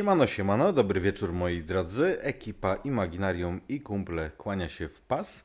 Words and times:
Siemano, 0.00 0.26
siemano, 0.26 0.72
dobry 0.72 1.00
wieczór 1.00 1.32
moi 1.32 1.62
drodzy. 1.62 2.18
Ekipa 2.20 2.74
Imaginarium 2.74 3.60
i 3.68 3.80
kumple 3.80 4.30
kłania 4.30 4.68
się 4.68 4.88
w 4.88 5.02
pas. 5.02 5.44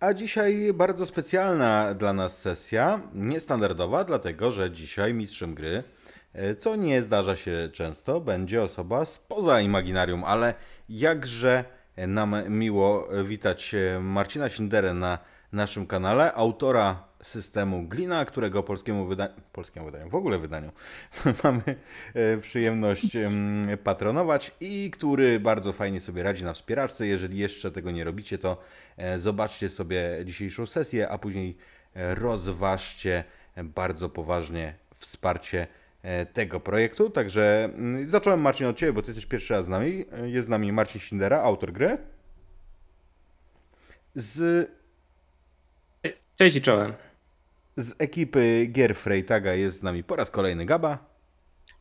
A 0.00 0.14
dzisiaj 0.14 0.72
bardzo 0.74 1.06
specjalna 1.06 1.94
dla 1.94 2.12
nas 2.12 2.38
sesja, 2.38 3.00
niestandardowa, 3.14 4.04
dlatego 4.04 4.50
że 4.50 4.70
dzisiaj 4.70 5.14
mistrzem 5.14 5.54
gry, 5.54 5.82
e, 6.32 6.54
co 6.56 6.76
nie 6.76 7.02
zdarza 7.02 7.36
się 7.36 7.70
często, 7.72 8.20
będzie 8.20 8.62
osoba 8.62 9.04
spoza 9.04 9.60
Imaginarium, 9.60 10.24
ale 10.24 10.54
jakże 10.88 11.64
nam 11.96 12.34
miło 12.48 13.08
witać 13.24 13.74
Marcina 14.00 14.48
Sinderę 14.48 14.94
na 14.94 15.18
naszym 15.52 15.86
kanale, 15.86 16.34
autora 16.34 17.04
systemu 17.22 17.82
Glina, 17.82 18.24
którego 18.24 18.62
polskiemu, 18.62 19.06
wyda 19.06 19.28
polskiemu 19.52 19.86
wydaniu, 19.86 20.10
w 20.10 20.14
ogóle 20.14 20.38
wydaniu 20.38 20.72
mamy 21.44 21.62
e, 22.14 22.38
przyjemność 22.38 23.16
patronować 23.84 24.52
i 24.60 24.90
który 24.90 25.40
bardzo 25.40 25.72
fajnie 25.72 26.00
sobie 26.00 26.22
radzi 26.22 26.44
na 26.44 26.52
wspieraczce. 26.52 27.06
Jeżeli 27.06 27.38
jeszcze 27.38 27.70
tego 27.70 27.90
nie 27.90 28.04
robicie, 28.04 28.38
to 28.38 28.62
e, 28.96 29.18
zobaczcie 29.18 29.68
sobie 29.68 30.20
dzisiejszą 30.24 30.66
sesję, 30.66 31.08
a 31.08 31.18
później 31.18 31.56
e, 31.94 32.14
rozważcie 32.14 33.24
bardzo 33.64 34.08
poważnie 34.08 34.74
wsparcie 34.98 35.66
tego 36.32 36.60
projektu. 36.60 37.10
Także 37.10 37.64
mm, 37.64 38.08
zacząłem 38.08 38.40
Marcin 38.40 38.66
od 38.66 38.76
Ciebie, 38.76 38.92
bo 38.92 39.02
Ty 39.02 39.08
jesteś 39.08 39.26
pierwszy 39.26 39.54
raz 39.54 39.66
z 39.66 39.68
nami. 39.68 40.04
Jest 40.24 40.46
z 40.46 40.50
nami 40.50 40.72
Marcin 40.72 41.00
Sindera, 41.00 41.42
autor 41.42 41.72
gry. 41.72 41.98
Z 44.14 44.70
Cześć 46.36 46.56
i 46.56 46.62
czołem. 46.62 46.92
Z 47.76 47.94
ekipy 47.98 48.66
gier 48.66 48.94
Freytaga 48.94 49.54
jest 49.54 49.78
z 49.78 49.82
nami 49.82 50.04
po 50.04 50.16
raz 50.16 50.30
kolejny 50.30 50.66
Gaba. 50.66 50.98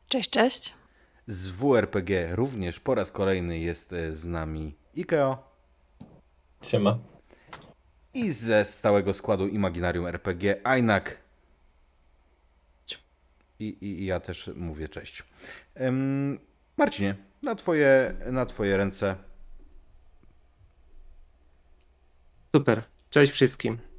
Cześć, 0.07 0.29
cześć. 0.29 0.73
Z 1.27 1.47
WRPG 1.47 2.35
również 2.35 2.79
po 2.79 2.95
raz 2.95 3.11
kolejny 3.11 3.59
jest 3.59 3.93
e, 3.93 4.13
z 4.13 4.27
nami 4.27 4.75
Ikeo. 4.95 5.51
Siema. 6.61 6.99
I 8.13 8.31
ze 8.31 8.65
stałego 8.65 9.13
składu 9.13 9.47
Imaginarium 9.47 10.07
RPG 10.07 10.61
Ainak. 10.63 11.17
I, 13.59 13.65
i, 13.65 14.01
I, 14.01 14.05
ja 14.05 14.19
też 14.19 14.49
mówię 14.55 14.89
cześć. 14.89 15.23
Um, 15.79 16.39
Marcinie, 16.77 17.15
na 17.43 17.55
twoje, 17.55 18.13
na 18.31 18.45
twoje 18.45 18.77
ręce. 18.77 19.15
Super. 22.55 22.83
Cześć 23.09 23.33
wszystkim. 23.33 23.90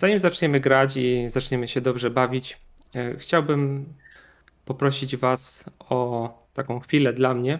Zanim 0.00 0.18
zaczniemy 0.18 0.60
grać 0.60 0.96
i 0.96 1.24
zaczniemy 1.28 1.68
się 1.68 1.80
dobrze 1.80 2.10
bawić, 2.10 2.58
e, 2.94 3.16
chciałbym 3.18 3.84
poprosić 4.64 5.16
Was 5.16 5.64
o 5.78 6.30
taką 6.54 6.80
chwilę 6.80 7.12
dla 7.12 7.34
mnie, 7.34 7.58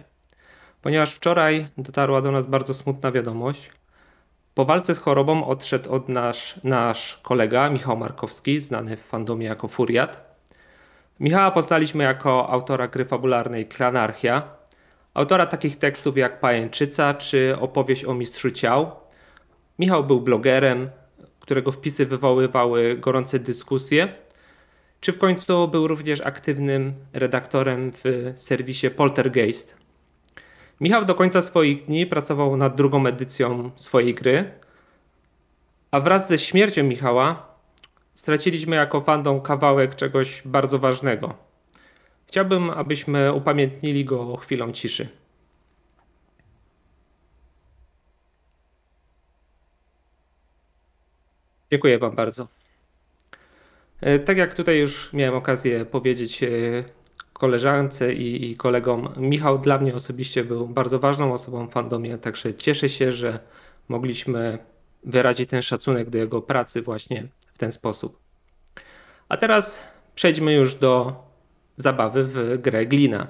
ponieważ 0.81 1.13
wczoraj 1.13 1.67
dotarła 1.77 2.21
do 2.21 2.31
nas 2.31 2.45
bardzo 2.45 2.73
smutna 2.73 3.11
wiadomość. 3.11 3.71
Po 4.53 4.65
walce 4.65 4.95
z 4.95 4.99
chorobą 4.99 5.45
odszedł 5.45 5.91
od 5.91 6.09
nasz, 6.09 6.59
nasz 6.63 7.19
kolega 7.23 7.69
Michał 7.69 7.97
Markowski, 7.97 8.59
znany 8.59 8.97
w 8.97 9.01
fandomie 9.01 9.45
jako 9.45 9.67
Furiat. 9.67 10.37
Michała 11.19 11.51
poznaliśmy 11.51 12.03
jako 12.03 12.49
autora 12.49 12.87
gry 12.87 13.05
fabularnej 13.05 13.67
Klanarchia, 13.67 14.43
autora 15.13 15.45
takich 15.45 15.77
tekstów 15.77 16.17
jak 16.17 16.39
Pajęczyca 16.39 17.13
czy 17.13 17.57
opowieść 17.59 18.05
o 18.05 18.13
mistrzu 18.13 18.51
ciał. 18.51 18.91
Michał 19.79 20.03
był 20.03 20.21
blogerem, 20.21 20.89
którego 21.41 21.71
wpisy 21.71 22.05
wywoływały 22.05 22.97
gorące 22.97 23.39
dyskusje, 23.39 24.13
czy 25.01 25.11
w 25.11 25.17
końcu 25.17 25.67
był 25.67 25.87
również 25.87 26.21
aktywnym 26.21 26.93
redaktorem 27.13 27.91
w 27.91 28.33
serwisie 28.35 28.89
Poltergeist. 28.89 29.75
Michał 30.81 31.05
do 31.05 31.15
końca 31.15 31.41
swoich 31.41 31.85
dni 31.85 32.05
pracował 32.05 32.57
nad 32.57 32.75
drugą 32.75 33.05
edycją 33.05 33.71
swojej 33.75 34.15
gry, 34.15 34.51
a 35.91 35.99
wraz 35.99 36.27
ze 36.27 36.37
śmiercią 36.37 36.83
Michała 36.83 37.55
straciliśmy 38.13 38.75
jako 38.75 39.01
fandom 39.01 39.41
kawałek 39.41 39.95
czegoś 39.95 40.41
bardzo 40.45 40.79
ważnego. 40.79 41.33
Chciałbym, 42.27 42.69
abyśmy 42.69 43.33
upamiętnili 43.33 44.05
go 44.05 44.37
chwilą 44.37 44.71
ciszy. 44.71 45.20
Dziękuję 51.71 51.99
Wam 51.99 52.15
bardzo. 52.15 52.47
E, 54.01 54.19
tak 54.19 54.37
jak 54.37 54.55
tutaj 54.55 54.79
już 54.79 55.13
miałem 55.13 55.35
okazję 55.35 55.85
powiedzieć 55.85 56.43
e, 56.43 56.49
koleżance 57.33 58.13
i, 58.13 58.51
i 58.51 58.57
kolegom, 58.57 59.13
Michał 59.17 59.59
dla 59.59 59.77
mnie 59.77 59.95
osobiście 59.95 60.43
był 60.43 60.67
bardzo 60.67 60.99
ważną 60.99 61.33
osobą 61.33 61.67
w 61.67 61.71
fandomie, 61.71 62.17
także 62.17 62.53
cieszę 62.53 62.89
się, 62.89 63.11
że 63.11 63.39
mogliśmy 63.87 64.57
wyrazić 65.03 65.49
ten 65.49 65.61
szacunek 65.61 66.09
do 66.09 66.17
jego 66.17 66.41
pracy 66.41 66.81
właśnie 66.81 67.27
w 67.53 67.57
ten 67.57 67.71
sposób. 67.71 68.19
A 69.29 69.37
teraz 69.37 69.83
przejdźmy 70.15 70.53
już 70.53 70.75
do 70.75 71.23
zabawy 71.77 72.23
w 72.23 72.61
grę 72.61 72.85
Glina. 72.85 73.27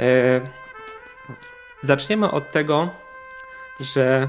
E, 0.00 0.40
zaczniemy 1.82 2.30
od 2.30 2.50
tego, 2.50 2.90
że 3.80 4.28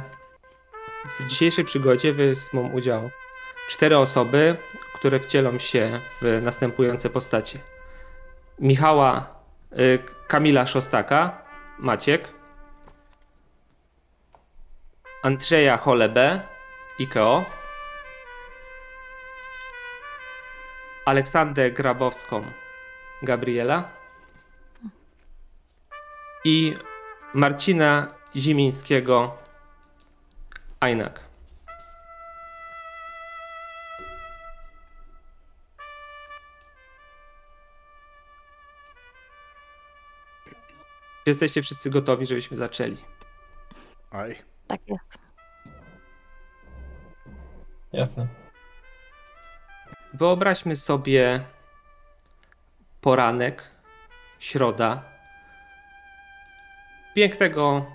w 1.17 1.25
dzisiejszej 1.25 1.65
przygodzie 1.65 2.13
wezmą 2.13 2.69
udział 2.71 3.09
cztery 3.69 3.97
osoby, 3.97 4.57
które 4.93 5.19
wcielą 5.19 5.59
się 5.59 5.99
w 6.21 6.39
następujące 6.41 7.09
postacie. 7.09 7.59
Michała 8.59 9.35
y, 9.79 9.99
Kamila 10.27 10.65
Szostaka, 10.65 11.41
Maciek, 11.79 12.29
Andrzeja 15.23 15.77
Cholebę, 15.77 16.41
Ikeo, 16.99 17.45
Aleksandrę 21.05 21.71
Grabowską, 21.71 22.43
Gabriela 23.23 23.89
i 26.43 26.75
Marcina 27.33 28.07
Zimińskiego, 28.35 29.37
Ajnak. 30.79 31.29
Jesteście 41.25 41.61
wszyscy 41.61 41.89
gotowi, 41.89 42.25
żebyśmy 42.25 42.57
zaczęli? 42.57 42.97
Aj. 44.11 44.35
Tak 44.67 44.81
jest. 44.87 45.17
Jasne. 47.93 48.27
Wyobraźmy 50.13 50.75
sobie 50.75 51.43
poranek, 53.01 53.71
środa, 54.39 55.03
pięknego 57.15 57.85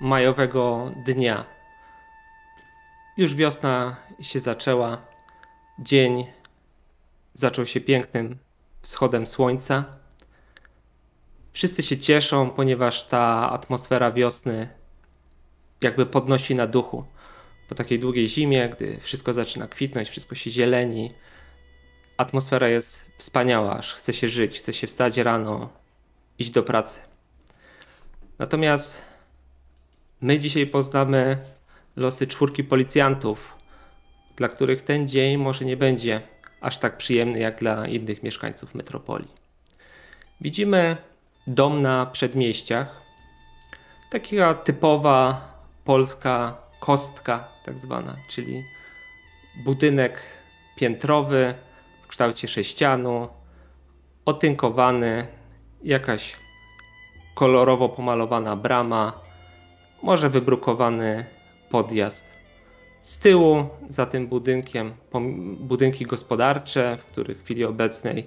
majowego 0.00 0.92
dnia. 0.96 1.55
Już 3.16 3.34
wiosna 3.34 3.96
się 4.20 4.40
zaczęła. 4.40 5.02
Dzień 5.78 6.26
zaczął 7.34 7.66
się 7.66 7.80
pięknym 7.80 8.38
wschodem 8.82 9.26
słońca. 9.26 9.84
Wszyscy 11.52 11.82
się 11.82 11.98
cieszą, 11.98 12.50
ponieważ 12.50 13.08
ta 13.08 13.50
atmosfera 13.50 14.12
wiosny 14.12 14.68
jakby 15.80 16.06
podnosi 16.06 16.54
na 16.54 16.66
duchu. 16.66 17.04
Po 17.68 17.74
takiej 17.74 17.98
długiej 17.98 18.28
zimie, 18.28 18.68
gdy 18.68 19.00
wszystko 19.00 19.32
zaczyna 19.32 19.68
kwitnąć, 19.68 20.08
wszystko 20.08 20.34
się 20.34 20.50
zieleni, 20.50 21.14
atmosfera 22.16 22.68
jest 22.68 23.10
wspaniała, 23.18 23.78
aż 23.78 23.94
chce 23.94 24.12
się 24.12 24.28
żyć, 24.28 24.58
chce 24.58 24.72
się 24.72 24.86
wstać 24.86 25.18
rano, 25.18 25.68
iść 26.38 26.50
do 26.50 26.62
pracy. 26.62 27.00
Natomiast 28.38 29.02
my 30.20 30.38
dzisiaj 30.38 30.66
poznamy 30.66 31.55
losy 31.96 32.26
czwórki 32.26 32.64
policjantów, 32.64 33.54
dla 34.36 34.48
których 34.48 34.82
ten 34.82 35.08
dzień 35.08 35.36
może 35.36 35.64
nie 35.64 35.76
będzie 35.76 36.20
aż 36.60 36.78
tak 36.78 36.96
przyjemny 36.96 37.38
jak 37.38 37.58
dla 37.58 37.86
innych 37.86 38.22
mieszkańców 38.22 38.74
metropolii. 38.74 39.30
Widzimy 40.40 40.96
dom 41.46 41.82
na 41.82 42.06
przedmieściach, 42.06 43.02
taka 44.10 44.54
typowa 44.54 45.48
polska 45.84 46.56
kostka, 46.80 47.48
tak 47.64 47.78
zwana, 47.78 48.16
czyli 48.28 48.62
budynek 49.64 50.22
piętrowy 50.76 51.54
w 52.02 52.06
kształcie 52.06 52.48
sześcianu, 52.48 53.28
otynkowany, 54.24 55.26
jakaś 55.82 56.36
kolorowo 57.34 57.88
pomalowana 57.88 58.56
brama, 58.56 59.12
może 60.02 60.30
wybrukowany 60.30 61.35
podjazd. 61.70 62.24
Z 63.02 63.18
tyłu, 63.18 63.68
za 63.88 64.06
tym 64.06 64.26
budynkiem, 64.26 64.94
budynki 65.60 66.06
gospodarcze, 66.06 66.98
w 67.00 67.04
których 67.04 67.38
w 67.38 67.44
chwili 67.44 67.64
obecnej 67.64 68.26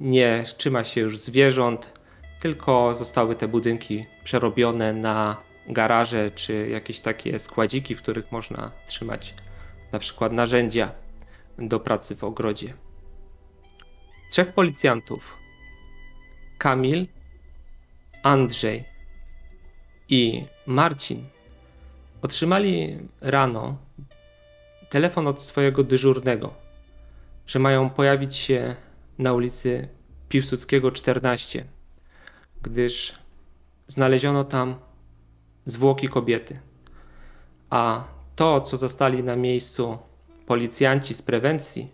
nie 0.00 0.44
trzyma 0.56 0.84
się 0.84 1.00
już 1.00 1.18
zwierząt, 1.18 1.92
tylko 2.40 2.94
zostały 2.94 3.34
te 3.36 3.48
budynki 3.48 4.04
przerobione 4.24 4.92
na 4.92 5.36
garaże 5.68 6.30
czy 6.30 6.68
jakieś 6.68 7.00
takie 7.00 7.38
składziki, 7.38 7.94
w 7.94 8.02
których 8.02 8.32
można 8.32 8.70
trzymać 8.86 9.34
na 9.92 9.98
przykład 9.98 10.32
narzędzia 10.32 10.92
do 11.58 11.80
pracy 11.80 12.16
w 12.16 12.24
ogrodzie. 12.24 12.74
Trzech 14.30 14.52
policjantów: 14.52 15.36
Kamil, 16.58 17.06
Andrzej 18.22 18.84
i 20.08 20.44
Marcin 20.66 21.24
otrzymali 22.22 22.98
rano 23.20 23.76
telefon 24.90 25.26
od 25.26 25.42
swojego 25.42 25.84
dyżurnego, 25.84 26.54
że 27.46 27.58
mają 27.58 27.90
pojawić 27.90 28.36
się 28.36 28.76
na 29.18 29.32
ulicy 29.32 29.88
Piłsudskiego 30.28 30.92
14, 30.92 31.64
gdyż 32.62 33.14
znaleziono 33.86 34.44
tam 34.44 34.74
zwłoki 35.64 36.08
kobiety. 36.08 36.60
A 37.70 38.04
to, 38.36 38.60
co 38.60 38.76
zostali 38.76 39.22
na 39.22 39.36
miejscu 39.36 39.98
policjanci 40.46 41.14
z 41.14 41.22
prewencji 41.22 41.92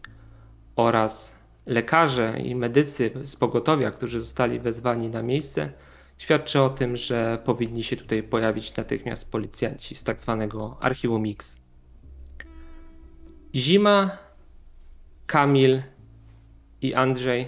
oraz 0.77 1.37
lekarze 1.67 2.41
i 2.41 2.55
medycy 2.55 3.11
z 3.25 3.37
pogotowia, 3.37 3.91
którzy 3.91 4.21
zostali 4.21 4.59
wezwani 4.59 5.09
na 5.09 5.23
miejsce, 5.23 5.73
świadczy 6.19 6.61
o 6.61 6.71
tym, 6.71 6.97
że 6.97 7.39
powinni 7.45 7.85
się 7.85 7.97
tutaj 7.97 8.23
pojawić 8.23 8.77
natychmiast 8.77 9.31
policjanci 9.31 9.95
z 9.95 10.05
tak 10.05 10.21
zwanego 10.21 10.77
archiwum 10.81 11.25
X. 11.27 11.61
Zima, 13.55 14.19
Kamil 15.27 15.83
i 16.83 16.95
Andrzej 16.95 17.47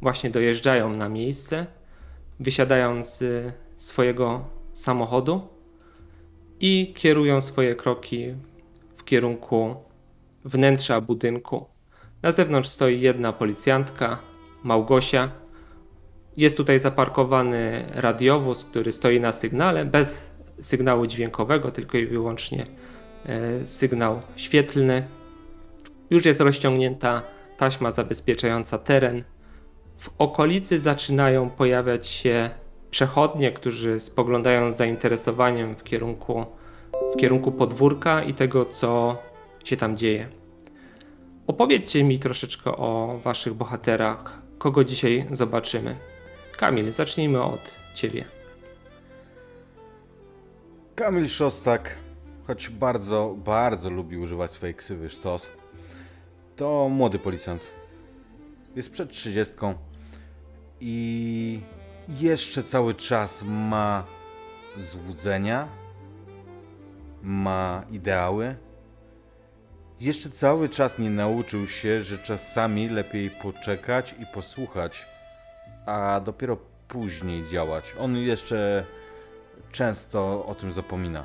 właśnie 0.00 0.30
dojeżdżają 0.30 0.90
na 0.96 1.08
miejsce, 1.08 1.66
wysiadają 2.40 3.02
z 3.02 3.24
swojego 3.76 4.44
samochodu 4.72 5.48
i 6.60 6.94
kierują 6.96 7.40
swoje 7.40 7.74
kroki 7.74 8.34
w 8.96 9.04
kierunku 9.04 9.74
wnętrza 10.44 11.00
budynku. 11.00 11.66
Na 12.22 12.32
zewnątrz 12.32 12.68
stoi 12.68 13.00
jedna 13.00 13.32
policjantka, 13.32 14.18
Małgosia. 14.62 15.30
Jest 16.38 16.56
tutaj 16.56 16.78
zaparkowany 16.78 17.84
radiowóz, 17.94 18.64
który 18.64 18.92
stoi 18.92 19.20
na 19.20 19.32
sygnale, 19.32 19.84
bez 19.84 20.30
sygnału 20.60 21.06
dźwiękowego, 21.06 21.70
tylko 21.70 21.98
i 21.98 22.06
wyłącznie 22.06 22.66
e, 23.26 23.64
sygnał 23.64 24.20
świetlny. 24.36 25.06
Już 26.10 26.24
jest 26.24 26.40
rozciągnięta 26.40 27.22
taśma 27.56 27.90
zabezpieczająca 27.90 28.78
teren. 28.78 29.24
W 29.96 30.10
okolicy 30.18 30.78
zaczynają 30.78 31.50
pojawiać 31.50 32.06
się 32.06 32.50
przechodnie, 32.90 33.52
którzy 33.52 34.00
spoglądają 34.00 34.72
z 34.72 34.76
zainteresowaniem 34.76 35.76
w 35.76 35.84
kierunku, 35.84 36.46
w 37.14 37.16
kierunku 37.16 37.52
podwórka 37.52 38.22
i 38.22 38.34
tego, 38.34 38.64
co 38.64 39.16
się 39.64 39.76
tam 39.76 39.96
dzieje. 39.96 40.28
Opowiedzcie 41.46 42.04
mi 42.04 42.18
troszeczkę 42.18 42.76
o 42.76 43.20
waszych 43.24 43.54
bohaterach. 43.54 44.38
Kogo 44.58 44.84
dzisiaj 44.84 45.26
zobaczymy? 45.30 46.17
Kamil, 46.58 46.92
zacznijmy 46.92 47.42
od 47.42 47.74
ciebie. 47.94 48.24
Kamil 50.94 51.28
Szostak, 51.28 51.98
choć 52.46 52.68
bardzo, 52.68 53.34
bardzo 53.38 53.90
lubi 53.90 54.16
używać 54.16 54.50
swojej 54.50 54.74
ksywy 54.74 55.10
sztos, 55.10 55.50
to 56.56 56.88
młody 56.88 57.18
policjant. 57.18 57.66
Jest 58.76 58.90
przed 58.90 59.10
trzydziestką 59.10 59.74
i 60.80 61.60
jeszcze 62.08 62.62
cały 62.62 62.94
czas 62.94 63.42
ma 63.46 64.04
złudzenia, 64.80 65.68
ma 67.22 67.84
ideały. 67.90 68.56
Jeszcze 70.00 70.30
cały 70.30 70.68
czas 70.68 70.98
nie 70.98 71.10
nauczył 71.10 71.66
się, 71.66 72.02
że 72.02 72.18
czasami 72.18 72.88
lepiej 72.88 73.30
poczekać 73.30 74.14
i 74.18 74.26
posłuchać, 74.34 75.06
a 75.88 76.20
dopiero 76.20 76.56
później 76.88 77.48
działać. 77.48 77.94
On 77.98 78.16
jeszcze 78.16 78.84
często 79.72 80.46
o 80.46 80.54
tym 80.54 80.72
zapomina. 80.72 81.24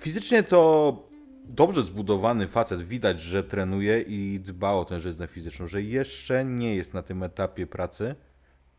Fizycznie 0.00 0.42
to 0.42 0.96
dobrze 1.44 1.82
zbudowany 1.82 2.48
facet, 2.48 2.82
widać, 2.82 3.20
że 3.20 3.44
trenuje 3.44 4.00
i 4.00 4.40
dba 4.40 4.70
o 4.72 4.84
tę 4.84 5.00
żyznę 5.00 5.26
fizyczną, 5.26 5.68
że 5.68 5.82
jeszcze 5.82 6.44
nie 6.44 6.74
jest 6.76 6.94
na 6.94 7.02
tym 7.02 7.22
etapie 7.22 7.66
pracy, 7.66 8.14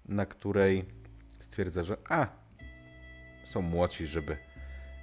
na 0.05 0.25
której 0.25 0.85
stwierdza, 1.39 1.83
że 1.83 1.97
a, 2.09 2.27
są 3.47 3.61
młodsi, 3.61 4.07
żeby, 4.07 4.37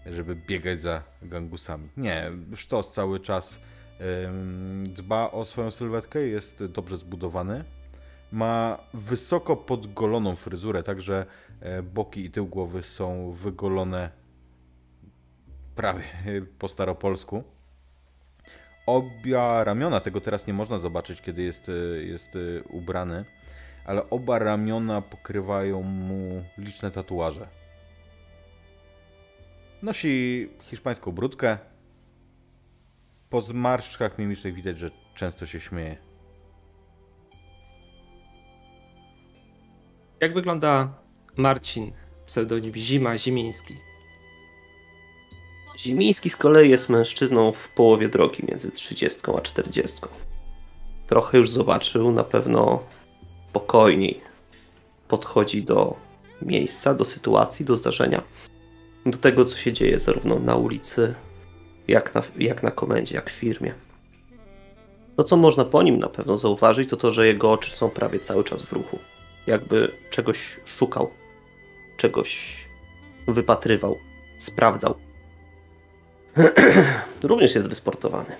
żeby 0.06 0.36
biegać 0.36 0.80
za 0.80 1.02
gangusami. 1.22 1.88
Nie, 1.96 2.30
Sztos 2.54 2.92
cały 2.92 3.20
czas 3.20 3.58
dba 4.84 5.30
o 5.30 5.44
swoją 5.44 5.70
sylwetkę, 5.70 6.20
jest 6.20 6.64
dobrze 6.64 6.96
zbudowany. 6.96 7.64
Ma 8.32 8.78
wysoko 8.94 9.56
podgoloną 9.56 10.36
fryzurę, 10.36 10.82
także 10.82 11.26
e, 11.60 11.82
boki 11.82 12.24
i 12.24 12.30
tył 12.30 12.46
głowy 12.46 12.82
są 12.82 13.32
wygolone 13.32 14.10
prawie 15.74 16.04
po 16.58 16.68
staropolsku. 16.68 17.44
Obia 18.86 19.64
ramiona, 19.64 20.00
tego 20.00 20.20
teraz 20.20 20.46
nie 20.46 20.52
można 20.52 20.78
zobaczyć, 20.78 21.22
kiedy 21.22 21.42
jest, 21.42 21.68
e, 21.68 21.72
jest 22.02 22.36
e, 22.36 22.62
ubrany, 22.62 23.24
ale 23.84 24.10
oba 24.10 24.38
ramiona 24.38 25.02
pokrywają 25.02 25.82
mu 25.82 26.44
liczne 26.58 26.90
tatuaże. 26.90 27.48
Nosi 29.82 30.48
hiszpańską 30.62 31.12
brudkę. 31.12 31.58
Po 33.30 33.40
zmarszczkach 33.40 34.18
mimicznych 34.18 34.54
widać, 34.54 34.78
że 34.78 34.90
często 35.14 35.46
się 35.46 35.60
śmieje. 35.60 36.09
Jak 40.20 40.34
wygląda 40.34 40.88
Marcin, 41.36 41.92
pseudonim 42.26 42.74
Zima 42.74 43.18
Zimiński? 43.18 43.76
Zimiński 45.78 46.30
z 46.30 46.36
kolei 46.36 46.70
jest 46.70 46.88
mężczyzną 46.88 47.52
w 47.52 47.68
połowie 47.68 48.08
drogi 48.08 48.44
między 48.48 48.70
30 48.70 49.20
a 49.38 49.40
40. 49.40 50.00
Trochę 51.06 51.38
już 51.38 51.50
zobaczył, 51.50 52.12
na 52.12 52.24
pewno 52.24 52.82
spokojniej 53.46 54.20
podchodzi 55.08 55.62
do 55.62 55.96
miejsca, 56.42 56.94
do 56.94 57.04
sytuacji, 57.04 57.64
do 57.64 57.76
zdarzenia, 57.76 58.22
do 59.06 59.18
tego, 59.18 59.44
co 59.44 59.56
się 59.56 59.72
dzieje 59.72 59.98
zarówno 59.98 60.38
na 60.38 60.56
ulicy, 60.56 61.14
jak 61.88 62.14
na, 62.14 62.22
jak 62.38 62.62
na 62.62 62.70
komendzie, 62.70 63.14
jak 63.14 63.30
w 63.30 63.34
firmie. 63.34 63.74
To, 65.16 65.24
co 65.24 65.36
można 65.36 65.64
po 65.64 65.82
nim 65.82 65.98
na 65.98 66.08
pewno 66.08 66.38
zauważyć, 66.38 66.90
to 66.90 66.96
to, 66.96 67.12
że 67.12 67.26
jego 67.26 67.52
oczy 67.52 67.70
są 67.70 67.90
prawie 67.90 68.20
cały 68.20 68.44
czas 68.44 68.62
w 68.62 68.72
ruchu. 68.72 68.98
Jakby 69.50 69.92
czegoś 70.10 70.60
szukał, 70.64 71.10
czegoś 71.96 72.60
wypatrywał, 73.28 73.98
sprawdzał. 74.38 74.94
Również 77.22 77.54
jest 77.54 77.68
wysportowany 77.68 78.36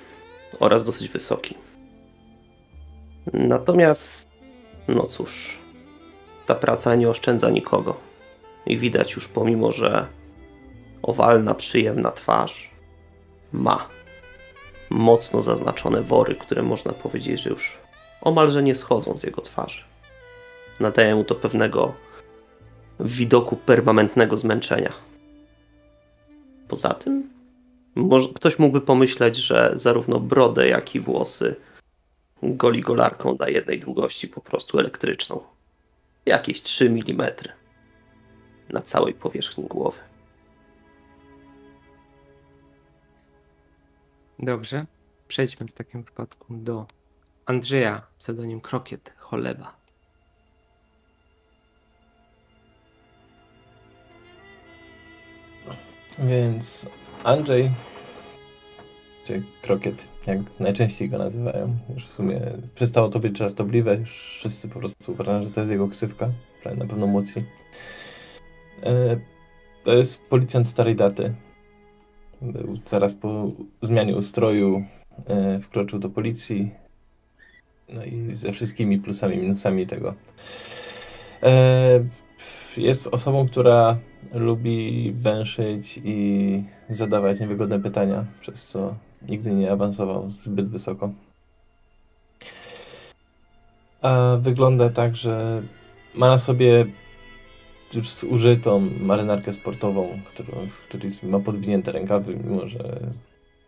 oraz 0.61 0.85
dosyć 0.85 1.09
wysoki. 1.09 1.55
Natomiast, 3.33 4.29
no 4.89 5.07
cóż, 5.07 5.59
ta 6.47 6.55
praca 6.55 6.95
nie 6.95 7.09
oszczędza 7.09 7.51
nikogo. 7.51 7.97
I 8.67 8.79
widać 8.79 9.15
już, 9.15 9.29
pomimo 9.29 9.73
że 9.73 10.07
owalna, 11.03 11.55
przyjemna 11.55 12.11
twarz 12.11 12.71
ma 13.53 13.89
mocno 14.91 15.43
zaznaczone 15.43 16.03
wory, 16.03 16.35
które 16.35 16.63
można 16.63 16.93
powiedzieć, 16.93 17.41
że 17.41 17.51
już 17.51 17.79
omalże 18.21 18.63
nie 18.63 18.75
schodzą 18.75 19.17
z 19.17 19.23
jego 19.25 19.43
twarzy. 19.43 19.90
Nadaje 20.81 21.15
mu 21.15 21.25
to 21.25 21.35
pewnego 21.35 21.95
widoku 23.01 23.57
permanentnego 23.57 24.37
zmęczenia. 24.37 24.93
Poza 26.69 26.95
tym, 26.95 27.31
może, 27.95 28.29
ktoś 28.29 28.59
mógłby 28.59 28.81
pomyśleć, 28.81 29.37
że 29.37 29.73
zarówno 29.75 30.21
brodę, 30.21 30.69
jak 30.69 30.95
i 30.95 31.01
włosy 31.01 31.57
goli 32.43 32.81
golarką 32.81 33.37
da 33.37 33.49
jednej 33.49 33.81
długości 33.81 34.29
po 34.29 34.41
prostu 34.41 34.79
elektryczną. 34.79 35.41
Jakieś 36.27 36.63
3 36.63 36.87
mm 36.87 37.31
na 38.69 38.83
całej 38.83 39.15
powierzchni 39.15 39.65
głowy. 39.65 39.99
Dobrze. 44.39 44.87
Przejdźmy 45.29 45.67
w 45.67 45.73
takim 45.73 46.03
wypadku 46.03 46.47
do 46.57 46.87
Andrzeja, 47.47 48.03
pseudonim 48.19 48.61
Krokiet 48.61 49.15
Choleba. 49.17 49.80
Więc 56.19 56.87
Andrzej 57.25 57.71
czy 59.25 59.43
krokiet, 59.63 60.09
jak 60.27 60.39
najczęściej 60.61 61.09
go 61.09 61.19
nazywają. 61.19 61.77
Już 61.95 62.07
w 62.07 62.13
sumie 62.13 62.41
przestało 62.75 63.09
to 63.09 63.21
być 63.21 63.39
żartobliwe, 63.39 63.97
już 63.97 64.11
wszyscy 64.11 64.69
po 64.69 64.79
prostu 64.79 65.13
uważają, 65.13 65.43
że 65.43 65.51
to 65.51 65.61
jest 65.61 65.71
jego 65.71 65.89
ksywka, 65.89 66.31
na 66.77 66.87
pewno 66.87 67.07
młodsi. 67.07 67.41
E, 68.83 69.21
to 69.85 69.93
jest 69.93 70.23
policjant 70.27 70.69
starej 70.69 70.97
daty. 70.97 71.35
Był 72.43 72.79
zaraz 72.91 73.15
po 73.15 73.51
zmianie 73.83 74.17
ustroju, 74.17 74.85
e, 75.27 75.61
wkroczył 75.61 75.99
do 75.99 76.11
policji, 76.11 76.71
no 77.89 78.05
i 78.05 78.35
ze 78.35 78.53
wszystkimi 78.53 78.99
plusami, 78.99 79.37
minusami 79.37 79.87
tego. 79.87 80.15
Jest 82.77 83.07
osobą, 83.07 83.49
która 83.49 83.99
lubi 84.33 85.13
węszyć 85.13 86.01
i 86.05 86.65
zadawać 86.91 87.41
niewygodne 87.41 87.81
pytania, 87.81 88.25
przez 88.41 88.67
co 88.67 88.95
nigdy 89.29 89.51
nie 89.51 89.73
awansował 89.73 90.31
zbyt 90.31 90.69
wysoko. 90.69 91.13
A 94.03 94.37
wygląda 94.41 94.91
tak, 94.91 95.17
że 95.17 95.63
ma 96.15 96.27
na 96.27 96.39
sobie 96.39 96.87
już 97.95 98.09
zużytą 98.09 98.83
marynarkę 99.01 99.55
sportową, 99.55 100.09
którą, 100.35 100.69
której 100.89 101.11
ma 101.23 101.41
podwinięte 101.41 101.93
rękawy, 101.93 102.37
mimo 102.37 102.69
że 102.69 103.01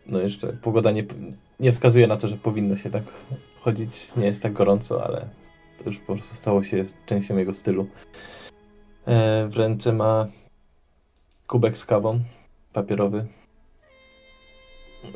no 0.05 0.19
jeszcze 0.19 0.47
pogoda 0.47 0.91
nie, 0.91 1.03
nie 1.59 1.71
wskazuje 1.71 2.07
na 2.07 2.17
to, 2.17 2.27
że 2.27 2.37
powinno 2.37 2.77
się 2.77 2.89
tak 2.89 3.03
chodzić. 3.59 4.11
Nie 4.17 4.25
jest 4.25 4.43
tak 4.43 4.53
gorąco, 4.53 5.05
ale 5.05 5.29
to 5.77 5.89
już 5.89 5.97
po 5.99 6.13
prostu 6.13 6.35
stało 6.35 6.63
się 6.63 6.85
częścią 7.05 7.37
jego 7.37 7.53
stylu. 7.53 7.87
E, 9.05 9.47
w 9.47 9.57
ręce 9.57 9.93
ma 9.93 10.27
kubek 11.47 11.77
z 11.77 11.85
kawą, 11.85 12.19
papierowy. 12.73 13.25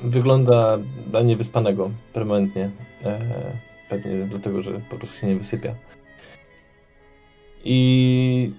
Wygląda 0.02 0.78
na 1.12 1.22
niewyspanego 1.22 1.92
permanentnie. 2.14 2.72
E, 3.04 3.20
pewnie 3.90 4.26
dlatego, 4.26 4.62
że 4.62 4.72
po 4.90 4.96
prostu 4.96 5.20
się 5.20 5.28
nie 5.28 5.36
wysypia. 5.36 5.76
I 7.64 8.52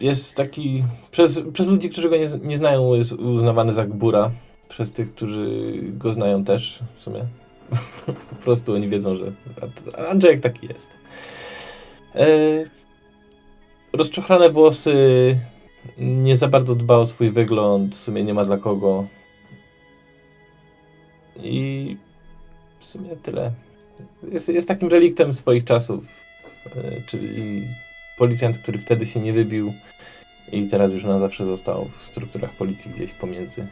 jest 0.00 0.36
taki. 0.36 0.84
Przez, 1.10 1.42
przez 1.52 1.66
ludzi, 1.66 1.90
którzy 1.90 2.10
go 2.10 2.16
nie, 2.16 2.28
nie 2.42 2.56
znają, 2.56 2.94
jest 2.94 3.12
uznawany 3.12 3.72
za 3.72 3.86
gbura. 3.86 4.30
Przez 4.68 4.92
tych, 4.92 5.14
którzy 5.14 5.72
go 5.82 6.12
znają 6.12 6.44
też 6.44 6.82
w 6.96 7.02
sumie. 7.02 7.24
po 8.30 8.36
prostu 8.44 8.74
oni 8.74 8.88
wiedzą, 8.88 9.16
że 9.16 9.32
Andrzejek 10.08 10.40
taki 10.40 10.66
jest. 10.66 10.90
E, 12.14 12.26
rozczochrane 13.92 14.50
włosy, 14.50 14.94
nie 15.98 16.36
za 16.36 16.48
bardzo 16.48 16.74
dba 16.74 16.96
o 16.96 17.06
swój 17.06 17.30
wygląd, 17.30 17.94
w 17.96 18.00
sumie 18.00 18.24
nie 18.24 18.34
ma 18.34 18.44
dla 18.44 18.56
kogo. 18.56 19.06
I 21.42 21.96
w 22.80 22.84
sumie 22.84 23.16
tyle. 23.16 23.52
Jest, 24.32 24.48
jest 24.48 24.68
takim 24.68 24.88
reliktem 24.88 25.34
swoich 25.34 25.64
czasów, 25.64 26.04
e, 26.76 27.02
czyli 27.06 27.62
policjant, 28.18 28.58
który 28.58 28.78
wtedy 28.78 29.06
się 29.06 29.20
nie 29.20 29.32
wybił 29.32 29.72
i 30.52 30.68
teraz 30.68 30.92
już 30.92 31.04
na 31.04 31.18
zawsze 31.18 31.46
został 31.46 31.84
w 31.84 32.02
strukturach 32.02 32.50
policji 32.50 32.90
gdzieś 32.90 33.12
pomiędzy 33.12 33.66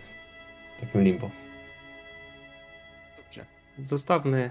takim 0.81 1.05
limbo. 1.05 1.31
Dobrze. 3.25 3.45
Zostawmy 3.79 4.51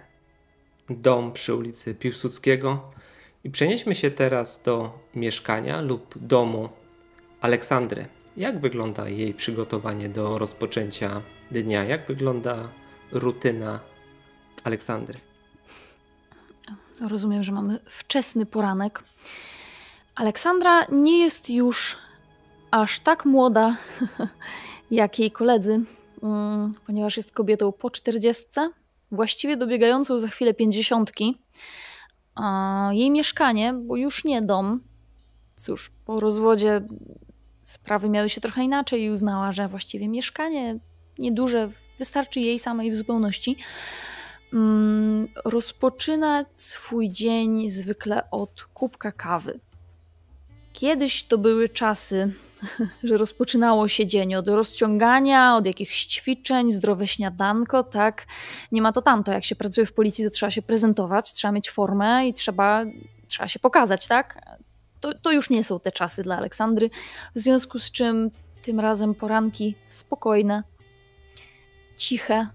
dom 0.90 1.34
przy 1.34 1.56
ulicy 1.56 1.96
Piłsudskiego 1.96 2.92
i 3.44 3.50
przenieśmy 3.50 3.96
się 3.96 4.12
teraz 4.12 4.62
do 4.62 5.00
mieszkania 5.16 5.82
lub 5.82 6.14
domu 6.18 6.70
Aleksandry. 7.42 8.08
Jak 8.38 8.60
wygląda 8.60 9.10
jej 9.10 9.34
przygotowanie 9.34 10.10
do 10.10 10.38
rozpoczęcia 10.38 11.22
dnia? 11.52 11.84
Jak 11.84 12.08
wygląda 12.08 12.70
rutyna 13.12 13.80
Aleksandry? 14.64 15.16
Rozumiem, 17.02 17.44
że 17.44 17.52
mamy 17.52 17.80
wczesny 17.86 18.46
poranek. 18.46 19.04
Aleksandra 20.16 20.86
nie 20.92 21.20
jest 21.20 21.50
już 21.50 21.98
aż 22.72 23.00
tak 23.00 23.26
młoda 23.26 23.78
jak 24.92 25.20
jej 25.20 25.32
koledzy, 25.32 25.82
mm, 26.24 26.74
ponieważ 26.86 27.18
jest 27.18 27.32
kobietą 27.32 27.72
po 27.72 27.92
czterdziestce, 27.92 28.70
właściwie 29.12 29.58
dobiegającą 29.58 30.20
za 30.20 30.28
chwilę 30.28 30.54
pięćdziesiątki. 30.54 31.38
Jej 32.92 33.12
mieszkanie, 33.12 33.74
bo 33.74 33.96
już 33.96 34.26
nie 34.26 34.42
dom, 34.42 34.82
cóż, 35.60 35.92
po 36.06 36.20
rozwodzie 36.20 36.82
sprawy 37.64 38.10
miały 38.10 38.30
się 38.30 38.42
trochę 38.42 38.64
inaczej 38.64 39.04
i 39.04 39.10
uznała, 39.10 39.52
że 39.52 39.68
właściwie 39.68 40.08
mieszkanie 40.08 40.80
nieduże 41.20 41.70
wystarczy 42.00 42.40
jej 42.40 42.60
samej 42.60 42.92
w 42.92 42.96
zupełności. 42.96 43.56
Mm, 44.54 45.28
rozpoczyna 45.46 46.46
swój 46.56 47.12
dzień 47.12 47.70
zwykle 47.70 48.32
od 48.32 48.64
kubka 48.74 49.12
kawy. 49.12 49.60
Kiedyś 50.74 51.24
to 51.24 51.38
były 51.38 51.70
czasy, 51.70 52.34
że 53.04 53.18
rozpoczynało 53.18 53.88
się 53.88 54.08
dzień 54.08 54.36
od 54.36 54.48
rozciągania, 54.48 55.56
od 55.56 55.66
jakichś 55.66 56.06
ćwiczeń, 56.06 56.72
zdrowe 56.72 57.08
śniadanko, 57.08 57.84
tak. 57.84 58.26
Nie 58.72 58.82
ma 58.82 58.92
to 58.92 59.02
tamto. 59.02 59.32
Jak 59.32 59.46
się 59.46 59.56
pracuje 59.56 59.86
w 59.86 59.94
policji, 59.94 60.24
to 60.24 60.30
trzeba 60.30 60.52
się 60.52 60.62
prezentować, 60.62 61.34
trzeba 61.34 61.52
mieć 61.52 61.70
formę 61.70 62.28
i 62.28 62.34
trzeba, 62.34 62.84
trzeba 63.28 63.48
się 63.48 63.60
pokazać, 63.60 64.08
tak. 64.08 64.58
To, 65.00 65.14
to 65.14 65.32
już 65.32 65.50
nie 65.50 65.64
są 65.64 65.80
te 65.80 65.92
czasy 65.92 66.24
dla 66.24 66.38
Aleksandry, 66.38 66.90
w 67.36 67.40
związku 67.40 67.80
z 67.80 67.92
czym 67.92 68.32
tym 68.62 68.80
razem 68.80 69.16
poranki 69.16 69.76
spokojne, 69.88 70.64
ciche, 71.98 72.48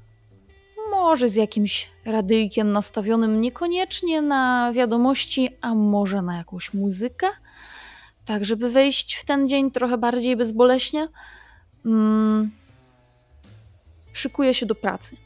może 0.90 1.28
z 1.28 1.34
jakimś 1.34 1.88
radyjkiem 2.04 2.73
nastawionym 2.73 3.40
niekoniecznie 3.40 4.23
na 4.23 4.73
wiadomości, 4.75 5.49
a 5.61 5.75
może 5.75 6.23
na 6.23 6.37
jakąś 6.37 6.75
muzykę– 6.75 7.26
tak, 8.25 8.45
żeby 8.45 8.71
wejść 8.71 9.14
w 9.14 9.25
ten 9.25 9.49
dzień 9.49 9.71
trochę 9.71 9.99
bardziej 9.99 10.37
bezboleśnie, 10.37 11.09
mm, 11.87 12.50
szykuję 14.12 14.54
się 14.54 14.66
do 14.66 14.75
pracy. 14.75 15.16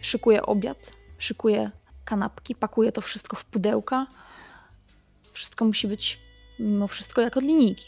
Szykuję 0.00 0.42
obiad, 0.42 0.92
szykuję 1.18 1.70
kanapki, 2.04 2.54
pakuję 2.54 2.92
to 2.92 3.00
wszystko 3.00 3.36
w 3.36 3.44
pudełka. 3.44 4.06
Wszystko 5.32 5.64
musi 5.64 5.88
być 5.88 6.18
mimo 6.58 6.88
wszystko 6.88 7.20
jak 7.20 7.36
od 7.36 7.44
linijki. 7.44 7.86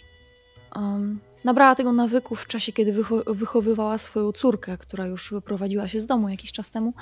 Um, 0.77 1.21
nabrała 1.45 1.75
tego 1.75 1.93
nawyku 1.93 2.37
w 2.37 2.47
czasie, 2.47 2.73
kiedy 2.73 2.93
wycho 2.93 3.23
wychowywała 3.27 3.99
swoją 3.99 4.33
córkę, 4.33 4.79
która 4.79 5.07
już 5.07 5.33
wyprowadziła 5.33 5.89
się 5.89 6.01
z 6.01 6.07
domu 6.07 6.29
jakiś 6.29 6.53
czas 6.53 6.71
temu. 6.71 6.95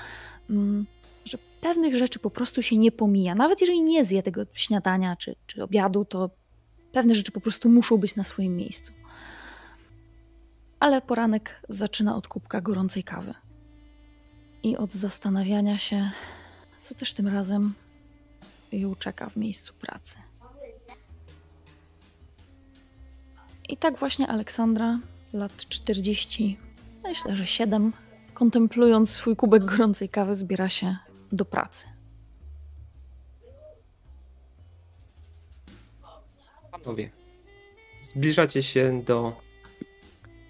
Um, 0.51 0.87
że 1.25 1.39
pewnych 1.61 1.97
rzeczy 1.97 2.19
po 2.19 2.31
prostu 2.31 2.63
się 2.63 2.77
nie 2.77 2.93
pomija. 2.93 3.35
Nawet 3.35 3.61
jeżeli 3.61 3.83
nie 3.83 4.05
zje 4.05 4.23
tego 4.23 4.47
śniadania 4.53 5.17
czy, 5.17 5.37
czy 5.47 5.63
obiadu, 5.63 6.05
to 6.05 6.31
pewne 6.93 7.15
rzeczy 7.15 7.33
po 7.33 7.41
prostu 7.41 7.69
muszą 7.69 7.97
być 7.97 8.17
na 8.17 8.25
swoim 8.25 8.57
miejscu. 8.57 8.93
Ale 10.81 11.03
poranek 11.03 11.61
zaczyna 11.69 12.17
od 12.17 12.29
kubka 12.29 12.61
gorącej 12.61 13.05
kawy 13.05 13.35
i 14.63 14.77
od 14.77 14.93
zastanawiania 14.93 15.79
się, 15.79 16.11
co 16.81 16.95
też 16.95 17.13
tym 17.13 17.29
razem 17.29 17.75
ją 18.73 18.95
czeka 18.95 19.29
w 19.31 19.37
miejscu 19.37 19.75
pracy. 19.75 20.19
I 23.69 23.77
tak 23.77 23.99
właśnie 23.99 24.29
Aleksandra, 24.29 24.99
lat 25.33 25.57
40, 25.57 26.59
myślę, 27.05 27.37
że 27.37 27.47
7, 27.47 27.93
kontemplując 28.35 29.11
swój 29.11 29.37
kubek 29.37 29.65
gorącej 29.65 30.09
kawy, 30.09 30.35
zbiera 30.35 30.69
się 30.69 30.97
do 31.35 31.45
pracy. 31.45 31.87
Panowie, 36.71 37.11
zbliżacie 38.03 38.63
się 38.63 39.03
do 39.03 39.33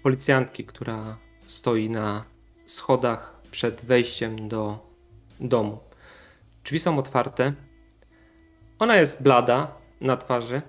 policjantki, 0.03 0.65
która 0.65 1.17
stoi 1.45 1.89
na 1.89 2.25
schodach 2.65 3.41
przed 3.51 3.85
wejściem 3.85 4.47
do 4.47 4.89
domu. 5.39 5.79
Drzwi 6.63 6.79
są 6.79 6.97
otwarte. 6.97 7.53
Ona 8.79 8.95
jest 8.95 9.23
blada 9.23 9.77
na 10.01 10.17
twarzy. 10.17 10.61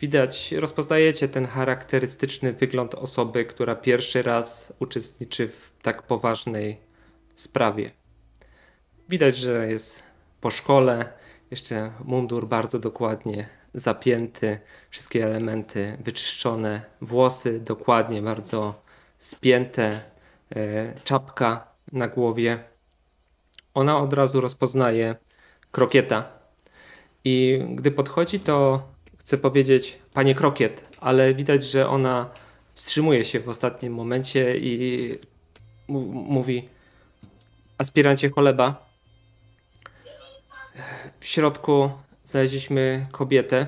Widać, 0.00 0.52
rozpoznajecie 0.52 1.28
ten 1.28 1.46
charakterystyczny 1.46 2.52
wygląd 2.52 2.94
osoby, 2.94 3.44
która 3.44 3.74
pierwszy 3.74 4.22
raz 4.22 4.72
uczestniczy 4.80 5.48
w 5.48 5.82
tak 5.82 6.02
poważnej 6.02 6.80
sprawie. 7.34 7.90
Widać, 9.08 9.36
że 9.36 9.68
jest 9.68 10.02
po 10.40 10.50
szkole, 10.50 11.12
jeszcze 11.50 11.92
mundur 12.04 12.48
bardzo 12.48 12.78
dokładnie 12.78 13.48
zapięty, 13.74 14.60
wszystkie 14.90 15.24
elementy 15.24 15.98
wyczyszczone, 16.00 16.82
włosy 17.00 17.60
dokładnie 17.60 18.22
bardzo 18.22 18.74
spięte, 19.18 20.00
e, 20.56 21.00
czapka 21.04 21.66
na 21.92 22.08
głowie. 22.08 22.58
Ona 23.74 23.98
od 23.98 24.12
razu 24.12 24.40
rozpoznaje 24.40 25.16
krokieta. 25.72 26.28
I 27.24 27.64
gdy 27.74 27.90
podchodzi, 27.90 28.40
to 28.40 28.82
chce 29.18 29.38
powiedzieć 29.38 29.98
panie 30.14 30.34
krokiet, 30.34 30.96
ale 31.00 31.34
widać, 31.34 31.64
że 31.64 31.88
ona 31.88 32.30
wstrzymuje 32.74 33.24
się 33.24 33.40
w 33.40 33.48
ostatnim 33.48 33.94
momencie 33.94 34.56
i 34.58 35.18
mówi 35.88 36.68
aspirancie 37.78 38.30
choleba. 38.30 38.85
W 41.26 41.28
środku 41.28 41.90
znaleźliśmy 42.24 43.06
kobietę. 43.12 43.66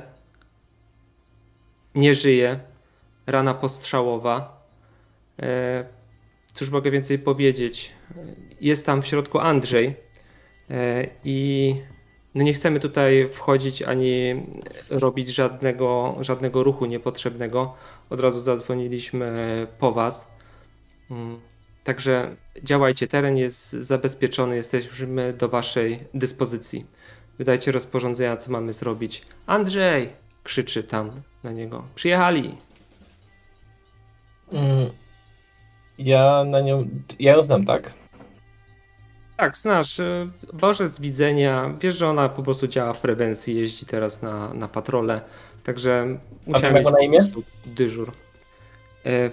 Nie 1.94 2.14
żyje. 2.14 2.60
Rana 3.26 3.54
postrzałowa. 3.54 4.66
E, 5.42 5.84
cóż 6.52 6.70
mogę 6.70 6.90
więcej 6.90 7.18
powiedzieć? 7.18 7.92
Jest 8.60 8.86
tam 8.86 9.02
w 9.02 9.06
środku 9.06 9.38
Andrzej 9.38 9.96
e, 10.70 11.06
i 11.24 11.74
no 12.34 12.42
nie 12.42 12.54
chcemy 12.54 12.80
tutaj 12.80 13.28
wchodzić 13.32 13.82
ani 13.82 14.42
robić 14.90 15.28
żadnego, 15.28 16.16
żadnego 16.20 16.62
ruchu 16.62 16.86
niepotrzebnego. 16.86 17.74
Od 18.10 18.20
razu 18.20 18.40
zadzwoniliśmy 18.40 19.66
po 19.78 19.92
Was. 19.92 20.30
Mm, 21.10 21.40
także 21.84 22.36
działajcie, 22.62 23.06
teren 23.06 23.36
jest 23.36 23.70
zabezpieczony, 23.70 24.56
jesteśmy 24.56 25.32
do 25.32 25.48
Waszej 25.48 25.98
dyspozycji. 26.14 26.86
Wydajcie 27.38 27.72
rozporządzenia, 27.72 28.36
co 28.36 28.50
mamy 28.50 28.72
zrobić. 28.72 29.22
Andrzej! 29.46 30.12
krzyczy 30.44 30.82
tam 30.82 31.10
na 31.42 31.52
niego. 31.52 31.84
Przyjechali! 31.94 32.56
Mm, 34.52 34.90
ja 35.98 36.44
na 36.44 36.60
nią. 36.60 36.88
Ja 37.18 37.32
ją 37.32 37.42
znam, 37.42 37.64
tak? 37.64 37.92
Tak, 39.36 39.58
znasz. 39.58 39.98
y, 39.98 40.30
Boże 40.52 40.88
z 40.88 41.00
widzenia. 41.00 41.74
Wiesz, 41.80 41.96
że 41.96 42.08
ona 42.08 42.28
po 42.28 42.42
prostu 42.42 42.68
działa 42.68 42.92
w 42.92 43.00
prewencji, 43.00 43.56
jeździ 43.56 43.86
teraz 43.86 44.22
na, 44.22 44.54
na 44.54 44.68
patrole. 44.68 45.20
Także 45.64 46.18
musiałem 46.46 46.74
mieć 46.74 46.90
na 46.90 47.00
imię? 47.00 47.18
dyżur. 47.66 48.12
E, 49.06 49.30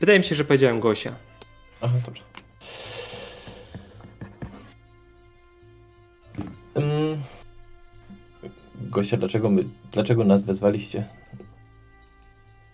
Wydaje 0.00 0.18
mi 0.18 0.24
się, 0.24 0.34
że 0.34 0.44
powiedziałem 0.44 0.80
Gosia. 0.80 1.12
Aha, 1.80 1.94
dobrze. 2.06 2.22
Gosia, 8.96 9.16
dlaczego 9.16 9.50
my, 9.50 9.64
dlaczego 9.92 10.24
nas 10.24 10.42
wezwaliście? 10.42 11.04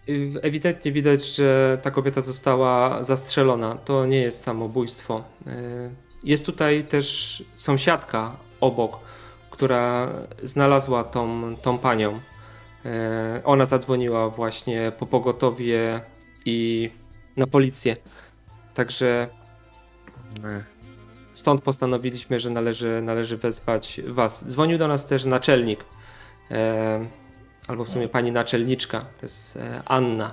Y, 0.09 0.33
Ewidentnie 0.43 0.93
widać, 0.93 1.25
że 1.37 1.79
ta 1.83 1.91
kobieta 1.91 2.21
została 2.21 3.05
zastrzelona. 3.05 3.75
To 3.85 4.07
nie 4.07 4.21
jest 4.21 4.43
samobójstwo. 4.43 5.25
Y, 5.47 5.51
Jest 6.25 6.47
tutaj 6.47 6.85
też 6.85 7.45
sąsiadka 7.55 8.37
obok, 8.61 8.99
która 9.51 10.13
znalazła 10.43 11.05
tą, 11.05 11.57
tą 11.63 11.79
panią. 11.79 12.13
Y, 12.15 13.45
Ona 13.45 13.67
zadzwoniła 13.67 14.29
właśnie 14.31 14.93
po 14.99 15.07
pogotowie 15.07 16.01
i 16.45 16.91
na 17.37 17.47
policję. 17.47 17.97
Także 18.75 19.29
stąd 21.33 21.63
postanowiliśmy, 21.63 22.41
że 22.41 22.51
należy, 22.51 23.01
należy 23.03 23.37
wezwać 23.37 24.01
was. 24.07 24.45
Dzwonił 24.49 24.79
do 24.79 24.89
nas 24.89 25.07
też 25.07 25.25
naczelnik. 25.25 25.85
E, 26.51 27.07
albo 27.69 27.85
w 27.85 27.89
sumie 27.89 28.09
pani 28.09 28.33
naczelniczka, 28.33 29.01
to 29.01 29.27
jest 29.27 29.57
e, 29.57 29.83
Anna. 29.85 30.33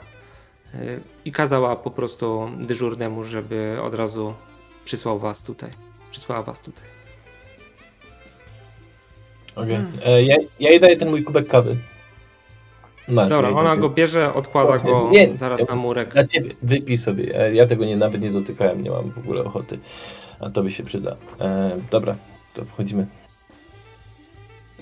E, 0.74 0.78
I 1.26 1.32
kazała 1.32 1.76
po 1.76 1.92
prostu 1.92 2.50
dyżurnemu, 2.60 3.24
żeby 3.24 3.78
od 3.84 3.94
razu 3.94 4.34
przysłał 4.86 5.20
was 5.20 5.44
tutaj. 5.44 5.70
Przysłała 6.12 6.44
was 6.44 6.62
tutaj. 6.62 6.84
Okej. 9.56 9.76
Mm. 9.76 9.92
E, 10.06 10.24
Ja, 10.24 10.36
ja 10.60 10.70
jej 10.70 10.80
daję 10.80 10.98
ten 10.98 11.10
mój 11.10 11.24
kubek 11.24 11.48
kawy. 11.48 11.76
Masz, 13.08 13.30
Dobra, 13.30 13.50
ona 13.50 13.78
go 13.78 13.90
bierze, 13.90 14.34
odkłada 14.34 14.78
go 14.78 15.10
nie, 15.12 15.38
zaraz 15.38 15.68
na 15.70 15.76
murek. 15.76 16.14
Dla 16.14 16.28
ciebie, 16.28 16.50
wypij 16.62 16.98
sobie. 16.98 17.24
Ja, 17.24 17.48
ja 17.50 17.66
tego 17.68 17.86
nie, 17.86 17.98
nawet 17.98 18.22
nie 18.22 18.32
dotykałem, 18.32 18.84
nie 18.84 18.92
mam 18.92 19.12
w 19.12 19.18
ogóle 19.18 19.44
ochoty. 19.44 19.80
A 20.40 20.50
to 20.50 20.64
by 20.64 20.72
się 20.72 20.84
przyda. 20.84 21.16
E, 21.42 21.72
dobra, 21.92 22.16
to 22.54 22.66
wchodzimy. 22.66 23.08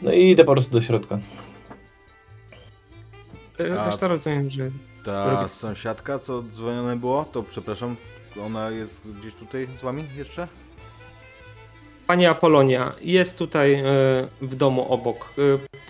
No 0.01 0.13
i 0.13 0.29
idę 0.29 0.43
po 0.43 0.51
prostu 0.51 0.73
do 0.73 0.81
środka. 0.81 1.19
Reszta 3.59 4.07
rozumiem, 4.07 4.49
że 4.49 4.71
Ta 5.05 5.47
sąsiadka, 5.47 6.19
co 6.19 6.43
dzwonione 6.43 6.95
było, 6.95 7.25
to 7.25 7.43
przepraszam, 7.43 7.95
ona 8.45 8.69
jest 8.69 9.11
gdzieś 9.11 9.35
tutaj 9.35 9.67
z 9.77 9.81
wami 9.81 10.07
jeszcze? 10.17 10.47
Pani 12.07 12.25
Apolonia 12.25 12.91
jest 13.01 13.37
tutaj 13.37 13.73
e, 13.73 13.83
w 14.41 14.55
domu 14.55 14.93
obok. 14.93 15.33
E, 15.37 15.41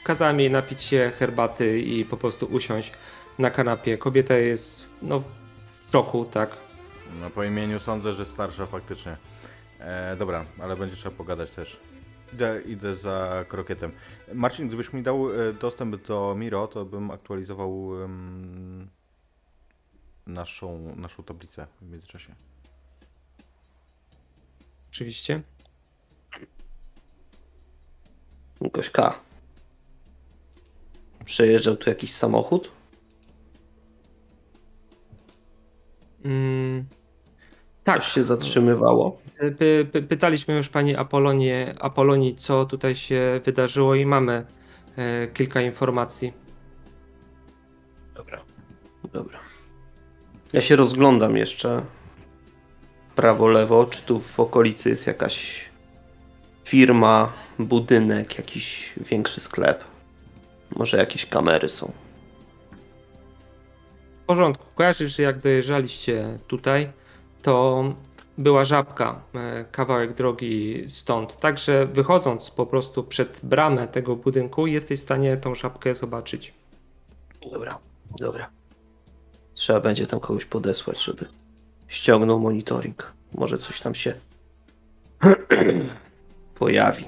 Kazałem 0.04 0.40
jej 0.40 0.52
napić 0.52 0.82
się 0.82 1.12
herbaty 1.20 1.80
i 1.80 2.06
po 2.06 2.18
prostu 2.18 2.46
usiąść 2.46 2.92
na 3.40 3.50
kanapie. 3.50 3.98
Kobieta 3.98 4.38
jest 4.38 4.86
no, 5.02 5.24
w 5.88 5.92
szoku, 5.92 6.26
tak. 6.26 6.50
No 7.22 7.30
po 7.30 7.44
imieniu 7.44 7.80
sądzę, 7.80 8.14
że 8.14 8.26
starsza 8.26 8.66
faktycznie. 8.66 9.18
E, 9.80 10.16
dobra, 10.16 10.46
ale 10.62 10.76
będzie 10.76 10.96
trzeba 10.96 11.16
pogadać 11.16 11.50
też. 11.52 11.78
Idę, 12.34 12.62
idę 12.66 12.96
za 12.96 13.46
krokietem. 13.48 13.92
Marcin, 14.34 14.68
gdybyś 14.68 14.94
mi 14.94 15.04
dał 15.04 15.34
e, 15.34 15.54
dostęp 15.54 16.08
do 16.08 16.36
Miro, 16.38 16.68
to 16.68 16.86
bym 16.86 17.12
aktualizował 17.12 18.04
em, 18.04 18.90
naszą, 20.28 20.96
naszą 20.96 21.24
tablicę 21.24 21.68
w 21.82 21.92
międzyczasie. 21.92 22.36
Oczywiście. 24.90 25.42
Gośka. 28.62 29.20
Przejeżdżał 31.26 31.78
tu 31.78 31.90
jakiś 31.90 32.14
samochód? 32.14 32.72
Mm, 36.26 36.86
tak. 37.88 38.04
Coś 38.04 38.14
się 38.14 38.24
zatrzymywało? 38.24 39.22
Py, 39.58 39.88
py, 39.92 40.02
pytaliśmy 40.02 40.56
już 40.56 40.70
pani 40.70 40.96
Apolonie, 40.96 41.76
Apolonii, 41.80 42.36
co 42.36 42.66
tutaj 42.66 42.96
się 42.96 43.42
wydarzyło 43.46 43.96
i 43.96 44.06
mamy 44.06 44.46
e, 44.98 45.28
kilka 45.28 45.62
informacji. 45.62 46.34
Dobra. 48.16 48.42
Dobra. 49.14 49.40
Ja 50.54 50.62
się 50.62 50.76
rozglądam 50.76 51.38
jeszcze. 51.38 51.82
Prawo, 53.16 53.48
lewo. 53.48 53.86
Czy 53.86 54.02
tu 54.02 54.20
w 54.20 54.40
okolicy 54.40 54.90
jest 54.90 55.08
jakaś 55.08 55.66
firma, 56.66 57.34
budynek, 57.60 58.38
jakiś 58.38 58.94
większy 58.98 59.42
sklep? 59.42 59.84
Może 60.76 60.98
jakieś 60.98 61.26
kamery 61.26 61.70
są. 61.70 61.92
W 64.24 64.26
porządku. 64.26 64.66
Kojarzysz, 64.76 65.16
że 65.16 65.24
jak 65.24 65.40
dojeżdżaliście 65.40 66.38
tutaj, 66.48 66.90
to 67.48 67.94
była 68.38 68.66
żabka, 68.66 69.22
e, 69.36 69.66
kawałek 69.72 70.14
drogi 70.14 70.84
stąd. 70.88 71.38
Także 71.38 71.86
wychodząc 71.86 72.50
po 72.50 72.66
prostu 72.66 73.04
przed 73.04 73.40
bramę 73.44 73.88
tego 73.88 74.16
budynku, 74.16 74.68
jesteś 74.68 75.00
w 75.00 75.04
stanie 75.04 75.38
tą 75.38 75.56
żabkę 75.56 75.96
zobaczyć. 75.96 76.54
Dobra, 77.52 77.80
dobra. 78.20 78.50
Trzeba 79.54 79.80
będzie 79.80 80.08
tam 80.08 80.20
kogoś 80.20 80.46
podesłać, 80.46 81.04
żeby 81.04 81.26
ściągnął 81.88 82.40
monitoring. 82.40 83.14
Może 83.36 83.58
coś 83.58 83.82
tam 83.82 83.96
się 83.96 84.14
pojawi. 86.60 87.06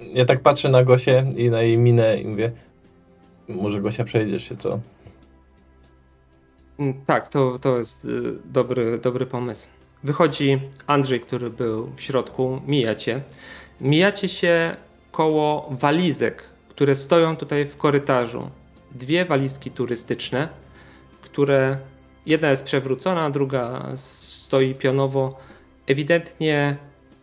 Ja 0.00 0.24
tak 0.24 0.40
patrzę 0.40 0.68
na 0.68 0.84
Gosię 0.84 1.32
i 1.36 1.50
na 1.50 1.62
jej 1.62 1.78
minę 1.78 2.20
i 2.20 2.26
mówię, 2.26 2.52
może 3.48 3.80
Gosia 3.80 4.04
przejdziesz 4.04 4.48
się, 4.48 4.56
co? 4.56 4.80
Mm, 6.78 7.04
Tak, 7.06 7.28
to, 7.28 7.58
to 7.58 7.78
jest 7.78 8.04
y, 8.04 8.32
dobry, 8.44 8.98
dobry 8.98 9.26
pomysł. 9.26 9.68
Wychodzi 10.04 10.60
Andrzej, 10.86 11.20
który 11.20 11.50
był 11.50 11.92
w 11.96 12.02
środku, 12.02 12.60
mijacie. 12.66 13.20
Mijacie 13.80 14.28
się 14.28 14.76
koło 15.12 15.68
walizek, 15.70 16.44
które 16.68 16.96
stoją 16.96 17.36
tutaj 17.36 17.66
w 17.66 17.76
korytarzu. 17.76 18.50
Dwie 18.92 19.24
walizki 19.24 19.70
turystyczne, 19.70 20.48
które 21.22 21.78
jedna 22.26 22.50
jest 22.50 22.64
przewrócona, 22.64 23.30
druga 23.30 23.92
stoi 23.96 24.74
pionowo. 24.74 25.38
Ewidentnie 25.86 26.76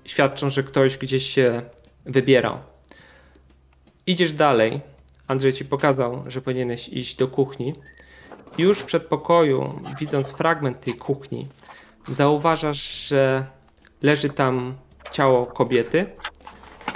świadczą, 0.06 0.50
że 0.50 0.64
ktoś 0.64 0.98
gdzieś 0.98 1.30
się 1.30 1.62
wybierał. 2.06 2.58
Idziesz 4.08 4.32
dalej. 4.32 4.82
Andrzej 5.28 5.54
ci 5.54 5.66
pokazał, 5.66 6.24
że 6.28 6.42
powinieneś 6.42 6.90
iść 6.90 7.16
do 7.16 7.28
kuchni. 7.28 7.74
Już 8.58 8.80
w 8.80 8.86
przedpokoju, 8.86 9.80
widząc 10.00 10.32
fragment 10.32 10.82
tej 10.82 10.94
kuchni, 10.94 11.48
zauważasz, 12.08 13.08
że 13.08 13.46
leży 14.02 14.30
tam 14.30 14.76
ciało 15.12 15.46
kobiety. 15.46 16.06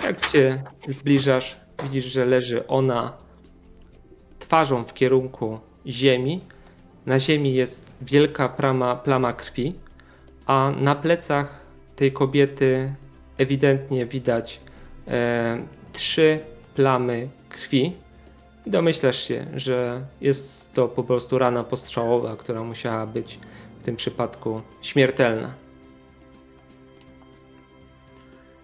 Jak 0.04 0.26
się 0.26 0.64
zbliżasz, 0.88 1.56
widzisz, 1.84 2.06
że 2.06 2.26
leży 2.26 2.68
ona 2.68 3.14
twarzą 4.40 4.84
w 4.84 4.94
kierunku 4.94 5.60
ziemi. 5.88 6.42
Na 7.06 7.20
ziemi 7.20 7.54
jest 7.54 7.92
wielka 8.02 8.50
plama, 8.50 8.96
plama 8.96 9.34
krwi, 9.34 9.76
a 10.46 10.72
na 10.78 10.96
plecach 10.96 11.62
tej 11.96 12.12
kobiety 12.12 12.96
ewidentnie 13.38 14.06
widać 14.06 14.60
e, 15.08 15.58
trzy 15.94 16.40
plamy 16.76 17.30
krwi. 17.50 17.94
I 18.66 18.72
domyślasz 18.72 19.28
się, 19.28 19.48
że 19.56 20.06
jest 20.22 20.65
to 20.76 20.88
po 20.88 21.04
prostu 21.04 21.38
rana 21.38 21.64
postrzałowa, 21.64 22.36
która 22.36 22.64
musiała 22.64 23.06
być 23.06 23.40
tym 23.84 23.96
przypadku 23.96 24.62
śmiertelna. 24.82 25.54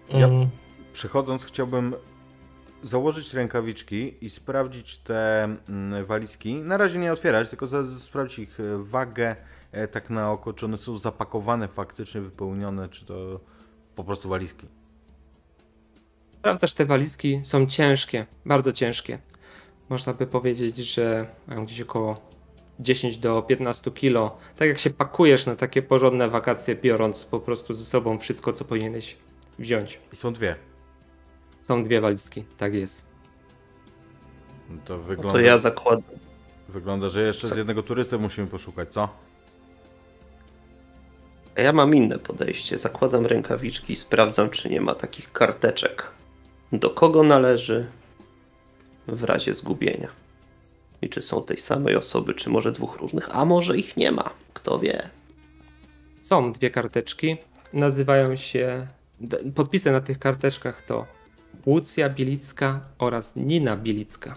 Ja 0.08 0.26
Mm, 0.26 0.48
przychodząc 0.92 1.44
chciałbym 1.44 1.94
założyć 2.82 3.34
rękawiczki 3.34 4.24
i 4.24 4.30
sprawdzić 4.30 4.98
te 4.98 5.44
mm, 5.44 6.04
walizki. 6.04 6.54
Na 6.54 6.76
razie 6.76 6.98
nie 6.98 7.12
otwierać, 7.12 7.50
tylko 7.50 7.66
sprawdzić 7.98 8.38
ich 8.38 8.60
e, 8.60 8.78
wagę, 8.78 9.36
e, 9.72 9.88
tak 9.88 10.10
na 10.10 10.32
oko, 10.32 10.52
czy 10.52 10.66
one 10.66 10.78
są 10.78 10.98
zapakowane, 10.98 11.68
faktycznie 11.68 12.20
wypełnione, 12.20 12.88
czy 12.88 13.06
to 13.06 13.40
po 13.94 14.04
prostu 14.04 14.28
walizki. 14.28 14.66
Sprawdzasz, 16.30 16.72
te 16.72 16.84
walizki 16.84 17.40
są 17.44 17.66
ciężkie, 17.66 18.26
bardzo 18.46 18.72
ciężkie. 18.72 19.18
Można 19.92 20.12
by 20.12 20.26
powiedzieć, 20.26 20.76
że 20.76 21.26
mają 21.46 21.64
gdzieś 21.66 21.80
około 21.80 22.20
10 22.80 23.18
do 23.18 23.42
15 23.42 23.90
kilo. 23.90 24.36
Tak 24.56 24.68
jak 24.68 24.78
się 24.78 24.90
pakujesz 24.90 25.46
na 25.46 25.56
takie 25.56 25.82
porządne 25.82 26.28
wakacje, 26.28 26.74
biorąc 26.76 27.24
po 27.24 27.40
prostu 27.40 27.74
ze 27.74 27.84
sobą 27.84 28.18
wszystko, 28.18 28.52
co 28.52 28.64
powinieneś 28.64 29.16
wziąć. 29.58 30.00
I 30.12 30.16
są 30.16 30.32
dwie. 30.32 30.56
Są 31.62 31.84
dwie 31.84 32.00
walizki, 32.00 32.44
tak 32.58 32.74
jest. 32.74 33.04
To 34.84 34.96
No 34.96 35.02
wygląda, 35.02 35.32
to 35.32 35.40
ja 35.40 35.58
zakładam. 35.58 36.18
wygląda, 36.68 37.08
że 37.08 37.22
jeszcze 37.22 37.48
z 37.48 37.56
jednego 37.56 37.82
turystę 37.82 38.18
musimy 38.18 38.46
poszukać, 38.46 38.88
co? 38.92 39.08
A 41.56 41.60
ja 41.60 41.72
mam 41.72 41.94
inne 41.94 42.18
podejście. 42.18 42.78
Zakładam 42.78 43.26
rękawiczki 43.26 43.92
i 43.92 43.96
sprawdzam, 43.96 44.50
czy 44.50 44.70
nie 44.70 44.80
ma 44.80 44.94
takich 44.94 45.32
karteczek. 45.32 46.10
Do 46.72 46.90
kogo 46.90 47.22
należy 47.22 47.86
w 49.08 49.24
razie 49.24 49.54
zgubienia. 49.54 50.08
I 51.02 51.08
czy 51.08 51.22
są 51.22 51.42
tej 51.42 51.58
samej 51.58 51.96
osoby, 51.96 52.34
czy 52.34 52.50
może 52.50 52.72
dwóch 52.72 52.96
różnych, 52.96 53.36
a 53.36 53.44
może 53.44 53.76
ich 53.78 53.96
nie 53.96 54.12
ma. 54.12 54.30
Kto 54.54 54.78
wie. 54.78 55.08
Są 56.20 56.52
dwie 56.52 56.70
karteczki. 56.70 57.36
Nazywają 57.72 58.36
się. 58.36 58.86
Podpisy 59.54 59.90
na 59.90 60.00
tych 60.00 60.18
karteczkach 60.18 60.82
to 60.82 61.06
Łucja 61.66 62.08
Bielicka 62.08 62.80
oraz 62.98 63.36
Nina 63.36 63.76
Bielicka. 63.76 64.34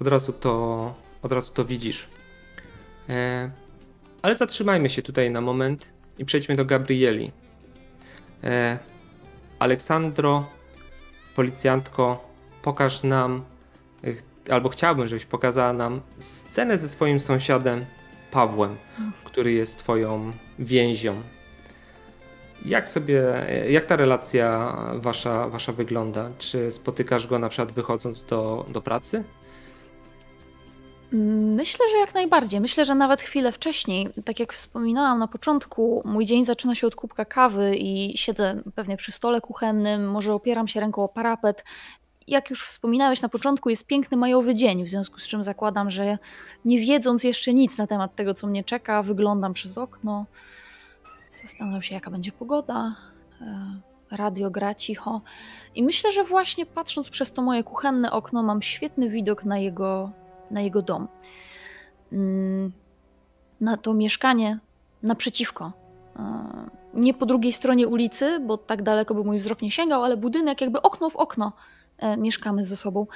Od 0.00 0.06
razu 0.06 0.32
to, 0.32 0.94
od 1.22 1.32
razu 1.32 1.52
to 1.52 1.64
widzisz. 1.64 2.06
E, 3.08 3.50
ale 4.22 4.36
zatrzymajmy 4.36 4.90
się 4.90 5.02
tutaj 5.02 5.30
na 5.30 5.40
moment 5.40 5.86
i 6.18 6.24
przejdźmy 6.24 6.56
do 6.56 6.64
Gabrieli. 6.64 7.32
E, 8.44 8.78
Aleksandro, 9.58 10.46
policjantko, 11.34 12.27
pokaż 12.68 13.02
nam, 13.02 13.44
albo 14.50 14.68
chciałbym, 14.68 15.08
żebyś 15.08 15.24
pokazała 15.24 15.72
nam 15.72 16.00
scenę 16.18 16.78
ze 16.78 16.88
swoim 16.88 17.20
sąsiadem 17.20 17.86
Pawłem, 18.30 18.76
który 19.24 19.52
jest 19.52 19.78
twoją 19.78 20.32
więzią. 20.58 21.22
Jak 22.64 22.88
sobie, 22.88 23.22
jak 23.68 23.86
ta 23.86 23.96
relacja 23.96 24.76
wasza, 24.94 25.48
wasza 25.48 25.72
wygląda? 25.72 26.30
Czy 26.38 26.70
spotykasz 26.70 27.26
go 27.26 27.38
na 27.38 27.48
przykład 27.48 27.72
wychodząc 27.72 28.24
do, 28.24 28.66
do 28.68 28.82
pracy? 28.82 29.24
Myślę, 31.56 31.86
że 31.90 31.96
jak 31.96 32.14
najbardziej. 32.14 32.60
Myślę, 32.60 32.84
że 32.84 32.94
nawet 32.94 33.20
chwilę 33.20 33.52
wcześniej, 33.52 34.08
tak 34.24 34.40
jak 34.40 34.52
wspominałam 34.52 35.18
na 35.18 35.28
początku, 35.28 36.02
mój 36.04 36.26
dzień 36.26 36.44
zaczyna 36.44 36.74
się 36.74 36.86
od 36.86 36.94
kubka 36.94 37.24
kawy 37.24 37.76
i 37.76 38.18
siedzę 38.18 38.62
pewnie 38.74 38.96
przy 38.96 39.12
stole 39.12 39.40
kuchennym, 39.40 40.10
może 40.10 40.34
opieram 40.34 40.68
się 40.68 40.80
ręką 40.80 41.04
o 41.04 41.08
parapet. 41.08 41.64
Jak 42.28 42.50
już 42.50 42.64
wspominałeś 42.64 43.22
na 43.22 43.28
początku, 43.28 43.70
jest 43.70 43.86
piękny 43.86 44.16
majowy 44.16 44.54
dzień, 44.54 44.84
w 44.84 44.88
związku 44.88 45.18
z 45.20 45.26
czym 45.26 45.42
zakładam, 45.42 45.90
że 45.90 46.18
nie 46.64 46.78
wiedząc 46.78 47.24
jeszcze 47.24 47.54
nic 47.54 47.78
na 47.78 47.86
temat 47.86 48.14
tego, 48.14 48.34
co 48.34 48.46
mnie 48.46 48.64
czeka, 48.64 49.02
wyglądam 49.02 49.52
przez 49.52 49.78
okno, 49.78 50.26
zastanawiam 51.28 51.82
się, 51.82 51.94
jaka 51.94 52.10
będzie 52.10 52.32
pogoda. 52.32 52.94
e, 53.40 53.80
Radio 54.10 54.50
gra 54.50 54.74
cicho. 54.74 55.20
I 55.74 55.82
myślę, 55.82 56.12
że 56.12 56.24
właśnie 56.24 56.66
patrząc 56.66 57.10
przez 57.10 57.32
to 57.32 57.42
moje 57.42 57.64
kuchenne 57.64 58.12
okno, 58.12 58.42
mam 58.42 58.62
świetny 58.62 59.08
widok 59.08 59.44
na 59.44 59.58
jego 59.58 60.10
na 60.50 60.60
jego 60.60 60.82
dom. 60.82 61.08
Mm, 62.12 62.72
Na 63.60 63.76
to 63.76 63.94
mieszkanie 63.94 64.58
naprzeciwko. 65.02 65.72
E, 66.16 66.22
Nie 66.94 67.14
po 67.14 67.26
drugiej 67.26 67.52
stronie 67.52 67.88
ulicy, 67.88 68.40
bo 68.40 68.56
tak 68.58 68.82
daleko 68.82 69.14
by 69.14 69.24
mój 69.24 69.38
wzrok 69.38 69.62
nie 69.62 69.70
sięgał, 69.70 70.04
ale 70.04 70.16
budynek 70.16 70.60
jakby 70.60 70.82
okno 70.82 71.10
w 71.10 71.16
okno 71.16 71.52
mieszkamy 72.18 72.64
ze 72.64 72.76
sobą. 72.76 73.06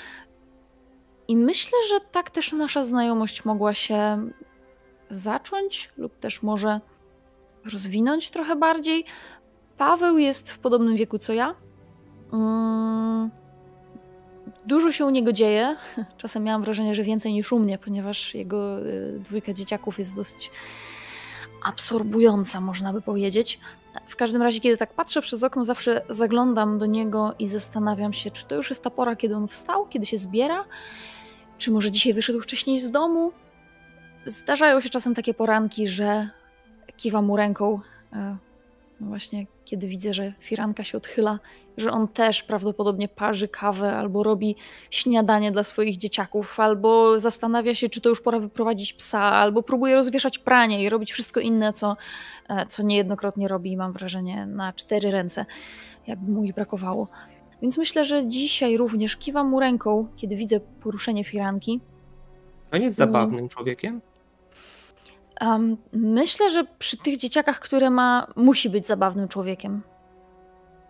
I 1.29 1.37
myślę, 1.37 1.79
że 1.89 2.01
tak 2.01 2.31
też 2.31 2.53
nasza 2.53 2.83
znajomość 2.83 3.45
mogła 3.45 3.75
się 3.75 4.29
zacząć, 5.11 5.91
lub 5.97 6.19
też 6.19 6.43
może 6.43 6.81
rozwinąć 7.73 8.31
trochę 8.31 8.57
bardziej. 8.57 9.05
Paweł 9.77 10.19
jest 10.19 10.51
w 10.51 10.59
podobnym 10.59 10.97
wieku 10.97 11.19
co 11.19 11.33
ja. 11.33 11.55
Mm, 12.33 13.31
Dużo 14.67 14.93
się 14.93 15.07
u 15.07 15.11
niego 15.11 15.33
dzieje. 15.33 15.77
Czasem 16.17 16.45
miałam 16.45 16.63
wrażenie, 16.63 16.95
że 16.95 17.03
więcej 17.03 17.33
niż 17.33 17.53
u 17.53 17.59
mnie, 17.59 17.79
ponieważ 17.79 18.35
jego 18.35 18.87
y, 18.87 19.21
dwójka 19.21 19.53
dzieciaków 19.53 19.99
jest 19.99 20.15
dosyć 20.15 20.51
absorbująca, 21.65 22.61
można 22.61 22.93
by 22.93 23.03
powiedzieć. 23.03 23.61
W 24.09 24.17
każdym 24.17 24.43
razie, 24.43 24.61
kiedy 24.61 24.77
tak 24.77 24.95
patrzę 24.95 25.23
przez 25.23 25.45
okno, 25.45 25.65
zawsze 25.65 26.03
zaglądam 26.09 26.79
do 26.79 26.87
niego 26.87 27.35
i 27.39 27.47
zastanawiam 27.47 28.13
się, 28.13 28.31
czy 28.31 28.47
to 28.47 28.55
już 28.55 28.71
jest 28.71 28.83
ta 28.83 28.91
pora, 28.91 29.17
kiedy 29.17 29.37
on 29.37 29.49
wstał, 29.49 29.87
kiedy 29.87 30.07
się 30.07 30.19
zbiera, 30.19 30.65
czy 31.59 31.71
może 31.71 31.91
dzisiaj 31.91 32.15
wyszedł 32.15 32.41
wcześniej 32.41 32.79
z 32.81 32.91
domu. 32.91 33.33
Zdarzają 34.27 34.81
się 34.81 34.89
czasem 34.89 35.15
takie 35.15 35.35
poranki, 35.35 35.89
że 35.89 36.29
kiwam 36.97 37.25
mu 37.25 37.37
ręką, 37.37 37.81
e, 38.13 38.37
no 39.03 39.09
właśnie 39.09 39.47
kiedy 39.65 39.87
widzę, 39.87 40.15
że 40.15 40.33
firanka 40.41 40.85
się 40.85 40.99
odchyla, 40.99 41.39
że 41.77 41.91
on 41.91 42.09
też 42.09 42.43
prawdopodobnie 42.43 43.09
parzy 43.09 43.49
kawę 43.49 43.97
albo 43.97 44.23
robi 44.23 44.57
śniadanie 44.91 45.53
dla 45.53 45.63
swoich 45.63 45.97
dzieciaków, 45.97 46.61
albo 46.61 47.19
zastanawia 47.19 47.75
się, 47.75 47.89
czy 47.89 48.01
to 48.01 48.09
już 48.09 48.21
pora 48.21 48.39
wyprowadzić 48.39 48.93
psa, 48.93 49.21
albo 49.23 49.63
próbuje 49.63 49.95
rozwieszać 49.95 50.39
pranie 50.39 50.85
i 50.85 50.89
robić 50.89 51.13
wszystko 51.13 51.41
inne, 51.41 51.73
co, 51.73 51.97
e, 52.49 52.67
co 52.67 52.83
niejednokrotnie 52.83 53.49
robi, 53.49 53.77
mam 53.77 53.93
wrażenie, 53.93 54.47
na 54.47 54.73
cztery 54.73 55.11
ręce, 55.11 55.47
jakby 56.07 56.33
mu 56.33 56.45
ich 56.45 56.55
brakowało. 56.55 57.09
Więc 57.63 57.79
myślę, 57.79 58.05
że 58.05 58.29
dzisiaj 58.29 58.77
również 58.77 59.17
kiwam 59.17 59.49
mu 59.49 59.61
ręką, 59.61 60.07
kiedy 60.17 60.37
widzę 60.37 60.61
poruszenie 60.61 61.25
firanki. 61.25 61.81
On 62.73 62.83
jest 62.83 62.97
zabawnym 62.97 63.49
człowiekiem. 63.49 64.01
Um, 65.41 65.77
myślę, 65.93 66.51
że 66.51 66.65
przy 66.79 66.97
tych 66.97 67.17
dzieciakach, 67.17 67.61
które 67.61 67.91
ma, 67.91 68.27
musi 68.37 68.71
być 68.71 68.87
zabawnym 68.87 69.29
człowiekiem. 69.29 69.83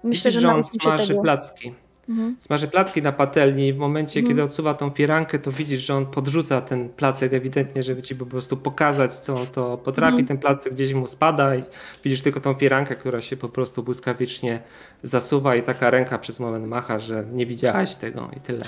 Myślę, 0.04 0.30
Widzisz, 0.30 0.42
że 0.42 0.48
że 0.48 0.54
on 0.54 0.64
smaży 0.64 1.08
tego. 1.08 1.22
placki. 1.22 1.74
Mhm. 2.08 2.36
Smaży 2.40 2.68
placki 2.68 3.02
na 3.02 3.12
patelni 3.12 3.66
i 3.68 3.72
w 3.72 3.76
momencie, 3.76 4.20
Mhm. 4.20 4.28
kiedy 4.36 4.42
odsuwa 4.44 4.74
tą 4.74 4.90
firankę, 4.90 5.38
to 5.38 5.52
widzisz, 5.52 5.80
że 5.80 5.94
on 5.94 6.06
podrzuca 6.06 6.60
ten 6.60 6.88
placek 6.88 7.32
ewidentnie, 7.32 7.82
żeby 7.82 8.02
ci 8.02 8.16
po 8.16 8.26
prostu 8.26 8.56
pokazać, 8.56 9.12
co 9.12 9.34
on 9.34 9.46
to 9.46 9.78
potrafi. 9.78 10.08
Mhm. 10.12 10.26
Ten 10.26 10.38
placek 10.38 10.72
gdzieś 10.74 10.92
mu 10.94 11.06
spada 11.06 11.56
i 11.56 11.62
widzisz 12.04 12.22
tylko 12.22 12.40
tą 12.40 12.54
firankę, 12.54 12.96
która 12.96 13.20
się 13.20 13.36
po 13.36 13.48
prostu 13.48 13.82
błyskawicznie 13.82 14.62
zasuwa 15.02 15.56
i 15.56 15.62
taka 15.62 15.90
ręka 15.90 16.18
przez 16.18 16.40
moment 16.40 16.66
macha, 16.66 17.00
że 17.00 17.24
nie 17.32 17.46
widziałaś 17.46 17.96
tego 17.96 18.30
i 18.36 18.40
tyle. 18.40 18.64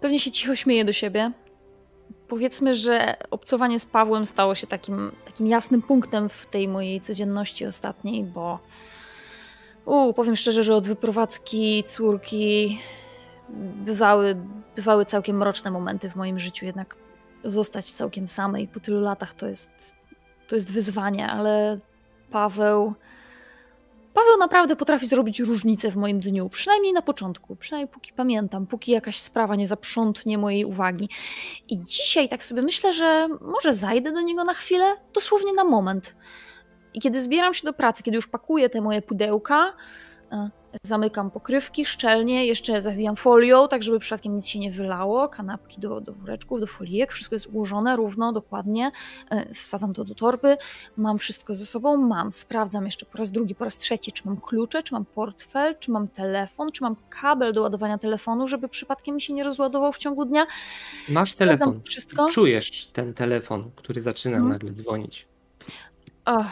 Pewnie 0.00 0.20
się 0.20 0.30
cicho 0.30 0.56
śmieje 0.56 0.84
do 0.84 0.92
siebie. 0.92 1.32
Powiedzmy, 2.28 2.74
że 2.74 3.16
obcowanie 3.30 3.78
z 3.78 3.86
Pawłem 3.86 4.26
stało 4.26 4.54
się 4.54 4.66
takim, 4.66 5.12
takim 5.24 5.46
jasnym 5.46 5.82
punktem 5.82 6.28
w 6.28 6.46
tej 6.46 6.68
mojej 6.68 7.00
codzienności 7.00 7.66
ostatniej, 7.66 8.24
bo 8.24 8.58
u, 9.84 10.12
powiem 10.12 10.36
szczerze, 10.36 10.62
że 10.62 10.74
od 10.74 10.86
wyprowadzki 10.86 11.84
córki 11.86 12.80
bywały, 13.84 14.36
bywały 14.76 15.06
całkiem 15.06 15.36
mroczne 15.36 15.70
momenty 15.70 16.10
w 16.10 16.16
moim 16.16 16.38
życiu, 16.38 16.66
jednak 16.66 16.96
zostać 17.44 17.92
całkiem 17.92 18.28
samej 18.28 18.68
po 18.68 18.80
tylu 18.80 19.00
latach 19.00 19.34
to 19.34 19.48
jest, 19.48 19.96
to 20.48 20.54
jest 20.54 20.72
wyzwanie, 20.72 21.28
ale 21.28 21.78
Paweł. 22.30 22.94
Paweł 24.14 24.38
naprawdę 24.38 24.76
potrafi 24.76 25.06
zrobić 25.06 25.40
różnicę 25.40 25.90
w 25.90 25.96
moim 25.96 26.20
dniu, 26.20 26.48
przynajmniej 26.48 26.92
na 26.92 27.02
początku, 27.02 27.56
przynajmniej 27.56 27.94
póki 27.94 28.12
pamiętam, 28.12 28.66
póki 28.66 28.92
jakaś 28.92 29.18
sprawa 29.18 29.56
nie 29.56 29.66
zaprzątnie 29.66 30.38
mojej 30.38 30.64
uwagi. 30.64 31.08
I 31.68 31.84
dzisiaj 31.84 32.28
tak 32.28 32.44
sobie 32.44 32.62
myślę, 32.62 32.92
że 32.92 33.28
może 33.40 33.72
zajdę 33.72 34.12
do 34.12 34.20
niego 34.20 34.44
na 34.44 34.54
chwilę, 34.54 34.96
dosłownie 35.14 35.52
na 35.52 35.64
moment. 35.64 36.14
I 36.94 37.00
kiedy 37.00 37.22
zbieram 37.22 37.54
się 37.54 37.64
do 37.64 37.72
pracy, 37.72 38.02
kiedy 38.02 38.16
już 38.16 38.26
pakuję 38.26 38.70
te 38.70 38.80
moje 38.80 39.02
pudełka, 39.02 39.72
e, 40.32 40.50
zamykam 40.82 41.30
pokrywki 41.30 41.84
szczelnie, 41.84 42.46
jeszcze 42.46 42.82
zawijam 42.82 43.16
folią, 43.16 43.68
tak 43.68 43.82
żeby 43.82 43.98
przypadkiem 43.98 44.36
nic 44.36 44.46
się 44.46 44.58
nie 44.58 44.70
wylało, 44.70 45.28
kanapki 45.28 45.80
do, 45.80 46.00
do 46.00 46.12
woreczków, 46.12 46.60
do 46.60 46.66
folijek, 46.66 47.12
wszystko 47.12 47.34
jest 47.36 47.46
ułożone 47.46 47.96
równo, 47.96 48.32
dokładnie, 48.32 48.90
e, 49.30 49.54
wsadzam 49.54 49.94
to 49.94 50.04
do 50.04 50.14
torby, 50.14 50.56
mam 50.96 51.18
wszystko 51.18 51.54
ze 51.54 51.66
sobą, 51.66 51.96
mam, 51.96 52.32
sprawdzam 52.32 52.84
jeszcze 52.86 53.06
po 53.06 53.18
raz 53.18 53.30
drugi, 53.30 53.54
po 53.54 53.64
raz 53.64 53.78
trzeci, 53.78 54.12
czy 54.12 54.22
mam 54.26 54.36
klucze, 54.36 54.82
czy 54.82 54.94
mam 54.94 55.04
portfel, 55.04 55.76
czy 55.78 55.90
mam 55.90 56.08
telefon, 56.08 56.72
czy 56.72 56.82
mam 56.82 56.96
kabel 57.10 57.52
do 57.52 57.62
ładowania 57.62 57.98
telefonu, 57.98 58.48
żeby 58.48 58.68
przypadkiem 58.68 59.14
mi 59.14 59.20
się 59.20 59.32
nie 59.32 59.44
rozładował 59.44 59.92
w 59.92 59.98
ciągu 59.98 60.24
dnia. 60.24 60.46
Masz 61.08 61.30
Sprawdzam 61.32 61.58
telefon. 61.58 61.82
wszystko. 61.82 62.30
Czujesz 62.30 62.86
ten 62.86 63.14
telefon, 63.14 63.70
który 63.76 64.00
zaczyna 64.00 64.36
Mhm. 64.36 64.52
nagle 64.52 64.72
dzwonić. 64.72 65.26
O. 66.24 66.44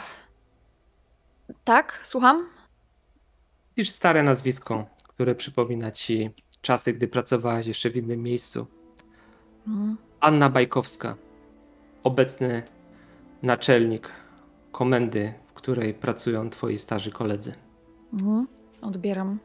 Tak, 1.65 2.01
słucham? 2.03 2.47
Widzisz 3.77 3.91
stare 3.91 4.23
nazwisko, 4.23 4.87
które 5.09 5.35
przypomina 5.35 5.91
ci 5.91 6.31
czasy, 6.63 6.93
gdy 6.93 7.09
pracowałaś 7.09 7.67
jeszcze 7.67 7.91
w 7.91 7.97
innym 7.97 8.23
miejscu. 8.23 8.67
Mhm. 9.67 9.97
Anna 10.21 10.49
Bajkowska, 10.51 11.17
obecny 12.03 12.63
naczelnik 13.43 14.11
komendy, 14.73 15.35
w 15.47 15.53
której 15.53 15.95
pracują 15.95 16.51
twoi 16.51 16.79
starzy 16.79 17.11
koledzy. 17.11 17.55
Mhm. 18.13 18.47
Odbieram. 18.83 19.39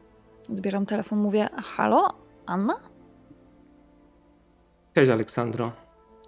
Odbieram 0.50 0.86
telefon, 0.86 1.18
mówię: 1.18 1.48
Halo, 1.56 2.14
Anna? 2.46 2.74
Cześć 4.94 5.10
Aleksandro. 5.10 5.72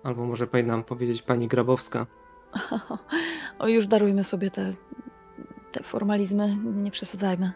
Albo 0.03 0.27
może 0.27 0.47
powinnam 0.47 0.85
powiedzieć 0.85 1.23
pani 1.23 1.49
Grabowska. 1.49 2.07
O, 3.59 3.69
już 3.69 3.87
darujmy 3.87 4.25
sobie 4.25 4.51
te, 4.51 4.73
te 5.73 5.83
formalizmy, 5.83 6.57
nie 6.65 6.91
przesadzajmy. 6.91 7.53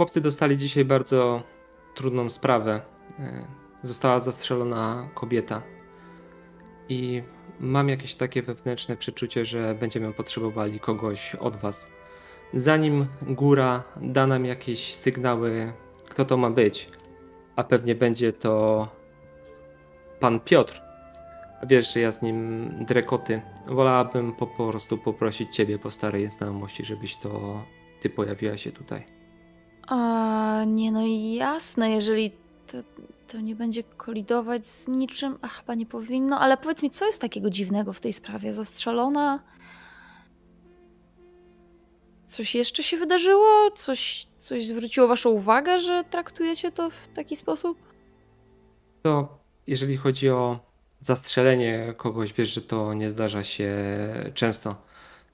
Chłopcy 0.00 0.20
dostali 0.20 0.58
dzisiaj 0.58 0.84
bardzo 0.84 1.42
trudną 1.94 2.28
sprawę. 2.28 2.80
E, 3.18 3.44
Została 3.82 4.18
zastrzelona 4.18 5.08
kobieta. 5.14 5.62
I 6.88 7.22
mam 7.60 7.88
jakieś 7.88 8.14
takie 8.14 8.42
wewnętrzne 8.42 8.96
przeczucie, 8.96 9.44
że 9.44 9.74
będziemy 9.74 10.12
potrzebowali 10.12 10.80
kogoś 10.80 11.34
od 11.34 11.56
was. 11.56 11.88
Zanim 12.54 13.06
góra 13.22 13.82
da 13.96 14.26
nam 14.26 14.44
jakieś 14.44 14.94
sygnały, 14.94 15.72
kto 16.08 16.24
to 16.24 16.36
ma 16.36 16.50
być, 16.50 16.90
a 17.56 17.64
pewnie 17.64 17.94
będzie 17.94 18.32
to 18.32 18.88
pan 20.20 20.40
Piotr. 20.40 20.82
Wiesz, 21.66 21.94
że 21.94 22.00
ja 22.00 22.12
z 22.12 22.22
nim 22.22 22.70
drekoty. 22.84 23.42
Wolałabym 23.66 24.32
po 24.32 24.46
prostu 24.46 24.98
poprosić 24.98 25.56
ciebie 25.56 25.78
po 25.78 25.90
starej 25.90 26.30
znajomości, 26.30 26.84
żebyś 26.84 27.16
to 27.16 27.62
ty 28.00 28.10
pojawiła 28.10 28.56
się 28.56 28.72
tutaj. 28.72 29.19
A 29.90 30.64
nie, 30.66 30.92
no 30.92 31.06
jasne, 31.36 31.90
jeżeli 31.90 32.32
to, 32.66 32.78
to 33.28 33.40
nie 33.40 33.56
będzie 33.56 33.82
kolidować 33.82 34.66
z 34.66 34.88
niczym, 34.88 35.38
a 35.42 35.48
chyba 35.48 35.74
nie 35.74 35.86
powinno, 35.86 36.40
ale 36.40 36.56
powiedz 36.56 36.82
mi, 36.82 36.90
co 36.90 37.06
jest 37.06 37.20
takiego 37.20 37.50
dziwnego 37.50 37.92
w 37.92 38.00
tej 38.00 38.12
sprawie? 38.12 38.52
Zastrzelona? 38.52 39.42
Coś 42.26 42.54
jeszcze 42.54 42.82
się 42.82 42.96
wydarzyło? 42.96 43.70
Coś, 43.70 44.26
coś 44.38 44.66
zwróciło 44.66 45.08
waszą 45.08 45.30
uwagę, 45.30 45.78
że 45.78 46.04
traktujecie 46.10 46.72
to 46.72 46.90
w 46.90 47.08
taki 47.14 47.36
sposób? 47.36 47.78
To 49.02 49.38
jeżeli 49.66 49.96
chodzi 49.96 50.30
o 50.30 50.60
zastrzelenie 51.00 51.94
kogoś, 51.96 52.32
wiesz, 52.32 52.54
że 52.54 52.62
to 52.62 52.94
nie 52.94 53.10
zdarza 53.10 53.44
się 53.44 53.74
często. 54.34 54.76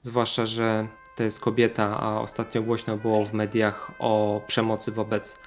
Zwłaszcza, 0.01 0.45
że 0.45 0.87
to 1.17 1.23
jest 1.23 1.39
kobieta, 1.39 1.99
a 1.99 2.19
ostatnio 2.21 2.61
głośno 2.61 2.97
było 2.97 3.25
w 3.25 3.33
mediach 3.33 3.91
o 3.99 4.41
przemocy 4.47 4.91
wobec 4.91 5.39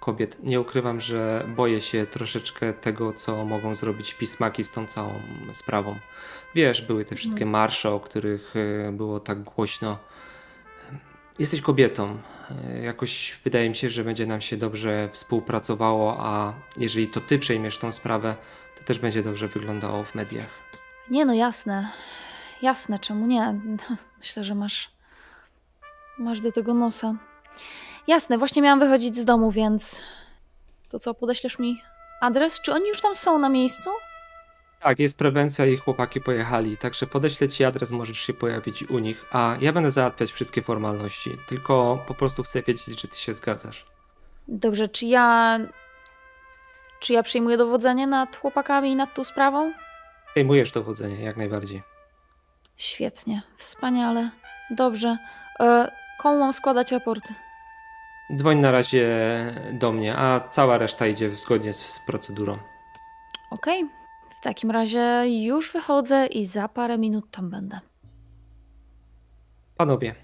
kobiet. 0.00 0.36
Nie 0.42 0.60
ukrywam, 0.60 1.00
że 1.00 1.46
boję 1.56 1.82
się 1.82 2.06
troszeczkę 2.06 2.72
tego, 2.72 3.12
co 3.12 3.44
mogą 3.44 3.74
zrobić 3.74 4.14
pismaki 4.14 4.64
z 4.64 4.70
tą 4.70 4.86
całą 4.86 5.20
sprawą. 5.52 5.98
Wiesz, 6.54 6.82
były 6.82 7.04
te 7.04 7.16
wszystkie 7.16 7.46
marsze, 7.46 7.90
o 7.90 8.00
których 8.00 8.54
e, 8.56 8.92
było 8.92 9.20
tak 9.20 9.42
głośno. 9.42 9.98
Jesteś 11.38 11.60
kobietą. 11.60 12.18
E, 12.68 12.82
Jakoś 12.82 13.40
wydaje 13.44 13.68
mi 13.68 13.76
się, 13.76 13.90
że 13.90 14.04
będzie 14.04 14.26
nam 14.26 14.40
się 14.40 14.56
dobrze 14.56 15.08
współpracowało, 15.12 16.16
a 16.20 16.52
jeżeli 16.76 17.08
to 17.08 17.20
ty 17.20 17.38
przejmiesz 17.38 17.78
tą 17.78 17.92
sprawę, 17.92 18.36
to 18.78 18.84
też 18.84 18.98
będzie 18.98 19.22
dobrze 19.22 19.48
wyglądało 19.48 20.04
w 20.04 20.14
mediach. 20.14 20.50
Nie, 21.10 21.24
no 21.24 21.34
jasne. 21.34 21.92
Jasne, 22.62 22.98
czemu 22.98 23.26
nie? 23.26 23.60
Myślę, 24.18 24.44
że 24.44 24.54
masz. 24.54 24.97
Masz 26.18 26.40
do 26.40 26.52
tego 26.52 26.74
nosa. 26.74 27.14
Jasne, 28.06 28.38
właśnie 28.38 28.62
miałam 28.62 28.80
wychodzić 28.80 29.16
z 29.16 29.24
domu, 29.24 29.50
więc. 29.50 30.02
To 30.88 30.98
co, 30.98 31.14
podeślesz 31.14 31.58
mi 31.58 31.82
adres? 32.20 32.60
Czy 32.60 32.72
oni 32.72 32.88
już 32.88 33.00
tam 33.00 33.14
są 33.14 33.38
na 33.38 33.48
miejscu? 33.48 33.90
Tak, 34.80 34.98
jest 34.98 35.18
prewencja 35.18 35.66
i 35.66 35.76
chłopaki 35.76 36.20
pojechali, 36.20 36.76
także 36.76 37.06
podeślę 37.06 37.48
ci 37.48 37.64
adres, 37.64 37.90
możesz 37.90 38.18
się 38.18 38.34
pojawić 38.34 38.82
u 38.82 38.98
nich, 38.98 39.24
a 39.32 39.56
ja 39.60 39.72
będę 39.72 39.90
załatwiać 39.90 40.32
wszystkie 40.32 40.62
formalności. 40.62 41.38
Tylko 41.48 42.04
po 42.06 42.14
prostu 42.14 42.42
chcę 42.42 42.62
wiedzieć, 42.62 43.00
że 43.00 43.08
ty 43.08 43.18
się 43.18 43.34
zgadzasz. 43.34 43.86
Dobrze, 44.48 44.88
czy 44.88 45.06
ja. 45.06 45.58
Czy 47.00 47.12
ja 47.12 47.22
przyjmuję 47.22 47.56
dowodzenie 47.56 48.06
nad 48.06 48.36
chłopakami 48.36 48.90
i 48.90 48.96
nad 48.96 49.14
tą 49.14 49.24
sprawą? 49.24 49.72
Przejmujesz 50.30 50.70
dowodzenie, 50.70 51.24
jak 51.24 51.36
najbardziej. 51.36 51.82
Świetnie, 52.76 53.42
wspaniale. 53.56 54.30
Dobrze. 54.70 55.18
E, 55.60 55.90
komu 56.18 56.38
mam 56.38 56.52
składać 56.52 56.92
raporty? 56.92 57.34
Dzwoń 58.36 58.58
na 58.60 58.70
razie 58.70 59.06
do 59.72 59.92
mnie, 59.92 60.16
a 60.16 60.48
cała 60.48 60.78
reszta 60.78 61.06
idzie 61.06 61.34
zgodnie 61.34 61.72
z 61.72 62.00
procedurą. 62.06 62.58
Okej. 63.50 63.88
W 64.38 64.40
takim 64.40 64.70
razie 64.70 65.22
już 65.28 65.72
wychodzę 65.72 66.26
i 66.26 66.44
za 66.44 66.68
parę 66.68 66.98
minut 66.98 67.30
tam 67.30 67.50
będę. 67.50 67.80
Panowie, 69.76 70.14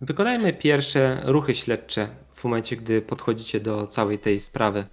wykonajmy 0.00 0.52
pierwsze 0.52 1.20
ruchy 1.24 1.54
śledcze 1.54 2.08
w 2.34 2.44
momencie, 2.44 2.76
gdy 2.76 3.02
podchodzicie 3.02 3.60
do 3.60 3.86
całej 3.86 4.18
tej 4.18 4.40
sprawy. 4.40 4.84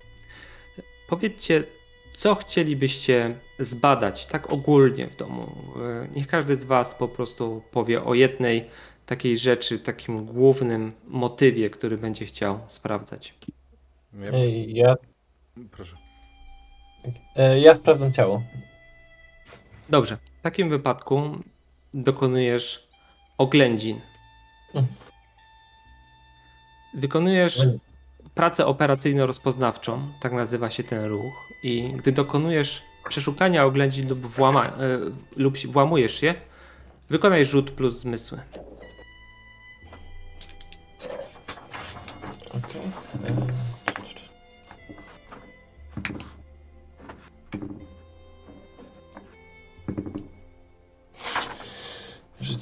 Powiedzcie, 1.10 1.64
co 2.18 2.36
chcielibyście 2.36 3.36
zbadać 3.60 4.26
tak 4.26 4.50
ogólnie 4.50 5.08
w 5.08 5.16
domu. 5.16 5.52
E, 5.82 6.08
Niech 6.16 6.28
każdy 6.28 6.56
z 6.56 6.64
Was 6.64 6.96
po 6.96 7.08
prostu 7.08 7.62
powie 7.72 8.04
o 8.04 8.14
jednej 8.14 8.70
takiej 9.06 9.38
rzeczy, 9.38 9.80
takim 9.80 10.26
głównym 10.26 10.92
motywie, 11.08 11.70
który 11.70 11.98
będzie 11.98 12.26
chciał 12.26 12.60
sprawdzać. 12.68 13.34
Ja, 14.14 14.32
Ej, 14.34 14.74
Ja, 14.74 14.96
proszę. 15.72 15.96
e, 17.36 17.60
ja 17.60 17.76
sprawdzam 17.76 18.14
ciało. 18.14 18.42
Dobrze, 19.90 20.18
w 20.40 20.42
takim 20.42 20.70
wypadku 20.70 21.22
dokonujesz 21.94 22.88
oględzin. 23.38 24.00
Mhm. 24.68 24.88
Wykonujesz 26.94 27.62
pracę 28.36 28.66
operacyjno-rozpoznawczą, 28.66 30.00
tak 30.22 30.34
nazywa 30.34 30.70
się 30.70 30.84
ten 30.84 31.06
ruch, 31.06 31.34
i 31.64 31.94
gdy 31.98 32.12
dokonujesz 32.12 32.82
przeszukania 33.10 33.66
oględzin 33.66 34.10
lub, 34.10 34.20
włama, 34.28 34.66
e, 34.66 34.72
lub 35.36 35.58
się- 35.58 35.68
włamujesz 35.68 36.22
je, 36.22 36.36
wykonaj 37.10 37.46
rzut 37.46 37.72
plus 37.72 38.00
zmysły. 38.00 38.40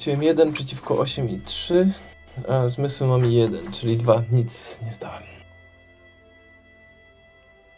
Rzuciłem 0.00 0.22
1 0.22 0.52
przeciwko 0.52 0.98
8 0.98 1.30
i 1.30 1.40
3, 1.40 1.92
a 2.48 2.68
zmysły 2.68 3.06
mam 3.06 3.24
1, 3.24 3.72
czyli 3.72 3.96
2. 3.96 4.22
Nic 4.32 4.78
nie 4.86 4.92
zdałem. 4.92 5.22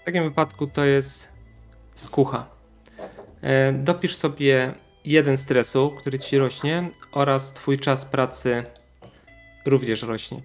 W 0.03 0.05
takim 0.05 0.25
wypadku 0.25 0.67
to 0.67 0.85
jest 0.85 1.29
skucha. 1.95 2.47
E, 3.41 3.73
Dopisz 3.73 4.17
sobie 4.17 4.75
jeden 5.05 5.37
stresu, 5.37 5.93
który 6.01 6.19
ci 6.19 6.39
rośnie, 6.39 6.91
oraz 7.13 7.53
twój 7.53 7.79
czas 7.79 8.05
pracy 8.05 8.65
również 9.67 10.03
rośnie. 10.03 10.43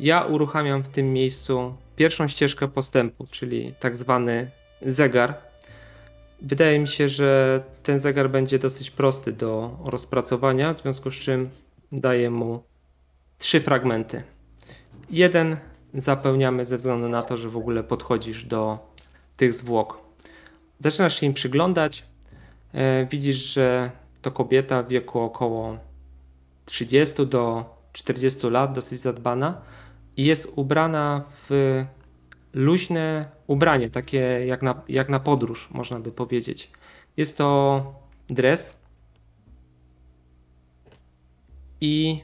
Ja 0.00 0.22
uruchamiam 0.22 0.82
w 0.82 0.88
tym 0.88 1.12
miejscu 1.12 1.74
pierwszą 1.96 2.28
ścieżkę 2.28 2.68
postępu, 2.68 3.26
czyli 3.30 3.74
tak 3.80 3.96
zwany 3.96 4.50
zegar. 4.82 5.34
Wydaje 6.46 6.78
mi 6.78 6.88
się, 6.88 7.08
że 7.08 7.62
ten 7.82 7.98
zegar 7.98 8.30
będzie 8.30 8.58
dosyć 8.58 8.90
prosty 8.90 9.32
do 9.32 9.76
rozpracowania, 9.84 10.72
w 10.72 10.78
związku 10.78 11.10
z 11.10 11.14
czym 11.14 11.50
daję 11.92 12.30
mu 12.30 12.62
trzy 13.38 13.60
fragmenty. 13.60 14.22
Jeden 15.10 15.56
zapełniamy 15.94 16.64
ze 16.64 16.76
względu 16.76 17.08
na 17.08 17.22
to, 17.22 17.36
że 17.36 17.48
w 17.48 17.56
ogóle 17.56 17.84
podchodzisz 17.84 18.44
do 18.44 18.78
tych 19.36 19.52
zwłok. 19.52 20.00
Zaczynasz 20.80 21.20
się 21.20 21.26
im 21.26 21.34
przyglądać. 21.34 22.04
E, 22.74 23.06
widzisz, 23.06 23.54
że 23.54 23.90
to 24.22 24.30
kobieta 24.30 24.82
w 24.82 24.88
wieku 24.88 25.20
około 25.20 25.78
30 26.66 27.26
do 27.26 27.64
40 27.92 28.50
lat, 28.50 28.72
dosyć 28.72 29.00
zadbana 29.00 29.60
i 30.16 30.24
jest 30.24 30.52
ubrana 30.56 31.22
w 31.48 31.84
luźne 32.54 33.30
ubranie, 33.46 33.90
takie 33.90 34.18
jak 34.46 34.62
na, 34.62 34.82
jak 34.88 35.08
na 35.08 35.20
podróż, 35.20 35.68
można 35.70 36.00
by 36.00 36.12
powiedzieć. 36.12 36.70
Jest 37.16 37.38
to 37.38 37.94
dres 38.28 38.76
i 41.80 42.22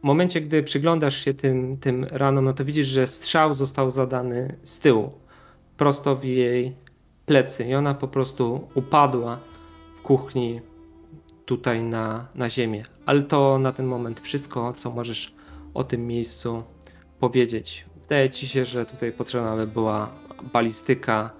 w 0.00 0.04
momencie, 0.04 0.40
gdy 0.40 0.62
przyglądasz 0.62 1.24
się 1.24 1.34
tym, 1.34 1.76
tym 1.76 2.04
ranom, 2.04 2.44
no 2.44 2.52
to 2.52 2.64
widzisz, 2.64 2.86
że 2.86 3.06
strzał 3.06 3.54
został 3.54 3.90
zadany 3.90 4.58
z 4.62 4.78
tyłu, 4.78 5.12
prosto 5.76 6.16
w 6.16 6.24
jej 6.24 6.76
plecy 7.26 7.64
i 7.64 7.74
ona 7.74 7.94
po 7.94 8.08
prostu 8.08 8.68
upadła 8.74 9.38
w 9.98 10.02
kuchni 10.02 10.60
tutaj 11.44 11.84
na, 11.84 12.28
na 12.34 12.50
ziemię. 12.50 12.84
Ale 13.06 13.22
to 13.22 13.58
na 13.58 13.72
ten 13.72 13.86
moment 13.86 14.20
wszystko, 14.20 14.74
co 14.78 14.90
możesz 14.90 15.34
o 15.74 15.84
tym 15.84 16.06
miejscu 16.06 16.62
powiedzieć. 17.20 17.84
Wydaje 18.02 18.30
ci 18.30 18.48
się, 18.48 18.64
że 18.64 18.86
tutaj 18.86 19.12
potrzebna 19.12 19.56
by 19.56 19.66
była 19.66 20.10
balistyka, 20.52 21.30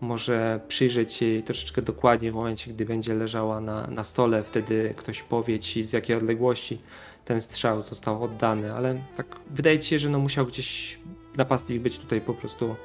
może 0.00 0.60
przyjrzeć 0.68 1.12
się 1.12 1.26
jej 1.26 1.42
troszeczkę 1.42 1.82
dokładniej 1.82 2.32
w 2.32 2.34
momencie, 2.34 2.72
gdy 2.72 2.84
będzie 2.84 3.14
leżała 3.14 3.60
na, 3.60 3.86
na 3.86 4.04
stole. 4.04 4.42
Wtedy 4.42 4.94
ktoś 4.96 5.22
powie 5.22 5.58
ci, 5.58 5.84
z 5.84 5.92
jakiej 5.92 6.16
odległości 6.16 6.80
ten 7.24 7.40
strzał 7.40 7.82
został 7.82 8.24
oddany, 8.24 8.72
ale 8.72 9.02
tak 9.16 9.26
wydaje 9.50 9.78
ci 9.78 9.88
się, 9.88 9.98
że 9.98 10.08
no 10.08 10.18
musiał 10.18 10.46
gdzieś 10.46 10.98
napastnik 11.36 11.82
być 11.82 11.98
tutaj 11.98 12.20
po 12.20 12.34
prostu 12.34 12.76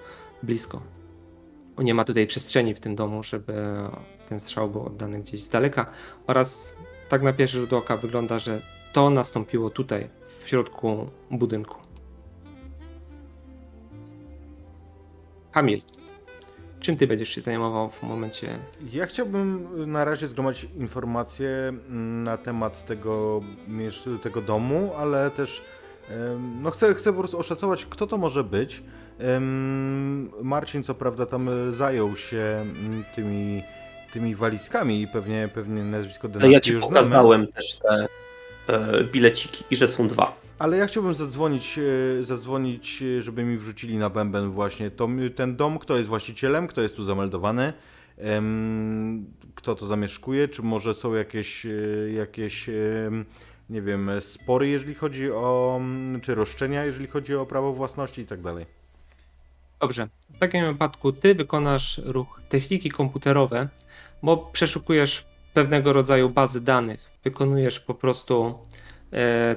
blisko. 0.43 0.81
Nie 1.77 1.93
ma 1.93 2.05
tutaj 2.05 2.27
przestrzeni 2.27 2.73
w 2.73 2.79
tym 2.79 2.95
domu, 2.95 3.23
żeby 3.23 3.53
ten 4.29 4.39
strzał 4.39 4.69
był 4.69 4.85
oddany 4.85 5.19
gdzieś 5.19 5.43
z 5.43 5.49
daleka 5.49 5.85
oraz 6.27 6.75
tak 7.09 7.21
na 7.23 7.33
pierwszy 7.33 7.59
rzut 7.59 7.73
oka 7.73 7.97
wygląda, 7.97 8.39
że 8.39 8.61
to 8.93 9.09
nastąpiło 9.09 9.69
tutaj, 9.69 10.09
w 10.43 10.49
środku 10.49 11.07
budynku. 11.31 11.90
Kamil, 15.51 15.79
czym 16.79 16.97
ty 16.97 17.07
będziesz 17.07 17.29
się 17.29 17.41
zajmował 17.41 17.89
w 17.89 18.03
momencie? 18.03 18.59
Ja 18.93 19.05
chciałbym 19.05 19.67
na 19.91 20.05
razie 20.05 20.27
zgromadzić 20.27 20.67
informacje 20.77 21.49
mm, 21.49 22.23
na 22.23 22.37
temat 22.37 22.85
tego, 22.85 23.41
tego 24.23 24.41
domu, 24.41 24.91
ale 24.97 25.31
też 25.31 25.61
no 26.61 26.71
chcę, 26.71 26.93
chcę 26.93 27.13
po 27.13 27.19
prostu 27.19 27.39
oszacować, 27.39 27.85
kto 27.85 28.07
to 28.07 28.17
może 28.17 28.43
być. 28.43 28.83
Marcin 30.41 30.83
co 30.83 30.93
prawda 30.93 31.25
tam 31.25 31.49
zajął 31.73 32.15
się 32.15 32.37
mm, 32.37 33.03
tymi, 33.15 33.63
tymi 34.13 34.35
walizkami 34.35 35.01
i 35.01 35.07
pewnie, 35.07 35.49
pewnie 35.53 35.83
nazwisko 35.83 36.27
Denarki 36.27 36.53
Ja 36.53 36.59
ci 36.59 36.73
pokazałem 36.73 37.41
znamy. 37.41 37.53
też 37.53 37.79
te 37.79 38.07
e, 38.67 39.03
bileciki 39.03 39.63
i 39.71 39.75
że 39.75 39.87
są 39.87 40.07
dwa. 40.07 40.40
Ale 40.61 40.77
ja 40.77 40.87
chciałbym 40.87 41.13
zadzwonić, 41.13 41.79
e, 42.19 42.23
zadzwonić, 42.23 43.01
e, 43.01 43.21
żeby 43.21 43.43
mi 43.43 43.57
wrzucili 43.57 43.97
na 43.97 44.09
bęben 44.09 44.51
właśnie 44.51 44.91
to, 44.91 45.07
ten 45.35 45.55
dom, 45.55 45.79
kto 45.79 45.97
jest 45.97 46.09
właścicielem, 46.09 46.67
kto 46.67 46.81
jest 46.81 46.95
tu 46.95 47.03
zameldowany, 47.03 47.73
kto 49.55 49.75
to 49.75 49.87
zamieszkuje, 49.87 50.47
czy 50.47 50.61
może 50.61 50.93
są 50.93 51.13
jakieś, 51.13 51.65
e, 51.65 51.69
jakieś 52.13 52.69
nie 53.69 53.81
wiem, 53.81 54.11
spory, 54.19 54.67
jeżeli 54.67 54.95
chodzi 54.95 55.31
o, 55.31 55.81
czy 56.21 56.35
roszczenia, 56.35 56.85
jeżeli 56.85 57.07
chodzi 57.07 57.35
o 57.35 57.45
prawo 57.45 57.73
własności 57.73 58.21
i 58.21 58.25
tak 58.25 58.41
dalej. 58.41 58.65
Dobrze. 59.79 60.07
W 60.29 60.39
takim 60.39 60.65
wypadku 60.65 61.11
ty 61.11 61.35
wykonasz 61.35 62.01
ruch 62.05 62.41
techniki 62.49 62.89
komputerowe, 62.89 63.67
bo 64.23 64.37
przeszukujesz 64.37 65.25
pewnego 65.53 65.93
rodzaju 65.93 66.29
bazy 66.29 66.61
danych. 66.61 67.11
Wykonujesz 67.23 67.79
po 67.79 67.93
prostu 67.93 68.57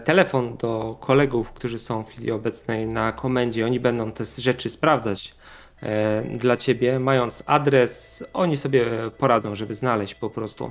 telefon 0.05 0.57
do 0.57 0.97
kolegów, 1.01 1.53
którzy 1.53 1.79
są 1.79 2.05
w 2.05 2.09
chwili 2.09 2.31
obecnej 2.31 2.87
na 2.87 3.13
komendzie. 3.13 3.67
Oni 3.67 3.81
będą 3.81 4.13
te 4.13 4.25
rzeczy 4.39 4.71
sprawdzać 4.71 5.35
e, 5.83 6.23
dla 6.39 6.57
ciebie. 6.57 6.99
Mając 6.99 7.43
adres, 7.47 8.25
oni 8.33 8.57
sobie 8.57 8.87
poradzą, 9.19 9.55
żeby 9.55 9.75
znaleźć 9.75 10.15
po 10.15 10.31
prostu 10.31 10.71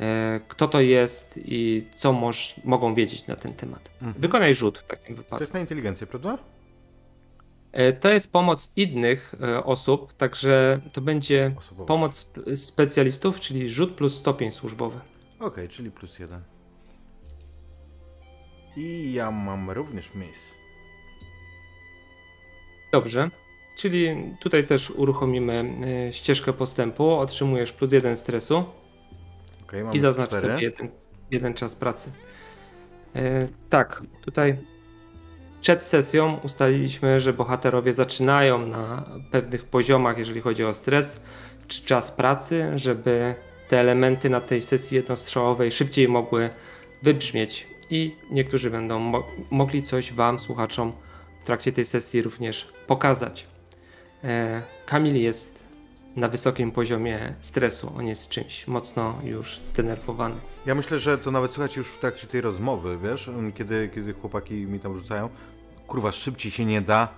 e, 0.00 0.40
kto 0.48 0.68
to 0.68 0.80
jest 0.80 1.40
i 1.44 1.86
co 1.94 2.12
moż, 2.12 2.54
mogą 2.64 2.94
wiedzieć 2.94 3.26
na 3.26 3.36
ten 3.36 3.52
temat. 3.54 3.90
Mhm. 4.02 4.14
Wykonaj 4.18 4.54
rzut 4.54 4.78
w 4.78 4.86
takim 4.86 5.16
wypadku. 5.16 5.36
To 5.36 5.42
jest 5.42 5.54
na 5.54 5.60
inteligencję, 5.60 6.06
prawda? 6.06 6.38
To 8.00 8.08
jest 8.08 8.32
pomoc 8.32 8.72
innych 8.76 9.34
osób, 9.64 10.12
także 10.12 10.80
to 10.92 11.00
będzie 11.00 11.54
pomoc 11.86 12.32
specjalistów, 12.54 13.40
czyli 13.40 13.68
rzut 13.68 13.94
plus 13.94 14.18
stopień 14.18 14.50
służbowy. 14.50 14.98
Okej, 15.36 15.48
okay, 15.48 15.68
czyli 15.68 15.90
plus 15.90 16.18
jeden. 16.18 16.40
I 18.76 19.12
ja 19.12 19.30
mam 19.30 19.70
również 19.70 20.14
miss. 20.14 20.54
Dobrze. 22.92 23.30
Czyli 23.76 24.16
tutaj 24.40 24.66
też 24.66 24.90
uruchomimy 24.90 25.72
e, 26.08 26.12
ścieżkę 26.12 26.52
postępu. 26.52 27.10
Otrzymujesz 27.10 27.72
plus 27.72 27.92
jeden 27.92 28.16
stresu. 28.16 28.64
Okay, 29.62 29.84
I 29.92 30.00
zaznacz 30.00 30.30
sobie 30.30 30.60
jeden, 30.60 30.88
jeden 31.30 31.54
czas 31.54 31.74
pracy. 31.74 32.12
E, 33.16 33.48
tak, 33.68 34.02
tutaj 34.24 34.56
przed 35.60 35.86
sesją 35.86 36.38
ustaliliśmy, 36.44 37.20
że 37.20 37.32
bohaterowie 37.32 37.92
zaczynają 37.92 38.66
na 38.66 39.04
pewnych 39.30 39.64
poziomach, 39.64 40.18
jeżeli 40.18 40.40
chodzi 40.40 40.64
o 40.64 40.74
stres 40.74 41.20
czy 41.68 41.82
czas 41.84 42.10
pracy, 42.10 42.72
żeby 42.76 43.34
te 43.68 43.80
elementy 43.80 44.30
na 44.30 44.40
tej 44.40 44.62
sesji 44.62 44.96
jednostrzałowej 44.96 45.72
szybciej 45.72 46.08
mogły 46.08 46.50
wybrzmieć 47.02 47.66
i 47.90 48.16
niektórzy 48.30 48.70
będą 48.70 48.98
mo 48.98 49.26
mogli 49.50 49.82
coś 49.82 50.12
Wam, 50.12 50.38
słuchaczom, 50.38 50.92
w 51.42 51.44
trakcie 51.44 51.72
tej 51.72 51.84
sesji 51.84 52.22
również 52.22 52.68
pokazać. 52.86 53.46
E, 54.24 54.62
Kamil 54.86 55.16
jest 55.16 55.64
na 56.16 56.28
wysokim 56.28 56.72
poziomie 56.72 57.34
stresu. 57.40 57.92
On 57.98 58.06
jest 58.06 58.28
czymś 58.28 58.66
mocno 58.66 59.18
już 59.24 59.58
zdenerwowany. 59.62 60.34
Ja 60.66 60.74
myślę, 60.74 60.98
że 60.98 61.18
to 61.18 61.30
nawet 61.30 61.52
słychać 61.52 61.76
już 61.76 61.88
w 61.88 61.98
trakcie 61.98 62.26
tej 62.26 62.40
rozmowy, 62.40 62.98
wiesz, 63.02 63.30
kiedy, 63.54 63.90
kiedy 63.94 64.12
chłopaki 64.12 64.54
mi 64.54 64.80
tam 64.80 64.96
rzucają. 64.96 65.28
Kurwa, 65.86 66.12
szybciej 66.12 66.52
się 66.52 66.64
nie 66.64 66.80
da. 66.80 67.08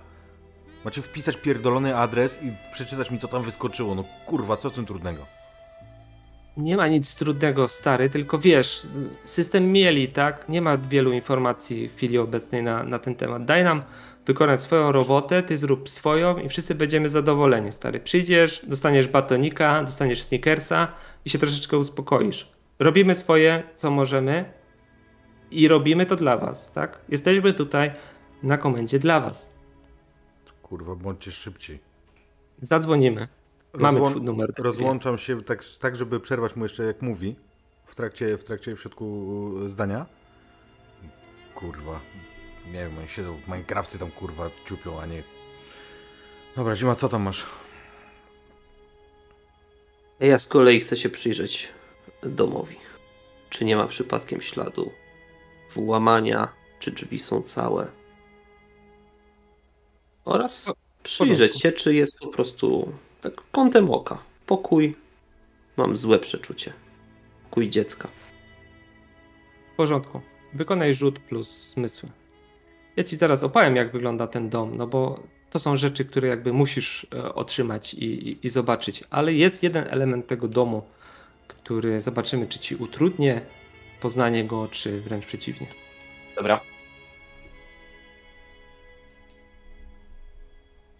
Macie 0.85 1.01
wpisać 1.01 1.37
pierdolony 1.37 1.97
adres 1.97 2.43
i 2.43 2.51
przeczytać 2.73 3.11
mi, 3.11 3.19
co 3.19 3.27
tam 3.27 3.43
wyskoczyło. 3.43 3.95
No 3.95 4.03
kurwa, 4.25 4.57
co 4.57 4.69
w 4.69 4.73
tym 4.73 4.85
trudnego? 4.85 5.25
Nie 6.57 6.77
ma 6.77 6.87
nic 6.87 7.15
trudnego, 7.15 7.67
stary, 7.67 8.09
tylko 8.09 8.39
wiesz, 8.39 8.87
system 9.23 9.71
mieli, 9.71 10.07
tak? 10.07 10.49
Nie 10.49 10.61
ma 10.61 10.77
wielu 10.77 11.11
informacji 11.11 11.89
w 11.89 11.95
chwili 11.95 12.17
obecnej 12.17 12.63
na, 12.63 12.83
na 12.83 12.99
ten 12.99 13.15
temat. 13.15 13.45
Daj 13.45 13.63
nam 13.63 13.83
wykonać 14.25 14.61
swoją 14.61 14.91
robotę, 14.91 15.43
ty 15.43 15.57
zrób 15.57 15.89
swoją 15.89 16.37
i 16.37 16.49
wszyscy 16.49 16.75
będziemy 16.75 17.09
zadowoleni, 17.09 17.71
stary. 17.71 17.99
Przyjdziesz, 17.99 18.65
dostaniesz 18.67 19.07
batonika, 19.07 19.83
dostaniesz 19.83 20.23
snickersa 20.23 20.87
i 21.25 21.29
się 21.29 21.39
troszeczkę 21.39 21.77
uspokoisz. 21.77 22.51
Robimy 22.79 23.15
swoje, 23.15 23.63
co 23.75 23.91
możemy 23.91 24.45
i 25.51 25.67
robimy 25.67 26.05
to 26.05 26.15
dla 26.15 26.37
was, 26.37 26.71
tak? 26.71 26.99
Jesteśmy 27.09 27.53
tutaj 27.53 27.91
na 28.43 28.57
komendzie 28.57 28.99
dla 28.99 29.19
was. 29.19 29.53
Kurwa, 30.63 30.95
bądźcie 30.95 31.31
szybciej. 31.31 31.79
Zadzwonimy. 32.57 33.27
Mamy 33.73 33.99
twój 34.09 34.21
numer. 34.21 34.53
Rozłączam 34.57 35.17
się 35.17 35.43
tak, 35.43 35.63
tak, 35.79 35.95
żeby 35.95 36.19
przerwać 36.19 36.55
mu 36.55 36.65
jeszcze 36.65 36.83
jak 36.83 37.01
mówi 37.01 37.35
w 37.85 37.95
trakcie, 37.95 38.37
w 38.37 38.43
trakcie 38.43 38.75
w 38.75 38.81
środku 38.81 39.51
zdania. 39.67 40.05
Kurwa. 41.55 41.99
Nie 42.67 42.73
wiem, 42.73 42.97
oni 42.97 43.07
siedzą 43.07 43.37
w 43.37 43.47
Minecrafty 43.47 43.99
tam 43.99 44.11
kurwa 44.11 44.49
ciupią, 44.65 44.99
a 45.01 45.05
nie... 45.05 45.23
Dobra, 46.55 46.75
Zima, 46.75 46.95
co 46.95 47.09
tam 47.09 47.21
masz? 47.21 47.45
Ja 50.19 50.39
z 50.39 50.47
kolei 50.47 50.79
chcę 50.79 50.97
się 50.97 51.09
przyjrzeć 51.09 51.69
domowi. 52.23 52.75
Czy 53.49 53.65
nie 53.65 53.75
ma 53.75 53.87
przypadkiem 53.87 54.41
śladu 54.41 54.91
włamania, 55.73 56.47
czy 56.79 56.91
drzwi 56.91 57.19
są 57.19 57.41
całe. 57.41 57.87
Oraz 60.25 60.73
przyjrzeć 61.03 61.61
się, 61.61 61.71
czy 61.71 61.93
jest 61.93 62.19
po 62.19 62.27
prostu 62.27 62.93
tak 63.23 63.33
kątem 63.51 63.91
oka. 63.91 64.17
Pokój. 64.45 64.95
Mam 65.77 65.97
złe 65.97 66.19
przeczucie. 66.19 66.73
Pokój 67.43 67.69
dziecka. 67.69 68.07
W 69.73 69.75
porządku. 69.75 70.21
Wykonaj 70.53 70.95
rzut 70.95 71.19
plus 71.19 71.69
zmysły. 71.69 72.09
Ja 72.95 73.03
ci 73.03 73.17
zaraz 73.17 73.43
opowiem, 73.43 73.75
jak 73.75 73.91
wygląda 73.91 74.27
ten 74.27 74.49
dom, 74.49 74.77
no 74.77 74.87
bo 74.87 75.23
to 75.49 75.59
są 75.59 75.77
rzeczy, 75.77 76.05
które 76.05 76.27
jakby 76.27 76.53
musisz 76.53 77.07
e, 77.13 77.35
otrzymać 77.35 77.93
i, 77.93 78.29
i, 78.29 78.47
i 78.47 78.49
zobaczyć. 78.49 79.03
Ale 79.09 79.33
jest 79.33 79.63
jeden 79.63 79.87
element 79.89 80.27
tego 80.27 80.47
domu, 80.47 80.83
który 81.47 82.01
zobaczymy, 82.01 82.47
czy 82.47 82.59
ci 82.59 82.75
utrudnie 82.75 83.41
poznanie 84.01 84.43
go, 84.43 84.67
czy 84.71 85.01
wręcz 85.01 85.25
przeciwnie. 85.25 85.67
Dobra. 86.35 86.59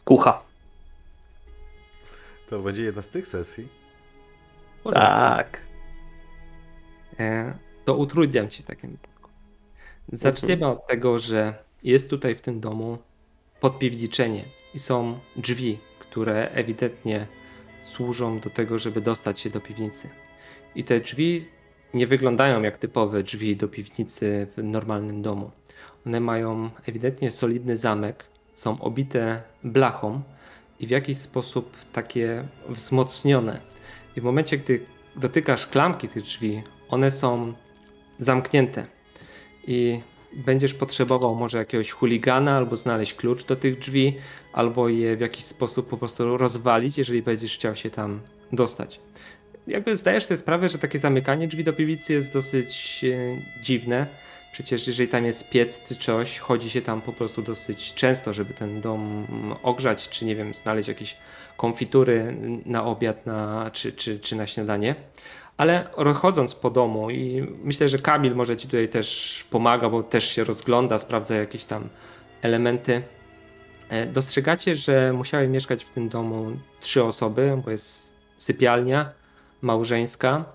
Kucha. 0.05 0.52
To 2.49 2.59
będzie 2.59 2.81
jedna 2.81 3.01
z 3.01 3.07
tych 3.07 3.27
sesji? 3.27 3.67
Tak. 4.93 5.61
E, 7.19 7.53
to 7.85 7.95
utrudniam 7.95 8.49
ci 8.49 8.63
w 8.63 8.65
takim 8.65 8.91
wypadku. 8.91 9.29
Zaczniemy 10.11 10.67
od 10.67 10.87
tego, 10.87 11.19
że 11.19 11.53
jest 11.83 12.09
tutaj 12.09 12.35
w 12.35 12.41
tym 12.41 12.59
domu 12.59 12.97
podpiwniczenie 13.59 14.43
i 14.75 14.79
są 14.79 15.19
drzwi, 15.35 15.77
które 15.99 16.49
ewidentnie 16.51 17.27
służą 17.81 18.39
do 18.39 18.49
tego, 18.49 18.79
żeby 18.79 19.01
dostać 19.01 19.39
się 19.39 19.49
do 19.49 19.61
piwnicy. 19.61 20.09
I 20.75 20.83
te 20.83 20.99
drzwi 20.99 21.41
nie 21.93 22.07
wyglądają 22.07 22.61
jak 22.61 22.77
typowe 22.77 23.23
drzwi 23.23 23.55
do 23.55 23.67
piwnicy 23.67 24.47
w 24.57 24.63
normalnym 24.63 25.21
domu. 25.21 25.51
One 26.05 26.19
mają 26.19 26.69
ewidentnie 26.85 27.31
solidny 27.31 27.77
zamek, 27.77 28.25
są 28.53 28.81
obite 28.81 29.43
blachą, 29.63 30.21
i 30.83 30.87
w 30.87 30.89
jakiś 30.89 31.17
sposób 31.17 31.77
takie 31.93 32.43
wzmocnione. 32.69 33.59
I 34.17 34.21
w 34.21 34.23
momencie, 34.23 34.57
gdy 34.57 34.85
dotykasz 35.15 35.67
klamki 35.67 36.07
tych 36.07 36.23
drzwi, 36.23 36.63
one 36.89 37.11
są 37.11 37.53
zamknięte 38.19 38.85
i 39.67 39.99
będziesz 40.33 40.73
potrzebował 40.73 41.35
może 41.35 41.57
jakiegoś 41.57 41.91
chuligana 41.91 42.57
albo 42.57 42.77
znaleźć 42.77 43.13
klucz 43.13 43.45
do 43.45 43.55
tych 43.55 43.79
drzwi, 43.79 44.17
albo 44.53 44.89
je 44.89 45.17
w 45.17 45.19
jakiś 45.19 45.43
sposób 45.43 45.89
po 45.89 45.97
prostu 45.97 46.37
rozwalić, 46.37 46.97
jeżeli 46.97 47.21
będziesz 47.21 47.55
chciał 47.55 47.75
się 47.75 47.89
tam 47.89 48.19
dostać. 48.51 48.99
Jakby 49.67 49.95
zdajesz 49.95 50.25
sobie 50.25 50.37
sprawę, 50.37 50.69
że 50.69 50.77
takie 50.77 50.99
zamykanie 50.99 51.47
drzwi 51.47 51.63
do 51.63 51.73
piwnicy 51.73 52.13
jest 52.13 52.33
dosyć 52.33 53.03
e, 53.03 53.63
dziwne. 53.63 54.07
Przecież 54.53 54.87
jeżeli 54.87 55.09
tam 55.09 55.25
jest 55.25 55.49
piec 55.49 55.87
czy 55.87 55.95
coś, 55.95 56.39
chodzi 56.39 56.69
się 56.69 56.81
tam 56.81 57.01
po 57.01 57.13
prostu 57.13 57.41
dosyć 57.41 57.93
często, 57.93 58.33
żeby 58.33 58.53
ten 58.53 58.81
dom 58.81 59.27
ogrzać, 59.63 60.09
czy 60.09 60.25
nie 60.25 60.35
wiem, 60.35 60.53
znaleźć 60.53 60.87
jakieś 60.87 61.17
konfitury 61.57 62.37
na 62.65 62.85
obiad 62.85 63.25
na, 63.25 63.69
czy, 63.73 63.93
czy, 63.93 64.19
czy 64.19 64.35
na 64.35 64.47
śniadanie. 64.47 64.95
Ale 65.57 65.87
rozchodząc 65.97 66.55
po 66.55 66.69
domu 66.69 67.09
i 67.09 67.47
myślę, 67.63 67.89
że 67.89 67.99
Kamil 67.99 68.35
może 68.35 68.57
ci 68.57 68.67
tutaj 68.67 68.89
też 68.89 69.43
pomaga, 69.49 69.89
bo 69.89 70.03
też 70.03 70.29
się 70.29 70.43
rozgląda, 70.43 70.97
sprawdza 70.97 71.35
jakieś 71.35 71.65
tam 71.65 71.89
elementy. 72.41 73.01
E, 73.89 74.05
dostrzegacie, 74.05 74.75
że 74.75 75.13
musiały 75.13 75.47
mieszkać 75.47 75.85
w 75.85 75.89
tym 75.89 76.09
domu 76.09 76.51
trzy 76.81 77.03
osoby, 77.03 77.61
bo 77.65 77.71
jest 77.71 78.11
sypialnia 78.37 79.09
małżeńska. 79.61 80.45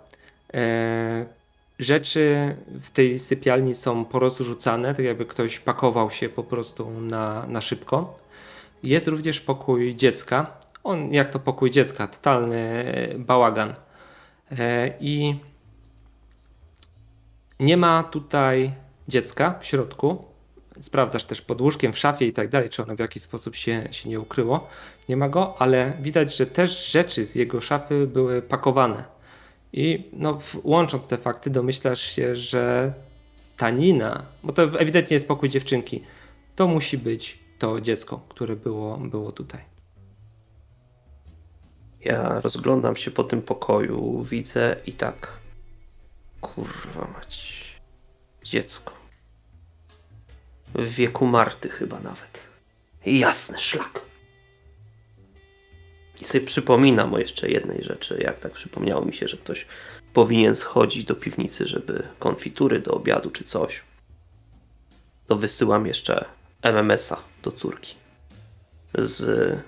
E, 1.81 1.85
rzeczy 1.85 2.57
w 2.81 2.91
tej 2.91 3.19
sypialni 3.19 3.75
są 3.75 4.05
porozrzucane, 4.05 4.95
tak 4.95 5.05
jakby 5.05 5.27
ktoś 5.27 5.59
pakował 5.59 6.11
się 6.11 6.29
po 6.29 6.45
prostu 6.45 6.91
na, 7.01 7.47
na 7.47 7.61
szybko. 7.61 8.19
Jest 8.83 9.09
również 9.09 9.41
pokój 9.41 9.97
dziecka. 9.97 10.59
On, 10.85 11.13
jak 11.13 11.31
to 11.31 11.39
pokój 11.39 11.71
dziecka, 11.71 12.07
totalny 12.07 12.85
bałagan. 13.19 13.75
E, 14.51 14.93
I 15.01 15.35
nie 17.61 17.77
ma 17.77 18.03
tutaj 18.03 18.73
dziecka 19.09 19.59
w 19.61 19.67
środku. 19.67 20.25
Sprawdzasz 20.81 21.25
też 21.25 21.43
pod 21.43 21.61
łóżkiem, 21.61 21.93
w 21.93 21.99
szafie 21.99 22.27
i 22.27 22.33
tak 22.33 22.49
dalej, 22.49 22.71
czy 22.71 22.83
ono 22.83 22.97
w 22.97 22.99
jakiś 22.99 23.23
sposób 23.23 23.57
się, 23.57 23.89
się 23.91 24.09
nie 24.09 24.21
ukryło. 24.21 24.69
Nie 25.09 25.17
ma 25.17 25.29
go, 25.29 25.55
ale 25.59 25.93
widać, 26.01 26.37
że 26.37 26.47
też 26.47 26.93
rzeczy 26.93 27.25
z 27.25 27.35
jego 27.35 27.61
szafy 27.61 28.07
były 28.07 28.43
pakowane. 28.43 29.18
I 29.73 30.11
no, 30.13 30.39
łącząc 30.65 31.09
te 31.09 31.19
fakty, 31.19 31.51
domyślasz 31.51 32.01
się, 32.01 32.37
że 32.37 32.93
ta 33.57 33.71
Nina, 33.71 34.23
bo 34.45 34.53
to 34.53 34.63
ewidentnie 34.63 35.15
jest 35.15 35.29
pokój 35.29 35.49
dziewczynki, 35.49 36.03
to 36.57 36.69
musi 36.69 36.99
być 36.99 37.39
to 37.59 37.81
dziecko, 37.81 38.21
które 38.29 38.57
było, 38.57 38.97
było 38.97 39.33
tutaj. 39.33 39.61
Ja 42.01 42.41
rozglądam 42.41 42.97
się 42.97 43.11
po 43.11 43.25
tym 43.25 43.43
pokoju, 43.43 44.23
widzę 44.23 44.77
i 44.87 44.93
tak. 44.93 45.33
Kurwa 46.41 47.09
mać. 47.15 47.65
Dziecko. 48.45 48.93
W 50.75 50.95
wieku 50.95 51.27
Marty 51.27 51.69
chyba 51.69 52.01
nawet. 52.01 52.49
Jasny 53.07 53.59
szlak. 53.59 54.08
I 56.21 56.25
sobie 56.25 56.47
przypominam 56.47 57.15
o 57.15 57.19
jeszcze 57.19 57.51
jednej 57.51 57.85
rzeczy, 57.85 58.19
jak 58.25 58.41
tak 58.41 58.53
przypomniało 58.53 59.05
mi 59.05 59.13
się, 59.13 59.29
że 59.29 59.37
ktoś 59.37 59.67
powinien 60.13 60.57
schodzić 60.57 61.05
do 61.05 61.15
piwnicy, 61.15 61.67
żeby 61.67 62.09
konfitury 62.19 62.81
do 62.81 62.91
obiadu 62.91 63.31
czy 63.31 63.45
coś. 63.45 63.83
To 65.27 65.37
wysyłam 65.37 65.87
jeszcze 65.87 66.25
MMS-a 66.63 67.17
do 67.43 67.53
córki. 67.53 67.95
Z 68.95 69.59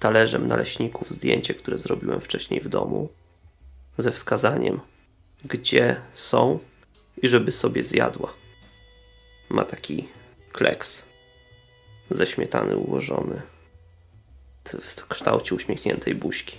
talerzem 0.00 0.48
naleśników 0.48 1.10
zdjęcie, 1.10 1.54
które 1.54 1.78
zrobiłem 1.78 2.20
wcześniej 2.20 2.60
w 2.60 2.68
domu, 2.68 3.08
ze 3.98 4.12
wskazaniem, 4.12 4.80
gdzie 5.44 5.96
są 6.14 6.58
i 7.22 7.28
żeby 7.28 7.52
sobie 7.52 7.84
zjadła. 7.84 8.32
Ma 9.50 9.64
taki 9.64 10.08
kleks 10.52 11.04
ze 12.10 12.26
śmietany 12.26 12.76
ułożony 12.76 13.42
w 14.64 15.08
kształcie 15.08 15.54
uśmiechniętej 15.54 16.14
buźki. 16.14 16.56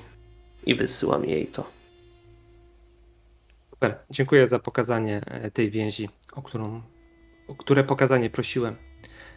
I 0.66 0.76
wysyłam 0.76 1.26
jej 1.26 1.48
to. 1.48 1.70
Super, 3.70 3.96
dziękuję 4.10 4.48
za 4.48 4.60
pokazanie 4.60 5.22
e, 5.26 5.52
tej 5.52 5.72
więzi, 5.72 6.10
o 6.34 6.42
którą, 6.42 6.82
o 7.48 7.56
które 7.56 7.84
pokazanie 7.84 8.30
prosiłem. 8.30 8.76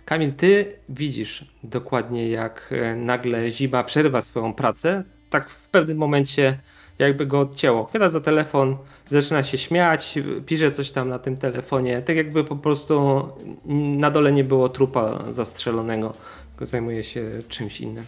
Kamil, 0.04 0.32
ty 0.32 0.78
widzisz 0.88 1.44
dokładnie, 1.64 2.30
jak 2.30 2.68
e, 2.72 2.96
nagle 2.96 3.50
Zima 3.50 3.84
przerywa 3.84 4.20
swoją 4.20 4.54
pracę. 4.54 5.04
Tak 5.30 5.50
w 5.50 5.68
pewnym 5.68 5.98
momencie 5.98 6.58
jakby 6.98 7.26
go 7.26 7.40
odcięło. 7.40 7.84
Chwyta 7.84 8.10
za 8.10 8.20
telefon, 8.20 8.76
zaczyna 9.10 9.42
się 9.42 9.58
śmiać, 9.58 10.18
pisze 10.46 10.70
coś 10.70 10.90
tam 10.90 11.08
na 11.08 11.18
tym 11.18 11.36
telefonie. 11.36 12.02
Tak 12.02 12.16
jakby 12.16 12.44
po 12.44 12.56
prostu 12.56 13.28
na 13.96 14.10
dole 14.10 14.32
nie 14.32 14.44
było 14.44 14.68
trupa 14.68 15.32
zastrzelonego, 15.32 16.14
tylko 16.50 16.66
zajmuje 16.66 17.04
się 17.04 17.30
czymś 17.48 17.80
innym. 17.80 18.04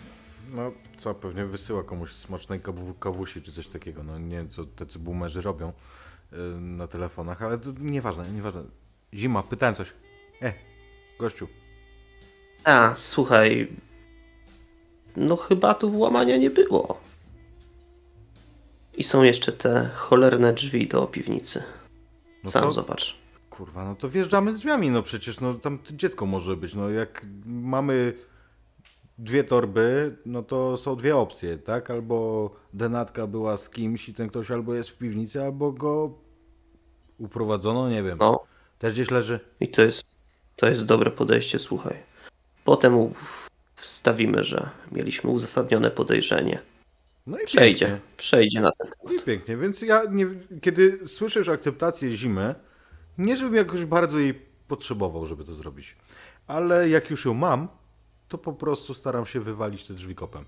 No 0.51 0.73
co, 0.99 1.15
pewnie 1.15 1.45
wysyła 1.45 1.85
komuś 1.85 2.13
smacznej 2.13 2.61
kawusi 3.01 3.43
czy 3.43 3.53
coś 3.53 3.69
takiego. 3.69 4.03
No 4.03 4.19
nie 4.19 4.37
wiem, 4.37 4.49
co 4.49 4.65
tacy 4.65 4.99
boomerzy 4.99 5.43
robią 5.43 5.73
yy, 6.33 6.39
na 6.61 6.87
telefonach, 6.87 7.43
ale 7.43 7.59
to 7.59 7.71
nieważne, 7.81 8.25
nieważne. 8.29 8.63
Zima, 9.15 9.43
pytałem 9.43 9.75
coś. 9.75 9.93
E, 10.43 10.53
gościu, 11.19 11.49
a, 12.65 12.93
słuchaj. 12.97 13.69
No 15.17 15.37
chyba 15.37 15.75
tu 15.75 15.91
włamania 15.91 16.37
nie 16.37 16.51
było. 16.51 17.01
I 18.97 19.05
są 19.05 19.23
jeszcze 19.23 19.53
te 19.53 19.91
cholerne 19.95 20.53
drzwi 20.53 20.87
do 20.87 21.07
piwnicy. 21.07 21.63
No 22.45 22.51
Sam 22.51 22.63
to, 22.63 22.73
zobacz. 22.73 23.19
Kurwa, 23.51 23.85
no 23.85 23.95
to 23.95 24.09
wjeżdżamy 24.09 24.53
z 24.53 24.57
drzwiami, 24.57 24.91
no 24.91 25.03
przecież, 25.03 25.41
no 25.41 25.55
tam 25.55 25.79
dziecko 25.91 26.27
może 26.27 26.57
być. 26.57 26.75
No 26.75 26.91
jak 26.91 27.27
mamy 27.47 28.15
dwie 29.19 29.45
torby, 29.45 30.17
no 30.27 30.43
to 30.43 30.77
są 30.77 30.97
dwie 30.97 31.17
opcje, 31.17 31.59
tak? 31.59 31.91
Albo 31.91 32.51
denatka 32.75 33.27
była 33.27 33.57
z 33.57 33.71
kimś 33.71 34.09
i 34.09 34.15
ten 34.15 34.29
ktoś 34.29 34.51
albo 34.51 34.75
jest 34.75 34.91
w 34.91 34.99
piwnicy, 34.99 35.43
albo 35.43 35.73
go 35.73 36.19
uprowadzono, 37.19 37.91
nie 37.91 38.03
wiem. 38.03 38.19
No. 38.19 38.45
Też 38.79 38.93
gdzieś 38.93 39.11
leży. 39.11 39.41
I 39.61 39.69
to 39.69 39.83
jest, 39.83 40.03
to 40.57 40.69
jest 40.69 40.85
dobre 40.85 41.11
podejście, 41.11 41.59
słuchaj. 41.59 41.97
Potem 42.65 43.15
wstawimy, 43.77 44.45
że 44.45 44.71
mieliśmy 44.93 45.31
uzasadnione 45.31 45.91
podejrzenie. 45.91 46.59
No 47.27 47.39
i 47.39 47.47
przejdzie, 47.47 47.87
pięknie. 47.87 48.07
przejdzie 48.17 48.61
na 48.61 48.73
ten 48.73 48.91
temat. 48.91 49.23
I 49.23 49.25
pięknie, 49.25 49.57
więc 49.57 49.83
ja 49.83 50.03
nie, 50.11 50.27
kiedy 50.61 50.99
słyszysz 51.07 51.49
akceptację 51.49 52.17
zimy, 52.17 52.55
nie 53.19 53.37
żebym 53.37 53.55
jakoś 53.55 53.85
bardzo 53.85 54.19
jej 54.19 54.35
potrzebował, 54.69 55.27
żeby 55.27 55.45
to 55.45 55.55
zrobić, 55.55 55.97
ale 56.47 56.89
jak 56.89 57.11
już 57.11 57.25
ją 57.25 57.35
mam, 57.35 57.69
to 58.29 58.39
po 58.39 58.53
prostu 58.53 58.95
staram 58.95 59.27
się 59.27 59.41
wywalić 59.41 59.87
te 59.87 59.95
drzwi 59.95 60.15
kopem. 60.15 60.45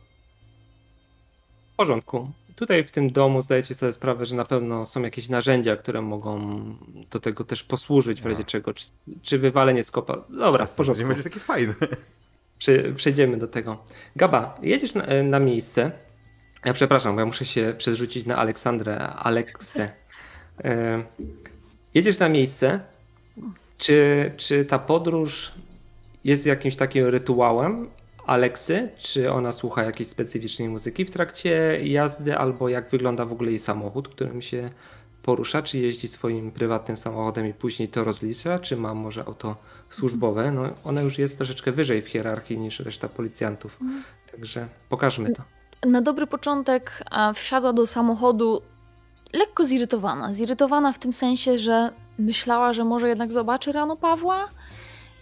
W 1.73 1.77
porządku. 1.77 2.31
Tutaj 2.57 2.85
w 2.85 2.91
tym 2.91 3.11
domu 3.11 3.43
zdajecie 3.43 3.75
sobie 3.75 3.93
sprawę, 3.93 4.27
że 4.27 4.37
na 4.37 4.45
pewno 4.45 4.87
są 4.87 5.03
jakieś 5.03 5.29
narzędzia, 5.29 5.77
które 5.77 6.03
mogą 6.03 6.61
do 7.11 7.21
tego 7.21 7.45
też 7.45 7.65
posłużyć 7.65 8.23
w 8.23 8.27
razie 8.27 8.41
A. 8.41 8.45
czego. 8.45 8.75
Czy, 8.75 8.85
czy 9.23 9.39
wywalenie 9.39 9.85
z 9.85 9.91
kopa. 9.91 10.25
Dobra, 10.29 10.67
w 10.67 10.75
porządku. 10.75 11.07
Będzie 11.07 11.23
takie 11.23 11.41
fajne. 11.41 11.75
przejdziemy 12.97 13.37
do 13.37 13.49
tego. 13.49 13.79
Gaba, 14.17 14.59
jedziesz 14.63 14.95
na, 14.95 15.23
na, 15.23 15.39
miejsce. 15.39 15.93
Ja 16.65 16.73
przepraszam, 16.73 17.15
bo 17.15 17.21
ja 17.21 17.27
muszę 17.27 17.45
się 17.45 17.75
przerzucić 17.79 18.27
na 18.27 18.37
Aleksandrę, 18.37 19.07
Aleksę. 19.09 19.93
E, 20.65 21.05
jedziesz 21.95 22.19
na 22.19 22.29
miejsce. 22.29 22.81
Czy, 23.79 24.33
czy 24.37 24.65
ta 24.65 24.79
podróż 24.79 25.53
jest 26.25 26.47
jakimś 26.47 26.77
takim 26.77 27.07
rytuałem, 27.07 27.89
Aleksy, 28.27 28.89
czy 28.99 29.33
ona 29.33 29.53
słucha 29.53 29.83
jakiejś 29.83 30.09
specyficznej 30.09 30.69
muzyki 30.69 31.05
w 31.05 31.11
trakcie 31.11 31.81
jazdy, 31.83 32.39
albo 32.39 32.69
jak 32.69 32.91
wygląda 32.91 33.25
w 33.25 33.33
ogóle 33.33 33.51
jej 33.51 33.59
samochód, 33.59 34.09
którym 34.09 34.43
się 34.43 34.71
porusza, 35.23 35.63
czy 35.63 35.79
jeździ 35.79 36.09
swoim 36.09 36.51
prywatnym 36.51 36.97
samochodem 36.97 37.47
i 37.47 37.55
później 37.55 37.89
to 37.89 38.05
rozlicza, 38.05 38.59
czy 38.59 38.77
ma 38.77 38.95
może 38.95 39.25
auto 39.25 39.57
służbowe. 39.91 40.51
No, 40.53 40.63
ona 40.85 41.01
już 41.01 41.19
jest 41.19 41.37
troszeczkę 41.37 41.73
wyżej 41.73 42.03
w 42.03 42.09
hierarchii 42.09 42.59
niż 42.59 42.81
reszta 42.81 43.09
policjantów. 43.09 43.79
Także 44.33 44.69
pokażmy 44.89 45.33
to. 45.33 45.43
Na 45.89 46.01
dobry 46.01 46.27
początek 46.27 47.05
wsiadła 47.35 47.73
do 47.73 47.87
samochodu 47.87 48.63
lekko 49.33 49.65
zirytowana. 49.65 50.33
Zirytowana 50.33 50.93
w 50.93 50.99
tym 50.99 51.13
sensie, 51.13 51.59
że 51.59 51.91
myślała, 52.19 52.73
że 52.73 52.85
może 52.85 53.09
jednak 53.09 53.33
zobaczy 53.33 53.73
rano 53.73 53.97
Pawła, 53.97 54.49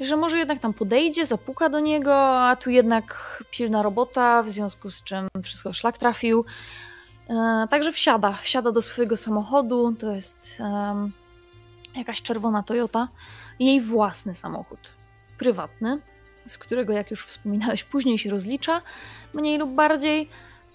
że 0.01 0.17
może 0.17 0.39
jednak 0.39 0.59
tam 0.59 0.75
podejdzie, 0.75 1.27
zapuka 1.27 1.69
do 1.69 1.81
niego, 1.81 2.43
a 2.49 2.57
tu 2.57 2.71
jednak 2.71 3.39
pilna 3.51 3.83
robota, 3.83 4.43
w 4.43 4.49
związku 4.49 4.91
z 4.91 5.03
czym 5.03 5.29
wszystko 5.43 5.73
szlak 5.73 5.99
trafił. 5.99 6.45
E, 7.31 7.67
także 7.71 7.93
wsiada, 7.93 8.39
wsiada 8.43 8.73
do 8.73 8.83
swojego 8.83 9.17
samochodu, 9.17 9.95
to 9.99 10.13
jest 10.13 10.59
um, 10.61 11.13
jakaś 11.97 12.23
czerwona 12.23 12.63
Toyota, 12.63 13.09
jej 13.59 13.81
własny 13.81 14.35
samochód, 14.35 14.79
prywatny, 15.39 16.01
z 16.47 16.59
którego, 16.59 16.93
jak 16.93 17.11
już 17.11 17.27
wspominałeś, 17.27 17.85
później 17.85 18.19
się 18.19 18.31
rozlicza, 18.31 18.83
mniej 19.35 19.59
lub 19.59 19.71
bardziej. 19.71 20.29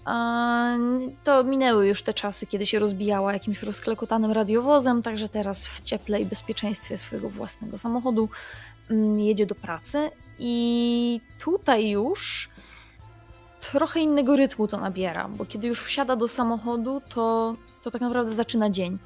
A 0.04 0.76
to 1.24 1.44
minęły 1.44 1.88
już 1.88 2.02
te 2.02 2.14
czasy, 2.14 2.46
kiedy 2.46 2.66
się 2.66 2.78
rozbijała 2.78 3.32
jakimś 3.32 3.62
rozklekotanym 3.62 4.32
radiowozem, 4.32 5.02
także 5.02 5.28
teraz 5.28 5.66
w 5.66 5.80
cieple 5.80 6.20
i 6.20 6.26
bezpieczeństwie 6.26 6.98
swojego 6.98 7.30
własnego 7.30 7.78
samochodu 7.78 8.28
jedzie 9.16 9.46
do 9.46 9.54
pracy. 9.54 10.10
I 10.38 11.20
tutaj 11.38 11.90
już 11.90 12.50
trochę 13.72 14.00
innego 14.00 14.36
rytmu 14.36 14.68
to 14.68 14.76
nabiera, 14.76 15.28
bo 15.28 15.44
kiedy 15.44 15.66
już 15.66 15.80
wsiada 15.80 16.16
do 16.16 16.28
samochodu, 16.28 17.02
to, 17.14 17.56
to 17.82 17.90
tak 17.90 18.00
naprawdę 18.00 18.32
zaczyna 18.32 18.70
dzień. 18.70 18.98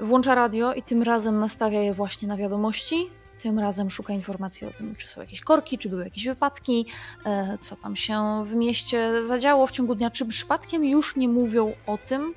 Włącza 0.00 0.34
radio 0.34 0.74
i 0.74 0.82
tym 0.82 1.02
razem 1.02 1.40
nastawia 1.40 1.80
je 1.80 1.94
właśnie 1.94 2.28
na 2.28 2.36
wiadomości. 2.36 3.10
Tym 3.42 3.58
razem 3.58 3.90
szuka 3.90 4.12
informacji 4.12 4.66
o 4.66 4.70
tym, 4.70 4.96
czy 4.96 5.08
są 5.08 5.20
jakieś 5.20 5.40
korki, 5.40 5.78
czy 5.78 5.88
były 5.88 6.04
jakieś 6.04 6.24
wypadki, 6.24 6.86
e, 7.26 7.58
co 7.60 7.76
tam 7.76 7.96
się 7.96 8.44
w 8.44 8.54
mieście 8.54 9.22
zadziało 9.22 9.66
w 9.66 9.70
ciągu 9.70 9.94
dnia, 9.94 10.10
czy 10.10 10.26
przypadkiem 10.26 10.84
już 10.84 11.16
nie 11.16 11.28
mówią 11.28 11.72
o 11.86 11.98
tym, 11.98 12.34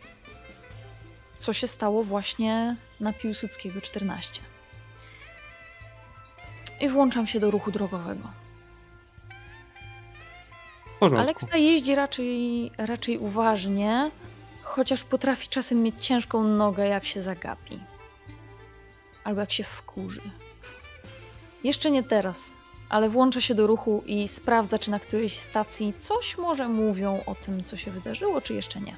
co 1.39 1.53
się 1.53 1.67
stało 1.67 2.03
właśnie 2.03 2.75
na 2.99 3.13
Piłsudskiego 3.13 3.81
14. 3.81 4.52
I 6.83 6.89
włączam 6.89 7.27
się 7.27 7.39
do 7.39 7.51
ruchu 7.51 7.71
drogowego. 7.71 8.29
Aleksa 11.01 11.57
jeździ 11.57 11.95
raczej, 11.95 12.71
raczej 12.77 13.17
uważnie, 13.17 14.11
chociaż 14.61 15.03
potrafi 15.03 15.47
czasem 15.47 15.83
mieć 15.83 16.05
ciężką 16.05 16.43
nogę, 16.43 16.87
jak 16.87 17.05
się 17.05 17.21
zagapi. 17.21 17.79
Albo 19.23 19.41
jak 19.41 19.51
się 19.51 19.63
wkurzy. 19.63 20.21
Jeszcze 21.63 21.91
nie 21.91 22.03
teraz, 22.03 22.53
ale 22.89 23.09
włącza 23.09 23.41
się 23.41 23.55
do 23.55 23.67
ruchu 23.67 24.03
i 24.05 24.27
sprawdza, 24.27 24.79
czy 24.79 24.91
na 24.91 24.99
którejś 24.99 25.39
stacji 25.39 25.93
coś 25.99 26.37
może 26.37 26.69
mówią 26.69 27.23
o 27.25 27.35
tym, 27.35 27.63
co 27.63 27.77
się 27.77 27.91
wydarzyło, 27.91 28.41
czy 28.41 28.53
jeszcze 28.53 28.81
nie. 28.81 28.95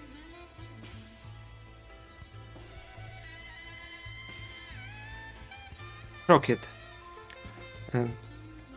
Rokiet. 6.28 6.75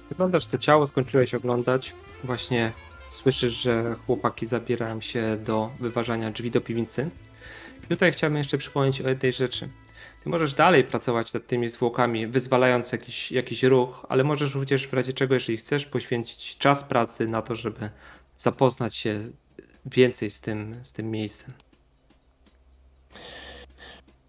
Wyglądasz 0.09 0.47
to 0.47 0.59
ciało, 0.59 0.87
skończyłeś 0.87 1.35
oglądać. 1.35 1.95
Właśnie 2.25 2.73
słyszysz, 3.11 3.55
że 3.55 3.97
chłopaki 4.07 4.47
zabierają 4.47 5.01
się 5.01 5.37
do 5.45 5.71
wyważania 5.81 6.31
drzwi 6.31 6.51
do 6.51 6.61
piwnicy. 6.61 7.11
I 7.85 7.87
tutaj 7.87 8.13
chciałbym 8.13 8.37
jeszcze 8.37 8.59
przypomnieć 8.59 9.01
o 9.01 9.09
jednej 9.09 9.33
rzeczy. 9.33 9.69
Ty 10.25 10.31
możesz 10.31 10.55
dalej 10.55 10.85
pracować 10.85 11.33
nad 11.33 11.47
tymi 11.47 11.69
zwłokami, 11.69 12.27
wyzwalając 12.27 12.93
jakiś, 12.93 13.33
jakiś 13.33 13.63
ruch, 13.63 14.07
ale 14.09 14.25
możesz 14.25 14.55
również 14.55 14.87
w 14.87 14.93
razie 14.93 15.13
czego, 15.13 15.35
jeżeli 15.35 15.59
chcesz, 15.59 15.87
poświęcić 15.87 16.59
czas 16.59 16.85
pracy 16.85 17.27
na 17.27 17.43
to, 17.43 17.55
żeby 17.57 17.91
zapoznać 18.39 18.97
się 18.97 19.21
więcej 19.87 20.31
z 20.31 20.41
tym, 20.41 20.75
z 20.83 20.93
tym 20.93 21.11
miejscem. 21.11 21.53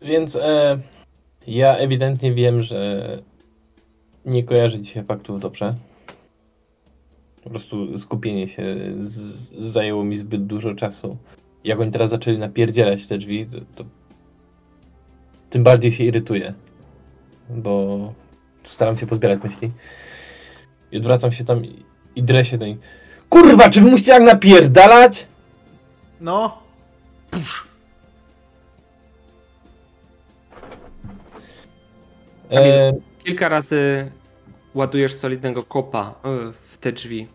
Więc 0.02 0.36
e, 0.36 0.80
ja 1.48 1.78
ewidentnie 1.78 2.34
wiem, 2.34 2.62
że 2.62 3.22
nie 4.26 4.44
kojarzę 4.44 4.80
dzisiaj 4.80 5.04
faktów 5.04 5.42
dobrze. 5.42 5.76
Po 7.44 7.50
prostu 7.50 7.98
skupienie 7.98 8.48
się 8.48 8.76
z, 9.00 9.20
zajęło 9.72 10.04
mi 10.04 10.18
zbyt 10.18 10.46
dużo 10.46 10.76
czasu. 10.76 11.18
Jak 11.64 11.80
oni 11.80 11.92
teraz 11.92 12.10
zaczęli 12.10 12.40
napierdzielać 12.40 13.06
te 13.06 13.18
drzwi, 13.18 13.46
to, 13.46 13.58
to 13.76 13.90
tym 15.50 15.64
bardziej 15.64 15.92
się 15.92 16.04
irytuję. 16.04 16.54
Bo 17.50 18.00
staram 18.64 18.98
się 18.98 19.08
pozbierać 19.08 19.44
myśli. 19.44 19.72
I 20.92 20.98
odwracam 20.98 21.32
się 21.32 21.46
tam 21.46 21.66
i, 21.66 21.84
i 22.16 22.24
drę 22.24 22.46
się 22.46 22.58
do 22.58 22.66
nich. 22.66 22.78
Kurwa, 23.30 23.70
czy 23.70 23.82
wy 23.82 23.90
musicie 23.90 24.12
jak 24.12 24.24
napierdalać? 24.24 25.28
No. 26.22 26.58
Pusz. 27.32 27.68
E... 32.52 33.09
Kilka 33.24 33.50
razy 33.50 34.12
ładujesz 34.74 35.16
solidnego 35.16 35.64
kopa 35.64 36.16
e, 36.24 36.52
w 36.52 36.78
te 36.78 36.92
drzwi 36.92 37.28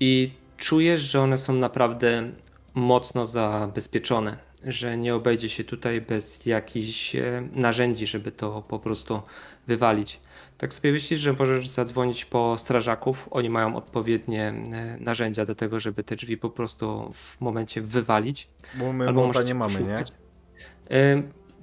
i 0.00 0.30
czujesz, 0.56 1.00
że 1.00 1.20
one 1.20 1.38
są 1.38 1.52
naprawdę 1.52 2.30
mocno 2.74 3.26
zabezpieczone, 3.26 4.36
że 4.64 4.96
nie 4.96 5.14
obejdzie 5.14 5.48
się 5.48 5.64
tutaj 5.64 6.00
bez 6.00 6.46
jakichś 6.46 7.16
e, 7.16 7.48
narzędzi, 7.52 8.06
żeby 8.06 8.32
to 8.32 8.62
po 8.68 8.78
prostu 8.78 9.22
wywalić. 9.66 10.20
Tak 10.58 10.74
sobie 10.74 10.92
myślisz, 10.92 11.20
że 11.20 11.32
możesz 11.32 11.68
zadzwonić 11.68 12.24
po 12.24 12.58
strażaków, 12.58 13.28
oni 13.30 13.50
mają 13.50 13.76
odpowiednie 13.76 14.48
e, 14.48 14.96
narzędzia 15.00 15.46
do 15.46 15.54
tego, 15.54 15.80
żeby 15.80 16.04
te 16.04 16.16
drzwi 16.16 16.36
po 16.36 16.50
prostu 16.50 17.12
w 17.14 17.40
momencie 17.40 17.80
wywalić. 17.80 18.48
Bo 18.74 18.92
my 18.92 19.08
Albo 19.08 19.42
nie 19.42 19.54
mamy, 19.54 19.80
nie? 19.82 20.04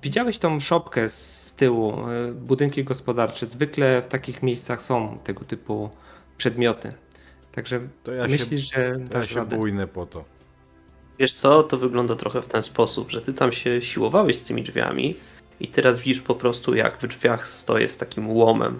Widziałeś 0.01 0.37
tą 0.39 0.59
szopkę 0.59 1.09
z 1.09 1.53
tyłu, 1.57 1.97
budynki 2.35 2.83
gospodarcze. 2.83 3.45
Zwykle 3.45 4.01
w 4.01 4.07
takich 4.07 4.43
miejscach 4.43 4.81
są 4.81 5.17
tego 5.23 5.45
typu 5.45 5.89
przedmioty. 6.37 6.93
Także 7.51 7.79
to 8.03 8.11
ja 8.11 8.27
myślisz, 8.27 8.69
się, 8.69 8.77
że 8.77 8.99
ja 9.13 9.27
się 9.27 9.35
radę. 9.35 9.57
bójnę 9.57 9.87
po 9.87 10.05
to. 10.05 10.23
Wiesz 11.19 11.33
co, 11.33 11.63
to 11.63 11.77
wygląda 11.77 12.15
trochę 12.15 12.41
w 12.41 12.47
ten 12.47 12.63
sposób, 12.63 13.11
że 13.11 13.21
ty 13.21 13.33
tam 13.33 13.51
się 13.51 13.81
siłowałeś 13.81 14.37
z 14.37 14.43
tymi 14.43 14.63
drzwiami 14.63 15.15
i 15.59 15.67
teraz 15.67 15.99
widzisz 15.99 16.21
po 16.21 16.35
prostu 16.35 16.75
jak 16.75 16.97
w 16.97 17.07
drzwiach 17.07 17.47
stoję 17.47 17.89
z 17.89 17.97
takim 17.97 18.29
łomem. 18.29 18.79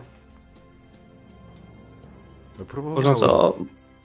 No 3.04 3.16
Co? 3.16 3.58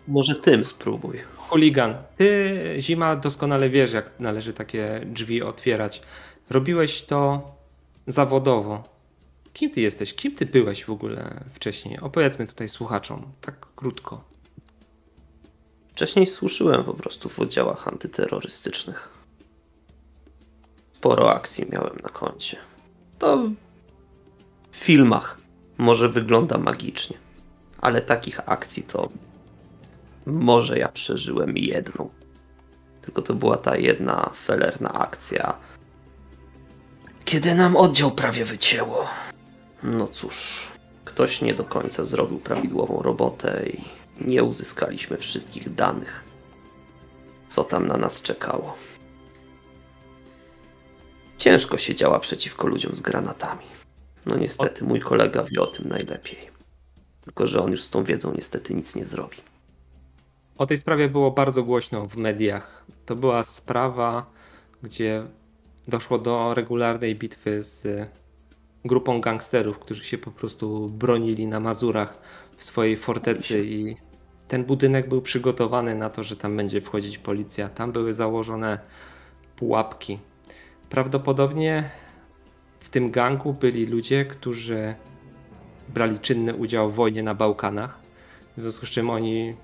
Może 0.09 0.35
tym 0.35 0.65
spróbuj. 0.65 1.21
Chuligan, 1.37 1.95
ty 2.17 2.77
zima 2.79 3.17
doskonale 3.17 3.71
wiesz, 3.71 3.93
jak 3.93 4.11
należy 4.21 4.53
takie 4.53 5.01
drzwi 5.07 5.43
otwierać. 5.43 6.03
Robiłeś 6.51 7.03
to 7.03 7.47
zawodowo. 8.07 8.83
Kim 9.53 9.71
ty 9.71 9.81
jesteś? 9.81 10.15
Kim 10.15 10.35
ty 10.35 10.47
byłeś 10.47 10.85
w 10.85 10.91
ogóle 10.91 11.45
wcześniej? 11.55 12.01
Opowiedzmy 12.01 12.47
tutaj 12.47 12.69
słuchaczom, 12.69 13.23
tak 13.41 13.67
krótko. 13.77 14.25
Wcześniej 15.89 16.27
służyłem 16.27 16.85
po 16.85 16.95
prostu 16.95 17.29
w 17.29 17.41
oddziałach 17.41 17.89
antyterrorystycznych. 17.89 19.09
Sporo 20.93 21.35
akcji 21.35 21.65
miałem 21.71 21.97
na 22.03 22.09
koncie. 22.09 22.57
To 23.19 23.51
w 24.71 24.77
filmach 24.77 25.39
może 25.79 26.09
wygląda 26.09 26.59
magicznie, 26.59 27.17
ale 27.81 28.01
takich 28.01 28.49
akcji 28.49 28.83
to 28.83 29.09
może 30.27 30.79
ja 30.79 30.89
przeżyłem 30.89 31.57
jedną. 31.57 32.11
Tylko 33.03 33.23
to 33.23 33.35
była 33.35 33.57
ta 33.57 33.77
jedna 33.77 34.31
felerna 34.35 34.93
akcja, 34.93 35.59
kiedy 37.27 37.55
nam 37.55 37.77
oddział 37.77 38.11
prawie 38.11 38.45
wycięło. 38.45 39.09
No 39.83 40.09
cóż, 40.09 40.69
ktoś 41.05 41.43
nie 41.43 41.55
do 41.55 41.65
końca 41.65 42.05
zrobił 42.05 42.39
prawidłową 42.39 43.03
robotę 43.03 43.67
i 43.67 43.85
nie 44.21 44.45
uzyskaliśmy 44.45 45.17
wszystkich 45.17 45.75
danych, 45.75 46.25
co 47.49 47.65
tam 47.65 47.87
na 47.87 47.97
nas 47.97 48.23
czekało. 48.23 48.77
Ciężko 51.39 51.79
się 51.79 51.95
działa 51.95 52.21
przeciwko 52.21 52.67
ludziom 52.67 52.95
z 52.95 53.01
granatami. 53.01 53.67
No 54.27 54.37
niestety, 54.37 54.85
mój 54.85 55.01
kolega 55.01 55.43
wie 55.43 55.61
o 55.61 55.67
tym 55.67 55.89
najlepiej. 55.89 56.39
Tylko, 57.25 57.47
że 57.47 57.63
on 57.63 57.71
już 57.71 57.85
z 57.85 57.91
tą 57.91 58.05
wiedzą 58.05 58.33
niestety 58.37 58.75
nic 58.75 58.97
nie 58.97 59.07
zrobi. 59.07 59.37
O 60.59 60.67
tej 60.67 60.79
sprawie 60.79 61.09
było 61.09 61.31
bardzo 61.31 61.63
głośno 61.63 62.07
w 62.07 62.17
mediach. 62.17 62.85
To 63.07 63.17
była 63.17 63.45
sprawa, 63.45 64.27
gdzie 64.83 65.27
doszło 65.89 66.19
do 66.19 66.55
regularnej 66.55 67.15
bitwy 67.15 67.63
z 67.63 67.87
grupą 68.85 69.21
gangsterów, 69.21 69.79
którzy 69.79 70.05
się 70.05 70.19
po 70.19 70.31
prostu 70.31 70.89
bronili 70.89 71.47
na 71.47 71.61
Mazurach 71.61 72.19
w 72.57 72.65
swojej 72.65 72.97
fortecy 72.97 73.65
i 73.65 73.97
ten 74.49 74.65
budynek 74.65 75.09
był 75.09 75.23
przygotowany 75.23 75.95
na 75.95 76.11
to, 76.11 76.23
że 76.23 76.37
tam 76.37 76.57
będzie 76.57 76.81
wchodzić 76.81 77.19
policja. 77.19 77.69
Tam 77.69 77.93
były 77.93 78.15
założone 78.15 78.79
pułapki. 79.57 80.19
Prawdopodobnie 80.91 81.91
w 82.81 82.89
tym 82.89 83.11
gangu 83.11 83.53
byli 83.53 83.87
ludzie, 83.87 84.25
którzy 84.25 84.95
brali 85.89 86.19
czynny 86.19 86.55
udział 86.55 86.91
w 86.91 86.95
wojnie 86.95 87.23
na 87.23 87.35
Bałkanach, 87.35 87.99
w 88.57 88.61
związku 88.61 88.87
z 88.87 88.91
czym 88.91 89.11
oni 89.11 89.55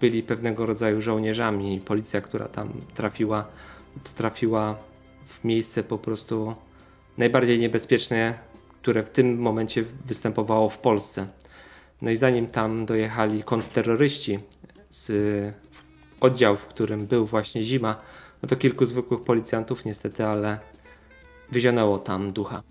byli 0.00 0.22
pewnego 0.22 0.66
rodzaju 0.66 1.00
żołnierzami. 1.00 1.80
Policja, 1.80 2.20
która 2.20 2.48
tam 2.48 2.72
trafiła, 2.94 3.44
to 4.04 4.10
trafiła 4.14 4.76
w 5.26 5.44
miejsce 5.44 5.84
po 5.84 5.98
prostu 5.98 6.54
najbardziej 7.18 7.58
niebezpieczne, 7.58 8.38
które 8.82 9.02
w 9.02 9.10
tym 9.10 9.38
momencie 9.38 9.84
występowało 10.04 10.68
w 10.68 10.78
Polsce. 10.78 11.26
No 12.02 12.10
i 12.10 12.16
zanim 12.16 12.46
tam 12.46 12.86
dojechali 12.86 13.42
kontrterroryści 13.42 14.38
z 14.90 15.12
oddziału, 16.20 16.56
w 16.56 16.66
którym 16.66 17.06
był 17.06 17.26
właśnie 17.26 17.64
zima, 17.64 18.00
no 18.42 18.48
to 18.48 18.56
kilku 18.56 18.86
zwykłych 18.86 19.20
policjantów 19.20 19.84
niestety, 19.84 20.26
ale 20.26 20.58
wyzionęło 21.50 21.98
tam 21.98 22.32
ducha. 22.32 22.62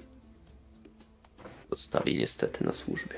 Zostali 1.69 2.17
niestety 2.17 2.65
na 2.65 2.73
służbie. 2.73 3.15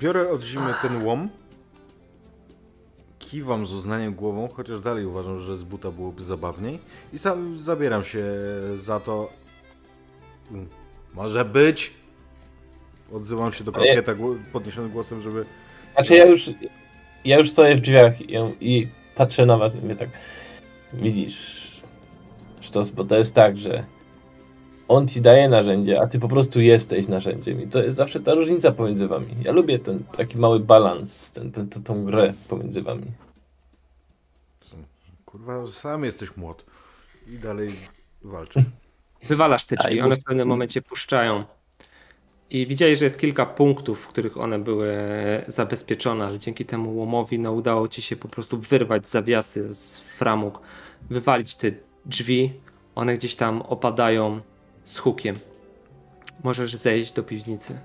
Biorę 0.00 0.30
od 0.30 0.42
zimy 0.42 0.74
ten 0.82 1.02
łom. 1.02 1.28
Kiwam 3.30 3.66
z 3.66 3.72
uznaniem 3.72 4.14
głową, 4.14 4.48
chociaż 4.48 4.80
dalej 4.80 5.06
uważam, 5.06 5.40
że 5.40 5.56
z 5.56 5.62
buta 5.64 5.90
byłoby 5.90 6.22
zabawniej. 6.22 6.78
I 7.12 7.18
sam 7.18 7.58
zabieram 7.58 8.04
się 8.04 8.24
za 8.76 9.00
to. 9.00 9.30
Mm, 10.50 10.68
Może 11.14 11.44
być. 11.44 11.92
Odzywam 13.12 13.52
się 13.52 13.64
do 13.64 13.72
krokieta 13.72 14.12
podniesionym 14.52 14.90
głosem, 14.90 15.20
żeby. 15.20 15.46
Znaczy 15.92 16.14
ja 16.14 16.26
już, 16.26 16.50
ja 17.24 17.38
już 17.38 17.50
stoję 17.50 17.76
w 17.76 17.80
drzwiach 17.80 18.20
i, 18.20 18.34
i 18.60 18.88
patrzę 19.14 19.46
na 19.46 19.56
was 19.56 19.74
i 19.74 19.78
mówię 19.78 19.96
tak, 19.96 20.08
widzisz, 20.92 21.66
Sztos, 22.60 22.90
bo 22.90 23.04
to 23.04 23.16
jest 23.16 23.34
tak, 23.34 23.58
że 23.58 23.84
on 24.88 25.08
ci 25.08 25.20
daje 25.20 25.48
narzędzie, 25.48 26.00
a 26.00 26.06
ty 26.06 26.18
po 26.18 26.28
prostu 26.28 26.60
jesteś 26.60 27.08
narzędziem 27.08 27.62
i 27.62 27.66
to 27.66 27.82
jest 27.82 27.96
zawsze 27.96 28.20
ta 28.20 28.34
różnica 28.34 28.72
pomiędzy 28.72 29.08
wami. 29.08 29.26
Ja 29.42 29.52
lubię 29.52 29.78
ten 29.78 30.04
taki 30.16 30.38
mały 30.38 30.60
balans, 30.60 31.30
ten, 31.30 31.52
ten, 31.52 31.68
tą- 31.68 31.82
tą 31.82 32.04
grę 32.04 32.32
pomiędzy 32.48 32.82
wami. 32.82 33.04
Kurwa, 35.26 35.66
sam 35.66 36.04
jesteś 36.04 36.36
młot. 36.36 36.64
I 37.28 37.38
dalej 37.38 37.70
walczę. 38.24 38.62
Wywalasz 39.28 39.64
te 39.64 39.76
A, 39.78 39.82
drzwi, 39.82 39.96
i 39.96 40.00
one 40.00 40.14
w 40.16 40.24
pewnym 40.24 40.48
momencie 40.48 40.82
puszczają. 40.82 41.44
I 42.50 42.66
widziałeś, 42.66 42.98
że 42.98 43.04
jest 43.04 43.20
kilka 43.20 43.46
punktów, 43.46 44.00
w 44.00 44.06
których 44.08 44.36
one 44.36 44.58
były 44.58 44.94
zabezpieczone, 45.48 46.26
ale 46.26 46.38
dzięki 46.38 46.64
temu 46.64 46.96
łomowi 46.98 47.38
no, 47.38 47.52
udało 47.52 47.88
ci 47.88 48.02
się 48.02 48.16
po 48.16 48.28
prostu 48.28 48.58
wyrwać 48.58 49.08
zawiasy 49.08 49.74
z 49.74 49.98
framug, 49.98 50.60
wywalić 51.10 51.56
te 51.56 51.70
drzwi. 52.04 52.52
One 52.94 53.16
gdzieś 53.16 53.36
tam 53.36 53.62
opadają 53.62 54.40
z 54.86 54.98
hukiem. 54.98 55.36
Możesz 56.44 56.74
zejść 56.74 57.12
do 57.12 57.22
piwnicy. 57.22 57.78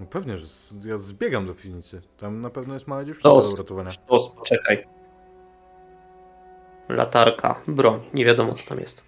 No 0.00 0.06
pewnie, 0.06 0.38
że 0.38 0.46
z- 0.46 0.84
ja 0.84 0.98
zbiegam 0.98 1.46
do 1.46 1.54
piwnicy. 1.54 2.02
Tam 2.16 2.40
na 2.40 2.50
pewno 2.50 2.74
jest 2.74 2.86
mała 2.86 3.04
dziewczynka 3.04 3.28
To 3.28 3.40
do 3.42 3.50
uratowania. 3.52 3.90
Sztos, 3.90 4.32
poczekaj. 4.34 4.86
Latarka, 6.88 7.60
broń, 7.68 8.00
nie 8.14 8.24
wiadomo 8.24 8.52
co 8.54 8.68
tam 8.68 8.78
jest. 8.80 9.02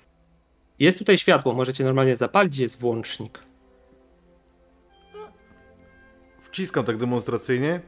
Jest 0.79 0.99
tutaj 0.99 1.19
światło, 1.19 1.55
możecie 1.55 1.85
normalnie 1.85 2.17
zapalić, 2.17 2.57
jest 2.59 2.81
włącznik. 2.81 3.39
Wciskam 6.41 6.85
tak 6.85 6.97
demonstracyjnie. 6.97 7.81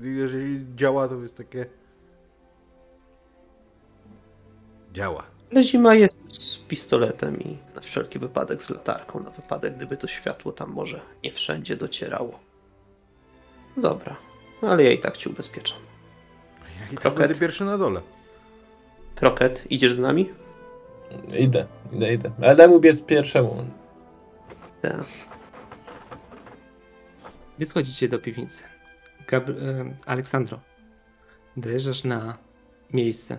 Jeżeli 0.00 0.66
działa, 0.76 1.08
to 1.08 1.22
jest 1.22 1.36
takie. 1.36 1.66
Działa. 4.92 5.24
Ale 5.52 5.62
zima 5.62 5.94
jest 5.94 6.42
z 6.42 6.58
pistoletem 6.58 7.40
i 7.40 7.58
na 7.74 7.80
wszelki 7.80 8.18
wypadek 8.18 8.62
z 8.62 8.70
latarką, 8.70 9.20
na 9.20 9.30
wypadek 9.30 9.76
gdyby 9.76 9.96
to 9.96 10.06
światło 10.06 10.52
tam 10.52 10.70
może 10.70 11.00
nie 11.24 11.32
wszędzie 11.32 11.76
docierało. 11.76 12.38
Dobra, 13.76 14.16
no 14.62 14.68
ale 14.68 14.84
ja 14.84 14.92
i 14.92 14.98
tak 14.98 15.16
cię 15.16 15.30
ubezpieczam. 15.30 15.78
Ja 16.80 16.92
i 16.92 16.98
tak 16.98 17.14
będę 17.14 17.34
pierwszy 17.34 17.64
na 17.64 17.78
dole. 17.78 18.00
Kroket, 19.14 19.64
idziesz 19.70 19.94
z 19.94 19.98
nami? 19.98 20.30
Idę, 21.38 21.66
idę, 21.92 22.14
idę. 22.14 22.30
Ale 22.42 22.56
daj 22.56 22.68
mu 22.68 22.80
biec 22.80 23.02
pierwszemu. 23.02 23.64
Tak. 24.82 25.04
Wy 27.58 27.66
schodzicie 27.66 28.08
do 28.08 28.18
piwnicy. 28.18 28.64
Gabr- 29.28 29.62
e, 29.62 29.94
Aleksandro, 30.06 30.60
dojeżdżasz 31.56 32.04
na 32.04 32.38
miejsce 32.92 33.38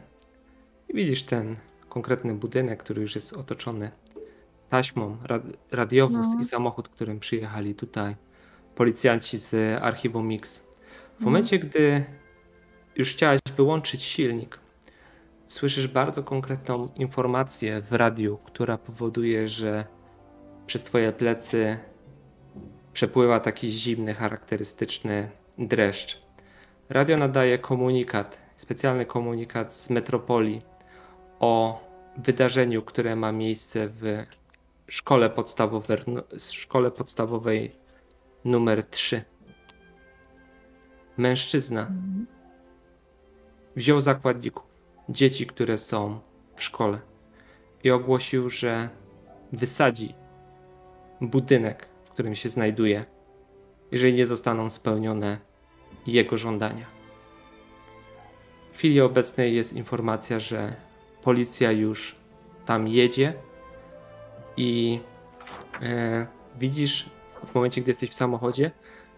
i 0.90 0.94
widzisz 0.94 1.24
ten 1.24 1.56
konkretny 1.94 2.34
budynek, 2.34 2.84
który 2.84 3.02
już 3.02 3.16
jest 3.16 3.34
otoczony 3.34 3.92
taśmą, 4.70 5.18
rad- 5.24 5.58
radiowóz 5.72 6.28
No. 6.36 6.42
i 6.42 6.44
samochód, 6.44 6.90
którym 6.90 7.20
przyjechali 7.20 7.76
tutaj 7.76 8.16
policjanci 8.76 9.38
z 9.38 9.56
archiwum 9.84 10.28
Mix. 10.28 10.58
W 10.58 10.62
Mhm. 10.62 11.26
momencie, 11.26 11.60
gdy 11.60 12.04
już 12.96 13.12
chciałaś 13.12 13.40
wyłączyć 13.58 14.04
silnik, 14.04 14.60
słyszysz 15.48 15.88
bardzo 15.88 16.24
konkretną 16.24 16.90
informację 16.96 17.82
w 17.82 17.94
radiu, 17.94 18.38
która 18.44 18.78
powoduje, 18.78 19.48
że 19.48 19.86
przez 20.66 20.84
twoje 20.84 21.12
plecy 21.12 21.78
przepływa 22.94 23.40
taki 23.40 23.70
zimny, 23.70 24.14
charakterystyczny 24.14 25.30
dreszcz. 25.58 26.24
Radio 26.90 27.18
nadaje 27.18 27.58
komunikat, 27.58 28.38
specjalny 28.56 29.06
komunikat 29.06 29.74
z 29.74 29.90
metropolii 29.90 30.62
o 31.44 31.80
wydarzeniu, 32.18 32.82
które 32.82 33.16
ma 33.16 33.32
miejsce 33.32 33.88
w 33.88 34.26
szkole 34.88 35.30
podstawowej, 35.30 35.98
szkole 36.50 36.92
podstawowej 36.92 37.76
numer 38.46 38.84
3. 38.84 39.24
Mężczyzna 41.18 41.92
wziął 43.76 44.02
zakładników, 44.02 44.64
dzieci, 45.10 45.48
które 45.48 45.78
są 45.78 46.20
w 46.56 46.64
szkole 46.64 47.00
i 47.84 47.92
ogłosił, 47.92 48.50
że 48.50 48.90
wysadzi 49.52 50.16
budynek, 51.22 51.90
w 52.06 52.10
którym 52.10 52.36
się 52.36 52.50
znajduje, 52.50 53.06
jeżeli 53.92 54.14
nie 54.14 54.28
zostaną 54.28 54.70
spełnione 54.70 55.38
jego 56.08 56.38
żądania. 56.38 56.86
W 58.72 58.78
chwili 58.78 59.02
obecnej 59.02 59.56
jest 59.56 59.74
informacja, 59.74 60.40
że 60.40 60.93
policja 61.24 61.72
już 61.72 62.16
tam 62.66 62.88
jedzie 62.88 63.34
i 64.58 65.00
e, 65.82 66.28
widzisz 66.60 67.10
w 67.46 67.56
momencie, 67.56 67.82
gdy 67.82 67.92
jesteś 67.92 68.10
w 68.10 68.14
samochodzie, 68.14 68.72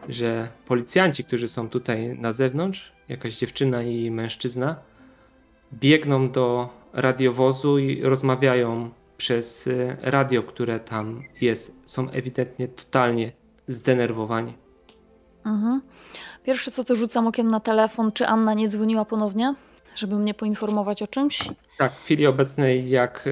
że 0.10 0.48
policjanci, 0.66 1.24
którzy 1.24 1.48
są 1.48 1.70
tutaj 1.70 2.18
na 2.20 2.34
zewnątrz, 2.34 2.92
jakaś 3.10 3.38
dziewczyna 3.38 3.84
i 3.84 4.12
mężczyzna, 4.12 4.76
biegną 5.74 6.32
do 6.32 6.70
radiowozu 6.94 7.80
i 7.80 8.02
rozmawiają 8.02 8.90
przez 9.18 9.68
e, 9.68 9.98
radio, 10.02 10.44
które 10.44 10.80
tam 10.80 11.24
jest. 11.42 11.76
Są 11.86 12.10
ewidentnie 12.10 12.68
totalnie 12.68 13.32
zdenerwowani. 13.68 14.54
Mhm. 15.46 15.82
Pierwsze 16.44 16.72
co 16.72 16.84
to 16.84 16.96
rzucam 16.96 17.28
okiem 17.28 17.52
na 17.52 17.60
telefon, 17.60 18.12
czy 18.12 18.28
Anna 18.28 18.54
nie 18.54 18.68
dzwoniła 18.68 19.06
ponownie, 19.06 19.56
żeby 19.98 20.16
mnie 20.16 20.34
poinformować 20.34 21.02
o 21.02 21.08
czymś. 21.08 21.50
Tak, 21.78 21.96
w 21.96 22.04
chwili 22.04 22.28
obecnej, 22.28 22.90
jak 22.90 23.28
e, 23.28 23.32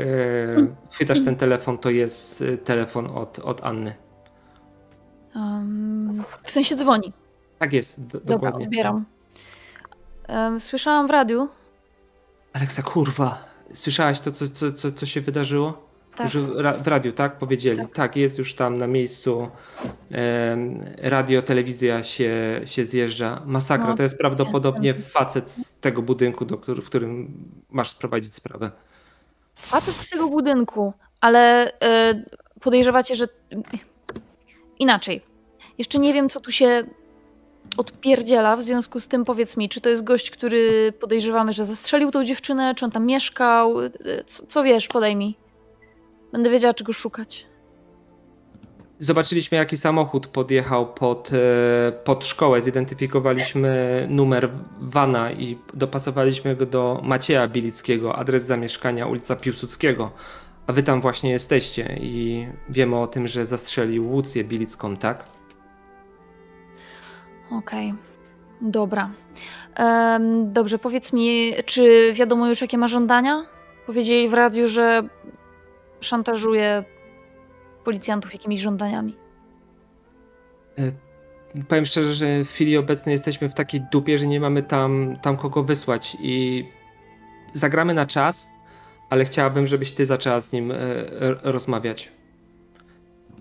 chwytasz 0.91 1.25
ten 1.25 1.35
telefon, 1.35 1.77
to 1.77 1.89
jest 1.89 2.41
e, 2.41 2.57
telefon 2.57 3.07
od, 3.17 3.39
od 3.39 3.63
Anny. 3.63 3.95
Em, 5.35 6.23
w 6.43 6.51
sensie 6.51 6.75
dzwoni. 6.75 7.13
Tak 7.59 7.73
jest, 7.73 8.01
do, 8.07 8.19
Dobra, 8.19 8.35
dokładnie. 8.35 8.65
odbieram. 8.65 9.05
Em, 10.27 10.59
słyszałam 10.61 11.07
w 11.07 11.09
radiu. 11.09 11.49
Aleksa, 12.53 12.81
kurwa, 12.81 13.45
słyszałaś 13.73 14.19
to, 14.19 14.31
co, 14.31 14.49
co, 14.49 14.71
co, 14.71 14.91
co 14.91 15.05
się 15.05 15.21
wydarzyło? 15.21 15.82
Tak. 16.15 16.33
Już 16.33 16.43
w, 16.43 16.59
ra- 16.59 16.73
w 16.73 16.87
radiu, 16.87 17.11
tak? 17.13 17.37
Powiedzieli. 17.37 17.87
Tak. 17.93 18.15
jest 18.15 18.37
już 18.37 18.55
tam 18.55 18.77
na 18.77 18.87
miejscu. 18.87 19.49
Radio, 20.97 21.41
telewizja 21.41 22.03
się, 22.03 22.61
się 22.65 22.85
zjeżdża. 22.85 23.41
Masakra. 23.45 23.87
No, 23.87 23.95
to 23.95 24.03
jest 24.03 24.17
prawdopodobnie 24.17 24.93
facet 24.93 25.51
z 25.51 25.73
tego 25.79 26.01
budynku, 26.01 26.45
do 26.45 26.57
w 26.57 26.85
którym 26.85 27.33
masz 27.69 27.89
sprowadzić 27.89 28.33
sprawę. 28.35 28.71
Facet 29.55 29.93
z 29.95 30.09
tego 30.09 30.27
budynku, 30.27 30.93
ale 31.21 31.71
e, 31.81 32.23
podejrzewacie, 32.61 33.15
że. 33.15 33.25
Inaczej. 34.79 35.21
Jeszcze 35.77 35.99
nie 35.99 36.13
wiem, 36.13 36.29
co 36.29 36.39
tu 36.39 36.51
się 36.51 36.83
odpierdziela, 37.77 38.55
w 38.57 38.63
związku 38.63 38.99
z 38.99 39.07
tym 39.07 39.25
powiedz 39.25 39.57
mi, 39.57 39.69
czy 39.69 39.81
to 39.81 39.89
jest 39.89 40.03
gość, 40.03 40.31
który 40.31 40.93
podejrzewamy, 40.99 41.53
że 41.53 41.65
zastrzelił 41.65 42.11
tą 42.11 42.25
dziewczynę, 42.25 42.75
czy 42.75 42.85
on 42.85 42.91
tam 42.91 43.05
mieszkał? 43.05 43.81
E, 43.81 43.89
Co, 44.25 44.45
co 44.45 44.63
wiesz, 44.63 44.87
podaj 44.87 45.15
mi. 45.15 45.37
Będę 46.33 46.49
wiedziała, 46.49 46.73
czego 46.73 46.93
szukać. 46.93 47.45
Zobaczyliśmy, 48.99 49.57
jaki 49.57 49.77
samochód 49.77 50.27
podjechał 50.27 50.93
pod, 50.93 51.29
e, 51.33 51.91
pod 51.91 52.25
szkołę. 52.25 52.61
Zidentyfikowaliśmy 52.61 54.05
numer 54.09 54.49
wana 54.81 55.31
i 55.31 55.57
dopasowaliśmy 55.73 56.55
go 56.55 56.65
do 56.65 57.01
Macieja 57.03 57.47
Bilickiego, 57.47 58.15
adres 58.15 58.45
zamieszkania 58.45 59.07
ulica 59.07 59.35
Piłsudskiego. 59.35 60.11
A 60.67 60.73
wy 60.73 60.83
tam 60.83 61.01
właśnie 61.01 61.31
jesteście 61.31 61.97
i 62.01 62.47
wiemy 62.69 62.99
o 62.99 63.07
tym, 63.07 63.27
że 63.27 63.45
zastrzelił 63.45 64.11
Łucję 64.11 64.43
Bilicką, 64.43 64.97
tak? 64.97 65.25
Okej. 67.51 67.93
Dobra. 68.61 69.09
Em, 69.75 70.53
dobrze, 70.53 70.79
powiedz 70.79 71.13
mi, 71.13 71.53
czy 71.65 72.13
wiadomo 72.13 72.47
już, 72.47 72.61
jakie 72.61 72.77
ma 72.77 72.87
żądania? 72.87 73.45
Powiedzieli 73.85 74.29
w 74.29 74.33
radiu, 74.33 74.67
że 74.67 75.03
szantażuje 76.03 76.83
policjantów 77.83 78.33
jakimiś 78.33 78.59
żądaniami. 78.59 79.15
Powiem 81.67 81.85
szczerze, 81.85 82.13
że 82.13 82.43
w 82.43 82.49
chwili 82.49 82.77
obecnej 82.77 83.13
jesteśmy 83.13 83.49
w 83.49 83.53
takiej 83.53 83.81
dupie, 83.91 84.19
że 84.19 84.27
nie 84.27 84.39
mamy 84.39 84.63
tam, 84.63 85.17
tam 85.21 85.37
kogo 85.37 85.63
wysłać 85.63 86.17
i 86.19 86.65
zagramy 87.53 87.93
na 87.93 88.05
czas, 88.05 88.49
ale 89.09 89.25
chciałabym, 89.25 89.67
żebyś 89.67 89.91
ty 89.91 90.05
zaczęła 90.05 90.41
z 90.41 90.51
nim 90.51 90.71
e, 90.71 90.75
e, 90.75 91.35
rozmawiać. 91.43 92.11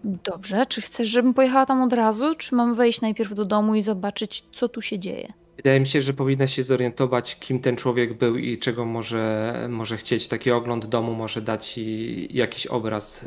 Dobrze, 0.05 0.67
czy 0.67 0.81
chcesz, 0.83 1.09
żebym 1.09 1.35
pojechała 1.35 1.67
tam 1.67 1.83
od 1.83 1.93
razu, 1.93 2.35
czy 2.35 2.55
mam 2.55 2.75
wejść 2.75 3.01
najpierw 3.01 3.35
do 3.35 3.45
domu 3.45 3.75
i 3.75 3.83
zobaczyć, 3.83 4.45
co 4.53 4.69
tu 4.69 4.83
się 4.83 4.99
dzieje? 4.99 5.33
Wydaje 5.63 5.81
mi 5.81 5.87
się, 5.87 6.03
że 6.03 6.13
powinna 6.13 6.47
się 6.47 6.63
zorientować, 6.63 7.37
kim 7.41 7.61
ten 7.61 7.77
człowiek 7.77 8.15
był 8.15 8.37
i 8.37 8.59
czego 8.59 8.85
może, 8.85 9.55
może 9.71 9.97
chcieć. 9.97 10.29
Taki 10.29 10.51
ogląd 10.51 10.87
domu 10.87 11.15
może 11.15 11.41
dać 11.41 11.67
ci 11.67 12.29
jakiś 12.37 12.67
obraz. 12.67 13.25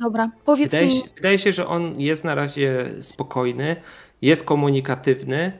Dobra, 0.00 0.30
powiedz 0.44 0.70
Wydaje 0.70 0.86
mi. 0.86 0.94
się, 0.94 1.02
wydaje 1.16 1.38
się, 1.38 1.52
że 1.52 1.66
on 1.66 2.00
jest 2.00 2.24
na 2.24 2.34
razie 2.34 2.86
spokojny, 3.00 3.76
jest 4.22 4.44
komunikatywny 4.44 5.58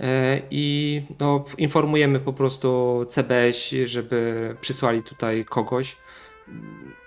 e, 0.00 0.40
i 0.50 1.02
no, 1.20 1.44
informujemy 1.58 2.20
po 2.20 2.32
prostu 2.32 3.00
CBS, 3.08 3.70
żeby 3.84 4.56
przysłali 4.60 5.02
tutaj 5.02 5.44
kogoś. 5.44 5.96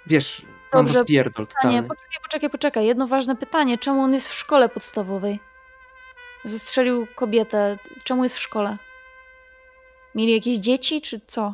Wiesz, 0.07 0.45
mam 0.73 0.85
Dobrze, 0.85 0.99
rozpierdol 0.99 1.47
Pytanie, 1.47 1.81
totalny. 1.81 1.87
poczekaj, 1.87 2.19
poczekaj, 2.23 2.49
poczekaj. 2.49 2.85
Jedno 2.85 3.07
ważne 3.07 3.35
pytanie. 3.35 3.77
Czemu 3.77 4.01
on 4.01 4.13
jest 4.13 4.27
w 4.27 4.33
szkole 4.33 4.69
podstawowej? 4.69 5.39
Zastrzelił 6.45 7.07
kobietę. 7.15 7.77
Czemu 8.03 8.23
jest 8.23 8.35
w 8.35 8.41
szkole? 8.41 8.77
Mieli 10.15 10.33
jakieś 10.33 10.57
dzieci, 10.57 11.01
czy 11.01 11.21
co? 11.27 11.53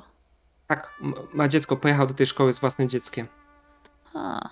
Tak, 0.68 0.94
ma 1.34 1.48
dziecko, 1.48 1.78
pojechał 1.78 2.08
do 2.08 2.14
tej 2.14 2.28
szkoły 2.28 2.54
z 2.54 2.60
własnym 2.60 2.90
dzieckiem. 2.90 3.28
A. 4.14 4.50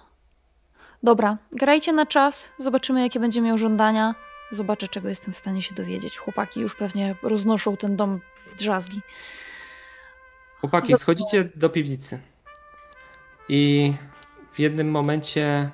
Dobra, 1.04 1.38
grajcie 1.52 1.94
na 1.94 2.06
czas, 2.06 2.54
zobaczymy 2.58 3.02
jakie 3.02 3.20
będzie 3.20 3.42
miał 3.42 3.58
żądania. 3.58 4.16
Zobaczę, 4.52 4.88
czego 4.88 5.10
jestem 5.10 5.34
w 5.34 5.38
stanie 5.38 5.62
się 5.62 5.76
dowiedzieć. 5.76 6.18
Chłopaki 6.18 6.60
już 6.60 6.76
pewnie 6.76 7.16
roznoszą 7.24 7.78
ten 7.78 7.96
dom 7.96 8.20
w 8.36 8.56
drzazgi. 8.56 9.02
Chłopaki, 10.60 10.94
Zap- 10.94 11.00
schodzicie 11.00 11.50
do 11.56 11.70
piwnicy 11.70 12.20
i 13.50 13.94
w 14.54 14.60
jednym 14.60 14.92
momencie 14.92 15.70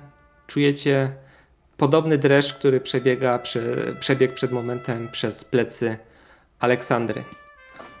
czujecie 0.46 1.16
podobny 1.76 2.18
dreszcz, 2.18 2.54
który 2.54 2.80
przebiega, 2.80 3.38
prze, 3.38 3.60
przebiegł 4.00 4.34
przed 4.34 4.52
momentem 4.52 5.08
przez 5.08 5.44
plecy 5.44 5.98
Aleksandry. 6.58 7.24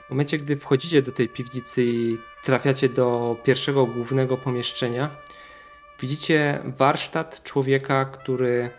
W 0.06 0.10
momencie, 0.10 0.38
gdy 0.38 0.56
wchodzicie 0.56 1.02
do 1.02 1.12
tej 1.12 1.28
piwnicy 1.28 1.84
i 1.84 2.18
trafiacie 2.44 2.88
do 2.88 3.36
pierwszego 3.44 3.86
głównego 3.86 4.36
pomieszczenia, 4.36 5.10
widzicie 6.00 6.58
warsztat 6.64 7.42
człowieka, 7.42 8.04
który 8.04 8.70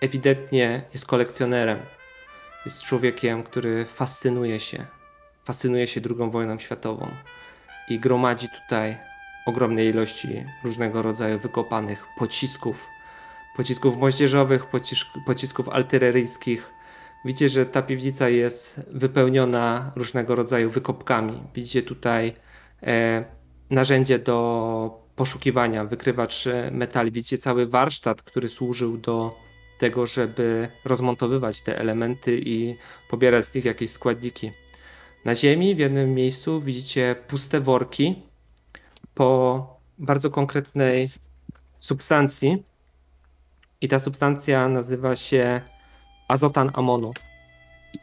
ewidentnie 0.00 0.82
jest 0.92 1.06
kolekcjonerem. 1.06 1.78
Jest 2.64 2.82
człowiekiem, 2.82 3.42
który 3.42 3.84
fascynuje 3.84 4.60
się 4.60 4.86
fascynuje 5.44 5.86
się 5.86 6.00
II 6.10 6.30
wojną 6.30 6.58
światową 6.58 7.10
i 7.88 7.98
gromadzi 7.98 8.48
tutaj 8.48 8.98
ogromne 9.46 9.84
ilości 9.84 10.44
różnego 10.64 11.02
rodzaju 11.02 11.38
wykopanych 11.38 12.06
pocisków, 12.18 12.76
pocisków 13.56 13.96
moździerzowych, 13.96 14.66
pocisk, 14.66 15.08
pocisków 15.26 15.68
artyleryjskich. 15.68 16.70
Widzicie, 17.24 17.48
że 17.48 17.66
ta 17.66 17.82
piwnica 17.82 18.28
jest 18.28 18.80
wypełniona 18.90 19.92
różnego 19.96 20.34
rodzaju 20.34 20.70
wykopkami. 20.70 21.42
Widzicie 21.54 21.82
tutaj 21.82 22.32
e, 22.82 23.24
narzędzie 23.70 24.18
do 24.18 25.00
poszukiwania, 25.16 25.84
wykrywacz 25.84 26.46
e, 26.46 26.70
metali. 26.70 27.10
Widzicie 27.10 27.38
cały 27.38 27.66
warsztat, 27.66 28.22
który 28.22 28.48
służył 28.48 28.98
do 28.98 29.36
tego, 29.78 30.06
żeby 30.06 30.68
rozmontowywać 30.84 31.62
te 31.62 31.78
elementy 31.78 32.40
i 32.44 32.76
pobierać 33.10 33.46
z 33.46 33.54
nich 33.54 33.64
jakieś 33.64 33.90
składniki. 33.90 34.52
Na 35.24 35.34
ziemi 35.34 35.74
w 35.74 35.78
jednym 35.78 36.14
miejscu 36.14 36.60
widzicie 36.60 37.16
puste 37.28 37.60
worki 37.60 38.22
po 39.14 39.80
bardzo 39.98 40.30
konkretnej 40.30 41.08
substancji. 41.78 42.69
I 43.80 43.88
ta 43.88 43.98
substancja 43.98 44.68
nazywa 44.68 45.16
się 45.16 45.60
azotan 46.28 46.70
amonu. 46.74 47.12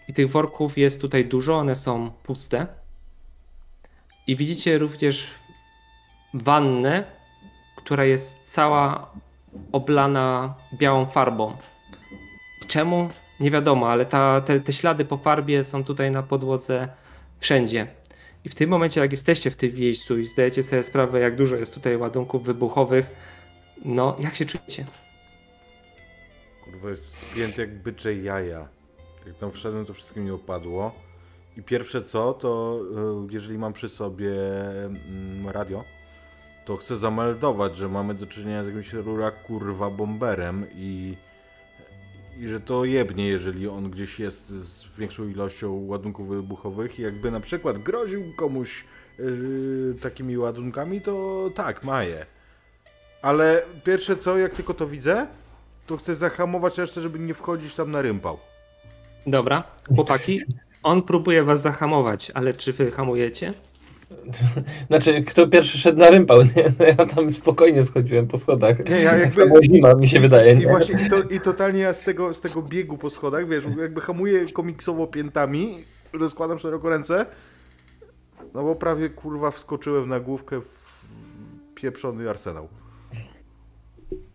I 0.08 0.14
tych 0.14 0.32
worków 0.32 0.78
jest 0.78 1.02
tutaj 1.02 1.26
dużo, 1.26 1.58
one 1.58 1.76
są 1.76 2.12
puste. 2.24 2.68
I 4.28 4.36
widzicie 4.36 4.78
również 4.78 5.28
wannę, 6.34 7.04
która 7.76 8.06
jest 8.06 8.38
cała 8.46 9.12
oblana 9.72 10.54
białą 10.74 11.06
farbą. 11.06 11.58
Czemu? 12.68 13.10
Nie 13.40 13.52
wiadomo, 13.52 13.92
ale 13.92 14.06
ta, 14.06 14.42
te, 14.42 14.60
te 14.60 14.74
ślady 14.74 15.06
po 15.06 15.18
farbie 15.18 15.64
są 15.64 15.84
tutaj 15.84 16.12
na 16.12 16.24
podłodze 16.24 16.88
wszędzie. 17.40 17.88
I 18.46 18.50
w 18.50 18.56
tym 18.56 18.70
momencie, 18.70 19.02
jak 19.02 19.12
jesteście 19.12 19.52
w 19.52 19.56
tym 19.56 19.76
miejscu 19.76 20.20
i 20.20 20.28
zdajecie 20.28 20.64
sobie 20.64 20.84
sprawę, 20.84 21.20
jak 21.20 21.36
dużo 21.36 21.56
jest 21.56 21.74
tutaj 21.74 21.98
ładunków 21.98 22.44
wybuchowych, 22.44 23.06
no 23.86 24.16
jak 24.20 24.36
się 24.36 24.46
czujecie? 24.46 24.86
Kurwa, 26.72 26.90
jest 26.90 27.18
spięty 27.18 27.62
jak 27.62 27.76
bycze 27.76 28.16
jaja. 28.16 28.68
Jak 29.28 29.36
tam 29.36 29.52
wszedłem, 29.52 29.86
to 29.86 29.94
wszystko 29.94 30.20
mi 30.20 30.32
opadło. 30.32 30.96
I 31.58 31.64
pierwsze 31.64 32.04
co, 32.04 32.34
to 32.34 32.82
y, 33.30 33.34
jeżeli 33.34 33.58
mam 33.58 33.74
przy 33.74 33.90
sobie 33.90 34.32
mm, 34.86 35.50
radio, 35.50 35.84
to 36.66 36.78
chcę 36.78 36.98
zameldować, 36.98 37.76
że 37.76 37.90
mamy 37.90 38.14
do 38.14 38.28
czynienia 38.28 38.64
z 38.64 38.68
jakimś 38.68 38.94
rura 38.94 39.32
kurwa 39.32 39.90
bomberem 39.90 40.66
i, 40.76 41.16
i 42.40 42.48
że 42.48 42.60
to 42.60 42.86
jebnie, 42.86 43.28
jeżeli 43.28 43.68
on 43.68 43.90
gdzieś 43.92 44.20
jest 44.20 44.48
z 44.50 44.98
większą 44.98 45.28
ilością 45.28 45.86
ładunków 45.86 46.28
wybuchowych 46.30 47.00
i 47.00 47.02
jakby 47.02 47.32
na 47.32 47.40
przykład 47.40 47.78
groził 47.78 48.24
komuś 48.36 48.86
y, 49.20 49.96
takimi 50.02 50.38
ładunkami, 50.38 51.02
to 51.02 51.50
tak, 51.56 51.84
ma 51.84 52.04
je. 52.04 52.26
Ale 53.22 53.64
pierwsze 53.84 54.18
co, 54.18 54.38
jak 54.38 54.56
tylko 54.56 54.74
to 54.74 54.88
widzę, 54.88 55.28
to 55.88 55.98
chcę 55.98 56.16
zahamować 56.16 56.78
resztę, 56.78 57.02
żeby 57.02 57.20
nie 57.20 57.34
wchodzić 57.34 57.76
tam 57.76 57.92
na 57.92 58.02
rympał. 58.02 58.38
Dobra, 59.28 59.64
chłopaki, 59.96 60.40
on 60.84 61.02
próbuje 61.02 61.44
was 61.44 61.62
zahamować, 61.62 62.32
ale 62.34 62.54
czy 62.54 62.74
wy 62.74 62.92
hamujecie? 62.92 63.54
Znaczy, 64.88 65.22
kto 65.24 65.48
pierwszy 65.48 65.78
szedł 65.78 66.00
na 66.00 66.10
rympał, 66.10 66.42
nie? 66.42 66.64
No 66.80 66.86
ja 66.86 67.06
tam 67.06 67.32
spokojnie 67.32 67.84
schodziłem 67.84 68.28
po 68.28 68.38
schodach. 68.38 68.86
Nie, 68.86 68.92
ja 68.92 69.00
Jak 69.00 69.20
jakby- 69.20 69.42
to 69.42 69.48
była 69.48 69.64
zima, 69.64 69.94
mi 69.94 70.08
się 70.08 70.20
wydaje, 70.20 70.54
I 70.54 70.58
nie? 70.58 70.68
właśnie 70.68 71.00
i, 71.06 71.10
to, 71.10 71.22
i 71.22 71.40
totalnie 71.40 71.80
ja 71.80 71.94
z 71.94 72.04
tego, 72.04 72.34
z 72.34 72.42
tego 72.42 72.62
biegu 72.62 72.98
po 72.98 73.10
schodach, 73.10 73.48
wiesz, 73.48 73.66
jakby 73.80 74.02
hamuję 74.02 74.46
komiksowo 74.54 75.08
piętami, 75.08 75.86
rozkładam 76.14 76.60
szeroko 76.60 76.90
ręce, 76.90 77.26
no 78.54 78.64
bo 78.64 78.76
prawie 78.76 79.10
kurwa 79.10 79.52
wskoczyłem 79.52 80.10
na 80.10 80.20
główkę 80.20 80.62
w 80.62 81.06
pieprzony 81.76 82.30
arsenał. 82.30 82.68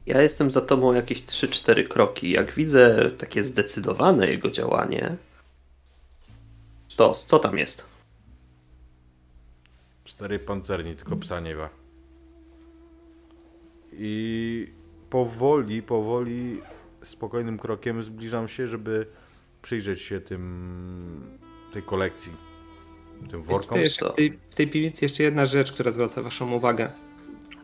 Ja 0.07 0.23
jestem 0.23 0.51
za 0.51 0.61
tobą 0.61 0.93
jakieś 0.93 1.23
3-4 1.23 1.89
kroki. 1.89 2.31
Jak 2.31 2.55
widzę 2.55 3.11
takie 3.11 3.45
zdecydowane 3.45 4.27
jego 4.27 4.51
działanie, 4.51 5.17
to 6.97 7.13
co 7.13 7.39
tam 7.39 7.59
jest? 7.59 7.87
Cztery 10.05 10.39
pancerni, 10.39 10.97
tylko 10.97 11.17
psa 11.17 11.41
nie 11.41 11.55
ma. 11.55 11.69
I 13.93 14.67
powoli, 15.11 15.83
powoli, 15.83 16.61
spokojnym 17.03 17.59
krokiem 17.59 18.03
zbliżam 18.03 18.49
się, 18.49 18.69
żeby 18.69 19.07
przyjrzeć 19.63 20.01
się 20.03 20.21
tym, 20.21 21.39
tej 21.73 21.83
kolekcji, 21.83 22.33
tym 23.31 23.43
workom. 23.43 23.79
w, 23.79 24.15
tej, 24.17 24.39
w 24.51 24.55
tej 24.55 24.69
piwnicy 24.69 25.05
jeszcze 25.05 25.23
jedna 25.23 25.47
rzecz, 25.47 25.73
która 25.73 25.93
zwraca 25.93 26.23
waszą 26.23 26.53
uwagę. 26.53 26.93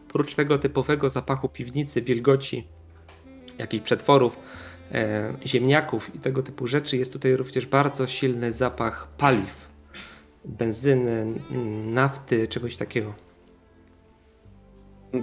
Oprócz 0.09 0.35
tego 0.35 0.59
typowego 0.59 1.11
zapachu 1.11 1.49
piwnicy, 1.49 2.03
wilgoci, 2.03 2.67
jakichś 3.59 3.85
przetworów, 3.85 4.39
e, 4.93 5.35
ziemniaków 5.47 6.15
i 6.15 6.19
tego 6.19 6.43
typu 6.43 6.67
rzeczy, 6.67 6.97
jest 6.97 7.13
tutaj 7.13 7.37
również 7.37 7.67
bardzo 7.67 8.07
silny 8.07 8.53
zapach 8.53 9.09
paliw. 9.09 9.69
Benzyny, 10.45 11.27
nafty, 11.85 12.49
czegoś 12.49 12.77
takiego. 12.77 13.15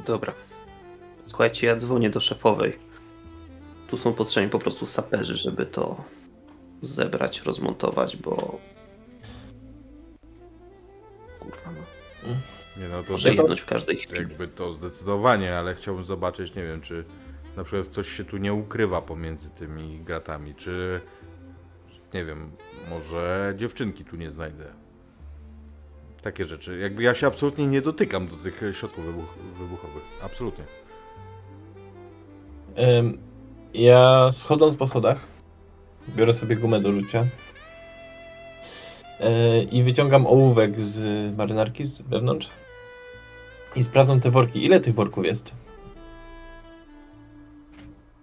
Dobra. 0.05 0.33
Słuchajcie, 1.23 1.67
ja 1.67 1.75
dzwonię 1.75 2.09
do 2.09 2.19
szefowej. 2.19 2.79
Tu 3.87 3.97
są 3.97 4.13
potrzebni 4.13 4.49
po 4.49 4.59
prostu 4.59 4.85
saperzy, 4.85 5.35
żeby 5.35 5.65
to 5.65 6.03
zebrać, 6.81 7.41
rozmontować, 7.41 8.17
bo. 8.17 8.59
Kurwa, 11.39 11.71
no. 11.71 12.35
Nie 12.77 12.87
no, 12.87 13.03
to 13.03 13.11
Może 13.11 13.29
to, 13.29 13.41
jedność 13.41 13.61
w 13.61 13.65
każdej 13.65 13.95
chwili. 13.97 14.19
jakby 14.19 14.47
to 14.47 14.73
zdecydowanie, 14.73 15.57
ale 15.57 15.75
chciałbym 15.75 16.05
zobaczyć, 16.05 16.55
nie 16.55 16.63
wiem, 16.63 16.81
czy 16.81 17.05
na 17.57 17.63
przykład 17.63 17.87
ktoś 17.87 18.09
się 18.09 18.25
tu 18.25 18.37
nie 18.37 18.53
ukrywa 18.53 19.01
pomiędzy 19.01 19.49
tymi 19.49 19.99
gratami, 19.99 20.55
czy 20.55 21.01
nie 22.13 22.25
wiem, 22.25 22.51
może 22.89 23.53
dziewczynki 23.57 24.05
tu 24.05 24.15
nie 24.15 24.31
znajdę. 24.31 24.65
Takie 26.21 26.45
rzeczy. 26.45 26.77
Jakby 26.79 27.03
ja 27.03 27.13
się 27.13 27.27
absolutnie 27.27 27.67
nie 27.67 27.81
dotykam 27.81 28.27
do 28.27 28.35
tych 28.35 28.61
środków 28.71 29.05
wybuch 29.05 29.37
wybuchowych. 29.57 30.03
Absolutnie. 30.23 30.63
Ja 33.73 34.29
schodząc 34.31 34.75
po 34.75 34.87
schodach, 34.87 35.27
biorę 36.15 36.33
sobie 36.33 36.55
gumę 36.55 36.79
do 36.79 36.93
rzucia 36.93 37.25
yy, 39.19 39.63
i 39.63 39.83
wyciągam 39.83 40.27
ołówek 40.27 40.79
z 40.79 41.35
marynarki 41.37 41.85
z 41.85 42.01
wewnątrz 42.01 42.49
i 43.75 43.83
sprawdzam 43.83 44.19
te 44.19 44.31
worki. 44.31 44.65
Ile 44.65 44.79
tych 44.79 44.95
worków 44.95 45.25
jest? 45.25 45.51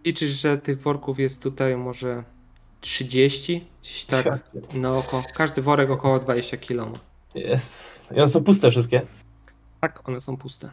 Liczysz, 0.04 0.30
że 0.30 0.58
tych 0.58 0.80
worków 0.80 1.18
jest 1.18 1.42
tutaj 1.42 1.76
może 1.76 2.24
30, 2.80 3.64
gdzieś 3.82 4.04
tak. 4.04 4.50
No, 4.74 4.98
oko, 4.98 5.22
każdy 5.34 5.62
worek 5.62 5.90
około 5.90 6.18
20 6.18 6.56
kg. 6.56 6.98
Jest. 7.34 8.02
I 8.10 8.14
one 8.14 8.28
są 8.28 8.44
puste 8.44 8.70
wszystkie. 8.70 9.02
Tak, 9.80 10.08
one 10.08 10.20
są 10.20 10.36
puste. 10.36 10.70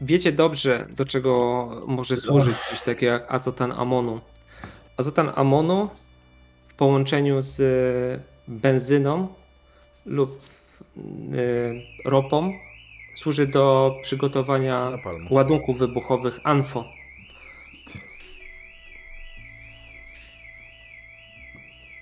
Wiecie 0.00 0.32
dobrze, 0.32 0.86
do 0.90 1.04
czego 1.04 1.68
może 1.86 2.16
służyć 2.16 2.56
coś 2.70 2.80
takiego 2.80 3.12
jak 3.12 3.34
azotan 3.34 3.72
amonu. 3.72 4.20
Azotan 4.96 5.32
amonu 5.34 5.90
w 6.68 6.74
połączeniu 6.74 7.42
z 7.42 8.22
benzyną 8.48 9.28
lub 10.06 10.40
ropą 12.04 12.52
służy 13.14 13.46
do 13.46 13.94
przygotowania 14.02 14.98
ładunków 15.30 15.78
wybuchowych 15.78 16.40
ANFO. 16.44 16.84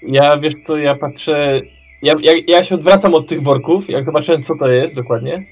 Ja 0.03 0.37
wiesz 0.39 0.55
co, 0.67 0.77
ja 0.77 0.95
patrzę. 0.95 1.61
Ja, 2.03 2.15
ja, 2.21 2.33
ja 2.47 2.65
się 2.65 2.75
odwracam 2.75 3.15
od 3.15 3.27
tych 3.27 3.43
worków, 3.43 3.91
jak 3.91 4.05
zobaczyłem 4.05 4.43
co 4.43 4.55
to 4.57 4.69
jest 4.69 4.97
dokładnie. 4.97 5.47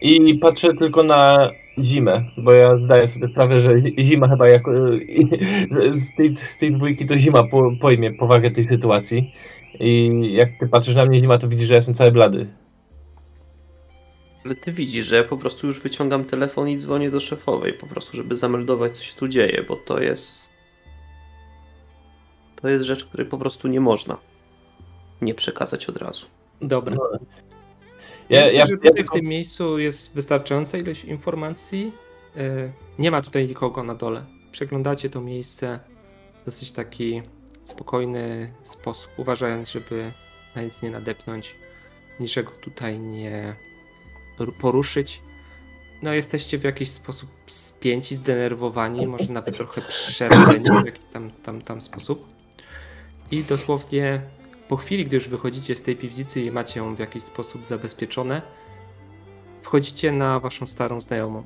I 0.00 0.34
patrzę 0.34 0.74
tylko 0.74 1.02
na 1.02 1.50
zimę, 1.78 2.24
bo 2.36 2.52
ja 2.52 2.78
zdaję 2.78 3.08
sobie 3.08 3.26
sprawę, 3.26 3.60
że 3.60 3.80
zi- 3.80 3.94
zima 3.98 4.28
chyba 4.28 4.48
jako, 4.48 4.72
że 4.76 5.92
z, 6.00 6.14
tej, 6.14 6.36
z 6.36 6.58
tej 6.58 6.72
dwójki 6.72 7.06
to 7.06 7.16
zima 7.16 7.44
po, 7.44 7.72
pojmie 7.80 8.12
powagę 8.12 8.50
tej 8.50 8.64
sytuacji. 8.64 9.32
I 9.80 10.32
jak 10.32 10.48
ty 10.60 10.68
patrzysz 10.68 10.94
na 10.94 11.04
mnie 11.06 11.18
zima, 11.18 11.38
to 11.38 11.48
widzisz, 11.48 11.66
że 11.68 11.74
ja 11.74 11.78
jestem 11.78 11.94
cały 11.94 12.12
blady. 12.12 12.46
Ale 14.44 14.54
ty 14.54 14.72
widzisz, 14.72 15.06
że 15.06 15.16
ja 15.16 15.24
po 15.24 15.36
prostu 15.36 15.66
już 15.66 15.80
wyciągam 15.80 16.24
telefon 16.24 16.68
i 16.68 16.76
dzwonię 16.76 17.10
do 17.10 17.20
szefowej, 17.20 17.72
po 17.72 17.86
prostu, 17.86 18.16
żeby 18.16 18.34
zameldować, 18.34 18.96
co 18.98 19.04
się 19.04 19.14
tu 19.14 19.28
dzieje, 19.28 19.64
bo 19.68 19.76
to 19.76 20.00
jest. 20.00 20.50
To 22.62 22.68
jest 22.68 22.84
rzecz, 22.84 23.04
której 23.04 23.26
po 23.26 23.38
prostu 23.38 23.68
nie 23.68 23.80
można 23.80 24.16
nie 25.22 25.34
przekazać 25.34 25.88
od 25.88 25.96
razu. 25.96 26.26
Dobra. 26.62 26.94
No. 26.94 27.18
Ja, 28.28 28.40
Ja, 28.40 28.44
Myślę, 28.44 28.58
ja, 28.58 28.66
że 28.66 28.72
ja, 28.72 28.78
tutaj 28.78 28.92
w 28.92 28.96
tylko- 28.96 29.14
tym 29.16 29.24
miejscu 29.26 29.78
jest 29.78 30.12
wystarczająca 30.14 30.78
ilość 30.78 31.04
informacji. 31.04 31.92
Yy, 32.36 32.72
Nie 32.98 33.10
ma 33.10 33.22
tutaj 33.22 33.48
nikogo 33.48 33.82
na 33.82 33.94
dole. 33.94 34.24
Przeglądacie 34.52 35.10
to 35.10 35.20
miejsce 35.20 35.80
w 36.42 36.44
dosyć 36.44 36.72
taki 36.72 37.22
spokojny 37.68 38.52
sposób, 38.62 39.10
uważając, 39.16 39.70
żeby 39.70 40.10
na 40.56 40.62
nic 40.62 40.82
nie 40.82 40.90
nadepnąć, 40.90 41.54
niczego 42.20 42.50
tutaj 42.50 43.00
nie 43.00 43.54
ru- 44.38 44.52
poruszyć. 44.52 45.20
No, 46.02 46.12
jesteście 46.12 46.58
w 46.58 46.64
jakiś 46.64 46.90
sposób 46.90 47.30
spięci, 47.46 48.16
zdenerwowani, 48.16 49.06
może 49.06 49.32
nawet 49.32 49.56
trochę 49.56 49.80
przerażeni 49.80 50.64
w 50.82 50.86
jakiś 50.86 51.04
tam, 51.12 51.30
tam, 51.30 51.62
tam 51.62 51.82
sposób. 51.82 52.26
I 53.30 53.44
dosłownie 53.44 54.20
po 54.68 54.76
chwili, 54.76 55.04
gdy 55.04 55.16
już 55.16 55.28
wychodzicie 55.28 55.76
z 55.76 55.82
tej 55.82 55.96
piwnicy 55.96 56.40
i 56.40 56.50
macie 56.50 56.80
ją 56.80 56.94
w 56.94 56.98
jakiś 56.98 57.22
sposób 57.22 57.66
zabezpieczone, 57.66 58.42
wchodzicie 59.62 60.12
na 60.12 60.40
waszą 60.40 60.66
starą 60.66 61.00
znajomą, 61.00 61.44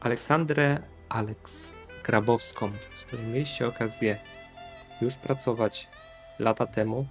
Aleksandrę 0.00 0.82
Aleks 1.08 1.70
Grabowską, 2.04 2.72
z 2.96 3.02
którą 3.02 3.22
mieliście 3.22 3.66
okazję 3.66 4.18
już 5.02 5.14
pracować 5.14 5.88
lata 6.38 6.66
temu, 6.66 7.06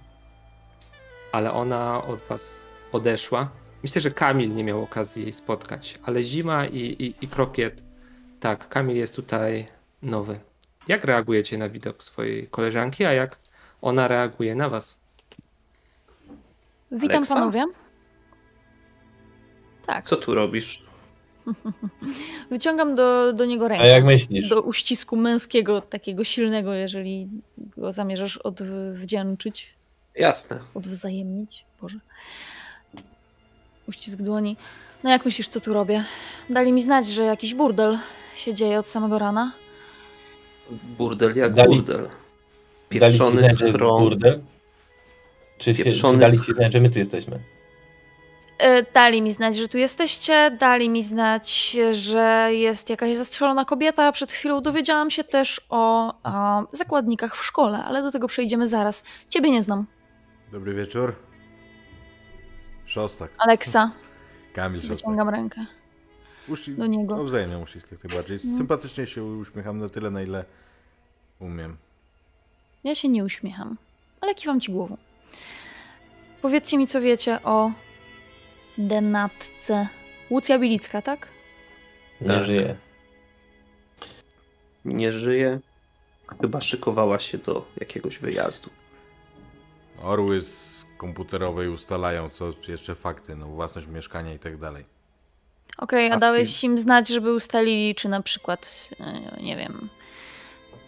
ale 1.32 1.52
ona 1.52 2.04
od 2.04 2.20
was 2.20 2.66
odeszła. 2.92 3.48
Myślę, 3.82 4.00
że 4.00 4.10
Kamil 4.10 4.54
nie 4.54 4.64
miał 4.64 4.82
okazji 4.82 5.22
jej 5.22 5.32
spotkać, 5.32 5.98
ale 6.02 6.22
Zima 6.22 6.66
i, 6.66 6.78
i, 6.78 7.24
i 7.24 7.28
Krokiet, 7.28 7.82
tak, 8.40 8.68
Kamil 8.68 8.96
jest 8.96 9.16
tutaj 9.16 9.66
nowy. 10.02 10.40
Jak 10.88 11.04
reagujecie 11.04 11.58
na 11.58 11.68
widok 11.68 12.02
swojej 12.02 12.48
koleżanki, 12.48 13.04
a 13.04 13.12
jak 13.12 13.38
ona 13.82 14.08
reaguje 14.08 14.54
na 14.54 14.68
was? 14.68 14.98
Witam 16.92 17.16
Aleksa? 17.16 17.34
panowie. 17.34 17.64
Tak, 19.86 20.04
Co 20.04 20.16
tu 20.16 20.34
robisz? 20.34 20.87
wyciągam 22.50 22.94
do, 22.94 23.32
do 23.32 23.44
niego 23.44 23.68
rękę. 23.68 23.84
A 23.84 23.86
jak 23.86 24.04
myślisz? 24.04 24.48
Do 24.48 24.62
uścisku 24.62 25.16
męskiego, 25.16 25.80
takiego 25.80 26.24
silnego, 26.24 26.74
jeżeli 26.74 27.28
go 27.76 27.92
zamierzasz 27.92 28.36
odwdzięczyć, 28.36 29.74
Jasne. 30.14 30.58
odwzajemnić. 30.74 31.64
Boże. 31.80 31.98
Uścisk 33.88 34.18
dłoni. 34.18 34.56
No 35.04 35.10
jak 35.10 35.24
myślisz, 35.24 35.48
co 35.48 35.60
tu 35.60 35.72
robię? 35.72 36.04
Dali 36.50 36.72
mi 36.72 36.82
znać, 36.82 37.06
że 37.08 37.24
jakiś 37.24 37.54
burdel 37.54 37.98
się 38.34 38.54
dzieje 38.54 38.78
od 38.78 38.88
samego 38.88 39.18
rana. 39.18 39.52
Burdel 40.98 41.36
jak 41.36 41.54
Dali- 41.54 41.66
burdel. 41.76 41.96
Dali 42.02 42.10
ci 42.90 43.00
Pieprzony 43.00 43.40
znać, 43.40 43.58
że 43.58 43.66
jest 43.66 43.76
schron. 43.78 44.00
burdel? 44.02 44.40
Czy, 45.58 45.74
się, 45.74 45.78
czy 45.78 45.84
Pieprzony 45.84 46.18
dali 46.18 46.40
ci 46.40 46.52
znać, 46.52 46.72
że 46.72 46.80
my 46.80 46.90
tu 46.90 46.98
jesteśmy? 46.98 47.38
E, 48.58 48.82
Dali 48.82 49.22
mi 49.22 49.32
znać, 49.32 49.56
że 49.56 49.68
tu 49.68 49.78
jesteście, 49.78 50.50
dali 50.60 50.90
mi 50.90 51.02
znać, 51.02 51.76
że 51.92 52.48
jest 52.52 52.90
jakaś 52.90 53.16
zastrzelona 53.16 53.64
kobieta. 53.64 54.12
Przed 54.12 54.32
chwilą 54.32 54.60
dowiedziałam 54.62 55.10
się 55.10 55.24
też 55.24 55.66
o 55.70 56.14
a, 56.22 56.62
zakładnikach 56.72 57.36
w 57.36 57.44
szkole, 57.44 57.84
ale 57.84 58.02
do 58.02 58.10
tego 58.12 58.28
przejdziemy 58.28 58.66
zaraz. 58.68 59.04
Ciebie 59.28 59.50
nie 59.50 59.62
znam. 59.62 59.86
Dobry 60.52 60.74
wieczór. 60.74 61.14
Szostak. 62.86 63.30
Aleksa, 63.38 63.90
Kamil 64.52 64.80
Szostak. 64.80 64.96
wyciągam 64.96 65.28
rękę 65.28 65.66
Uści... 66.48 66.72
do 66.74 66.86
niego. 66.86 67.16
No 67.16 67.24
wzajemnie 67.24 67.58
uścisk 67.58 67.92
jak 67.92 68.04
najbardziej. 68.04 68.38
No. 68.44 68.58
Sympatycznie 68.58 69.06
się 69.06 69.24
uśmiecham 69.24 69.78
na 69.78 69.88
tyle, 69.88 70.10
na 70.10 70.22
ile 70.22 70.44
umiem. 71.40 71.76
Ja 72.84 72.94
się 72.94 73.08
nie 73.08 73.24
uśmiecham, 73.24 73.76
ale 74.20 74.34
kiwam 74.34 74.60
ci 74.60 74.72
głową. 74.72 74.96
Powiedzcie 76.42 76.78
mi, 76.78 76.86
co 76.86 77.00
wiecie 77.00 77.38
o 77.44 77.70
denatce. 78.78 79.86
Łucja 80.30 80.58
Bilicka, 80.58 81.02
tak? 81.02 81.28
Nie 82.20 82.28
Tak. 82.28 82.44
żyje. 82.44 82.76
Nie 84.84 85.12
żyje. 85.12 85.60
Chyba 86.40 86.60
szykowała 86.60 87.18
się 87.18 87.38
do 87.38 87.64
jakiegoś 87.80 88.18
wyjazdu. 88.18 88.70
Orły 90.02 90.42
z 90.42 90.86
komputerowej 90.98 91.68
ustalają, 91.68 92.30
co 92.30 92.52
jeszcze 92.68 92.94
fakty, 92.94 93.36
no 93.36 93.46
własność 93.46 93.86
mieszkania 93.86 94.34
i 94.34 94.38
tak 94.38 94.56
dalej. 94.58 94.84
Okej, 95.78 96.10
A 96.10 96.14
a 96.14 96.18
dałeś 96.18 96.64
im 96.64 96.78
znać, 96.78 97.08
żeby 97.08 97.34
ustalili, 97.34 97.94
czy 97.94 98.08
na 98.08 98.22
przykład, 98.22 98.88
e, 99.00 99.42
nie 99.42 99.56
wiem, 99.56 99.88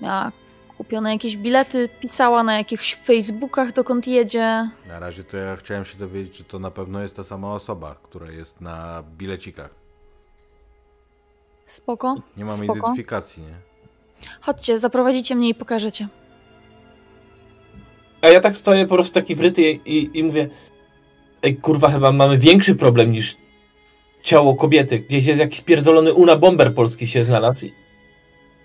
miała 0.01 0.33
kupione 0.81 1.13
jakieś 1.13 1.37
bilety, 1.37 1.89
pisała 2.01 2.43
na 2.43 2.59
jakichś 2.59 2.95
Facebookach, 2.95 3.73
dokąd 3.73 4.07
jedzie. 4.07 4.69
Na 4.89 4.99
razie 4.99 5.25
to 5.25 5.37
ja 5.37 5.57
chciałem 5.57 5.85
się 5.85 5.99
dowiedzieć, 5.99 6.37
czy 6.37 6.45
to 6.45 6.59
na 6.59 6.71
pewno 6.71 7.03
jest 7.03 7.17
ta 7.17 7.25
sama 7.25 7.55
osoba, 7.55 7.97
która 8.03 8.31
jest 8.31 8.61
na 8.61 9.03
bilecikach. 9.19 9.71
Spoko. 11.67 12.23
Nie 12.37 12.45
mamy 12.45 12.65
spoko. 12.65 12.79
identyfikacji, 12.79 13.43
nie? 13.43 13.55
Chodźcie, 14.41 14.79
zaprowadzicie 14.79 15.35
mnie 15.35 15.49
i 15.49 15.55
pokażecie. 15.55 16.09
A 18.23 18.29
ja 18.29 18.41
tak 18.41 18.57
stoję 18.57 18.87
po 18.87 18.95
prostu 18.95 19.15
taki 19.15 19.35
wryty 19.35 19.63
i, 19.63 19.99
i, 19.99 20.19
i 20.19 20.25
mówię 20.25 20.49
Ej, 21.43 21.57
kurwa, 21.57 21.91
chyba 21.91 22.13
mamy 22.13 22.39
większy 22.39 22.75
problem 22.75 23.13
niż 23.13 23.37
ciało 24.23 24.55
kobiety. 24.55 24.99
Gdzieś 24.99 25.27
jest 25.27 25.41
jakiś 25.41 25.61
pierdolony 25.61 26.13
Una 26.15 26.37
Bomber 26.37 26.75
polski 26.75 27.07
się 27.07 27.25
znalazł. 27.25 27.67
I- 27.67 27.80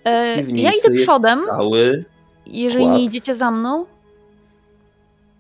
E, 0.06 0.41
ja 0.41 0.72
idę 0.72 1.03
przodem, 1.03 1.39
jeżeli 2.45 2.86
kład. 2.86 2.97
nie 2.97 3.03
idziecie 3.03 3.36
za 3.36 3.51
mną. 3.51 3.86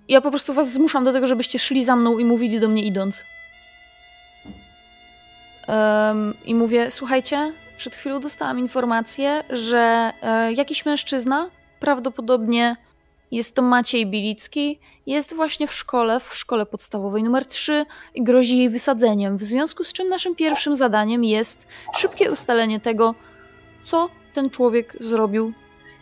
Ja 0.07 0.21
po 0.21 0.29
prostu 0.29 0.53
was 0.53 0.73
zmuszam 0.73 1.03
do 1.03 1.13
tego, 1.13 1.27
żebyście 1.27 1.59
szli 1.59 1.83
za 1.83 1.95
mną 1.95 2.19
i 2.19 2.25
mówili 2.25 2.59
do 2.59 2.67
mnie 2.67 2.83
idąc. 2.83 3.23
Em, 5.67 6.33
I 6.45 6.55
mówię, 6.55 6.91
słuchajcie, 6.91 7.51
przed 7.77 7.95
chwilą 7.95 8.21
dostałam 8.21 8.59
informację, 8.59 9.43
że 9.49 10.11
e, 10.21 10.53
jakiś 10.53 10.85
mężczyzna, 10.85 11.49
prawdopodobnie 11.79 12.75
jest 13.31 13.55
to 13.55 13.61
Maciej 13.61 14.07
Bilicki, 14.07 14.79
jest 15.05 15.33
właśnie 15.33 15.67
w 15.67 15.73
szkole, 15.73 16.19
w 16.19 16.35
szkole 16.35 16.65
podstawowej 16.65 17.23
numer 17.23 17.45
3 17.45 17.85
i 18.15 18.23
grozi 18.23 18.57
jej 18.57 18.69
wysadzeniem. 18.69 19.37
W 19.37 19.43
związku 19.43 19.83
z 19.83 19.93
czym 19.93 20.09
naszym 20.09 20.35
pierwszym 20.35 20.75
zadaniem 20.75 21.23
jest 21.23 21.67
szybkie 21.95 22.31
ustalenie 22.31 22.79
tego, 22.79 23.15
co 23.85 24.09
ten 24.35 24.49
człowiek 24.49 24.97
zrobił 24.99 25.53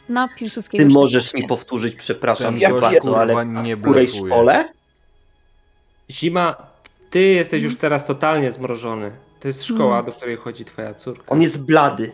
na 0.09 0.27
Piłsudskiego. 0.27 0.83
Ty 0.87 0.93
możesz 0.93 1.23
14. 1.23 1.37
mi 1.41 1.47
powtórzyć, 1.47 1.95
przepraszam 1.95 2.59
gość, 2.59 2.81
bardzo, 2.81 3.21
ale 3.21 3.43
nie 3.63 3.75
w 3.75 3.81
której 3.81 4.07
szkole? 4.07 4.69
Zima, 6.11 6.55
ty 7.09 7.21
jesteś 7.21 7.63
już 7.63 7.77
teraz 7.77 8.05
totalnie 8.05 8.51
zmrożony. 8.51 9.11
To 9.39 9.47
jest 9.47 9.63
szkoła, 9.63 9.93
Mm. 9.99 10.05
do 10.05 10.11
której 10.11 10.35
chodzi 10.35 10.65
twoja 10.65 10.93
córka. 10.93 11.23
On 11.27 11.41
jest 11.41 11.65
blady. 11.65 12.11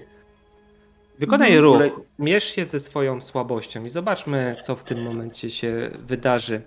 Wykonaj 1.20 1.56
Mhm. 1.58 1.64
ruch, 1.64 2.02
mierz 2.20 2.44
się 2.44 2.66
ze 2.66 2.80
swoją 2.80 3.22
słabością 3.22 3.86
i 3.86 3.90
zobaczmy, 3.90 4.56
co 4.66 4.76
w 4.76 4.84
tym 4.84 5.02
momencie 5.04 5.50
się 5.50 5.92
wydarzy. 6.08 6.62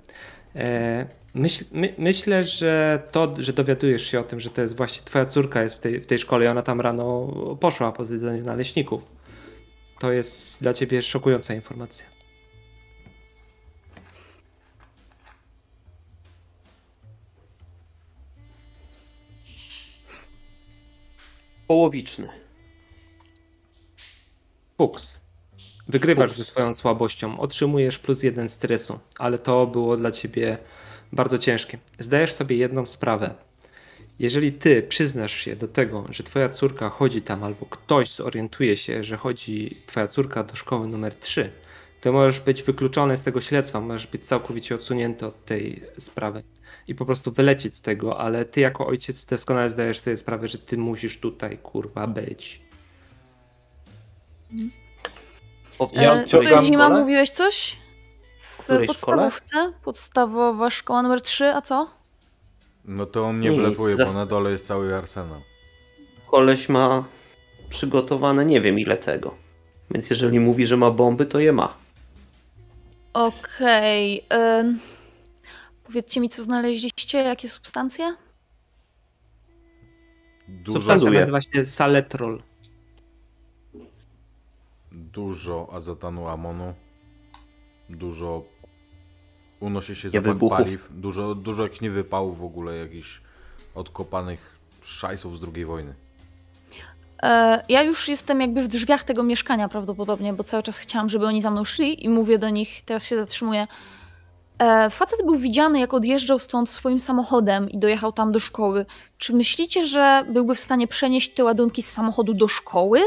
E, 0.57 1.07
myśl, 1.35 1.65
my, 1.73 1.95
myślę, 1.99 2.45
że 2.45 3.03
to, 3.13 3.35
że 3.39 3.53
dowiadujesz 3.53 4.07
się 4.07 4.21
o 4.21 4.23
tym, 4.23 4.41
że 4.41 4.51
to 4.51 4.61
jest 4.63 4.77
właśnie 4.77 5.03
twoja 5.05 5.27
córka 5.27 5.63
jest 5.63 5.77
w 5.77 5.79
tej, 5.79 6.01
w 6.01 6.07
tej 6.07 6.19
szkole 6.19 6.45
i 6.45 6.49
ona 6.49 6.63
tam 6.63 6.81
rano 6.81 7.27
poszła 7.61 7.93
po 7.93 8.05
zjedzeniu 8.05 8.45
naleśników, 8.45 9.03
to 10.03 10.13
jest 10.13 10.61
dla 10.61 10.75
ciebie 10.75 11.03
szokująca 11.03 11.55
informacja. 11.55 12.07
Połowiczny. 21.67 22.29
Fuchs. 24.77 25.21
Wygrywasz 25.89 26.33
ze 26.33 26.45
swoją 26.45 26.75
słabością, 26.75 27.41
otrzymujesz 27.41 27.99
plus 27.99 28.23
jeden 28.23 28.49
stresu, 28.49 28.99
ale 29.19 29.39
to 29.39 29.67
było 29.67 29.97
dla 29.97 30.11
ciebie 30.11 30.59
bardzo 31.13 31.39
ciężkie. 31.39 31.79
Zdajesz 31.99 32.33
sobie 32.33 32.57
jedną 32.57 32.87
sprawę. 32.87 33.35
Jeżeli 34.23 34.53
ty 34.53 34.83
przyznasz 34.83 35.33
się 35.33 35.57
do 35.57 35.69
tego, 35.69 36.05
że 36.11 36.23
twoja 36.23 36.49
córka 36.49 36.89
chodzi 36.89 37.23
tam, 37.23 37.45
albo 37.45 37.67
ktoś 37.67 38.15
zorientuje 38.15 38.77
się, 38.77 39.05
że 39.05 39.17
chodzi 39.17 39.77
twoja 39.87 40.09
córka 40.09 40.45
do 40.45 40.57
szkoły 40.57 40.89
numer 40.89 41.15
3, 41.15 41.51
to 42.01 42.13
możesz 42.13 42.41
być 42.41 42.63
wykluczony 42.63 43.17
z 43.17 43.23
tego 43.23 43.41
śledztwa, 43.41 43.81
możesz 43.81 44.07
być 44.07 44.23
całkowicie 44.23 44.75
odsunięty 44.75 45.27
od 45.27 45.45
tej 45.45 45.83
sprawy 45.99 46.43
i 46.89 46.95
po 46.95 47.07
prostu 47.07 47.33
wylecieć 47.33 47.77
z 47.77 47.83
tego, 47.83 48.21
ale 48.21 48.45
ty 48.45 48.61
jako 48.61 48.87
ojciec 48.87 49.25
doskonale 49.27 49.71
zdajesz 49.71 50.01
sobie 50.01 50.17
sprawę, 50.17 50.49
że 50.49 50.59
ty 50.59 50.79
musisz 50.79 51.21
tutaj 51.21 51.59
kurwa 51.59 52.07
być. 52.07 52.63
Ja 55.93 56.15
E, 56.15 56.25
co 56.25 56.63
zima? 56.63 56.89
Mówiłeś 56.89 57.31
coś? 57.31 57.77
W 58.43 58.59
której 58.59 58.87
podstawówce? 58.87 59.73
Podstawowa 59.85 60.71
szkoła 60.71 61.03
numer 61.03 61.21
3, 61.21 61.45
a 61.45 61.63
co? 61.63 62.02
No 62.85 63.07
to 63.07 63.25
on 63.25 63.41
nie 63.41 63.51
Nic, 63.51 63.59
blefuje, 63.59 63.97
bo 63.97 64.13
na 64.13 64.27
dole 64.27 64.51
jest 64.51 64.67
cały 64.67 64.95
arsenał. 64.95 65.41
Koleś 66.31 66.69
ma 66.69 67.05
przygotowane 67.71 68.45
nie 68.45 68.61
wiem 68.61 68.79
ile 68.79 68.97
tego. 68.97 69.35
Więc 69.91 70.11
jeżeli 70.11 70.41
mówi, 70.41 70.67
że 70.67 70.77
ma 70.77 70.91
bomby, 70.91 71.27
to 71.27 71.39
je 71.41 71.53
ma. 71.53 71.77
Okej. 73.13 74.25
em, 74.29 74.79
powiedzcie 75.85 76.21
mi, 76.21 76.29
co 76.29 76.43
znaleźliście? 76.43 77.19
Jakie 77.19 77.49
substancje? 77.49 78.15
Dużo, 80.49 80.79
Substancja 80.79 81.11
nazywa 81.11 81.41
się 81.41 81.65
saletrol. 81.65 82.43
dużo 84.93 85.69
azotanu 85.73 86.29
amonu. 86.29 86.75
Dużo 87.91 88.45
unosi 89.63 89.97
się 89.97 90.11
zapach 90.11 90.25
wybuchów. 90.25 90.59
paliw. 90.59 90.89
Dużo, 90.91 91.35
dużo 91.35 91.63
jakichś 91.63 91.81
niewypałów 91.81 92.39
w 92.39 92.45
ogóle, 92.45 92.77
jakichś 92.77 93.21
odkopanych 93.75 94.59
szajsów 94.83 95.39
z 95.39 95.45
II 95.55 95.65
wojny. 95.65 95.95
E, 97.23 97.63
ja 97.69 97.83
już 97.83 98.09
jestem 98.09 98.41
jakby 98.41 98.63
w 98.63 98.69
drzwiach 98.69 99.05
tego 99.05 99.23
mieszkania 99.23 99.69
prawdopodobnie, 99.69 100.33
bo 100.33 100.45
cały 100.45 100.63
czas 100.63 100.79
chciałam, 100.79 101.09
żeby 101.09 101.27
oni 101.27 101.43
za 101.43 101.51
mną 101.51 101.65
szli 101.65 102.05
i 102.05 102.09
mówię 102.09 102.39
do 102.39 102.51
nich, 102.51 102.83
teraz 102.85 103.07
się 103.07 103.17
zatrzymuję. 103.17 103.67
E, 104.59 104.91
facet 104.91 105.19
był 105.25 105.37
widziany, 105.37 105.81
jak 105.81 105.95
odjeżdżał 105.95 106.39
stąd 106.39 106.71
swoim 106.71 107.01
samochodem 107.01 107.71
i 107.71 107.79
dojechał 107.79 108.13
tam 108.13 108.33
do 108.33 108.41
szkoły. 108.41 108.87
Czy 109.19 109.33
myślicie, 109.33 109.87
że 109.87 110.25
byłby 110.33 110.55
w 110.55 110.61
stanie 110.61 110.89
przenieść 110.89 111.35
te 111.35 111.45
ładunki 111.45 111.83
z 111.83 111.91
samochodu 111.91 112.35
do 112.35 112.49
szkoły? 112.49 113.01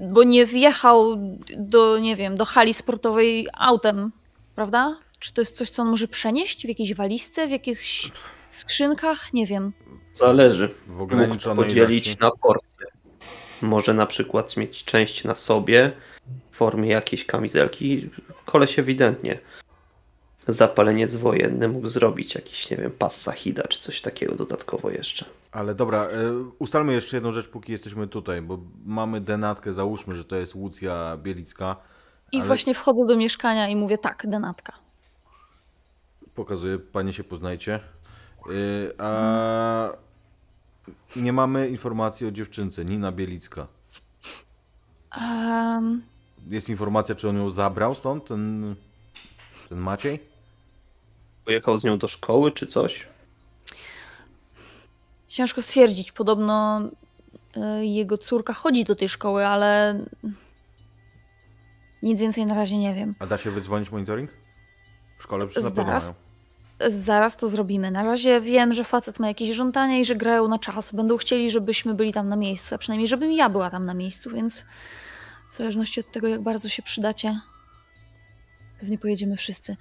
Bo 0.00 0.22
nie 0.22 0.46
wjechał 0.46 1.16
do, 1.56 1.98
nie 1.98 2.16
wiem, 2.16 2.36
do 2.36 2.44
hali 2.44 2.74
sportowej 2.74 3.48
autem, 3.58 4.12
prawda? 4.60 4.96
Czy 5.18 5.34
to 5.34 5.40
jest 5.40 5.56
coś, 5.56 5.70
co 5.70 5.82
on 5.82 5.88
może 5.88 6.08
przenieść 6.08 6.64
w 6.64 6.68
jakiejś 6.68 6.94
walizce, 6.94 7.46
w 7.46 7.50
jakichś 7.50 8.10
skrzynkach? 8.50 9.32
Nie 9.32 9.46
wiem. 9.46 9.72
Zależy. 10.14 10.68
W 10.68 10.88
Mógł 10.88 10.98
to 10.98 11.02
ograniczonej 11.02 11.64
podzielić 11.64 12.06
ilości. 12.06 12.22
na 12.24 12.30
porcje. 12.30 12.86
Może 13.62 13.94
na 13.94 14.06
przykład 14.06 14.56
mieć 14.56 14.84
część 14.84 15.24
na 15.24 15.34
sobie 15.34 15.92
w 16.50 16.56
formie 16.56 16.88
jakiejś 16.88 17.26
kamizelki. 17.26 18.10
Koleś 18.44 18.78
ewidentnie 18.78 19.38
zapaleniec 20.48 21.16
wojenny 21.16 21.68
mógł 21.68 21.88
zrobić 21.88 22.34
jakiś, 22.34 22.70
nie 22.70 22.76
wiem, 22.76 22.90
pas 22.90 23.20
Sahida 23.20 23.62
czy 23.62 23.80
coś 23.80 24.00
takiego 24.00 24.34
dodatkowo 24.34 24.90
jeszcze. 24.90 25.24
Ale 25.52 25.74
dobra, 25.74 26.04
e, 26.04 26.32
ustalmy 26.58 26.92
jeszcze 26.92 27.16
jedną 27.16 27.32
rzecz, 27.32 27.48
póki 27.48 27.72
jesteśmy 27.72 28.08
tutaj, 28.08 28.42
bo 28.42 28.58
mamy 28.84 29.20
denatkę, 29.20 29.72
załóżmy, 29.72 30.16
że 30.16 30.24
to 30.24 30.36
jest 30.36 30.54
Łucja 30.54 31.18
Bielicka. 31.22 31.76
I 32.32 32.36
Ale- 32.36 32.46
właśnie 32.46 32.74
wchodzę 32.74 33.06
do 33.06 33.16
mieszkania 33.16 33.68
i 33.68 33.76
mówię 33.76 33.98
tak, 33.98 34.26
denatka. 34.28 34.72
Pokazuję, 36.34 36.78
panie 36.78 37.12
się 37.12 37.24
poznajcie. 37.24 37.80
Y, 38.50 38.92
a 38.98 39.90
nie 41.16 41.32
mamy 41.32 41.68
informacji 41.68 42.26
o 42.26 42.30
dziewczynce, 42.30 42.84
Nina 42.84 43.12
Bielicka. 43.12 43.66
Um, 45.20 46.02
Jest 46.50 46.68
informacja, 46.68 47.14
czy 47.14 47.28
on 47.28 47.36
ją 47.36 47.50
zabrał 47.50 47.94
stąd, 47.94 48.24
ten, 48.24 48.74
ten 49.68 49.78
Maciej? 49.78 50.20
Pojechał 51.44 51.78
z 51.78 51.84
nią 51.84 51.98
do 51.98 52.08
szkoły 52.08 52.52
czy 52.52 52.66
coś? 52.66 53.08
ciężko 55.28 55.62
stwierdzić. 55.62 56.12
Podobno 56.12 56.80
y, 57.80 57.86
jego 57.86 58.18
córka 58.18 58.52
chodzi 58.54 58.84
do 58.84 58.96
tej 58.96 59.08
szkoły, 59.08 59.46
ale 59.46 60.00
nic 62.02 62.20
więcej 62.20 62.46
na 62.46 62.54
razie 62.54 62.78
nie 62.78 62.94
wiem. 62.94 63.14
A 63.18 63.26
da 63.26 63.38
się 63.38 63.50
wydzwonić 63.50 63.90
monitoring? 63.90 64.30
W 65.18 65.22
szkole 65.22 65.46
przecież 65.46 65.64
na 65.64 65.70
pewno 65.70 65.84
Zaraz. 65.84 66.14
Zaraz 66.88 67.36
to 67.36 67.48
zrobimy. 67.48 67.90
Na 67.90 68.02
razie 68.02 68.40
wiem, 68.40 68.72
że 68.72 68.84
facet 68.84 69.18
ma 69.18 69.28
jakieś 69.28 69.50
żądania 69.50 69.98
i 69.98 70.04
że 70.04 70.16
grają 70.16 70.48
na 70.48 70.58
czas. 70.58 70.94
Będą 70.94 71.16
chcieli, 71.16 71.50
żebyśmy 71.50 71.94
byli 71.94 72.12
tam 72.12 72.28
na 72.28 72.36
miejscu, 72.36 72.74
a 72.74 72.78
przynajmniej 72.78 73.08
żebym 73.08 73.32
ja 73.32 73.48
była 73.48 73.70
tam 73.70 73.84
na 73.84 73.94
miejscu, 73.94 74.30
więc 74.30 74.64
w 75.50 75.56
zależności 75.56 76.00
od 76.00 76.12
tego, 76.12 76.28
jak 76.28 76.40
bardzo 76.40 76.68
się 76.68 76.82
przydacie, 76.82 77.40
pewnie 78.80 78.98
pojedziemy 78.98 79.36
wszyscy. 79.36 79.76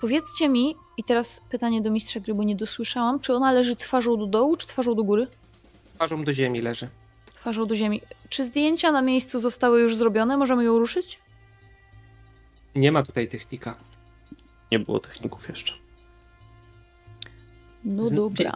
Powiedzcie 0.00 0.48
mi, 0.48 0.76
i 0.96 1.04
teraz 1.04 1.40
pytanie 1.50 1.82
do 1.82 1.90
mistrza 1.90 2.20
gry, 2.20 2.34
bo 2.34 2.42
nie 2.42 2.56
dosłyszałam, 2.56 3.20
czy 3.20 3.34
ona 3.34 3.52
leży 3.52 3.76
twarzą 3.76 4.16
do 4.16 4.26
dołu, 4.26 4.56
czy 4.56 4.66
twarzą 4.66 4.94
do 4.94 5.04
góry? 5.04 5.26
Twarzą 5.94 6.24
do 6.24 6.32
ziemi 6.32 6.60
leży. 6.60 6.88
Twarzą 7.26 7.66
do 7.66 7.76
ziemi. 7.76 8.00
Czy 8.28 8.44
zdjęcia 8.44 8.92
na 8.92 9.02
miejscu 9.02 9.40
zostały 9.40 9.80
już 9.80 9.96
zrobione? 9.96 10.36
Możemy 10.36 10.64
ją 10.64 10.78
ruszyć? 10.78 11.18
Nie 12.74 12.92
ma 12.92 13.02
tutaj 13.02 13.28
technika. 13.28 13.74
Nie 14.72 14.78
było 14.78 14.98
techników 14.98 15.48
jeszcze. 15.48 15.74
No 17.84 18.06
Z- 18.06 18.14
dobra. 18.14 18.52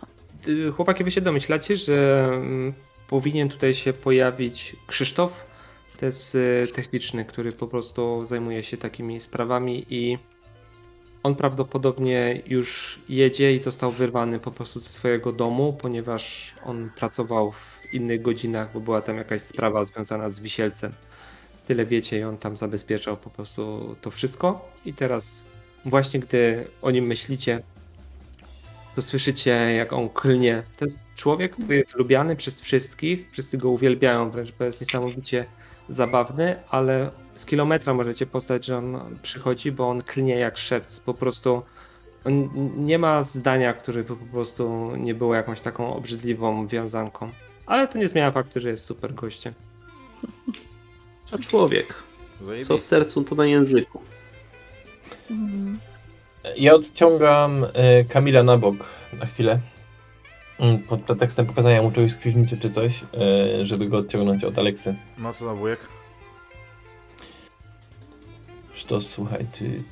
Y, 0.49 0.73
Chłopaki, 0.73 1.05
wy 1.05 1.11
się 1.11 1.21
domyślacie, 1.21 1.77
że 1.77 2.29
mm, 2.33 2.73
powinien 3.09 3.49
tutaj 3.49 3.75
się 3.75 3.93
pojawić 3.93 4.77
Krzysztof. 4.87 5.47
To 6.01 6.07
jest 6.07 6.35
y, 6.35 6.67
techniczny, 6.75 7.25
który 7.25 7.53
po 7.53 7.67
prostu 7.69 8.25
zajmuje 8.25 8.63
się 8.63 8.77
takimi 8.77 9.21
sprawami 9.21 9.87
i 9.91 10.19
on 11.23 11.35
prawdopodobnie 11.35 12.43
już 12.47 13.01
jedzie 13.09 13.55
i 13.55 13.59
został 13.59 13.93
wyrwany 13.93 14.41
po 14.41 14.51
prostu 14.51 14.81
ze 14.81 14.91
swojego 14.91 15.33
domu, 15.33 15.79
ponieważ 15.83 16.55
on 16.65 16.91
pracował 16.97 17.53
w 17.53 17.95
innych 17.95 18.23
godzinach, 18.23 18.73
bo 18.73 18.81
była 18.81 19.03
tam 19.03 19.17
jakaś 19.17 19.43
sprawa 19.43 19.85
związana 19.85 20.31
z 20.31 20.41
wisielcem. 20.41 20.93
Tyle 21.67 21.87
wiecie 21.87 22.19
i 22.19 22.23
on 22.23 22.39
tam 22.39 22.57
zabezpieczał 22.57 23.17
po 23.17 23.31
prostu 23.31 23.97
to 24.01 24.11
wszystko. 24.11 24.73
I 24.85 24.95
teraz 24.95 25.45
właśnie 25.85 26.21
gdy 26.21 26.67
o 26.83 26.91
nim 26.91 27.07
myślicie, 27.07 27.63
to 28.95 29.03
słyszycie 29.03 29.51
jak 29.51 29.93
on 29.93 30.09
klnie. 30.09 30.63
To 30.79 30.85
jest 30.85 30.99
człowiek, 31.17 31.53
który 31.53 31.77
jest 31.77 31.95
lubiany 31.95 32.37
przez 32.37 32.61
wszystkich, 32.61 33.31
wszyscy 33.31 33.59
go 33.59 33.71
uwielbiają 33.71 34.31
wręcz, 34.31 34.53
bo 34.59 34.65
jest 34.65 34.81
niesamowicie 34.81 35.47
zabawny, 35.89 36.57
ale 36.71 37.11
z 37.35 37.45
kilometra 37.45 37.95
możecie 37.95 38.27
poznać, 38.27 38.65
że 38.65 38.79
on 38.79 39.19
przychodzi, 39.23 39.73
bo 39.73 39.89
on 39.89 40.03
klnie 40.03 40.37
jak 40.37 40.57
szewc. 40.57 41.01
Po 41.01 41.15
prostu 41.15 41.63
on 42.25 42.51
nie 42.77 42.99
ma 42.99 43.25
zdania, 43.25 43.73
które 43.73 44.03
by 44.03 44.17
po 44.17 44.27
prostu 44.27 44.93
nie 44.97 45.15
było 45.15 45.35
jakąś 45.35 45.61
taką 45.61 45.95
obrzydliwą 45.95 46.67
wiązanką. 46.67 47.31
Ale 47.67 47.89
to 47.89 47.99
nie 47.99 48.09
zmienia 48.09 48.31
faktu, 48.31 48.61
że 48.61 48.71
jest 48.71 48.85
super 48.85 49.15
gościem. 49.15 49.53
A 51.35 51.39
człowiek. 51.39 51.95
Co 52.67 52.79
w 52.79 52.85
sercu, 52.85 53.25
to 53.25 53.35
na 53.35 53.47
języku. 53.47 54.01
Mhm. 55.31 55.79
Ja 56.57 56.75
odciągam 56.75 57.67
e, 57.73 58.05
Kamila 58.05 58.43
na 58.43 58.57
bok 58.57 58.77
na 59.13 59.27
chwilę. 59.27 59.61
Mm, 60.61 60.79
Pod 60.79 61.01
pretekstem 61.01 61.47
pokazania 61.47 61.83
mu 61.83 61.93
czegoś 61.93 62.13
z 62.13 62.17
piwnicy 62.17 62.59
czy 62.59 62.71
coś, 62.71 63.03
e, 63.03 63.67
żeby 63.67 63.87
go 63.87 63.97
odciągnąć 63.97 64.45
od 64.45 64.59
Aleksy. 64.59 64.95
No 65.19 65.35
co 65.35 65.45
na 65.45 65.55
wujek? 65.55 65.81
To 68.87 69.01
słuchaj, 69.01 69.47
ty 69.59 69.83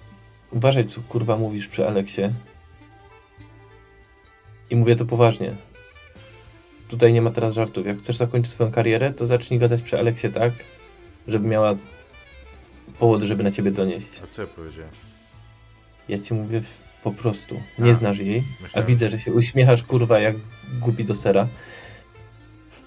uważaj 0.50 0.86
co 0.86 1.00
kurwa 1.00 1.36
mówisz 1.36 1.68
przy 1.68 1.88
Aleksie. 1.88 2.22
I 4.70 4.76
mówię 4.76 4.96
to 4.96 5.04
poważnie. 5.04 5.56
Tutaj 6.88 7.12
nie 7.12 7.22
ma 7.22 7.30
teraz 7.30 7.54
żartów. 7.54 7.86
Jak 7.86 7.98
chcesz 7.98 8.16
zakończyć 8.16 8.52
swoją 8.52 8.72
karierę, 8.72 9.12
to 9.12 9.26
zacznij 9.26 9.60
gadać 9.60 9.82
przy 9.82 9.98
Aleksie 9.98 10.28
tak, 10.30 10.52
żeby 11.28 11.48
miała 11.48 11.74
powód, 12.98 13.22
żeby 13.22 13.42
na 13.42 13.50
ciebie 13.50 13.70
donieść. 13.70 14.20
A 14.24 14.34
co 14.34 14.42
ja 14.42 14.48
powiedziałem? 14.48 14.90
Ja 16.08 16.18
ci 16.18 16.34
mówię 16.34 16.62
po 17.04 17.10
prostu. 17.12 17.60
Nie 17.78 17.90
A. 17.90 17.94
znasz 17.94 18.18
jej, 18.18 18.38
a 18.38 18.62
Myślałem- 18.62 18.86
widzę, 18.88 19.10
że 19.10 19.18
się 19.18 19.32
uśmiechasz 19.32 19.82
kurwa 19.82 20.18
jak 20.18 20.36
głupi 20.80 21.04
do 21.04 21.14
sera. 21.14 21.48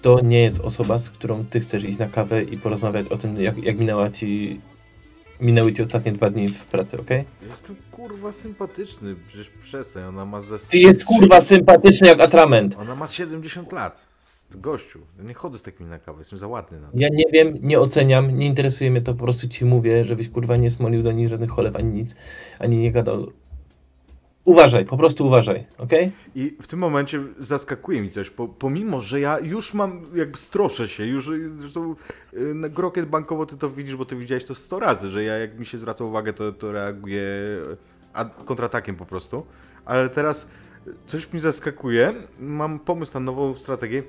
To 0.02 0.20
nie 0.20 0.42
jest 0.42 0.60
osoba, 0.60 0.98
z 0.98 1.10
którą 1.10 1.44
ty 1.50 1.60
chcesz 1.60 1.84
iść 1.84 1.98
na 1.98 2.06
kawę 2.06 2.42
i 2.42 2.58
porozmawiać 2.58 3.08
o 3.08 3.16
tym, 3.16 3.40
jak, 3.40 3.58
jak 3.58 3.78
minęła 3.78 4.10
ci 4.10 4.60
minęły 5.40 5.72
ci 5.72 5.82
ostatnie 5.82 6.12
dwa 6.12 6.30
dni 6.30 6.48
w 6.48 6.64
pracy, 6.64 7.00
okej? 7.00 7.24
Jestem 7.50 7.76
kurwa 7.90 8.32
sympatyczny, 8.32 9.16
przecież 9.28 9.50
przestań, 9.50 10.04
ona 10.04 10.24
ma 10.24 10.40
ze... 10.40 10.58
Ty 10.58 10.78
jest 10.78 11.04
kurwa 11.04 11.40
sympatyczny 11.40 12.08
jak 12.08 12.20
atrament. 12.20 12.76
Ona 12.78 12.94
ma 12.94 13.06
70 13.06 13.72
lat. 13.72 14.06
Gościu. 14.54 15.00
Ja 15.18 15.24
nie 15.24 15.34
chodzę 15.34 15.58
z 15.58 15.62
takimi 15.62 15.90
na 15.90 15.98
kawę, 15.98 16.18
jestem 16.18 16.38
za 16.38 16.46
ładny 16.46 16.80
na 16.80 16.86
to. 16.86 16.92
Ja 16.94 17.08
nie 17.12 17.24
wiem, 17.32 17.58
nie 17.62 17.80
oceniam, 17.80 18.38
nie 18.38 18.46
interesuje 18.46 18.90
mnie 18.90 19.02
to, 19.02 19.14
po 19.14 19.24
prostu 19.24 19.48
ci 19.48 19.64
mówię, 19.64 20.04
żebyś 20.04 20.28
kurwa 20.28 20.56
nie 20.56 20.70
smolił 20.70 21.02
do 21.02 21.12
nich 21.12 21.28
żadnych 21.28 21.50
cholew 21.50 21.76
ani 21.76 21.92
nic, 21.92 22.14
ani 22.58 22.78
nie 22.78 22.92
gadał. 22.92 23.26
Uważaj, 24.44 24.84
po 24.84 24.96
prostu 24.96 25.26
uważaj, 25.26 25.66
okej? 25.78 26.12
I 26.34 26.56
w 26.62 26.66
tym 26.66 26.78
momencie 26.78 27.20
zaskakuje 27.38 28.02
mi 28.02 28.10
coś, 28.10 28.30
po, 28.30 28.48
pomimo, 28.48 29.00
że 29.00 29.20
ja 29.20 29.38
już 29.38 29.74
mam, 29.74 30.02
jakby 30.14 30.38
stroszę 30.38 30.88
się, 30.88 31.06
już 31.06 31.30
zresztą 31.56 31.94
y, 32.34 32.54
na 32.54 32.68
grokiet 32.68 33.06
bankowo 33.06 33.46
ty 33.46 33.56
to 33.56 33.70
widzisz, 33.70 33.96
bo 33.96 34.04
ty 34.04 34.16
widziałeś 34.16 34.44
to 34.44 34.54
100 34.54 34.80
razy, 34.80 35.10
że 35.10 35.24
ja 35.24 35.38
jak 35.38 35.58
mi 35.58 35.66
się 35.66 35.78
zwraca 35.78 36.04
uwagę, 36.04 36.32
to, 36.32 36.52
to 36.52 36.72
reaguję 36.72 37.22
kontratakiem 38.44 38.96
po 38.96 39.06
prostu. 39.06 39.46
Ale 39.84 40.08
teraz 40.08 40.46
coś 41.06 41.32
mi 41.32 41.40
zaskakuje, 41.40 42.12
mam 42.40 42.78
pomysł 42.78 43.14
na 43.14 43.20
nową 43.20 43.54
strategię. 43.54 44.02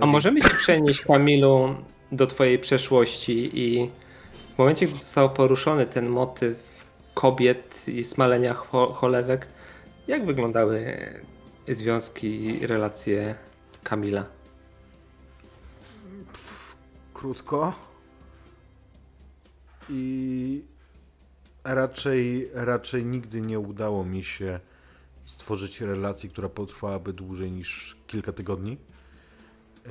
A 0.00 0.06
możemy 0.06 0.42
się 0.42 0.48
przenieść, 0.48 1.00
Kamilu, 1.00 1.74
do 2.12 2.26
twojej 2.26 2.58
przeszłości 2.58 3.58
i 3.58 3.90
w 4.54 4.58
momencie, 4.58 4.86
gdy 4.86 4.94
został 4.94 5.30
poruszony 5.30 5.86
ten 5.86 6.08
motyw 6.08 6.58
kobiet 7.14 7.88
i 7.88 8.04
smalenia 8.04 8.54
cho- 8.54 8.92
cholewek, 8.92 9.46
jak 10.06 10.26
wyglądały 10.26 10.96
związki 11.68 12.44
i 12.44 12.66
relacje 12.66 13.34
Kamila? 13.82 14.24
krótko. 17.14 17.72
I 19.90 20.62
raczej, 21.64 22.50
raczej 22.54 23.04
nigdy 23.04 23.40
nie 23.40 23.58
udało 23.58 24.04
mi 24.04 24.24
się 24.24 24.60
stworzyć 25.24 25.80
relacji, 25.80 26.30
która 26.30 26.48
potrwałaby 26.48 27.12
dłużej 27.12 27.52
niż 27.52 27.96
kilka 28.06 28.32
tygodni, 28.32 28.78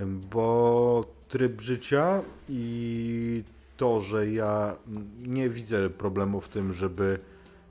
bo 0.05 1.05
tryb 1.27 1.61
życia 1.61 2.21
i 2.49 3.43
to, 3.77 4.01
że 4.01 4.29
ja 4.31 4.75
nie 5.21 5.49
widzę 5.49 5.89
problemu 5.89 6.41
w 6.41 6.49
tym, 6.49 6.73
żeby 6.73 7.19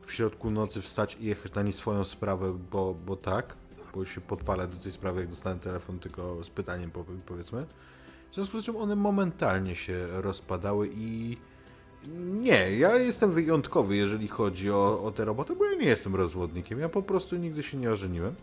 w 0.06 0.12
środku 0.12 0.50
nocy 0.50 0.82
wstać 0.82 1.16
i 1.20 1.24
jechać 1.24 1.54
na 1.54 1.62
nie 1.62 1.72
swoją 1.72 2.04
sprawę, 2.04 2.58
bo, 2.72 2.94
bo 3.06 3.16
tak, 3.16 3.56
bo 3.94 4.04
się 4.04 4.20
podpalę 4.20 4.68
do 4.68 4.76
tej 4.76 4.92
sprawy, 4.92 5.20
jak 5.20 5.30
dostanę 5.30 5.60
telefon, 5.60 5.98
tylko 5.98 6.44
z 6.44 6.50
pytaniem 6.50 6.90
powie- 6.90 7.20
powiedzmy. 7.26 7.66
W 8.30 8.34
związku 8.34 8.60
z 8.60 8.64
czym 8.64 8.76
one 8.76 8.96
momentalnie 8.96 9.76
się 9.76 10.06
rozpadały 10.10 10.90
i 10.94 11.36
nie, 12.16 12.78
ja 12.78 12.96
jestem 12.96 13.32
wyjątkowy, 13.32 13.96
jeżeli 13.96 14.28
chodzi 14.28 14.70
o, 14.70 15.02
o 15.04 15.10
tę 15.10 15.24
robotę, 15.24 15.56
bo 15.56 15.64
ja 15.64 15.74
nie 15.74 15.86
jestem 15.86 16.16
rozwodnikiem. 16.16 16.80
Ja 16.80 16.88
po 16.88 17.02
prostu 17.02 17.36
nigdy 17.36 17.62
się 17.62 17.76
nie 17.76 17.90
ożeniłem. 17.90 18.34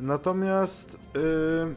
Natomiast, 0.00 0.98
yy, 1.14 1.74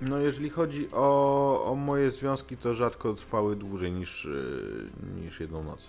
no 0.00 0.18
jeżeli 0.18 0.50
chodzi 0.50 0.88
o, 0.92 1.64
o 1.64 1.74
moje 1.74 2.10
związki, 2.10 2.56
to 2.56 2.74
rzadko 2.74 3.14
trwały 3.14 3.56
dłużej 3.56 3.92
niż, 3.92 4.24
yy, 4.24 5.20
niż 5.20 5.40
jedną 5.40 5.64
noc. 5.64 5.88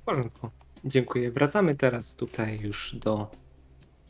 W 0.00 0.04
porządku. 0.04 0.50
Dziękuję. 0.84 1.30
Wracamy 1.30 1.74
teraz 1.74 2.14
tutaj 2.14 2.60
już 2.60 2.94
do 2.94 3.30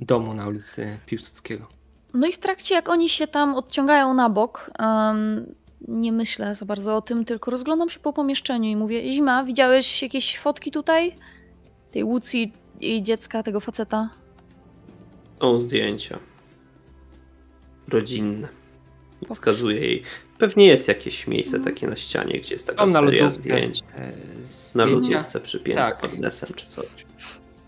domu 0.00 0.34
na 0.34 0.48
ulicy 0.48 0.98
Piłsudskiego. 1.06 1.66
No 2.14 2.26
i 2.26 2.32
w 2.32 2.38
trakcie, 2.38 2.74
jak 2.74 2.88
oni 2.88 3.08
się 3.08 3.26
tam 3.26 3.54
odciągają 3.54 4.14
na 4.14 4.30
bok, 4.30 4.70
em, 4.78 5.54
nie 5.88 6.12
myślę 6.12 6.54
za 6.54 6.66
bardzo 6.66 6.96
o 6.96 7.02
tym, 7.02 7.24
tylko 7.24 7.50
rozglądam 7.50 7.90
się 7.90 8.00
po 8.00 8.12
pomieszczeniu 8.12 8.70
i 8.70 8.76
mówię: 8.76 9.12
Zima, 9.12 9.44
widziałeś 9.44 10.02
jakieś 10.02 10.38
fotki 10.38 10.70
tutaj? 10.70 11.16
Tej 11.90 12.04
Łucji 12.04 12.52
i 12.80 13.02
dziecka, 13.02 13.42
tego 13.42 13.60
faceta? 13.60 14.21
Są 15.42 15.58
zdjęcia. 15.58 16.18
Rodzinne. 17.88 18.48
Wskazuje 19.34 19.80
jej. 19.80 20.02
Pewnie 20.38 20.66
jest 20.66 20.88
jakieś 20.88 21.26
miejsce 21.26 21.60
takie 21.60 21.86
na 21.86 21.96
ścianie, 21.96 22.40
gdzie 22.40 22.54
jest 22.54 22.66
taka 22.66 22.78
Tam 22.78 22.92
na 22.92 23.00
seria 23.00 23.22
lodówce 23.24 23.40
zdjęć. 23.42 23.80
e, 23.94 24.12
Na 24.74 24.84
zdjęcia. 24.86 25.10
lodówce 25.16 25.40
przypięte 25.40 25.82
Tak. 25.82 26.02
magnesem 26.02 26.50
czy 26.54 26.66
coś. 26.66 26.86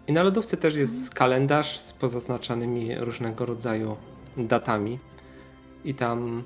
I 0.06 0.12
na 0.12 0.22
lodówce 0.22 0.56
też 0.56 0.74
jest 0.74 1.10
kalendarz 1.14 1.78
z 1.80 1.92
pozaznaczanymi 1.92 2.94
różnego 2.98 3.46
rodzaju 3.46 3.96
datami. 4.36 4.98
I 5.84 5.94
tam 5.94 6.42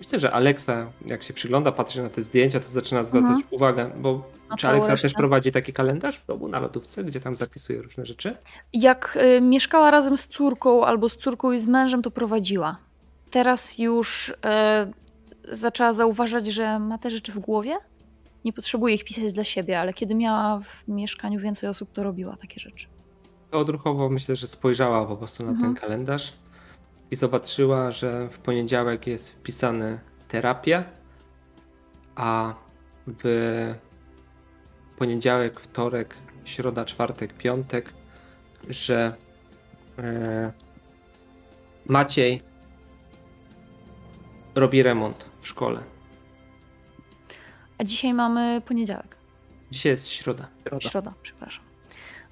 myślę, 0.00 0.18
że 0.18 0.32
Alexa, 0.32 0.86
jak 1.06 1.22
się 1.22 1.34
przygląda, 1.34 1.72
patrzy 1.72 2.02
na 2.02 2.10
te 2.10 2.22
zdjęcia, 2.22 2.60
to 2.60 2.68
zaczyna 2.68 3.04
zwracać 3.04 3.30
Mhm. 3.30 3.44
uwagę, 3.50 3.90
bo 4.00 4.12
Na 4.43 4.43
czy 4.56 4.68
Alexa 4.68 4.88
resztę. 4.90 5.08
też 5.08 5.14
prowadzi 5.14 5.52
taki 5.52 5.72
kalendarz 5.72 6.18
w 6.18 6.26
domu 6.26 6.48
na 6.48 6.60
lodówce, 6.60 7.04
gdzie 7.04 7.20
tam 7.20 7.34
zapisuje 7.34 7.82
różne 7.82 8.06
rzeczy? 8.06 8.36
Jak 8.72 9.18
y, 9.36 9.40
mieszkała 9.40 9.90
razem 9.90 10.16
z 10.16 10.28
córką 10.28 10.84
albo 10.86 11.08
z 11.08 11.16
córką 11.16 11.52
i 11.52 11.58
z 11.58 11.66
mężem, 11.66 12.02
to 12.02 12.10
prowadziła. 12.10 12.76
Teraz 13.30 13.78
już 13.78 14.28
y, 14.28 14.34
zaczęła 15.56 15.92
zauważać, 15.92 16.46
że 16.46 16.78
ma 16.78 16.98
te 16.98 17.10
rzeczy 17.10 17.32
w 17.32 17.38
głowie. 17.38 17.76
Nie 18.44 18.52
potrzebuje 18.52 18.94
ich 18.94 19.04
pisać 19.04 19.32
dla 19.32 19.44
siebie, 19.44 19.80
ale 19.80 19.92
kiedy 19.92 20.14
miała 20.14 20.60
w 20.60 20.88
mieszkaniu 20.88 21.40
więcej 21.40 21.68
osób, 21.68 21.92
to 21.92 22.02
robiła 22.02 22.36
takie 22.36 22.60
rzeczy. 22.60 22.86
Odruchowo 23.52 24.08
myślę, 24.08 24.36
że 24.36 24.46
spojrzała 24.46 25.06
po 25.06 25.16
prostu 25.16 25.44
na 25.44 25.50
Mhm. 25.50 25.74
ten 25.74 25.82
kalendarz 25.82 26.32
i 27.10 27.16
zobaczyła, 27.16 27.90
że 27.90 28.28
w 28.28 28.38
poniedziałek 28.38 29.06
jest 29.06 29.30
wpisane 29.30 30.00
terapia, 30.28 30.84
a 32.14 32.54
w 33.06 33.74
poniedziałek, 34.98 35.60
wtorek, 35.60 36.16
środa, 36.44 36.84
czwartek, 36.84 37.34
piątek, 37.34 37.92
że 38.68 39.16
e, 39.98 40.52
Maciej 41.86 42.42
robi 44.54 44.82
remont 44.82 45.24
w 45.40 45.48
szkole. 45.48 45.82
A 47.78 47.84
dzisiaj 47.84 48.14
mamy 48.14 48.62
poniedziałek. 48.66 49.16
Dzisiaj 49.70 49.90
jest 49.90 50.08
środa. 50.08 50.48
Środa, 50.80 51.12
przepraszam. 51.22 51.64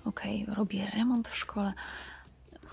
Okej, 0.05 0.47
robię 0.57 0.91
remont 0.95 1.29
w 1.29 1.37
szkole. 1.37 1.73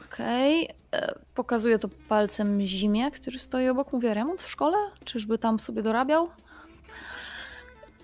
Okej, 0.05 0.69
e, 0.91 1.19
pokazuję 1.35 1.79
to 1.79 1.89
palcem 2.09 2.61
Zimie, 2.61 3.11
który 3.11 3.39
stoi 3.39 3.69
obok. 3.69 3.93
Mówię, 3.93 4.13
remont 4.13 4.41
w 4.41 4.49
szkole? 4.49 4.77
Czyżby 5.05 5.37
tam 5.37 5.59
sobie 5.59 5.81
dorabiał? 5.83 6.29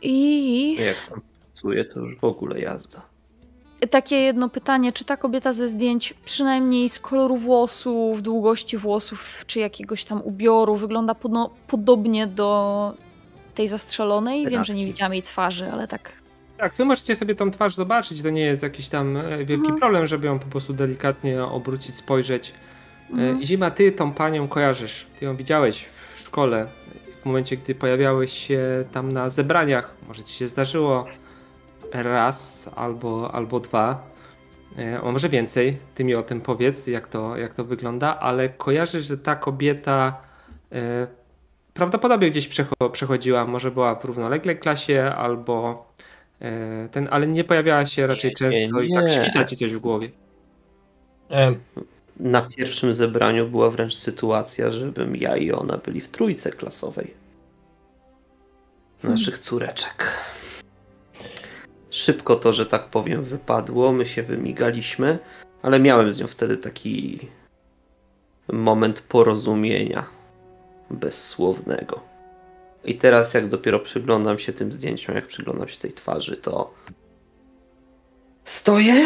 I 0.01 0.75
Jak 0.75 1.09
tam 1.09 1.21
pracuje, 1.55 1.85
to 1.85 1.99
już 1.99 2.15
w 2.19 2.23
ogóle 2.23 2.59
jazda. 2.59 3.01
takie 3.89 4.15
jedno 4.15 4.49
pytanie, 4.49 4.91
czy 4.93 5.05
ta 5.05 5.17
kobieta 5.17 5.53
ze 5.53 5.67
zdjęć, 5.67 6.13
przynajmniej 6.25 6.89
z 6.89 6.99
koloru 6.99 7.37
włosów, 7.37 8.21
długości 8.21 8.77
włosów, 8.77 9.43
czy 9.47 9.59
jakiegoś 9.59 10.05
tam 10.05 10.21
ubioru, 10.21 10.75
wygląda 10.75 11.13
podno- 11.13 11.49
podobnie 11.67 12.27
do 12.27 12.93
tej 13.55 13.67
zastrzelonej? 13.67 14.47
Wiem, 14.47 14.63
że 14.63 14.73
nie 14.73 14.85
widziałam 14.85 15.13
jej 15.13 15.23
twarzy, 15.23 15.71
ale 15.71 15.87
tak 15.87 16.11
Tak, 16.57 16.73
wy 16.77 16.85
możecie 16.85 17.15
sobie 17.15 17.35
tą 17.35 17.51
twarz 17.51 17.75
zobaczyć, 17.75 18.21
to 18.21 18.29
nie 18.29 18.41
jest 18.41 18.63
jakiś 18.63 18.89
tam 18.89 19.17
e, 19.17 19.37
wielki 19.37 19.53
Mhm. 19.53 19.75
problem, 19.79 20.07
żeby 20.07 20.27
ją 20.27 20.39
po 20.39 20.45
prostu 20.47 20.73
delikatnie 20.73 21.43
obrócić, 21.43 21.95
spojrzeć. 21.95 22.53
Mhm. 23.11 23.39
E, 23.39 23.43
Zima, 23.43 23.71
ty 23.71 23.91
tą 23.91 24.11
panią 24.13 24.47
kojarzysz, 24.47 25.05
ty 25.19 25.25
ją 25.25 25.35
widziałeś 25.35 25.85
w 26.15 26.19
szkole, 26.19 26.67
w 27.21 27.25
momencie, 27.25 27.57
gdy 27.57 27.75
pojawiałeś 27.75 28.33
się 28.47 28.61
tam 28.91 29.11
na 29.11 29.29
zebraniach, 29.29 29.95
może 30.07 30.23
ci 30.23 30.33
się 30.33 30.47
zdarzyło 30.47 31.05
raz 32.03 32.69
albo, 32.75 33.31
albo 33.33 33.59
dwa, 33.59 34.03
e, 34.77 34.99
a 35.03 35.11
może 35.11 35.29
więcej, 35.29 35.77
ty 35.95 36.03
mi 36.03 36.15
o 36.15 36.23
tym 36.23 36.41
powiedz, 36.41 36.87
jak 36.87 37.07
to, 37.07 37.37
jak 37.37 37.53
to 37.53 37.63
wygląda, 37.65 38.19
ale 38.19 38.49
kojarzysz, 38.49 39.05
że 39.05 39.17
ta 39.17 39.35
kobieta 39.35 40.21
e, 40.71 41.07
prawdopodobnie 41.73 42.31
gdzieś 42.31 42.49
przecho- 42.49 42.91
przechodziła, 42.91 43.45
może 43.45 43.71
była 43.71 43.95
w 43.95 44.05
równoległej 44.05 44.59
klasie, 44.59 45.11
albo 45.17 45.85
e, 46.41 46.89
ten, 46.91 47.07
ale 47.11 47.27
nie 47.27 47.43
pojawiała 47.43 47.85
się 47.85 48.07
raczej 48.07 48.29
Nie, 48.29 48.35
często 48.35 48.81
i 48.81 48.89
nie. 48.89 48.95
tak 48.95 49.09
świta 49.11 49.43
ci 49.43 49.57
coś 49.57 49.73
w 49.73 49.79
głowie. 49.79 50.09
E, 51.31 51.55
Na 52.19 52.41
pierwszym 52.41 52.93
zebraniu 52.93 53.47
była 53.47 53.69
wręcz 53.69 53.95
sytuacja, 53.95 54.71
żebym 54.71 55.15
ja 55.15 55.37
i 55.37 55.51
ona 55.51 55.77
byli 55.77 56.01
w 56.01 56.09
trójce 56.09 56.51
klasowej. 56.51 57.13
Naszych 59.03 59.37
córeczek. 59.37 60.13
Szybko 61.95 62.35
to, 62.35 62.53
że 62.53 62.65
tak 62.65 62.85
powiem, 62.85 63.23
wypadło. 63.23 63.91
My 63.91 64.05
się 64.05 64.23
wymigaliśmy, 64.23 65.19
ale 65.61 65.79
miałem 65.79 66.11
z 66.11 66.19
nią 66.19 66.27
wtedy 66.27 66.57
taki 66.57 67.27
moment 68.53 69.01
porozumienia 69.01 70.05
bezsłownego. 70.91 72.01
I 72.83 72.95
teraz, 72.95 73.33
jak 73.33 73.47
dopiero 73.47 73.79
przyglądam 73.79 74.39
się 74.39 74.53
tym 74.53 74.73
zdjęciom, 74.73 75.15
jak 75.15 75.27
przyglądam 75.27 75.67
się 75.67 75.79
tej 75.79 75.93
twarzy, 75.93 76.37
to 76.37 76.73
stoję. 78.43 79.05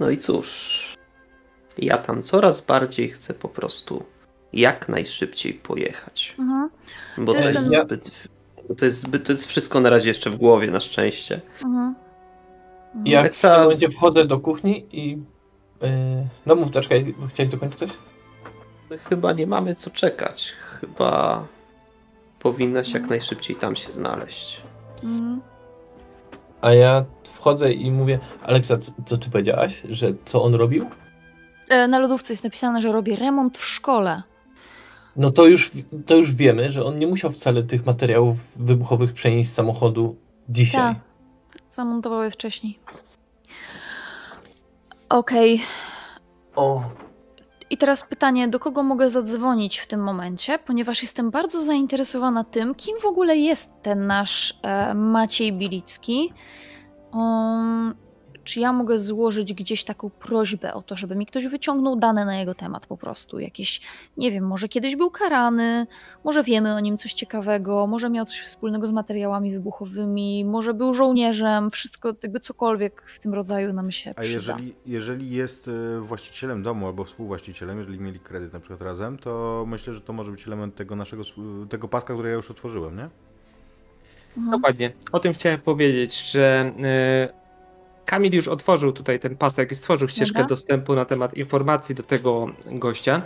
No 0.00 0.10
i 0.10 0.18
cóż, 0.18 0.96
ja 1.78 1.98
tam 1.98 2.22
coraz 2.22 2.60
bardziej 2.60 3.10
chcę 3.10 3.34
po 3.34 3.48
prostu 3.48 4.04
jak 4.52 4.88
najszybciej 4.88 5.54
pojechać. 5.54 6.34
Mhm. 6.38 6.70
Bo 7.18 7.34
To 7.34 7.40
to, 7.40 7.48
jest 7.50 7.70
ten- 7.70 7.82
zbyt, 7.84 8.10
to 8.78 8.84
jest 8.84 9.00
zbyt, 9.00 9.26
to 9.26 9.32
jest 9.32 9.46
wszystko 9.46 9.80
na 9.80 9.90
razie 9.90 10.08
jeszcze 10.08 10.30
w 10.30 10.36
głowie, 10.36 10.70
na 10.70 10.80
szczęście. 10.80 11.40
Mhm. 11.64 11.94
Mhm. 12.86 13.06
Ja 13.06 13.22
w 13.22 13.26
Alexa- 13.26 13.50
tym 13.52 13.62
momencie 13.62 13.88
wchodzę 13.90 14.24
do 14.24 14.38
kuchni 14.40 14.86
i... 14.92 15.08
Yy, 15.82 15.88
no 16.46 16.54
mów, 16.54 16.70
czekaj, 16.70 17.14
chciałeś 17.28 17.50
dokończyć 17.50 17.78
coś? 17.78 17.90
My 18.90 18.98
chyba 18.98 19.32
nie 19.32 19.46
mamy 19.46 19.74
co 19.74 19.90
czekać. 19.90 20.52
Chyba 20.80 21.44
powinnaś 22.38 22.92
jak 22.94 23.08
najszybciej 23.08 23.56
tam 23.56 23.76
się 23.76 23.92
znaleźć. 23.92 24.62
Mhm. 25.04 25.40
A 26.60 26.72
ja 26.72 27.04
wchodzę 27.34 27.72
i 27.72 27.90
mówię, 27.90 28.18
Aleksa, 28.42 28.78
co, 28.78 28.92
co 29.06 29.16
ty 29.16 29.30
powiedziałaś? 29.30 29.82
Że 29.90 30.12
co 30.24 30.42
on 30.42 30.54
robił? 30.54 30.86
E, 31.68 31.88
Na 31.88 31.98
lodówce 31.98 32.32
jest 32.32 32.44
napisane, 32.44 32.80
że 32.82 32.92
robi 32.92 33.16
remont 33.16 33.58
w 33.58 33.64
szkole. 33.64 34.22
No 35.16 35.30
to 35.30 35.46
już, 35.46 35.70
to 36.06 36.16
już 36.16 36.34
wiemy, 36.34 36.72
że 36.72 36.84
on 36.84 36.98
nie 36.98 37.06
musiał 37.06 37.32
wcale 37.32 37.62
tych 37.62 37.86
materiałów 37.86 38.36
wybuchowych 38.56 39.12
przenieść 39.12 39.50
z 39.50 39.54
samochodu 39.54 40.16
dzisiaj. 40.48 40.94
Tak. 40.94 40.96
Zamontował 41.70 42.22
je 42.22 42.30
wcześniej. 42.30 42.78
Okej. 45.08 45.60
O, 46.56 46.82
I 47.70 47.76
teraz 47.76 48.02
pytanie, 48.02 48.48
do 48.48 48.60
kogo 48.60 48.82
mogę 48.82 49.10
zadzwonić 49.10 49.78
w 49.78 49.86
tym 49.86 50.02
momencie, 50.02 50.58
ponieważ 50.58 51.02
jestem 51.02 51.30
bardzo 51.30 51.62
zainteresowana 51.62 52.44
tym, 52.44 52.74
kim 52.74 53.00
w 53.00 53.04
ogóle 53.04 53.36
jest 53.36 53.82
ten 53.82 54.06
nasz 54.06 54.58
e, 54.62 54.94
Maciej 54.94 55.52
Bilicki. 55.52 56.32
Um, 57.12 57.94
czy 58.44 58.60
ja 58.60 58.72
mogę 58.72 58.98
złożyć 58.98 59.54
gdzieś 59.54 59.84
taką 59.84 60.10
prośbę 60.10 60.74
o 60.74 60.82
to, 60.82 60.96
żeby 60.96 61.16
mi 61.16 61.26
ktoś 61.26 61.46
wyciągnął 61.46 61.96
dane 61.96 62.24
na 62.24 62.36
jego 62.38 62.54
temat 62.54 62.86
po 62.86 62.96
prostu? 62.96 63.38
Jakieś, 63.38 63.80
nie 64.16 64.30
wiem, 64.30 64.46
może 64.46 64.68
kiedyś 64.68 64.96
był 64.96 65.10
karany, 65.10 65.86
może 66.24 66.42
wiemy 66.42 66.74
o 66.74 66.80
nim 66.80 66.98
coś 66.98 67.12
ciekawego, 67.12 67.86
może 67.86 68.10
miał 68.10 68.26
coś 68.26 68.40
wspólnego 68.40 68.86
z 68.86 68.90
materiałami 68.90 69.52
wybuchowymi, 69.52 70.44
może 70.44 70.74
był 70.74 70.94
żołnierzem, 70.94 71.70
wszystko 71.70 72.12
tego 72.12 72.40
cokolwiek 72.40 73.02
w 73.02 73.18
tym 73.18 73.34
rodzaju 73.34 73.72
nam 73.72 73.92
się 73.92 74.10
A 74.10 74.20
przyda. 74.20 74.34
jeżeli, 74.34 74.74
jeżeli 74.86 75.30
jest 75.30 75.68
e, 75.68 76.00
właścicielem 76.00 76.62
domu 76.62 76.86
albo 76.86 77.04
współwłaścicielem, 77.04 77.78
jeżeli 77.78 78.00
mieli 78.00 78.20
kredyt 78.20 78.52
na 78.52 78.60
przykład 78.60 78.82
razem, 78.82 79.18
to 79.18 79.64
myślę, 79.68 79.94
że 79.94 80.00
to 80.00 80.12
może 80.12 80.30
być 80.30 80.46
element 80.46 80.74
tego 80.74 80.96
naszego, 80.96 81.22
tego 81.68 81.88
paska, 81.88 82.14
który 82.14 82.28
ja 82.28 82.34
już 82.34 82.50
otworzyłem, 82.50 82.96
nie? 82.96 83.08
Mhm. 84.36 84.50
Dokładnie. 84.50 84.92
O 85.12 85.20
tym 85.20 85.32
chciałem 85.34 85.60
powiedzieć, 85.60 86.30
że 86.30 86.72
e, 86.84 87.41
Kamil 88.06 88.34
już 88.34 88.48
otworzył 88.48 88.92
tutaj 88.92 89.20
ten 89.20 89.36
pasek 89.36 89.72
i 89.72 89.74
stworzył 89.74 90.08
ścieżkę 90.08 90.34
Dobra. 90.38 90.48
dostępu 90.48 90.94
na 90.94 91.04
temat 91.04 91.34
informacji 91.34 91.94
do 91.94 92.02
tego 92.02 92.46
gościa. 92.66 93.22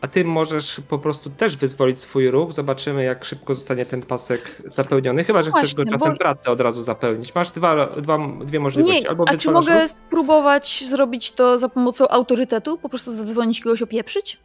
A 0.00 0.08
ty 0.08 0.24
możesz 0.24 0.80
po 0.88 0.98
prostu 0.98 1.30
też 1.30 1.56
wyzwolić 1.56 1.98
swój 1.98 2.30
ruch. 2.30 2.52
Zobaczymy, 2.52 3.04
jak 3.04 3.24
szybko 3.24 3.54
zostanie 3.54 3.86
ten 3.86 4.02
pasek 4.02 4.62
zapełniony. 4.64 5.24
Chyba, 5.24 5.42
że 5.42 5.50
chcesz 5.50 5.74
go 5.74 5.82
Właśnie, 5.82 5.98
czasem 5.98 6.12
bo- 6.12 6.18
pracę 6.18 6.50
od 6.50 6.60
razu 6.60 6.82
zapełnić. 6.82 7.34
Masz 7.34 7.50
dwa, 7.50 7.86
dwa, 7.86 8.18
dwie 8.44 8.60
możliwości. 8.60 9.00
Nie, 9.02 9.08
Albo 9.08 9.24
a 9.28 9.36
czy 9.36 9.50
mogę 9.50 9.80
ruch, 9.80 9.90
spróbować 9.90 10.84
zrobić 10.88 11.32
to 11.32 11.58
za 11.58 11.68
pomocą 11.68 12.08
autorytetu? 12.08 12.78
Po 12.78 12.88
prostu 12.88 13.12
zadzwonić 13.12 13.60
kogoś 13.60 13.82
opieprzyć? 13.82 14.38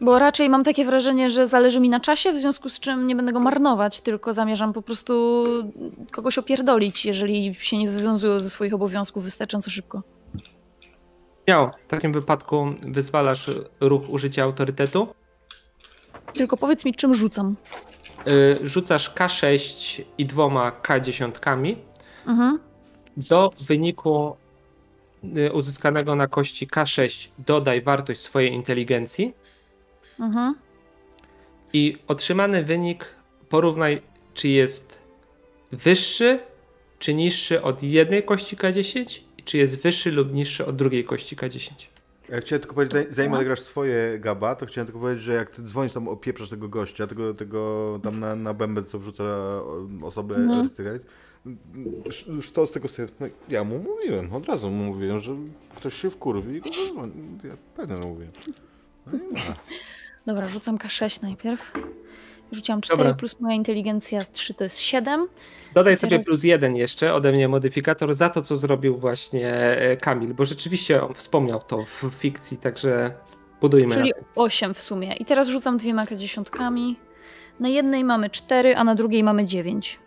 Bo 0.00 0.18
raczej 0.18 0.48
mam 0.48 0.64
takie 0.64 0.84
wrażenie, 0.84 1.30
że 1.30 1.46
zależy 1.46 1.80
mi 1.80 1.88
na 1.88 2.00
czasie, 2.00 2.32
w 2.32 2.40
związku 2.40 2.68
z 2.68 2.80
czym 2.80 3.06
nie 3.06 3.16
będę 3.16 3.32
go 3.32 3.40
marnować, 3.40 4.00
tylko 4.00 4.32
zamierzam 4.32 4.72
po 4.72 4.82
prostu 4.82 5.44
kogoś 6.10 6.38
opierdolić, 6.38 7.06
jeżeli 7.06 7.54
się 7.54 7.78
nie 7.78 7.90
wywiązują 7.90 8.40
ze 8.40 8.50
swoich 8.50 8.74
obowiązków 8.74 9.24
wystarczająco 9.24 9.70
szybko. 9.70 10.02
Miał. 11.48 11.70
W 11.82 11.86
takim 11.86 12.12
wypadku 12.12 12.66
wyzwalasz 12.82 13.50
ruch 13.80 14.10
użycia 14.10 14.42
autorytetu. 14.42 15.08
Tylko 16.32 16.56
powiedz 16.56 16.84
mi, 16.84 16.94
czym 16.94 17.14
rzucam. 17.14 17.54
y, 18.26 18.58
Rzucasz 18.62 19.14
K6 19.14 20.02
i 20.18 20.26
dwoma 20.26 20.72
K10. 20.82 21.76
Mhm. 22.26 22.58
Do 23.16 23.50
wyniku 23.68 24.36
y, 25.36 25.52
uzyskanego 25.52 26.16
na 26.16 26.26
kości 26.26 26.68
K6 26.68 27.28
dodaj 27.38 27.82
wartość 27.82 28.20
swojej 28.20 28.52
inteligencji 28.52 29.34
Mhm. 30.20 30.54
i 31.72 31.98
otrzymany 32.08 32.64
wynik 32.64 33.06
porównaj, 33.48 34.02
czy 34.34 34.48
jest 34.48 34.98
wyższy, 35.72 36.38
czy 36.98 37.14
niższy 37.14 37.62
od 37.62 37.82
jednej 37.82 38.22
kości 38.22 38.56
K10 38.56 39.20
i 39.38 39.42
czy 39.42 39.58
jest 39.58 39.82
wyższy 39.82 40.10
lub 40.12 40.32
niższy 40.32 40.66
od 40.66 40.76
drugiej 40.76 41.04
kości 41.04 41.36
K10. 41.36 41.70
Ja 42.28 42.40
chciałem 42.40 42.60
tylko 42.60 42.74
powiedzieć, 42.74 42.92
zanim- 42.94 43.12
zanim 43.12 43.32
odegrasz 43.32 43.60
swoje 43.60 44.18
gaba, 44.20 44.54
to 44.54 44.66
chciałem 44.66 44.86
tylko 44.86 45.00
powiedzieć, 45.00 45.24
że 45.24 45.32
jak 45.34 45.50
ty 45.50 45.62
dzwonisz 45.62 45.92
tam, 45.92 46.08
opieprzasz 46.08 46.48
tego 46.50 46.68
gościa, 46.68 47.06
tego, 47.06 47.34
tego 47.34 48.00
tam 48.02 48.20
na, 48.20 48.36
na 48.36 48.54
bęben, 48.54 48.84
co 48.84 48.98
wrzuca 48.98 49.24
o- 49.24 49.88
osobę 50.02 50.36
Mhm. 50.36 50.68
to 52.52 52.66
z 52.66 52.72
tego 52.72 52.88
sobie, 52.88 53.08
no, 53.20 53.26
ja 53.48 53.64
mu 53.64 53.78
mówiłem, 53.78 54.32
od 54.32 54.46
razu 54.46 54.70
mu 54.70 54.84
mówiłem, 54.84 55.18
że 55.18 55.36
ktoś 55.76 55.94
się 55.94 56.10
wkurwi 56.10 56.56
i 56.56 56.60
go. 56.60 56.68
Ja 57.48 57.56
pewnie 57.76 57.96
mówiłem. 58.08 58.32
No 59.06 59.18
i 59.18 59.32
ma. 59.34 59.40
Dobra, 60.26 60.48
rzucam 60.48 60.78
K6 60.78 61.22
najpierw. 61.22 61.72
Rzuciłam 62.52 62.80
4 62.80 62.98
Dobra. 62.98 63.14
plus 63.14 63.40
moja 63.40 63.54
inteligencja 63.54 64.20
3 64.32 64.54
to 64.54 64.64
jest 64.64 64.80
7. 64.80 65.28
Dodaj 65.74 65.96
sobie 65.96 66.18
plus 66.18 66.44
jeden 66.44 66.76
jeszcze 66.76 67.14
ode 67.14 67.32
mnie 67.32 67.48
modyfikator 67.48 68.14
za 68.14 68.28
to, 68.30 68.42
co 68.42 68.56
zrobił 68.56 68.96
właśnie 68.96 69.54
e, 69.54 69.96
Kamil, 69.96 70.34
bo 70.34 70.44
rzeczywiście 70.44 71.02
on 71.02 71.14
wspomniał 71.14 71.60
to 71.60 71.84
w 72.02 72.10
fikcji, 72.10 72.56
także 72.56 73.14
budujmy 73.60 73.94
Czyli 73.94 74.08
na 74.08 74.14
tym. 74.14 74.24
8 74.34 74.74
w 74.74 74.80
sumie. 74.80 75.14
I 75.14 75.24
teraz 75.24 75.48
rzucam 75.48 75.76
dwiema 75.76 76.02
dziesiątkami. 76.16 76.96
Na 77.60 77.68
jednej 77.68 78.04
mamy 78.04 78.30
4, 78.30 78.76
a 78.76 78.84
na 78.84 78.94
drugiej 78.94 79.24
mamy 79.24 79.44
9. 79.44 79.98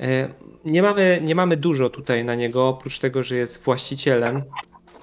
E, 0.00 0.28
Nie 0.64 0.82
mamy, 0.82 1.20
nie 1.22 1.34
mamy 1.34 1.56
dużo 1.56 1.90
tutaj 1.90 2.24
na 2.24 2.34
niego, 2.34 2.68
oprócz 2.68 2.98
tego, 2.98 3.22
że 3.22 3.36
jest 3.36 3.62
właścicielem. 3.64 4.42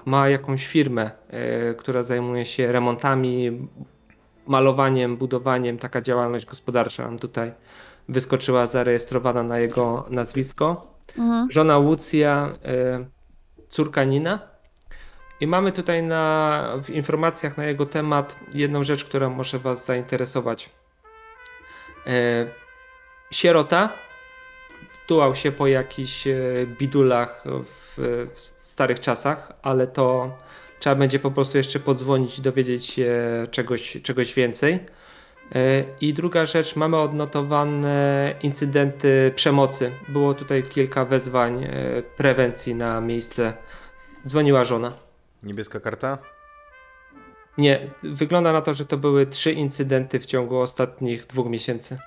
Ma 0.05 0.29
jakąś 0.29 0.67
firmę, 0.67 1.11
e, 1.29 1.73
która 1.73 2.03
zajmuje 2.03 2.45
się 2.45 2.71
remontami, 2.71 3.67
malowaniem, 4.47 5.17
budowaniem. 5.17 5.77
Taka 5.77 6.01
działalność 6.01 6.45
gospodarcza 6.45 7.03
nam 7.03 7.19
tutaj 7.19 7.51
wyskoczyła, 8.09 8.65
zarejestrowana 8.65 9.43
na 9.43 9.59
jego 9.59 10.05
nazwisko 10.09 10.93
Mhm. 11.17 11.51
żona 11.51 11.77
Łucja, 11.77 12.51
y, 13.01 13.69
córka 13.69 14.03
Nina. 14.03 14.39
I 15.43 15.47
mamy 15.47 15.71
tutaj 15.71 16.03
na, 16.03 16.63
w 16.83 16.89
informacjach 16.89 17.57
na 17.57 17.65
jego 17.65 17.85
temat 17.85 18.35
jedną 18.53 18.83
rzecz, 18.83 19.05
która 19.05 19.29
może 19.29 19.59
Was 19.59 19.85
zainteresować. 19.85 20.69
Y, 22.07 22.09
Sierota 23.31 23.89
tułał 25.07 25.35
się 25.35 25.51
po 25.51 25.67
jakichś 25.67 26.27
y, 26.27 26.67
bidulach 26.79 27.43
w, 27.45 27.95
w 28.35 28.39
starych 28.41 28.99
czasach, 28.99 29.53
ale 29.61 29.87
to 29.87 30.37
trzeba 30.79 30.95
będzie 30.95 31.19
po 31.19 31.31
prostu 31.31 31.57
jeszcze 31.57 31.79
podzwonić 31.79 32.39
i 32.39 32.41
dowiedzieć 32.41 32.85
się 32.85 33.11
czegoś, 33.51 33.97
czegoś 34.03 34.33
więcej. 34.33 34.79
E, 35.55 35.83
I 36.01 36.13
druga 36.13 36.45
rzecz, 36.45 36.75
mamy 36.75 36.97
odnotowane 36.97 38.35
incydenty 38.43 39.31
przemocy. 39.35 39.91
Było 40.07 40.33
tutaj 40.33 40.63
kilka 40.63 41.05
wezwań 41.05 41.63
e, 41.63 41.69
prewencji 42.17 42.75
na 42.75 43.01
miejsce. 43.01 43.53
Dzwoniła 44.27 44.63
żona. 44.63 45.02
Niebieska 45.43 45.79
karta? 45.79 46.17
Nie, 47.57 47.89
wygląda 48.03 48.53
na 48.53 48.61
to, 48.61 48.73
że 48.73 48.85
to 48.85 48.97
były 48.97 49.25
trzy 49.25 49.51
incydenty 49.51 50.19
w 50.19 50.25
ciągu 50.25 50.59
ostatnich 50.59 51.25
dwóch 51.25 51.47
miesięcy. 51.47 51.97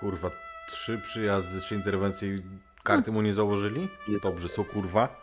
Kurwa, 0.00 0.30
trzy 0.68 0.98
przyjazdy, 0.98 1.60
trzy 1.60 1.74
interwencje 1.74 2.28
i 2.28 2.42
karty 2.82 3.12
mu 3.12 3.22
nie 3.22 3.34
założyli? 3.34 3.88
Dobrze, 4.22 4.48
są 4.48 4.64
kurwa. 4.64 5.22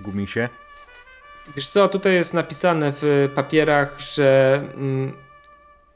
Gumisie. 0.00 0.48
Wiesz 1.56 1.68
co, 1.68 1.88
tutaj 1.88 2.14
jest 2.14 2.34
napisane 2.34 2.92
w 2.92 3.30
papierach, 3.34 4.00
że 4.00 4.60
mm, 4.74 5.12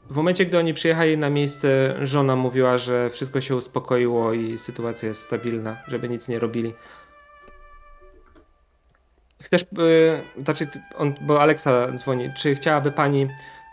w 0.09 0.15
momencie, 0.15 0.45
gdy 0.45 0.57
oni 0.57 0.73
przyjechali 0.73 1.17
na 1.17 1.29
miejsce, 1.29 1.95
żona 2.01 2.35
mówiła, 2.35 2.77
że 2.77 3.09
wszystko 3.09 3.41
się 3.41 3.55
uspokoiło 3.55 4.33
i 4.33 4.57
sytuacja 4.57 5.07
jest 5.07 5.21
stabilna, 5.21 5.77
żeby 5.87 6.09
nic 6.09 6.27
nie 6.27 6.39
robili. 6.39 6.73
Chcesz, 9.41 9.61
y, 9.63 10.43
znaczy, 10.43 10.67
ty- 10.67 10.81
on, 10.95 11.15
bo 11.21 11.41
Aleksa 11.41 11.91
dzwoni, 11.95 12.29
czy 12.37 12.55
chciałaby 12.55 12.91
pani 12.91 13.27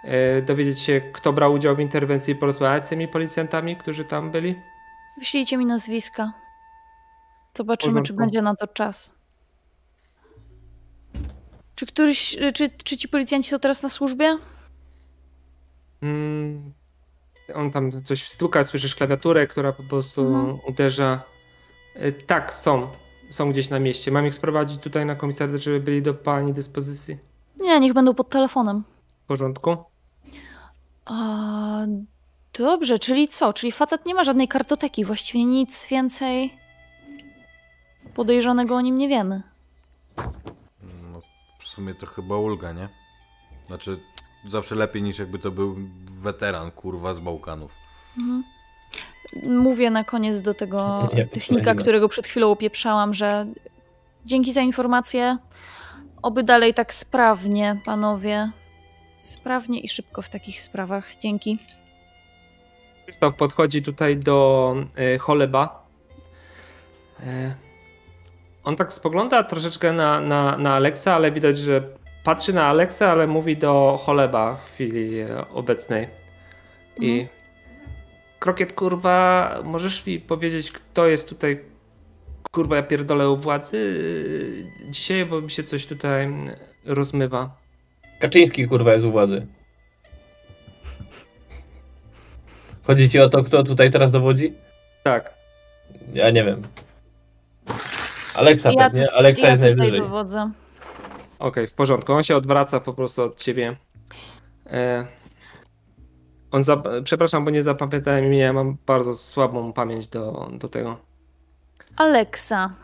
e, 0.05 0.43
dowiedzieć 0.43 0.81
się, 0.81 1.01
kto 1.13 1.33
brał 1.33 1.53
udział 1.53 1.77
w 1.77 1.81
interwencji 1.81 2.33
i 2.33 2.37
porozmawiać 2.37 2.87
z 2.87 2.89
tymi 2.89 3.09
policjantami, 3.09 3.77
którzy 3.77 4.05
tam 4.05 4.31
byli? 4.31 4.55
Wyślijcie 5.19 5.57
mi 5.57 5.67
nazwiska. 5.67 6.33
Zobaczymy, 7.57 8.03
czy 8.03 8.13
będzie 8.13 8.43
na 8.43 8.57
to 8.57 8.67
czas. 8.67 9.15
Czy 11.75 11.87
któryś, 11.87 12.37
czy, 12.55 12.71
czy 12.85 12.97
ci 12.97 13.09
policjanci 13.09 13.51
są 13.51 13.59
teraz 13.59 13.83
na 13.83 13.89
służbie? 13.89 14.39
Mm, 16.03 16.73
on 17.55 17.71
tam 17.71 18.03
coś 18.03 18.29
stuka, 18.29 18.65
słyszysz 18.65 18.95
klawiaturę, 18.95 19.47
która 19.47 19.73
po 19.73 19.83
prostu 19.83 20.21
Mhm. 20.27 20.59
uderza. 20.69 21.21
E, 21.95 22.13
Tak, 22.13 22.55
są. 22.55 22.91
Są 23.31 23.53
gdzieś 23.53 23.71
na 23.71 23.79
mieście. 23.79 24.11
Mam 24.11 24.27
ich 24.27 24.35
sprowadzić 24.35 24.79
tutaj 24.81 25.07
na 25.07 25.15
komisariat, 25.15 25.61
żeby 25.61 25.81
byli 25.81 26.03
do 26.03 26.15
pani 26.15 26.53
dyspozycji. 26.53 27.19
Nie, 27.61 27.81
niech 27.81 27.93
będą 27.93 28.15
pod 28.15 28.29
telefonem. 28.29 28.85
W 29.25 29.27
porządku? 29.27 29.77
A, 31.05 31.79
dobrze, 32.59 32.99
czyli 32.99 33.29
co? 33.29 33.53
Czyli 33.53 33.73
facet 33.73 34.07
nie 34.07 34.15
ma 34.15 34.25
żadnej 34.25 34.49
kartoteki, 34.49 35.05
właściwie 35.05 35.45
nic 35.45 35.87
więcej 35.87 36.55
podejrzanego 38.15 38.77
o 38.77 38.81
nim 38.81 38.97
nie 38.97 39.09
wiemy. 39.09 39.43
No, 41.13 41.21
w 41.59 41.67
sumie 41.67 41.95
to 41.95 42.07
chyba 42.07 42.37
ulga, 42.39 42.73
nie? 42.73 42.89
Znaczy, 43.67 43.99
zawsze 44.49 44.75
lepiej 44.75 45.03
niż 45.03 45.19
jakby 45.19 45.39
to 45.39 45.51
był 45.51 45.77
weteran, 46.23 46.71
kurwa, 46.71 47.15
z 47.15 47.21
Bałkanów. 47.21 47.73
Mhm. 48.19 48.45
Mówię 49.43 49.91
na 49.91 50.05
koniec 50.05 50.41
do 50.41 50.55
tego 50.55 51.09
Ja 51.15 51.27
technika, 51.27 51.75
którego 51.75 52.09
przed 52.09 52.27
chwilą 52.27 52.51
opieprzałam, 52.51 53.15
że 53.15 53.47
dzięki 54.25 54.53
za 54.53 54.61
informację. 54.61 55.39
Oby 56.23 56.43
dalej 56.43 56.75
tak 56.75 56.95
sprawnie, 56.95 57.81
panowie. 57.85 58.51
Sprawnie 59.21 59.81
i 59.81 59.89
szybko 59.89 60.23
w 60.23 60.29
takich 60.29 60.61
sprawach. 60.61 61.17
Dzięki. 61.21 61.59
Krzysztof 63.07 63.35
podchodzi 63.35 63.83
tutaj 63.83 64.17
do 64.17 64.75
e, 64.97 65.19
Choleba. 65.19 65.87
E, 67.27 67.55
on 68.65 68.77
tak 68.77 68.93
spogląda 68.93 69.45
troszeczkę 69.45 69.93
na, 69.93 70.21
na, 70.21 70.59
na 70.59 70.75
Aleksa, 70.75 71.15
ale 71.15 71.33
widać, 71.33 71.59
że 71.59 71.83
patrzy 72.25 72.53
na 72.53 72.67
Aleksa, 72.67 73.13
ale 73.13 73.27
mówi 73.27 73.57
do 73.57 74.01
Choleba 74.05 74.55
w 74.55 74.75
chwili 74.75 75.19
e, 75.19 75.49
obecnej. 75.55 76.09
I 77.01 77.21
Mhm. 77.21 77.36
Krokiet, 78.39 78.73
kurwa, 78.73 79.61
możesz 79.65 80.07
mi 80.07 80.21
powiedzieć, 80.21 80.73
kto 80.73 81.07
jest 81.07 81.29
tutaj, 81.29 81.61
kurwa, 82.51 82.77
ja 82.77 82.83
pierdolę 82.83 83.31
u 83.31 83.37
władzy 83.37 84.01
e, 84.89 84.91
dzisiaj, 84.91 85.27
bo 85.27 85.41
mi 85.41 85.51
się 85.51 85.63
coś 85.63 85.87
tutaj 85.87 86.25
mm, 86.25 86.57
rozmywa. 86.85 87.57
Kaczyński 88.21 88.69
kurwa 88.69 88.93
jest 88.93 89.05
u 89.05 89.11
władzy. 89.11 89.47
Chodzi 92.83 93.09
ci 93.11 93.21
o 93.21 93.29
to, 93.29 93.43
kto 93.43 93.63
tutaj 93.63 93.91
teraz 93.91 94.11
dowodzi? 94.11 94.53
Tak. 95.03 95.35
Ja 96.15 96.31
nie 96.31 96.45
wiem. 96.45 96.63
Aleksa 98.35 98.71
Ja- 98.73 98.85
pewnie, 98.85 99.13
Aleksa 99.13 99.47
ja 99.49 99.67
jest 99.67 99.97
dowodzę. 99.97 100.51
Okej, 101.39 101.67
w 101.67 101.73
porządku. 101.73 102.13
On 102.13 102.23
się 102.23 102.37
odwraca 102.37 102.81
po 102.81 102.95
prostu 102.95 103.23
od 103.23 103.43
ciebie. 103.43 103.77
E, 104.67 105.07
on 106.51 106.65
za, 106.65 106.83
przepraszam, 107.05 107.45
bo 107.45 107.51
nie 107.51 107.63
zapamiętałem 107.63 108.25
imienia. 108.25 108.53
Mam 108.53 108.77
bardzo 108.87 109.15
słabą 109.15 109.73
pamięć 109.73 110.09
do, 110.09 110.51
do 110.53 110.69
tego. 110.69 110.97
Aleksa, 111.97 112.75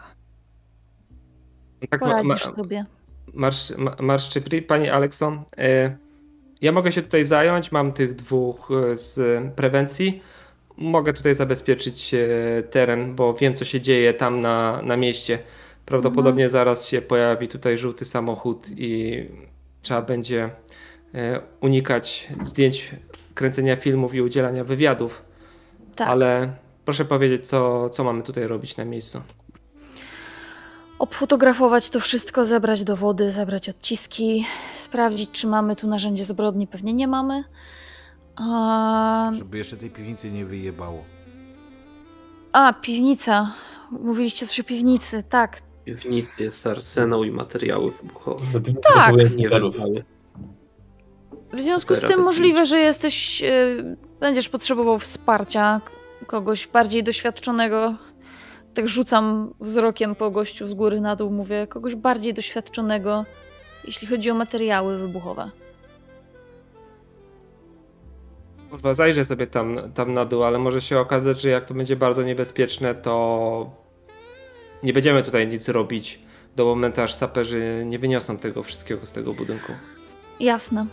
Tak, 1.91 2.01
ma, 2.01 2.07
poradzisz 2.07 2.47
ma, 2.49 2.57
sobie. 2.57 2.85
marsz, 3.35 3.77
ma, 3.77 3.97
marszczypri, 4.01 4.63
pani 4.63 4.89
Alekson. 4.91 5.43
E, 5.59 5.97
ja 6.61 6.73
mogę 6.73 6.93
się 6.93 7.03
tutaj 7.03 7.25
zająć. 7.25 7.73
Mam 7.73 7.93
tych 7.93 8.15
dwóch 8.15 8.71
e, 8.71 8.97
z 8.97 9.43
prewencji. 9.55 10.23
Mogę 10.77 11.13
tutaj 11.13 11.35
zabezpieczyć 11.35 12.15
e, 12.15 12.19
teren, 12.63 13.15
bo 13.15 13.35
wiem, 13.35 13.55
co 13.55 13.65
się 13.65 13.81
dzieje 13.81 14.15
tam 14.15 14.41
na, 14.41 14.83
na 14.83 14.97
mieście. 14.97 15.39
Prawdopodobnie 15.87 16.49
zaraz 16.49 16.87
się 16.87 17.03
pojawi 17.03 17.49
tutaj 17.49 17.79
żółty 17.79 18.05
samochód 18.05 18.67
i 18.77 19.25
trzeba 19.83 20.03
będzie 20.03 20.51
unikać 21.61 22.29
zdjęć, 22.41 22.91
kręcenia 23.35 23.77
filmów 23.77 24.15
i 24.15 24.21
udzielania 24.23 24.65
wywiadów. 24.65 25.23
Tak. 25.97 26.09
Ale 26.09 26.53
proszę 26.85 27.05
powiedzieć, 27.05 27.47
co, 27.49 27.91
co 27.91 28.05
mamy 28.05 28.23
tutaj 28.23 28.47
robić 28.47 28.77
na 28.77 28.85
miejscu. 28.85 29.21
Obfotografować 30.99 31.91
to 31.91 32.01
wszystko, 32.01 32.45
zebrać 32.45 32.85
dowody, 32.85 33.31
zebrać 33.31 33.69
odciski, 33.69 34.47
sprawdzić, 34.73 35.31
czy 35.31 35.47
mamy 35.47 35.77
tu 35.77 35.89
narzędzie 35.89 36.25
zbrodni. 36.25 36.67
Pewnie 36.67 36.95
nie 36.95 37.09
mamy. 37.09 37.45
A, 38.37 39.33
Żeby 39.39 39.59
jeszcze 39.59 39.77
tej 39.77 39.91
piwnicy 39.91 40.31
nie 40.31 40.45
wyjebało. 40.45 41.05
a 42.53 42.73
piwnica. 42.73 43.55
Mówiliście 43.91 44.47
coś 44.47 44.61
o 44.61 44.65
piwnicy, 44.65 45.23
tak. 45.29 45.63
W 45.87 46.05
nic 46.05 46.33
jest 46.39 46.67
arsenał 46.67 47.25
i 47.25 47.31
materiały 47.31 47.91
wybuchowe. 47.91 48.47
Piwnicy 48.61 48.81
Tak. 48.95 49.15
Nie 49.17 49.29
snajperów. 49.29 49.77
W 51.53 51.61
związku 51.61 51.97
z 51.97 52.01
tym 52.01 52.21
możliwe, 52.21 52.67
że 52.67 52.79
jesteś, 52.79 53.43
y, 53.43 53.97
będziesz 54.21 54.49
potrzebował 54.49 54.99
wsparcia 54.99 55.81
kogoś 56.27 56.67
bardziej 56.67 57.03
doświadczonego. 57.03 57.95
Tak 58.75 58.89
rzucam 58.89 59.55
wzrokiem 59.61 60.15
po 60.15 60.31
gościu 60.31 60.67
z 60.67 60.75
góry 60.75 61.01
na 61.01 61.17
dół, 61.17 61.31
mówię, 61.31 61.67
kogoś 61.67 61.95
bardziej 61.95 62.35
doświadczonego, 62.35 63.25
jeśli 63.85 64.09
chodzi 64.09 64.31
o 64.31 64.35
materiały 64.35 64.99
wybuchowe. 64.99 65.51
Kurwa, 68.71 68.95
zajrzę 68.95 69.25
sobie 69.25 69.47
tam, 69.47 69.93
tam 69.95 70.13
na 70.13 70.25
dół, 70.25 70.45
ale 70.45 70.59
może 70.59 70.81
się 70.81 70.99
okazać, 70.99 71.41
że 71.41 71.49
jak 71.49 71.67
to 71.67 71.75
będzie 71.75 71.97
bardzo 71.97 72.23
niebezpieczne, 72.23 72.95
to 72.95 73.71
nie 74.83 74.93
będziemy 74.93 75.23
tutaj 75.23 75.49
nic 75.49 75.69
robić 75.69 76.21
do 76.57 76.65
momentu, 76.65 77.01
aż 77.01 77.15
saperzy 77.15 77.83
nie 77.87 77.99
wyniosą 77.99 78.39
tego 78.39 78.63
wszystkiego 78.63 79.07
z 79.07 79.13
tego 79.13 79.35
budynku. 79.35 79.73
Jasne. 80.41 80.87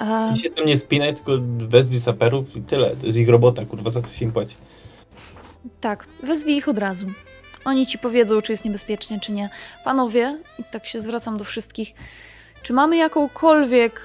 E, 0.00 0.32
Ty 0.34 0.40
się 0.40 0.50
tam 0.50 0.66
nie 0.66 0.78
spinaj, 0.78 1.14
tylko 1.14 1.32
wezwij 1.58 2.00
saperów 2.00 2.56
i 2.56 2.62
tyle. 2.62 2.96
To 2.96 3.06
jest 3.06 3.18
ich 3.18 3.28
robota, 3.28 3.64
kurwa, 3.64 3.90
za 3.90 4.02
to 4.02 4.08
się 4.08 4.24
im 4.24 4.32
płaci. 4.32 4.56
tak, 5.80 6.06
wezwij 6.22 6.56
ich 6.56 6.68
od 6.68 6.78
razu. 6.78 7.06
Oni 7.64 7.86
ci 7.86 7.98
powiedzą, 7.98 8.40
czy 8.40 8.52
jest 8.52 8.64
niebezpiecznie, 8.64 9.20
czy 9.20 9.32
nie. 9.32 9.50
Panowie, 9.84 10.38
i 10.58 10.64
tak 10.70 10.86
się 10.86 10.98
zwracam 11.00 11.36
do 11.36 11.44
wszystkich, 11.44 11.92
czy 12.62 12.72
mamy 12.72 12.96
jakąkolwiek 12.96 14.00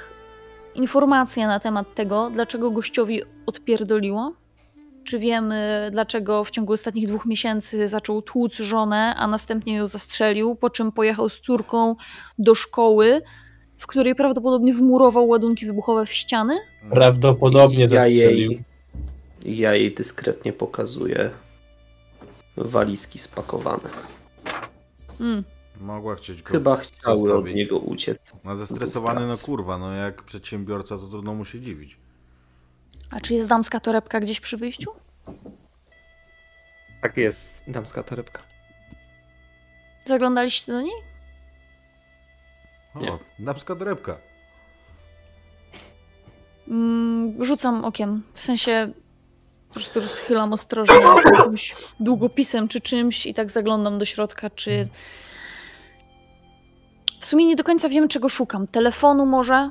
informację 0.76 1.48
na 1.48 1.60
temat 1.60 1.94
tego, 1.96 2.30
dlaczego 2.34 2.72
gościowi 2.72 3.22
odpierdoliło? 3.46 4.34
Czy 5.04 5.20
wiemy, 5.20 5.90
dlaczego 5.92 6.44
w 6.44 6.52
ciągu 6.52 6.74
ostatnich 6.74 7.08
dwóch 7.08 7.26
miesięcy 7.26 7.88
zaczął 7.88 8.22
tłuc 8.22 8.56
żonę, 8.58 9.16
a 9.18 9.28
następnie 9.28 9.76
ją 9.76 9.88
zastrzelił, 9.88 10.56
po 10.56 10.70
czym 10.70 10.92
pojechał 10.92 11.30
z 11.30 11.40
córką 11.42 11.96
do 12.40 12.56
szkoły, 12.56 13.22
w 13.84 13.88
której 13.88 14.16
prawdopodobnie 14.16 14.74
wmurował 14.74 15.28
ładunki 15.28 15.66
wybuchowe 15.66 16.06
w 16.06 16.14
ściany? 16.14 16.60
Prawdopodobnie 16.90 17.88
ja 17.92 18.08
jej, 18.08 18.64
ja 19.46 19.76
jej 19.76 19.94
dyskretnie 19.96 20.54
pokazuję 20.54 21.30
walizki 22.58 23.20
spakowane. 23.20 23.90
Mm, 25.20 25.44
Mogła 25.82 26.16
chcieć 26.16 26.42
go 26.44 26.52
Chyba 26.52 26.78
chciały 26.78 27.22
od 27.22 27.28
zostawić. 27.28 27.56
niego 27.56 27.80
uciec. 27.80 28.34
No 28.44 28.56
zestresowany, 28.56 29.28
no 29.28 29.38
kurwa, 29.38 29.78
no 29.78 29.94
jak 29.94 30.24
przedsiębiorca 30.24 30.98
to 30.98 31.08
trudno 31.08 31.34
mu 31.34 31.46
się 31.46 31.60
dziwić. 31.60 31.98
A 33.10 33.20
czy 33.20 33.34
jest 33.34 33.48
damska 33.48 33.80
torebka 33.80 34.20
gdzieś 34.20 34.40
przy 34.40 34.58
wyjściu? 34.58 34.92
Tak 37.02 37.18
jest, 37.18 37.64
damska 37.68 38.04
torebka. 38.04 38.40
Zaglądaliście 40.06 40.72
do 40.72 40.82
niej? 40.82 41.13
O, 42.96 43.00
Nie. 43.00 43.12
damska 43.40 43.76
torebka. 43.76 44.18
Mm, 46.68 47.44
rzucam 47.46 47.86
okiem. 47.86 48.24
W 48.34 48.42
sensie 48.42 48.92
po 49.68 49.74
prostu 49.74 50.00
rozchylam 50.00 50.54
ostrożnie 50.54 50.96
jakimś 51.38 51.76
długopisem 52.00 52.68
czy 52.68 52.82
czymś 52.82 53.26
i 53.26 53.34
tak 53.34 53.52
zaglądam 53.52 54.00
do 54.00 54.06
środka, 54.06 54.50
czy. 54.50 54.88
W 57.20 57.26
sumie 57.26 57.46
nie 57.46 57.56
do 57.56 57.64
końca 57.64 57.90
wiem, 57.90 58.08
czego 58.08 58.30
szukam. 58.30 58.68
Telefonu 58.68 59.26
może? 59.26 59.70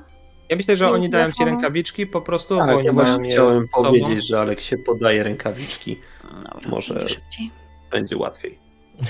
Ja 0.48 0.56
myślę, 0.56 0.76
że 0.76 0.86
Nie 0.86 0.92
oni 0.92 1.10
dają 1.10 1.32
ci 1.32 1.44
rękawiczki 1.44 2.06
po 2.06 2.20
prostu, 2.20 2.54
bo 2.54 2.66
Tak, 2.66 2.76
oni 2.76 2.86
ja 2.86 2.92
właśnie 2.92 3.30
chciałem 3.30 3.68
powiedzieć, 3.68 4.26
że 4.28 4.40
Alek 4.40 4.60
się 4.60 4.78
podaje 4.78 5.22
rękawiczki. 5.22 6.00
Dobra, 6.24 6.68
Może- 6.70 6.94
będzie 6.94 7.14
szybciej. 7.14 7.50
Będzie 7.90 8.16
łatwiej. 8.16 8.58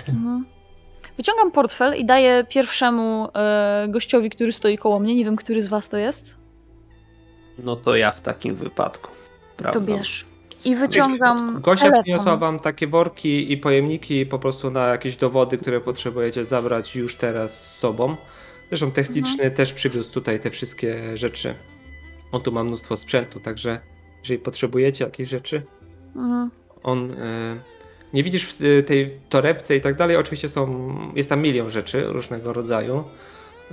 Mhm. 0.08 0.44
Wyciągam 1.16 1.52
portfel 1.52 1.96
i 2.00 2.04
daję 2.04 2.44
pierwszemu 2.48 3.28
e, 3.34 3.86
gościowi, 3.90 4.30
który 4.30 4.52
stoi 4.52 4.78
koło 4.78 5.00
mnie. 5.00 5.14
Nie 5.14 5.24
wiem, 5.24 5.36
który 5.36 5.62
z 5.62 5.68
was 5.68 5.88
to 5.88 5.96
jest. 5.96 6.36
No 7.58 7.76
to 7.76 7.96
ja 7.96 8.10
w 8.10 8.20
takim 8.20 8.54
wypadku. 8.54 9.08
To 9.08 9.14
Sprawdzam. 9.58 9.96
bierz. 9.96 10.26
I 10.64 10.76
wyciągam. 10.76 11.60
Gosia 11.60 11.82
telefon. 11.82 12.02
przyniosła 12.02 12.36
wam 12.36 12.58
takie 12.58 12.86
worki 12.86 13.52
i 13.52 13.56
pojemniki 13.56 14.26
po 14.26 14.38
prostu 14.38 14.70
na 14.70 14.86
jakieś 14.86 15.16
dowody, 15.16 15.58
które 15.58 15.80
potrzebujecie 15.80 16.44
zabrać 16.44 16.96
już 16.96 17.16
teraz 17.16 17.66
z 17.66 17.78
sobą. 17.78 18.16
Zresztą 18.68 18.90
techniczny 18.92 19.32
Mhm. 19.32 19.54
też 19.54 19.72
przywiózł 19.72 20.10
tutaj 20.10 20.40
te 20.40 20.50
wszystkie 20.50 21.16
rzeczy. 21.16 21.54
On 22.32 22.42
tu 22.42 22.52
ma 22.52 22.64
mnóstwo 22.64 22.96
sprzętu, 22.96 23.40
także 23.40 23.80
jeżeli 24.18 24.38
potrzebujecie 24.38 25.04
jakieś 25.04 25.28
rzeczy, 25.28 25.62
Mhm. 26.16 26.50
on 26.82 27.10
e, 27.12 27.14
nie 28.14 28.22
widzisz 28.22 28.54
w 28.54 28.64
e, 28.64 28.82
tej 28.82 29.10
torebce 29.28 29.76
i 29.76 29.80
tak 29.80 29.94
dalej. 29.96 30.16
Oczywiście 30.16 30.48
są, 30.48 30.94
jest 31.14 31.28
tam 31.28 31.40
milion 31.42 31.70
rzeczy 31.70 32.04
różnego 32.04 32.52
rodzaju. 32.52 33.04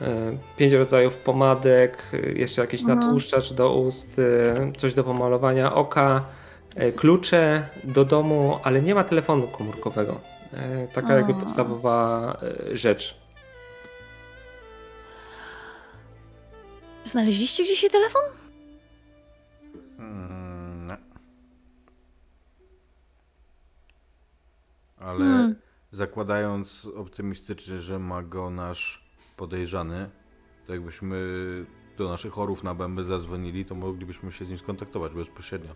E, 0.02 0.38
Pięć 0.58 0.74
rodzajów 0.74 1.16
pomadek, 1.18 2.04
e, 2.14 2.18
jeszcze 2.32 2.62
jakiś 2.62 2.82
Mhm. 2.82 3.00
natłuszczacz 3.00 3.54
do 3.54 3.74
ust, 3.74 4.22
coś 4.78 4.94
do 4.94 5.04
pomalowania 5.04 5.76
oka, 5.76 6.26
klucze 6.96 7.70
do 7.84 8.06
domu, 8.06 8.60
ale 8.64 8.82
nie 8.82 8.96
ma 8.96 9.04
telefonu 9.04 9.48
komórkowego. 9.48 10.20
Taka 10.94 11.14
jakby 11.16 11.34
podstawowa 11.34 12.38
rzecz. 12.74 13.16
Znaleźliście 17.04 17.64
gdzieś 17.64 17.84
jej 17.84 17.92
telefon? 17.92 18.22
Mm, 20.00 20.39
Ale 25.00 25.20
Hmm. 25.20 25.56
zakładając 25.92 26.88
optymistycznie, 26.96 27.80
że 27.80 28.00
ma 28.00 28.24
go 28.24 28.50
nasz 28.50 29.10
podejrzany, 29.38 30.10
to 30.68 30.74
jakbyśmy 30.74 31.18
do 31.98 32.10
naszych 32.10 32.34
chorów 32.34 32.64
na 32.64 32.76
bęby 32.76 33.04
zadzwonili, 33.04 33.66
to 33.66 33.76
moglibyśmy 33.76 34.32
się 34.32 34.46
z 34.46 34.50
nim 34.50 34.58
skontaktować 34.58 35.14
bezpośrednio. 35.14 35.76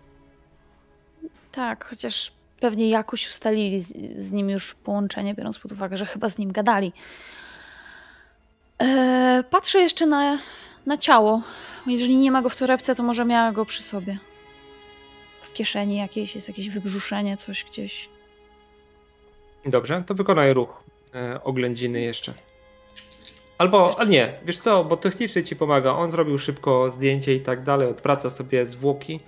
Tak, 1.51 1.85
chociaż 1.85 2.33
pewnie 2.59 2.89
jakoś 2.89 3.29
ustalili 3.29 3.79
z, 3.79 3.93
z 4.17 4.31
nim 4.31 4.49
już 4.49 4.73
połączenie, 4.73 5.33
biorąc 5.33 5.59
pod 5.59 5.71
uwagę, 5.71 5.97
że 5.97 6.05
chyba 6.05 6.29
z 6.29 6.37
nim 6.37 6.51
gadali. 6.51 6.93
Eee, 8.79 9.43
patrzę 9.43 9.79
jeszcze 9.79 10.05
na, 10.05 10.39
na 10.85 10.97
ciało. 10.97 11.41
Jeżeli 11.87 12.17
nie 12.17 12.31
ma 12.31 12.41
go 12.41 12.49
w 12.49 12.55
torebce, 12.57 12.95
to 12.95 13.03
może 13.03 13.25
miała 13.25 13.51
go 13.51 13.65
przy 13.65 13.83
sobie. 13.83 14.17
W 15.41 15.53
kieszeni 15.53 15.97
jakieś, 15.97 16.35
jest 16.35 16.47
jakieś 16.47 16.69
wybrzuszenie, 16.69 17.37
coś 17.37 17.65
gdzieś. 17.65 18.09
Dobrze, 19.65 20.03
to 20.07 20.13
wykonaj 20.15 20.53
ruch 20.53 20.83
e, 21.15 21.43
oględziny 21.43 22.01
jeszcze. 22.01 22.33
Albo, 23.57 23.95
ale 23.99 24.09
nie, 24.09 24.33
wiesz 24.45 24.59
co, 24.59 24.83
bo 24.83 24.97
technicznie 24.97 25.43
ci 25.43 25.55
pomaga. 25.55 25.91
On 25.95 26.11
zrobił 26.11 26.37
szybko 26.37 26.91
zdjęcie 26.91 27.33
i 27.35 27.41
tak 27.41 27.63
dalej, 27.63 27.87
odwraca 27.87 28.29
sobie 28.29 28.65
zwłoki. 28.65 29.19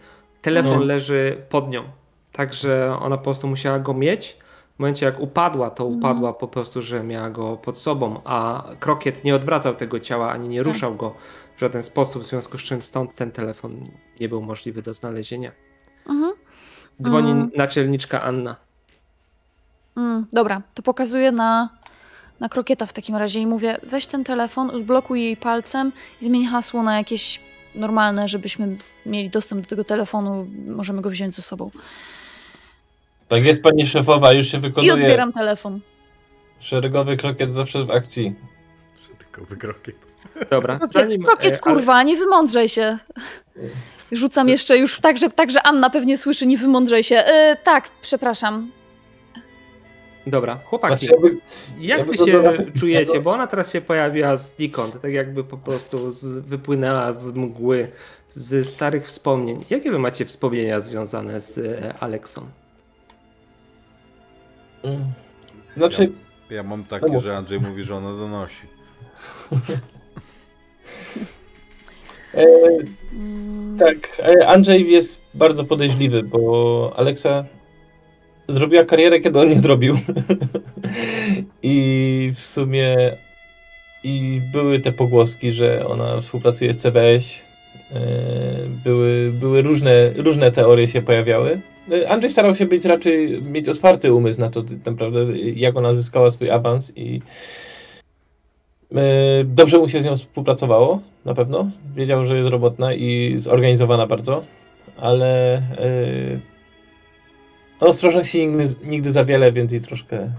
Telefon 0.42 0.72
Mhm. 0.72 0.88
leży 0.88 1.38
pod 1.50 1.70
nią. 1.70 1.84
Także 2.32 2.98
ona 3.02 3.18
po 3.18 3.24
prostu 3.24 3.48
musiała 3.48 3.80
go 3.80 3.94
mieć. 3.94 4.38
W 4.76 4.80
momencie 4.80 5.06
jak 5.06 5.20
upadła, 5.20 5.70
to 5.70 5.84
Mhm. 5.84 6.00
upadła 6.00 6.34
po 6.34 6.48
prostu, 6.48 6.82
że 6.82 7.04
miała 7.04 7.30
go 7.30 7.58
pod 7.58 7.78
sobą, 7.78 8.22
a 8.24 8.64
krokiet 8.80 9.24
nie 9.24 9.36
odwracał 9.36 9.76
tego 9.76 10.00
ciała 10.00 10.32
ani 10.32 10.50
nie 10.50 10.58
Tak. 10.64 10.68
ruszał 10.68 10.96
go 10.96 11.16
w 11.56 11.60
żaden 11.60 11.84
sposób, 11.84 12.24
w 12.24 12.26
związku 12.26 12.58
z 12.58 12.62
czym 12.62 12.82
stąd 12.82 13.16
ten 13.16 13.32
telefon 13.32 13.84
nie 14.20 14.30
był 14.30 14.42
możliwy 14.42 14.82
do 14.82 14.94
znalezienia. 14.94 15.52
Mhm. 16.10 16.34
Dzwoni 17.02 17.32
Mm. 17.32 17.52
naczelniczka 17.56 18.22
Anna. 18.22 18.56
Mm, 19.98 20.26
dobra, 20.34 20.62
to 20.74 20.82
pokazuję 20.82 21.32
na, 21.32 21.70
na 22.40 22.50
krokieta 22.50 22.86
w 22.86 22.94
takim 22.94 23.16
razie 23.16 23.40
i 23.40 23.48
mówię: 23.48 23.78
weź 23.84 24.08
ten 24.08 24.24
telefon, 24.24 24.70
odblokuj 24.70 25.22
jej 25.24 25.38
palcem 25.38 25.92
i 26.22 26.26
zmień 26.26 26.46
hasło 26.46 26.84
na 26.84 26.98
jakieś 26.98 27.42
normalne, 27.76 28.28
żebyśmy 28.28 28.78
mieli 29.06 29.30
dostęp 29.30 29.62
do 29.62 29.68
tego 29.70 29.84
telefonu. 29.84 30.48
Możemy 30.68 31.02
go 31.02 31.10
wziąć 31.10 31.36
ze 31.36 31.42
sobą. 31.42 31.72
Tak 33.28 33.44
jest 33.44 33.64
pani 33.64 33.88
szefowa, 33.88 34.32
już 34.34 34.48
się 34.48 34.58
I 34.58 34.62
wykonuje. 34.62 34.94
odbieram 34.94 35.34
telefon. 35.34 35.80
Szeregowy 36.60 37.18
krokiet 37.18 37.54
zawsze 37.54 37.86
w 37.86 37.92
akcji. 37.92 38.36
Tylko 39.18 39.46
wykrokiet. 39.46 39.96
Dobra, 40.52 40.78
Krokiet, 40.80 40.94
zanim, 40.94 41.24
krokiet 41.24 41.54
e, 41.54 41.60
ale- 41.66 41.76
kurwa, 41.76 42.04
nie 42.04 42.18
wymądrzej 42.18 42.70
się. 42.70 42.98
Rzucam 44.12 44.50
jeszcze 44.50 44.78
już 44.78 45.00
tak, 45.00 45.18
że, 45.18 45.30
tak, 45.30 45.52
że 45.52 45.64
Anna 45.64 45.90
pewnie 45.90 46.18
słyszy, 46.18 46.48
nie 46.48 46.58
wymądrzej 46.58 47.04
się. 47.04 47.16
E, 47.16 47.56
tak, 47.64 47.90
przepraszam. 48.02 48.72
Dobra, 50.28 50.60
chłopaki, 50.66 51.06
Znaczy, 51.08 51.14
jakby- 51.14 51.42
jak 51.80 52.00
jakby 52.00 52.12
wy 52.12 52.32
się 52.32 52.44
czujecie? 52.80 53.22
Bo 53.24 53.32
ona 53.32 53.48
teraz 53.48 53.74
się 53.74 53.82
pojawiła 53.82 54.38
znikąd, 54.38 55.02
tak 55.02 55.12
jakby 55.14 55.44
po 55.44 55.58
prostu 55.58 56.12
z, 56.12 56.26
wypłynęła 56.26 57.12
z 57.12 57.32
mgły, 57.34 57.88
z 58.36 58.70
starych 58.70 59.06
wspomnień. 59.06 59.66
Jakie 59.70 59.92
wy 59.92 60.00
macie 60.00 60.26
wspomnienia 60.26 60.80
związane 60.80 61.40
z 61.40 61.58
e, 61.58 61.94
Aleksą? 62.00 62.42
Mm. 64.84 65.04
Znaczy, 65.78 66.12
Ja 66.50 66.64
mam 66.64 66.84
takie, 66.84 67.20
że 67.20 67.38
Andrzej 67.38 67.60
mówi, 67.60 67.84
że 67.84 67.96
ona 67.96 68.18
donosi. 68.18 68.68
e, 72.34 72.46
tak, 73.80 74.20
e, 74.20 74.48
Andrzej 74.48 74.92
jest 74.92 75.22
bardzo 75.34 75.64
podejrzliwy, 75.64 76.24
bo 76.24 76.94
Aleksa 76.96 77.46
zrobiła 78.48 78.84
karierę, 78.84 79.20
kiedy 79.20 79.40
on 79.40 79.48
nie 79.48 79.60
zrobił. 79.60 79.98
I 81.64 82.32
w 82.36 82.42
sumie 82.42 83.18
i 84.04 84.42
były 84.54 84.80
te 84.80 84.92
pogłoski, 84.92 85.52
że 85.52 85.88
ona 85.88 86.22
współpracuje 86.22 86.74
z 86.74 86.78
CBS. 86.78 87.24
E, 87.94 88.00
Były, 88.84 89.32
były 89.40 89.62
różne, 89.62 90.10
różne 90.18 90.52
teorie 90.52 90.88
się 90.88 91.02
pojawiały. 91.02 91.60
E, 91.92 92.10
Andrzej 92.10 92.30
starał 92.30 92.56
się 92.56 92.66
być 92.66 92.86
raczej, 92.86 93.42
mieć 93.42 93.70
otwarty 93.70 94.14
umysł 94.14 94.40
na 94.40 94.50
to, 94.50 94.64
naprawdę, 94.86 95.38
jak 95.40 95.78
ona 95.78 95.94
zyskała 95.94 96.32
swój 96.32 96.50
awans 96.50 96.94
i 96.96 97.22
e, 98.96 99.44
dobrze 99.44 99.78
mu 99.78 99.90
się 99.90 100.02
z 100.02 100.06
nią 100.06 100.16
współpracowało, 100.16 101.02
na 101.26 101.34
pewno. 101.34 101.72
Wiedział, 101.96 102.26
że 102.26 102.38
jest 102.38 102.50
robotna 102.50 102.94
i 102.94 103.34
zorganizowana 103.38 104.08
bardzo, 104.08 104.44
ale 104.98 105.62
ostrożności 107.88 108.48
nigdy, 108.48 108.66
nigdy 108.84 109.12
za 109.12 109.26
wiele, 109.26 109.52
więc 109.52 109.72
jej 109.72 109.82
troszkę, 109.82 110.32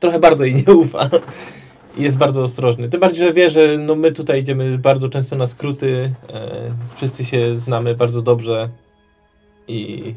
trochę 0.00 0.18
bardzo 0.18 0.44
jej 0.44 0.54
nie 0.54 0.74
ufa. 0.74 1.10
I 1.96 2.02
jest 2.02 2.18
bardzo 2.18 2.42
ostrożny. 2.42 2.88
Tym 2.88 3.00
bardziej, 3.00 3.26
że 3.26 3.32
wie, 3.32 3.50
że 3.50 3.78
no 3.78 3.94
my 3.94 4.12
tutaj 4.12 4.40
idziemy 4.40 4.78
bardzo 4.78 5.08
często 5.08 5.36
na 5.36 5.46
skróty. 5.46 6.12
E, 6.28 6.74
wszyscy 6.96 7.24
się 7.24 7.58
znamy 7.58 7.94
bardzo 7.94 8.22
dobrze 8.22 8.68
i 9.68 10.14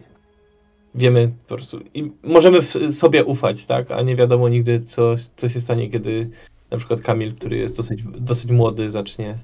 wiemy 0.95 1.31
po 1.47 1.55
prostu. 1.55 1.79
I 1.93 2.11
możemy 2.23 2.61
sobie 2.91 3.25
ufać, 3.25 3.65
tak? 3.65 3.91
A 3.91 4.01
nie 4.01 4.15
wiadomo 4.15 4.49
nigdy, 4.49 4.81
co, 4.81 5.15
co 5.35 5.49
się 5.49 5.61
stanie, 5.61 5.89
kiedy 5.89 6.29
na 6.71 6.77
przykład 6.77 7.01
Kamil, 7.01 7.35
który 7.35 7.57
jest 7.57 7.77
dosyć, 7.77 8.03
dosyć 8.03 8.51
młody, 8.51 8.91
zacznie. 8.91 9.37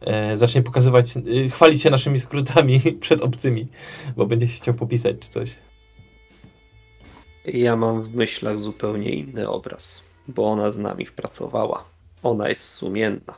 E, 0.00 0.38
zacznie 0.38 0.62
pokazywać, 0.62 1.16
e, 1.16 1.48
chwalić 1.48 1.82
się 1.82 1.90
naszymi 1.90 2.20
skrótami 2.20 2.80
przed 3.00 3.20
obcymi, 3.20 3.66
bo 4.16 4.26
będzie 4.26 4.48
się 4.48 4.56
chciał 4.56 4.74
popisać 4.74 5.16
czy 5.20 5.30
coś. 5.30 5.56
Ja 7.44 7.76
mam 7.76 8.02
w 8.02 8.14
myślach 8.14 8.58
zupełnie 8.58 9.10
inny 9.10 9.48
obraz, 9.48 10.02
bo 10.28 10.50
ona 10.50 10.72
z 10.72 10.78
nami 10.78 11.06
pracowała. 11.06 11.84
Ona 12.22 12.48
jest 12.48 12.62
sumienna. 12.68 13.34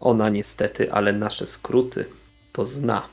Ona 0.00 0.28
niestety, 0.28 0.92
ale 0.92 1.12
nasze 1.12 1.46
skróty 1.46 2.04
to 2.52 2.66
zna. 2.66 3.08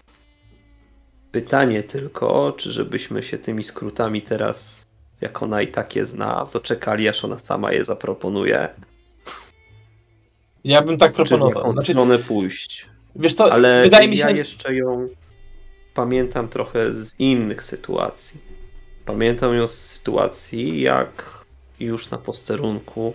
Pytanie 1.31 1.83
tylko, 1.83 2.53
czy 2.57 2.71
żebyśmy 2.71 3.23
się 3.23 3.37
tymi 3.37 3.63
skrótami 3.63 4.21
teraz, 4.21 4.85
jak 5.21 5.43
ona 5.43 5.61
i 5.61 5.67
tak 5.67 5.95
je 5.95 6.05
zna, 6.05 6.47
doczekali, 6.53 7.09
aż 7.09 7.25
ona 7.25 7.39
sama 7.39 7.71
je 7.71 7.85
zaproponuje, 7.85 8.69
Ja 10.63 10.81
bym 10.81 10.97
tak 10.97 11.11
czy 11.11 11.13
w 11.13 11.15
proponował. 11.15 11.59
jaką 11.61 11.73
Znaczy, 11.73 11.91
stronę 11.91 12.19
pójść. 12.19 12.87
wiesz 13.15 13.33
co, 13.33 13.53
Ale 13.53 13.83
wydaje 13.83 14.07
mi 14.07 14.17
się, 14.17 14.23
ja 14.23 14.29
jeszcze 14.29 14.75
ją 14.75 15.07
pamiętam 15.93 16.47
trochę 16.47 16.93
z 16.93 17.19
innych 17.19 17.63
sytuacji. 17.63 18.39
Pamiętam 19.09 19.55
ją 19.55 19.67
z 19.67 19.75
sytuacji, 19.85 20.81
jak 20.81 21.43
już 21.79 22.09
na 22.09 22.17
posterunku 22.17 23.13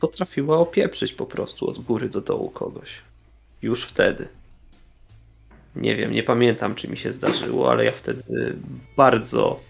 potrafiła 0.00 0.58
opieprzyć 0.58 1.12
po 1.12 1.26
prostu 1.26 1.70
od 1.70 1.78
góry 1.78 2.08
do 2.08 2.20
dołu 2.20 2.50
kogoś. 2.50 2.88
Już 3.62 3.84
wtedy. 3.84 4.28
Nie 5.76 5.96
wiem, 5.96 6.12
nie 6.12 6.22
pamiętam, 6.22 6.74
czy 6.74 6.88
mi 6.88 6.96
się 6.96 7.12
zdarzyło, 7.12 7.70
ale 7.70 7.84
ja 7.84 7.92
wtedy 7.92 8.56
bardzo 8.96 9.60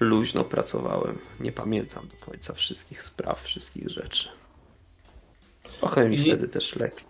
luźno 0.00 0.44
pracowałem. 0.44 1.18
Nie 1.40 1.52
pamiętam 1.52 2.08
do 2.08 2.26
końca 2.26 2.52
wszystkich 2.54 3.02
spraw, 3.02 3.42
wszystkich 3.42 3.88
rzeczy. 3.88 4.28
Trochę 5.80 6.08
mi 6.08 6.18
I- 6.18 6.22
wtedy 6.22 6.48
też 6.48 6.76
lepiej. 6.76 7.06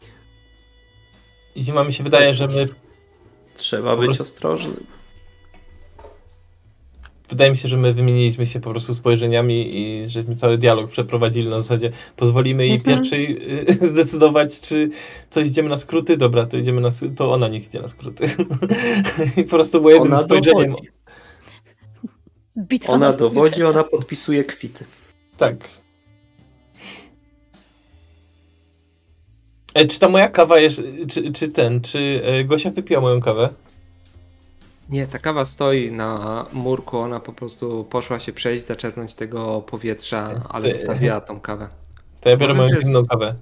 Zima 1.57 1.85
mi 1.85 1.93
się 1.93 2.05
wydaje, 2.05 2.35
że 2.35 2.47
my 2.47 2.69
Trzeba 3.57 3.97
być 3.97 4.21
ostrożnym. 4.21 4.87
Wydaje 7.33 7.51
mi 7.51 7.57
się, 7.57 7.69
że 7.69 7.77
my 7.77 7.93
wymieniliśmy 7.95 8.47
się 8.47 8.61
po 8.61 8.71
prostu 8.71 8.95
spojrzeniami 8.95 9.77
i 9.79 10.09
żeśmy 10.09 10.37
cały 10.37 10.59
dialog 10.59 10.91
przeprowadzili 10.91 11.49
na 11.49 11.61
zasadzie 11.61 11.93
pozwolimy 12.17 12.67
jej 12.67 12.77
Mhm. 12.77 12.97
pierwszej 12.99 13.39
y, 13.85 13.89
zdecydować, 13.93 14.61
czy 14.61 14.91
coś 15.31 15.47
idziemy 15.47 15.69
na 15.69 15.77
skróty, 15.77 16.17
dobra, 16.17 16.47
to 16.47 16.57
idziemy 16.57 16.81
na 16.81 16.89
to 17.17 17.33
ona 17.33 17.49
niech 17.49 17.67
idzie 17.67 17.81
na 17.81 17.89
skróty. 17.89 18.25
I 19.37 19.45
po 19.45 19.51
prostu 19.51 19.81
było 19.81 19.91
jednym 19.93 20.13
Ona 20.13 20.23
spojrzeniem. 20.23 20.71
dowodzi, 20.71 20.89
Bitwa 22.59 22.93
ona 22.93 23.11
na 23.11 23.17
dowodzi, 23.17 23.65
ona 23.65 23.85
podpisuje 23.85 24.45
kwity. 24.45 24.85
Tak. 25.37 25.69
E, 29.75 29.87
czy 29.87 30.01
ta 30.01 30.09
moja 30.09 30.29
kawa 30.29 30.59
jest, 30.61 30.83
czy, 31.11 31.33
czy 31.33 31.49
ten, 31.49 31.81
czy 31.81 32.23
e, 32.25 32.45
Gosia 32.45 32.71
wypiła 32.71 33.01
moją 33.01 33.21
kawę? 33.21 33.49
Nie, 34.89 35.07
ta 35.07 35.19
kawa 35.19 35.45
stoi 35.45 35.93
na 35.93 36.47
murku, 36.53 36.99
ona 36.99 37.21
po 37.21 37.33
prostu 37.33 37.85
poszła 37.85 38.19
się 38.21 38.33
przejść, 38.33 38.67
zaczerpnąć 38.67 39.15
tego 39.15 39.61
powietrza, 39.63 40.43
ale 40.49 40.69
Ty- 40.73 40.79
zostawiła 40.79 41.21
tą 41.21 41.41
kawę. 41.41 41.69
To 42.21 42.29
ja 42.29 42.37
biorę 42.37 42.55
Może 42.55 42.63
moją 42.69 42.75
jest- 42.77 42.87
zimną 42.89 43.03
kawę. 43.11 43.35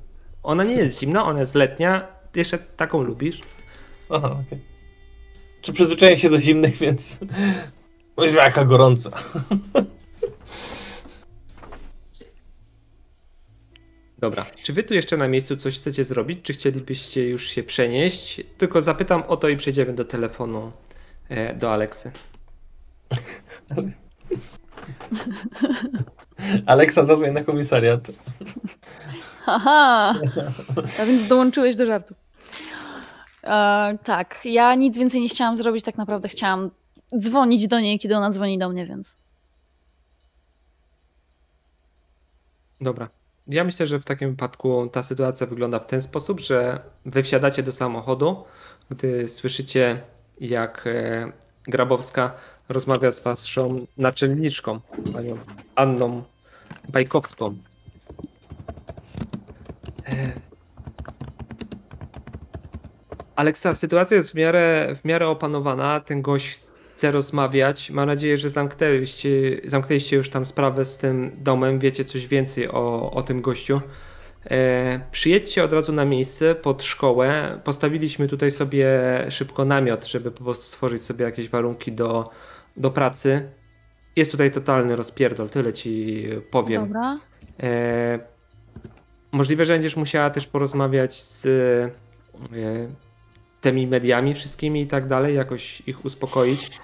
Ona 0.43 0.65
nie 0.65 0.75
jest 0.75 1.01
zimna, 1.01 1.25
ona 1.25 1.41
jest 1.41 1.55
letnia. 1.55 2.09
Jeszcze 2.35 2.59
taką 2.59 3.03
lubisz? 3.03 3.41
Aha, 4.11 4.37
okej. 4.47 4.59
Czy 5.63 5.73
przyzwyczaiłem 5.73 6.17
się 6.19 6.31
do 6.31 6.39
zimnych, 6.39 6.77
więc... 6.77 7.19
Boże, 8.17 8.37
jaka 8.37 8.65
gorąca. 8.65 9.11
Dobra. 14.19 14.47
Czy 14.63 14.73
wy 14.73 14.83
tu 14.83 14.95
jeszcze 14.95 15.17
na 15.17 15.29
miejscu 15.29 15.57
coś 15.57 15.79
chcecie 15.79 16.05
zrobić, 16.05 16.39
czy 16.43 16.53
chcielibyście 16.53 17.29
już 17.29 17.49
się 17.49 17.63
przenieść? 17.63 18.41
Tylko 18.59 18.83
zapytam 18.83 19.23
o 19.29 19.37
to 19.37 19.49
i 19.49 19.57
przejdziemy 19.57 19.93
do 19.93 20.05
telefonu 20.05 20.73
do 21.55 21.73
Aleksy. 21.73 22.13
Aleksa, 26.67 27.05
zadzwoń 27.05 27.31
na 27.31 27.45
komisariat. 27.45 28.11
Haha! 29.41 30.15
A 31.01 31.05
więc 31.07 31.29
dołączyłeś 31.29 31.77
do 31.77 31.87
żartu. 31.87 32.15
E, 33.45 33.99
tak, 34.05 34.41
ja 34.45 34.75
nic 34.75 34.99
więcej 34.99 35.21
nie 35.21 35.29
chciałam 35.29 35.57
zrobić, 35.57 35.85
tak 35.85 35.99
naprawdę 35.99 36.29
chciałam 36.29 36.71
dzwonić 37.19 37.69
do 37.69 37.81
niej, 37.81 37.99
kiedy 37.99 38.17
ona 38.17 38.31
dzwoni 38.31 38.59
do 38.59 38.69
mnie, 38.69 38.87
więc. 38.87 39.17
Dobra. 42.81 43.09
Ja 43.47 43.65
myślę, 43.65 43.87
że 43.87 44.01
w 44.01 44.05
takim 44.05 44.31
wypadku 44.31 44.89
ta 44.93 45.03
sytuacja 45.03 45.47
wygląda 45.47 45.79
w 45.79 45.87
ten 45.87 46.03
sposób, 46.03 46.41
że 46.41 46.81
wy 47.07 47.23
wsiadacie 47.23 47.63
do 47.63 47.73
samochodu, 47.73 48.45
gdy 48.91 49.29
słyszycie, 49.29 50.03
jak 50.41 50.87
e, 50.87 51.33
Grabowska 51.65 52.33
rozmawia 52.69 53.13
z 53.13 53.21
waszą 53.21 53.87
naczelniczką, 53.97 54.81
panią 55.15 55.39
Anną 55.75 56.23
Bajkowską. 56.89 57.57
E, 60.09 60.33
Aleksa, 63.37 63.75
sytuacja 63.75 64.17
jest 64.17 64.31
w 64.31 64.35
miarę, 64.35 64.97
w 65.01 65.05
miarę 65.05 65.29
opanowana. 65.29 66.01
Ten 66.01 66.23
gość 66.23 66.61
chce 66.95 67.11
rozmawiać. 67.11 67.91
Mam 67.91 68.07
nadzieję, 68.07 68.39
że 68.39 68.51
zamknęliście, 68.51 69.61
zamknęliście 69.65 70.17
już 70.17 70.31
tam 70.31 70.45
sprawę 70.45 70.85
z 70.85 70.99
tym 70.99 71.31
domem. 71.39 71.79
Wiecie 71.79 72.05
coś 72.05 72.27
więcej 72.27 72.69
o, 72.69 73.11
o 73.11 73.23
tym 73.23 73.41
gościu. 73.41 73.81
E, 74.47 75.01
przyjedźcie 75.11 75.65
od 75.65 75.73
razu 75.73 75.93
na 75.93 76.05
miejsce 76.05 76.55
pod 76.55 76.85
szkołę. 76.85 77.59
Postawiliśmy 77.65 78.29
tutaj 78.29 78.51
sobie 78.51 78.89
szybko 79.29 79.65
namiot, 79.65 80.07
żeby 80.07 80.31
po 80.31 80.45
prostu 80.45 80.65
stworzyć 80.65 81.03
sobie 81.03 81.25
jakieś 81.25 81.49
warunki 81.49 81.93
do, 81.93 82.31
do 82.77 82.91
pracy. 82.91 83.51
Jest 84.17 84.31
tutaj 84.31 84.51
totalny 84.51 84.97
rozpierdol, 84.97 85.51
tyle 85.51 85.73
ci 85.73 86.25
powiem. 86.51 86.87
Dobra. 86.87 87.21
E, 87.63 88.19
możliwe, 89.33 89.67
że 89.67 89.73
będziesz 89.73 89.97
musiała 89.97 90.31
też 90.31 90.47
porozmawiać 90.47 91.23
z 91.23 91.47
e, 91.47 91.91
tymi 93.61 93.87
mediami 93.87 94.35
wszystkimi 94.35 94.83
i 94.83 94.87
tak 94.87 95.07
dalej, 95.07 95.37
jakoś 95.37 95.81
ich 95.87 96.05
uspokoić. 96.05 96.81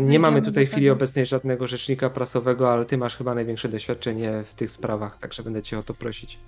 Nie 0.00 0.18
mamy 0.18 0.42
tutaj 0.42 0.66
w 0.66 0.70
chwili 0.70 0.90
obecnej 0.90 1.26
żadnego 1.26 1.66
rzecznika 1.66 2.10
prasowego, 2.10 2.72
ale 2.72 2.84
ty 2.84 2.98
masz 2.98 3.16
chyba 3.16 3.34
największe 3.34 3.68
doświadczenie 3.68 4.44
w 4.46 4.54
tych 4.54 4.70
sprawach, 4.70 5.18
także 5.18 5.42
będę 5.42 5.62
cię 5.62 5.78
o 5.78 5.82
to 5.82 5.94
prosić. 5.94 6.38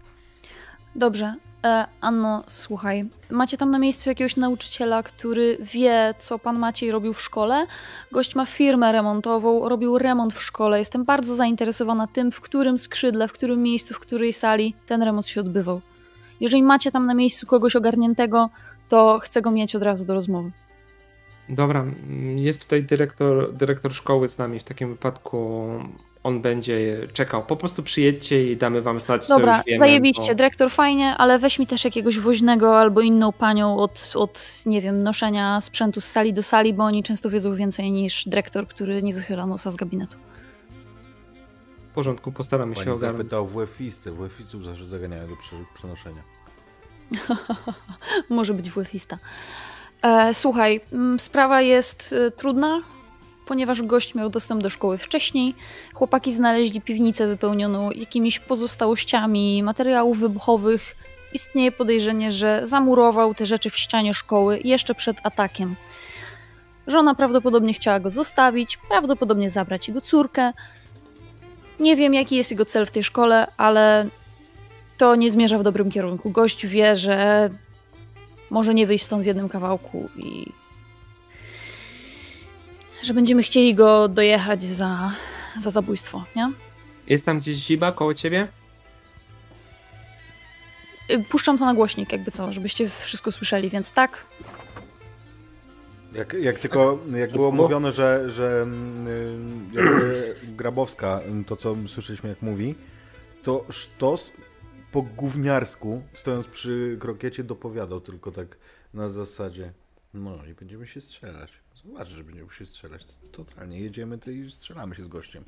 Dobrze. 0.96 1.34
E, 1.64 1.86
Anno, 2.00 2.44
słuchaj. 2.48 3.04
Macie 3.30 3.56
tam 3.56 3.70
na 3.70 3.78
miejscu 3.78 4.08
jakiegoś 4.08 4.36
nauczyciela, 4.36 5.02
który 5.02 5.58
wie, 5.60 6.14
co 6.18 6.38
pan 6.38 6.58
Maciej 6.58 6.90
robił 6.90 7.12
w 7.12 7.20
szkole? 7.20 7.66
Gość 8.12 8.34
ma 8.34 8.46
firmę 8.46 8.92
remontową, 8.92 9.68
robił 9.68 9.98
remont 9.98 10.34
w 10.34 10.42
szkole. 10.42 10.78
Jestem 10.78 11.04
bardzo 11.04 11.34
zainteresowana 11.34 12.06
tym, 12.06 12.30
w 12.30 12.40
którym 12.40 12.78
skrzydle, 12.78 13.28
w 13.28 13.32
którym 13.32 13.62
miejscu, 13.62 13.94
w 13.94 14.00
której 14.00 14.32
sali 14.32 14.74
ten 14.86 15.02
remont 15.02 15.28
się 15.28 15.40
odbywał. 15.40 15.80
Jeżeli 16.40 16.62
macie 16.62 16.92
tam 16.92 17.06
na 17.06 17.14
miejscu 17.14 17.46
kogoś 17.46 17.76
ogarniętego, 17.76 18.50
to 18.88 19.18
chcę 19.22 19.42
go 19.42 19.50
mieć 19.50 19.76
od 19.76 19.82
razu 19.82 20.04
do 20.04 20.14
rozmowy. 20.14 20.50
Dobra, 21.48 21.84
jest 22.36 22.62
tutaj 22.62 22.82
dyrektor, 22.82 23.54
dyrektor 23.54 23.94
szkoły 23.94 24.28
z 24.28 24.38
nami. 24.38 24.58
W 24.58 24.64
takim 24.64 24.88
wypadku 24.88 25.68
on 26.26 26.40
będzie 26.40 27.08
czekał. 27.12 27.42
Po 27.42 27.56
prostu 27.56 27.82
przyjedźcie 27.82 28.52
i 28.52 28.56
damy 28.56 28.82
wam 28.82 29.00
znać, 29.00 29.24
co 29.26 29.36
Dobra, 29.36 29.56
już 29.56 29.66
wiemy. 29.66 29.78
zajebiście, 29.86 30.28
bo- 30.28 30.34
dyrektor 30.34 30.70
fajnie, 30.70 31.16
ale 31.16 31.38
weź 31.38 31.58
mi 31.58 31.66
też 31.66 31.84
jakiegoś 31.84 32.18
woźnego 32.18 32.78
albo 32.80 33.00
inną 33.00 33.32
panią 33.32 33.78
od, 33.78 34.10
od, 34.14 34.62
nie 34.66 34.80
wiem, 34.80 35.02
noszenia 35.02 35.60
sprzętu 35.60 36.00
z 36.00 36.04
sali 36.04 36.32
do 36.34 36.42
sali, 36.42 36.74
bo 36.74 36.84
oni 36.84 37.02
często 37.02 37.30
wiedzą 37.30 37.54
więcej 37.54 37.92
niż 37.92 38.24
dyrektor, 38.28 38.68
który 38.68 39.02
nie 39.02 39.14
wychyla 39.14 39.46
nosa 39.46 39.70
z 39.70 39.76
gabinetu. 39.76 40.16
W 41.90 41.94
porządku, 41.94 42.32
postaramy 42.32 42.74
się 42.74 42.80
Pani 42.80 42.90
ogarnąć. 42.90 43.18
zapytał 43.18 43.46
WF-isty. 43.46 44.10
WF-istów 44.10 44.64
zawsze 44.64 44.84
zaganiają 44.84 45.28
do 45.28 45.34
prze- 45.36 45.64
przenoszenia. 45.74 46.22
Może 48.30 48.54
być 48.54 48.70
WF-ista. 48.70 49.16
E, 50.02 50.34
słuchaj, 50.34 50.80
mm, 50.92 51.20
sprawa 51.20 51.62
jest 51.62 52.14
e, 52.26 52.30
trudna, 52.30 52.80
ponieważ 53.46 53.82
gość 53.82 54.14
miał 54.14 54.30
dostęp 54.30 54.62
do 54.62 54.70
szkoły 54.70 54.98
wcześniej. 54.98 55.54
Chłopaki 55.94 56.32
znaleźli 56.32 56.80
piwnicę 56.80 57.26
wypełnioną 57.26 57.90
jakimiś 57.90 58.38
pozostałościami 58.38 59.62
materiałów 59.62 60.18
wybuchowych. 60.18 60.96
Istnieje 61.32 61.72
podejrzenie, 61.72 62.32
że 62.32 62.60
zamurował 62.62 63.34
te 63.34 63.46
rzeczy 63.46 63.70
w 63.70 63.76
ścianie 63.76 64.14
szkoły 64.14 64.60
jeszcze 64.64 64.94
przed 64.94 65.16
atakiem. 65.22 65.76
Żona 66.86 67.14
prawdopodobnie 67.14 67.74
chciała 67.74 68.00
go 68.00 68.10
zostawić, 68.10 68.78
prawdopodobnie 68.88 69.50
zabrać 69.50 69.88
jego 69.88 70.00
córkę. 70.00 70.52
Nie 71.80 71.96
wiem, 71.96 72.14
jaki 72.14 72.36
jest 72.36 72.50
jego 72.50 72.64
cel 72.64 72.86
w 72.86 72.90
tej 72.90 73.04
szkole, 73.04 73.46
ale 73.56 74.04
to 74.98 75.14
nie 75.14 75.30
zmierza 75.30 75.58
w 75.58 75.62
dobrym 75.62 75.90
kierunku. 75.90 76.30
Gość 76.30 76.66
wie, 76.66 76.96
że 76.96 77.50
może 78.50 78.74
nie 78.74 78.86
wyjść 78.86 79.04
stąd 79.04 79.22
w 79.22 79.26
jednym 79.26 79.48
kawałku 79.48 80.08
i 80.16 80.52
że 83.06 83.14
będziemy 83.14 83.42
chcieli 83.42 83.74
go 83.74 84.08
dojechać 84.08 84.62
za, 84.62 85.12
za 85.60 85.70
zabójstwo, 85.70 86.24
nie? 86.36 86.52
Jest 87.06 87.24
tam 87.24 87.38
gdzieś 87.38 87.56
Ziba 87.56 87.92
koło 87.92 88.14
ciebie? 88.14 88.48
Y, 91.10 91.24
Puszczam 91.28 91.58
to 91.58 91.64
na 91.64 91.74
głośnik, 91.74 92.12
jakby 92.12 92.30
co, 92.30 92.52
żebyście 92.52 92.90
wszystko 92.90 93.32
słyszeli, 93.32 93.70
więc 93.70 93.92
tak. 93.92 94.26
Jak, 96.12 96.32
jak 96.32 96.58
tylko, 96.58 96.98
jak 97.14 97.32
było 97.32 97.52
mówione, 97.52 97.92
że, 97.92 98.30
że 98.30 98.62
mm, 98.62 99.70
jakby 99.72 100.34
Grabowska, 100.58 101.20
mm, 101.20 101.44
to 101.44 101.56
co 101.56 101.76
słyszeliśmy 101.86 102.28
jak 102.28 102.42
mówi, 102.42 102.74
to 103.42 103.64
sztos 103.70 104.32
po 104.92 105.02
gówniarsku, 105.02 106.02
stojąc 106.14 106.46
przy 106.46 106.96
krokiecie, 107.00 107.44
dopowiadał 107.44 108.00
tylko 108.00 108.32
tak 108.32 108.56
na 108.94 109.08
zasadzie, 109.08 109.72
no 110.14 110.46
i 110.50 110.54
będziemy 110.54 110.86
się 110.86 111.00
strzelać. 111.00 111.65
Zobacz, 111.86 112.08
że 112.08 112.24
będziemy 112.24 112.52
się 112.52 112.66
strzelać. 112.66 113.04
Totalnie, 113.32 113.80
jedziemy 113.80 114.18
ty 114.18 114.34
i 114.34 114.50
strzelamy 114.50 114.94
się 114.94 115.04
z 115.04 115.08
gościem. 115.08 115.44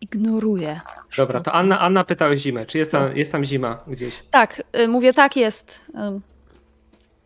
Ignoruję. 0.00 0.80
Dobra, 1.16 1.40
to 1.40 1.52
Anna, 1.52 1.80
Anna 1.80 2.04
pyta 2.04 2.26
o 2.26 2.36
zimę. 2.36 2.66
Czy 2.66 2.78
jest 2.78 2.92
tam, 2.92 3.16
jest 3.16 3.32
tam 3.32 3.44
zima 3.44 3.84
gdzieś? 3.86 4.22
Tak, 4.30 4.62
y, 4.76 4.88
mówię 4.88 5.12
tak 5.12 5.36
jest. 5.36 5.80
Y, 5.88 6.20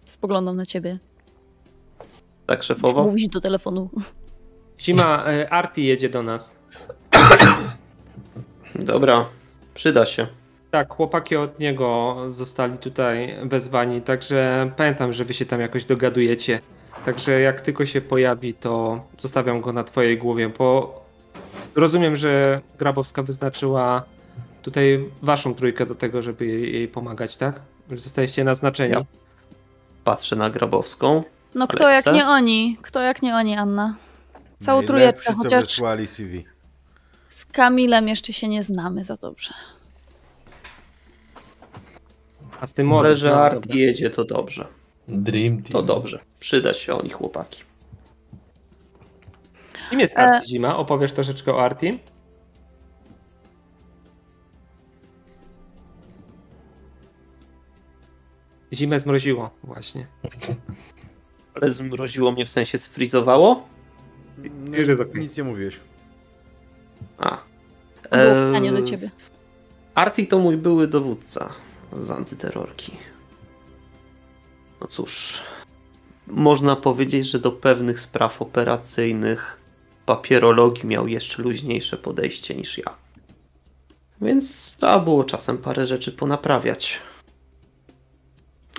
Spoglądam 0.05 0.57
na 0.57 0.67
ciebie. 0.67 0.99
Tak, 2.47 2.63
szefowo? 2.63 3.03
Mówić 3.05 3.29
do 3.29 3.41
telefonu. 3.41 3.91
Zima, 4.81 5.25
e, 5.27 5.51
Arti 5.51 5.85
jedzie 5.85 6.09
do 6.09 6.23
nas. 6.23 6.57
Dobra, 8.75 9.27
przyda 9.75 10.07
się. 10.07 10.27
Tak, 10.77 10.95
chłopaki 10.95 11.37
od 11.37 11.59
niego 11.59 12.17
zostali 12.29 12.79
tutaj 12.79 13.37
wezwani, 13.43 14.03
także 14.03 14.71
pamiętam, 14.77 15.13
że 15.13 15.25
wy 15.25 15.35
się 15.35 15.47
tam 15.47 15.61
jakoś 15.61 15.85
dogadujecie. 15.85 16.61
Także 17.05 17.41
jak 17.41 17.61
tylko 17.61 17.87
się 17.87 18.01
pojawi, 18.01 18.55
to 18.55 19.05
zostawiam 19.19 19.61
go 19.61 19.73
na 19.73 19.85
twojej 19.85 20.19
głowie, 20.19 20.49
bo 20.59 21.01
rozumiem, 21.75 22.17
że 22.17 22.61
Grabowska 22.79 23.23
wyznaczyła 23.23 24.03
tutaj 24.63 25.11
waszą 25.23 25.55
trójkę 25.55 25.87
do 25.87 25.95
tego, 25.95 26.23
żeby 26.23 26.47
jej, 26.47 26.89
pomagać, 26.89 27.37
tak? 27.37 27.61
Że 27.91 27.97
zostaliście 27.97 28.45
naznaczenia. 28.45 29.01
Patrzę 30.05 30.37
na 30.37 30.51
Grabowską. 30.51 31.23
No 31.55 31.69
kto 31.69 31.85
Alexa? 31.85 32.11
jak 32.11 32.17
nie 32.17 32.27
oni? 32.27 32.79
Kto 32.83 33.01
jak 33.01 33.23
nie 33.23 33.35
oni, 33.35 33.57
Anna? 33.57 33.97
Całą 34.61 34.83
trójeczkę, 34.83 35.33
co 35.33 35.39
chociaż 35.39 35.81
CV. 36.07 36.45
z 37.29 37.47
Kamilem 37.47 38.09
jeszcze 38.09 38.33
się 38.33 38.49
nie 38.49 38.63
znamy 38.63 39.05
za 39.05 39.17
dobrze. 39.17 39.55
A 42.61 42.67
z 42.67 42.75
tym. 42.75 42.93
Ale 42.93 43.17
że 43.17 43.31
no, 43.31 43.37
art 43.37 43.55
dobra. 43.55 43.77
jedzie, 43.77 44.11
to 44.11 44.25
dobrze. 44.25 44.67
Dream 45.09 45.63
Team. 45.63 45.73
To 45.73 45.83
dobrze. 45.83 46.19
Przyda 46.41 46.73
się 46.73 46.95
oni 46.95 47.11
chłopaki. 47.11 47.63
Kim 49.91 50.01
jest 50.01 50.19
Arti 50.19 50.45
e... 50.45 50.49
Zima? 50.49 50.77
Opowiesz 50.77 51.13
troszeczkę 51.13 51.55
o 51.55 51.65
Arti? 51.65 51.99
Zimę 58.73 59.01
zmroziło, 59.01 59.51
właśnie. 59.65 60.07
Ale 61.55 61.71
zmroziło 61.71 62.33
mnie 62.33 62.47
w 62.47 62.51
sensie 62.51 62.79
sfrizowało? 62.79 63.69
Nie, 64.39 64.79
nic 65.15 65.37
nie 65.37 65.45
mówiłeś. 65.45 65.81
A. 67.19 67.39
Było 68.11 68.47
pytanie 68.47 68.73
do 68.73 68.83
ciebie. 68.83 69.11
Arti 69.95 70.27
to 70.27 70.39
mój 70.39 70.57
były 70.57 70.89
dowódca 70.89 71.53
z 71.93 72.11
antyterrorki. 72.11 72.93
No 74.81 74.87
cóż, 74.87 75.43
można 76.27 76.77
powiedzieć, 76.77 77.27
że 77.27 77.39
do 77.39 77.53
pewnych 77.53 78.01
spraw 78.01 78.43
operacyjnych 78.43 79.61
papierologii 80.07 80.87
miał 80.87 81.09
jeszcze 81.09 81.43
luźniejsze 81.43 81.97
podejście 81.97 82.55
niż 82.55 82.79
ja. 82.79 82.95
Więc 84.21 84.77
trzeba 84.77 84.99
było 84.99 85.25
czasem 85.25 85.59
parę 85.59 85.87
rzeczy 85.87 86.13
ponaprawiać. 86.13 86.99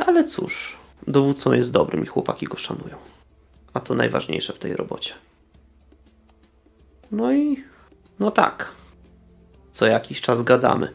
Ale 0.06 0.24
cóż, 0.24 0.78
dowódcą 1.08 1.54
jest 1.54 1.72
dobrym 1.72 2.04
i 2.04 2.08
chłopaki 2.08 2.46
go 2.46 2.58
szanują. 2.58 2.96
A 3.74 3.80
to 3.80 3.96
najważniejsze 3.96 4.54
w 4.54 4.60
tej 4.60 4.76
robocie. 4.76 5.14
No 7.12 7.34
i 7.34 7.64
no 8.20 8.32
tak. 8.32 8.72
Co 9.74 9.86
jakiś 9.86 10.22
czas 10.22 10.42
gadamy. 10.42 10.94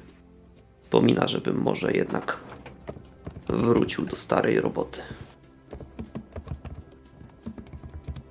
Wspomina, 0.93 1.28
żebym 1.28 1.56
może 1.62 1.93
jednak 1.93 2.40
wrócił 3.48 4.06
do 4.06 4.16
starej 4.16 4.60
roboty. 4.60 5.01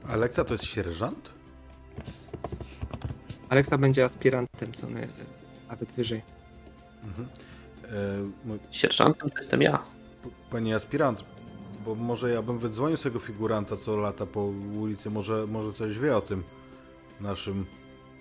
Aleksa 0.10 0.44
to 0.46 0.54
jest 0.54 0.64
sierżant? 0.66 1.30
Aleksa 3.50 3.78
będzie 3.78 4.06
aspirantem, 4.06 4.74
co 4.74 4.90
nie, 4.90 5.08
nawet 5.70 5.92
wyżej. 5.92 6.22
E, 7.84 7.92
mój- 8.46 8.60
Sierżantem 8.72 9.30
to 9.30 9.38
jestem 9.38 9.62
ja. 9.62 9.84
Panie 10.52 10.76
aspirant, 10.76 11.24
bo 11.86 11.96
może 11.96 12.30
ja 12.30 12.42
bym 12.42 12.60
wydzwonił 12.60 12.98
z 12.98 13.02
tego 13.02 13.20
figuranta, 13.20 13.78
co 13.78 13.98
lata 13.98 14.26
po 14.26 14.44
ulicy, 14.80 15.10
może, 15.10 15.48
może 15.48 15.74
coś 15.74 16.00
wie 16.00 16.18
o 16.18 16.22
tym 16.22 16.44
naszym 17.22 17.66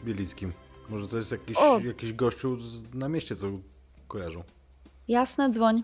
Bielickim. 0.04 0.52
Może 0.88 1.08
to 1.08 1.16
jest 1.16 1.30
jakiś, 1.30 1.56
O! 1.56 1.78
jakiś 1.78 2.12
gościu 2.12 2.60
z, 2.60 2.94
na 2.94 3.08
mieście, 3.08 3.36
co 3.36 3.46
kojarzą. 4.10 4.42
Jasne, 5.08 5.50
dzwoń. 5.50 5.82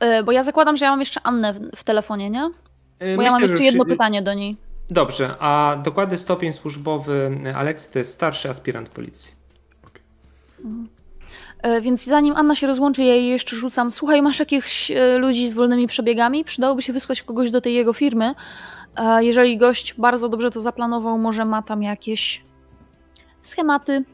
E, 0.00 0.22
Bo 0.22 0.32
ja 0.32 0.42
zakładam, 0.42 0.76
że 0.76 0.84
ja 0.84 0.90
mam 0.90 1.00
jeszcze 1.00 1.20
Annę 1.22 1.52
w, 1.54 1.60
w 1.76 1.84
telefonie, 1.84 2.30
nie? 2.30 2.50
E, 2.98 3.16
Bo 3.16 3.22
ja 3.22 3.30
mam 3.30 3.40
myślę, 3.40 3.50
jeszcze 3.52 3.64
jedno 3.64 3.84
pytanie 3.84 4.22
do 4.22 4.34
niej. 4.34 4.56
Dobrze, 4.90 5.34
a 5.38 5.76
dokładny 5.84 6.18
stopień 6.18 6.52
służbowy 6.52 7.40
Aleksy 7.56 7.92
to 7.92 7.98
jest 7.98 8.14
starszy 8.14 8.50
aspirant 8.50 8.88
policji. 8.88 9.32
E, 11.62 11.80
Więc 11.80 12.04
zanim 12.04 12.36
Anna 12.36 12.54
się 12.54 12.66
rozłączy, 12.66 13.02
ja 13.02 13.14
jej 13.14 13.28
jeszcze 13.28 13.56
rzucam. 13.56 13.92
Słuchaj, 13.92 14.22
masz 14.22 14.38
jakichś 14.38 14.92
ludzi 15.18 15.48
z 15.48 15.54
wolnymi 15.54 15.86
przebiegami? 15.86 16.44
Przydałoby 16.44 16.82
się 16.82 16.92
wysłać 16.92 17.22
kogoś 17.22 17.50
do 17.50 17.60
tej 17.60 17.74
jego 17.74 17.92
firmy. 17.92 18.34
Jeżeli 19.20 19.58
gość 19.58 19.94
bardzo 19.98 20.28
dobrze 20.28 20.50
to 20.50 20.60
zaplanował, 20.60 21.18
może 21.18 21.44
ma 21.44 21.62
tam 21.62 21.82
jakieś 21.82 22.42
schematy. 23.42 24.04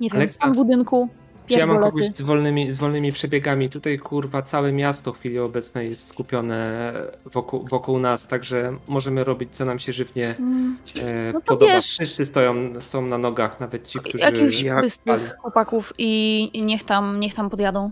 Nie 0.00 0.10
wiem, 0.10 0.16
Aleksa, 0.16 0.36
stan 0.36 0.54
budynku. 0.54 1.08
Czy 1.48 1.58
ja 1.58 1.66
mam 1.66 1.78
kogoś 1.80 2.06
z 2.06 2.20
wolnymi, 2.22 2.72
z 2.72 2.78
wolnymi 2.78 3.12
przebiegami? 3.12 3.70
Tutaj 3.70 3.98
kurwa 3.98 4.42
całe 4.42 4.72
miasto 4.72 5.12
w 5.12 5.18
chwili 5.18 5.38
obecnej 5.38 5.90
jest 5.90 6.06
skupione 6.06 6.92
wokół, 7.24 7.64
wokół 7.68 7.98
nas, 7.98 8.26
także 8.28 8.76
możemy 8.88 9.24
robić 9.24 9.48
co 9.56 9.64
nam 9.64 9.78
się 9.78 9.92
żywnie 9.92 10.34
Mm, 10.38 10.78
e, 11.02 11.32
No 11.32 11.40
podoba. 11.40 11.72
wiesz- 11.72 11.86
Wszyscy 11.90 12.24
stoją, 12.24 12.80
są 12.80 13.02
na 13.06 13.18
nogach, 13.18 13.60
nawet 13.60 13.86
ci, 13.86 13.98
którzy... 13.98 14.24
Jakichś 14.24 14.62
jak 14.62 14.80
bystrych 14.80 15.36
chłopaków 15.40 15.92
i, 15.98 16.50
i 16.52 16.62
niech, 16.62 16.84
tam, 16.84 17.20
niech 17.20 17.34
tam 17.34 17.50
podjadą. 17.50 17.90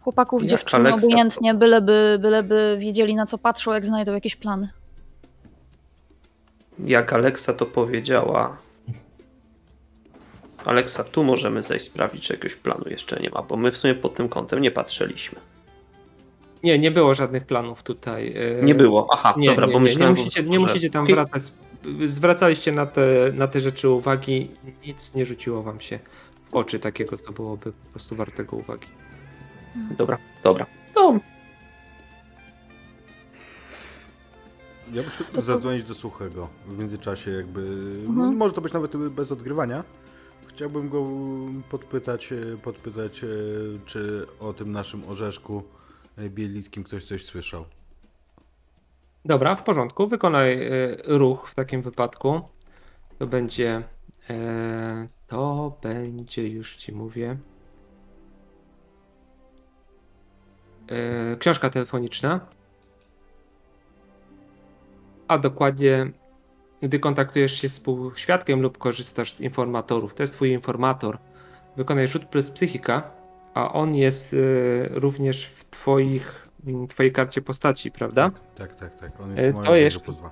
Chłopaków, 0.00 0.42
Jak 0.42 0.50
dziewczyny, 0.50 0.88
Aleksa, 0.88 1.06
obojętnie, 1.06 1.54
byleby, 1.54 2.18
byleby 2.20 2.76
wiedzieli 2.80 3.14
na 3.14 3.26
co 3.26 3.38
patrzą, 3.38 3.72
jak 3.72 3.86
znajdą 3.86 4.12
jakieś 4.14 4.36
plany. 4.36 4.68
Jak 6.84 7.12
Aleksa 7.12 7.52
to 7.52 7.66
powiedziała. 7.66 8.56
Aleksa, 10.64 11.04
tu 11.04 11.24
możemy 11.24 11.62
zejść 11.62 11.86
sprawdzić, 11.86 12.26
czy 12.26 12.32
jakiegoś 12.32 12.54
planu 12.56 12.84
jeszcze 12.86 13.20
nie 13.20 13.30
ma, 13.30 13.42
bo 13.42 13.56
my 13.56 13.70
w 13.72 13.76
sumie 13.76 13.94
pod 13.94 14.14
tym 14.14 14.28
kątem 14.28 14.60
nie 14.60 14.70
patrzyliśmy. 14.70 15.38
Nie, 16.62 16.78
nie 16.78 16.90
było 16.90 17.14
żadnych 17.14 17.46
planów 17.46 17.82
tutaj. 17.82 18.34
e, 18.60 18.62
Nie 18.62 18.74
było. 18.74 19.06
Aha, 19.12 19.34
Nie, 19.36 19.48
dobra, 19.48 19.66
nie, 19.66 19.72
bo 19.72 19.78
nie, 19.78 19.84
myślałem, 19.84 20.14
nie, 20.14 20.22
musicie, 20.24 20.42
nie 20.42 20.58
że- 20.58 20.64
musicie 20.66 20.90
tam 20.90 21.06
wracać. 21.06 21.42
Zwracaliście 22.06 22.72
na 22.72 22.86
te, 22.86 23.02
na 23.34 23.46
te 23.48 23.60
rzeczy 23.60 23.88
uwagi, 23.88 24.50
nic 24.86 25.14
nie 25.14 25.26
rzuciło 25.26 25.62
wam 25.62 25.80
się 25.80 25.98
w 26.50 26.54
oczy 26.54 26.78
takiego, 26.78 27.16
co 27.16 27.32
byłoby 27.32 27.72
po 27.72 27.90
prostu 27.90 28.16
wartego 28.16 28.56
uwagi. 28.56 28.86
Dobra, 29.98 30.18
dobra. 30.44 30.66
No, 30.96 31.18
Ja 34.94 35.02
bym 35.02 35.10
chciał 35.10 35.42
zadzwonić 35.42 35.84
do 35.84 35.94
Suchego 35.94 36.48
w 36.66 36.78
międzyczasie 36.78 37.30
jakby, 37.30 37.60
Mhm. 38.08 38.36
może 38.36 38.54
to 38.54 38.60
być 38.60 38.72
nawet 38.72 38.96
bez 38.96 39.32
odgrywania. 39.32 39.84
Chciałbym 40.54 40.88
go 40.88 41.06
podpytać, 41.70 42.32
e, 42.32 42.56
podpytać 42.56 43.24
e, 43.24 43.26
czy 43.86 44.26
o 44.40 44.52
tym 44.52 44.72
naszym 44.72 45.08
orzeszku 45.08 45.62
e, 46.18 46.28
bielickim 46.28 46.84
ktoś 46.84 47.04
coś 47.04 47.24
słyszał. 47.24 47.64
Dobra, 49.24 49.54
w 49.54 49.64
porządku. 49.64 50.06
Wykonaj 50.06 50.70
ruch 51.04 51.48
w 51.50 51.54
takim 51.54 51.82
wypadku. 51.82 52.40
To 53.18 53.26
będzie. 53.26 53.82
To 55.26 55.72
będzie, 55.82 56.48
już 56.48 56.76
ci 56.76 56.92
mówię. 56.92 57.36
Książka 61.38 61.70
telefoniczna. 61.70 62.40
A 65.28 65.38
dokładnie, 65.38 66.12
gdy 66.82 66.98
kontaktujesz 66.98 67.52
się 67.60 67.68
z 67.68 67.72
współświadkiem 67.72 68.62
lub 68.62 68.78
korzystasz 68.78 69.32
z 69.32 69.40
informatorów, 69.40 70.14
to 70.14 70.22
jest 70.22 70.32
twój 70.34 70.50
informator. 70.52 71.18
Wykonaj 71.76 72.08
rzut 72.08 72.24
plus 72.24 72.50
psychika, 72.50 73.10
a 73.54 73.72
on 73.72 73.94
jest 73.94 74.34
e, 74.34 74.36
również 74.88 75.46
w 75.46 75.70
twoich, 75.70 76.48
m, 76.66 76.86
twojej 76.86 77.12
karcie 77.12 77.42
postaci, 77.42 77.90
prawda? 77.92 78.30
Tak, 78.54 78.74
tak, 78.74 78.96
tak. 78.96 79.20
On 79.20 79.38
E, 79.38 79.42
jest 79.42 79.56
to 79.56 79.62
moją 79.62 79.74
jest- 79.74 80.00
plus 80.00 80.16
dwa. 80.16 80.30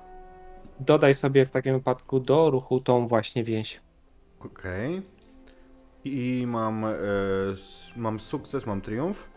dodaj 0.79 1.13
sobie 1.13 1.45
w 1.45 1.49
takim 1.49 1.73
wypadku 1.73 2.19
do 2.19 2.49
ruchu 2.49 2.79
tą 2.79 3.07
właśnie 3.07 3.43
więź. 3.43 3.81
Okej. 4.39 5.01
I 6.03 6.43
mam, 6.47 6.85
s- 7.53 7.91
mam 7.95 8.19
sukces, 8.19 8.65
mam 8.65 8.81
triumf. 8.81 9.29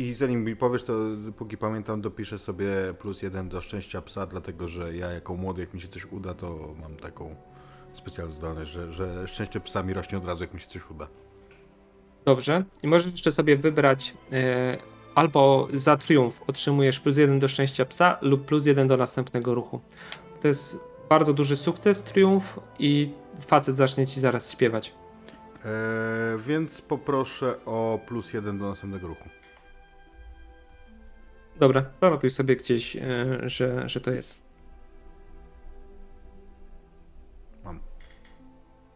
I 0.00 0.14
zanim 0.14 0.44
mi 0.44 0.56
powiesz, 0.56 0.82
to 0.82 0.92
póki 1.36 1.56
pamiętam, 1.56 2.00
dopiszę 2.00 2.38
sobie 2.38 2.70
plus 2.98 3.22
jeden 3.22 3.48
do 3.48 3.60
szczęścia 3.60 4.02
psa, 4.02 4.26
dlatego 4.26 4.68
że 4.68 4.96
ja 4.96 5.10
jako 5.10 5.34
młody, 5.34 5.60
jak 5.60 5.74
mi 5.74 5.80
się 5.80 5.88
coś 5.88 6.06
uda, 6.06 6.34
to 6.34 6.74
mam 6.80 6.96
taką 6.96 7.36
specjalną 7.92 8.34
zdolność, 8.34 8.70
że, 8.70 8.92
że 8.92 9.28
szczęście 9.28 9.60
psa 9.60 9.82
mi 9.82 9.94
rośnie 9.94 10.18
od 10.18 10.24
razu, 10.24 10.42
jak 10.42 10.54
mi 10.54 10.60
się 10.60 10.66
coś 10.66 10.90
uda. 10.90 11.08
Dobrze. 12.24 12.64
I 12.82 12.88
możesz 12.88 13.12
jeszcze 13.12 13.32
sobie 13.32 13.56
wybrać 13.56 14.14
e, 14.32 14.78
albo 15.14 15.68
za 15.74 15.96
triumf 15.96 16.42
otrzymujesz 16.46 17.00
plus 17.00 17.16
jeden 17.16 17.38
do 17.38 17.48
szczęścia 17.48 17.84
psa 17.84 18.18
lub 18.22 18.44
plus 18.44 18.66
jeden 18.66 18.88
do 18.88 18.96
następnego 18.96 19.54
ruchu. 19.54 19.80
To 20.42 20.48
jest 20.48 20.78
bardzo 21.08 21.32
duży 21.32 21.56
sukces, 21.56 22.02
triumf 22.02 22.60
i 22.78 23.10
facet 23.46 23.76
zacznie 23.76 24.06
ci 24.06 24.20
zaraz 24.20 24.52
śpiewać. 24.52 24.94
E, 25.64 26.38
więc 26.38 26.80
poproszę 26.80 27.64
o 27.64 28.00
plus 28.06 28.32
jeden 28.32 28.58
do 28.58 28.68
następnego 28.68 29.08
ruchu. 29.08 29.39
Dobra, 31.60 31.84
zanotuj 32.00 32.30
sobie 32.30 32.56
gdzieś, 32.56 32.96
e, 32.96 33.00
że, 33.42 33.88
że 33.88 34.00
to 34.00 34.10
jest. 34.10 34.42
Mam. 37.64 37.80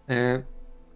E, 0.08 0.42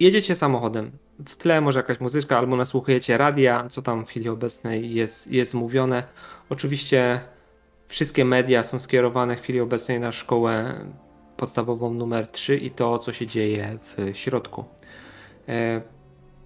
jedziecie 0.01 0.35
samochodem. 0.35 0.90
W 1.19 1.36
tle 1.36 1.61
może 1.61 1.78
jakaś 1.78 2.01
muzyczka, 2.01 2.39
albo 2.39 2.57
nasłuchujecie 2.57 3.19
radia, 3.19 3.69
co 3.69 3.82
tam 3.82 4.05
w 4.05 4.09
chwili 4.09 4.28
obecnej 4.28 4.95
jest, 4.95 5.27
jest 5.27 5.55
mówione. 5.55 6.03
Oczywiście 6.49 7.20
wszystkie 7.89 8.24
media 8.24 8.62
są 8.62 8.78
skierowane 8.78 9.36
w 9.36 9.40
chwili 9.40 9.61
obecnej 9.61 10.01
na 10.01 10.12
szkołę 10.12 10.74
podstawową 11.36 11.95
numer 11.95 12.28
3 12.28 12.57
i 12.57 12.70
to, 12.70 12.99
co 12.99 13.12
się 13.12 13.27
dzieje 13.27 13.78
w 13.82 14.16
środku. 14.16 14.65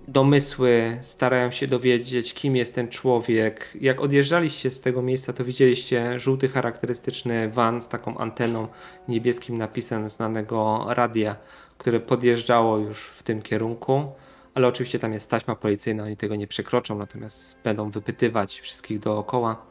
Domysły 0.09 0.99
starają 1.01 1.51
się 1.51 1.67
dowiedzieć, 1.67 2.35
kim 2.35 2.57
jest 2.57 2.75
ten 2.75 2.89
człowiek. 2.89 3.71
Jak 3.81 4.01
odjeżdżaliście 4.01 4.71
z 4.71 4.81
tego 4.81 5.03
miejsca, 5.03 5.33
to 5.33 5.45
widzieliście 5.45 6.19
żółty 6.21 6.49
charakterystyczny 6.49 7.51
van 7.51 7.83
z 7.83 7.89
taką 7.89 8.19
anteną, 8.19 8.69
niebieskim 9.09 9.59
napisem 9.59 10.09
znanego 10.09 10.87
radia, 10.89 11.37
które 11.79 12.01
podjeżdżało 12.01 12.79
już 12.79 12.99
w 12.99 13.23
tym 13.23 13.43
kierunku. 13.43 14.13
Ale 14.55 14.69
oczywiście 14.69 14.99
tam 14.99 15.13
jest 15.13 15.31
taśma 15.31 15.57
policyjna, 15.57 16.05
oni 16.05 16.17
tego 16.17 16.37
nie 16.37 16.47
przekroczą, 16.47 16.99
natomiast 16.99 17.57
będą 17.65 17.91
wypytywać 17.91 18.61
wszystkich 18.61 18.99
dookoła. 18.99 19.67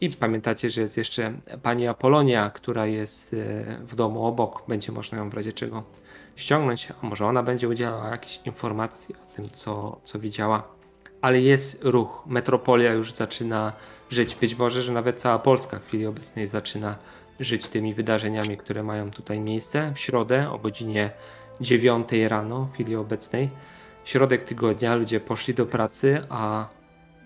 I 0.00 0.10
pamiętacie, 0.10 0.70
że 0.70 0.80
jest 0.80 0.96
jeszcze 0.96 1.32
pani 1.62 1.86
Apolonia, 1.86 2.50
która 2.50 2.86
jest 2.86 3.34
e, 3.34 3.36
w 3.86 3.94
domu 3.94 4.26
obok. 4.26 4.62
Będzie 4.68 4.92
można 4.92 5.18
ją 5.18 5.30
w 5.30 5.34
razie 5.34 5.52
czego 5.52 5.82
ściągnąć, 6.36 6.88
a 7.02 7.06
może 7.06 7.26
ona 7.26 7.42
będzie 7.42 7.68
udzielała 7.68 8.08
jakichś 8.08 8.40
informacji 8.44 9.14
o 9.14 9.36
tym, 9.36 9.50
co, 9.50 10.00
co 10.04 10.18
widziała. 10.18 10.62
ale 11.20 11.40
jest 11.40 11.84
ruch. 11.84 12.22
Metropolia 12.26 12.92
już 12.92 13.12
zaczyna 13.12 13.72
żyć. 14.10 14.34
Być 14.34 14.54
może, 14.54 14.82
że 14.82 14.92
nawet 14.92 15.20
cała 15.20 15.38
Polska 15.38 15.78
w 15.78 15.86
chwili 15.86 16.06
obecnej 16.06 16.46
zaczyna 16.46 16.96
żyć 17.40 17.68
tymi 17.68 17.94
wydarzeniami, 17.94 18.56
które 18.56 18.82
mają 18.82 19.10
tutaj 19.10 19.40
miejsce. 19.40 19.92
W 19.94 19.98
środę 19.98 20.50
o 20.50 20.58
godzinie 20.58 21.10
9 21.60 22.08
rano 22.28 22.64
w 22.64 22.72
chwili 22.74 22.96
obecnej. 22.96 23.50
Środek 24.04 24.44
tygodnia 24.44 24.94
ludzie 24.94 25.20
poszli 25.20 25.54
do 25.54 25.66
pracy, 25.66 26.22
a 26.28 26.68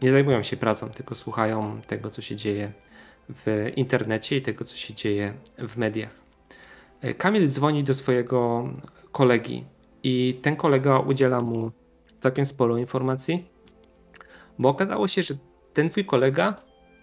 nie 0.02 0.10
zajmują 0.10 0.42
się 0.42 0.56
pracą, 0.56 0.90
tylko 0.90 1.14
słuchają 1.14 1.80
tego, 1.86 2.10
co 2.10 2.22
się 2.22 2.36
dzieje 2.36 2.72
w 3.28 3.72
internecie 3.76 4.36
i 4.36 4.42
tego, 4.42 4.64
co 4.64 4.76
się 4.76 4.94
dzieje 4.94 5.34
w 5.58 5.76
mediach. 5.76 6.10
Kamil 7.18 7.48
dzwoni 7.48 7.84
do 7.84 7.94
swojego 7.94 8.68
kolegi 9.12 9.64
i 10.02 10.38
ten 10.42 10.56
kolega 10.56 10.98
udziela 10.98 11.40
mu 11.40 11.70
całkiem 12.20 12.46
sporo 12.46 12.76
informacji, 12.76 13.48
bo 14.58 14.68
okazało 14.68 15.08
się, 15.08 15.22
że 15.22 15.34
ten 15.74 15.90
twój 15.90 16.04
kolega 16.04 16.54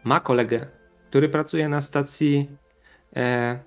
ma 0.03 0.19
kolegę, 0.19 0.67
który 1.09 1.29
pracuje 1.29 1.69
na 1.69 1.81
stacji 1.81 2.49
e, 3.15 3.59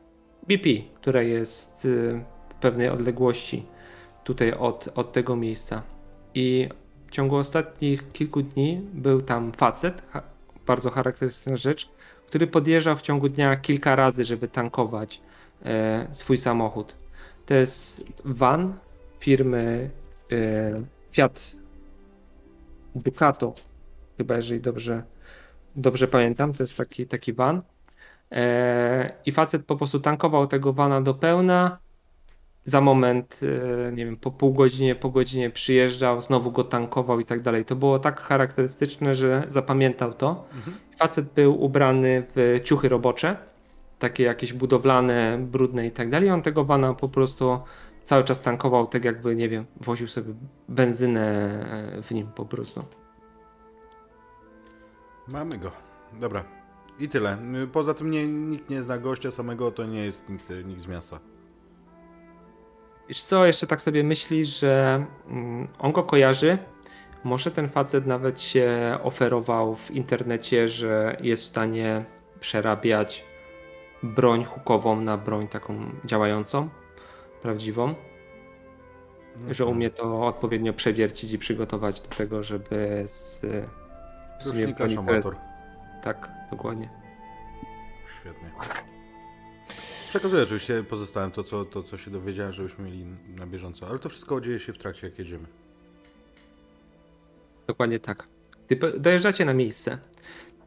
BP, 0.48 0.68
która 0.94 1.22
jest 1.22 1.84
e, 1.84 1.88
w 2.48 2.54
pewnej 2.60 2.88
odległości 2.88 3.66
tutaj 4.24 4.52
od, 4.52 4.88
od 4.94 5.12
tego 5.12 5.36
miejsca. 5.36 5.82
I 6.34 6.68
w 7.06 7.10
ciągu 7.10 7.36
ostatnich 7.36 8.12
kilku 8.12 8.42
dni 8.42 8.80
był 8.92 9.22
tam 9.22 9.52
facet, 9.52 10.02
bardzo 10.66 10.90
charakterystyczna 10.90 11.56
rzecz, 11.56 11.90
który 12.26 12.46
podjeżdżał 12.46 12.96
w 12.96 13.02
ciągu 13.02 13.28
dnia 13.28 13.56
kilka 13.56 13.96
razy, 13.96 14.24
żeby 14.24 14.48
tankować 14.48 15.20
e, 15.64 16.06
swój 16.12 16.38
samochód. 16.38 16.94
To 17.48 17.54
jest 17.54 18.04
van 18.24 18.74
firmy 19.20 19.90
e, 20.32 20.82
Fiat 21.10 21.52
Ducato, 22.94 23.54
chyba 24.16 24.36
jeżeli 24.36 24.60
dobrze, 24.60 25.02
dobrze 25.76 26.08
pamiętam, 26.08 26.52
to 26.52 26.62
jest 26.62 26.76
taki, 26.76 27.06
taki 27.06 27.32
van. 27.32 27.62
E, 28.32 29.12
I 29.26 29.32
facet 29.32 29.64
po 29.64 29.76
prostu 29.76 30.00
tankował 30.00 30.46
tego 30.46 30.72
vana 30.72 31.00
do 31.00 31.14
pełna. 31.14 31.78
Za 32.64 32.80
moment, 32.80 33.40
e, 33.88 33.92
nie 33.92 34.04
wiem, 34.04 34.16
po 34.16 34.30
pół 34.30 34.52
godzinie, 34.52 34.94
po 34.94 35.10
godzinie 35.10 35.50
przyjeżdżał, 35.50 36.20
znowu 36.20 36.52
go 36.52 36.64
tankował 36.64 37.20
i 37.20 37.24
tak 37.24 37.40
dalej. 37.40 37.64
To 37.64 37.76
było 37.76 37.98
tak 37.98 38.20
charakterystyczne, 38.20 39.14
że 39.14 39.44
zapamiętał 39.48 40.14
to. 40.14 40.44
Mhm. 40.54 40.76
Facet 40.98 41.32
był 41.34 41.62
ubrany 41.62 42.22
w 42.34 42.60
ciuchy 42.64 42.88
robocze, 42.88 43.36
takie 43.98 44.24
jakieś 44.24 44.52
budowlane, 44.52 45.38
brudne 45.38 45.86
i 45.86 45.90
tak 45.90 46.10
dalej. 46.10 46.30
On 46.30 46.42
tego 46.42 46.64
vana 46.64 46.94
po 46.94 47.08
prostu 47.08 47.60
cały 48.04 48.24
czas 48.24 48.42
tankował, 48.42 48.86
tak 48.86 49.04
jakby, 49.04 49.36
nie 49.36 49.48
wiem, 49.48 49.66
woził 49.80 50.08
sobie 50.08 50.34
benzynę 50.68 51.20
e, 51.98 52.02
w 52.02 52.10
nim 52.10 52.26
po 52.26 52.44
prostu. 52.44 52.84
Mamy 55.28 55.58
go. 55.58 55.70
Dobra. 56.20 56.44
I 56.98 57.08
tyle. 57.08 57.38
Poza 57.72 57.94
tym 57.94 58.10
nie, 58.10 58.26
nikt 58.26 58.70
nie 58.70 58.82
zna 58.82 58.98
gościa 58.98 59.30
samego, 59.30 59.70
to 59.70 59.84
nie 59.84 60.04
jest 60.04 60.28
nikt, 60.28 60.50
nikt 60.64 60.82
z 60.82 60.86
miasta. 60.86 61.20
Wiesz 63.08 63.22
co, 63.22 63.46
jeszcze 63.46 63.66
tak 63.66 63.82
sobie 63.82 64.04
myśli, 64.04 64.44
że 64.44 65.04
mm, 65.28 65.68
on 65.78 65.92
go 65.92 66.02
kojarzy. 66.02 66.58
Może 67.24 67.50
ten 67.50 67.68
facet 67.68 68.06
nawet 68.06 68.40
się 68.40 68.98
oferował 69.02 69.76
w 69.76 69.90
internecie, 69.90 70.68
że 70.68 71.16
jest 71.20 71.42
w 71.42 71.46
stanie 71.46 72.04
przerabiać 72.40 73.24
broń 74.02 74.44
hukową 74.44 75.00
na 75.00 75.16
broń 75.16 75.48
taką 75.48 75.90
działającą, 76.04 76.68
prawdziwą. 77.42 77.94
Mhm. 79.34 79.54
Że 79.54 79.66
umie 79.66 79.90
to 79.90 80.26
odpowiednio 80.26 80.72
przewiercić 80.72 81.32
i 81.32 81.38
przygotować 81.38 82.00
do 82.00 82.08
tego, 82.08 82.42
żeby 82.42 83.02
z 83.06 83.40
Rusznikarz 84.46 84.96
amator. 84.96 85.36
Tak, 86.02 86.30
dokładnie. 86.50 86.90
Świetnie. 88.20 88.50
Przekazuję 90.08 90.42
oczywiście 90.42 90.84
pozostałem 90.84 91.30
to 91.30 91.44
co, 91.44 91.64
to, 91.64 91.82
co 91.82 91.96
się 91.96 92.10
dowiedziałem, 92.10 92.52
żebyśmy 92.52 92.84
mieli 92.84 93.06
na 93.36 93.46
bieżąco, 93.46 93.88
ale 93.88 93.98
to 93.98 94.08
wszystko 94.08 94.40
dzieje 94.40 94.60
się 94.60 94.72
w 94.72 94.78
trakcie, 94.78 95.06
jak 95.06 95.18
jedziemy. 95.18 95.46
Dokładnie 97.66 97.98
tak. 97.98 98.26
Gdy 98.68 99.00
dojeżdżacie 99.00 99.44
na 99.44 99.54
miejsce, 99.54 99.98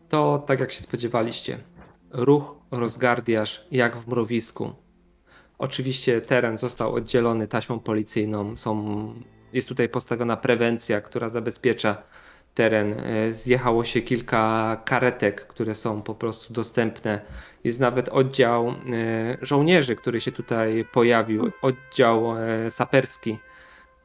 to 0.10 0.44
tak 0.48 0.60
jak 0.60 0.72
się 0.72 0.82
spodziewaliście, 0.82 1.60
ruch 2.14 2.56
rozgardiasz 2.72 3.68
jak 3.72 3.98
w 3.98 4.08
mrowisku. 4.08 4.74
Oczywiście 5.58 6.22
teren 6.22 6.58
został 6.58 6.94
oddzielony 6.96 7.48
taśmą 7.48 7.80
policyjną, 7.80 8.58
są, 8.58 9.14
jest 9.54 9.68
tutaj 9.68 9.90
postawiona 9.90 10.38
prewencja, 10.38 11.02
która 11.02 11.30
zabezpiecza 11.30 12.04
teren. 12.54 12.94
E, 12.94 13.34
zjechało 13.34 13.86
się 13.86 14.02
kilka 14.02 14.76
karetek, 14.86 15.48
które 15.48 15.76
są 15.76 16.02
po 16.02 16.16
prostu 16.16 16.54
dostępne. 16.54 17.22
Jest 17.64 17.80
nawet 17.80 18.10
oddział 18.10 18.70
e, 18.70 18.74
żołnierzy, 19.42 19.96
który 19.96 20.22
się 20.22 20.32
tutaj 20.32 20.86
pojawił, 20.94 21.52
oddział 21.62 22.38
e, 22.38 22.72
saperski 22.72 23.40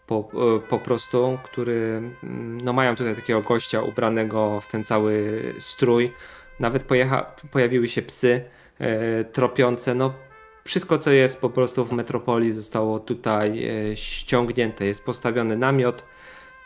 po, 0.06 0.30
po 0.68 0.78
prostu, 0.78 1.38
który 1.44 2.02
mm, 2.22 2.60
no 2.60 2.72
mają 2.72 2.96
tutaj 2.96 3.14
takiego 3.16 3.42
gościa 3.42 3.82
ubranego 3.82 4.60
w 4.60 4.68
ten 4.68 4.84
cały 4.84 5.42
strój. 5.58 6.12
Nawet 6.60 6.84
pojecha, 6.84 7.22
pojawiły 7.50 7.88
się 7.88 8.02
psy 8.02 8.44
tropiące. 9.32 9.94
No, 9.94 10.12
wszystko, 10.64 10.98
co 10.98 11.10
jest 11.10 11.40
po 11.40 11.50
prostu 11.50 11.84
w 11.84 11.92
metropolii, 11.92 12.52
zostało 12.52 12.98
tutaj 12.98 13.70
ściągnięte. 13.94 14.86
Jest 14.86 15.04
postawiony 15.04 15.56
namiot 15.56 16.02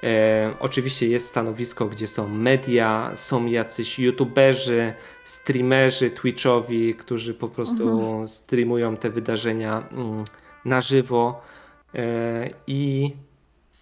E, 0.03 0.55
oczywiście 0.61 1.09
jest 1.09 1.29
stanowisko, 1.29 1.87
gdzie 1.87 2.07
są 2.07 2.29
media, 2.29 3.13
są 3.15 3.47
jacyś 3.47 3.99
youtuberzy, 3.99 4.93
streamerzy 5.25 6.11
twitchowi, 6.11 6.95
którzy 6.95 7.35
po 7.35 7.49
prostu 7.49 7.83
mhm. 7.83 8.29
streamują 8.29 8.97
te 8.97 9.11
wydarzenia 9.11 9.89
mm, 9.93 10.25
na 10.65 10.81
żywo. 10.81 11.43
E, 11.95 12.51
I 12.67 13.13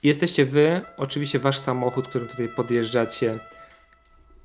jesteście 0.02 0.44
wy, 0.44 0.80
oczywiście 0.96 1.38
wasz 1.38 1.58
samochód, 1.58 2.08
którym 2.08 2.28
tutaj 2.28 2.48
podjeżdżacie. 2.48 3.38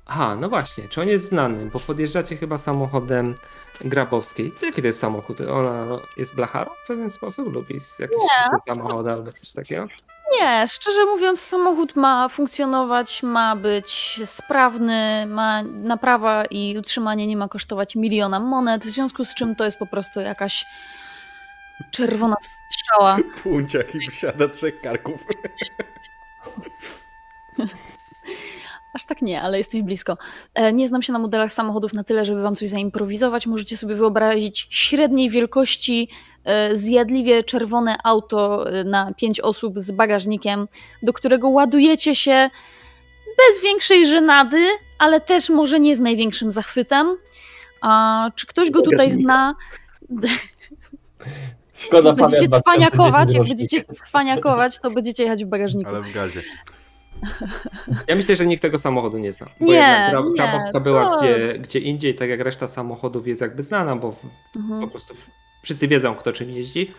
Aha, 0.06 0.36
no 0.40 0.48
właśnie, 0.48 0.88
czy 0.88 1.00
on 1.00 1.08
jest 1.08 1.28
znany, 1.28 1.66
bo 1.66 1.80
podjeżdżacie 1.80 2.36
chyba 2.36 2.58
samochodem 2.58 3.34
Grabowskiej. 3.80 4.52
Co 4.52 4.66
jaki 4.66 4.80
to 4.80 4.86
jest 4.86 4.98
samochód? 4.98 5.40
Ona 5.40 5.86
jest 6.16 6.34
blacharą 6.34 6.70
w 6.84 6.86
pewien 6.86 7.10
sposób? 7.10 7.52
Lubi 7.52 7.80
jakieś 7.98 8.18
samochody 8.68 9.10
albo 9.10 9.32
coś 9.32 9.52
takiego? 9.52 9.86
Nie, 10.40 10.68
szczerze 10.68 11.04
mówiąc, 11.04 11.40
samochód 11.40 11.96
ma 11.96 12.28
funkcjonować, 12.28 13.22
ma 13.22 13.56
być 13.56 14.20
sprawny, 14.24 15.26
ma 15.26 15.62
naprawa 15.62 16.44
i 16.44 16.78
utrzymanie 16.78 17.26
nie 17.26 17.36
ma 17.36 17.48
kosztować 17.48 17.96
miliona 17.96 18.40
monet, 18.40 18.84
w 18.84 18.90
związku 18.90 19.24
z 19.24 19.34
czym 19.34 19.56
to 19.56 19.64
jest 19.64 19.78
po 19.78 19.86
prostu 19.86 20.20
jakaś 20.20 20.64
czerwona 21.90 22.36
strzała. 22.40 23.16
Punciak 23.42 23.94
i 23.94 24.10
wsiada 24.10 24.48
trzech 24.48 24.80
karków. 24.80 25.24
Aż 28.94 29.04
tak 29.04 29.22
nie, 29.22 29.42
ale 29.42 29.58
jesteś 29.58 29.82
blisko. 29.82 30.16
E, 30.54 30.72
nie 30.72 30.88
znam 30.88 31.02
się 31.02 31.12
na 31.12 31.18
modelach 31.18 31.52
samochodów 31.52 31.92
na 31.92 32.04
tyle, 32.04 32.24
żeby 32.24 32.42
wam 32.42 32.56
coś 32.56 32.68
zaimprowizować. 32.68 33.46
Możecie 33.46 33.76
sobie 33.76 33.94
wyobrazić 33.94 34.66
średniej 34.70 35.30
wielkości 35.30 36.08
E, 36.44 36.76
zjadliwie 36.76 37.42
czerwone 37.42 37.96
auto 38.04 38.70
e, 38.70 38.84
na 38.84 39.12
pięć 39.14 39.40
osób 39.40 39.80
z 39.80 39.90
bagażnikiem, 39.90 40.68
do 41.02 41.12
którego 41.12 41.48
ładujecie 41.48 42.14
się 42.14 42.50
bez 43.26 43.62
większej 43.62 44.06
żenady, 44.06 44.66
ale 44.98 45.20
też 45.20 45.50
może 45.50 45.80
nie 45.80 45.96
z 45.96 46.00
największym 46.00 46.52
zachwytem. 46.52 47.16
A 47.80 48.30
czy 48.34 48.46
ktoś 48.46 48.70
go 48.70 48.82
tutaj 48.82 49.10
zna? 49.10 49.54
Szkoda 51.74 52.08
jak 52.08 52.16
będziecie 52.16 52.48
cwaniakować, 52.48 53.34
jak 53.34 53.44
będziecie 53.46 53.84
cwaniakować, 53.84 54.78
to 54.80 54.90
będziecie 54.90 55.22
jechać 55.22 55.44
w 55.44 55.48
bagażniku. 55.48 55.90
Ale 55.90 56.02
w 56.02 56.12
gazie. 56.12 56.42
Ja 58.08 58.16
myślę, 58.16 58.36
że 58.36 58.46
nikt 58.46 58.62
tego 58.62 58.78
samochodu 58.78 59.18
nie 59.18 59.32
zna. 59.32 59.46
Bo 59.60 59.72
nie, 59.72 60.12
Krabowska 60.36 60.80
była 60.80 61.10
to... 61.10 61.18
gdzie, 61.18 61.58
gdzie 61.58 61.78
indziej, 61.78 62.14
tak 62.14 62.28
jak 62.28 62.40
reszta 62.40 62.68
samochodów 62.68 63.26
jest 63.26 63.40
jakby 63.40 63.62
znana, 63.62 63.96
bo 63.96 64.14
mhm. 64.56 64.80
po 64.80 64.88
prostu 64.88 65.14
wszyscy 65.62 65.88
wiedzą, 65.88 66.14
kto 66.14 66.32
czym 66.32 66.50
jeździ. 66.50 66.90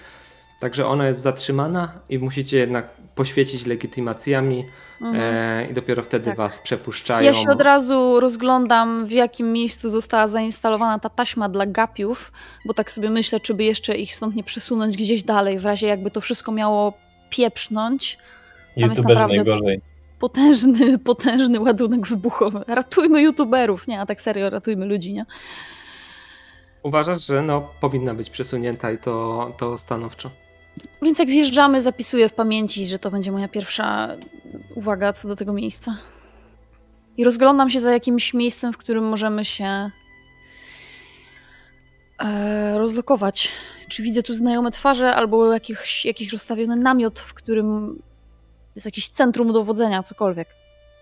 Także 0.59 0.87
ona 0.87 1.07
jest 1.07 1.21
zatrzymana 1.21 1.91
i 2.09 2.19
musicie 2.19 2.57
jednak 2.57 2.87
poświecić 3.15 3.65
legitymacjami 3.65 4.65
mhm. 5.01 5.23
e, 5.23 5.71
i 5.71 5.73
dopiero 5.73 6.03
wtedy 6.03 6.25
tak. 6.25 6.37
was 6.37 6.59
przepuszczają. 6.59 7.25
Ja 7.25 7.33
się 7.33 7.49
od 7.49 7.61
razu 7.61 8.19
rozglądam, 8.19 9.05
w 9.05 9.11
jakim 9.11 9.51
miejscu 9.51 9.89
została 9.89 10.27
zainstalowana 10.27 10.99
ta 10.99 11.09
taśma 11.09 11.49
dla 11.49 11.65
gapiów, 11.65 12.31
bo 12.65 12.73
tak 12.73 12.91
sobie 12.91 13.09
myślę, 13.09 13.39
czy 13.39 13.53
by 13.53 13.63
jeszcze 13.63 13.97
ich 13.97 14.15
stąd 14.15 14.35
nie 14.35 14.43
przesunąć 14.43 14.97
gdzieś 14.97 15.23
dalej, 15.23 15.59
w 15.59 15.65
razie 15.65 15.87
jakby 15.87 16.11
to 16.11 16.21
wszystko 16.21 16.51
miało 16.51 16.93
pieprznąć. 17.29 18.17
Tam 18.79 18.89
jest 18.89 19.03
naprawdę 19.03 19.35
najgorzej. 19.35 19.81
Potężny, 20.19 20.99
potężny 21.11 21.59
ładunek 21.59 22.07
wybuchowy. 22.07 22.63
Ratujmy 22.67 23.21
youtuberów, 23.21 23.87
nie, 23.87 24.01
a 24.01 24.05
tak 24.05 24.21
serio, 24.21 24.49
ratujmy 24.49 24.85
ludzi, 24.85 25.13
nie? 25.13 25.25
uważasz, 26.85 27.25
że 27.25 27.41
no, 27.41 27.69
powinna 27.81 28.13
być 28.13 28.29
przesunięta 28.29 28.91
i 28.91 28.97
to, 28.97 29.51
to 29.57 29.77
stanowczo. 29.77 30.29
Więc 31.01 31.19
jak 31.19 31.27
wjeżdżamy, 31.27 31.81
zapisuję 31.81 32.29
w 32.29 32.33
pamięci, 32.33 32.85
że 32.85 32.99
to 32.99 33.11
będzie 33.11 33.31
moja 33.31 33.47
pierwsza 33.47 34.09
uwaga 34.75 35.13
co 35.13 35.27
do 35.27 35.35
tego 35.35 35.53
miejsca. 35.53 35.97
I 37.17 37.23
rozglądam 37.23 37.69
się 37.69 37.79
za 37.79 37.91
jakimś 37.91 38.33
miejscem, 38.33 38.73
w 38.73 38.77
którym 38.77 39.03
możemy 39.03 39.45
się 39.45 39.89
e, 42.19 42.77
rozlokować. 42.77 43.51
Czy 43.87 44.03
widzę 44.03 44.23
tu 44.23 44.33
znajome 44.33 44.71
twarze, 44.71 45.15
albo 45.15 45.53
jakiś, 45.53 46.05
jakiś 46.05 46.33
rozstawiony 46.33 46.75
namiot, 46.75 47.19
w 47.19 47.33
którym 47.33 48.01
jest 48.75 48.85
jakieś 48.85 49.09
centrum 49.09 49.53
dowodzenia, 49.53 50.03
cokolwiek. 50.03 50.47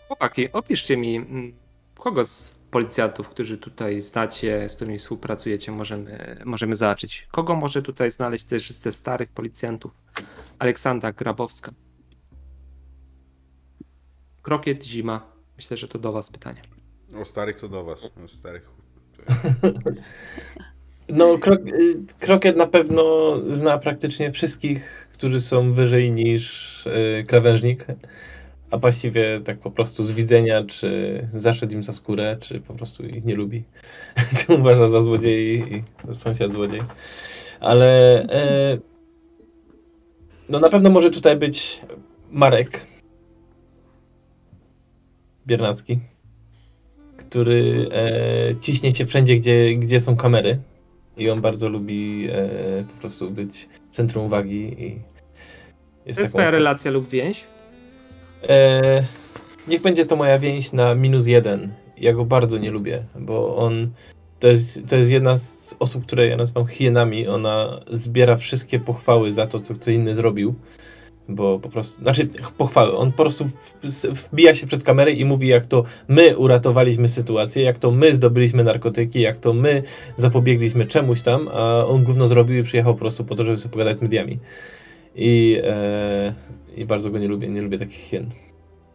Chłopaki, 0.07 0.51
opiszcie 0.51 0.97
mi, 0.97 1.15
mm, 1.15 1.53
kogo 1.95 2.25
z 2.25 2.49
policjantów, 2.71 3.29
którzy 3.29 3.57
tutaj 3.57 4.01
znacie, 4.01 4.69
z 4.69 4.75
którymi 4.75 4.99
współpracujecie, 4.99 5.71
możemy, 5.71 6.41
możemy 6.45 6.75
zobaczyć. 6.75 7.27
Kogo 7.31 7.55
może 7.55 7.81
tutaj 7.81 8.11
znaleźć 8.11 8.45
też 8.45 8.71
ze 8.71 8.91
starych 8.91 9.29
policjantów? 9.29 9.91
Aleksandra 10.59 11.11
Grabowska. 11.11 11.71
Krokiet, 14.41 14.83
zima. 14.83 15.33
Myślę, 15.57 15.77
że 15.77 15.87
to 15.87 15.99
do 15.99 16.11
was 16.11 16.31
pytanie. 16.31 16.61
O 17.21 17.25
starych 17.25 17.55
to 17.55 17.69
do 17.69 17.83
was. 17.83 17.99
O 18.25 18.27
starych. 18.27 18.69
No, 21.09 21.38
krok, 21.38 21.59
y, 21.67 21.95
Krokiet 22.19 22.57
na 22.57 22.67
pewno 22.67 23.34
zna 23.49 23.77
praktycznie 23.77 24.31
wszystkich, 24.31 25.09
którzy 25.13 25.41
są 25.41 25.73
wyżej 25.73 26.11
niż 26.11 26.85
y, 26.85 27.23
krawężnik, 27.27 27.85
a 28.71 28.77
właściwie 28.77 29.41
tak 29.45 29.59
po 29.59 29.71
prostu 29.71 30.03
z 30.03 30.11
widzenia, 30.11 30.63
czy 30.63 31.21
zaszedł 31.34 31.73
im 31.73 31.84
za 31.84 31.93
skórę, 31.93 32.38
czy 32.39 32.59
po 32.59 32.73
prostu 32.73 33.05
ich 33.05 33.25
nie 33.25 33.35
lubi, 33.35 33.63
czy 34.38 34.53
uważa 34.53 34.88
za 34.88 35.01
złodziei 35.01 35.84
i 36.09 36.13
sąsiad 36.13 36.53
złodziej. 36.53 36.81
Ale 37.59 38.21
e, 38.30 38.77
no 40.49 40.59
na 40.59 40.69
pewno 40.69 40.89
może 40.89 41.11
tutaj 41.11 41.38
być 41.38 41.81
Marek 42.31 42.85
Biernacki, 45.47 45.99
który 47.17 47.89
e, 47.91 48.55
ciśnie 48.61 48.95
się 48.95 49.05
wszędzie, 49.05 49.35
gdzie, 49.35 49.75
gdzie 49.75 50.01
są 50.01 50.15
kamery. 50.15 50.59
I 51.18 51.30
on 51.30 51.41
bardzo 51.41 51.69
lubi 51.69 52.27
e, 52.31 52.84
po 52.94 52.99
prostu 52.99 53.31
być 53.31 53.69
centrum 53.91 54.26
uwagi. 54.26 54.84
I 54.84 54.99
jest 56.06 56.18
to 56.18 56.22
jest 56.22 56.34
twoja 56.34 56.52
relacja 56.52 56.91
lub 56.91 57.10
więź? 57.10 57.44
E, 58.49 59.03
niech 59.68 59.81
będzie 59.81 60.06
to 60.06 60.15
moja 60.15 60.40
więź 60.40 60.73
na 60.73 60.95
minus 60.95 61.27
jeden. 61.27 61.73
Ja 61.98 62.14
go 62.14 62.26
bardzo 62.26 62.57
nie 62.57 62.72
lubię, 62.72 63.03
bo 63.15 63.57
on 63.57 63.91
to 64.40 64.48
jest, 64.48 64.88
to 64.88 64.95
jest 64.95 65.11
jedna 65.11 65.38
z 65.38 65.76
osób, 65.80 66.06
które 66.06 66.27
ja 66.27 66.35
nazywam 66.35 66.68
hienami. 66.68 67.27
Ona 67.27 67.80
zbiera 67.91 68.38
wszystkie 68.38 68.80
pochwały 68.80 69.31
za 69.31 69.48
to, 69.48 69.60
co 69.60 69.73
kto 69.73 69.91
inny 69.91 70.15
zrobił 70.15 70.56
bo 71.29 71.59
po 71.59 71.69
prostu, 71.69 72.01
znaczy 72.01 72.29
pochwały, 72.57 72.97
on 72.97 73.11
po 73.11 73.23
prostu 73.23 73.49
wbija 74.03 74.55
się 74.55 74.67
przed 74.67 74.83
kamerę 74.83 75.11
i 75.11 75.25
mówi 75.25 75.47
jak 75.47 75.65
to 75.65 75.83
my 76.07 76.37
uratowaliśmy 76.37 77.07
sytuację, 77.07 77.63
jak 77.63 77.79
to 77.79 77.91
my 77.91 78.13
zdobyliśmy 78.13 78.63
narkotyki, 78.63 79.21
jak 79.21 79.39
to 79.39 79.53
my 79.53 79.83
zapobiegliśmy 80.17 80.85
czemuś 80.85 81.21
tam, 81.21 81.49
a 81.53 81.85
on 81.85 82.03
gówno 82.03 82.27
zrobił 82.27 82.57
i 82.57 82.63
przyjechał 82.63 82.93
po 82.93 82.99
prostu 82.99 83.25
po 83.25 83.35
to, 83.35 83.45
żeby 83.45 83.57
sobie 83.57 83.71
pogadać 83.71 83.97
z 83.97 84.01
mediami. 84.01 84.39
I, 85.15 85.61
e, 85.63 86.33
i 86.75 86.85
bardzo 86.85 87.11
go 87.11 87.19
nie 87.19 87.27
lubię, 87.27 87.47
nie 87.47 87.61
lubię 87.61 87.79
takich 87.79 87.97
hien. 87.97 88.29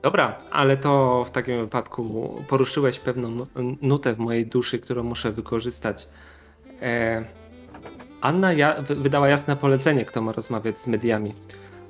Dobra, 0.03 0.39
ale 0.51 0.77
to 0.77 1.25
w 1.25 1.31
takim 1.31 1.61
wypadku 1.61 2.35
poruszyłeś 2.49 2.99
pewną 2.99 3.47
nutę 3.83 4.15
w 4.15 4.19
mojej 4.19 4.47
duszy, 4.47 4.79
którą 4.79 5.03
muszę 5.03 5.33
wykorzystać. 5.33 6.09
E, 6.83 7.25
Anna 8.21 8.53
ja, 8.53 8.83
wydała 8.83 9.29
jasne 9.29 9.57
polecenie, 9.57 10.05
kto 10.05 10.23
ma 10.23 10.33
rozmawiać 10.33 10.81
z 10.81 10.87
mediami. 10.87 11.35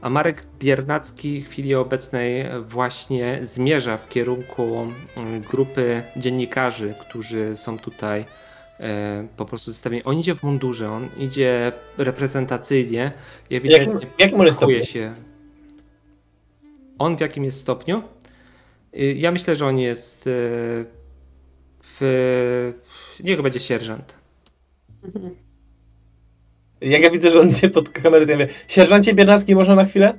A 0.09 0.11
Marek 0.11 0.47
Biernacki 0.59 1.43
w 1.43 1.49
chwili 1.49 1.75
obecnej 1.75 2.45
właśnie 2.69 3.39
zmierza 3.43 3.97
w 3.97 4.09
kierunku 4.09 4.93
mm, 5.17 5.41
grupy 5.43 6.03
dziennikarzy, 6.17 6.95
którzy 7.01 7.57
są 7.57 7.79
tutaj 7.79 8.25
e, 8.81 9.29
po 9.37 9.45
prostu 9.45 9.73
zestawieni. 9.73 10.05
On 10.05 10.19
idzie 10.19 10.35
w 10.35 10.43
mundurze, 10.43 10.91
on 10.91 11.09
idzie 11.19 11.73
reprezentacyjnie 11.99 13.13
i 13.51 13.57
ewidentnie 13.57 14.07
jak, 14.19 14.33
jak 14.33 14.85
się. 14.85 15.15
On 16.99 17.17
w 17.17 17.21
jakim 17.21 17.45
jest 17.45 17.61
stopniu? 17.61 18.03
Y, 18.95 19.15
ja 19.15 19.33
myślę, 19.33 19.57
że 19.57 19.67
on 19.67 19.79
jest 19.79 20.27
e, 20.27 20.31
w... 21.83 22.73
Niego 23.25 23.43
będzie 23.43 23.61
sierżant. 23.61 24.19
Mhm. 25.05 25.48
Jak 26.81 27.03
ja 27.03 27.11
widzę, 27.11 27.31
że 27.31 27.41
on 27.41 27.53
się 27.53 27.69
pod 27.71 27.89
kamerę, 27.89 28.27
to 28.27 28.33
ja 28.33 28.39
mówię, 28.39 28.53
sierżancie 28.69 29.15
Biernacki, 29.15 29.55
można 29.55 29.75
na 29.75 29.85
chwilę? 29.85 30.15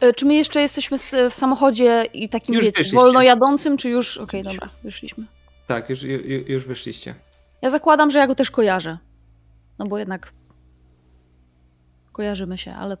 E, 0.00 0.12
czy 0.12 0.26
my 0.26 0.34
jeszcze 0.34 0.60
jesteśmy 0.60 0.98
w 1.30 1.34
samochodzie 1.34 2.04
i 2.12 2.28
takim, 2.28 2.54
już 2.54 2.64
wiecie, 2.64 2.84
wolno 2.94 3.22
jadącym, 3.22 3.76
czy 3.76 3.88
już... 3.88 4.18
Okej, 4.18 4.40
okay, 4.40 4.52
dobra, 4.52 4.68
wyszliśmy. 4.84 5.24
Tak, 5.66 5.90
już, 5.90 6.02
już, 6.02 6.22
już 6.48 6.64
wyszliście. 6.64 7.14
Ja 7.62 7.70
zakładam, 7.70 8.10
że 8.10 8.18
ja 8.18 8.26
go 8.26 8.34
też 8.34 8.50
kojarzę. 8.50 8.98
No 9.78 9.86
bo 9.86 9.98
jednak 9.98 10.32
kojarzymy 12.12 12.58
się, 12.58 12.74
ale... 12.74 12.96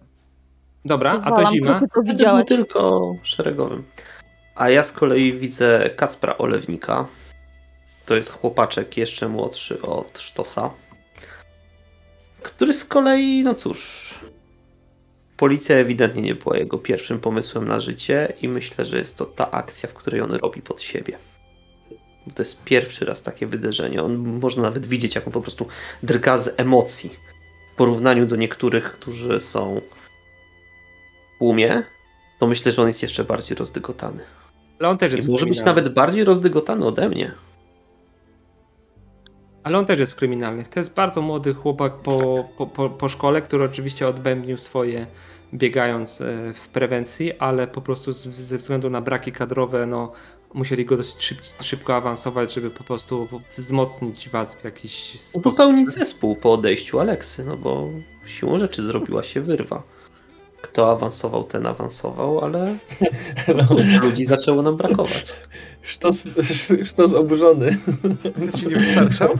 Dobra, 0.84 1.20
a 1.22 1.32
to 1.32 1.50
zima? 1.50 1.80
To 1.94 2.02
widziałem 2.02 2.44
tylko 2.44 3.14
szeregowym. 3.22 3.84
A 4.54 4.70
ja 4.70 4.84
z 4.84 4.92
kolei 4.92 5.32
widzę 5.32 5.90
Kacpra 5.96 6.38
Olewnika. 6.38 7.06
To 8.06 8.14
jest 8.16 8.32
chłopaczek 8.32 8.96
jeszcze 8.96 9.28
młodszy 9.28 9.82
od 9.82 10.18
Sztosa 10.18 10.70
który 12.42 12.72
z 12.72 12.84
kolei, 12.84 13.42
no 13.42 13.54
cóż, 13.54 14.14
policja 15.36 15.76
ewidentnie 15.76 16.22
nie 16.22 16.34
była 16.34 16.56
jego 16.56 16.78
pierwszym 16.78 17.20
pomysłem 17.20 17.68
na 17.68 17.80
życie 17.80 18.32
i 18.42 18.48
myślę, 18.48 18.86
że 18.86 18.98
jest 18.98 19.16
to 19.16 19.24
ta 19.24 19.50
akcja, 19.50 19.88
w 19.88 19.94
której 19.94 20.20
on 20.20 20.32
robi 20.32 20.62
pod 20.62 20.82
siebie. 20.82 21.18
To 22.34 22.42
jest 22.42 22.64
pierwszy 22.64 23.04
raz 23.04 23.22
takie 23.22 23.46
wydarzenie. 23.46 24.02
On 24.02 24.16
można 24.16 24.62
nawet 24.62 24.86
widzieć, 24.86 25.14
jak 25.14 25.26
on 25.26 25.32
po 25.32 25.40
prostu 25.40 25.66
drga 26.02 26.38
z 26.38 26.54
emocji 26.56 27.10
w 27.72 27.76
porównaniu 27.76 28.26
do 28.26 28.36
niektórych, 28.36 28.92
którzy 28.92 29.40
są 29.40 29.80
w 31.34 31.38
tłumie, 31.38 31.82
to 32.38 32.46
myślę, 32.46 32.72
że 32.72 32.82
on 32.82 32.88
jest 32.88 33.02
jeszcze 33.02 33.24
bardziej 33.24 33.56
rozdygotany. 33.56 34.22
Ale 34.80 34.88
on 34.88 34.98
też 34.98 35.12
jest 35.12 35.28
I 35.28 35.30
może 35.30 35.46
być 35.46 35.62
nawet 35.62 35.88
bardziej 35.88 36.24
rozdygotany 36.24 36.84
ode 36.84 37.08
mnie. 37.08 37.34
Ale 39.68 39.78
on 39.78 39.86
też 39.86 40.00
jest 40.00 40.12
w 40.12 40.16
kryminalnych. 40.16 40.68
To 40.68 40.80
jest 40.80 40.94
bardzo 40.94 41.22
młody 41.22 41.54
chłopak 41.54 41.92
po, 41.92 42.44
po, 42.56 42.66
po, 42.66 42.90
po 42.90 43.08
szkole, 43.08 43.42
który 43.42 43.64
oczywiście 43.64 44.08
odbębnił 44.08 44.58
swoje 44.58 45.06
biegając 45.54 46.20
e, 46.20 46.52
w 46.54 46.68
prewencji, 46.68 47.38
ale 47.38 47.66
po 47.66 47.80
prostu 47.80 48.12
ze 48.12 48.58
względu 48.58 48.90
na 48.90 49.00
braki 49.00 49.32
kadrowe, 49.32 49.86
no 49.86 50.12
musieli 50.54 50.84
go 50.84 50.96
dosyć 50.96 51.24
szyb, 51.24 51.38
szybko 51.60 51.96
awansować, 51.96 52.54
żeby 52.54 52.70
po 52.70 52.84
prostu 52.84 53.28
wzmocnić 53.56 54.28
was 54.28 54.54
w 54.54 54.64
jakiś 54.64 55.20
sposób. 55.20 55.46
Uzupełnić 55.46 55.90
zespół 55.90 56.36
po 56.36 56.52
odejściu 56.52 57.00
Aleksy, 57.00 57.44
no 57.44 57.56
bo 57.56 57.88
siłą 58.26 58.58
rzeczy 58.58 58.82
zrobiła 58.82 59.22
się 59.22 59.40
wyrwa. 59.40 59.82
Kto 60.62 60.90
awansował, 60.90 61.44
ten 61.44 61.66
awansował, 61.66 62.44
ale 62.44 62.76
ludzi 64.02 64.26
zaczęło 64.26 64.62
nam 64.62 64.76
brakować. 64.76 65.34
Sztos, 65.82 66.24
sztos 66.90 67.12
oburzony. 67.12 67.76
Ci 68.58 68.66
nie 68.66 68.76
wystarczał? 68.76 69.38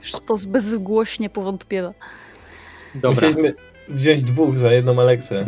Sztos 0.00 0.44
bezgłośnie 0.44 1.30
powątpiewa. 1.30 1.94
Dobra. 2.94 3.10
Musieliśmy 3.10 3.54
wziąć 3.88 4.22
dwóch 4.22 4.58
za 4.58 4.72
jedną 4.72 5.00
Aleksę. 5.00 5.44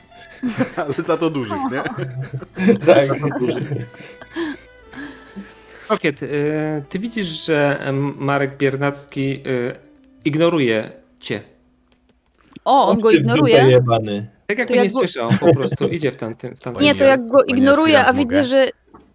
Ale 0.76 0.94
za 0.94 1.16
to 1.16 1.30
dużych, 1.30 1.58
nie? 1.72 1.82
tak, 2.86 3.08
za 3.08 3.28
to 3.28 3.38
dużych. 3.38 3.64
Okiet, 5.88 6.22
y, 6.22 6.28
ty 6.88 6.98
widzisz, 6.98 7.46
że 7.46 7.80
Marek 8.16 8.56
Biernacki 8.56 9.42
y, 9.46 9.74
ignoruje 10.24 10.92
cię. 11.20 11.40
O, 12.64 12.88
on 12.88 12.98
go 12.98 13.10
ignoruje. 13.10 13.80
Tak 14.48 14.58
jakby 14.58 14.74
nie 14.78 14.90
go... 14.90 14.98
słyszał, 14.98 15.30
po 15.40 15.54
prostu 15.54 15.88
idzie 15.88 16.12
w 16.12 16.16
tamtym. 16.16 16.56
W 16.56 16.60
tamtym 16.60 16.84
nie, 16.84 16.94
to 16.94 17.04
jak 17.04 17.28
go 17.28 17.44
ignoruje, 17.44 18.06
a 18.06 18.12
widzę, 18.12 18.44
że 18.44 18.70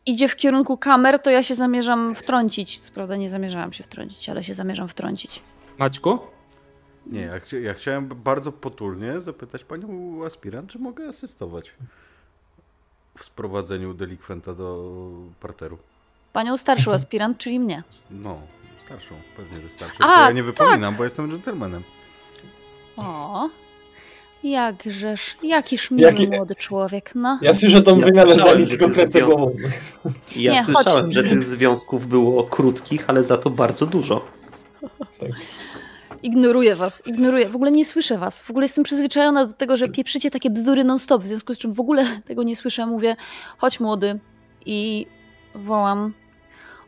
idzie 0.05 0.27
w 0.27 0.35
kierunku 0.35 0.77
kamer, 0.77 1.19
to 1.19 1.30
ja 1.30 1.43
się 1.43 1.55
zamierzam 1.55 2.15
wtrącić. 2.15 2.80
Co 2.80 2.93
prawda 2.93 3.15
nie 3.15 3.30
zamierzałam 3.30 3.73
się 3.73 3.84
wtrącić, 3.84 4.30
ale 4.30 4.43
się 4.43 4.53
zamierzam 4.53 4.88
wtrącić. 4.88 5.41
Maćku? 5.77 6.19
Nie, 7.07 7.22
ja, 7.22 7.60
ja 7.60 7.73
chciałem 7.73 8.07
bardzo 8.07 8.51
potulnie 8.51 9.22
zapytać 9.22 9.64
panią 9.64 10.19
aspirant, 10.26 10.69
czy 10.69 10.80
mogę 10.80 11.07
asystować 11.07 11.72
w 13.18 13.23
sprowadzeniu 13.23 13.93
delikwenta 13.93 14.53
do 14.53 14.93
parteru. 15.39 15.77
Panią 16.34 16.57
starszą 16.57 16.93
aspirant, 16.93 17.38
czyli 17.38 17.60
mnie. 17.60 17.84
No, 18.11 18.41
starszą, 18.85 19.15
pewnie, 19.38 19.61
że 19.61 19.69
starszą. 19.69 19.97
A, 19.99 20.22
ja 20.22 20.31
nie 20.31 20.43
wypominam, 20.43 20.93
tak. 20.93 20.97
bo 20.97 21.03
jestem 21.03 21.30
dżentelmenem. 21.30 21.84
O, 22.97 23.49
Jakżeż, 24.44 25.38
jakiż 25.44 25.91
miły 25.91 26.11
Jaki... 26.11 26.28
młody 26.28 26.56
człowiek, 26.56 27.11
no. 27.15 27.40
Ja 27.41 27.53
słyszę 27.53 27.82
tą 27.82 27.99
ja 27.99 28.06
wymianę 28.06 28.34
zdali, 28.34 28.68
tylko 28.68 28.90
kręcę 28.90 29.22
głową. 29.22 29.56
Ja 30.36 30.53
Nie, 30.53 30.64
słyszałem, 30.64 31.06
chodź. 31.06 31.14
że 31.14 31.24
tych 31.24 31.44
związków 31.44 32.07
było 32.07 32.44
krótkich, 32.44 33.03
ale 33.07 33.24
za 33.24 33.38
to 33.38 33.49
bardzo 33.49 33.86
dużo. 33.86 34.26
Tak. 35.20 35.30
ignoruję 36.24 36.76
was, 36.76 37.07
ignoruję. 37.07 37.49
W 37.49 37.56
ogóle 37.56 37.72
nie 37.72 37.86
słyszę 37.86 38.18
was. 38.18 38.41
W 38.41 38.49
ogóle 38.49 38.64
jestem 38.64 38.84
przyzwyczajona 38.84 39.45
do 39.45 39.53
tego, 39.53 39.78
że 39.78 39.90
pieprzycie 39.90 40.32
takie 40.32 40.49
bzdury 40.49 40.84
non-stop, 40.84 41.24
w 41.24 41.28
związku 41.28 41.53
z 41.53 41.57
czym 41.57 41.74
w 41.74 41.80
ogóle 41.80 42.06
tego 42.28 42.44
nie 42.44 42.56
słyszę. 42.56 42.86
Mówię, 42.86 43.15
chodź 43.57 43.80
młody. 43.80 44.20
I 44.65 45.07
wołam. 45.56 46.14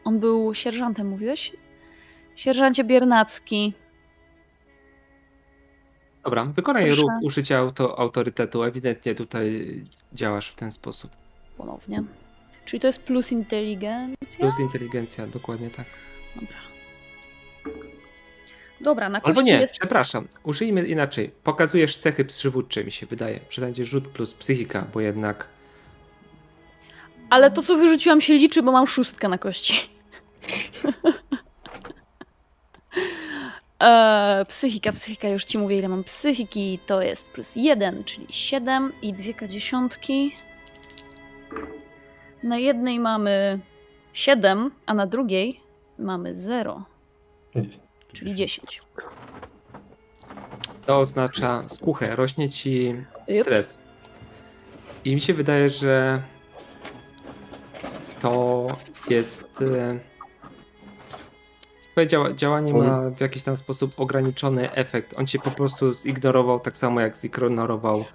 On 0.04 0.20
był 0.20 0.54
sierżantem, 0.54 1.08
mówiłeś? 1.08 1.52
Sierżancie 2.36 2.84
Biernacki. 2.84 3.74
Dobra, 6.26 6.46
wykonaj 6.46 6.86
Proszę. 6.86 7.02
ruch 7.02 7.12
użycia 7.22 7.58
auto, 7.58 8.00
autorytetu. 8.00 8.64
Ewidentnie 8.64 9.16
tutaj 9.16 9.66
działasz 10.14 10.50
w 10.50 10.56
ten 10.56 10.72
sposób. 10.72 11.12
Ponownie. 11.58 12.04
Czyli 12.66 12.80
to 12.80 12.88
jest 12.88 13.02
plus 13.04 13.32
inteligencja? 13.32 14.40
Plus 14.40 14.60
inteligencja, 14.60 15.28
dokładnie 15.28 15.70
tak. 15.70 15.86
Dobra. 16.36 16.58
Dobra, 18.82 19.10
na 19.10 19.22
Albo 19.22 19.28
kości 19.40 19.54
nie, 19.54 19.60
jest... 19.60 19.74
przepraszam. 19.74 20.28
Użyjmy 20.44 20.88
inaczej. 20.88 21.32
Pokazujesz 21.44 21.98
cechy 21.98 22.26
przywódcze, 22.26 22.84
mi 22.84 22.92
się 22.92 23.06
wydaje. 23.06 23.40
Przynajmniej 23.50 23.86
rzut 23.86 24.08
plus 24.08 24.34
psychika, 24.34 24.86
bo 24.94 25.02
jednak 25.02 25.48
Ale 27.30 27.52
to, 27.52 27.62
co 27.62 27.76
wyrzuciłam 27.76 28.22
się 28.22 28.34
liczy, 28.34 28.64
bo 28.64 28.72
mam 28.72 28.88
szóstkę 28.88 29.30
na 29.30 29.38
kości. 29.38 29.90
Eee, 33.86 34.46
psychika, 34.46 34.92
psychika, 34.92 35.28
już 35.30 35.46
ci 35.46 35.58
mówię 35.58 35.78
ile 35.78 35.88
mam 35.90 36.04
psychiki, 36.04 36.80
to 36.88 37.02
jest 37.02 37.30
plus 37.30 37.56
jeden, 37.56 38.04
czyli 38.04 38.28
7 38.30 38.92
i 39.02 39.14
dwie 39.14 39.34
dziesiątki. 39.48 40.34
Na 42.44 42.58
jednej 42.58 43.00
mamy 43.00 43.60
7, 44.14 44.72
a 44.86 44.94
na 44.94 45.08
drugiej 45.08 45.60
mamy 46.00 46.36
0, 46.36 46.84
czyli 48.14 48.36
10. 48.36 48.82
to 50.86 51.00
oznacza 51.00 51.64
skuchę, 51.68 52.16
rośnie 52.16 52.50
ci 52.50 52.96
Yep. 53.30 53.42
stres. 53.42 53.80
I 55.06 55.16
mi 55.16 55.22
się 55.22 55.34
wydaje, 55.34 55.70
że 55.70 56.22
to 58.22 58.68
jest. 59.10 59.50
Twoje 61.96 62.08
działa, 62.08 62.34
działanie 62.34 62.74
ma 62.74 63.10
w 63.10 63.22
jakiś 63.22 63.44
tam 63.44 63.58
sposób 63.58 64.00
ograniczony 64.00 64.72
efekt. 64.72 65.14
On 65.18 65.28
cię 65.28 65.40
po 65.40 65.52
prostu 65.52 65.94
zignorował 65.94 66.60
tak 66.60 66.78
samo 66.78 67.02
jak 67.02 67.18
zignorował 67.18 68.06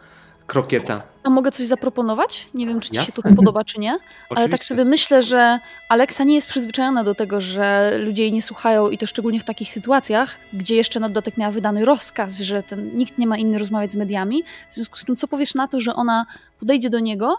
krokieta. 0.46 1.02
A 1.22 1.30
mogę 1.30 1.52
coś 1.52 1.66
zaproponować? 1.66 2.48
Nie 2.54 2.66
wiem, 2.66 2.80
czy 2.80 2.90
ci 2.90 2.94
się 2.96 3.12
to 3.12 3.22
Jasne. 3.24 3.36
podoba, 3.36 3.64
czy 3.64 3.80
nie. 3.80 3.98
Ale 4.30 4.48
tak 4.48 4.64
sobie 4.64 4.84
myślę, 4.84 5.22
że 5.22 5.58
Aleksa 5.88 6.24
nie 6.24 6.34
jest 6.34 6.46
przyzwyczajona 6.46 7.04
do 7.04 7.14
tego, 7.14 7.40
że 7.40 7.98
ludzie 7.98 8.22
jej 8.22 8.32
nie 8.32 8.42
słuchają 8.42 8.90
i 8.90 8.98
to 8.98 9.06
szczególnie 9.06 9.40
w 9.40 9.44
takich 9.44 9.72
sytuacjach, 9.72 10.38
gdzie 10.52 10.76
jeszcze 10.76 11.00
na 11.00 11.08
dodatek 11.08 11.36
miała 11.36 11.52
wydany 11.52 11.84
rozkaz, 11.84 12.38
że 12.38 12.62
ten, 12.62 12.96
nikt 12.96 13.18
nie 13.18 13.26
ma 13.26 13.38
inny 13.38 13.58
rozmawiać 13.58 13.92
z 13.92 13.96
mediami. 13.96 14.42
W 14.70 14.74
związku 14.74 14.96
z 14.96 15.04
tym, 15.04 15.16
co 15.16 15.28
powiesz 15.28 15.54
na 15.54 15.68
to, 15.68 15.80
że 15.80 15.94
ona 15.94 16.26
podejdzie 16.58 16.90
do 16.90 17.00
niego 17.00 17.36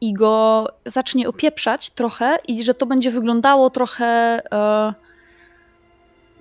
i 0.00 0.12
go 0.12 0.66
zacznie 0.86 1.28
opieprzać 1.28 1.90
trochę 1.90 2.38
i 2.48 2.62
że 2.62 2.74
to 2.74 2.86
będzie 2.86 3.10
wyglądało 3.10 3.70
trochę 3.70 4.06
e, 4.52 5.04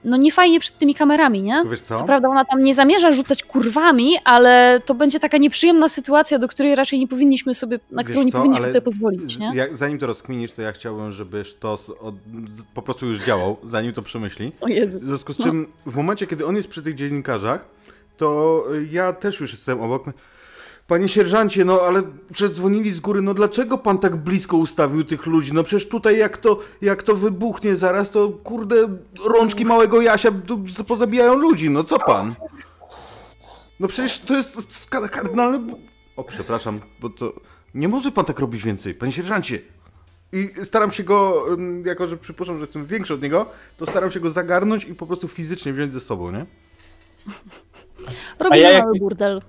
no 0.03 0.17
niefajnie 0.17 0.59
przed 0.59 0.77
tymi 0.77 0.95
kamerami, 0.95 1.41
nie? 1.41 1.63
Wiesz 1.69 1.81
co? 1.81 1.95
Co 1.95 2.03
prawda 2.03 2.30
ona 2.30 2.45
tam 2.45 2.63
nie 2.63 2.75
zamierza 2.75 3.11
rzucać 3.11 3.43
kurwami, 3.43 4.13
ale 4.23 4.80
to 4.85 4.93
będzie 4.95 5.19
taka 5.19 5.38
nieprzyjemna 5.38 5.89
sytuacja, 5.89 6.39
do 6.39 6.47
której 6.47 6.75
raczej 6.75 6.99
nie 6.99 7.07
powinniśmy 7.07 7.53
sobie, 7.53 7.80
na 7.91 8.01
Wiesz 8.01 8.09
którą 8.09 8.25
nie 8.25 8.31
co, 8.31 8.38
powinniśmy 8.38 8.63
ale 8.63 8.71
sobie 8.71 8.81
pozwolić, 8.81 9.38
nie? 9.39 9.67
Zanim 9.71 9.99
to 9.99 10.07
rozkminisz, 10.07 10.51
to 10.51 10.61
ja 10.61 10.71
chciałbym, 10.71 11.11
żebyś 11.11 11.53
to 11.53 11.77
z, 11.77 11.89
od, 11.89 12.15
po 12.73 12.81
prostu 12.81 13.05
już 13.05 13.19
działał, 13.19 13.57
zanim 13.63 13.93
to 13.93 14.01
przemyśli. 14.01 14.51
O 14.61 14.67
Jezu. 14.67 14.99
W 14.99 15.03
związku 15.03 15.34
z 15.34 15.39
No. 15.39 15.45
czym, 15.45 15.67
w 15.85 15.95
momencie, 15.95 16.27
kiedy 16.27 16.45
on 16.45 16.55
jest 16.55 16.67
przy 16.67 16.81
tych 16.84 16.95
dziennikarzach, 16.95 17.65
to 18.17 18.63
ja 18.91 19.13
też 19.13 19.39
już 19.39 19.51
jestem 19.51 19.81
obok. 19.81 20.03
Panie 20.88 21.07
sierżancie, 21.07 21.65
no 21.65 21.81
ale 21.81 22.03
przedzwonili 22.34 22.91
z 22.91 22.99
góry, 22.99 23.22
no 23.22 23.34
dlaczego 23.34 23.77
pan 23.77 23.97
tak 23.97 24.15
blisko 24.15 24.57
ustawił 24.57 25.03
tych 25.03 25.26
ludzi? 25.26 25.53
No 25.53 25.64
przecież 25.64 25.89
tutaj 25.89 26.18
jak 26.18 26.38
to, 26.38 26.60
jak 26.81 27.03
to 27.03 27.15
wybuchnie 27.15 27.76
zaraz, 27.76 28.10
to 28.10 28.30
kurde, 28.30 28.76
rączki 29.26 29.65
małego 29.65 30.01
Jasia 30.01 30.31
pozabijają 30.88 31.35
ludzi, 31.35 31.69
no 31.69 31.84
co 31.84 31.99
pan? 31.99 32.35
No 33.80 33.88
przecież 33.88 34.19
to 34.19 34.35
jest 34.35 34.89
kardynalne... 35.11 35.60
O, 36.18 36.23
przepraszam, 36.23 36.80
bo 36.99 37.10
to... 37.10 37.34
Nie 37.76 37.88
może 37.88 38.11
pan 38.11 38.26
tak 38.26 38.39
robić 38.39 38.64
więcej, 38.64 38.95
panie 38.95 39.11
sierżancie. 39.11 39.60
I 40.34 40.49
staram 40.64 40.91
się 40.91 41.03
go, 41.03 41.45
jako 41.85 42.07
że 42.07 42.18
przypuszczam, 42.18 42.55
że 42.55 42.61
jestem 42.61 42.85
większy 42.85 43.14
od 43.14 43.22
niego, 43.22 43.45
to 43.77 43.85
staram 43.85 44.11
się 44.11 44.19
go 44.19 44.31
zagarnąć 44.31 44.84
i 44.84 44.95
po 44.95 45.07
prostu 45.07 45.27
fizycznie 45.27 45.73
wziąć 45.73 45.93
ze 45.93 45.99
sobą, 45.99 46.31
nie? 46.31 46.45
Robimy 48.39 48.60
ja 48.60 48.72
jak- 48.72 48.84
mały 48.84 48.99
burdel. 48.99 49.41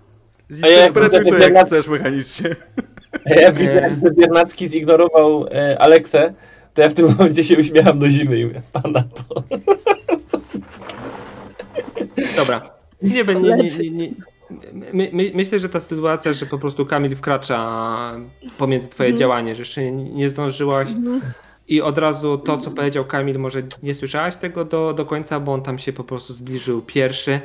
A 0.63 0.69
ja 0.69 0.81
jak 0.81 0.95
Zinterpretuj 0.95 1.33
to 1.33 1.39
jak 1.39 1.67
chcesz 1.67 1.89
mechanicznie. 1.89 2.57
Ja 3.27 3.53
widzę, 3.53 3.75
jakby 3.75 4.11
Biernacki 4.11 4.69
zignorował 4.69 5.47
e, 5.51 5.79
Aleksę, 5.79 6.35
to 6.75 6.83
ja 6.83 6.89
w 6.89 6.95
tym 6.95 7.07
momencie 7.19 7.45
się 7.45 7.59
uśmiecham 7.59 7.99
do 7.99 8.09
zimy 8.09 8.39
i 8.41 8.45
mówię, 8.47 8.63
pana 8.73 9.03
to. 9.03 9.43
Dobra. 12.37 12.61
Nie. 13.03 13.25
Nie, 13.25 13.57
Lecy. 13.57 13.91
nie, 13.91 13.91
nie. 13.91 14.09
My, 14.93 15.11
my, 15.13 15.31
myślę, 15.35 15.59
że 15.59 15.69
ta 15.69 15.81
sytuacja, 15.81 16.33
że 16.33 16.47
po 16.47 16.59
prostu 16.59 16.87
Kamil 16.87 17.17
wkracza 17.17 17.69
pomiędzy 18.59 18.89
twoje 18.89 19.09
Mhm. 19.09 19.19
działanie, 19.21 19.55
że 19.55 19.63
jeszcze 19.63 19.93
nie, 19.93 20.13
nie 20.13 20.31
zdążyłaś 20.31 20.89
Mhm. 20.89 21.21
i 21.69 21.83
od 21.83 21.99
razu 21.99 22.39
to, 22.39 22.59
co 22.59 22.71
powiedział 22.71 23.05
Kamil, 23.05 23.39
może 23.39 23.63
nie 23.83 23.95
słyszałaś 23.95 24.37
tego 24.37 24.65
do, 24.65 24.93
do 24.93 25.07
końca, 25.07 25.41
bo 25.41 25.53
on 25.53 25.63
tam 25.63 25.79
się 25.79 25.93
po 25.93 26.05
prostu 26.05 26.33
zbliżył 26.33 26.83
pierwszy. 26.83 27.41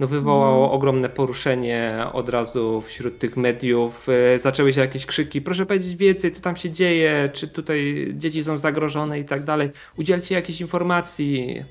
No 0.00 0.06
wywołało 0.06 0.62
Mhm. 0.64 0.74
ogromne 0.76 1.08
poruszenie 1.08 2.04
od 2.12 2.28
razu 2.28 2.82
wśród 2.86 3.18
tych 3.18 3.36
mediów. 3.36 4.06
E, 4.34 4.38
Zaczęły 4.38 4.72
się 4.72 4.80
jakieś 4.80 5.06
krzyki, 5.06 5.42
proszę 5.42 5.66
powiedzieć 5.66 5.96
więcej, 5.96 6.30
co 6.30 6.40
tam 6.42 6.56
się 6.56 6.70
dzieje, 6.70 7.30
czy 7.32 7.48
tutaj 7.48 8.08
dzieci 8.14 8.44
są 8.44 8.58
zagrożone 8.58 9.20
i 9.20 9.24
tak 9.24 9.44
dalej. 9.44 9.70
Udzielcie 9.98 10.34
jakiejś 10.34 10.60
informacji. 10.60 11.62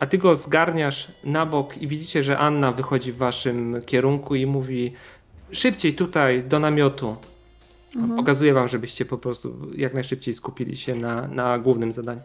A 0.00 0.06
ty 0.06 0.18
go 0.18 0.36
zgarniasz 0.36 1.08
na 1.24 1.46
bok 1.46 1.78
i 1.78 1.88
widzicie, 1.88 2.22
że 2.22 2.38
Anna 2.38 2.72
wychodzi 2.72 3.12
w 3.12 3.16
waszym 3.16 3.82
kierunku 3.86 4.34
i 4.34 4.46
mówi 4.46 4.92
szybciej 5.52 5.94
tutaj 5.94 6.42
do 6.44 6.58
namiotu. 6.58 7.16
Mhm. 7.96 8.16
Pokazuję 8.16 8.54
wam, 8.54 8.68
żebyście 8.68 9.04
po 9.04 9.18
prostu 9.18 9.56
jak 9.76 9.94
najszybciej 9.94 10.34
skupili 10.34 10.76
się 10.76 10.94
na, 10.94 11.26
na 11.28 11.58
głównym 11.58 11.92
zadaniu. 11.92 12.20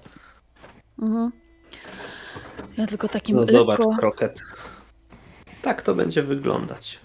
Mhm. 1.02 1.32
Ja 2.78 2.88
tylko 2.88 3.08
takim 3.10 3.36
No 3.36 3.42
lekko... 3.42 3.58
zobacz, 3.58 3.82
kroket. 4.00 4.42
Tak 5.62 5.82
to 5.82 5.96
będzie 5.96 6.24
wyglądać. 6.24 7.00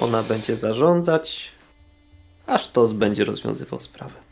Ona 0.00 0.22
będzie 0.22 0.56
zarządzać, 0.56 1.52
aż 2.46 2.68
Tos 2.68 2.92
będzie 2.92 3.24
rozwiązywał 3.24 3.80
sprawę. 3.80 4.14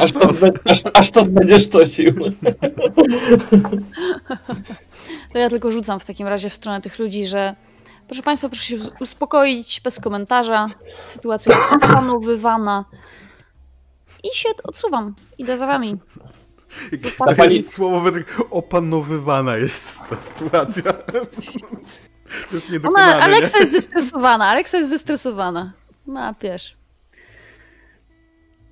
Aż 0.00 0.12
to, 0.12 0.20
to, 0.20 0.46
aż, 0.64 0.82
aż 0.94 1.10
to 1.10 1.24
będziesz 1.24 1.68
tosił. 1.68 2.14
To 5.32 5.38
ja 5.38 5.50
tylko 5.50 5.70
rzucam 5.70 6.00
w 6.00 6.04
takim 6.04 6.26
razie 6.26 6.50
w 6.50 6.54
stronę 6.54 6.80
tych 6.80 6.98
ludzi, 6.98 7.26
że 7.26 7.54
proszę 8.06 8.22
Państwa, 8.22 8.48
proszę 8.48 8.64
się 8.64 8.76
uspokoić 9.00 9.80
bez 9.80 10.00
komentarza. 10.00 10.66
Sytuacja 11.04 11.54
jest 11.54 11.72
opanowywana. 11.72 12.84
I 14.24 14.36
się 14.36 14.48
odsuwam. 14.64 15.14
Idę 15.38 15.56
za 15.56 15.66
Wami. 15.66 15.98
To 17.18 17.34
pani- 17.36 17.62
słowo 17.62 18.00
według 18.00 18.46
opanowywana 18.50 19.56
jest 19.56 19.98
ta 20.10 20.20
sytuacja. 20.20 20.92
To 22.50 22.56
jest 22.56 22.66
Ona, 22.66 22.72
niedokonane, 22.72 23.16
nie? 23.16 23.22
Aleksa 23.22 23.58
jest 23.58 23.72
zestresowana. 23.72 24.46
Aleksa 24.46 24.78
jest 24.78 24.90
zestresowana. 24.90 25.72
No, 26.06 26.34
wiesz. 26.42 26.76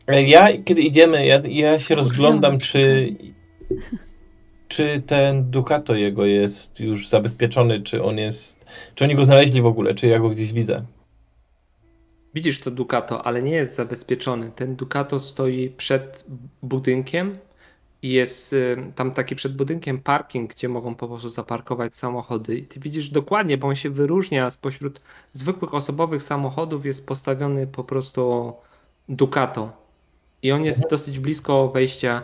Ja, 0.09 0.47
kiedy 0.65 0.83
idziemy, 0.83 1.27
ja, 1.27 1.41
ja 1.49 1.79
się 1.79 1.95
rozglądam, 1.95 2.59
czy, 2.59 3.09
czy 4.69 5.03
ten 5.07 5.51
Ducato 5.51 5.95
jego 5.95 6.27
jest 6.27 6.81
już 6.81 7.09
zabezpieczony, 7.09 7.83
czy 7.83 8.03
on 8.03 8.19
jest, 8.19 8.67
czy 8.95 9.05
oni 9.05 9.15
go 9.15 9.25
znaleźli 9.25 9.63
w 9.63 9.67
ogóle, 9.67 9.95
czy 9.95 10.07
ja 10.07 10.19
go 10.19 10.31
gdzieś 10.31 10.53
widzę. 10.53 10.83
Widzisz 12.35 12.61
to 12.61 12.71
Ducato, 12.71 13.27
ale 13.27 13.43
nie 13.43 13.53
jest 13.53 13.77
zabezpieczony. 13.77 14.51
Ten 14.51 14.77
Ducato 14.77 15.21
stoi 15.21 15.71
przed 15.71 16.25
budynkiem 16.63 17.39
i 18.03 18.11
jest 18.13 18.53
y, 18.53 18.77
tam 18.95 19.11
taki 19.11 19.37
przed 19.37 19.57
budynkiem 19.57 19.99
parking, 19.99 20.51
gdzie 20.55 20.69
mogą 20.69 20.95
po 20.95 21.09
prostu 21.09 21.29
zaparkować 21.29 21.97
samochody. 21.97 22.59
I 22.59 22.63
ty 22.67 22.81
widzisz 22.81 23.09
dokładnie, 23.11 23.59
bo 23.59 23.69
on 23.69 23.77
się 23.77 23.91
wyróżnia 23.91 24.51
spośród 24.51 25.01
zwykłych 25.33 25.75
osobowych 25.75 26.23
samochodów, 26.23 26.87
jest 26.87 27.07
postawiony 27.07 27.67
po 27.67 27.85
prostu 27.85 28.53
Ducato. 29.09 29.73
I 30.43 30.53
on 30.53 30.65
jest 30.65 30.91
dosyć 30.91 31.19
blisko 31.19 31.69
wejścia 31.69 32.23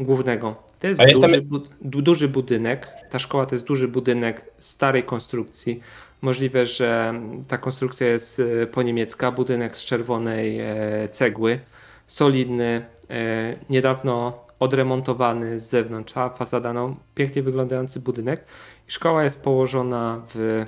głównego. 0.00 0.56
To 0.80 0.86
jest 0.86 1.00
jest 1.00 1.20
tam- 1.20 1.30
duży, 1.30 1.42
bu- 1.42 1.60
du, 1.80 2.02
duży 2.02 2.28
budynek. 2.28 2.88
Ta 3.10 3.18
szkoła 3.18 3.46
to 3.46 3.54
jest 3.54 3.64
duży 3.64 3.88
budynek 3.88 4.44
starej 4.58 5.02
konstrukcji. 5.02 5.80
Możliwe, 6.22 6.66
że 6.66 7.14
ta 7.48 7.58
konstrukcja 7.58 8.06
jest 8.06 8.40
e, 8.62 8.66
poniemiecka, 8.66 9.32
budynek 9.32 9.76
z 9.76 9.84
czerwonej 9.84 10.60
e, 10.60 11.08
cegły, 11.12 11.58
solidny. 12.06 12.84
e, 13.10 13.56
Niedawno 13.70 14.43
odremontowany 14.64 15.60
z 15.60 15.70
zewnątrz, 15.70 16.12
cała 16.12 16.30
fasada, 16.30 16.72
no, 16.72 16.96
pięknie 17.14 17.42
wyglądający 17.42 18.00
budynek. 18.00 18.44
Szkoła 18.86 19.24
jest 19.24 19.42
położona 19.42 20.22
w 20.34 20.66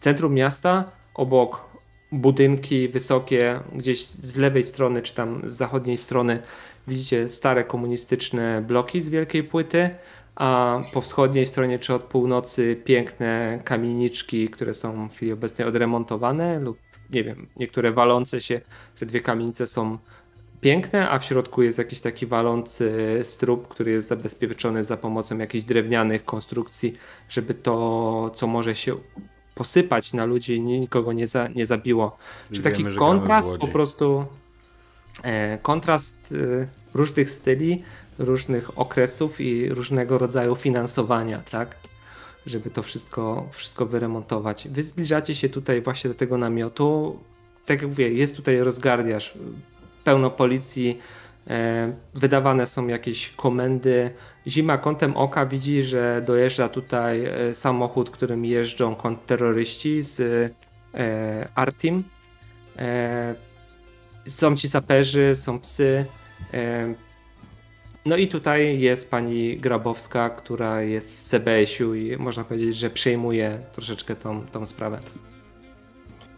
centrum 0.00 0.34
miasta, 0.34 0.90
obok 1.14 1.64
budynki 2.12 2.88
wysokie, 2.88 3.60
gdzieś 3.74 4.06
z 4.06 4.36
lewej 4.36 4.64
strony, 4.64 5.02
czy 5.02 5.14
tam 5.14 5.50
z 5.50 5.54
zachodniej 5.54 5.96
strony 5.96 6.42
widzicie 6.88 7.28
stare 7.28 7.64
komunistyczne 7.64 8.62
bloki 8.66 9.02
z 9.02 9.08
wielkiej 9.08 9.44
płyty, 9.44 9.90
a 10.34 10.80
po 10.92 11.00
wschodniej 11.00 11.46
stronie 11.46 11.78
czy 11.78 11.94
od 11.94 12.02
północy 12.02 12.76
piękne 12.84 13.60
kamieniczki, 13.64 14.48
które 14.48 14.74
są 14.74 15.08
w 15.08 15.12
chwili 15.12 15.32
obecnej 15.32 15.68
odremontowane 15.68 16.60
lub 16.60 16.78
nie 17.12 17.24
wiem, 17.24 17.46
niektóre 17.56 17.92
walące 17.92 18.40
się, 18.40 18.60
te 18.98 19.06
dwie 19.06 19.20
kamienice 19.20 19.66
są 19.66 19.98
piękne, 20.62 21.10
a 21.10 21.18
w 21.18 21.24
środku 21.24 21.62
jest 21.62 21.78
jakiś 21.78 22.00
taki 22.00 22.26
walący 22.26 23.20
strób, 23.22 23.68
który 23.68 23.90
jest 23.90 24.08
zabezpieczony 24.08 24.84
za 24.84 24.96
pomocą 24.96 25.38
jakichś 25.38 25.66
drewnianych 25.66 26.24
konstrukcji, 26.24 26.96
żeby 27.28 27.54
to, 27.54 28.30
co 28.34 28.46
może 28.46 28.74
się 28.74 28.96
posypać 29.54 30.12
na 30.12 30.24
ludzi, 30.24 30.60
nikogo 30.60 31.12
nie, 31.12 31.26
za, 31.26 31.48
nie 31.48 31.66
zabiło. 31.66 32.16
Czy 32.52 32.62
taki 32.62 32.84
kontrast 32.84 33.56
po 33.56 33.68
prostu, 33.68 34.24
e, 35.22 35.58
kontrast 35.58 36.16
e, 36.32 36.68
różnych 36.94 37.30
styli, 37.30 37.82
różnych 38.18 38.78
okresów 38.78 39.40
i 39.40 39.68
różnego 39.68 40.18
rodzaju 40.18 40.54
finansowania, 40.54 41.42
tak? 41.50 41.76
Żeby 42.46 42.70
to 42.70 42.82
wszystko, 42.82 43.48
wszystko 43.52 43.86
wyremontować. 43.86 44.68
Wy 44.68 44.82
zbliżacie 44.82 45.34
się 45.34 45.48
tutaj 45.48 45.82
właśnie 45.82 46.10
do 46.10 46.14
tego 46.14 46.38
namiotu. 46.38 47.18
Tak 47.66 47.82
jak 47.82 47.90
mówię, 47.90 48.12
jest 48.12 48.36
tutaj 48.36 48.58
rozgardiaż, 48.58 49.34
pełno 50.04 50.30
policji, 50.30 50.98
e, 51.46 51.92
wydawane 52.14 52.66
są 52.66 52.86
jakieś 52.86 53.28
komendy. 53.30 54.10
Zima 54.46 54.78
kątem 54.78 55.16
oka 55.16 55.46
widzi, 55.46 55.82
że 55.82 56.22
dojeżdża 56.26 56.68
tutaj 56.68 57.24
e, 57.24 57.54
samochód, 57.54 58.10
którym 58.10 58.44
jeżdżą 58.44 58.94
kontrterroryści 58.94 60.02
z 60.02 60.20
e, 60.94 61.48
Artim. 61.54 62.04
Są 64.26 64.56
ci 64.56 64.68
saperzy, 64.68 65.36
są 65.36 65.60
psy. 65.60 66.04
No 68.06 68.16
i 68.16 68.28
tutaj 68.28 68.80
jest 68.80 69.10
pani 69.10 69.56
Grabowska, 69.56 70.30
która 70.30 70.82
jest 70.82 71.18
z 71.18 71.28
CBS-u 71.28 71.94
i 71.94 72.16
można 72.16 72.44
powiedzieć, 72.44 72.76
że 72.76 72.90
przejmuje 72.90 73.60
troszeczkę 73.72 74.16
tą, 74.16 74.46
tą 74.46 74.66
sprawę. 74.66 75.00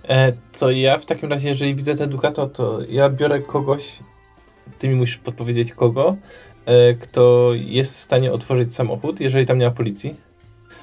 E, 0.08 0.32
to 0.58 0.70
ja 0.70 0.98
w 0.98 1.06
takim 1.06 1.30
razie, 1.30 1.48
jeżeli 1.48 1.74
widzę 1.74 1.94
ten 1.94 2.10
Ducato, 2.10 2.46
to 2.46 2.78
ja 2.88 3.10
biorę 3.10 3.40
kogoś, 3.40 3.98
ty 4.78 4.88
mi 4.88 4.94
musisz 4.94 5.18
podpowiedzieć 5.18 5.72
kogo, 5.72 6.16
e, 6.66 6.94
kto 6.94 7.50
jest 7.54 7.98
w 7.98 8.02
stanie 8.02 8.32
otworzyć 8.32 8.74
samochód, 8.74 9.20
jeżeli 9.20 9.46
tam 9.46 9.58
nie 9.58 9.66
ma 9.66 9.70
policji. 9.70 10.14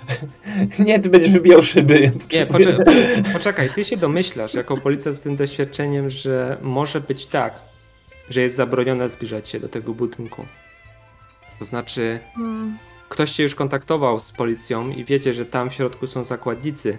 nie, 0.86 1.00
ty 1.00 1.10
będziesz 1.10 1.32
wybijał 1.32 1.64
szyby. 1.64 2.12
Nie, 2.34 2.46
poczekaj, 2.56 2.86
poczekaj, 3.34 3.70
ty 3.70 3.86
się 3.86 3.98
domyślasz 3.98 4.54
jako 4.54 4.78
policjant 4.78 5.18
z 5.18 5.22
tym 5.22 5.36
doświadczeniem, 5.36 6.10
że 6.10 6.58
może 6.62 7.02
być 7.02 7.26
tak, 7.26 7.54
że 8.30 8.42
jest 8.42 8.56
zabronione 8.56 9.10
zbliżać 9.10 9.50
się 9.50 9.60
do 9.60 9.70
tego 9.70 9.94
budynku. 9.94 10.46
To 11.60 11.66
znaczy, 11.66 12.20
hmm. 12.36 12.78
ktoś 13.10 13.32
cię 13.32 13.44
już 13.44 13.56
kontaktował 13.56 14.20
z 14.20 14.32
policją 14.32 14.90
i 14.90 15.06
wiecie, 15.06 15.34
że 15.34 15.46
tam 15.46 15.70
w 15.70 15.74
środku 15.74 16.08
są 16.08 16.24
zakładnicy 16.24 16.98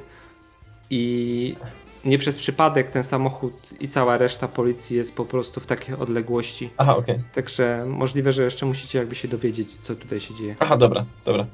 i 0.91 1.57
nie 2.05 2.19
przez 2.19 2.37
przypadek 2.37 2.91
ten 2.91 3.05
samochód 3.05 3.53
i 3.81 3.89
cała 3.89 4.19
reszta 4.19 4.49
policji 4.49 4.97
jest 4.97 5.15
po 5.15 5.25
prostu 5.25 5.61
w 5.61 5.67
takiej 5.67 5.95
odległości. 5.95 6.71
Aha, 6.77 6.97
okej. 6.97 7.15
Okay. 7.15 7.25
Także 7.35 7.85
możliwe, 7.87 8.33
że 8.33 8.43
jeszcze 8.43 8.67
musicie 8.67 8.99
jakby 8.99 9.15
się 9.15 9.29
dowiedzieć, 9.29 9.77
co 9.77 9.95
tutaj 9.95 10.21
się 10.21 10.35
dzieje. 10.35 10.57
Aha, 10.61 10.77
dobra, 10.77 11.05
dobra. 11.25 11.47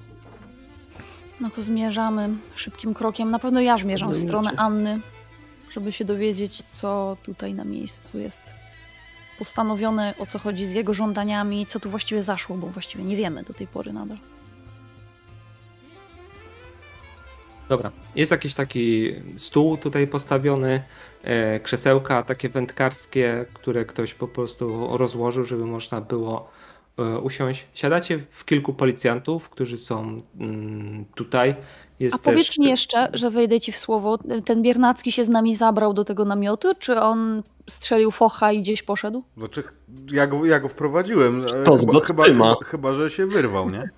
No 1.40 1.50
to 1.50 1.62
zmierzamy 1.62 2.28
szybkim 2.54 2.94
krokiem. 2.94 3.30
Na 3.30 3.38
pewno 3.38 3.60
ja 3.60 3.76
zmierzam 3.76 4.12
w 4.12 4.18
stronę 4.18 4.50
Anny, 4.56 5.00
żeby 5.70 5.92
się 5.92 6.04
dowiedzieć, 6.04 6.62
co 6.72 7.16
tutaj 7.22 7.54
na 7.54 7.64
miejscu 7.64 8.18
jest 8.18 8.40
postanowione, 9.38 10.14
o 10.18 10.26
co 10.26 10.38
chodzi 10.38 10.66
z 10.66 10.72
jego 10.72 10.94
żądaniami, 10.94 11.66
co 11.66 11.80
tu 11.80 11.90
właściwie 11.90 12.22
zaszło, 12.22 12.56
bo 12.56 12.66
właściwie 12.66 13.04
nie 13.04 13.16
wiemy 13.16 13.42
do 13.42 13.54
tej 13.54 13.66
pory 13.66 13.92
nadal. 13.92 14.18
Dobra, 17.68 17.90
jest 18.14 18.30
jakiś 18.30 18.54
taki 18.54 19.14
stół 19.36 19.76
tutaj 19.76 20.06
postawiony, 20.06 20.82
e, 21.22 21.60
krzesełka 21.60 22.22
takie 22.22 22.48
wędkarskie, 22.48 23.46
które 23.54 23.84
ktoś 23.84 24.14
po 24.14 24.28
prostu 24.28 24.96
rozłożył, 24.96 25.44
żeby 25.44 25.66
można 25.66 26.00
było 26.00 26.50
e, 26.98 27.18
usiąść. 27.18 27.66
Siadacie 27.74 28.20
w 28.30 28.44
kilku 28.44 28.74
policjantów, 28.74 29.50
którzy 29.50 29.78
są 29.78 30.22
mm, 30.40 31.04
tutaj. 31.14 31.54
Jest 32.00 32.14
A 32.14 32.18
powiedz 32.18 32.46
też... 32.46 32.58
mi 32.58 32.66
jeszcze, 32.66 33.08
że 33.12 33.30
wejdę 33.30 33.60
ci 33.60 33.72
w 33.72 33.78
słowo, 33.78 34.18
ten 34.44 34.62
Biernacki 34.62 35.12
się 35.12 35.24
z 35.24 35.28
nami 35.28 35.56
zabrał 35.56 35.94
do 35.94 36.04
tego 36.04 36.24
namiotu, 36.24 36.68
czy 36.78 37.00
on 37.00 37.42
strzelił 37.70 38.10
focha 38.10 38.52
i 38.52 38.62
gdzieś 38.62 38.82
poszedł? 38.82 39.24
Znaczy, 39.36 39.62
ja 40.12 40.26
go, 40.26 40.46
ja 40.46 40.60
go 40.60 40.68
wprowadziłem. 40.68 41.44
To 41.64 41.76
chyba, 41.76 42.00
chyba, 42.00 42.24
chyba, 42.24 42.56
chyba, 42.64 42.94
że 42.94 43.10
się 43.10 43.26
wyrwał, 43.26 43.70
nie? 43.70 43.90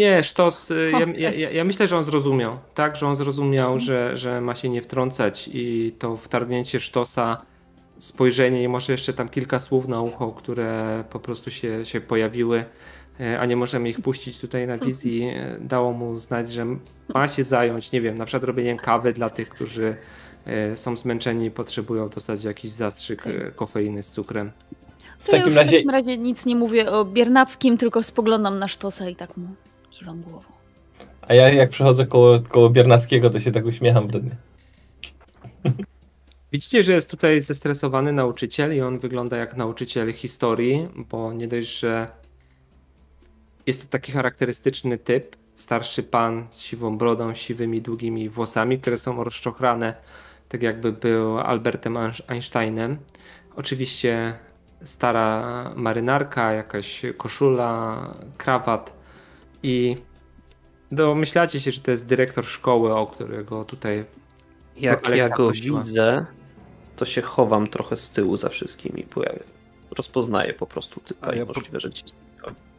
Nie, 0.00 0.24
Sztos, 0.24 0.70
y, 0.70 0.92
ja, 1.16 1.30
ja, 1.30 1.50
ja, 1.50 1.64
myślę, 1.64 1.86
że 1.86 1.96
on 1.96 2.04
zrozumiał, 2.04 2.58
tak, 2.74 2.96
że 2.96 3.06
on 3.06 3.16
zrozumiał, 3.16 3.78
że, 3.78 4.16
że 4.16 4.40
ma 4.40 4.54
się 4.54 4.68
nie 4.68 4.82
wtrącać 4.82 5.50
i 5.52 5.94
to 5.98 6.16
wtargnięcie 6.16 6.80
Sztosa, 6.80 7.36
spojrzenie 7.98 8.62
i 8.62 8.68
może 8.68 8.92
jeszcze 8.92 9.12
tam 9.12 9.28
kilka 9.28 9.58
słów 9.58 9.88
na 9.88 10.00
ucho, 10.00 10.32
które 10.32 11.04
po 11.10 11.20
prostu 11.20 11.50
się, 11.50 11.86
się 11.86 12.00
pojawiły, 12.00 12.64
e, 13.20 13.40
a 13.40 13.46
nie 13.46 13.56
możemy 13.56 13.88
ich 13.88 14.00
puścić 14.00 14.38
tutaj 14.38 14.66
na 14.66 14.78
wizji, 14.78 15.22
e, 15.22 15.58
dało 15.60 15.92
mu 15.92 16.18
znać, 16.18 16.52
że 16.52 16.66
ma 17.14 17.28
się 17.28 17.44
zająć, 17.44 17.92
nie 17.92 18.00
wiem, 18.00 18.18
na 18.18 18.24
przykład 18.24 18.44
robieniem 18.44 18.78
kawy 18.78 19.12
dla 19.12 19.30
tych, 19.30 19.48
którzy 19.48 19.96
są 20.74 20.96
zmęczeni 20.96 21.46
i 21.46 21.50
potrzebują 21.50 22.08
dostać 22.08 22.44
jakiś 22.44 22.70
zastrzyk 22.70 23.24
kofeiny 23.56 24.02
z 24.02 24.10
cukrem. 24.10 24.50
W 25.18 25.30
takim, 25.30 25.52
ja 25.52 25.54
razie... 25.54 25.70
w 25.70 25.74
takim 25.74 25.90
razie 25.90 26.18
nic 26.18 26.46
nie 26.46 26.56
mówię 26.56 26.90
o 26.90 27.04
Biernackim, 27.04 27.78
tylko 27.78 28.02
spoglądam 28.02 28.58
na 28.58 28.68
Sztosa 28.68 29.08
i 29.08 29.16
tak 29.16 29.36
mu 29.36 29.48
Kiwam 29.90 30.20
głową. 30.20 30.42
A 31.22 31.34
ja 31.34 31.48
jak 31.48 31.70
przechodzę 31.70 32.06
koło, 32.06 32.40
koło 32.40 32.70
Biernackiego, 32.70 33.30
to 33.30 33.40
się 33.40 33.52
tak 33.52 33.66
uśmiecham 33.66 34.08
wtedy. 34.08 34.36
Widzicie, 36.52 36.82
że 36.82 36.92
jest 36.92 37.10
tutaj 37.10 37.40
zestresowany 37.40 38.12
nauczyciel 38.12 38.76
i 38.76 38.80
on 38.80 38.98
wygląda 38.98 39.36
jak 39.36 39.56
nauczyciel 39.56 40.12
historii, 40.12 40.88
bo 41.10 41.32
nie 41.32 41.48
dość, 41.48 41.78
że 41.78 42.08
jest 43.66 43.82
to 43.82 43.88
taki 43.88 44.12
charakterystyczny 44.12 44.98
typ, 44.98 45.36
starszy 45.54 46.02
pan 46.02 46.46
z 46.50 46.60
siwą 46.60 46.98
brodą, 46.98 47.34
siwymi, 47.34 47.82
długimi 47.82 48.28
włosami, 48.28 48.78
które 48.78 48.98
są 48.98 49.24
rozczochrane, 49.24 49.94
tak 50.48 50.62
jakby 50.62 50.92
był 50.92 51.38
Albertem 51.38 51.98
Einsteinem. 52.26 52.96
Oczywiście 53.56 54.34
stara 54.84 55.72
marynarka, 55.76 56.52
jakaś 56.52 57.02
koszula, 57.18 58.14
krawat, 58.36 58.99
i 59.62 59.96
domyślacie 60.92 61.60
się, 61.60 61.70
że 61.72 61.80
to 61.80 61.90
jest 61.90 62.06
dyrektor 62.06 62.46
szkoły, 62.46 62.94
o 62.94 63.06
którego 63.06 63.64
tutaj. 63.64 64.04
Jak 64.76 65.08
ja 65.08 65.28
go 65.28 65.36
prosiła. 65.36 65.80
widzę, 65.80 66.26
to 66.96 67.04
się 67.04 67.22
chowam 67.22 67.66
trochę 67.66 67.96
z 67.96 68.10
tyłu 68.10 68.36
za 68.36 68.48
wszystkimi, 68.48 69.06
bo 69.14 69.22
ja 69.22 69.32
rozpoznaję 69.90 70.54
po 70.54 70.66
prostu 70.66 71.00
typa 71.00 71.26
A 71.28 71.32
i 71.32 71.38
ja 71.38 71.44
możliwe, 71.44 71.80
że 71.80 71.88
gdzieś. 71.88 72.04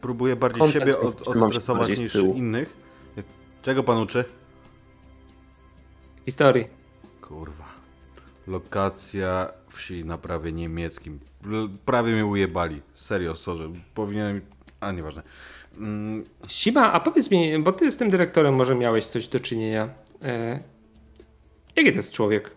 Próbuję 0.00 0.36
bardziej 0.36 0.72
siebie 0.72 0.98
od, 0.98 1.28
odstresować 1.28 2.00
niż 2.00 2.14
innych. 2.14 2.76
Czego 3.62 3.82
pan 3.82 3.98
uczy? 3.98 4.24
Historii. 6.26 6.68
Kurwa. 7.20 7.64
Lokacja 8.46 9.52
wsi 9.68 10.04
na 10.04 10.18
prawie 10.18 10.52
niemieckim. 10.52 11.20
Prawie 11.84 12.12
mnie 12.12 12.26
ujebali. 12.26 12.82
Serio, 12.94 13.36
sorry. 13.36 13.68
Powinienem... 13.94 14.40
A, 14.80 14.92
nieważne. 14.92 15.22
Mm, 15.76 16.24
Siba, 16.46 16.92
a 16.92 17.00
powiedz 17.00 17.30
mi, 17.30 17.58
bo 17.58 17.72
ty 17.72 17.92
z 17.92 17.96
tym 17.96 18.10
dyrektorem 18.10 18.54
może 18.54 18.74
miałeś 18.74 19.06
coś 19.06 19.28
do 19.28 19.40
czynienia. 19.40 19.88
E, 20.24 20.60
jaki 21.76 21.90
to 21.90 21.96
jest 21.96 22.12
człowiek? 22.12 22.50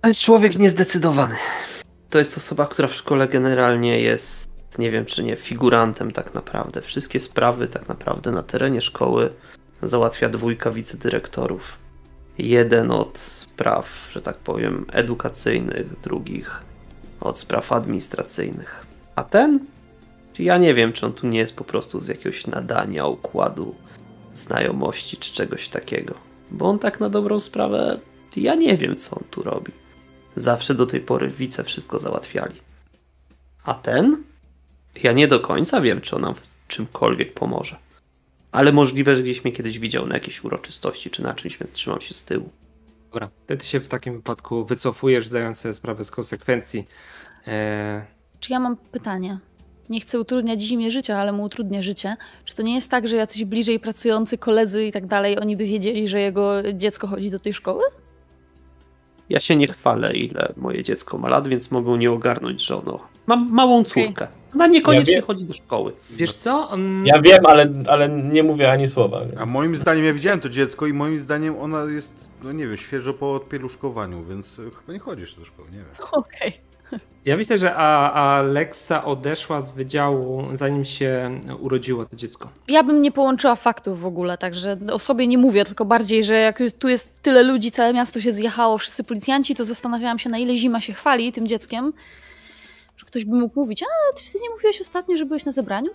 To 0.00 0.08
jest 0.08 0.20
człowiek 0.20 0.58
niezdecydowany. 0.58 1.36
To 2.10 2.18
jest 2.18 2.36
osoba, 2.36 2.66
która 2.66 2.88
w 2.88 2.94
szkole 2.94 3.28
generalnie 3.28 4.00
jest, 4.00 4.48
nie 4.78 4.90
wiem 4.90 5.04
czy 5.04 5.24
nie, 5.24 5.36
figurantem 5.36 6.10
tak 6.10 6.34
naprawdę. 6.34 6.82
Wszystkie 6.82 7.20
sprawy 7.20 7.68
tak 7.68 7.88
naprawdę 7.88 8.32
na 8.32 8.42
terenie 8.42 8.80
szkoły 8.80 9.30
załatwia 9.82 10.28
dwójka 10.28 10.70
wicedyrektorów. 10.70 11.78
Jeden 12.38 12.90
od 12.90 13.18
spraw, 13.18 14.10
że 14.12 14.22
tak 14.22 14.36
powiem, 14.36 14.86
edukacyjnych, 14.92 16.00
drugich 16.00 16.62
od 17.20 17.38
spraw 17.38 17.72
administracyjnych. 17.72 18.86
A 19.16 19.24
ten 19.24 19.60
ja 20.38 20.58
nie 20.58 20.74
wiem, 20.74 20.92
czy 20.92 21.06
on 21.06 21.12
tu 21.12 21.26
nie 21.26 21.38
jest 21.38 21.56
po 21.56 21.64
prostu 21.64 22.00
z 22.00 22.08
jakiegoś 22.08 22.46
nadania, 22.46 23.06
układu, 23.06 23.74
znajomości 24.34 25.16
czy 25.16 25.32
czegoś 25.32 25.68
takiego. 25.68 26.14
Bo 26.50 26.68
on 26.68 26.78
tak 26.78 27.00
na 27.00 27.08
dobrą 27.08 27.40
sprawę, 27.40 28.00
ja 28.36 28.54
nie 28.54 28.76
wiem, 28.76 28.96
co 28.96 29.16
on 29.16 29.24
tu 29.30 29.42
robi. 29.42 29.72
Zawsze 30.36 30.74
do 30.74 30.86
tej 30.86 31.00
pory 31.00 31.28
wice 31.28 31.64
wszystko 31.64 31.98
załatwiali. 31.98 32.60
A 33.64 33.74
ten? 33.74 34.24
Ja 35.02 35.12
nie 35.12 35.28
do 35.28 35.40
końca 35.40 35.80
wiem, 35.80 36.00
czy 36.00 36.16
on 36.16 36.22
nam 36.22 36.34
w 36.34 36.54
czymkolwiek 36.68 37.34
pomoże. 37.34 37.76
Ale 38.52 38.72
możliwe, 38.72 39.16
że 39.16 39.22
gdzieś 39.22 39.44
mnie 39.44 39.52
kiedyś 39.52 39.78
widział 39.78 40.06
na 40.06 40.14
jakiejś 40.14 40.44
uroczystości 40.44 41.10
czy 41.10 41.22
na 41.22 41.34
czymś, 41.34 41.58
więc 41.58 41.72
trzymam 41.72 42.00
się 42.00 42.14
z 42.14 42.24
tyłu. 42.24 42.50
Dobra, 43.12 43.30
wtedy 43.44 43.64
się 43.64 43.80
w 43.80 43.88
takim 43.88 44.14
wypadku 44.14 44.64
wycofujesz, 44.64 45.26
zdając 45.28 45.58
sobie 45.58 45.74
sprawę 45.74 46.04
z 46.04 46.10
konsekwencji. 46.10 46.84
Eee, 47.46 48.02
Czy 48.40 48.52
ja 48.52 48.60
mam 48.60 48.76
pytanie? 48.76 49.38
Nie 49.88 50.00
chcę 50.00 50.20
utrudniać 50.20 50.62
zimie 50.62 50.90
życia, 50.90 51.16
ale 51.18 51.32
mu 51.32 51.42
utrudnię 51.42 51.82
życie. 51.82 52.16
Czy 52.44 52.54
to 52.54 52.62
nie 52.62 52.74
jest 52.74 52.90
tak, 52.90 53.08
że 53.08 53.16
jacyś 53.16 53.44
bliżej 53.44 53.80
pracujący 53.80 54.38
koledzy 54.38 54.86
i 54.86 54.92
tak 54.92 55.06
dalej, 55.06 55.38
oni 55.40 55.56
by 55.56 55.64
wiedzieli, 55.64 56.08
że 56.08 56.20
jego 56.20 56.72
dziecko 56.72 57.06
chodzi 57.06 57.30
do 57.30 57.38
tej 57.38 57.52
szkoły? 57.52 57.82
Ja 59.28 59.40
się 59.40 59.56
nie 59.56 59.66
chwalę, 59.66 60.12
ile 60.14 60.52
moje 60.56 60.82
dziecko 60.82 61.18
ma 61.18 61.28
lat, 61.28 61.48
więc 61.48 61.70
mogą 61.70 61.96
nie 61.96 62.10
ogarnąć, 62.12 62.66
że 62.66 62.76
ono. 62.76 63.00
Mam 63.26 63.48
małą 63.50 63.84
córkę. 63.84 64.26
Ona 64.54 64.66
niekoniecznie 64.66 65.14
Ja 65.14 65.22
chodzi 65.22 65.44
do 65.44 65.54
szkoły. 65.54 65.92
wiesz 66.10 66.34
co? 66.34 66.72
Mm, 66.74 67.06
Ja 67.06 67.22
wiem, 67.22 67.46
ale, 67.46 67.72
ale 67.88 68.08
nie 68.08 68.42
mówię 68.42 68.72
ani 68.72 68.88
słowa. 68.88 69.20
Więc... 69.20 69.40
A 69.40 69.46
moim 69.46 69.76
zdaniem, 69.76 70.04
ja 70.04 70.12
widziałem 70.14 70.40
to 70.40 70.48
dziecko 70.48 70.86
i 70.86 70.92
moim 70.92 71.18
zdaniem 71.18 71.58
ona 71.58 71.84
jest, 71.84 72.12
no 72.42 72.52
nie 72.52 72.66
wiem, 72.66 72.76
świeżo 72.76 73.14
po 73.14 73.34
odpieluszkowaniu, 73.34 74.24
więc 74.24 74.56
chyba 74.80 74.92
nie 74.92 74.98
chodzisz 74.98 75.34
do 75.34 75.44
szkoły, 75.44 75.68
nie 75.70 75.76
wiem. 75.78 75.86
Okej. 76.12 76.52
Ja 77.24 77.36
myślę, 77.36 77.58
że 77.58 77.74
a, 77.74 78.12
a 78.12 78.38
Alexa 78.38 79.04
odeszła 79.04 79.60
z 79.60 79.70
wydziału, 79.72 80.44
zanim 80.54 80.84
się 80.84 81.40
urodziło 81.60 82.04
to 82.06 82.16
dziecko. 82.16 82.48
Ja 82.68 82.82
bym 82.82 83.02
nie 83.02 83.12
połączyła 83.12 83.56
faktów 83.56 84.00
w 84.00 84.06
ogóle, 84.06 84.38
także 84.38 84.76
o 84.92 84.98
sobie 84.98 85.26
nie 85.26 85.38
mówię, 85.38 85.64
tylko 85.64 85.84
bardziej, 85.84 86.24
że 86.24 86.34
jak 86.34 86.58
tu 86.78 86.88
jest 86.88 87.22
tyle 87.22 87.42
ludzi, 87.42 87.70
całe 87.70 87.92
miasto 87.92 88.20
się 88.20 88.32
zjechało, 88.32 88.78
wszyscy 88.78 89.04
policjanci, 89.04 89.54
to 89.54 89.64
zastanawiałam 89.64 90.18
się, 90.18 90.30
na 90.30 90.38
ile 90.38 90.56
zima 90.56 90.80
się 90.80 90.92
chwali 90.92 91.32
tym 91.32 91.46
dzieckiem. 91.46 91.92
Że 92.96 93.06
ktoś 93.06 93.24
by 93.24 93.36
mógł 93.36 93.60
mówić, 93.60 93.82
a 93.82 93.86
ty 94.16 94.38
nie 94.42 94.50
mówiłeś 94.50 94.80
ostatnio, 94.80 95.16
że 95.16 95.24
byłeś 95.26 95.44
na 95.44 95.52
zebraniu? 95.52 95.90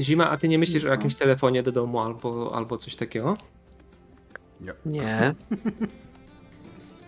Zima, 0.00 0.30
a 0.30 0.36
ty 0.36 0.48
nie 0.48 0.58
myślisz 0.58 0.84
o 0.84 0.86
No. 0.86 0.92
jakimś 0.94 1.14
telefonie 1.14 1.62
do 1.62 1.72
domu 1.72 2.00
albo, 2.00 2.52
albo 2.54 2.78
coś 2.78 2.96
takiego? 2.96 3.36
Nie. 4.86 5.34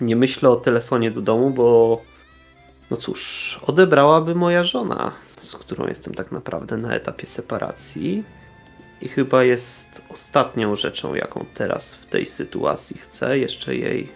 Nie 0.01 0.16
myślę 0.16 0.51
o 0.51 0.56
telefonie 0.56 1.10
do 1.10 1.22
domu, 1.22 1.51
bo. 1.51 2.01
No 2.90 2.97
cóż, 2.97 3.60
odebrałaby 3.66 4.35
moja 4.35 4.65
żona, 4.65 5.12
z 5.40 5.56
którą 5.56 5.86
jestem 5.86 6.15
tak 6.15 6.32
naprawdę 6.32 6.77
na 6.77 6.94
etapie 6.94 7.27
separacji. 7.27 8.24
I 9.01 9.09
chyba 9.09 9.44
jest 9.44 10.02
ostatnią 10.09 10.77
rzeczą, 10.77 11.15
jaką 11.15 11.44
teraz 11.55 11.94
w 11.94 12.06
tej 12.06 12.27
sytuacji 12.27 12.98
chcę. 12.98 13.39
Jeszcze 13.39 13.77
jej 13.77 14.09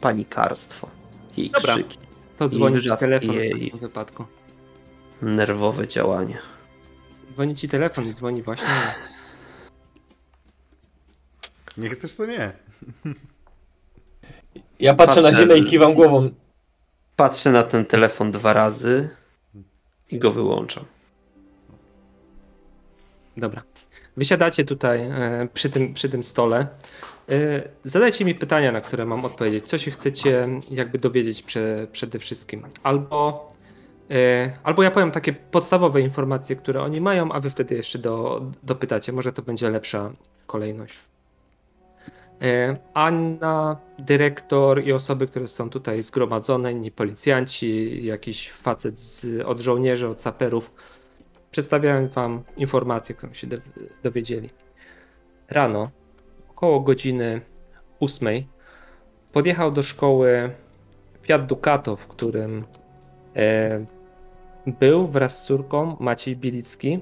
panikarstwo, 0.00 0.88
jej 1.36 1.50
Dobra. 1.50 1.74
krzyki, 1.74 1.98
To 2.38 2.48
dzwoni 2.48 2.80
ci 2.82 2.90
telefon 2.98 3.30
w 3.30 3.34
jej. 3.34 3.52
takim 3.52 3.78
wypadku. 3.78 4.24
nerwowe 5.22 5.88
działania. 5.88 6.38
Dzwoni 7.32 7.56
ci 7.56 7.68
telefon 7.68 8.08
i 8.08 8.12
dzwoni 8.14 8.42
właśnie. 8.42 8.66
Nie 11.76 11.88
chcesz, 11.90 12.14
to 12.14 12.26
nie. 12.26 12.52
Ja 14.80 14.94
patrzę 14.94 15.22
na 15.22 15.34
ziemię 15.34 15.56
i 15.56 15.64
kiwam 15.64 15.94
głową. 15.94 16.30
Patrzę 17.16 17.52
na 17.52 17.62
ten 17.62 17.84
telefon 17.84 18.30
dwa 18.30 18.52
razy 18.52 19.08
i 20.10 20.18
go 20.18 20.32
wyłączam. 20.32 20.84
Dobra. 23.36 23.62
Wysiadacie 24.16 24.64
tutaj 24.64 25.00
e, 25.00 25.48
przy 25.54 25.70
tym, 25.70 25.94
przy 25.94 26.08
tym 26.08 26.24
stole. 26.24 26.66
E, 27.28 27.68
Zadajcie 27.84 28.24
mi 28.24 28.34
pytania, 28.34 28.72
na 28.72 28.80
które 28.80 29.04
mam 29.04 29.24
odpowiedzieć. 29.24 29.64
Co 29.64 29.78
się 29.78 29.90
chcecie 29.90 30.48
jakby 30.70 30.98
dowiedzieć 30.98 31.42
prze, 31.42 31.86
przede 31.92 32.18
wszystkim? 32.18 32.62
Albo, 32.82 33.48
e, 34.10 34.52
albo 34.62 34.82
ja 34.82 34.90
powiem 34.90 35.10
takie 35.10 35.32
podstawowe 35.32 36.00
informacje, 36.00 36.56
które 36.56 36.82
oni 36.82 37.00
mają, 37.00 37.32
a 37.32 37.40
wy 37.40 37.50
wtedy 37.50 37.74
jeszcze 37.74 37.98
do, 37.98 38.42
dopytacie. 38.62 39.12
Może 39.12 39.32
to 39.32 39.42
będzie 39.42 39.70
lepsza 39.70 40.12
kolejność. 40.46 40.94
E, 42.42 42.76
Anna, 42.94 43.76
dyrektor 43.98 44.84
i 44.84 44.92
osoby, 44.92 45.26
które 45.26 45.48
są 45.48 45.70
tutaj 45.70 46.02
zgromadzone, 46.02 46.72
inni 46.72 46.90
policjanci, 46.90 48.00
jakiś 48.06 48.50
facet 48.50 48.98
z, 48.98 49.42
od 49.44 49.60
żołnierzy, 49.60 50.08
od 50.08 50.22
saperów, 50.22 50.70
przedstawiałem 51.50 52.08
Wam 52.08 52.42
informacje, 52.56 53.14
które 53.14 53.34
się 53.34 53.46
do, 53.46 53.56
dowiedzieli. 54.02 54.50
Rano, 55.50 55.90
około 56.50 56.80
godziny 56.80 57.40
ósmej, 58.00 58.46
podjechał 59.32 59.70
do 59.70 59.82
szkoły 59.82 60.50
Fiat 61.22 61.46
Ducato, 61.46 61.96
w 61.96 62.06
którym 62.06 62.64
e, 63.36 63.84
był 64.66 65.06
wraz 65.06 65.42
z 65.42 65.46
córką 65.46 65.96
Maciej 66.00 66.36
Bilicki, 66.36 67.00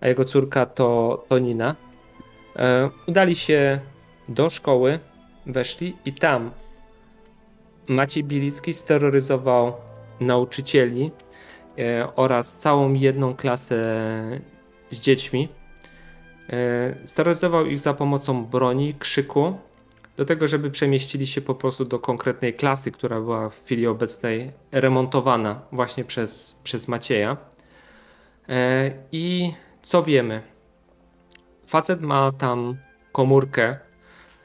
a 0.00 0.08
jego 0.08 0.24
córka 0.24 0.66
to 0.66 1.24
Tonina. 1.28 1.76
E, 2.56 2.90
udali 3.06 3.36
się 3.36 3.80
do 4.30 4.50
szkoły, 4.50 4.98
weszli 5.46 5.96
i 6.04 6.12
tam 6.12 6.50
Maciej 7.88 8.24
Bilicki 8.24 8.74
steroryzował 8.74 9.72
nauczycieli 10.20 11.10
e, 11.78 12.08
oraz 12.16 12.58
całą 12.58 12.94
jedną 12.94 13.36
klasę 13.36 13.76
z 14.90 15.00
dziećmi. 15.00 15.48
E, 16.50 17.06
Steroryzował 17.06 17.66
ich 17.66 17.78
za 17.78 17.94
pomocą 17.94 18.44
broni, 18.44 18.94
krzyku, 18.94 19.58
do 20.16 20.24
tego, 20.24 20.48
żeby 20.48 20.70
przemieścili 20.70 21.26
się 21.26 21.40
po 21.40 21.54
prostu 21.54 21.84
do 21.84 21.98
konkretnej 21.98 22.54
klasy, 22.54 22.92
która 22.92 23.20
była 23.20 23.48
w 23.48 23.64
chwili 23.64 23.86
obecnej 23.86 24.52
remontowana 24.72 25.60
właśnie 25.72 26.04
przez, 26.04 26.60
przez 26.64 26.88
Macieja. 26.88 27.36
E, 28.48 28.90
I 29.12 29.54
co 29.82 30.02
wiemy? 30.02 30.42
Facet 31.66 32.00
ma 32.00 32.32
tam 32.32 32.76
komórkę, 33.12 33.78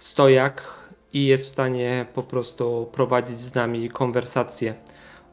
stojak 0.06 0.64
i 1.14 1.26
jest 1.26 1.46
w 1.46 1.50
stanie 1.50 2.06
po 2.14 2.24
prostu 2.24 2.90
prowadzić 2.92 3.38
z 3.40 3.56
nami 3.56 3.90
konwersację. 3.90 4.76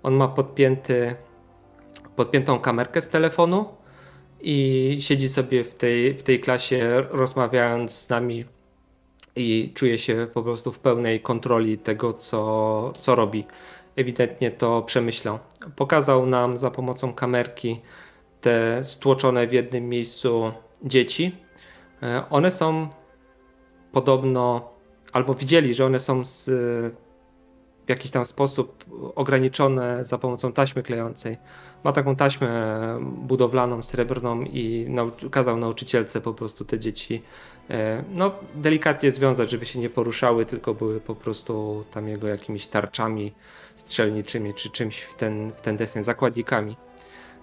On 0.02 0.14
ma 0.14 0.28
podpięty 0.28 1.14
podpiętą 2.16 2.58
kamerkę 2.58 3.00
z 3.00 3.08
telefonu 3.08 3.68
i 4.40 4.96
siedzi 5.00 5.28
sobie 5.28 5.64
w 5.64 5.74
tej, 5.74 6.14
w 6.14 6.22
tej 6.22 6.40
klasie, 6.40 7.02
rozmawiając 7.10 7.92
z 7.92 8.08
nami 8.08 8.44
i 9.36 9.72
czuje 9.74 9.98
się 9.98 10.26
po 10.34 10.42
prostu 10.42 10.72
w 10.72 10.78
pełnej 10.78 11.20
kontroli 11.20 11.78
tego, 11.78 12.14
co, 12.14 12.92
co 13.00 13.14
robi. 13.14 13.46
Ewidentnie 13.96 14.50
to 14.50 14.82
przemyślał. 14.82 15.38
Pokazał 15.76 16.26
nam 16.26 16.58
za 16.58 16.70
pomocą 16.70 17.14
kamerki 17.14 17.80
te 18.40 18.84
stłoczone 18.84 19.46
w 19.46 19.52
jednym 19.52 19.88
miejscu 19.88 20.52
dzieci. 20.82 21.36
E, 22.02 22.24
One 22.30 22.50
są 22.50 22.88
podobno, 23.92 24.70
albo 25.12 25.34
widzieli, 25.34 25.74
że 25.74 25.86
one 25.86 26.00
są 26.00 26.24
z, 26.24 26.44
w 27.86 27.88
jakiś 27.88 28.10
tam 28.10 28.24
sposób 28.24 28.84
ograniczone 29.14 30.04
za 30.04 30.18
pomocą 30.18 30.52
taśmy 30.52 30.82
klejącej 30.82 31.38
ma 31.84 31.92
taką 31.92 32.16
taśmę 32.16 32.48
budowlaną, 33.00 33.82
srebrną 33.82 34.42
i 34.42 34.86
nau- 34.88 35.30
kazał 35.30 35.56
nauczycielce 35.56 36.20
po 36.20 36.34
prostu 36.34 36.64
te 36.64 36.78
dzieci 36.78 37.22
e, 37.70 38.04
no, 38.10 38.32
delikatnie 38.54 39.12
związać, 39.12 39.50
żeby 39.50 39.66
się 39.66 39.78
nie 39.78 39.90
poruszały, 39.90 40.46
tylko 40.46 40.74
były 40.74 41.00
po 41.00 41.14
prostu 41.14 41.84
tam 41.90 42.08
jego 42.08 42.28
jakimiś 42.28 42.66
tarczami 42.66 43.32
strzelniczymi 43.76 44.54
czy 44.54 44.70
czymś 44.70 45.00
w 45.00 45.14
ten, 45.14 45.52
w 45.52 45.60
ten 45.60 45.76
deseń, 45.76 46.04
zakładnikami. 46.04 46.76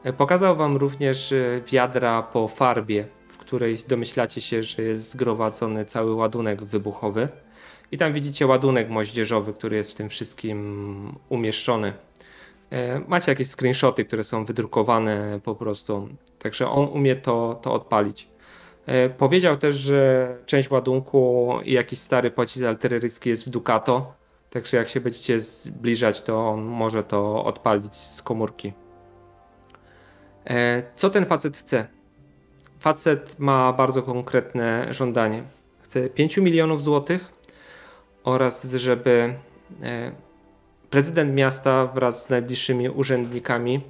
E, 0.04 0.14
Pokazał 0.14 0.56
wam 0.56 0.78
również 0.78 1.32
e, 1.32 1.62
wiadra 1.72 2.24
po 2.24 2.48
farbie, 2.48 3.08
której 3.50 3.78
domyślacie 3.88 4.42
się, 4.42 4.64
że 4.64 4.82
jest 4.82 5.10
zgromadzony 5.10 5.86
cały 5.86 6.14
ładunek 6.14 6.64
wybuchowy. 6.64 7.28
I 7.92 7.98
tam 7.98 8.14
widzicie 8.14 8.48
ładunek 8.48 8.90
moździerzowy, 8.90 9.54
który 9.54 9.78
jest 9.78 9.92
w 9.92 9.96
tym 9.96 10.10
wszystkim 10.10 11.18
umieszczony. 11.30 11.94
E, 12.72 13.00
Macie 13.08 13.32
jakieś 13.32 13.48
screenshoty, 13.48 14.06
które 14.06 14.24
są 14.24 14.46
wydrukowane 14.46 15.40
po 15.44 15.56
prostu, 15.56 16.10
także 16.40 16.70
on 16.70 16.88
umie 16.88 17.16
to, 17.16 17.60
to 17.62 17.74
odpalić. 17.74 18.28
E, 18.86 19.10
Powiedział 19.10 19.58
też, 19.58 19.76
że 19.76 20.38
część 20.46 20.72
ładunku 20.72 21.54
i 21.64 21.74
jakiś 21.74 22.00
stary 22.00 22.32
pocisk 22.32 22.66
artyleryjski 22.66 23.30
jest 23.30 23.46
w 23.46 23.50
Ducato, 23.50 24.14
także 24.50 24.78
jak 24.78 24.90
się 24.90 25.00
będziecie 25.02 25.40
zbliżać, 25.40 26.22
to 26.22 26.50
on 26.50 26.62
może 26.62 27.04
to 27.04 27.46
odpalić 27.46 27.94
z 27.94 28.22
komórki. 28.22 28.74
E, 30.46 30.84
Co 30.96 31.10
ten 31.10 31.26
facet 31.26 31.58
chce? 31.58 31.99
Facet 32.80 33.40
ma 33.40 33.74
bardzo 33.74 34.04
konkretne 34.04 34.94
żądanie. 34.94 35.44
Chce 35.82 36.10
5 36.10 36.38
milionów 36.38 36.84
złotych 36.84 37.32
oraz 38.24 38.64
żeby 38.64 39.34
e, 39.82 40.12
prezydent 40.90 41.34
miasta 41.34 41.86
wraz 41.86 42.26
z 42.26 42.30
najbliższymi 42.30 42.90
urzędnikami 42.90 43.82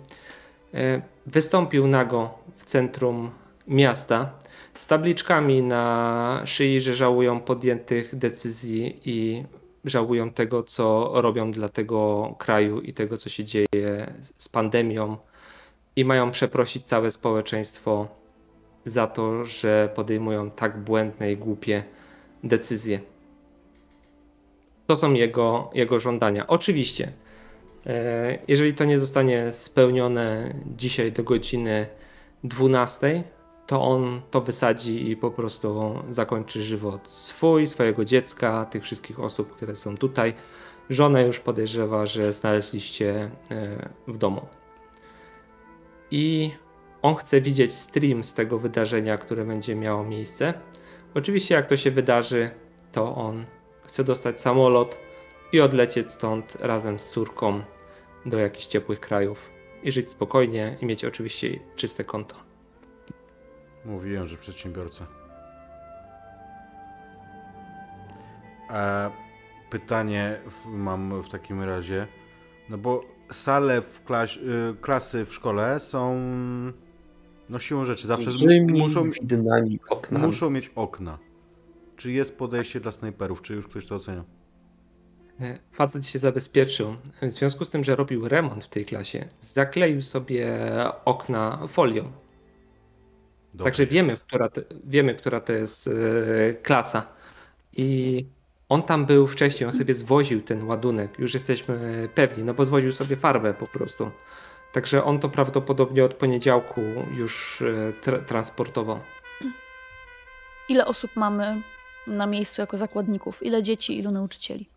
e, 0.74 1.02
wystąpił 1.26 1.88
nago 1.88 2.30
w 2.56 2.66
centrum 2.66 3.32
miasta 3.68 4.32
z 4.76 4.88
tabliczkami 4.88 5.62
na 5.62 6.42
szyi, 6.46 6.82
że 6.82 6.96
żałują 6.96 7.40
podjętych 7.40 8.16
decyzji 8.16 9.02
i 9.06 9.44
żałują 9.86 10.32
tego, 10.32 10.64
co 10.64 11.12
robią 11.14 11.52
dla 11.52 11.70
tego 11.70 12.36
kraju 12.38 12.82
i 12.82 12.94
tego, 12.94 13.18
co 13.18 13.30
się 13.30 13.44
dzieje 13.44 14.14
z 14.38 14.50
pandemią 14.50 15.18
i 15.96 16.06
mają 16.06 16.32
przeprosić 16.32 16.86
całe 16.86 17.12
społeczeństwo 17.12 18.19
za 18.90 19.08
to, 19.08 19.46
że 19.46 19.90
podejmują 19.96 20.52
tak 20.52 20.78
błędne 20.78 21.32
i 21.32 21.38
głupie 21.38 21.84
decyzje. 22.44 23.00
To 24.88 24.98
są 24.98 25.14
jego, 25.14 25.70
jego 25.74 26.00
żądania. 26.00 26.48
Oczywiście, 26.48 27.12
e, 27.86 28.40
jeżeli 28.48 28.74
to 28.74 28.86
nie 28.86 29.00
zostanie 29.00 29.52
spełnione 29.52 30.54
dzisiaj 30.78 31.12
do 31.12 31.24
godziny 31.24 31.88
12, 32.44 33.24
to 33.68 33.82
on 33.82 34.22
to 34.32 34.42
wysadzi 34.42 35.10
i 35.12 35.18
po 35.18 35.32
prostu 35.32 35.96
zakończy 36.10 36.64
żywot 36.64 37.08
swój, 37.08 37.68
swojego 37.68 38.06
dziecka, 38.06 38.66
tych 38.66 38.84
wszystkich 38.84 39.20
osób, 39.20 39.56
które 39.56 39.76
są 39.76 39.98
tutaj. 39.98 40.34
Żona 40.90 41.22
już 41.22 41.40
podejrzewa, 41.40 42.06
że 42.06 42.34
znaleźliście 42.34 43.32
e, 43.52 43.90
w 44.08 44.18
domu. 44.18 44.42
I 46.12 46.52
on 47.02 47.16
chce 47.16 47.42
widzieć 47.42 47.74
stream 47.74 48.24
z 48.24 48.34
tego 48.34 48.60
wydarzenia, 48.60 49.18
które 49.18 49.46
będzie 49.46 49.76
miało 49.76 50.04
miejsce. 50.04 50.54
Oczywiście, 51.14 51.56
jak 51.56 51.68
to 51.68 51.78
się 51.78 51.92
wydarzy, 51.92 52.52
to 52.92 53.16
on 53.16 53.46
chce 53.84 54.04
dostać 54.04 54.40
samolot 54.40 54.98
i 55.52 55.62
odlecieć 55.62 56.12
stąd 56.12 56.56
razem 56.56 57.00
z 57.00 57.10
córką 57.10 57.62
do 58.26 58.40
jakichś 58.40 58.66
ciepłych 58.66 59.00
krajów 59.00 59.50
i 59.84 59.92
żyć 59.92 60.12
spokojnie 60.12 60.78
i 60.82 60.86
mieć 60.86 61.06
oczywiście 61.06 61.60
czyste 61.76 62.04
konto. 62.04 62.36
Mówiłem, 63.86 64.28
że 64.28 64.38
przedsiębiorca. 64.38 65.06
A 68.70 69.10
pytanie 69.70 70.40
mam 70.66 71.22
w 71.22 71.30
takim 71.30 71.64
razie. 71.64 72.08
No 72.70 72.78
bo 72.78 73.04
sale 73.32 73.82
w 73.82 74.04
klaś, 74.04 74.38
y, 74.38 74.76
klasy 74.82 75.26
w 75.26 75.34
szkole 75.34 75.80
są. 75.80 76.20
No 77.50 77.60
siłą 77.60 77.86
rzeczy 77.86 78.08
zawsze 78.08 78.30
muszą, 78.68 79.04
widnami 79.04 79.80
oknami. 79.90 80.26
muszą 80.26 80.50
mieć 80.50 80.72
okna. 80.76 81.18
Czy 81.96 82.12
jest 82.12 82.38
podejście 82.38 82.80
dla 82.80 82.92
snajperów? 82.92 83.42
Czy 83.42 83.54
już 83.54 83.68
ktoś 83.68 83.88
to 83.88 83.96
ocenia? 83.96 84.24
E, 85.42 85.60
Facet 85.72 86.06
się 86.06 86.20
zabezpieczył. 86.20 86.96
W 87.22 87.32
związku 87.32 87.66
z 87.66 87.70
tym, 87.70 87.84
że 87.84 87.96
robił 87.96 88.28
remont 88.28 88.64
w 88.64 88.70
tej 88.70 88.86
klasie, 88.86 89.30
zakleił 89.40 90.02
sobie 90.02 90.58
okna 91.06 91.68
folią. 91.68 92.12
Dobrze 93.54 93.64
Także 93.64 93.84
jest. 93.84 93.94
wiemy 93.94 94.18
która, 94.18 94.50
to, 94.50 94.62
wiemy, 94.84 95.16
która 95.16 95.42
to 95.42 95.54
jest 95.54 95.88
e, 95.88 96.54
klasa. 96.54 97.08
I 97.74 98.26
on 98.70 98.84
tam 98.84 99.06
był 99.06 99.28
wcześniej, 99.28 99.68
on 99.68 99.74
sobie 99.74 99.94
zwoził 99.94 100.42
ten 100.42 100.64
ładunek, 100.64 101.20
już 101.20 101.34
jesteśmy 101.34 102.10
pewni, 102.16 102.44
no 102.44 102.54
bo 102.54 102.66
zwoził 102.66 102.92
sobie 102.92 103.16
farbę 103.16 103.54
po 103.54 103.68
prostu. 103.68 104.12
Także 104.72 105.04
on 105.04 105.20
to 105.20 105.30
prawdopodobnie 105.30 106.04
od 106.06 106.14
poniedziałku 106.14 106.82
już 107.12 107.62
e, 107.62 107.66
tra- 108.02 108.26
transportował. 108.26 109.00
Ile 110.70 110.86
osób 110.86 111.12
mamy 111.16 111.62
na 112.08 112.28
miejscu 112.28 112.62
jako 112.62 112.78
zakładników? 112.78 113.44
Ile 113.44 113.64
dzieci, 113.64 114.00
ilu 114.00 114.12
nauczycieli? 114.12 114.70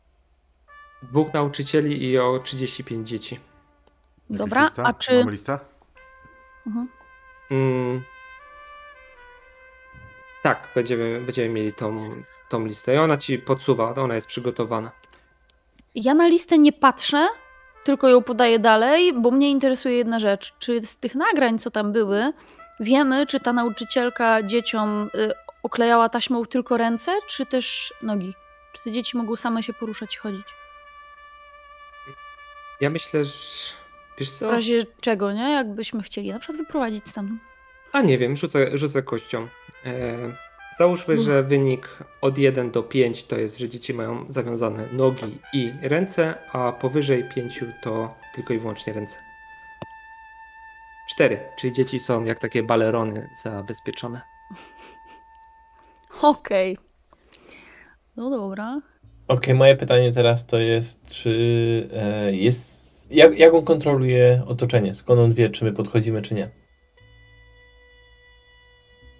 Dwóch 1.02 1.32
nauczycieli 1.34 2.04
i 2.10 2.18
o 2.18 2.38
35 2.38 3.08
dzieci. 3.08 3.40
Dobra, 4.30 4.64
lista? 4.64 4.82
a 4.84 4.92
czy. 4.92 5.18
Mamy 5.18 5.30
lista? 5.30 5.60
Mhm. 6.66 6.88
Mm. 7.50 8.02
Tak, 10.42 10.68
będziemy, 10.74 11.20
będziemy 11.20 11.48
mieli 11.48 11.72
tą, 11.72 11.96
tą 12.48 12.66
listę. 12.66 12.94
I 12.94 12.98
ona 12.98 13.16
ci 13.16 13.38
podsuwa, 13.38 13.94
ona 13.94 14.14
jest 14.14 14.26
przygotowana. 14.26 14.92
Ja 15.94 16.14
na 16.14 16.28
listę 16.28 16.58
nie 16.58 16.72
patrzę, 16.72 17.28
tylko 17.84 18.08
ją 18.08 18.22
podaję 18.22 18.58
dalej, 18.58 19.12
bo 19.12 19.30
mnie 19.30 19.50
interesuje 19.50 19.96
jedna 19.96 20.18
rzecz. 20.18 20.54
Czy 20.58 20.86
z 20.86 20.96
tych 20.96 21.14
nagrań, 21.14 21.58
co 21.58 21.70
tam 21.70 21.92
były, 21.92 22.32
wiemy, 22.80 23.26
czy 23.26 23.40
ta 23.40 23.52
nauczycielka 23.52 24.42
dzieciom 24.42 25.10
y, 25.14 25.32
oklejała 25.62 26.08
taśmą 26.08 26.46
tylko 26.46 26.76
ręce, 26.76 27.12
czy 27.28 27.46
też 27.46 27.94
nogi? 28.02 28.34
Czy 28.72 28.82
te 28.82 28.92
dzieci 28.92 29.16
mogą 29.16 29.36
same 29.36 29.62
się 29.62 29.72
poruszać 29.72 30.14
i 30.14 30.18
chodzić? 30.18 30.46
Ja 32.80 32.90
myślę, 32.90 33.24
że. 33.24 33.32
Wiesz 34.18 34.30
W 34.30 34.34
co? 34.38 34.50
razie 34.50 34.82
czego, 35.00 35.32
nie? 35.32 35.50
Jakbyśmy 35.50 36.02
chcieli 36.02 36.32
na 36.32 36.38
przykład 36.38 36.58
wyprowadzić 36.58 37.08
stamtąd. 37.08 37.40
A 37.92 38.00
nie 38.00 38.18
wiem, 38.18 38.36
rzucę, 38.36 38.78
rzucę 38.78 39.02
kością. 39.02 39.48
E, 39.84 40.16
załóżmy, 40.78 41.14
No. 41.14 41.22
że 41.22 41.42
wynik 41.42 41.98
od 42.20 42.38
1 42.38 42.70
do 42.70 42.82
5 42.82 43.24
to 43.24 43.36
jest, 43.38 43.58
że 43.58 43.68
dzieci 43.68 43.94
mają 43.94 44.24
zawiązane 44.28 44.88
nogi 44.92 45.38
i 45.52 45.72
ręce, 45.82 46.34
a 46.52 46.72
powyżej 46.72 47.24
5 47.34 47.64
to 47.82 48.14
tylko 48.34 48.54
i 48.54 48.58
wyłącznie 48.58 48.92
ręce. 48.92 49.18
4, 51.10 51.40
czyli 51.56 51.72
dzieci 51.72 51.98
są 52.00 52.24
jak 52.24 52.38
takie 52.38 52.62
balerony 52.62 53.28
zabezpieczone. 53.42 54.20
Okej. 56.22 56.78
No 58.16 58.30
dobra. 58.30 58.80
Okej, 59.28 59.54
moje 59.54 59.76
pytanie 59.76 60.12
teraz 60.12 60.46
to 60.46 60.58
jest, 60.58 61.06
czy 61.06 61.88
e, 61.92 62.32
jest. 62.34 62.82
Jak, 63.12 63.38
jak 63.38 63.54
on 63.54 63.64
kontroluje 63.64 64.42
otoczenie? 64.46 64.94
Skąd 64.94 65.20
on 65.20 65.32
wie, 65.32 65.50
czy 65.50 65.64
my 65.64 65.72
podchodzimy, 65.72 66.22
czy 66.22 66.34
nie? 66.34 66.50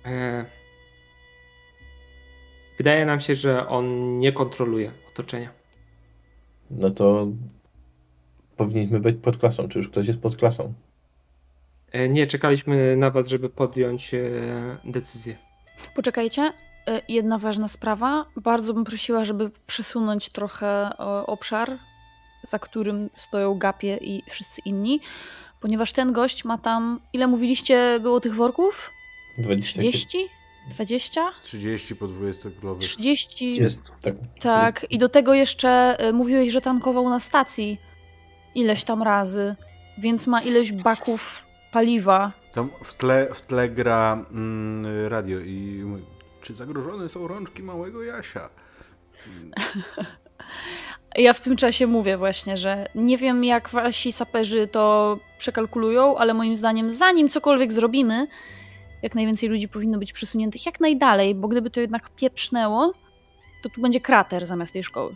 E, 0.07 0.45
wydaje 2.83 3.07
nam 3.07 3.21
się, 3.21 3.35
że 3.35 3.69
on 3.69 4.19
nie 4.19 4.33
kontroluje 4.33 4.93
otoczenia. 5.13 5.51
No 6.71 6.91
to 6.91 7.27
powinniśmy 8.57 9.01
być 9.01 9.17
pod 9.23 9.37
klasą. 9.37 9.69
Czy 9.69 9.79
już 9.79 9.89
ktoś 9.89 10.07
jest 10.07 10.21
pod 10.21 10.37
klasą? 10.37 10.73
E, 11.93 12.09
nie, 12.09 12.27
czekaliśmy 12.27 12.97
na 12.97 13.11
was, 13.11 13.29
żeby 13.29 13.49
podjąć 13.49 14.15
e, 14.15 14.21
decyzję. 14.85 15.37
Poczekajcie. 15.95 16.53
Y, 16.89 17.01
Jedna 17.09 17.39
ważna 17.39 17.69
sprawa. 17.69 18.25
Bardzo 18.37 18.75
bym 18.75 18.85
prosiła, 18.85 19.25
żeby 19.25 19.51
przesunąć 19.67 20.29
trochę 20.29 20.91
obszar, 21.27 21.71
za 22.43 22.59
którym 22.59 23.11
stoją 23.15 23.59
gapie 23.59 23.97
i 24.01 24.23
wszyscy 24.31 24.61
inni, 24.65 25.01
ponieważ 25.61 25.93
ten 25.93 26.13
gość 26.13 26.45
ma 26.45 26.59
tam. 26.59 27.01
Ile 27.13 27.27
mówiliście 27.27 27.99
było 28.01 28.21
tych 28.21 28.35
worków? 28.35 28.91
20. 29.39 29.81
30? 29.81 30.29
20? 30.71 31.33
30 31.43 31.97
po 31.97 32.09
20 32.09 32.51
kilowych. 32.61 32.83
30. 32.83 33.57
Jest. 33.57 33.93
Tak. 34.03 34.15
Tak, 34.41 34.87
i 34.91 34.99
do 34.99 35.09
tego 35.09 35.35
jeszcze 35.35 35.97
y, 36.09 36.13
mówiłeś, 36.13 36.53
że 36.53 36.61
tankował 36.61 37.09
na 37.09 37.21
stacji 37.21 37.79
ileś 38.55 38.85
tam 38.85 39.03
razy, 39.03 39.55
więc 39.99 40.27
ma 40.27 40.43
ileś 40.43 40.73
baków 40.73 41.43
paliwa. 41.73 42.33
Tam 42.55 42.71
w 42.85 42.95
tle, 42.95 43.29
w 43.35 43.43
tle 43.43 43.69
gra 43.69 44.27
mm, 44.31 45.09
radio 45.09 45.41
i 45.41 45.83
mówi, 45.85 46.03
czy 46.43 46.55
zagrożone 46.55 47.09
są 47.09 47.29
rączki 47.29 47.63
małego 47.63 48.03
Jasia? 48.03 48.49
Ja 51.17 51.33
w 51.33 51.41
tym 51.41 51.57
czasie 51.57 51.87
mówię 51.87 52.17
właśnie, 52.17 52.57
że 52.59 52.87
nie 52.95 53.19
wiem 53.19 53.45
jak 53.45 53.69
wasi 53.69 54.13
saperzy 54.13 54.67
to 54.67 55.19
przekalkulują, 55.39 56.17
ale 56.17 56.35
moim 56.35 56.57
zdaniem 56.57 56.91
zanim 56.91 57.29
cokolwiek 57.29 57.73
zrobimy, 57.73 58.27
jak 59.03 59.15
najwięcej 59.15 59.49
ludzi 59.49 59.69
powinno 59.69 59.99
być 59.99 60.13
przesuniętych 60.13 60.67
jak 60.67 60.81
najdalej, 60.81 61.35
bo 61.35 61.49
gdyby 61.49 61.71
to 61.71 61.81
jednak 61.81 62.11
pieprznęło, 62.11 62.93
to 63.63 63.69
tu 63.69 63.81
będzie 63.81 64.01
krater 64.01 64.47
zamiast 64.47 64.73
tej 64.73 64.85
szkoły. 64.85 65.15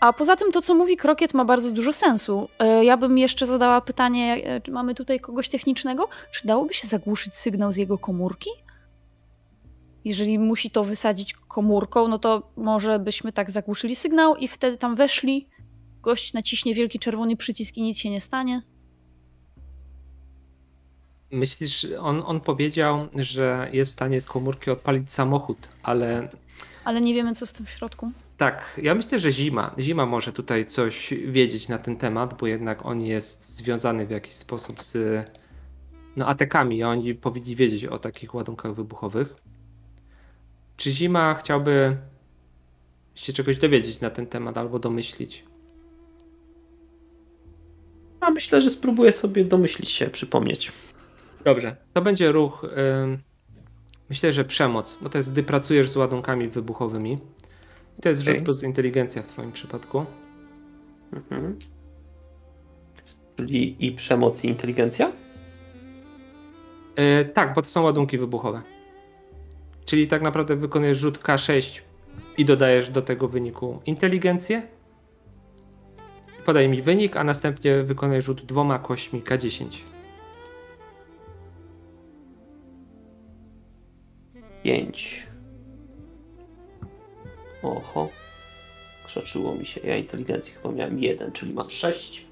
A 0.00 0.12
poza 0.12 0.36
tym 0.36 0.52
to, 0.52 0.62
co 0.62 0.74
mówi 0.74 0.96
Krokiet, 0.96 1.34
ma 1.34 1.44
bardzo 1.44 1.70
dużo 1.72 1.92
sensu. 1.92 2.48
E, 2.58 2.84
Ja 2.84 2.96
bym 2.96 3.18
jeszcze 3.18 3.46
zadała 3.46 3.80
pytanie, 3.80 4.42
e, 4.44 4.60
czy 4.60 4.70
mamy 4.70 4.94
tutaj 4.94 5.20
kogoś 5.20 5.48
technicznego? 5.48 6.08
Czy 6.32 6.46
dałoby 6.46 6.74
się 6.74 6.88
zagłuszyć 6.88 7.36
sygnał 7.36 7.72
z 7.72 7.76
jego 7.76 7.98
komórki? 7.98 8.50
Jeżeli 10.04 10.38
musi 10.38 10.70
to 10.70 10.84
wysadzić 10.84 11.34
komórką, 11.34 12.08
no 12.08 12.18
to 12.18 12.50
może 12.56 12.98
byśmy 12.98 13.32
tak 13.32 13.50
zagłuszyli 13.50 13.96
sygnał 13.96 14.36
i 14.36 14.48
wtedy 14.48 14.76
tam 14.78 14.94
weszli. 14.94 15.48
Gość 16.02 16.32
naciśnie 16.32 16.74
wielki 16.74 16.98
czerwony 16.98 17.36
przycisk 17.36 17.76
i 17.76 17.82
nic 17.82 17.98
się 17.98 18.10
nie 18.10 18.20
stanie. 18.20 18.62
Myślisz, 21.30 21.86
on, 22.00 22.22
on 22.26 22.40
powiedział, 22.40 23.08
że 23.18 23.68
jest 23.72 23.90
w 23.90 23.92
stanie 23.92 24.20
z 24.20 24.26
komórki 24.26 24.70
odpalić 24.70 25.12
samochód, 25.12 25.68
ale 25.82 26.28
Ale 26.84 27.00
nie 27.00 27.14
wiemy, 27.14 27.34
co 27.34 27.46
z 27.46 27.52
tym 27.52 27.66
w 27.66 27.70
środku. 27.70 28.12
tak, 28.36 28.80
ja 28.82 28.94
myślę, 28.94 29.18
że 29.18 29.32
Zima, 29.32 29.74
Zima 29.78 30.06
może 30.06 30.32
tutaj 30.32 30.66
coś 30.66 31.14
wiedzieć 31.26 31.68
na 31.68 31.78
ten 31.78 31.96
temat, 31.96 32.34
bo 32.40 32.46
jednak 32.46 32.86
on 32.86 33.00
jest 33.00 33.56
związany 33.56 34.06
w 34.06 34.10
jakiś 34.10 34.34
sposób 34.34 34.82
z 34.82 34.96
no, 36.16 36.26
atekami, 36.26 36.84
oni 36.84 37.14
powinni 37.14 37.56
wiedzieć 37.56 37.84
o 37.84 37.98
takich 37.98 38.34
ładunkach 38.34 38.74
wybuchowych. 38.74 39.34
Czy 40.76 40.90
Zima 40.90 41.34
chciałby 41.34 41.96
się 43.14 43.32
czegoś 43.32 43.56
dowiedzieć 43.58 44.00
na 44.00 44.10
ten 44.10 44.26
temat 44.26 44.58
albo 44.58 44.78
domyślić? 44.78 45.44
A 48.20 48.30
myślę, 48.30 48.60
że 48.62 48.70
spróbuję 48.70 49.12
sobie 49.12 49.44
domyślić 49.44 49.90
się, 49.90 50.06
przypomnieć. 50.06 50.72
Dobrze, 51.46 51.76
to 51.92 52.02
będzie 52.02 52.32
ruch. 52.32 52.64
ym, 53.04 53.18
myślę, 54.08 54.32
że 54.32 54.44
przemoc, 54.44 54.98
bo 55.02 55.08
to 55.08 55.18
jest 55.18 55.32
gdy 55.32 55.42
pracujesz 55.42 55.90
z 55.90 55.96
ładunkami 55.96 56.48
wybuchowymi. 56.48 57.18
I 57.98 58.02
to 58.02 58.08
jest 58.08 58.20
rzut 58.20 58.34
Okej. 58.34 58.44
plus 58.44 58.62
inteligencja 58.62 59.22
w 59.22 59.26
Twoim 59.26 59.52
przypadku. 59.52 60.04
Mhm. 61.12 61.58
Czyli 63.36 63.86
i 63.86 63.92
przemoc 63.92 64.44
i 64.44 64.48
inteligencja? 64.48 65.12
E, 66.96 67.24
tak, 67.24 67.54
bo 67.54 67.62
to 67.62 67.68
są 67.68 67.82
ładunki 67.82 68.18
wybuchowe. 68.18 68.62
Czyli 69.84 70.06
tak 70.06 70.22
naprawdę 70.22 70.56
wykonujesz 70.56 70.98
rzut 70.98 71.18
K6 71.18 71.80
i 72.38 72.44
dodajesz 72.44 72.90
do 72.90 73.02
tego 73.02 73.28
wyniku 73.28 73.80
inteligencję. 73.86 74.62
Podaj 76.44 76.68
mi 76.68 76.82
wynik, 76.82 77.16
a 77.16 77.24
następnie 77.24 77.82
wykonujesz 77.82 78.24
rzut 78.24 78.44
dwoma 78.44 78.78
kośćmi 78.78 79.22
K10. 79.22 79.95
Pięć. 84.70 85.26
Oho. 87.62 88.08
Krzaczyło 89.06 89.54
mi 89.54 89.66
się. 89.66 89.80
Ja 89.84 89.96
inteligencji 89.96 90.54
chyba 90.54 90.74
miałem 90.74 90.98
jeden, 90.98 91.32
czyli 91.32 91.54
mam 91.54 91.70
sześć. 91.70 92.26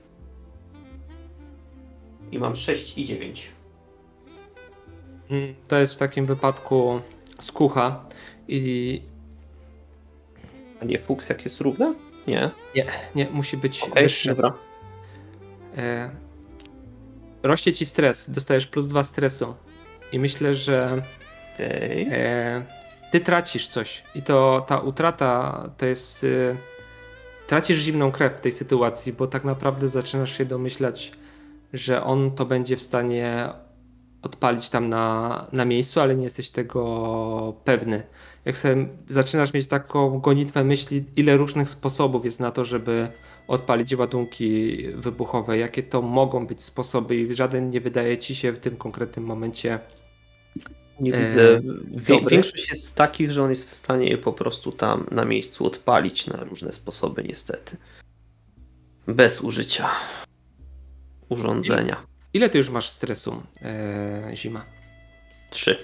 I 2.32 2.38
mam 2.38 2.56
sześć 2.56 2.98
i 2.98 3.04
dziewięć. 3.04 3.50
Mm, 5.30 5.54
To 5.68 5.76
jest 5.78 5.94
w 5.94 5.96
takim 5.96 6.26
wypadku 6.26 7.00
skucha 7.40 8.04
i 8.48 9.02
A 10.82 10.84
nie 10.84 10.98
fuks 10.98 11.28
jak 11.28 11.44
jest 11.44 11.60
równa? 11.60 11.94
Nie. 12.26 12.50
nie, 13.14 13.30
musi 13.30 13.56
być 13.56 13.82
Okej, 13.82 14.02
wyższe. 14.02 14.28
dobra. 14.34 14.54
E, 15.76 16.10
rośnie 17.42 17.72
ci 17.72 17.86
stres, 17.86 18.30
dostajesz 18.30 18.66
plus 18.66 18.86
dwa 18.88 19.02
stresu 19.02 19.54
i 20.12 20.18
myślę, 20.18 20.54
że 20.54 21.02
Okej. 21.54 22.08
e, 22.10 22.62
ty 23.12 23.20
tracisz 23.20 23.68
coś 23.68 24.02
i 24.14 24.22
to 24.22 24.64
ta 24.68 24.78
utrata 24.78 25.62
to 25.78 25.86
jest 25.86 26.24
e, 26.24 26.56
tracisz 27.46 27.78
zimną 27.78 28.12
krew 28.12 28.32
w 28.32 28.40
tej 28.40 28.52
sytuacji, 28.52 29.12
bo 29.12 29.26
tak 29.26 29.44
naprawdę 29.44 29.88
zaczynasz 29.88 30.38
się 30.38 30.44
domyślać, 30.44 31.12
że 31.72 32.04
on 32.04 32.30
to 32.30 32.46
będzie 32.46 32.76
w 32.76 32.82
stanie 32.82 33.48
odpalić 34.22 34.68
tam 34.68 34.88
na, 34.88 35.46
na 35.52 35.64
miejscu, 35.64 36.00
ale 36.00 36.16
nie 36.16 36.24
jesteś 36.24 36.50
tego 36.50 37.54
pewny. 37.64 38.02
Jak 38.44 38.58
sobie 38.58 38.86
zaczynasz 39.08 39.52
mieć 39.52 39.66
taką 39.66 40.18
gonitwę 40.18 40.64
myśli, 40.64 41.04
ile 41.16 41.36
różnych 41.36 41.70
sposobów 41.70 42.24
jest 42.24 42.40
na 42.40 42.50
to, 42.50 42.64
żeby 42.64 43.08
odpalić 43.48 43.94
ładunki 43.94 44.78
wybuchowe, 44.94 45.58
jakie 45.58 45.82
to 45.82 46.02
mogą 46.02 46.46
być 46.46 46.62
sposoby 46.62 47.16
i 47.16 47.34
żaden 47.34 47.70
nie 47.70 47.80
wydaje 47.80 48.18
ci 48.18 48.34
się 48.34 48.52
w 48.52 48.58
tym 48.58 48.76
konkretnym 48.76 49.24
momencie 49.24 49.78
Nie 51.00 51.14
E, 51.14 51.20
widzę. 51.20 51.60
Wie, 51.90 52.20
większość 52.30 52.70
jest 52.70 52.96
takich, 52.96 53.30
że 53.30 53.42
on 53.42 53.50
jest 53.50 53.70
w 53.70 53.74
stanie 53.74 54.08
je 54.08 54.18
po 54.18 54.32
prostu 54.32 54.72
tam 54.72 55.06
na 55.10 55.24
miejscu 55.24 55.66
odpalić 55.66 56.26
na 56.26 56.44
różne 56.44 56.72
sposoby, 56.72 57.24
niestety. 57.24 57.76
Bez 59.06 59.40
użycia 59.40 59.90
urządzenia. 61.28 62.02
Ile 62.32 62.50
ty 62.50 62.58
już 62.58 62.70
masz 62.70 62.88
stresu, 62.88 63.42
e, 63.62 64.30
Zima? 64.34 64.64
Trzy. 65.50 65.78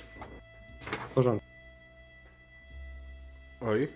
W 0.81 1.15
porządku. 1.15 1.47
Oj. 3.61 3.89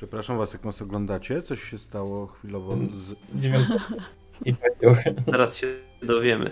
Przepraszam 0.00 0.38
was, 0.38 0.52
jak 0.52 0.64
nas 0.64 0.82
oglądacie. 0.82 1.42
Coś 1.42 1.62
się 1.62 1.78
stało 1.78 2.26
chwilowo 2.26 2.76
z... 2.76 3.14
I. 4.46 4.54
Zaraz 5.26 5.56
się 5.56 5.66
dowiemy. 6.02 6.50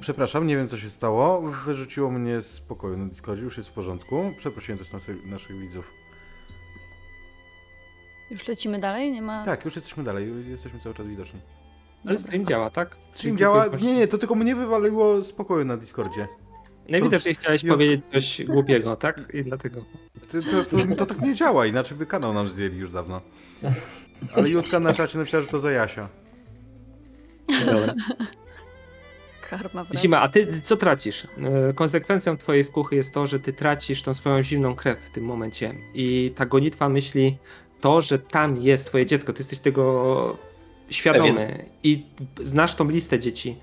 Przepraszam, 0.00 0.46
nie 0.46 0.56
wiem 0.56 0.68
co 0.68 0.78
się 0.78 0.90
stało. 0.90 1.40
Wyrzuciło 1.40 2.10
mnie 2.10 2.42
z 2.42 2.60
pokoju 2.60 2.96
na 2.96 3.06
Discordzie, 3.06 3.42
już 3.42 3.56
jest 3.56 3.68
w 3.68 3.72
porządku. 3.72 4.32
Przeprosiłem 4.38 4.78
też 4.78 4.92
naszych, 4.92 5.26
naszych 5.26 5.58
widzów. 5.58 5.90
Już 8.30 8.48
lecimy 8.48 8.78
dalej? 8.78 9.12
Nie 9.12 9.22
ma. 9.22 9.44
Tak, 9.44 9.64
już 9.64 9.76
jesteśmy 9.76 10.04
dalej, 10.04 10.50
jesteśmy 10.50 10.80
cały 10.80 10.94
czas 10.94 11.06
widoczni. 11.06 11.40
Ale 12.06 12.18
stream 12.18 12.46
działa, 12.46 12.70
tak? 12.70 12.96
Stream 13.12 13.36
działa? 13.36 13.66
Nie, 13.66 13.94
nie, 13.94 14.08
to 14.08 14.18
tylko 14.18 14.34
mnie 14.34 14.56
wywaliło 14.56 15.22
z 15.22 15.32
pokoju 15.32 15.64
na 15.64 15.76
Discordzie. 15.76 16.28
Najwidoczniej 16.90 17.34
chciałeś 17.34 17.62
Jutro. 17.62 17.76
powiedzieć 17.76 18.00
coś 18.12 18.44
głupiego, 18.46 18.96
tak? 18.96 19.34
I 19.34 19.44
dlatego. 19.44 19.84
To, 20.32 20.64
to, 20.64 20.64
to, 20.64 20.96
to 20.96 21.06
tak 21.06 21.20
nie 21.20 21.34
działa, 21.34 21.66
inaczej 21.66 21.98
by 21.98 22.06
kanał 22.06 22.32
nam 22.32 22.48
zdjęli 22.48 22.76
już 22.76 22.90
dawno. 22.90 23.20
Ale 24.34 24.48
Jutka 24.48 24.80
na 24.80 24.92
czacie 24.92 25.18
napisała, 25.18 25.42
że 25.42 25.48
to 25.48 25.60
za 25.60 25.70
Jasia. 25.70 26.08
Dobra. 27.66 27.94
Karma 29.50 29.84
wraca. 29.84 30.00
Zima, 30.00 30.20
a 30.20 30.28
ty 30.28 30.60
co 30.64 30.76
tracisz? 30.76 31.24
E, 31.68 31.72
Konsekwencją 31.72 32.36
twojej 32.36 32.64
skuchy 32.64 32.96
jest 32.96 33.14
to, 33.14 33.26
że 33.26 33.40
ty 33.40 33.52
tracisz 33.52 34.02
tą 34.02 34.14
swoją 34.14 34.42
zimną 34.42 34.74
krew 34.74 34.98
w 34.98 35.10
tym 35.10 35.24
momencie. 35.24 35.74
I 35.94 36.32
ta 36.36 36.46
gonitwa 36.46 36.88
myśli 36.88 37.38
to, 37.80 38.00
że 38.00 38.18
tam 38.18 38.62
jest 38.62 38.86
twoje 38.86 39.06
dziecko, 39.06 39.32
ty 39.32 39.40
jesteś 39.40 39.58
tego 39.58 40.36
świadomy 40.90 41.64
i 41.82 42.02
znasz 42.42 42.74
tą 42.74 42.90
listę 42.90 43.18
dzieci. 43.18 43.56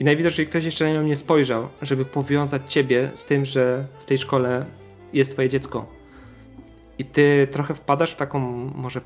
I 0.00 0.04
najwidoczniej 0.04 0.46
ktoś 0.46 0.64
jeszcze 0.64 0.84
na 0.84 0.92
nią 0.92 1.02
nie 1.02 1.16
spojrzał, 1.16 1.68
żeby 1.82 2.04
powiązać 2.04 2.62
ciebie 2.68 3.10
z 3.14 3.24
tym, 3.24 3.44
że 3.44 3.86
w 3.98 4.04
tej 4.04 4.18
szkole 4.18 4.66
jest 5.12 5.32
twoje 5.32 5.48
dziecko. 5.48 5.86
I 6.98 7.04
ty 7.04 7.48
trochę 7.50 7.74
wpadasz 7.74 8.12
w 8.12 8.16
taką 8.16 8.38
może 8.74 9.00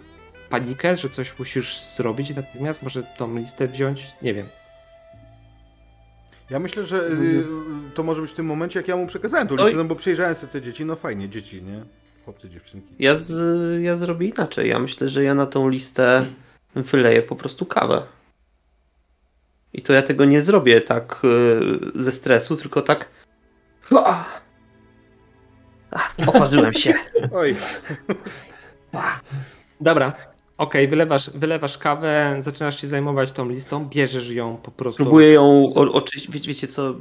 panikę, 0.51 0.97
że 0.97 1.09
coś 1.09 1.39
musisz 1.39 1.81
zrobić 1.97 2.37
natychmiast, 2.37 2.83
może 2.83 3.03
tą 3.03 3.37
listę 3.37 3.69
wziąć, 3.69 4.07
nie 4.23 4.35
wiem. 4.35 4.47
Ja 6.51 6.59
myślę, 6.59 6.87
że 6.87 7.09
y, 7.09 7.45
to 7.95 8.03
może 8.03 8.23
być 8.23 8.31
w 8.31 8.35
tym 8.35 8.47
momencie, 8.47 8.81
jak 8.81 8.89
ja 8.89 8.97
mu 8.97 9.07
przekazałem 9.07 9.49
tą 9.49 9.57
listę, 9.57 9.77
no 9.77 9.85
bo 9.85 9.95
przejrzałem 9.95 10.35
sobie 10.35 10.53
te 10.53 10.63
dzieci, 10.63 10.85
no 10.85 10.97
fajnie, 10.97 11.29
dzieci, 11.29 11.63
nie? 11.63 11.85
Chłopcy, 12.25 12.51
dziewczynki. 12.51 12.95
Ja, 12.99 13.15
z, 13.15 13.33
ja 13.83 13.97
zrobię 13.97 14.29
inaczej. 14.29 14.69
Ja 14.69 14.79
myślę, 14.79 15.09
że 15.09 15.25
ja 15.25 15.35
na 15.35 15.47
tą 15.47 15.69
listę 15.69 16.27
wyleję 16.75 17.23
po 17.23 17.37
prostu 17.37 17.67
kawę. 17.67 18.03
I 19.73 19.83
to 19.83 19.93
ja 19.93 20.03
tego 20.03 20.25
nie 20.25 20.43
zrobię 20.43 20.81
tak 20.81 21.23
y, 21.25 22.01
ze 22.03 22.13
stresu, 22.13 22.57
tylko 22.57 22.83
tak. 22.83 23.09
Ah, 23.97 24.41
Poparzyłem 26.27 26.73
się. 26.73 26.95
Oj, 27.33 27.57
Dobra, 29.81 30.13
okej, 30.59 30.89
wylewasz, 30.89 31.31
wylewasz 31.31 31.79
kawę, 31.79 32.37
zaczynasz 32.39 32.81
się 32.81 32.87
zajmować 32.87 33.33
tą 33.33 33.49
listą, 33.49 33.85
bierzesz 33.89 34.29
ją 34.31 34.57
po 34.57 34.71
prostu. 34.71 35.03
Próbuję 35.05 35.33
ją 35.33 35.67
oczyścić. 35.75 36.31
Wiecie, 36.31 36.49
wiecie 36.49 36.67
co? 36.67 36.95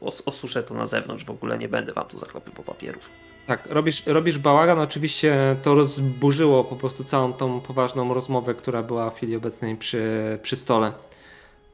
Os- 0.00 0.22
Osuszę 0.26 0.62
to 0.62 0.74
na 0.74 0.86
zewnątrz. 0.86 1.24
W 1.24 1.30
ogóle 1.30 1.58
nie 1.58 1.68
będę 1.68 1.92
wam 1.92 2.04
tu 2.06 2.18
zaklepywał 2.18 2.64
papierów. 2.64 3.10
Tak, 3.46 3.66
robisz, 3.70 4.02
robisz 4.06 4.38
bałagan, 4.38 4.78
oczywiście 4.78 5.56
to 5.62 5.74
rozburzyło 5.74 6.64
po 6.64 6.76
prostu 6.76 7.04
całą 7.04 7.32
tą 7.32 7.60
poważną 7.60 8.14
rozmowę, 8.14 8.54
która 8.54 8.82
była 8.82 9.10
w 9.10 9.16
chwili 9.16 9.36
obecnej 9.36 9.76
przy, 9.76 10.38
przy 10.42 10.56
stole. 10.56 10.92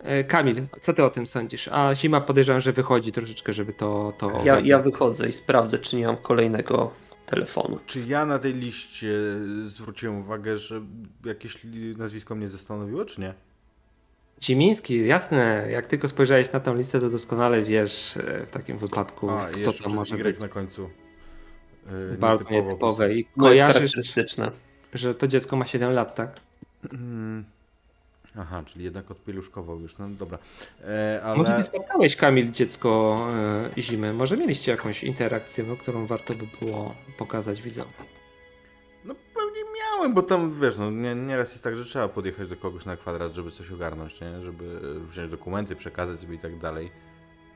E, 0.02 0.24
Kamil, 0.24 0.66
co 0.80 0.92
ty 0.92 1.04
o 1.04 1.10
tym 1.10 1.26
sądzisz? 1.26 1.68
A 1.72 1.94
Zima 1.94 2.20
podejrzewam, 2.20 2.60
że 2.60 2.72
wychodzi 2.72 3.12
troszeczkę, 3.12 3.52
żeby 3.52 3.72
to... 3.72 4.12
to 4.18 4.40
Ja, 4.44 4.60
ja 4.60 4.78
wychodzę 4.78 5.28
i 5.28 5.32
sprawdzę, 5.32 5.78
czy 5.78 5.96
nie 5.96 6.06
mam 6.06 6.16
kolejnego 6.16 6.90
telefonu. 7.26 7.78
czy 7.86 8.00
ja 8.00 8.26
na 8.26 8.38
tej 8.38 8.54
liście 8.54 9.08
zwróciłem 9.64 10.18
uwagę, 10.20 10.58
że 10.58 10.80
jakieś 11.24 11.58
nazwisko 11.96 12.34
mnie 12.34 12.48
zastanowiło, 12.48 13.04
czy 13.04 13.20
nie? 13.20 13.34
Cimiński, 14.40 15.06
jasne, 15.06 15.66
jak 15.70 15.86
tylko 15.86 16.08
spojrzałeś 16.08 16.52
na 16.52 16.60
tą 16.60 16.74
listę, 16.74 17.00
to 17.00 17.10
doskonale 17.10 17.62
wiesz 17.62 18.16
e, 18.16 18.46
w 18.46 18.50
takim 18.50 18.78
wypadku, 18.78 19.30
A, 19.30 19.46
kto 19.46 19.60
jeszcze 19.60 19.84
to 19.84 19.90
może 19.90 20.16
Y 20.16 20.22
być. 20.24 20.38
na 20.38 20.48
końcu. 20.48 20.90
Yy, 22.10 22.16
Bardzo 22.18 22.50
nietypowo 22.50 22.68
nietypowe 22.70 23.14
i 23.14 23.26
No 23.36 23.44
kojarzysz, 23.44 23.92
że 24.94 25.14
to 25.14 25.28
dziecko 25.28 25.56
ma 25.56 25.66
7 25.66 25.92
lat, 25.92 26.14
tak? 26.14 26.40
Mm. 26.92 27.44
Aha, 28.36 28.62
czyli 28.66 28.84
jednak 28.84 29.10
odpieluszkował 29.10 29.80
już, 29.80 29.98
no 29.98 30.08
dobra. 30.08 30.38
E, 30.84 31.20
ale... 31.24 31.36
Może 31.36 31.56
ty 31.56 31.62
spotkałeś, 31.62 32.16
Kamil, 32.16 32.50
dziecko 32.50 33.18
e, 33.76 33.82
zimy. 33.82 34.12
Może 34.12 34.36
mieliście 34.36 34.70
jakąś 34.70 35.04
interakcję, 35.04 35.64
no, 35.68 35.76
którą 35.76 36.06
warto 36.06 36.34
by 36.34 36.44
było 36.60 36.94
pokazać 37.18 37.62
widzom. 37.62 37.86
No 39.04 39.14
pewnie 39.34 39.60
miałem, 39.80 40.14
bo 40.14 40.22
tam 40.22 40.60
wiesz, 40.60 40.78
no 40.78 40.90
nie, 40.90 41.14
nieraz 41.14 41.52
jest 41.52 41.64
tak, 41.64 41.76
że 41.76 41.84
trzeba 41.84 42.08
podjechać 42.08 42.48
do 42.48 42.56
kogoś 42.56 42.84
na 42.84 42.96
kwadrat, 42.96 43.34
żeby 43.34 43.50
coś 43.50 43.70
ogarnąć, 43.70 44.20
nie? 44.20 44.42
Żeby 44.42 44.80
wziąć 45.10 45.30
dokumenty, 45.30 45.76
przekazać 45.76 46.20
sobie 46.20 46.34
i 46.34 46.38
tak 46.38 46.58
dalej. 46.58 46.90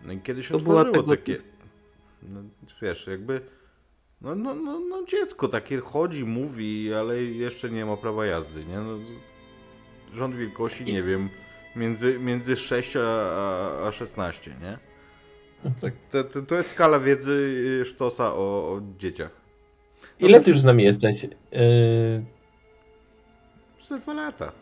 No 0.04 0.12
i 0.12 0.20
kiedyś 0.20 0.48
To 0.48 0.56
otworzyło 0.56 0.84
tego- 0.84 1.16
takie, 1.16 1.36
no 2.22 2.40
wiesz, 2.82 3.06
jakby, 3.06 3.40
no, 4.20 4.34
no, 4.34 4.54
no, 4.54 4.80
no 4.80 5.04
dziecko 5.04 5.48
takie 5.48 5.78
chodzi, 5.78 6.24
mówi, 6.24 6.94
ale 6.94 7.22
jeszcze 7.22 7.70
nie 7.70 7.84
ma 7.86 7.96
prawa 7.96 8.26
jazdy, 8.26 8.64
nie? 8.64 8.76
No, 8.76 8.98
rząd 10.14 10.36
wielkości, 10.36 10.84
nie 10.84 11.02
wiem, 11.02 11.28
między, 11.76 12.18
między 12.18 12.56
6 12.56 12.96
a, 12.96 13.00
a, 13.00 13.88
a 13.88 13.92
16, 13.92 14.54
nie? 14.62 14.78
Tak. 15.80 15.94
To, 16.10 16.24
to, 16.24 16.42
to 16.42 16.54
jest 16.54 16.70
skala 16.70 17.00
wiedzy 17.00 17.82
Sztosa 17.86 18.32
o, 18.34 18.36
o 18.72 18.80
dzieciach. 18.98 19.30
Ile 20.20 20.40
ty 20.40 20.50
już 20.50 20.60
z 20.60 20.64
nami 20.64 20.84
jesteś? 20.84 21.22
Yy, 21.22 21.30
Za 23.86 23.98
dwa 23.98 24.14
lata. 24.14 24.52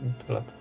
dwa 0.00 0.34
lata. 0.34 0.52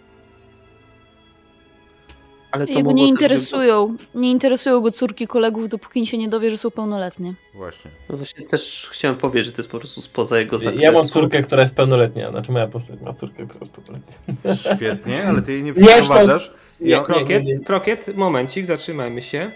Ale 2.52 2.68
to 2.68 2.74
Jego 2.74 2.92
nie 2.92 3.08
interesują, 3.08 3.96
nie 4.16 4.32
interesują 4.32 4.82
go 4.82 4.92
córki 4.92 5.28
kolegów, 5.28 5.70
dopóki 5.70 6.08
się 6.08 6.18
nie 6.18 6.30
dowie, 6.30 6.52
że 6.52 6.58
są 6.58 6.72
pełnoletnie. 6.72 7.34
Właśnie. 7.54 7.92
No 8.10 8.18
właśnie 8.18 8.46
też 8.46 8.90
chciałem 8.92 9.18
powiedzieć, 9.18 9.46
że 9.46 9.52
to 9.52 9.62
jest 9.62 9.72
po 9.72 9.80
prostu 9.80 10.02
spoza 10.02 10.40
jego 10.40 10.60
zakresu. 10.60 10.84
Ja 10.84 10.92
mam 10.92 11.08
córkę, 11.08 11.44
która 11.44 11.62
jest 11.62 11.76
pełnoletnia. 11.76 12.32
Znaczy 12.32 12.52
moja 12.52 12.68
postać 12.68 13.02
ma 13.02 13.14
córkę, 13.14 13.46
która 13.48 13.60
jest 13.60 13.74
pełnoletnia. 13.74 14.76
Świetnie, 14.76 15.24
ale 15.28 15.42
ty 15.42 15.54
jej 15.54 15.64
nie 15.64 15.74
przeprowadzasz. 15.88 16.52
Nie, 16.80 16.90
Ja- 16.92 17.04
Krokiet, 17.04 17.44
nie, 17.44 17.54
nie. 17.54 17.60
krokiet, 17.60 18.16
momencik, 18.16 18.66
zatrzymajmy 18.66 19.22
się. 19.22 19.52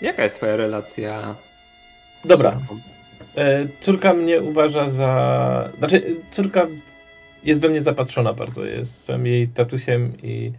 Jaka 0.00 0.22
jest 0.24 0.36
twoja 0.36 0.56
relacja? 0.56 1.34
Dobra. 2.24 2.58
E, 3.36 3.66
Córka 3.80 4.14
mnie 4.14 4.40
uważa 4.42 4.88
za. 4.88 5.68
Znaczy, 5.78 6.16
córka 6.30 6.66
jest 7.44 7.60
we 7.60 7.68
mnie 7.68 7.80
zapatrzona 7.80 8.32
bardzo. 8.32 8.64
Jestem 8.64 9.26
jej 9.26 9.48
tatusiem 9.48 10.12
i. 10.22 10.52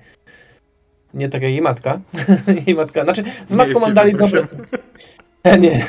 Nie 1.16 1.30
tak 1.30 1.42
jak 1.42 1.52
jej 1.52 1.62
matka. 1.62 2.00
jej 2.68 2.76
matka. 2.76 3.04
Znaczy, 3.04 3.24
z 3.48 3.52
Nie 3.52 3.58
matką 3.58 3.80
mam 3.80 3.94
dalej 3.94 4.14
dobre. 4.14 4.48
Nie, 5.60 5.86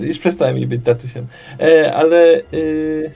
już 0.00 0.18
przestałem 0.18 0.56
jej 0.56 0.66
być 0.66 0.84
tatusiem. 0.84 1.26
E, 1.60 1.94
ale. 1.94 2.42
y, 2.54 3.10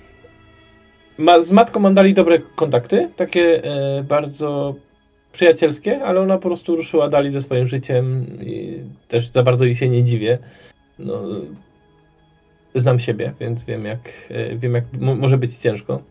ma, 1.18 1.42
z 1.42 1.52
matką 1.52 1.80
mam 1.80 1.94
dalej 1.94 2.14
dobre 2.14 2.38
kontakty. 2.38 3.08
Takie 3.16 3.64
e, 3.64 4.02
bardzo 4.02 4.74
przyjacielskie, 5.32 6.04
ale 6.04 6.20
ona 6.20 6.38
po 6.38 6.48
prostu 6.48 6.76
ruszyła 6.76 7.08
dalej 7.08 7.30
ze 7.30 7.40
swoim 7.40 7.68
życiem 7.68 8.26
i 8.40 8.78
też 9.08 9.28
za 9.28 9.42
bardzo 9.42 9.64
jej 9.64 9.74
się 9.76 9.88
nie 9.88 10.04
dziwię. 10.04 10.38
No, 10.98 11.22
znam 12.74 12.98
siebie, 12.98 13.32
więc 13.40 13.64
wiem 13.64 13.84
jak, 13.84 14.00
e, 14.30 14.56
wiem 14.56 14.74
jak 14.74 14.84
mo- 15.00 15.14
może 15.14 15.38
być 15.38 15.56
ciężko. 15.56 16.02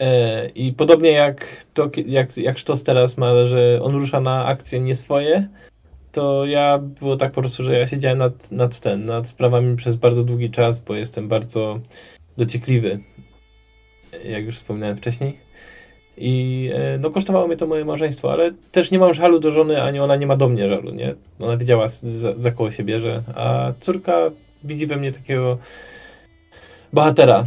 E, 0.00 0.48
I 0.48 0.72
podobnie 0.72 1.10
jak, 1.10 1.66
to, 1.74 1.90
jak, 2.06 2.36
jak 2.36 2.58
Sztos 2.58 2.82
teraz 2.82 3.16
ma, 3.16 3.44
że 3.44 3.80
on 3.82 3.94
rusza 3.94 4.20
na 4.20 4.44
akcje 4.44 4.80
nie 4.80 4.96
swoje, 4.96 5.48
to 6.12 6.46
ja 6.46 6.78
było 6.78 7.16
tak 7.16 7.32
po 7.32 7.40
prostu, 7.40 7.64
że 7.64 7.78
ja 7.78 7.86
siedziałem 7.86 8.18
nad, 8.18 8.52
nad 8.52 8.80
ten, 8.80 9.04
nad 9.04 9.28
sprawami 9.28 9.76
przez 9.76 9.96
bardzo 9.96 10.24
długi 10.24 10.50
czas, 10.50 10.80
bo 10.80 10.94
jestem 10.94 11.28
bardzo 11.28 11.80
dociekliwy, 12.36 12.98
jak 14.24 14.44
już 14.44 14.56
wspominałem 14.56 14.96
wcześniej. 14.96 15.38
I 16.18 16.70
e, 16.74 16.98
no 16.98 17.10
kosztowało 17.10 17.46
mnie 17.46 17.56
to 17.56 17.66
moje 17.66 17.84
małżeństwo, 17.84 18.32
ale 18.32 18.52
też 18.72 18.90
nie 18.90 18.98
mam 18.98 19.14
żalu 19.14 19.38
do 19.40 19.50
żony, 19.50 19.82
ani 19.82 20.00
ona 20.00 20.16
nie 20.16 20.26
ma 20.26 20.36
do 20.36 20.48
mnie 20.48 20.68
żalu, 20.68 20.90
nie? 20.90 21.14
Ona 21.40 21.56
wiedziała 21.56 21.88
za, 21.88 22.34
za 22.38 22.50
koło 22.50 22.70
się 22.70 22.84
bierze, 22.84 23.22
a 23.34 23.72
córka 23.80 24.30
widzi 24.64 24.86
we 24.86 24.96
mnie 24.96 25.12
takiego 25.12 25.58
bohatera. 26.92 27.44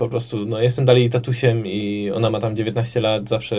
Po 0.00 0.08
prostu, 0.08 0.46
no 0.46 0.60
jestem 0.60 0.84
dalej 0.84 1.10
tatusiem 1.10 1.66
i 1.66 2.10
ona 2.14 2.30
ma 2.30 2.40
tam 2.40 2.56
19 2.56 3.00
lat, 3.00 3.28
zawsze 3.28 3.56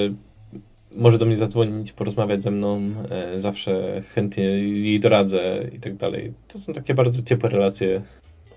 może 0.95 1.17
do 1.17 1.25
mnie 1.25 1.37
zadzwonić, 1.37 1.91
porozmawiać 1.91 2.43
ze 2.43 2.51
mną, 2.51 2.81
e, 3.09 3.39
zawsze 3.39 4.03
chętnie 4.15 4.43
jej 4.43 4.99
doradzę 4.99 5.69
i 5.75 5.79
tak 5.79 5.95
dalej. 5.95 6.33
To 6.47 6.59
są 6.59 6.73
takie 6.73 6.93
bardzo 6.93 7.23
ciepłe 7.23 7.49
relacje. 7.49 8.01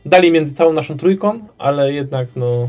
Dalej 0.06 0.30
między 0.30 0.54
całą 0.54 0.72
naszą 0.72 0.96
trójką, 0.96 1.48
ale 1.58 1.92
jednak 1.92 2.28
no 2.36 2.68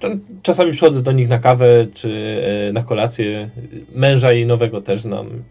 Cza- 0.00 0.18
Czasami 0.42 0.72
przychodzę 0.72 1.02
do 1.02 1.12
nich 1.12 1.28
na 1.28 1.38
kawę 1.38 1.86
czy 1.94 2.40
e, 2.68 2.72
na 2.72 2.82
kolację. 2.82 3.50
Męża 3.94 4.32
jej 4.32 4.46
nowego 4.46 4.82
też 4.82 5.00
znam. 5.00 5.42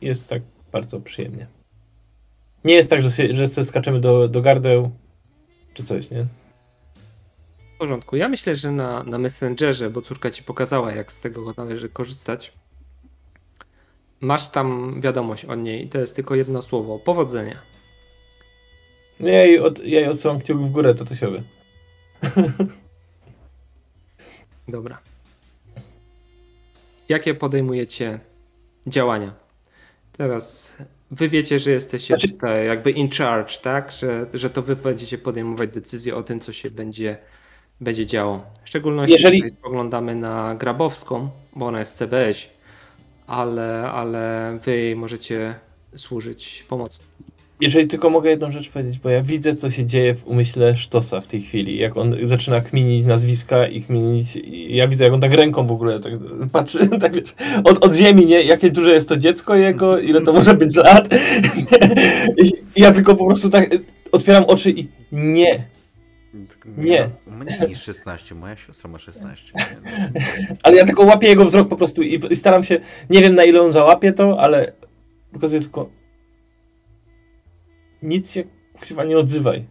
Jest 0.00 0.28
tak 0.28 0.42
bardzo 0.72 1.00
przyjemnie. 1.00 1.46
Nie 2.64 2.74
jest 2.74 2.90
tak, 2.90 3.02
że, 3.02 3.10
że 3.30 3.64
skaczemy 3.64 4.00
do, 4.00 4.28
do 4.28 4.42
gardeł 4.42 4.90
czy 5.74 5.82
coś, 5.84 6.10
nie? 6.10 6.26
W 7.78 7.80
porządku. 7.80 8.16
Ja 8.16 8.28
myślę, 8.28 8.56
że 8.56 8.72
na, 8.72 9.02
na 9.02 9.18
Messengerze, 9.18 9.90
bo 9.90 10.02
córka 10.02 10.30
ci 10.30 10.42
pokazała, 10.42 10.92
jak 10.92 11.12
z 11.12 11.20
tego 11.20 11.54
należy 11.56 11.88
korzystać. 11.88 12.52
Masz 14.20 14.48
tam 14.48 15.00
wiadomość 15.00 15.44
od 15.44 15.58
niej 15.58 15.84
i 15.84 15.88
to 15.88 15.98
jest 15.98 16.16
tylko 16.16 16.34
jedno 16.34 16.62
słowo. 16.62 16.98
Powodzenia. 16.98 17.58
Ja 19.20 19.44
jej, 19.44 19.58
od, 19.58 19.78
ja 19.78 20.00
jej 20.00 20.08
odsyłam 20.08 20.40
kciuk 20.40 20.58
w 20.58 20.70
górę 20.70 20.94
tatusiowy. 20.94 21.42
Dobra. 24.68 24.98
Jakie 27.08 27.34
podejmujecie 27.34 28.20
działania? 28.86 29.34
Teraz 30.12 30.76
wy 31.10 31.28
wiecie, 31.28 31.58
że 31.58 31.70
jesteście 31.70 32.14
Znaczy- 32.14 32.28
tutaj 32.28 32.66
jakby 32.66 32.90
in 32.90 33.10
charge, 33.10 33.58
tak? 33.58 33.92
Że, 33.92 34.26
że 34.34 34.50
to 34.50 34.62
wy 34.62 34.76
będziecie 34.76 35.18
podejmować 35.18 35.70
decyzje 35.70 36.16
o 36.16 36.22
tym, 36.22 36.40
co 36.40 36.52
się 36.52 36.70
będzie, 36.70 37.18
będzie 37.80 38.06
działo. 38.06 38.40
W 38.64 38.68
szczególności 38.68 39.12
Jeżeli- 39.12 39.50
spoglądamy 39.50 40.14
na 40.14 40.54
Grabowską, 40.54 41.28
bo 41.56 41.66
ona 41.66 41.78
jest 41.78 41.96
CBS, 41.96 42.36
ale, 43.26 43.90
ale 43.90 44.58
wy 44.64 44.76
jej 44.76 44.96
możecie 44.96 45.54
służyć 45.96 46.64
pomocą. 46.68 47.02
Jeżeli 47.60 47.86
tylko 47.86 48.10
mogę 48.10 48.30
jedną 48.30 48.52
rzecz 48.52 48.70
powiedzieć, 48.70 48.98
bo 48.98 49.08
ja 49.10 49.22
widzę, 49.22 49.54
co 49.54 49.70
się 49.70 49.86
dzieje 49.86 50.14
w 50.14 50.26
umyśle 50.26 50.76
Sztosa 50.76 51.20
w 51.20 51.26
tej 51.26 51.40
chwili. 51.40 51.78
Jak 51.78 51.96
on 51.96 52.16
zaczyna 52.24 52.60
kminić 52.60 53.06
nazwiska 53.06 53.66
i 53.66 53.82
kminić. 53.82 54.36
i 54.36 54.76
Ja 54.76 54.88
widzę, 54.88 55.04
jak 55.04 55.12
on 55.12 55.20
tak 55.20 55.32
ręką 55.34 55.66
w 55.66 55.72
ogóle 55.72 56.00
tak 56.00 56.12
patrzy, 56.52 56.88
tak 57.00 57.14
wiesz, 57.14 57.34
od, 57.64 57.84
od 57.84 57.94
ziemi, 57.94 58.26
nie? 58.26 58.42
Jakie 58.42 58.70
duże 58.70 58.92
jest 58.92 59.08
to 59.08 59.16
dziecko 59.16 59.54
jego, 59.54 59.98
ile 59.98 60.20
to 60.20 60.32
może 60.32 60.54
być 60.54 60.76
lat. 60.76 61.08
I 62.76 62.80
ja 62.82 62.92
tylko 62.92 63.14
po 63.14 63.26
prostu 63.26 63.50
tak 63.50 63.70
otwieram 64.12 64.44
oczy 64.44 64.70
i 64.70 64.88
nie. 65.12 65.64
Nie. 66.76 67.10
no, 67.26 67.36
Mniej 67.36 67.68
niż 67.68 67.82
16, 67.82 68.34
moja 68.34 68.56
siostra 68.56 68.90
ma 68.90 68.98
16. 68.98 69.52
Nie, 69.54 69.66
no. 69.84 70.20
Ale 70.62 70.76
ja 70.76 70.86
tylko 70.86 71.02
łapię 71.02 71.28
jego 71.28 71.44
wzrok 71.44 71.68
po 71.68 71.76
prostu 71.76 72.02
i, 72.02 72.20
i 72.30 72.36
staram 72.36 72.62
się, 72.62 72.80
nie 73.10 73.20
wiem 73.20 73.34
na 73.34 73.44
ile 73.44 73.62
on 73.62 73.72
załapie 73.72 74.12
to, 74.12 74.40
ale 74.40 74.72
pokazuję 75.32 75.60
tylko 75.60 75.90
nic 78.02 78.30
się 78.30 78.44
chyba 78.80 79.04
nie 79.04 79.18
odzywaj. 79.18 79.66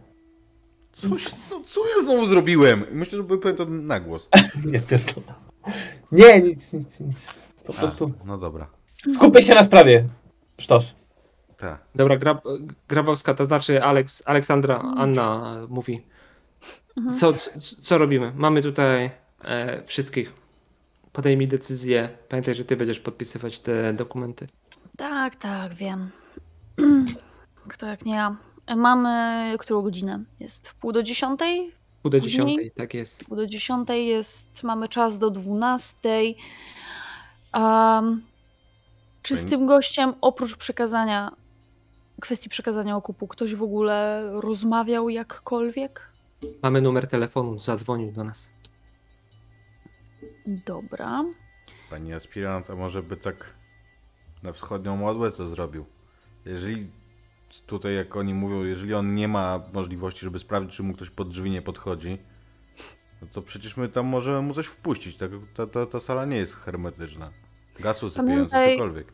Coś, 0.92 1.24
co, 1.24 1.60
co 1.60 1.80
ja 1.96 2.02
znowu 2.02 2.26
zrobiłem? 2.26 2.84
Myślę, 2.92 3.18
że 3.18 3.24
powiem 3.24 3.56
to 3.56 3.64
na 3.64 4.00
głos. 4.00 4.28
Nie, 4.72 4.80
pierdolę. 4.80 5.26
Nie, 6.12 6.42
nic, 6.42 6.72
nic, 6.72 7.00
nic. 7.00 7.48
Po 7.64 7.72
A, 7.74 7.76
prostu 7.76 8.12
no 8.24 8.38
dobra. 8.38 8.66
skupię 9.10 9.42
się 9.42 9.54
na 9.54 9.64
sprawie. 9.64 10.08
Sztos. 10.60 10.96
Tak. 11.56 11.84
Dobra, 11.94 12.16
Grab, 12.16 12.44
Grabowska, 12.88 13.34
to 13.34 13.44
znaczy 13.44 13.82
Aleks, 13.82 14.22
Aleksandra, 14.26 14.78
Anna 14.96 15.56
mówi. 15.68 16.06
Mhm. 16.98 17.16
Co, 17.16 17.32
co, 17.82 17.98
robimy? 17.98 18.32
Mamy 18.36 18.62
tutaj 18.62 19.10
e, 19.44 19.82
wszystkich. 19.86 20.32
Podejmij 21.12 21.48
decyzję. 21.48 22.08
Pamiętaj, 22.28 22.54
że 22.54 22.64
ty 22.64 22.76
będziesz 22.76 23.00
podpisywać 23.00 23.60
te 23.60 23.92
dokumenty. 23.92 24.46
Tak, 24.96 25.36
tak, 25.36 25.74
wiem. 25.74 26.10
Kto 27.68 27.86
jak 27.86 28.04
nie 28.04 28.14
ja. 28.14 28.36
Mamy 28.76 29.56
którą 29.58 29.82
godzinę? 29.82 30.24
Jest 30.40 30.68
w 30.68 30.74
pół 30.74 30.92
do 30.92 31.02
dziesiątej? 31.02 31.72
Pół 32.02 32.10
do 32.10 32.18
Później? 32.18 32.32
dziesiątej, 32.32 32.70
tak 32.70 32.94
jest. 32.94 33.24
Pół 33.24 33.36
do 33.36 33.46
dziesiątej 33.46 34.06
jest, 34.06 34.62
mamy 34.62 34.88
czas 34.88 35.18
do 35.18 35.30
dwunastej. 35.30 36.36
Um, 37.54 38.22
czy 39.22 39.36
z 39.36 39.44
tym 39.44 39.66
gościem 39.66 40.14
oprócz 40.20 40.56
przekazania, 40.56 41.32
kwestii 42.20 42.48
przekazania 42.48 42.96
okupu, 42.96 43.26
ktoś 43.26 43.54
w 43.54 43.62
ogóle 43.62 44.30
rozmawiał 44.32 45.08
jakkolwiek? 45.08 46.08
Mamy 46.62 46.82
numer 46.82 47.08
telefonu, 47.08 47.58
zadzwonił 47.58 48.12
do 48.12 48.24
nas. 48.24 48.50
Dobra. 50.46 51.24
Pani 51.90 52.12
aspirant, 52.14 52.70
a 52.70 52.76
może 52.76 53.02
by 53.02 53.16
tak 53.16 53.54
na 54.42 54.52
wschodnią 54.52 54.96
modłę 54.96 55.32
to 55.32 55.46
zrobił? 55.46 55.86
Jeżeli 56.44 56.90
tutaj, 57.66 57.94
jak 57.94 58.16
oni 58.16 58.34
mówią, 58.34 58.64
jeżeli 58.64 58.94
on 58.94 59.14
nie 59.14 59.28
ma 59.28 59.62
możliwości, 59.72 60.20
żeby 60.20 60.38
sprawdzić, 60.38 60.76
czy 60.76 60.82
mu 60.82 60.94
ktoś 60.94 61.10
pod 61.10 61.28
drzwi 61.28 61.50
nie 61.50 61.62
podchodzi, 61.62 62.18
no 63.22 63.28
to 63.32 63.42
przecież 63.42 63.76
my 63.76 63.88
tam 63.88 64.06
możemy 64.06 64.42
mu 64.42 64.54
coś 64.54 64.66
wpuścić. 64.66 65.16
Tak, 65.16 65.30
ta, 65.54 65.66
ta, 65.66 65.86
ta 65.86 66.00
sala 66.00 66.24
nie 66.24 66.36
jest 66.36 66.54
hermetyczna. 66.56 67.30
Gasu 67.80 68.10
sypiający, 68.10 68.54
Pamiętaj- 68.54 68.72
cokolwiek. 68.72 69.12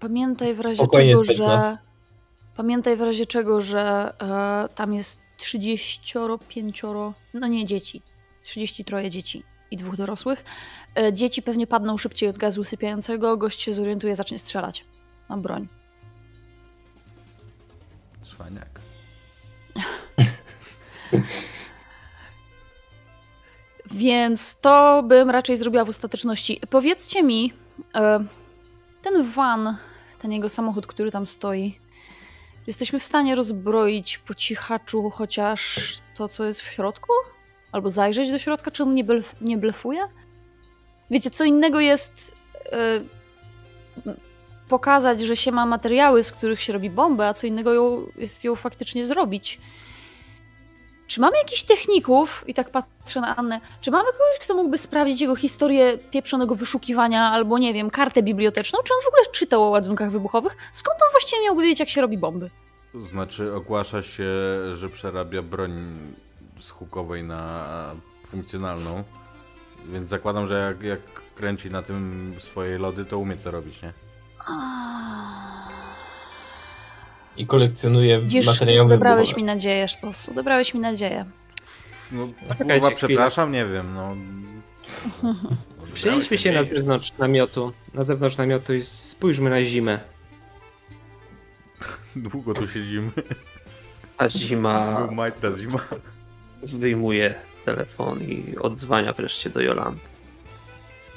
Pamiętaj 0.00 0.54
w 0.54 0.60
razie 0.60 0.74
Spokojnie, 0.74 1.14
czego, 1.24 1.32
że. 1.32 1.78
Pamiętaj 2.56 2.96
w 2.96 3.00
razie 3.00 3.26
czego, 3.26 3.60
że 3.60 4.14
e, 4.20 4.74
tam 4.74 4.92
jest 4.94 5.20
35, 5.40 6.82
no 7.34 7.46
nie 7.46 7.66
dzieci. 7.66 8.02
33 8.42 9.10
dzieci 9.10 9.42
i 9.70 9.76
dwóch 9.76 9.96
dorosłych. 9.96 10.44
E, 10.98 11.12
dzieci 11.12 11.42
pewnie 11.42 11.66
padną 11.66 11.96
szybciej 11.96 12.28
od 12.28 12.38
gazu 12.38 12.60
usypiającego, 12.60 13.36
gość 13.36 13.62
się 13.62 13.74
zorientuje, 13.74 14.16
zacznie 14.16 14.38
strzelać. 14.38 14.84
Ma 15.28 15.36
broń. 15.36 15.68
Cwaniak. 18.22 18.80
Więc 23.90 24.56
to 24.60 25.02
bym 25.02 25.30
raczej 25.30 25.56
zrobiła 25.56 25.84
w 25.84 25.88
ostateczności. 25.88 26.60
Powiedzcie 26.70 27.22
mi, 27.22 27.52
e, 27.94 28.24
ten 29.02 29.30
van, 29.30 29.76
ten 30.22 30.32
jego 30.32 30.48
samochód, 30.48 30.86
który 30.86 31.10
tam 31.10 31.26
stoi, 31.26 31.78
jesteśmy 32.70 32.98
w 32.98 33.04
stanie 33.04 33.34
rozbroić 33.34 34.18
po 34.18 34.34
cichaczu 34.34 35.10
chociaż 35.10 35.92
to, 36.16 36.28
co 36.28 36.44
jest 36.44 36.60
w 36.60 36.72
środku? 36.72 37.12
Albo 37.72 37.90
zajrzeć 37.90 38.30
do 38.30 38.38
środka, 38.38 38.70
czy 38.70 38.82
on 38.82 38.94
nie, 38.94 39.04
blef, 39.04 39.34
nie 39.40 39.58
blefuje? 39.58 40.08
Wiecie, 41.10 41.30
co 41.30 41.44
innego 41.44 41.80
jest 41.80 42.34
e, 42.72 43.00
pokazać, 44.68 45.20
że 45.20 45.36
się 45.36 45.52
ma 45.52 45.66
materiały, 45.66 46.22
z 46.24 46.32
których 46.32 46.62
się 46.62 46.72
robi 46.72 46.90
bombę, 46.90 47.28
a 47.28 47.34
co 47.34 47.46
innego 47.46 47.72
ją, 47.72 48.06
jest 48.16 48.44
ją 48.44 48.56
faktycznie 48.56 49.04
zrobić. 49.04 49.60
Czy 51.10 51.20
mamy 51.20 51.36
jakichś 51.36 51.62
techników, 51.62 52.44
i 52.46 52.54
tak 52.54 52.70
patrzę 52.70 53.20
na 53.20 53.36
Annę, 53.36 53.60
czy 53.80 53.90
mamy 53.90 54.04
kogoś, 54.04 54.38
kto 54.40 54.54
mógłby 54.54 54.78
sprawdzić 54.78 55.20
jego 55.20 55.36
historię 55.36 55.98
pieprzonego 56.10 56.54
wyszukiwania, 56.54 57.30
albo 57.30 57.58
nie 57.58 57.74
wiem, 57.74 57.90
kartę 57.90 58.22
biblioteczną? 58.22 58.78
Czy 58.84 58.94
on 58.94 59.00
w 59.04 59.08
ogóle 59.08 59.22
czytał 59.32 59.62
o 59.64 59.68
ładunkach 59.68 60.10
wybuchowych? 60.10 60.56
Skąd 60.72 61.02
on 61.02 61.08
właściwie 61.10 61.42
miałby 61.42 61.62
wiedzieć, 61.62 61.80
jak 61.80 61.88
się 61.88 62.00
robi 62.00 62.18
bomby? 62.18 62.50
To 62.92 63.00
znaczy 63.00 63.54
ogłasza 63.54 64.02
się, 64.02 64.24
że 64.74 64.88
przerabia 64.92 65.42
broń 65.42 65.72
z 66.60 66.70
hukowej 66.70 67.24
na 67.24 67.64
funkcjonalną. 68.26 69.04
Więc 69.84 70.10
zakładam, 70.10 70.46
że 70.46 70.54
jak, 70.68 70.82
jak 70.82 71.00
kręci 71.34 71.70
na 71.70 71.82
tym 71.82 72.34
swoje 72.38 72.78
lody, 72.78 73.04
to 73.04 73.18
umie 73.18 73.36
to 73.36 73.50
robić, 73.50 73.82
nie? 73.82 73.92
I 77.40 77.46
kolekcjonuje 77.46 78.20
Widzisz, 78.20 78.46
materiały 78.46 78.86
odebrałeś 78.86 79.28
wybuchowe. 79.28 79.40
mi 79.40 79.46
nadzieję, 79.46 79.88
Sztos, 79.88 80.28
odebrałeś 80.28 80.74
mi 80.74 80.80
nadzieję. 80.80 81.24
No, 82.12 82.26
kurwa, 82.26 82.54
chwilę. 82.54 82.90
przepraszam, 82.96 83.52
nie 83.52 83.66
wiem, 83.66 83.94
no. 83.94 84.16
Przenieśmy 85.94 86.38
się 86.38 86.52
na 86.52 86.64
zewnątrz 86.64 87.12
namiotu. 87.18 87.72
Na 87.94 88.04
zewnątrz 88.04 88.36
namiotu 88.36 88.74
i 88.74 88.84
spójrzmy 88.84 89.50
na 89.50 89.64
zimę. 89.64 90.00
Długo 92.16 92.54
tu 92.54 92.68
siedzimy. 92.68 93.10
A 94.18 94.28
zima 94.28 95.06
Majtra 95.12 95.56
zima. 95.56 95.80
wyjmuje 96.62 97.34
telefon 97.64 98.20
i 98.22 98.56
odzwania 98.58 99.12
wreszcie 99.12 99.50
do 99.50 99.60
Jolanty. 99.60 100.00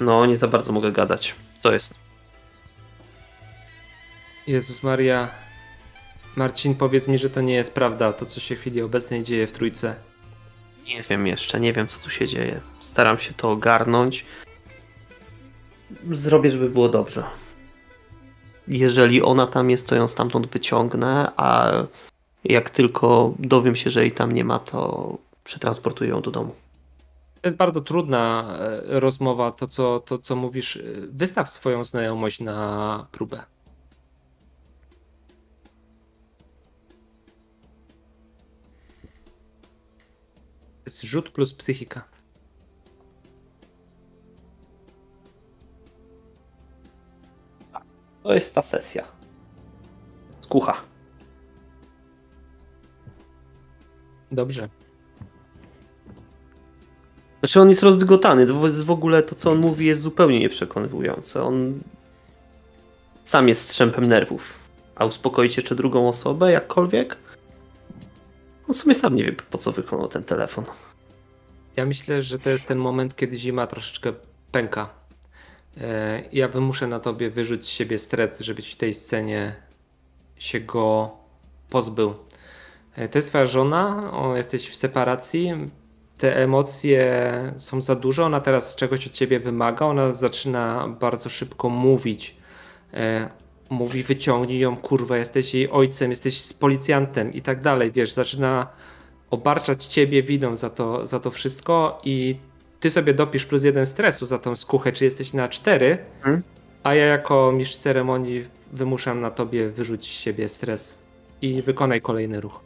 No, 0.00 0.26
nie 0.26 0.36
za 0.36 0.48
bardzo 0.48 0.72
mogę 0.72 0.92
gadać. 0.92 1.34
Co 1.62 1.72
jest? 1.72 1.94
Jezus 4.46 4.82
Maria. 4.82 5.43
Marcin, 6.36 6.74
powiedz 6.74 7.08
mi, 7.08 7.18
że 7.18 7.30
to 7.30 7.40
nie 7.40 7.54
jest 7.54 7.74
prawda, 7.74 8.12
to 8.12 8.26
co 8.26 8.40
się 8.40 8.56
w 8.56 8.58
chwili 8.58 8.82
obecnej 8.82 9.22
dzieje 9.22 9.46
w 9.46 9.52
trójce. 9.52 9.96
Nie 10.86 11.02
wiem 11.02 11.26
jeszcze, 11.26 11.60
nie 11.60 11.72
wiem 11.72 11.88
co 11.88 11.98
tu 11.98 12.10
się 12.10 12.28
dzieje. 12.28 12.60
Staram 12.80 13.18
się 13.18 13.34
to 13.34 13.50
ogarnąć. 13.50 14.26
Zrobię, 16.12 16.50
żeby 16.50 16.70
było 16.70 16.88
dobrze. 16.88 17.24
Jeżeli 18.68 19.22
ona 19.22 19.46
tam 19.46 19.70
jest, 19.70 19.88
to 19.88 19.94
ją 19.94 20.08
stamtąd 20.08 20.46
wyciągnę, 20.46 21.32
a 21.36 21.72
jak 22.44 22.70
tylko 22.70 23.34
dowiem 23.38 23.76
się, 23.76 23.90
że 23.90 24.00
jej 24.00 24.12
tam 24.12 24.32
nie 24.32 24.44
ma, 24.44 24.58
to 24.58 25.18
przetransportuję 25.44 26.10
ją 26.10 26.20
do 26.20 26.30
domu. 26.30 26.54
To 27.40 27.48
jest 27.48 27.58
bardzo 27.58 27.80
trudna 27.80 28.54
e, 28.58 29.00
rozmowa, 29.00 29.52
to 29.52 29.68
co, 29.68 30.00
to 30.00 30.18
co 30.18 30.36
mówisz. 30.36 30.76
E, 30.76 30.82
Wystaw 31.12 31.50
swoją 31.50 31.84
znajomość 31.84 32.40
na 32.40 33.06
próbę. 33.12 33.42
Rzut 41.04 41.30
plus 41.30 41.54
psychika. 41.54 42.04
To 48.22 48.34
jest 48.34 48.54
ta 48.54 48.62
sesja. 48.62 49.04
Skucha. 50.40 50.80
Dobrze. 54.32 54.68
Znaczy 57.40 57.60
on 57.60 57.70
jest 57.70 57.82
rozdygotany. 57.82 58.46
W 58.70 58.90
ogóle 58.90 59.22
to, 59.22 59.34
co 59.34 59.50
on 59.50 59.60
mówi, 59.60 59.86
jest 59.86 60.02
zupełnie 60.02 60.40
nieprzekonywujące. 60.40 61.42
On 61.42 61.80
sam 63.24 63.48
jest 63.48 63.62
strzępem 63.62 64.04
nerwów. 64.04 64.58
A 64.94 65.04
uspokoić 65.04 65.56
jeszcze 65.56 65.74
drugą 65.74 66.08
osobę, 66.08 66.52
jakkolwiek? 66.52 67.16
On 68.68 68.74
w 68.74 68.78
sumie 68.78 68.94
sam 68.94 69.16
nie 69.16 69.24
wie, 69.24 69.32
po 69.32 69.58
co 69.58 69.72
wykonał 69.72 70.08
ten 70.08 70.24
telefon. 70.24 70.64
Ja 71.76 71.86
myślę, 71.86 72.22
że 72.22 72.38
to 72.38 72.50
jest 72.50 72.66
ten 72.68 72.78
moment, 72.78 73.16
kiedy 73.16 73.36
zima 73.38 73.66
troszeczkę 73.66 74.12
pęka. 74.52 74.88
E, 75.80 76.22
Ja 76.32 76.48
wymuszę 76.48 76.86
na 76.86 77.00
tobie 77.00 77.30
wyrzucić 77.30 77.66
z 77.66 77.70
siebie 77.70 77.98
stres, 77.98 78.40
żebyś 78.40 78.72
w 78.72 78.76
tej 78.76 78.94
scenie 78.94 79.54
się 80.36 80.60
go 80.60 81.10
pozbył. 81.70 82.14
E, 82.96 83.08
To 83.08 83.18
jest 83.18 83.28
twoja 83.28 83.46
żona, 83.46 84.12
jesteś 84.36 84.70
w 84.70 84.76
separacji, 84.76 85.52
te 86.18 86.36
emocje 86.36 87.32
są 87.58 87.80
za 87.80 87.94
duże, 87.94 88.24
ona 88.24 88.40
teraz 88.40 88.74
czegoś 88.74 89.06
od 89.06 89.12
ciebie 89.12 89.40
wymaga, 89.40 89.86
ona 89.86 90.12
zaczyna 90.12 90.88
bardzo 91.00 91.28
szybko 91.28 91.68
mówić. 91.68 92.36
E, 92.94 93.28
Mówi, 93.70 94.02
wyciągnij 94.02 94.58
ją, 94.58 94.76
kurwa, 94.76 95.16
jesteś 95.16 95.54
jej 95.54 95.70
ojcem, 95.70 96.10
jesteś 96.10 96.52
policjantem 96.52 97.32
i 97.32 97.42
tak 97.42 97.62
dalej, 97.62 97.92
wiesz, 97.92 98.12
zaczyna 98.12 98.66
obarczać 99.34 99.84
ciebie 99.86 100.22
winą 100.22 100.56
za 100.56 100.70
to, 100.70 101.06
za 101.06 101.20
to 101.20 101.30
wszystko 101.30 102.00
i 102.04 102.36
ty 102.80 102.90
sobie 102.90 103.14
dopisz 103.14 103.44
plus 103.46 103.64
jeden 103.64 103.86
stresu 103.86 104.26
za 104.26 104.38
tą 104.38 104.56
skuchę, 104.56 104.92
czy 104.92 105.04
jesteś 105.04 105.32
na 105.32 105.48
cztery, 105.48 105.98
Mhm. 106.18 106.42
a 106.82 106.94
ja 106.94 107.06
jako 107.06 107.52
mistrz 107.52 107.76
ceremonii 107.76 108.44
wymuszam 108.72 109.20
na 109.20 109.30
tobie 109.30 109.68
wyrzuć 109.70 110.06
siebie 110.06 110.48
stres 110.48 110.98
i 111.42 111.62
wykonaj 111.62 112.00
kolejny 112.00 112.40
ruch. 112.40 112.60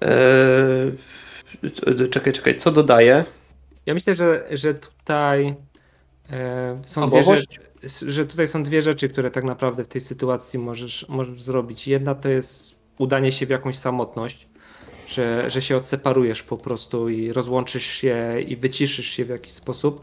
Eee, 0.00 0.92
czekaj, 2.10 2.32
czekaj, 2.32 2.56
co 2.56 2.72
dodaję? 2.72 3.24
Ja 3.86 3.94
myślę, 3.94 4.14
że, 4.14 4.44
że 4.50 4.74
tutaj 4.74 5.54
e, 6.32 6.78
są 6.86 7.08
dwie 7.08 7.18
Osobowość? 7.20 7.40
rzeczy, 7.40 7.69
że 8.06 8.26
tutaj 8.26 8.48
są 8.48 8.62
dwie 8.62 8.82
rzeczy, 8.82 9.08
które 9.08 9.30
tak 9.30 9.44
naprawdę 9.44 9.84
w 9.84 9.88
tej 9.88 10.00
sytuacji 10.00 10.58
możesz, 10.58 11.06
możesz 11.08 11.42
zrobić. 11.42 11.88
Jedna 11.88 12.14
to 12.14 12.28
jest 12.28 12.74
udanie 12.98 13.32
się 13.32 13.46
w 13.46 13.50
jakąś 13.50 13.78
samotność, 13.78 14.48
że, 15.08 15.50
że 15.50 15.62
się 15.62 15.76
odseparujesz 15.76 16.42
po 16.42 16.56
prostu 16.56 17.08
i 17.08 17.32
rozłączysz 17.32 17.86
się 17.86 18.40
i 18.40 18.56
wyciszysz 18.56 19.06
się 19.06 19.24
w 19.24 19.28
jakiś 19.28 19.52
sposób, 19.52 20.02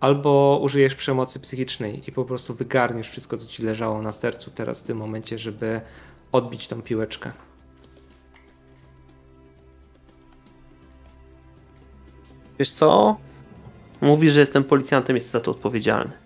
albo 0.00 0.60
użyjesz 0.62 0.94
przemocy 0.94 1.40
psychicznej 1.40 2.08
i 2.08 2.12
po 2.12 2.24
prostu 2.24 2.54
wygarniesz 2.54 3.10
wszystko, 3.10 3.36
co 3.36 3.46
ci 3.46 3.62
leżało 3.62 4.02
na 4.02 4.12
sercu 4.12 4.50
teraz 4.50 4.80
w 4.80 4.82
tym 4.82 4.98
momencie, 4.98 5.38
żeby 5.38 5.80
odbić 6.32 6.68
tą 6.68 6.82
piłeczkę. 6.82 7.32
Wiesz 12.58 12.70
co? 12.70 13.16
Mówi, 14.00 14.30
że 14.30 14.40
jestem 14.40 14.64
policjantem, 14.64 15.16
jest 15.16 15.30
za 15.30 15.40
to 15.40 15.50
odpowiedzialny. 15.50 16.25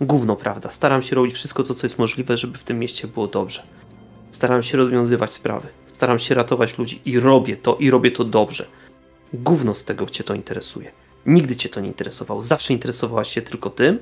Gówno, 0.00 0.36
prawda? 0.36 0.70
Staram 0.70 1.02
się 1.02 1.16
robić 1.16 1.34
wszystko 1.34 1.62
to, 1.62 1.74
co 1.74 1.86
jest 1.86 1.98
możliwe, 1.98 2.38
żeby 2.38 2.58
w 2.58 2.64
tym 2.64 2.78
mieście 2.78 3.08
było 3.08 3.26
dobrze. 3.26 3.62
Staram 4.30 4.62
się 4.62 4.78
rozwiązywać 4.78 5.30
sprawy. 5.30 5.68
Staram 5.92 6.18
się 6.18 6.34
ratować 6.34 6.78
ludzi 6.78 7.00
i 7.04 7.20
robię 7.20 7.56
to, 7.56 7.76
i 7.80 7.90
robię 7.90 8.10
to 8.10 8.24
dobrze. 8.24 8.66
Gówno 9.32 9.74
z 9.74 9.84
tego 9.84 10.06
cię 10.06 10.24
to 10.24 10.34
interesuje. 10.34 10.92
Nigdy 11.26 11.56
cię 11.56 11.68
to 11.68 11.80
nie 11.80 11.88
interesowało. 11.88 12.42
Zawsze 12.42 12.72
interesowałaś 12.72 13.34
się 13.34 13.42
tylko 13.42 13.70
tym, 13.70 13.98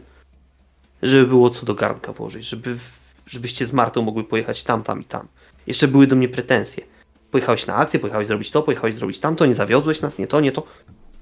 żeby 1.02 1.26
było 1.26 1.50
co 1.50 1.66
do 1.66 1.74
garnka 1.74 2.12
włożyć, 2.12 2.48
żeby, 2.48 2.78
żebyście 3.26 3.66
z 3.66 3.72
Martą 3.72 4.02
mogły 4.02 4.24
pojechać 4.24 4.62
tam, 4.62 4.82
tam 4.82 5.00
i 5.00 5.04
tam. 5.04 5.28
Jeszcze 5.66 5.88
były 5.88 6.06
do 6.06 6.16
mnie 6.16 6.28
pretensje. 6.28 6.84
Pojechałeś 7.30 7.66
na 7.66 7.74
akcję, 7.74 8.00
pojechałeś 8.00 8.28
zrobić 8.28 8.50
to, 8.50 8.62
pojechałeś 8.62 8.94
zrobić 8.94 9.18
tamto, 9.18 9.46
nie 9.46 9.54
zawiodłeś 9.54 10.00
nas, 10.00 10.18
nie 10.18 10.26
to, 10.26 10.40
nie 10.40 10.52
to. 10.52 10.62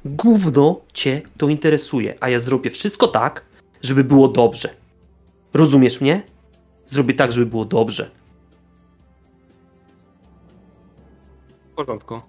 Gówno 0.04 0.80
cię 0.92 1.22
to 1.38 1.48
interesuje, 1.48 2.14
a 2.20 2.28
ja 2.28 2.40
zrobię 2.40 2.70
wszystko 2.70 3.08
tak, 3.08 3.44
żeby 3.82 4.04
było 4.04 4.28
dobrze. 4.28 4.74
Rozumiesz 5.54 6.00
mnie? 6.00 6.22
Zrobię 6.86 7.14
tak, 7.14 7.32
żeby 7.32 7.46
było 7.46 7.64
dobrze. 7.64 8.10
W 11.72 11.74
porządku. 11.74 12.20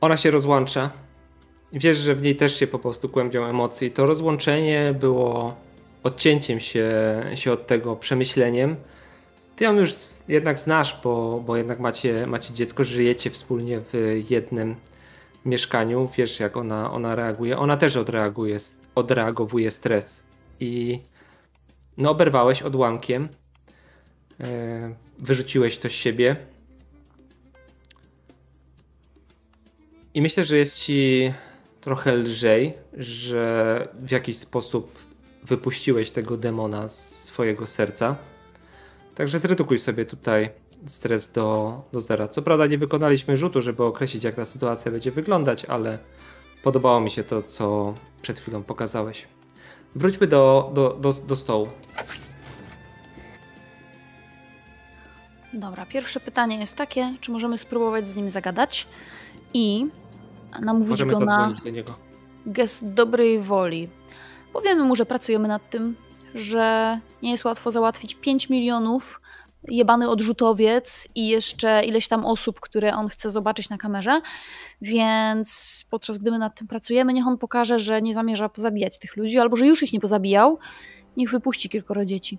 Ona 0.00 0.16
się 0.16 0.30
rozłącza. 0.30 0.90
Wiesz, 1.72 1.98
że 1.98 2.14
w 2.14 2.22
niej 2.22 2.36
też 2.36 2.56
się 2.58 2.66
po 2.66 2.78
prostu 2.78 3.08
kłębią 3.08 3.44
emocje. 3.44 3.88
I 3.88 3.90
to 3.90 4.06
rozłączenie 4.06 4.94
było 5.00 5.54
odcięciem 6.02 6.60
się, 6.60 6.92
się 7.34 7.52
od 7.52 7.66
tego 7.66 7.96
przemyśleniem. 7.96 8.76
Ty 9.56 9.64
ją 9.64 9.74
już 9.74 9.92
z- 9.92 10.24
jednak 10.28 10.58
znasz, 10.58 11.00
bo, 11.04 11.40
bo 11.46 11.56
jednak 11.56 11.80
macie, 11.80 12.26
macie 12.26 12.52
dziecko, 12.54 12.84
żyjecie 12.84 13.30
wspólnie 13.30 13.80
w 13.92 14.22
jednym 14.30 14.74
mieszkaniu. 15.44 16.08
Wiesz, 16.16 16.40
jak 16.40 16.56
ona, 16.56 16.90
ona 16.92 17.14
reaguje. 17.14 17.58
Ona 17.58 17.76
też 17.76 17.96
odreaguje, 17.96 18.58
odreagowuje 18.94 19.70
stres. 19.70 20.24
I 20.60 21.00
no, 21.96 22.10
oberwałeś 22.10 22.62
odłamkiem. 22.62 23.28
E, 24.40 24.94
Wyrzuciłeś 25.18 25.78
to 25.78 25.88
z 25.88 25.92
siebie. 25.92 26.36
I 30.14 30.22
myślę, 30.22 30.44
że 30.44 30.56
jest 30.56 30.78
ci 30.80 31.32
trochę 31.80 32.14
lżej, 32.14 32.74
że 32.92 33.88
w 33.94 34.10
jakiś 34.10 34.38
sposób 34.38 34.98
wypuściłeś 35.42 36.10
tego 36.10 36.36
demona 36.36 36.88
z 36.88 37.24
swojego 37.24 37.66
serca. 37.66 38.16
Także 39.14 39.38
zredukuj 39.38 39.78
sobie 39.78 40.04
tutaj 40.04 40.50
stres 40.86 41.32
do, 41.32 41.82
do 41.92 42.00
zera. 42.00 42.28
Co 42.28 42.42
prawda 42.42 42.66
nie 42.66 42.78
wykonaliśmy 42.78 43.36
rzutu, 43.36 43.62
żeby 43.62 43.84
określić 43.84 44.24
jak 44.24 44.34
ta 44.34 44.44
sytuacja 44.44 44.90
będzie 44.92 45.10
wyglądać, 45.10 45.64
ale 45.64 45.98
podobało 46.64 47.00
mi 47.00 47.10
się 47.10 47.24
to, 47.24 47.42
co 47.42 47.94
przed 48.22 48.40
chwilą 48.40 48.62
pokazałeś. 48.62 49.28
Wróćmy 49.94 50.26
do, 50.26 50.70
do, 50.74 50.96
do, 51.00 51.12
do 51.12 51.36
stołu. 51.36 51.68
Dobra, 55.52 55.86
pierwsze 55.86 56.20
pytanie 56.20 56.58
jest 56.58 56.76
takie, 56.76 57.14
czy 57.20 57.32
możemy 57.32 57.58
spróbować 57.58 58.08
z 58.08 58.16
nim 58.16 58.30
zagadać 58.30 58.86
i 59.54 59.86
namówić 60.60 60.90
Możemy 60.90 61.12
go 61.12 61.20
na 61.20 61.52
do 61.84 61.94
gest 62.46 62.92
dobrej 62.92 63.40
woli. 63.40 63.88
Powiemy 64.52 64.84
mu, 64.84 64.96
że 64.96 65.06
pracujemy 65.06 65.48
nad 65.48 65.70
tym, 65.70 65.96
że 66.34 66.98
nie 67.22 67.30
jest 67.30 67.44
łatwo 67.44 67.70
załatwić 67.70 68.14
5 68.14 68.48
milionów, 68.48 69.20
jebany 69.68 70.10
odrzutowiec 70.10 71.08
i 71.14 71.28
jeszcze 71.28 71.84
ileś 71.84 72.08
tam 72.08 72.26
osób, 72.26 72.60
które 72.60 72.94
on 72.94 73.08
chce 73.08 73.30
zobaczyć 73.30 73.70
na 73.70 73.78
kamerze, 73.78 74.20
więc 74.82 75.84
podczas 75.90 76.18
gdy 76.18 76.30
my 76.30 76.38
nad 76.38 76.54
tym 76.54 76.66
pracujemy, 76.66 77.12
niech 77.12 77.26
on 77.26 77.38
pokaże, 77.38 77.78
że 77.78 78.02
nie 78.02 78.14
zamierza 78.14 78.48
pozabijać 78.48 78.98
tych 78.98 79.16
ludzi, 79.16 79.38
albo 79.38 79.56
że 79.56 79.66
już 79.66 79.82
ich 79.82 79.92
nie 79.92 80.00
pozabijał, 80.00 80.58
niech 81.16 81.30
wypuści 81.30 81.68
kilkoro 81.68 82.04
dzieci. 82.04 82.38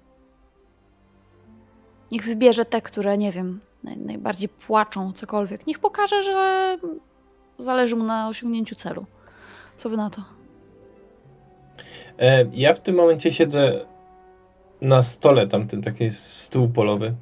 Niech 2.12 2.26
wybierze 2.26 2.66
te, 2.66 2.82
które, 2.82 3.18
nie 3.18 3.32
wiem, 3.32 3.62
naj, 3.84 3.98
najbardziej 3.98 4.50
płaczą, 4.50 5.14
cokolwiek. 5.14 5.68
Niech 5.68 5.80
pokaże, 5.80 6.22
że 6.22 6.78
zależy 7.58 7.96
mu 7.96 8.04
na 8.04 8.28
osiągnięciu 8.28 8.76
celu. 8.76 9.06
Co 9.78 9.90
wy 9.90 9.98
na 9.98 10.10
to? 10.10 10.22
E, 12.20 12.46
ja 12.54 12.74
w 12.74 12.80
tym 12.80 12.96
momencie 12.96 13.32
siedzę 13.32 13.86
na 14.86 15.04
stole, 15.04 15.48
tamten 15.48 15.82
taki 15.82 16.12
stół 16.12 16.70
polowy. 16.70 17.16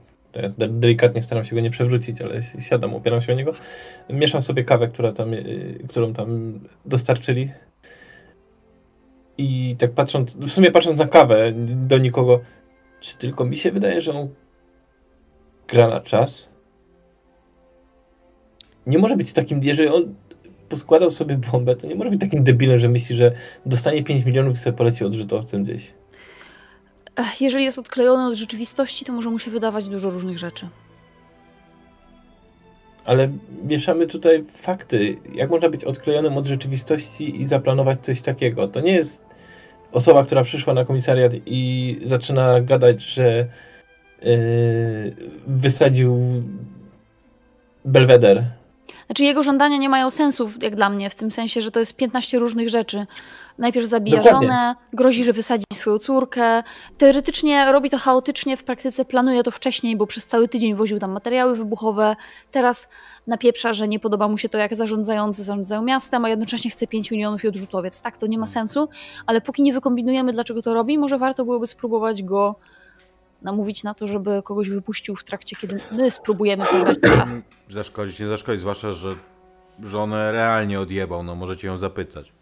Delikatnie 0.58 1.22
staram 1.22 1.44
się 1.44 1.56
go 1.56 1.62
nie 1.62 1.70
przewrócić, 1.70 2.22
ale 2.22 2.44
siadam, 2.60 2.96
opieram 2.96 3.22
się 3.22 3.34
o 3.34 3.36
niego. 3.36 3.52
Mieszam 4.10 4.42
sobie 4.42 4.64
kawę, 4.64 4.88
która 4.88 5.12
tam, 5.12 5.34
y, 5.34 5.86
którą 5.90 6.14
tam 6.14 6.60
dostarczyli. 6.86 7.52
I 9.38 9.76
tak 9.80 9.92
patrząc, 9.92 10.36
w 10.36 10.50
sumie 10.50 10.72
patrząc 10.72 11.00
na 11.00 11.08
kawę 11.08 11.52
do 11.66 11.98
nikogo, 11.98 12.40
czy 13.00 13.18
tylko 13.18 13.46
mi 13.46 13.58
się 13.58 13.72
wydaje, 13.72 14.02
że 14.02 14.14
on 14.14 14.30
gra 15.68 15.88
na 15.88 16.02
czas? 16.02 16.50
Nie 18.88 18.98
może 18.98 19.18
być 19.18 19.34
takim, 19.34 19.64
jeżeli 19.64 19.90
on 19.90 20.16
poskładał 20.70 21.12
sobie 21.12 21.38
bombę, 21.52 21.76
to 21.76 21.88
nie 21.88 21.96
może 21.96 22.10
być 22.10 22.20
takim 22.20 22.44
debilem, 22.44 22.78
że 22.78 22.90
myśli, 22.90 23.16
że 23.16 23.32
dostanie 23.66 24.04
5 24.04 24.26
milionów 24.26 24.54
i 24.54 24.58
sobie 24.58 24.78
poleci 24.78 25.06
odrzutowcem 25.06 25.64
gdzieś. 25.64 25.94
Jeżeli 27.40 27.64
jest 27.64 27.80
odklejony 27.80 28.28
od 28.28 28.34
rzeczywistości, 28.34 29.06
to 29.06 29.14
może 29.14 29.30
mu 29.30 29.40
się 29.40 29.52
wydawać 29.52 29.90
dużo 29.90 30.10
różnych 30.10 30.38
rzeczy. 30.38 30.68
Ale 33.06 33.30
mieszamy 33.64 34.08
tutaj 34.08 34.44
fakty. 34.56 35.18
Jak 35.34 35.50
można 35.50 35.70
być 35.70 35.84
odklejonym 35.84 36.38
od 36.38 36.46
rzeczywistości 36.46 37.42
i 37.42 37.46
zaplanować 37.46 38.00
coś 38.02 38.22
takiego? 38.22 38.68
To 38.68 38.80
nie 38.80 38.94
jest 38.94 39.26
osoba, 39.92 40.24
która 40.24 40.44
przyszła 40.44 40.74
na 40.74 40.86
komisariat 40.86 41.32
i 41.46 42.02
zaczyna 42.06 42.62
gadać, 42.62 43.02
że 43.02 43.48
yy, 44.22 45.16
wysadził 45.48 46.20
Belweder. 47.86 48.44
Znaczy 49.06 49.24
jego 49.24 49.44
żądania 49.44 49.78
nie 49.78 49.90
mają 49.90 50.10
sensu, 50.10 50.50
jak 50.62 50.76
dla 50.76 50.90
mnie, 50.90 51.10
w 51.10 51.16
tym 51.16 51.32
sensie, 51.32 51.62
że 51.62 51.72
to 51.72 51.80
jest 51.80 51.96
15 51.96 52.40
różnych 52.40 52.70
rzeczy. 52.70 53.06
Najpierw 53.58 53.88
zabija 53.88 54.18
Dokładnie. 54.18 54.48
żonę, 54.48 54.76
grozi, 54.94 55.24
że 55.24 55.34
wysadzi 55.34 55.66
swoją 55.74 56.00
córkę. 56.00 56.64
Teoretycznie 56.98 57.72
robi 57.72 57.90
to 57.90 57.98
chaotycznie, 57.98 58.58
w 58.58 58.64
praktyce 58.64 59.06
planuje 59.06 59.44
to 59.44 59.52
wcześniej, 59.52 59.98
bo 59.98 60.08
przez 60.08 60.26
cały 60.26 60.48
tydzień 60.48 60.76
woził 60.76 61.00
tam 61.00 61.12
materiały 61.12 61.56
wybuchowe. 61.56 62.16
Teraz 62.52 62.90
napieprza, 63.28 63.74
że 63.74 63.88
nie 63.88 64.00
podoba 64.00 64.28
mu 64.28 64.38
się 64.38 64.50
to, 64.50 64.58
jak 64.58 64.76
zarządzający 64.76 65.44
zarządzają 65.44 65.82
miastem, 65.82 66.26
a 66.26 66.30
jednocześnie 66.30 66.72
chce 66.72 66.88
5 66.88 67.12
milionów 67.12 67.44
i 67.44 67.48
odrzutowiec. 67.48 68.02
Tak, 68.02 68.18
to 68.18 68.28
nie 68.28 68.38
ma 68.38 68.48
sensu, 68.48 68.90
ale 69.26 69.42
póki 69.42 69.64
nie 69.64 69.74
wykombinujemy, 69.74 70.34
dlaczego 70.34 70.62
to 70.62 70.74
robi, 70.74 70.98
może 70.98 71.18
warto 71.18 71.46
byłoby 71.46 71.68
spróbować 71.68 72.24
go 72.24 72.56
namówić 73.42 73.84
na 73.84 73.94
to, 73.94 74.08
żeby 74.08 74.42
kogoś 74.44 74.70
wypuścił 74.70 75.16
w 75.16 75.24
trakcie, 75.24 75.56
kiedy 75.56 75.80
my 75.92 76.12
spróbujemy 76.12 76.66
pograć 76.66 77.00
czas. 77.00 77.34
Zaszkodzić, 77.70 78.20
nie 78.20 78.28
zaszkodzić, 78.28 78.62
zwłaszcza, 78.62 78.92
że 78.92 79.16
żonę 79.84 80.32
realnie 80.32 80.80
odjebał, 80.80 81.24
no 81.24 81.36
możecie 81.36 81.68
ją 81.68 81.78
zapytać. 81.78 82.34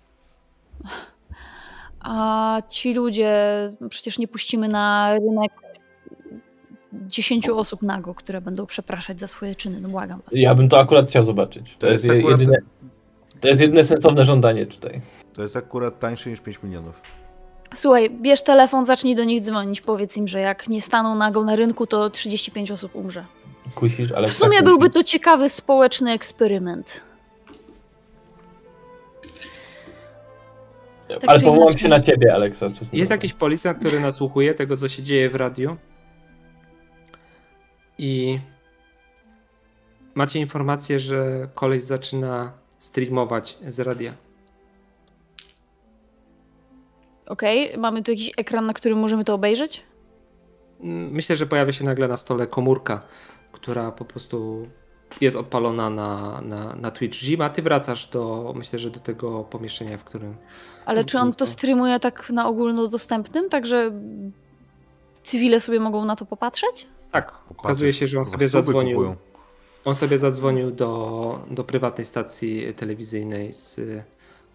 A 1.99 2.57
ci 2.69 2.93
ludzie, 2.93 3.33
no 3.81 3.89
przecież 3.89 4.19
nie 4.19 4.27
puścimy 4.27 4.67
na 4.67 5.13
rynek 5.13 5.51
10 6.93 7.49
osób 7.49 7.81
nago, 7.81 8.15
które 8.15 8.41
będą 8.41 8.65
przepraszać 8.65 9.19
za 9.19 9.27
swoje 9.27 9.55
czyny. 9.55 9.79
No 9.81 9.89
błagam 9.89 10.21
was. 10.25 10.29
Ja 10.31 10.55
bym 10.55 10.69
to 10.69 10.79
akurat 10.79 11.09
chciał 11.09 11.23
zobaczyć. 11.23 11.73
To, 11.73 11.79
To 11.79 11.91
jest, 11.91 12.03
jest 12.03 12.15
akurat- 12.15 12.39
jedyne, 12.39 12.57
to 13.39 13.47
jest 13.47 13.61
jedyne 13.61 13.83
sensowne 13.83 14.25
żądanie 14.25 14.65
tutaj. 14.65 15.01
To 15.33 15.41
jest 15.41 15.55
akurat 15.55 15.99
tańsze 15.99 16.29
niż 16.29 16.39
5 16.39 16.63
milionów. 16.63 17.01
Słuchaj, 17.75 18.09
bierz 18.09 18.43
telefon, 18.43 18.85
zacznij 18.85 19.15
do 19.15 19.23
nich 19.23 19.41
dzwonić. 19.41 19.81
Powiedz 19.81 20.17
im, 20.17 20.27
że 20.27 20.39
jak 20.39 20.69
nie 20.69 20.81
staną 20.81 21.15
nago 21.15 21.43
na 21.43 21.55
rynku, 21.55 21.87
to 21.87 22.09
35 22.09 22.71
osób 22.71 22.95
umrze. 22.95 23.25
Kusisz, 23.75 24.11
ale 24.11 24.27
W 24.27 24.33
sumie 24.33 24.57
tak 24.57 24.65
byłby 24.65 24.89
to 24.89 25.03
ciekawy 25.03 25.49
społeczny 25.49 26.11
eksperyment. 26.11 27.01
Tak 31.19 31.29
Ale 31.29 31.39
powołam 31.39 31.61
inaczej. 31.61 31.79
się 31.79 31.87
na 31.87 31.99
ciebie, 31.99 32.33
Aleksa. 32.33 32.69
co 32.69 32.85
z 32.85 32.89
tym 32.89 32.99
Jest 32.99 33.11
jakiś 33.11 33.33
policjant, 33.33 33.79
który 33.79 33.99
nasłuchuje 33.99 34.53
tego, 34.53 34.77
co 34.77 34.89
się 34.89 35.03
dzieje 35.03 35.29
w 35.29 35.35
radiu. 35.35 35.77
I 37.97 38.39
macie 40.15 40.39
informację, 40.39 40.99
że 40.99 41.47
koleś 41.55 41.83
zaczyna 41.83 42.51
streamować 42.79 43.57
z 43.67 43.79
radia. 43.79 44.13
Okej, 47.25 47.77
mamy 47.77 48.03
tu 48.03 48.11
jakiś 48.11 48.31
ekran, 48.37 48.65
na 48.65 48.73
którym 48.73 48.99
możemy 48.99 49.23
to 49.23 49.33
obejrzeć? 49.33 49.83
Mm, 50.81 51.11
Myślę, 51.11 51.35
że 51.35 51.45
pojawia 51.45 51.73
się 51.73 51.83
nagle 51.85 52.07
na 52.07 52.17
stole 52.17 52.47
komórka, 52.47 53.01
która 53.51 53.91
po 53.91 54.05
prostu 54.05 54.67
jest 55.21 55.35
odpalona 55.35 55.89
na, 55.89 56.41
na, 56.41 56.75
na 56.75 56.91
Twitch. 56.91 57.17
Zima, 57.17 57.49
ty 57.49 57.61
wracasz 57.61 58.07
do, 58.07 58.53
myślę, 58.55 58.79
że 58.79 58.89
do 58.89 58.99
tego 58.99 59.43
pomieszczenia, 59.43 59.97
w 59.97 60.03
którym 60.03 60.35
Ale 60.85 61.05
czy 61.05 61.17
on 61.19 61.33
to 61.33 61.45
streamuje 61.45 61.99
tak 61.99 62.29
na 62.29 62.47
ogólnodostępnym, 62.47 63.49
tak 63.49 63.65
że 63.65 63.91
cywile 65.23 65.59
sobie 65.59 65.79
mogą 65.79 66.05
na 66.05 66.15
to 66.15 66.25
popatrzeć? 66.25 66.87
tak, 67.11 67.31
okazuje 67.57 67.93
się, 67.93 68.07
że 68.07 68.19
on 68.19 68.25
sobie 68.25 68.47
zadzwonił. 68.47 68.97
kupują. 68.97 69.15
On 69.85 69.95
sobie 69.95 70.17
zadzwonił 70.17 70.71
do, 70.71 71.39
do 71.51 71.63
prywatnej 71.63 72.05
stacji 72.05 72.73
telewizyjnej 72.73 73.53
z 73.53 73.77
y, 73.79 74.03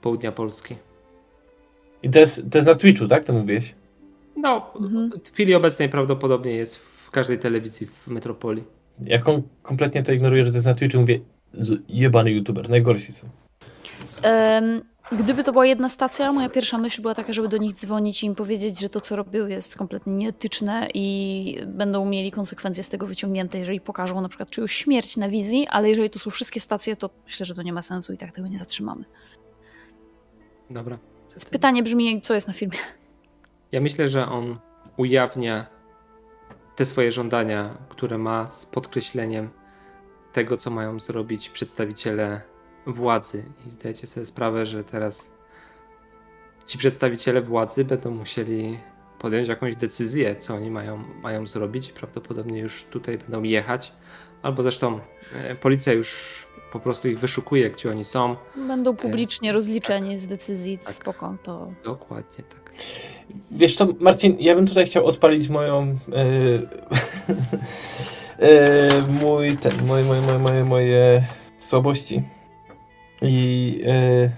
południa 0.02 0.32
Polski. 0.32 0.76
I 2.02 2.10
to 2.10 2.18
jest, 2.18 2.42
to 2.50 2.58
jest 2.58 2.68
na 2.68 2.74
Twitchu, 2.74 3.06
tak? 3.08 3.24
To 3.24 3.32
mówiłeś? 3.32 3.74
No, 4.36 4.70
Mhm. 4.80 5.10
w 5.24 5.32
chwili 5.32 5.54
obecnej 5.54 5.88
prawdopodobnie 5.88 6.52
jest 6.52 6.76
w 6.76 7.10
każdej 7.10 7.38
telewizji 7.38 7.86
w 7.86 8.08
metropolii. 8.08 8.64
Jak 9.04 9.28
on 9.28 9.42
kompletnie 9.62 10.02
to 10.02 10.12
ignoruje, 10.12 10.44
że 10.46 10.50
to 10.50 10.56
jest 10.56 10.66
na 10.66 10.74
Twitchu, 10.74 11.00
mówię, 11.00 11.20
"Z- 11.54 11.82
jebany 11.88 12.30
youtuber, 12.30 12.70
najgorsi 12.70 13.12
są. 13.12 13.26
Em, 14.22 14.82
Gdyby 15.12 15.44
to 15.44 15.52
była 15.52 15.66
jedna 15.66 15.88
stacja, 15.88 16.32
moja 16.32 16.48
pierwsza 16.48 16.78
myśl 16.78 17.02
była 17.02 17.14
taka, 17.14 17.32
żeby 17.32 17.48
do 17.48 17.56
nich 17.56 17.74
dzwonić 17.74 18.22
i 18.22 18.26
im 18.26 18.34
powiedzieć, 18.34 18.80
że 18.80 18.88
to, 18.88 19.00
co 19.00 19.16
robią, 19.16 19.46
jest 19.46 19.76
kompletnie 19.76 20.12
nieetyczne 20.12 20.88
i 20.94 21.58
będą 21.66 22.06
mieli 22.06 22.30
konsekwencje 22.30 22.82
z 22.82 22.88
tego 22.88 23.06
wyciągnięte, 23.06 23.58
jeżeli 23.58 23.80
pokażą 23.80 24.20
na 24.20 24.28
przykład 24.28 24.50
czyjąś 24.50 24.72
śmierć 24.72 25.16
na 25.16 25.28
wizji, 25.28 25.66
ale 25.70 25.88
jeżeli 25.88 26.10
to 26.10 26.18
są 26.18 26.30
wszystkie 26.30 26.60
stacje, 26.60 26.96
to 26.96 27.10
myślę, 27.26 27.46
że 27.46 27.54
to 27.54 27.62
nie 27.62 27.72
ma 27.72 27.82
sensu 27.82 28.12
i 28.12 28.16
tak 28.16 28.32
tego 28.32 28.48
nie 28.48 28.58
zatrzymamy. 28.58 29.04
Dobra. 30.70 30.98
Pytanie 31.50 31.82
brzmi, 31.82 32.20
co 32.20 32.34
jest 32.34 32.48
na 32.48 32.54
filmie? 32.54 32.78
Ja 33.72 33.80
myślę, 33.80 34.08
że 34.08 34.26
on 34.28 34.58
ujawnia 34.96 35.66
te 36.76 36.84
swoje 36.84 37.12
żądania, 37.12 37.78
które 37.88 38.18
ma 38.18 38.48
z 38.48 38.66
podkreśleniem 38.66 39.50
tego, 40.32 40.56
co 40.56 40.70
mają 40.70 41.00
zrobić 41.00 41.50
przedstawiciele 41.50 42.40
władzy. 42.86 43.44
I 43.66 43.70
zdajecie 43.70 44.06
sobie 44.06 44.26
sprawę, 44.26 44.66
że 44.66 44.84
teraz 44.84 45.30
ci 46.66 46.78
przedstawiciele 46.78 47.42
władzy 47.42 47.84
będą 47.84 48.10
musieli 48.10 48.78
podjąć 49.18 49.48
jakąś 49.48 49.76
decyzję, 49.76 50.36
co 50.36 50.54
oni 50.54 50.70
mają, 50.70 51.04
mają 51.22 51.46
zrobić. 51.46 51.92
Prawdopodobnie 51.92 52.60
już 52.60 52.84
tutaj 52.84 53.18
będą 53.18 53.42
jechać. 53.42 53.92
Albo 54.42 54.62
zresztą 54.62 55.00
policja 55.60 55.92
już 55.92 56.36
po 56.72 56.80
prostu 56.80 57.08
ich 57.08 57.18
wyszukuje, 57.18 57.70
gdzie 57.70 57.90
oni 57.90 58.04
są. 58.04 58.36
Będą 58.56 58.96
publicznie 58.96 59.52
rozliczeni 59.52 60.18
z 60.18 60.26
decyzji, 60.26 60.78
Tak. 60.78 60.94
spoko, 60.94 61.36
to 61.42 61.72
Dokładnie 61.84 62.44
tak. 62.44 62.72
Wiesz 63.50 63.74
co, 63.74 63.86
Marcin, 64.00 64.36
ja 64.40 64.54
bym 64.54 64.66
tutaj 64.66 64.86
chciał 64.86 65.06
odpalić 65.06 65.48
moją. 65.48 65.98
Yy, 66.08 66.68
yy, 68.38 69.02
mój 69.20 69.56
ten, 69.56 69.86
moje, 69.86 70.04
moje, 70.04 70.20
moje, 70.20 70.38
moje, 70.38 70.64
moje 70.64 71.26
słabości. 71.58 72.22
I 73.22 73.78
yy, 73.86 74.30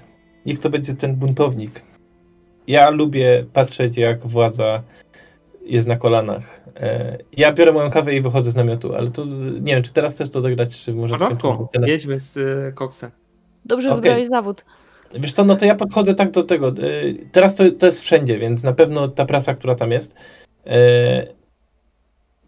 niech 0.46 0.60
to 0.60 0.70
będzie 0.70 0.94
ten 0.94 1.16
buntownik. 1.16 1.82
Ja 2.66 2.90
lubię 2.90 3.46
patrzeć, 3.52 3.96
jak 3.96 4.26
władza 4.26 4.82
jest 5.68 5.88
na 5.88 5.96
kolanach. 5.96 6.60
E, 6.76 7.18
ja 7.36 7.52
biorę 7.52 7.72
moją 7.72 7.90
kawę 7.90 8.14
i 8.14 8.20
wychodzę 8.20 8.50
z 8.50 8.56
namiotu, 8.56 8.94
ale 8.94 9.10
to 9.10 9.24
nie 9.60 9.74
wiem, 9.74 9.82
czy 9.82 9.92
teraz 9.92 10.14
też 10.14 10.30
to 10.30 10.40
dograć, 10.40 10.80
czy 10.84 10.94
może... 10.94 11.18
Porządku, 11.18 11.68
jedźmy 11.86 12.18
z 12.18 12.36
y, 12.36 12.72
koksem. 12.74 13.10
Dobrze 13.64 13.88
Okej. 13.88 13.96
wybrałeś 14.00 14.28
zawód. 14.28 14.64
Wiesz 15.14 15.32
co, 15.32 15.44
no 15.44 15.56
to 15.56 15.64
ja 15.64 15.74
podchodzę 15.74 16.14
tak 16.14 16.30
do 16.30 16.42
tego. 16.42 16.68
y, 16.68 17.26
Teraz 17.32 17.56
to, 17.56 17.64
to 17.78 17.86
jest 17.86 18.00
wszędzie, 18.00 18.38
więc 18.38 18.62
na 18.62 18.72
pewno 18.72 19.08
ta 19.08 19.24
prasa, 19.24 19.54
która 19.54 19.74
tam 19.74 19.92
jest, 19.92 20.14
e, 20.66 21.26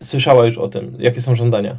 słyszała 0.00 0.44
już 0.46 0.58
o 0.58 0.68
tym, 0.68 0.96
jakie 0.98 1.20
są 1.20 1.34
żądania. 1.34 1.76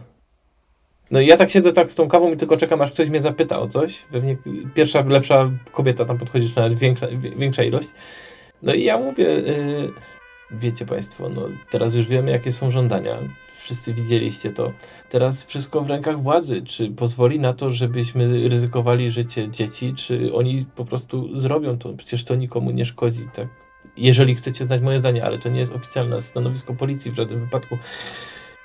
No 1.12 1.20
i 1.20 1.28
ja 1.28 1.38
tak 1.38 1.50
siedzę 1.50 1.74
tak 1.74 1.92
z 1.92 1.96
tą 1.96 2.08
kawą 2.08 2.34
i 2.34 2.38
tylko 2.38 2.58
czekam, 2.58 2.82
aż 2.82 2.92
ktoś 2.92 3.10
mnie 3.10 3.22
zapyta 3.22 3.60
o 3.60 3.68
coś. 3.68 4.06
Pewnie 4.12 4.38
pierwsza, 4.74 5.02
lepsza 5.02 5.52
kobieta 5.72 6.06
tam 6.06 6.18
podchodzi, 6.18 6.50
czy 6.50 6.60
nawet 6.60 6.74
większa, 6.74 7.08
większa 7.38 7.64
ilość. 7.64 7.90
No 8.62 8.74
i 8.74 8.84
ja 8.84 8.98
mówię, 8.98 9.44
wiecie 10.52 10.86
Państwo, 10.86 11.30
no 11.30 11.42
teraz 11.70 11.96
już 11.96 12.08
wiemy, 12.08 12.32
jakie 12.32 12.52
są 12.52 12.72
żądania. 12.72 13.20
Wszyscy 13.56 13.94
widzieliście 13.94 14.52
to. 14.52 14.72
Teraz 15.10 15.46
wszystko 15.46 15.82
w 15.82 15.90
rękach 15.90 16.22
władzy. 16.22 16.62
Czy 16.62 16.90
pozwoli 16.90 17.40
na 17.40 17.54
to, 17.54 17.70
żebyśmy 17.70 18.50
ryzykowali 18.50 19.10
życie 19.12 19.50
dzieci, 19.50 19.94
czy 19.94 20.34
oni 20.34 20.66
po 20.76 20.86
prostu 20.86 21.40
zrobią 21.40 21.78
to? 21.78 21.94
Przecież 21.94 22.24
to 22.24 22.36
nikomu 22.36 22.72
nie 22.72 22.86
szkodzi, 22.86 23.28
tak? 23.34 23.48
Jeżeli 23.98 24.36
chcecie 24.36 24.66
znać 24.66 24.82
moje 24.82 25.00
zdanie, 25.00 25.26
ale 25.26 25.38
to 25.38 25.50
nie 25.50 25.60
jest 25.60 25.74
oficjalne 25.74 26.22
stanowisko 26.22 26.74
policji 26.74 27.12
w 27.12 27.16
żadnym 27.16 27.40
wypadku. 27.40 27.78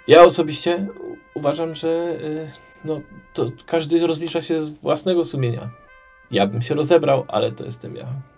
Ja 0.09 0.23
osobiście 0.23 0.87
uważam, 1.35 1.75
że 1.75 1.89
y, 1.89 2.51
no, 2.85 3.01
to 3.35 3.47
każdy 3.67 4.07
rozlicza 4.07 4.41
się 4.41 4.61
z 4.61 4.73
własnego 4.73 5.25
sumienia. 5.25 5.71
Ja 6.31 6.47
bym 6.47 6.63
się 6.63 6.75
rozebrał, 6.75 7.25
ale 7.29 7.53
to 7.53 7.65
jestem 7.65 7.97
ja. 7.97 8.36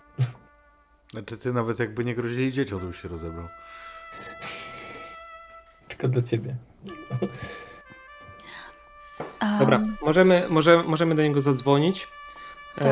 Znaczy 1.11 1.37
ty 1.37 1.53
nawet 1.53 1.79
jakby 1.79 2.05
nie 2.05 2.15
grozili 2.15 2.53
dzieciom, 2.53 2.79
to 2.79 2.85
byś 2.85 3.01
się 3.01 3.07
rozebrał. 3.07 3.47
Tylko 5.87 6.07
dla 6.07 6.21
ciebie. 6.21 6.55
Dobra, 9.59 9.81
możemy, 10.01 10.47
może, 10.49 10.83
możemy 10.83 11.15
do 11.15 11.23
niego 11.23 11.41
zadzwonić. 11.41 12.07
Tak, 12.75 12.85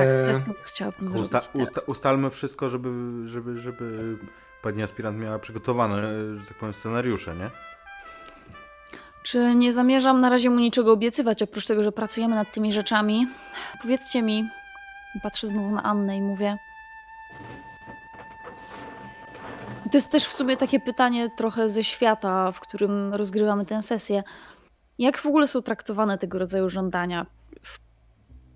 to 0.46 0.52
E, 0.52 0.64
chciałabym 0.64 1.08
zrobić 1.08 1.26
Usta, 1.26 1.42
usta, 1.54 1.82
ustalmy 1.86 2.30
wszystko, 2.30 2.70
żeby, 2.70 2.90
żeby, 3.28 3.58
żeby 3.58 4.18
pani 4.62 4.84
aspirant 4.84 5.20
miała 5.20 5.40
przygotowane, 5.40 6.02
że 6.38 6.48
tak 6.48 6.58
powiem, 6.58 6.74
scenariusze, 6.74 7.36
nie? 7.36 7.52
Czy 9.24 9.56
nie 9.56 9.74
zamierzam 9.74 10.22
na 10.22 10.30
razie 10.30 10.50
mu 10.50 10.60
niczego 10.60 10.92
obiecywać, 10.92 11.42
oprócz 11.42 11.66
tego, 11.66 11.84
że 11.84 11.92
pracujemy 11.92 12.36
nad 12.36 12.52
tymi 12.52 12.72
rzeczami? 12.72 13.28
Powiedzcie 13.82 14.24
mi, 14.24 14.50
patrzę 15.24 15.48
znowu 15.48 15.72
na 15.72 15.84
Annę 15.84 16.18
i 16.18 16.22
mówię. 16.22 16.58
To 19.92 19.98
jest 19.98 20.12
też 20.12 20.26
w 20.26 20.34
sumie 20.34 20.58
takie 20.58 20.80
pytanie 20.80 21.30
trochę 21.38 21.70
ze 21.70 21.84
świata, 21.84 22.52
w 22.52 22.60
którym 22.60 23.14
rozgrywamy 23.14 23.66
tę 23.66 23.82
sesję. 23.82 24.24
Jak 24.98 25.18
w 25.18 25.26
ogóle 25.26 25.48
są 25.48 25.62
traktowane 25.62 26.18
tego 26.18 26.40
rodzaju 26.40 26.70
żądania 26.70 27.26
w 27.62 27.80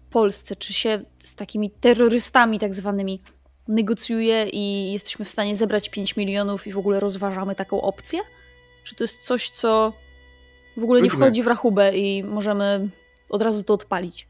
Polsce? 0.10 0.56
Czy 0.56 0.74
się 0.74 1.02
z 1.20 1.36
takimi 1.36 1.72
terrorystami 1.72 2.60
tak 2.60 2.74
zwanymi 2.74 3.22
negocjuje 3.68 4.50
i 4.50 4.92
jesteśmy 4.92 5.26
w 5.26 5.30
stanie 5.30 5.56
zebrać 5.56 5.90
5 5.90 6.18
milionów 6.18 6.68
i 6.68 6.74
w 6.74 6.78
ogóle 6.78 7.00
rozważamy 7.00 7.56
taką 7.56 7.82
opcję? 7.82 8.20
Czy 8.84 8.96
to 8.96 9.04
jest 9.04 9.18
coś, 9.24 9.50
co 9.50 9.94
w 10.78 10.84
ogóle 10.84 11.02
nie 11.02 11.10
wchodzi 11.10 11.44
w 11.44 11.48
rachubę 11.48 11.98
i 11.98 12.24
możemy 12.24 12.90
od 13.30 13.42
razu 13.42 13.64
to 13.64 13.74
odpalić? 13.74 14.28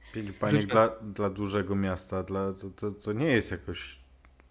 Rzućmy. 0.62 0.74
dla, 0.74 0.90
dla 1.02 1.30
dużego 1.30 1.76
miasta, 1.76 2.24
dla, 2.24 2.54
to, 2.54 2.70
to, 2.70 2.92
to 2.92 3.14
nie 3.14 3.28
jest 3.28 3.52
jakoś 3.52 4.01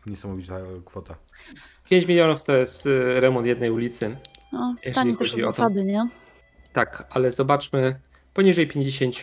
niesamowita 0.06 0.58
kwota. 0.84 1.16
5 1.90 2.06
milionów 2.06 2.42
to 2.42 2.52
jest 2.52 2.86
y, 2.86 3.20
remont 3.20 3.46
jednej 3.46 3.70
ulicy. 3.70 4.16
No, 4.52 4.74
pytanie 4.84 5.16
też 5.16 5.34
o 5.34 5.38
zasady, 5.38 5.84
nie? 5.84 6.08
Tak, 6.72 7.06
ale 7.10 7.32
zobaczmy, 7.32 8.00
poniżej 8.34 8.66
50 8.66 9.16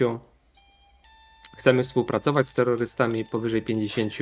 chcemy 1.57 1.83
współpracować 1.83 2.47
z 2.47 2.53
terrorystami, 2.53 3.25
powyżej 3.25 3.61
50 3.61 4.13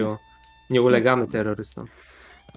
nie 0.70 0.82
ulegamy 0.82 1.28
terrorystom. 1.28 1.88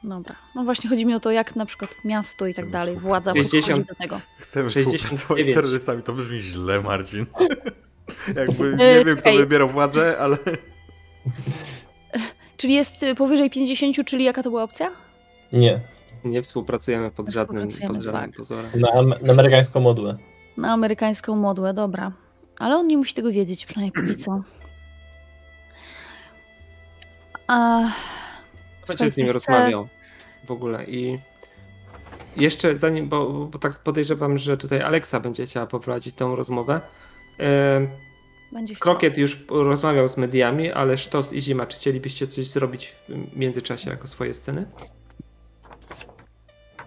Dobra. 0.05 0.35
No 0.55 0.65
właśnie 0.65 0.91
chodzi 0.91 1.07
mi 1.07 1.15
o 1.15 1.20
to, 1.20 1.31
jak 1.31 1.57
na 1.57 1.67
przykład 1.67 1.91
miasto 2.05 2.47
i 2.47 2.55
tak 2.55 2.65
Chcemy 2.65 2.73
dalej, 2.73 2.97
władza 2.97 3.33
60. 3.35 3.67
podchodzi 3.67 3.89
do 3.89 3.94
tego. 3.94 4.20
Chcemy 4.39 4.70
69. 4.70 5.02
współpracować 5.02 5.44
z 5.44 5.55
terrorystami, 5.55 6.02
to 6.02 6.12
brzmi 6.12 6.39
źle, 6.39 6.81
Marcin. 6.81 7.27
Jakby 8.36 8.77
E, 8.78 8.99
nie 8.99 9.05
wiem, 9.05 9.17
kto 9.17 9.33
wybiera 9.33 9.67
władzę, 9.67 10.18
ale 10.18 10.39
Czyli 12.59 12.75
jest 12.75 13.03
y, 13.03 13.15
powyżej 13.15 13.51
50, 13.51 14.07
czyli 14.07 14.25
jaka 14.25 14.43
to 14.43 14.51
była 14.51 14.62
opcja? 14.62 14.91
Nie. 15.53 15.81
Nie 16.25 16.43
współpracujemy 16.43 17.11
pod 17.11 17.28
żadnym, 17.28 17.69
pod 17.69 18.03
żadnym 18.03 18.12
tak. 18.12 18.37
pozorem. 18.37 18.70
Na, 18.75 19.03
na 19.03 19.33
amerykańską 19.33 19.81
modłę. 19.81 20.17
Na 20.57 20.73
amerykańską 20.73 21.37
modłę, 21.37 21.75
dobra. 21.75 22.12
Ale 22.59 22.77
on 22.77 22.87
nie 22.87 22.97
musi 22.97 23.15
tego 23.15 23.31
wiedzieć, 23.31 23.67
przynajmniej 23.67 23.93
póki 23.93 24.17
co. 24.17 24.43
A... 27.47 27.81
Będzie 28.89 29.11
z 29.11 29.17
nim 29.17 29.27
słuchajcie, 29.27 29.33
rozmawiał 29.33 29.89
w 30.45 30.51
ogóle 30.51 30.85
i 30.85 31.19
jeszcze 32.37 32.77
zanim, 32.77 33.09
bo, 33.09 33.28
bo 33.28 33.59
tak 33.59 33.78
podejrzewam, 33.78 34.39
że 34.39 34.57
tutaj 34.57 34.83
Aleksa 34.83 35.20
będzie 35.20 35.47
chciała 35.47 35.67
poprowadzić 35.67 36.15
tą 36.15 36.37
rozmowę. 36.37 36.81
E, 37.41 37.87
Będzie 38.52 38.75
chciał. 38.75 38.85
Krokiet 38.85 39.18
już 39.18 39.44
rozmawiał 39.49 40.09
z 40.09 40.17
mediami, 40.17 40.73
ale 40.73 40.99
Sztos 40.99 41.33
i 41.33 41.41
Zima, 41.43 41.67
czy 41.67 41.77
chcielibyście 41.77 42.27
coś 42.27 42.51
zrobić 42.51 42.93
w 43.09 43.36
międzyczasie 43.36 43.91
jako 43.91 44.09
swoje 44.09 44.35
sceny? 44.35 44.67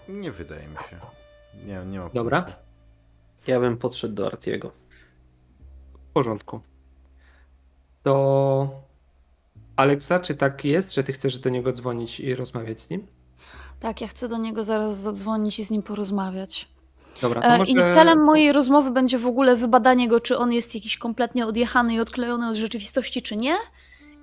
nie 0.09 0.31
wydaje 0.31 0.67
mi 0.67 0.75
się. 0.75 0.97
Nie, 1.65 1.91
nie 1.91 1.99
ma 1.99 2.09
Dobra. 2.09 2.41
pomysłu. 2.41 2.61
Ja 3.47 3.59
bym 3.59 3.77
podszedł 3.77 4.15
do 4.15 4.25
Artiego. 4.27 4.71
W 6.09 6.13
porządku. 6.13 6.61
To 8.03 8.81
Aleksa, 9.75 10.19
czy 10.19 10.35
tak 10.35 10.65
jest, 10.65 10.93
że 10.93 11.03
ty 11.03 11.13
chcesz 11.13 11.39
do 11.39 11.49
niego 11.49 11.73
dzwonić 11.73 12.19
i 12.19 12.35
rozmawiać 12.35 12.81
z 12.81 12.89
nim? 12.89 13.07
Tak, 13.79 14.01
ja 14.01 14.07
chcę 14.07 14.27
do 14.27 14.37
niego 14.37 14.63
zaraz 14.63 14.99
zadzwonić 14.99 15.59
i 15.59 15.63
z 15.63 15.71
nim 15.71 15.83
porozmawiać. 15.83 16.67
Dobra, 17.21 17.41
to 17.41 17.47
E, 17.47 17.57
może... 17.57 17.71
I 17.71 17.75
celem 17.75 18.23
mojej 18.23 18.51
rozmowy 18.53 18.91
będzie 18.91 19.17
w 19.17 19.27
ogóle 19.27 19.55
wybadanie 19.55 20.07
go, 20.07 20.19
czy 20.19 20.37
on 20.37 20.53
jest 20.53 20.75
jakiś 20.75 20.97
kompletnie 20.97 21.45
odjechany 21.45 21.93
i 21.93 21.99
odklejony 21.99 22.49
od 22.49 22.55
rzeczywistości, 22.55 23.21
czy 23.21 23.37
nie. 23.37 23.55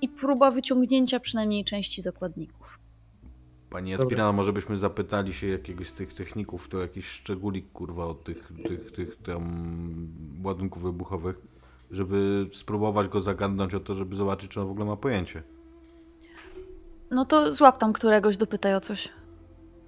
I 0.00 0.08
próba 0.08 0.50
wyciągnięcia 0.50 1.20
przynajmniej 1.20 1.64
części 1.64 2.02
zakładników. 2.02 2.78
Pani. 3.70 3.94
Aspirana, 3.94 4.32
może 4.32 4.52
byśmy 4.52 4.78
zapytali 4.78 5.34
się 5.34 5.46
jakiegoś 5.46 5.88
z 5.88 5.94
tych 5.94 6.14
techników, 6.14 6.68
to 6.68 6.78
jakiś 6.78 7.06
szczególik, 7.06 7.72
kurwa, 7.72 8.06
od 8.06 8.24
tych, 8.24 8.52
tych, 8.68 8.92
tych 8.92 9.22
tam 9.22 9.42
ładunków 10.44 10.82
wybuchowych, 10.82 11.36
żeby 11.90 12.46
spróbować 12.52 13.08
go 13.08 13.20
zagadnąć 13.20 13.74
o 13.74 13.80
to, 13.80 13.94
żeby 13.94 14.16
zobaczyć, 14.16 14.50
czy 14.50 14.60
on 14.60 14.66
w 14.66 14.70
ogóle 14.70 14.86
ma 14.86 14.96
pojęcie. 14.96 15.42
No 17.10 17.24
to 17.24 17.52
złap 17.52 17.78
tam 17.78 17.92
któregoś, 17.92 18.36
dopytaj 18.36 18.74
o 18.74 18.80
coś. 18.80 19.08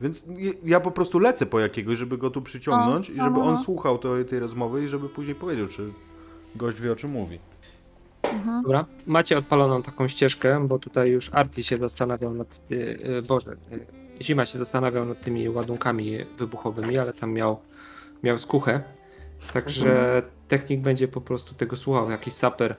Więc 0.01 0.25
ja 0.65 0.81
po 0.81 0.91
prostu 0.91 1.19
lecę 1.19 1.47
po 1.47 1.61
jakiegoś, 1.61 1.99
żeby 1.99 2.19
go 2.19 2.31
tu 2.31 2.43
przyciągnąć 2.43 3.11
O, 3.11 3.13
i 3.13 3.17
żeby 3.17 3.41
on 3.41 3.59
słuchał 3.59 3.99
tej, 3.99 4.25
tej 4.25 4.39
rozmowy 4.39 4.85
i 4.85 4.89
żeby 4.89 5.09
później 5.09 5.35
powiedział, 5.35 5.67
czy 5.67 5.93
gość 6.57 6.81
wie, 6.81 6.93
o 6.93 6.97
czym 6.97 7.11
mówi. 7.11 7.39
Mhm. 8.23 8.63
Dobra, 8.63 8.85
macie 9.07 9.39
odpaloną 9.39 9.83
taką 9.83 10.09
ścieżkę, 10.09 10.67
bo 10.69 10.79
tutaj 10.79 11.11
już 11.11 11.31
Arti 11.35 11.65
się 11.65 11.79
zastanawiał 11.79 12.35
nad, 12.35 12.67
ty, 12.69 12.75
y, 13.19 13.23
Boże, 13.23 13.53
y, 13.73 13.87
Zima 14.23 14.47
się 14.47 14.59
zastanawiał 14.59 15.05
nad 15.05 15.21
tymi 15.21 15.49
ładunkami 15.49 16.19
wybuchowymi, 16.39 16.99
ale 16.99 17.13
tam 17.13 17.33
miał, 17.33 17.61
miał 18.23 18.39
skuchę. 18.39 18.83
Także 19.53 20.23
technik 20.49 20.81
będzie 20.81 21.09
po 21.09 21.21
prostu 21.21 21.55
tego 21.55 21.77
słuchał, 21.77 22.11
jakiś 22.11 22.35
saper 22.35 22.77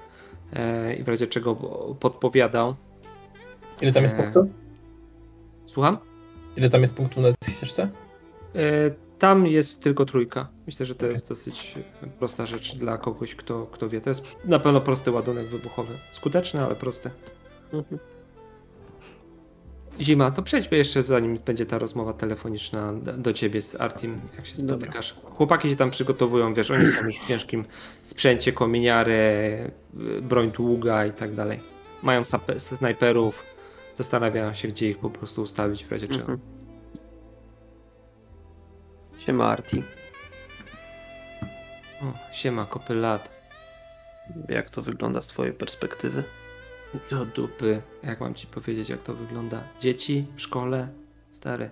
e, 0.53 0.95
i 0.95 1.03
w 1.03 1.08
razie 1.08 1.27
czego 1.27 1.56
podpowiadał. 2.00 2.75
Ile 3.82 3.91
tam 3.91 4.03
jest 4.03 4.16
E. 4.16 4.24
punktów? 4.24 4.45
Słucham? 5.66 5.98
Ile 6.57 6.69
tam 6.69 6.81
jest 6.81 6.95
punktów 6.95 7.23
na 7.23 7.30
tej 7.33 7.53
ścieżce? 7.55 7.89
E, 8.55 8.91
Tam 9.21 9.47
jest 9.47 9.83
tylko 9.83 10.05
trójka. 10.05 10.47
Myślę, 10.65 10.85
że 10.85 10.95
to 10.95 11.05
jest 11.05 11.30
dosyć 11.30 11.75
prosta 12.19 12.45
rzecz 12.45 12.75
dla 12.75 12.97
kogoś, 12.97 13.35
kto, 13.35 13.67
kto 13.71 13.89
wie. 13.89 14.01
To 14.01 14.09
jest 14.09 14.35
na 14.45 14.59
pewno 14.59 14.81
prosty 14.81 15.11
ładunek 15.11 15.47
wybuchowy. 15.47 15.93
Skuteczny, 16.11 16.61
ale 16.61 16.75
prosty. 16.75 17.09
Zima, 20.01 20.31
to 20.31 20.41
przejdźmy 20.43 20.77
jeszcze 20.77 21.03
zanim 21.03 21.39
będzie 21.45 21.65
ta 21.65 21.77
rozmowa 21.77 22.13
telefoniczna 22.13 22.93
do, 22.93 23.33
ciebie 23.33 23.61
z 23.61 23.81
Artim, 23.81 24.15
jak 24.38 24.45
się 24.45 24.57
Dobra. 24.57 24.77
spotykasz. 24.77 25.15
Chłopaki 25.23 25.69
się 25.69 25.75
tam 25.75 25.91
przygotowują, 25.91 26.53
wiesz, 26.53 26.71
oni 26.71 26.91
są 26.91 27.05
już 27.05 27.19
w 27.19 27.27
ciężkim 27.27 27.65
sprzęcie, 28.03 28.53
kominiary, 28.53 29.13
y, 30.17 30.21
broń 30.21 30.51
długa 30.51 31.05
i 31.05 31.11
tak 31.11 31.35
dalej. 31.35 31.59
Mają 32.03 32.21
snajperów, 32.57 33.43
zastanawiają 34.01 34.53
się, 34.53 34.67
gdzie 34.67 34.89
ich 34.89 34.97
po 34.97 35.09
prostu 35.09 35.41
ustawić 35.41 35.85
w 35.85 35.91
razie 35.91 36.07
czego. 36.07 36.21
Mhm. 36.21 36.39
Siema 39.19 39.45
Arti. 39.45 39.83
O, 42.01 42.33
siema, 42.33 42.65
kopy 42.65 42.95
lat. 42.95 43.30
Jak 44.49 44.69
to 44.69 44.81
wygląda 44.81 45.21
z 45.21 45.27
twojej 45.27 45.53
perspektywy? 45.53 46.23
Do 47.09 47.25
dupy. 47.25 47.81
Jak 48.03 48.19
mam 48.19 48.33
ci 48.33 48.47
powiedzieć, 48.47 48.89
jak 48.89 49.03
to 49.03 49.13
wygląda? 49.13 49.63
Dzieci 49.80 50.25
w 50.35 50.41
szkole? 50.41 50.88
Stary. 51.31 51.69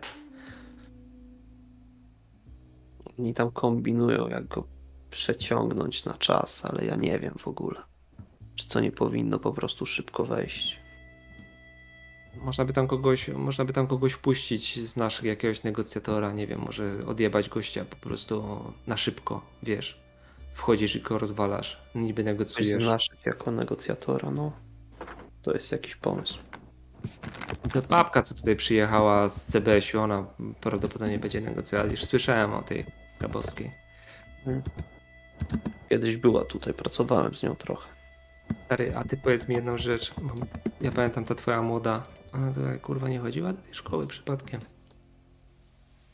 Oni 3.19 3.33
tam 3.33 3.51
kombinują, 3.51 4.27
jak 4.27 4.47
go 4.47 4.67
przeciągnąć 5.09 6.05
na 6.05 6.13
czas, 6.13 6.65
ale 6.65 6.85
ja 6.85 6.95
nie 6.95 7.19
wiem 7.19 7.33
w 7.37 7.47
ogóle. 7.47 7.81
Czy 8.55 8.67
to 8.67 8.79
nie 8.79 8.91
powinno 8.91 9.39
po 9.39 9.53
prostu 9.53 9.85
szybko 9.85 10.25
wejść? 10.25 10.78
Można 12.35 12.65
by 12.65 12.73
tam 12.73 12.87
kogoś, 12.87 13.27
można 13.27 13.65
by 13.65 13.73
tam 13.73 13.87
kogoś 13.87 14.13
wpuścić 14.13 14.89
z 14.89 14.95
naszych 14.95 15.25
jakiegoś 15.25 15.63
negocjatora, 15.63 16.33
nie 16.33 16.47
wiem, 16.47 16.59
może 16.59 17.05
odjebać 17.07 17.49
gościa 17.49 17.85
po 17.85 17.95
prostu 17.95 18.63
na 18.87 18.97
szybko, 18.97 19.41
wiesz. 19.63 19.99
Wchodzisz 20.53 20.95
i 20.95 21.01
go 21.01 21.17
rozwalasz, 21.19 21.81
niby 21.95 22.23
negocjujesz. 22.23 22.83
znasz 22.83 23.09
jako 23.25 23.51
negocjatora, 23.51 24.31
no. 24.31 24.51
To 25.41 25.53
jest 25.53 25.71
jakiś 25.71 25.95
pomysł. 25.95 26.39
Ta 27.73 27.81
babka, 27.81 28.21
co 28.21 28.35
tutaj 28.35 28.55
przyjechała 28.55 29.29
z 29.29 29.45
CBS-u, 29.45 29.99
ona 29.99 30.27
prawdopodobnie 30.61 31.19
będzie 31.19 31.41
negocjować. 31.41 31.91
Już 31.91 32.05
słyszałem 32.05 32.53
o 32.53 32.61
tej 32.61 32.85
Grabowskiej. 33.19 33.71
Kiedyś 35.89 36.17
była 36.17 36.45
tutaj, 36.45 36.73
pracowałem 36.73 37.35
z 37.35 37.43
nią 37.43 37.55
trochę. 37.55 37.89
Stary, 38.65 38.95
a 38.95 39.03
ty 39.03 39.17
powiedz 39.17 39.47
mi 39.47 39.55
jedną 39.55 39.77
rzecz. 39.77 40.13
Ja 40.81 40.91
pamiętam 40.91 41.25
ta 41.25 41.35
twoja 41.35 41.61
młoda. 41.61 42.03
Ona 42.33 42.53
to 42.53 42.61
jak, 42.61 42.81
kurwa 42.81 43.09
nie 43.09 43.19
chodziła 43.19 43.53
do 43.53 43.61
tej 43.61 43.73
szkoły 43.73 44.07
przypadkiem. 44.07 44.61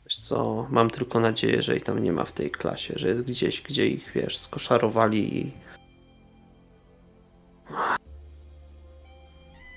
Wiesz 0.04 0.18
co, 0.18 0.66
mam 0.70 0.90
tylko 0.90 1.20
nadzieję, 1.20 1.62
że 1.62 1.72
jej 1.72 1.80
tam 1.80 2.02
nie 2.02 2.12
ma 2.12 2.24
w 2.24 2.32
tej 2.32 2.50
klasie, 2.50 2.94
że 2.96 3.08
jest 3.08 3.22
gdzieś, 3.22 3.62
gdzie 3.62 3.88
ich, 3.88 4.12
wiesz, 4.14 4.38
skoszarowali 4.38 5.38
i... 5.38 5.52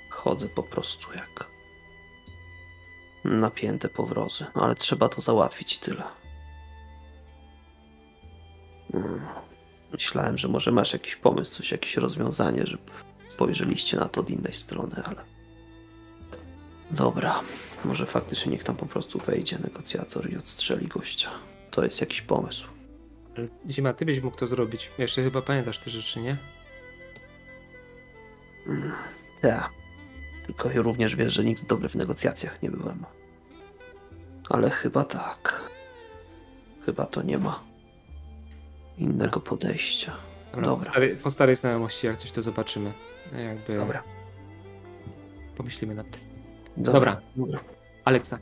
Chodzę 0.10 0.50
po 0.50 0.64
prostu 0.64 1.14
jak 1.14 1.50
napięte 3.26 3.90
powrozy, 3.90 4.46
no 4.56 4.62
ale 4.62 4.76
trzeba 4.76 5.10
to 5.10 5.22
załatwić 5.22 5.80
tyle. 5.80 6.04
Mm. 8.94 9.20
Myślałem, 9.92 10.38
że 10.38 10.48
może 10.48 10.72
masz 10.72 10.94
jakiś 10.94 11.16
pomysł, 11.16 11.58
coś, 11.58 11.72
jakieś 11.72 11.98
rozwiązanie, 11.98 12.64
żeby 12.66 12.92
spojrzeliście 13.30 13.98
na 13.98 14.10
to 14.10 14.22
od 14.22 14.30
innej 14.30 14.54
strony, 14.54 15.04
ale... 15.06 15.39
Dobra, 16.92 17.42
może 17.86 18.06
faktycznie 18.06 18.52
niech 18.52 18.64
tam 18.64 18.76
po 18.76 18.86
prostu 18.86 19.20
wejdzie 19.20 19.60
negocjator 19.60 20.32
i 20.32 20.38
odstrzeli 20.38 20.88
gościa. 20.88 21.30
To 21.72 21.84
jest 21.84 22.02
jakiś 22.02 22.22
pomysł. 22.22 22.68
Ale 23.38 23.48
Zima, 23.70 23.94
ty 23.94 24.06
byś 24.06 24.22
mógł 24.22 24.38
to 24.38 24.48
zrobić. 24.48 24.90
Jeszcze 24.98 25.24
chyba 25.24 25.42
pamiętasz 25.42 25.80
te 25.80 25.90
rzeczy, 25.90 26.22
nie? 26.22 26.38
Mm, 28.68 28.92
Tak. 29.42 29.70
Tylko 30.46 30.72
ja 30.72 30.82
również 30.82 31.16
wiesz, 31.16 31.34
że 31.34 31.44
nigdy 31.44 31.68
dobry 31.68 31.90
w 31.90 31.96
negocjacjach 31.96 32.62
nie 32.64 32.70
byłem. 32.72 33.06
Ale 34.50 34.70
chyba 34.70 35.04
tak. 35.04 35.64
Chyba 36.86 37.06
to 37.06 37.22
nie 37.22 37.38
ma 37.38 37.60
innego 38.98 39.40
podejścia. 39.40 40.16
Dobra. 40.52 40.66
Dobra. 40.66 40.86
Po, 40.86 40.92
starej, 40.92 41.16
po 41.16 41.32
starej 41.32 41.56
znajomości, 41.56 42.08
jak 42.08 42.18
coś 42.18 42.32
to 42.32 42.42
zobaczymy. 42.42 42.94
Jakby 43.46 43.78
Dobra. 43.78 44.04
pomyślimy 45.58 45.96
nad 45.96 46.12
tym. 46.12 46.29
Dobra. 46.78 47.22
Dobra. 47.36 47.60
Aleksa. 48.06 48.40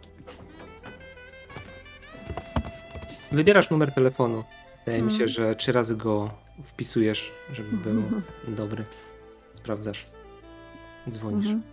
Wybierasz 3.32 3.70
numer 3.70 3.92
telefonu. 3.92 4.44
Wydaje 4.86 5.04
mi 5.04 5.10
się, 5.12 5.24
Mhm. 5.24 5.30
że 5.30 5.56
trzy 5.56 5.72
razy 5.72 5.96
go 5.96 6.30
wpisujesz, 6.64 7.32
żeby 7.54 7.78
był 7.86 8.04
dobry. 8.48 8.86
Sprawdzasz. 9.54 10.06
Dzwonisz. 11.10 11.46
Mhm. 11.48 11.64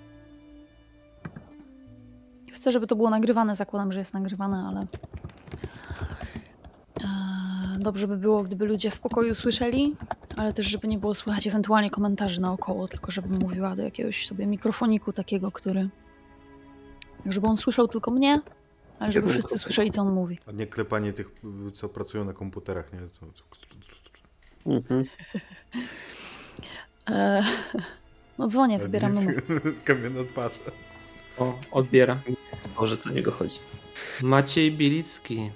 Chcę, 2.52 2.73
żeby 2.73 2.86
to 2.86 2.97
było 2.97 3.10
nagrywane. 3.10 3.57
Zakładam, 3.57 3.92
że 3.92 3.99
jest 3.99 4.15
nagrywane, 4.15 4.65
ale. 4.68 4.81
Eee, 7.00 7.78
Dobrze 7.78 8.08
by 8.08 8.16
było, 8.16 8.42
gdyby 8.42 8.66
ludzie 8.66 8.91
w 8.91 9.00
pokoju 9.00 9.34
słyszeli, 9.34 9.97
ale 10.36 10.52
też, 10.52 10.66
żeby 10.66 10.89
nie 10.89 10.99
było 10.99 11.15
słychać 11.15 11.47
ewentualnie 11.47 11.91
komentarzy 11.91 12.41
naokoło, 12.41 12.89
tylko 12.89 13.12
żebym 13.12 13.39
mówiła 13.39 13.76
do 13.76 13.83
jakiegoś 13.83 14.26
sobie 14.26 14.47
mikrofoniku 14.47 15.12
takiego, 15.12 15.52
który. 15.52 15.89
Żeby 17.26 17.46
on 17.46 17.56
słyszał 17.56 17.88
tylko 17.88 18.10
mnie, 18.10 18.40
ale 19.00 19.12
żeby 19.12 19.28
wszyscy 19.28 19.58
słyszeli, 19.58 19.90
co 19.90 20.02
on 20.02 20.12
mówi. 20.12 20.38
A 20.48 20.52
nie 20.52 20.66
klepanie 20.66 21.12
tych, 21.12 21.30
co 21.74 21.88
pracują 21.88 22.24
na 22.24 22.32
komputerach, 22.32 22.92
nie? 22.92 22.98
Mhm. 24.66 25.04
Eee, 27.06 27.44
No 28.38 28.48
dzwonię, 28.48 28.78
wybieram 28.78 29.12
numer. 29.12 29.42
Kamienna 29.84 30.24
twarz. 30.24 30.58
O, 31.38 31.54
odbiera. 31.70 32.18
Może 32.80 32.96
to 32.96 33.10
niego 33.10 33.30
chodzi. 33.32 33.58
Maciej 34.22 34.72
Bielicki. 34.72 35.50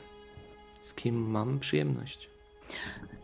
Z 0.82 0.94
kim 0.94 1.30
mam 1.30 1.58
przyjemność? 1.58 2.28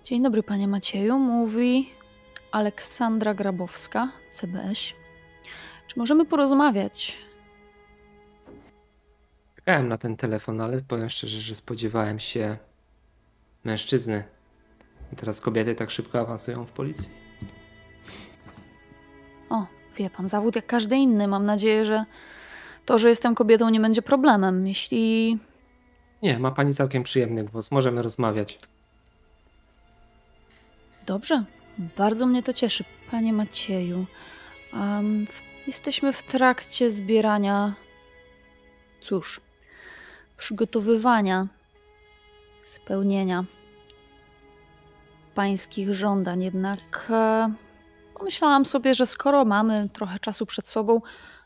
Dzień 0.05 0.23
dobry, 0.23 0.43
panie 0.43 0.69
Macieju. 0.69 1.19
Mówi 1.19 1.91
Aleksandra 2.51 3.35
Grabowska, 3.35 4.09
CBS. 4.33 4.79
Czy 5.87 5.99
możemy 5.99 6.25
porozmawiać? 6.27 7.17
Czekałem 9.65 9.89
na 9.89 9.99
ten 9.99 10.17
telefon, 10.17 10.61
ale 10.61 10.81
powiem 10.81 11.09
szczerze, 11.11 11.41
że 11.41 11.55
spodziewałem 11.55 12.19
się 12.21 12.57
mężczyzny. 13.65 14.25
I 15.13 15.17
Teraz 15.17 15.41
kobiety 15.41 15.75
tak 15.75 15.91
szybko 15.91 16.21
awansują 16.21 16.65
w 16.65 16.71
policji. 16.73 17.11
O, 19.51 19.67
wie 19.97 20.11
pan, 20.11 20.29
zawód 20.29 20.57
jak 20.57 20.67
każdy 20.67 20.97
inny. 20.97 21.29
Mam 21.29 21.47
nadzieję, 21.47 21.85
że 21.85 22.05
to, 22.85 22.99
że 22.99 23.09
jestem 23.09 23.35
kobietą, 23.35 23.69
nie 23.71 23.81
będzie 23.81 24.03
problemem. 24.03 24.67
Jeśli. 24.67 25.39
Nie, 26.23 26.39
ma 26.39 26.51
pani 26.51 26.75
całkiem 26.75 27.03
przyjemny 27.03 27.45
głos. 27.45 27.71
Możemy 27.71 28.03
rozmawiać. 28.03 28.59
Dobrze, 31.07 31.45
bardzo 31.97 32.27
mnie 32.27 32.43
to 32.43 32.53
cieszy, 32.53 32.85
panie 33.11 33.33
Macieju. 33.33 34.07
W- 35.27 35.67
jesteśmy 35.67 36.13
w 36.13 36.23
trakcie 36.23 36.91
zbierania. 36.91 37.75
Cóż, 39.01 39.41
przygotowywania, 40.45 41.47
spełnienia 42.65 43.45
pańskich 45.35 45.95
żądań. 45.95 46.43
Jednak 46.43 47.07
e, 47.11 47.53
pomyślałam 48.15 48.67
sobie, 48.67 48.95
że 48.95 49.07
skoro 49.07 49.45
mamy 49.45 49.89
trochę 49.93 50.19
czasu 50.19 50.47
przed 50.47 50.69
sobą, 50.69 51.01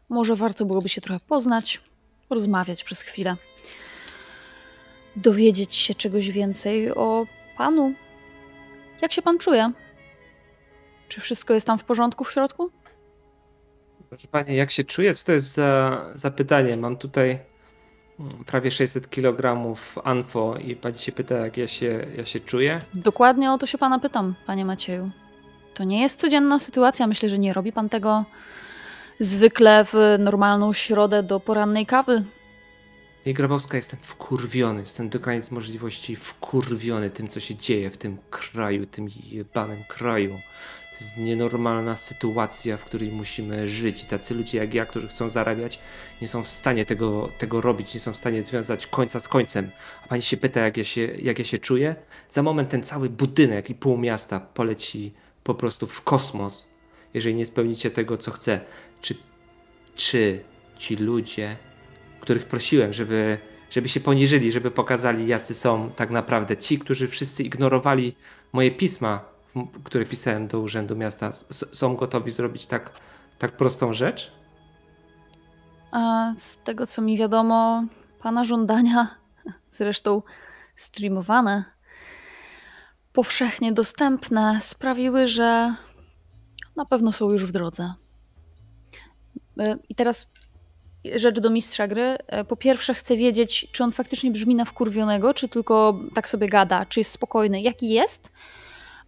może 0.09 0.36
warto 0.36 0.65
byłoby 0.65 0.89
się 0.89 1.01
trochę 1.01 1.20
poznać, 1.20 1.81
porozmawiać 2.28 2.85
przez 2.85 3.02
chwilę, 3.02 3.36
dowiedzieć 5.17 5.75
się 5.75 5.94
czegoś 5.94 6.31
więcej 6.31 6.94
o 6.94 7.27
panu. 7.57 7.93
Jak 9.02 9.12
się 9.12 9.23
pan 9.23 9.39
czuje? 9.39 9.73
Czy 11.09 11.20
wszystko 11.20 11.55
jest 11.55 11.67
tam 11.67 11.78
w 11.78 11.85
porządku 11.85 12.25
w 12.25 12.33
środku? 12.33 12.70
Proszę 14.09 14.28
pani, 14.28 14.57
jak 14.57 14.70
się 14.70 14.85
czuję? 14.85 15.15
Co 15.15 15.25
to 15.25 15.33
jest 15.33 15.52
za, 15.52 16.05
za 16.15 16.31
pytanie? 16.31 16.77
Mam 16.77 16.97
tutaj 16.97 17.39
prawie 18.47 18.71
600 18.71 19.11
kg 19.11 19.77
anfo 20.05 20.57
i 20.57 20.77
pani 20.77 20.99
się 20.99 21.13
pyta, 21.13 21.35
jak 21.35 21.57
ja 21.57 21.69
się, 21.69 22.07
ja 22.17 22.27
się 22.27 22.41
czuję. 22.41 22.81
Dokładnie 22.95 23.53
o 23.53 23.59
to 23.59 23.67
się 23.67 23.79
pana 23.79 23.99
pytam, 23.99 24.35
panie 24.47 24.65
Macieju. 24.65 25.11
To 25.75 25.85
nie 25.85 26.01
jest 26.03 26.21
codzienna 26.21 26.59
sytuacja. 26.59 27.07
Myślę, 27.07 27.29
że 27.29 27.39
nie 27.39 27.53
robi 27.53 27.73
pan 27.73 27.89
tego 27.89 28.25
zwykle 29.21 29.85
w 29.85 30.17
normalną 30.19 30.73
środę 30.73 31.23
do 31.23 31.41
porannej 31.41 31.87
kawy. 31.87 32.25
I 33.27 33.35
Grabowska 33.35 33.77
jestem 33.77 34.01
wkurwiony, 34.03 34.81
jestem 34.81 35.09
do 35.09 35.21
granic 35.21 35.51
możliwości 35.51 36.17
wkurwiony 36.17 37.11
tym, 37.11 37.29
co 37.29 37.41
się 37.41 37.57
dzieje 37.57 37.91
w 37.91 37.97
tym 37.97 38.19
kraju, 38.31 38.87
tym 38.87 39.09
jebanym 39.31 39.85
kraju. 39.89 40.39
Jest 41.01 41.17
nienormalna 41.17 41.97
sytuacja, 41.97 42.77
w 42.77 42.85
której 42.85 43.12
musimy 43.12 43.68
żyć. 43.68 44.05
Tacy 44.05 44.35
ludzie 44.35 44.59
jak 44.59 44.75
ja, 44.75 44.86
którzy 44.86 45.09
chcą 45.09 45.31
zarabiać, 45.31 45.78
nie 46.23 46.28
są 46.28 46.43
w 46.43 46.49
stanie 46.49 46.86
tego, 46.86 47.28
tego 47.39 47.60
robić, 47.60 47.94
nie 47.94 48.01
są 48.01 48.12
w 48.12 48.17
stanie 48.17 48.43
związać 48.43 48.86
końca 48.86 49.20
z 49.20 49.28
końcem. 49.28 49.70
A 50.05 50.09
pani 50.09 50.23
się 50.23 50.36
pyta, 50.36 50.60
jak 50.60 50.77
ja 50.77 50.85
się, 50.85 51.01
jak 51.01 51.39
ja 51.39 51.44
się 51.44 51.59
czuję? 51.59 51.97
Za 52.31 52.43
moment 52.43 52.68
ten 52.68 52.83
cały 52.83 53.10
budynek 53.10 53.70
i 53.70 53.75
pół 53.75 53.99
miasta 53.99 54.41
poleci 54.41 55.12
po 55.44 55.55
prostu 55.55 55.86
w 55.86 56.02
kosmos, 56.02 56.67
jeżeli 57.15 57.35
nie 57.35 57.47
spełnicie 57.47 57.91
tego, 57.91 58.17
co 58.17 58.31
chcę. 58.31 58.60
Czy, 59.02 59.15
czy 59.94 60.41
ci 60.78 60.97
ludzie 60.97 61.57
których 62.28 62.44
prosiłem, 62.44 62.93
żeby, 62.93 63.39
żeby 63.70 63.89
się 63.89 64.01
poniżyli, 64.01 64.52
żeby 64.52 64.70
pokazali, 64.70 65.27
jacy 65.27 65.55
są 65.55 65.91
tak 65.97 66.10
naprawdę 66.10 66.57
ci, 66.57 66.78
którzy 66.78 67.09
wszyscy 67.09 67.43
ignorowali 67.43 68.17
moje 68.52 68.70
pisma, 68.70 69.25
które 69.85 70.05
pisałem 70.05 70.49
do 70.49 70.61
Urzędu 70.61 70.97
Miasta, 70.97 71.33
są 71.73 71.97
gotowi 71.97 72.31
zrobić 72.31 72.67
tak, 72.67 72.91
tak 73.39 73.57
prostą 73.57 73.93
rzecz? 73.93 74.33
A 75.91 76.33
z 76.39 76.57
tego, 76.57 76.87
co 76.87 77.03
mi 77.03 77.19
wiadomo, 77.19 77.85
pana 78.23 78.45
żądania, 78.45 79.09
zresztą 79.70 80.23
streamowane, 80.75 81.65
powszechnie 83.12 83.73
dostępne, 83.73 84.59
sprawiły, 84.62 85.28
że 85.28 85.75
na 86.77 86.85
pewno 86.85 87.12
są 87.12 87.31
już 87.31 87.47
w 87.47 87.53
drodze. 87.53 87.95
E, 89.59 89.77
I 89.89 89.95
teraz 89.95 90.31
rzecz 91.15 91.41
do 91.41 91.51
mistrza 91.51 91.89
gry. 91.89 92.19
E, 92.27 92.45
po 92.45 92.57
pierwsze 92.57 92.95
chcę 92.95 93.17
wiedzieć, 93.17 93.69
czy 93.73 93.85
on 93.85 93.93
faktycznie 93.93 94.31
brzmi 94.31 94.55
na 94.55 94.65
wkurwionego, 94.65 95.35
czy 95.35 95.49
tylko 95.49 95.99
tak 96.15 96.28
sobie 96.28 96.49
gada, 96.49 96.87
czy 96.87 97.01
jest 97.01 97.12
spokojny, 97.12 97.62
jaki 97.62 97.89
jest. 97.89 98.31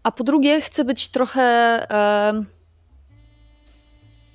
A 0.03 0.13
po 0.13 0.25
drugie 0.25 0.61
chcę 0.61 0.85
być 0.85 1.09
trochę 1.09 1.43
e, 1.91 2.45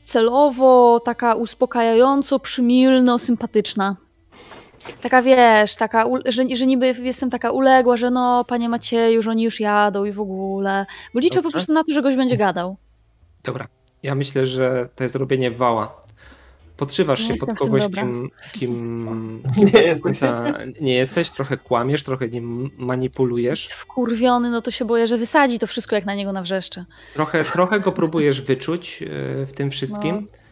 celowo, 0.05 1.01
taka 1.05 1.35
uspokajająco, 1.35 2.39
przymilno, 2.39 3.19
sympatyczna. 3.19 3.95
Taka 5.01 5.21
wiesz, 5.21 5.75
taka, 5.75 6.05
że, 6.25 6.43
że 6.55 6.65
niby 6.65 6.95
jestem 7.01 7.29
taka 7.29 7.51
uległa, 7.51 7.97
że 7.97 8.11
no, 8.11 8.45
panie 8.45 8.69
Macieju, 8.69 9.21
że 9.21 9.31
oni 9.31 9.43
już 9.43 9.59
jadą 9.59 10.05
i 10.05 10.11
w 10.11 10.19
ogóle. 10.19 10.85
Bo 11.13 11.19
liczę 11.19 11.35
Dobrze. 11.35 11.49
po 11.49 11.51
prostu 11.51 11.73
na 11.73 11.83
to, 11.83 11.93
że 11.93 12.01
goś 12.01 12.15
będzie 12.15 12.37
gadał. 12.37 12.77
Dobra. 13.43 13.67
Ja 14.03 14.15
myślę, 14.15 14.45
że 14.45 14.89
to 14.95 15.03
jest 15.03 15.15
robienie 15.15 15.51
wała. 15.51 16.04
Podszywasz 16.77 17.29
nie 17.29 17.37
się 17.37 17.45
pod 17.45 17.57
kogoś, 17.57 17.83
kim, 17.83 18.29
kim, 18.53 19.41
kim 19.55 19.65
nie, 19.73 19.81
jesteś. 19.81 20.19
nie 20.81 20.95
jesteś, 20.95 21.29
trochę 21.29 21.57
kłamiesz, 21.57 22.03
trochę 22.03 22.27
nim 22.27 22.69
manipulujesz. 22.77 23.67
Wkurwiony, 23.67 24.49
no 24.49 24.61
to 24.61 24.71
się 24.71 24.85
boję, 24.85 25.07
że 25.07 25.17
wysadzi 25.17 25.59
to 25.59 25.67
wszystko, 25.67 25.95
jak 25.95 26.05
na 26.05 26.15
niego 26.15 26.31
nawrzeszcze. 26.31 26.85
Trochę, 27.13 27.43
trochę 27.43 27.79
go 27.79 27.91
próbujesz 27.91 28.41
wyczuć 28.41 29.03
e, 29.03 29.05
w 29.45 29.53
tym 29.53 29.71
wszystkim. 29.71 30.15
No. 30.15 30.45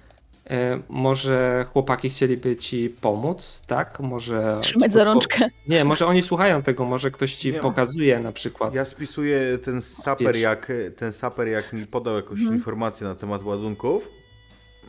E, 0.50 0.80
może 0.90 1.66
chłopaki 1.74 2.10
chcieliby 2.10 2.56
ci 2.56 2.90
pomóc, 3.02 3.64
tak? 3.68 4.00
Może. 4.00 4.58
Trzymać 4.61 4.93
za 4.93 5.03
rączkę. 5.03 5.50
Nie, 5.68 5.85
może 5.85 6.06
oni 6.06 6.24
słuchają 6.24 6.64
tego, 6.64 6.85
może 6.85 7.11
ktoś 7.11 7.35
ci 7.35 7.52
nie, 7.52 7.60
pokazuje 7.60 8.19
na 8.19 8.32
przykład. 8.32 8.76
Ja 8.76 8.85
spisuję 8.85 9.58
ten 9.58 9.82
saper, 9.82 10.35
jak, 10.35 10.72
ten 10.98 11.14
saper, 11.14 11.48
jak 11.48 11.74
mi 11.74 11.85
podał 11.85 12.16
jakąś 12.16 12.40
hmm. 12.40 12.56
informację 12.56 13.08
na 13.08 13.16
temat 13.16 13.43
ładunków. 13.43 14.23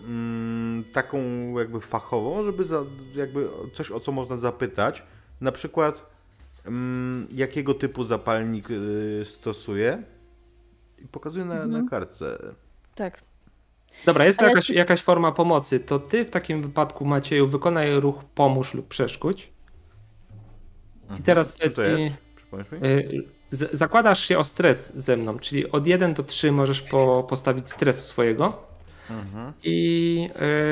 Mm, 0.09 0.85
taką 0.93 1.19
jakby 1.59 1.81
fachową, 1.81 2.45
żeby 2.45 2.65
za, 2.65 2.83
jakby 3.17 3.49
coś 3.75 3.91
o 3.91 4.01
co 4.01 4.13
można 4.13 4.37
zapytać. 4.37 5.03
Na 5.41 5.53
przykład, 5.53 6.07
mm, 6.65 7.27
jakiego 7.31 7.75
typu 7.75 8.05
zapalnik 8.05 8.71
y, 8.71 9.23
stosuje. 9.25 10.03
I 10.99 11.09
pokazuję 11.09 11.45
na, 11.45 11.55
hmm. 11.55 11.71
na 11.71 11.79
mhm. 11.79 11.89
kartce. 11.89 12.39
Tak, 12.95 13.21
Dobra, 14.07 14.25
jest 14.25 14.39
to 14.39 14.47
jakaś, 14.47 14.71
jakaś 14.71 15.03
forma 15.03 15.33
pomocy. 15.33 15.81
To 15.81 15.99
ty 15.99 16.25
w 16.25 16.31
takim 16.31 16.63
wypadku, 16.63 17.05
Macieju, 17.05 17.47
wykonaj 17.47 18.01
ruch 18.01 18.25
pomóż 18.25 18.75
lub 18.75 18.89
przeszkódź. 18.89 19.45
I 19.45 21.03
mhm. 21.03 21.23
teraz 21.23 21.53
Co 21.53 21.69
to 21.71 21.83
jest? 21.83 22.05
mi. 22.05 22.13
Y, 22.87 23.25
zakładasz 23.73 24.21
się 24.21 24.39
o 24.39 24.45
stres 24.45 24.97
ze 24.97 25.17
mną, 25.17 25.39
czyli 25.39 25.71
od 25.71 25.87
1 25.87 26.15
do 26.15 26.23
3 26.23 26.53
możesz 26.53 26.83
po, 26.83 27.23
postawić 27.23 27.71
stresu 27.71 28.03
swojego. 28.03 28.63
Mhm. 29.11 29.53
I 29.65 30.29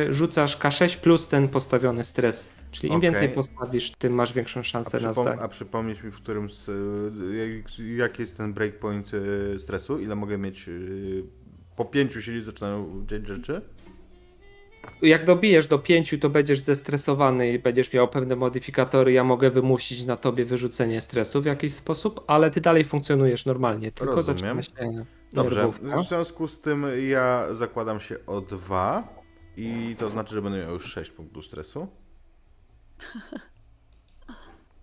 y, 0.08 0.14
rzucasz 0.14 0.58
K6 0.58 0.96
plus 0.96 1.28
ten 1.28 1.48
postawiony 1.48 2.04
stres. 2.04 2.52
Czyli 2.70 2.88
im 2.88 2.94
okay. 2.94 3.10
więcej 3.10 3.28
postawisz, 3.28 3.90
tym 3.90 4.12
masz 4.12 4.32
większą 4.32 4.62
szansę 4.62 5.00
na 5.00 5.12
zdanie. 5.12 5.40
A 5.40 5.48
przypomnisz 5.48 6.02
mi, 6.02 6.10
w 6.10 6.16
którym. 6.16 6.50
Z, 6.50 6.68
y, 6.68 7.94
jaki 7.96 8.22
jest 8.22 8.36
ten 8.36 8.52
breakpoint 8.52 9.10
stresu? 9.58 9.98
Ile 9.98 10.16
mogę 10.16 10.38
mieć 10.38 10.70
po 11.76 11.84
pięciu 11.84 12.22
się 12.22 12.42
zaczynają 12.42 13.06
dziać 13.06 13.26
rzeczy? 13.26 13.62
Jak 15.02 15.24
dobijesz 15.24 15.66
do 15.66 15.78
pięciu, 15.78 16.18
to 16.18 16.30
będziesz 16.30 16.60
zestresowany 16.60 17.52
i 17.52 17.58
będziesz 17.58 17.92
miał 17.92 18.08
pewne 18.08 18.36
modyfikatory. 18.36 19.12
Ja 19.12 19.24
mogę 19.24 19.50
wymusić 19.50 20.04
na 20.04 20.16
tobie 20.16 20.44
wyrzucenie 20.44 21.00
stresu 21.00 21.42
w 21.42 21.44
jakiś 21.44 21.74
sposób, 21.74 22.24
ale 22.26 22.50
ty 22.50 22.60
dalej 22.60 22.84
funkcjonujesz 22.84 23.46
normalnie. 23.46 23.92
Tylko 23.92 24.14
Rozumiem. 24.14 24.62
Się 24.62 24.72
Dobrze, 25.32 25.72
w 26.02 26.08
związku 26.08 26.48
z 26.48 26.60
tym 26.60 26.86
ja 27.08 27.46
zakładam 27.52 28.00
się 28.00 28.16
o 28.26 28.40
dwa 28.40 29.08
i 29.56 29.96
to 29.98 30.10
znaczy, 30.10 30.34
że 30.34 30.42
będę 30.42 30.58
miał 30.58 30.72
już 30.72 30.84
6 30.84 31.10
punktów 31.10 31.46
stresu. 31.46 31.88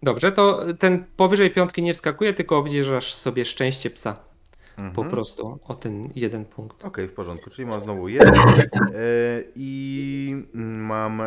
Dobrze, 0.04 0.32
to 0.32 0.66
ten 0.80 1.06
powyżej 1.18 1.52
piątki 1.52 1.84
nie 1.84 1.94
wskakuje, 1.94 2.34
tylko 2.34 2.58
obniżasz 2.58 3.14
sobie 3.14 3.46
szczęście 3.46 3.90
psa 3.90 4.29
mhm. 4.80 4.96
po 4.96 5.06
prostu 5.06 5.60
o 5.68 5.76
ten 5.76 6.10
jeden 6.16 6.46
punkt. 6.46 6.78
Okej, 6.78 6.88
okay, 6.88 7.08
w 7.08 7.14
porządku, 7.14 7.50
czyli 7.50 7.66
mam 7.66 7.82
znowu 7.82 8.08
jeden 8.08 8.36
e, 8.36 8.64
i 9.56 10.44
mam 10.54 11.22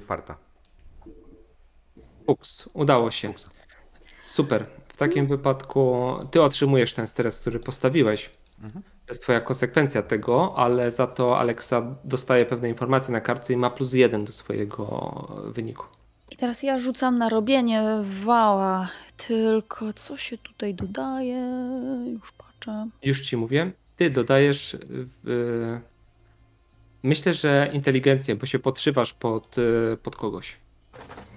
farta. 0.00 0.36
Uks, 2.26 2.68
udało 2.72 3.10
się. 3.10 3.34
Super. 4.26 4.66
W 4.88 4.96
takim 4.96 5.26
wypadku 5.26 6.12
ty 6.30 6.42
otrzymujesz 6.42 6.92
ten 6.92 7.06
stres, 7.06 7.40
który 7.40 7.60
postawiłeś. 7.60 8.30
Mhm. 8.62 8.82
To 8.82 9.12
jest 9.12 9.22
twoja 9.22 9.40
konsekwencja 9.40 10.02
tego, 10.02 10.54
ale 10.56 10.90
za 10.90 11.06
to 11.06 11.38
Alexa 11.38 11.82
dostaje 12.04 12.46
pewne 12.46 12.68
informacje 12.68 13.12
na 13.12 13.20
kartce 13.20 13.52
i 13.52 13.56
ma 13.56 13.70
plus 13.70 13.92
jeden 13.92 14.24
do 14.24 14.32
swojego 14.32 14.86
wyniku. 15.54 15.84
I 16.36 16.38
teraz 16.38 16.62
ja 16.62 16.78
rzucam 16.78 17.18
na 17.18 17.28
robienie 17.28 17.82
wała. 18.24 18.88
Tylko 19.28 19.92
co 19.92 20.16
się 20.16 20.38
tutaj 20.38 20.74
dodaje? 20.74 21.50
Już 22.12 22.32
patrzę. 22.32 22.88
Już 23.02 23.20
ci 23.20 23.36
mówię. 23.36 23.72
Ty 23.96 24.10
dodajesz. 24.10 24.76
Myślę, 27.02 27.34
że 27.34 27.70
inteligencję, 27.72 28.36
bo 28.36 28.46
się 28.46 28.58
podszywasz 28.58 29.12
pod, 29.12 29.56
pod 30.02 30.16
kogoś. 30.16 30.56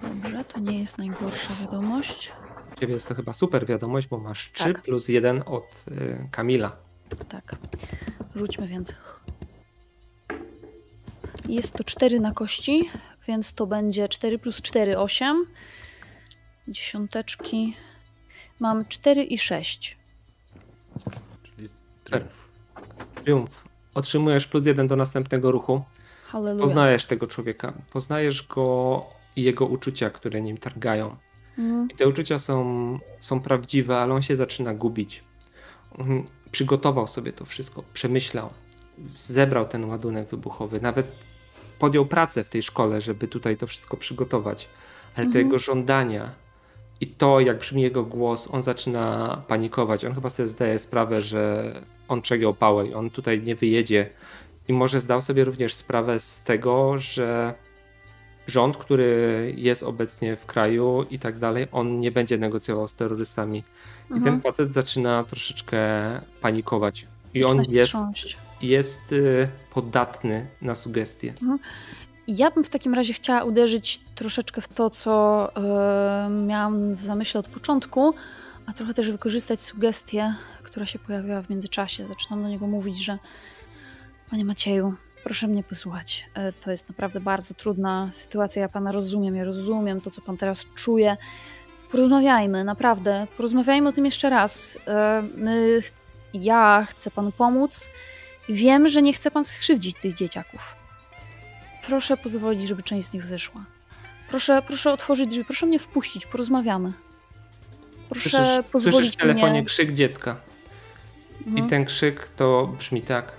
Dobrze, 0.02 0.44
to 0.44 0.60
nie 0.60 0.78
jest 0.80 0.98
najgorsza 0.98 1.54
wiadomość. 1.60 2.32
Ciebie 2.80 2.94
jest 2.94 3.08
to 3.08 3.14
chyba 3.14 3.32
super 3.32 3.66
wiadomość, 3.66 4.06
bo 4.06 4.18
masz 4.18 4.52
3 4.52 4.64
tak. 4.64 4.82
plus 4.82 5.08
1 5.08 5.42
od 5.46 5.84
y, 5.88 6.28
Kamila. 6.30 6.76
Tak. 7.28 7.56
Rzućmy 8.36 8.68
więc. 8.68 8.94
Jest 11.48 11.72
to 11.72 11.84
4 11.84 12.20
na 12.20 12.32
kości 12.32 12.90
więc 13.28 13.52
to 13.52 13.66
będzie 13.66 14.08
4 14.08 14.38
plus 14.38 14.62
4, 14.62 14.98
8. 14.98 15.46
Dziesiąteczki. 16.68 17.76
Mam 18.60 18.88
4 18.88 19.24
i 19.24 19.38
6. 19.38 19.96
Czyli 21.42 21.68
triumf. 22.04 22.48
Triumf. 23.14 23.50
Otrzymujesz 23.94 24.46
plus 24.46 24.66
1 24.66 24.88
do 24.88 24.96
następnego 24.96 25.50
ruchu. 25.50 25.82
Halleluja. 26.26 26.64
Poznajesz 26.64 27.06
tego 27.06 27.26
człowieka. 27.26 27.72
Poznajesz 27.92 28.46
go 28.46 29.06
i 29.36 29.42
jego 29.42 29.66
uczucia, 29.66 30.10
które 30.10 30.40
nim 30.40 30.58
targają. 30.58 31.16
Mhm. 31.58 31.88
I 31.90 31.94
te 31.94 32.08
uczucia 32.08 32.38
są, 32.38 32.98
są 33.20 33.40
prawdziwe, 33.40 33.98
ale 33.98 34.14
on 34.14 34.22
się 34.22 34.36
zaczyna 34.36 34.74
gubić. 34.74 35.24
On 35.98 36.24
przygotował 36.50 37.06
sobie 37.06 37.32
to 37.32 37.44
wszystko, 37.44 37.82
przemyślał, 37.92 38.50
zebrał 39.06 39.68
ten 39.68 39.84
ładunek 39.84 40.28
wybuchowy. 40.28 40.80
Nawet 40.80 41.29
podjął 41.80 42.06
pracę 42.06 42.44
w 42.44 42.48
tej 42.48 42.62
szkole, 42.62 43.00
żeby 43.00 43.28
tutaj 43.28 43.56
to 43.56 43.66
wszystko 43.66 43.96
przygotować, 43.96 44.68
ale 45.16 45.26
mhm. 45.26 45.32
te 45.32 45.38
jego 45.38 45.58
żądania 45.58 46.30
i 47.00 47.06
to, 47.06 47.40
jak 47.40 47.58
brzmi 47.58 47.82
jego 47.82 48.04
głos, 48.04 48.48
on 48.52 48.62
zaczyna 48.62 49.36
panikować. 49.48 50.04
On 50.04 50.14
chyba 50.14 50.30
sobie 50.30 50.48
zdaje 50.48 50.78
sprawę, 50.78 51.22
że 51.22 51.72
on 52.08 52.22
przegiął 52.22 52.54
pałę 52.54 52.86
i 52.86 52.94
on 52.94 53.10
tutaj 53.10 53.42
nie 53.42 53.54
wyjedzie. 53.54 54.10
I 54.68 54.72
może 54.72 55.00
zdał 55.00 55.20
sobie 55.20 55.44
również 55.44 55.74
sprawę 55.74 56.20
z 56.20 56.42
tego, 56.42 56.98
że 56.98 57.54
rząd, 58.46 58.76
który 58.76 59.54
jest 59.56 59.82
obecnie 59.82 60.36
w 60.36 60.46
kraju 60.46 61.06
i 61.10 61.18
tak 61.18 61.38
dalej, 61.38 61.66
on 61.72 62.00
nie 62.00 62.12
będzie 62.12 62.38
negocjował 62.38 62.88
z 62.88 62.94
terrorystami. 62.94 63.64
Mhm. 64.02 64.20
I 64.20 64.24
ten 64.24 64.34
mhm. 64.34 64.40
facet 64.42 64.72
zaczyna 64.72 65.24
troszeczkę 65.24 65.80
panikować. 66.40 67.06
I 67.34 67.44
on 67.44 67.62
jest, 67.68 67.94
jest 68.62 69.12
y, 69.12 69.48
podatny 69.70 70.46
na 70.62 70.74
sugestie. 70.74 71.28
Mhm. 71.28 71.58
Ja 72.28 72.50
bym 72.50 72.64
w 72.64 72.68
takim 72.68 72.94
razie 72.94 73.12
chciała 73.12 73.42
uderzyć 73.42 74.00
troszeczkę 74.14 74.60
w 74.60 74.68
to, 74.68 74.90
co 74.90 75.52
yy, 76.28 76.46
miałam 76.46 76.94
w 76.94 77.02
zamyśle 77.02 77.40
od 77.40 77.48
początku, 77.48 78.14
a 78.66 78.72
trochę 78.72 78.94
też 78.94 79.10
wykorzystać 79.10 79.60
sugestię, 79.60 80.34
która 80.62 80.86
się 80.86 80.98
pojawiła 80.98 81.42
w 81.42 81.50
międzyczasie. 81.50 82.06
Zaczynam 82.06 82.42
do 82.42 82.48
niego 82.48 82.66
mówić, 82.66 83.04
że 83.04 83.18
Panie 84.30 84.44
Macieju, 84.44 84.94
proszę 85.24 85.46
mnie 85.46 85.62
posłuchać. 85.62 86.24
Yy, 86.36 86.52
to 86.52 86.70
jest 86.70 86.88
naprawdę 86.88 87.20
bardzo 87.20 87.54
trudna 87.54 88.10
sytuacja. 88.12 88.62
Ja 88.62 88.68
Pana 88.68 88.92
rozumiem, 88.92 89.36
ja 89.36 89.44
rozumiem 89.44 90.00
to, 90.00 90.10
co 90.10 90.22
Pan 90.22 90.36
teraz 90.36 90.66
czuje. 90.74 91.16
Porozmawiajmy, 91.90 92.64
naprawdę. 92.64 93.26
Porozmawiajmy 93.36 93.88
o 93.88 93.92
tym 93.92 94.04
jeszcze 94.04 94.30
raz. 94.30 94.78
My, 95.36 95.80
ja 96.34 96.86
chcę 96.90 97.10
Panu 97.10 97.32
pomóc 97.32 97.90
Wiem, 98.50 98.88
że 98.88 99.02
nie 99.02 99.12
chce 99.12 99.30
pan 99.30 99.44
skrzywdzić 99.44 99.96
tych 100.00 100.14
dzieciaków. 100.14 100.60
Proszę 101.86 102.16
pozwolić, 102.16 102.68
żeby 102.68 102.82
część 102.82 103.08
z 103.08 103.12
nich 103.12 103.26
wyszła. 103.26 103.64
Proszę, 104.28 104.62
proszę 104.66 104.92
otworzyć 104.92 105.30
drzwi, 105.30 105.44
proszę 105.44 105.66
mnie 105.66 105.78
wpuścić, 105.78 106.26
porozmawiamy. 106.26 106.92
Proszę 108.08 108.30
słyszysz, 108.30 108.70
pozwolić 108.72 108.96
słyszysz 108.96 109.14
w 109.14 109.16
telefonie 109.16 109.52
mnie... 109.52 109.64
krzyk 109.64 109.92
dziecka. 109.92 110.36
Mhm. 111.46 111.66
I 111.66 111.70
ten 111.70 111.84
krzyk 111.84 112.28
to 112.36 112.74
brzmi 112.78 113.02
tak. 113.02 113.32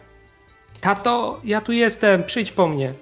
Tato, 0.81 1.41
ja 1.43 1.61
tu 1.61 1.71
jestem, 1.71 2.23
przyjdź 2.23 2.51
po 2.51 2.67
mnie. 2.67 2.93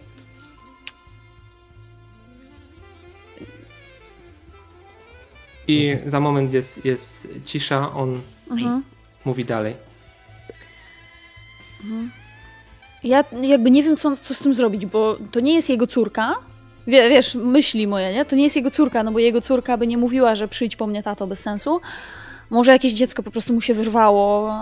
I 5.68 5.98
za 6.06 6.20
moment 6.20 6.54
jest, 6.54 6.86
jest 6.86 7.28
cisza, 7.46 7.92
on 7.92 8.22
mhm. 8.52 8.84
mówi 9.26 9.46
dalej. 9.46 9.89
Mhm. 11.84 12.12
ja 13.04 13.24
jakby 13.42 13.72
nie 13.72 13.84
wiem, 13.84 13.98
co, 13.98 14.18
co 14.18 14.34
z 14.34 14.40
tym 14.40 14.54
zrobić, 14.54 14.86
bo 14.86 15.18
to 15.32 15.40
nie 15.40 15.54
jest 15.54 15.70
jego 15.70 15.88
córka. 15.88 16.36
Wie, 16.88 17.10
wiesz, 17.10 17.36
myśli 17.36 17.88
moje, 17.88 18.14
nie? 18.14 18.26
To 18.26 18.36
nie 18.36 18.44
jest 18.44 18.56
jego 18.56 18.72
córka, 18.72 19.04
no 19.04 19.12
bo 19.12 19.20
jego 19.20 19.42
córka 19.42 19.78
by 19.78 19.88
nie 19.88 19.98
mówiła, 19.98 20.36
że 20.36 20.48
przyjdź 20.48 20.76
po 20.76 20.88
mnie, 20.88 21.04
tato, 21.04 21.28
bez 21.28 21.40
sensu. 21.40 21.82
Może 22.50 22.72
jakieś 22.72 22.94
dziecko 22.94 23.24
po 23.24 23.32
prostu 23.32 23.54
mu 23.54 23.62
się 23.62 23.74
wyrwało. 23.74 24.54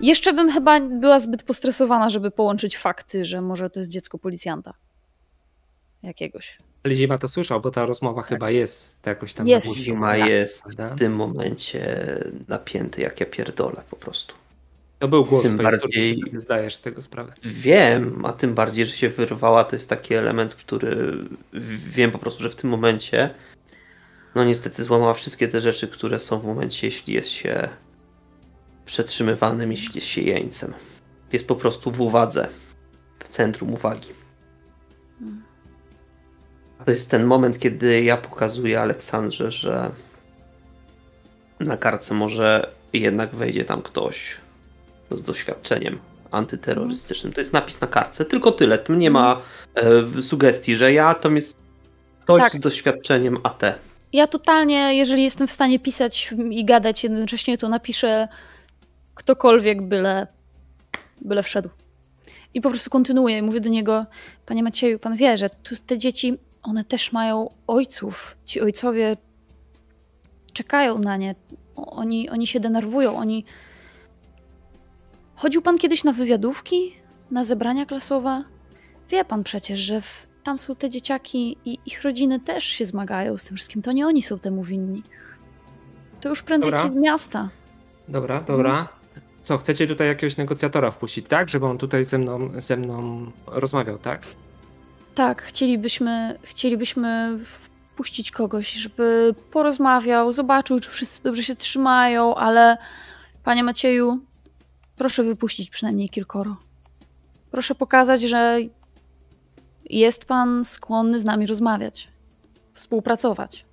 Jeszcze 0.00 0.32
bym 0.32 0.52
chyba 0.52 0.80
była 0.80 1.18
zbyt 1.18 1.42
postresowana, 1.42 2.08
żeby 2.08 2.30
połączyć 2.30 2.78
fakty, 2.78 3.24
że 3.24 3.40
może 3.40 3.70
to 3.70 3.78
jest 3.78 3.90
dziecko 3.90 4.18
policjanta. 4.18 4.74
Jakiegoś. 6.02 6.58
Lizima 6.84 7.18
to 7.18 7.28
słyszał, 7.28 7.60
bo 7.60 7.70
ta 7.70 7.86
rozmowa 7.86 8.22
chyba 8.22 8.50
jest 8.50 9.06
jakoś 9.06 9.34
tam 9.34 9.48
Jest. 9.48 9.74
Zima 9.74 10.18
tak, 10.18 10.28
jest 10.28 10.64
w 10.68 10.98
tym 10.98 11.14
momencie 11.14 12.06
napięty 12.48 13.00
jak 13.00 13.20
ja 13.20 13.26
pierdolę 13.26 13.82
po 13.90 13.96
prostu. 13.96 14.34
To 15.02 15.08
był 15.08 15.24
głos 15.24 15.42
tym 15.42 15.56
bardziej- 15.56 16.14
sobie 16.16 16.40
zdajesz 16.40 16.74
z 16.74 16.80
tego 16.80 17.02
sprawę. 17.02 17.32
Wiem, 17.42 18.24
a 18.24 18.32
tym 18.32 18.54
bardziej, 18.54 18.86
że 18.86 18.92
się 18.92 19.08
wyrwała, 19.08 19.64
to 19.64 19.76
jest 19.76 19.88
taki 19.88 20.14
element, 20.14 20.54
który 20.54 21.18
wiem 21.86 22.10
po 22.10 22.18
prostu, 22.18 22.42
że 22.42 22.50
w 22.50 22.56
tym 22.56 22.70
momencie 22.70 23.30
no 24.34 24.44
niestety 24.44 24.84
złamała 24.84 25.14
wszystkie 25.14 25.48
te 25.48 25.60
rzeczy, 25.60 25.88
które 25.88 26.18
są 26.18 26.38
w 26.38 26.44
momencie, 26.44 26.86
jeśli 26.86 27.14
jest 27.14 27.28
się 27.28 27.68
przetrzymywanym, 28.84 29.70
jeśli 29.72 29.94
jest 29.94 30.06
się 30.06 30.20
jeńcem. 30.20 30.74
Jest 31.32 31.48
po 31.48 31.56
prostu 31.56 31.90
w 31.90 32.00
uwadze, 32.00 32.48
w 33.18 33.28
centrum 33.28 33.74
uwagi. 33.74 34.08
To 36.84 36.90
jest 36.90 37.10
ten 37.10 37.24
moment, 37.24 37.58
kiedy 37.58 38.02
ja 38.02 38.16
pokazuję 38.16 38.80
Aleksandrze, 38.80 39.50
że 39.50 39.90
na 41.60 41.76
kartce 41.76 42.14
może 42.14 42.72
jednak 42.92 43.34
wejdzie 43.34 43.64
tam 43.64 43.82
ktoś 43.82 44.41
z 45.16 45.22
doświadczeniem 45.22 45.98
antyterrorystycznym. 46.30 47.32
To 47.32 47.40
jest 47.40 47.52
napis 47.52 47.80
na 47.80 47.86
kartce, 47.86 48.24
tylko 48.24 48.52
tyle. 48.52 48.78
Tam 48.78 48.98
nie 48.98 49.10
ma 49.10 49.40
e, 49.74 50.22
sugestii, 50.22 50.76
że 50.76 50.92
ja 50.92 51.14
to 51.14 51.30
jest 51.30 51.56
ktoś 52.22 52.42
Tak. 52.42 52.52
z 52.52 52.60
doświadczeniem 52.60 53.38
AT. 53.42 53.62
Ja 54.12 54.26
totalnie, 54.26 54.96
jeżeli 54.96 55.22
jestem 55.22 55.46
w 55.48 55.52
stanie 55.52 55.78
pisać 55.78 56.34
i 56.50 56.64
gadać 56.64 57.04
jednocześnie, 57.04 57.58
to 57.58 57.68
napiszę 57.68 58.28
ktokolwiek, 59.14 59.82
byle, 59.82 60.26
byle 61.20 61.42
wszedł. 61.42 61.68
I 62.54 62.60
po 62.60 62.70
prostu 62.70 62.90
kontynuuję. 62.90 63.42
Mówię 63.42 63.60
do 63.60 63.68
niego, 63.68 64.06
panie 64.46 64.62
Macieju, 64.62 64.98
pan 64.98 65.16
wie, 65.16 65.36
że 65.36 65.50
tu 65.50 65.74
te 65.86 65.98
dzieci, 65.98 66.38
one 66.62 66.84
też 66.84 67.12
mają 67.12 67.48
ojców. 67.66 68.36
Ci 68.44 68.60
ojcowie 68.60 69.16
czekają 70.52 70.98
na 70.98 71.16
nie. 71.16 71.34
Oni, 71.76 72.30
oni 72.30 72.46
się 72.46 72.60
denerwują. 72.60 73.16
Oni... 73.16 73.44
Chodził 75.42 75.62
pan 75.62 75.78
kiedyś 75.78 76.04
na 76.04 76.12
wywiadówki? 76.12 76.96
Na 77.30 77.44
zebrania 77.44 77.86
klasowe? 77.86 78.44
Wie 79.10 79.24
pan 79.24 79.44
przecież, 79.44 79.78
że 79.78 80.00
w, 80.00 80.26
tam 80.42 80.58
są 80.58 80.76
te 80.76 80.88
dzieciaki 80.88 81.56
i 81.64 81.78
ich 81.86 82.02
rodziny 82.02 82.40
też 82.40 82.64
się 82.64 82.84
zmagają 82.84 83.38
z 83.38 83.44
tym 83.44 83.56
wszystkim. 83.56 83.82
To 83.82 83.92
nie 83.92 84.06
oni 84.06 84.22
są 84.22 84.38
temu 84.38 84.64
winni. 84.64 85.02
To 86.20 86.28
już 86.28 86.42
prędzej 86.42 86.70
Dobra. 86.70 86.86
ci 86.86 86.92
z 86.92 86.96
miasta. 86.96 87.48
Dobra, 88.08 88.40
dobra. 88.40 88.88
Co, 89.42 89.58
chcecie 89.58 89.86
tutaj 89.86 90.06
jakiegoś 90.06 90.36
negocjatora 90.36 90.90
wpuścić, 90.90 91.26
tak? 91.28 91.48
Żeby 91.48 91.66
on 91.66 91.78
tutaj 91.78 92.04
ze 92.04 92.18
mną, 92.18 92.50
ze 92.60 92.76
mną 92.76 93.26
rozmawiał, 93.46 93.98
tak? 93.98 94.22
Tak, 95.14 95.42
chcielibyśmy, 95.42 96.38
chcielibyśmy 96.42 97.38
wpuścić 97.44 98.30
kogoś, 98.30 98.72
żeby 98.72 99.34
porozmawiał, 99.50 100.32
zobaczył, 100.32 100.80
czy 100.80 100.90
wszyscy 100.90 101.22
dobrze 101.22 101.42
się 101.42 101.56
trzymają, 101.56 102.34
ale 102.34 102.76
panie 103.44 103.64
Macieju, 103.64 104.20
proszę 105.02 105.22
wypuścić 105.22 105.70
przynajmniej 105.70 106.08
kilkoro. 106.08 106.56
Proszę 107.50 107.74
pokazać, 107.74 108.22
że 108.22 108.58
jest 109.84 110.24
pan 110.24 110.64
skłonny 110.64 111.18
z 111.18 111.24
nami 111.24 111.46
rozmawiać, 111.46 112.08
współpracować. 112.74 113.64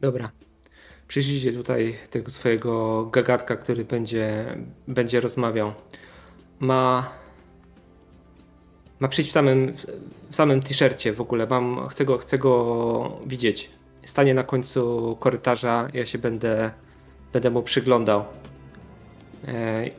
Dobra. 0.00 0.30
Przyjrzyjcie 1.08 1.52
tutaj 1.52 1.98
tego 2.10 2.30
swojego 2.30 3.06
gagatka, 3.06 3.56
który 3.56 3.84
będzie, 3.84 4.56
będzie 4.88 5.20
rozmawiał. 5.20 5.72
Ma. 6.60 7.10
Ma 9.00 9.08
przyjść 9.08 9.30
w 9.30 9.32
samym, 9.32 9.72
w 10.30 10.36
samym 10.36 10.62
t-shircie 10.62 11.12
w 11.12 11.20
ogóle. 11.20 11.46
Mam, 11.46 11.88
chcę, 11.88 12.04
go, 12.04 12.18
chcę 12.18 12.38
go 12.38 13.18
widzieć. 13.26 13.70
Stanie 14.04 14.34
na 14.34 14.42
końcu 14.42 15.16
korytarza, 15.20 15.88
ja 15.94 16.06
się 16.06 16.18
będę, 16.18 16.70
będę 17.32 17.50
mu 17.50 17.62
przyglądał. 17.62 18.24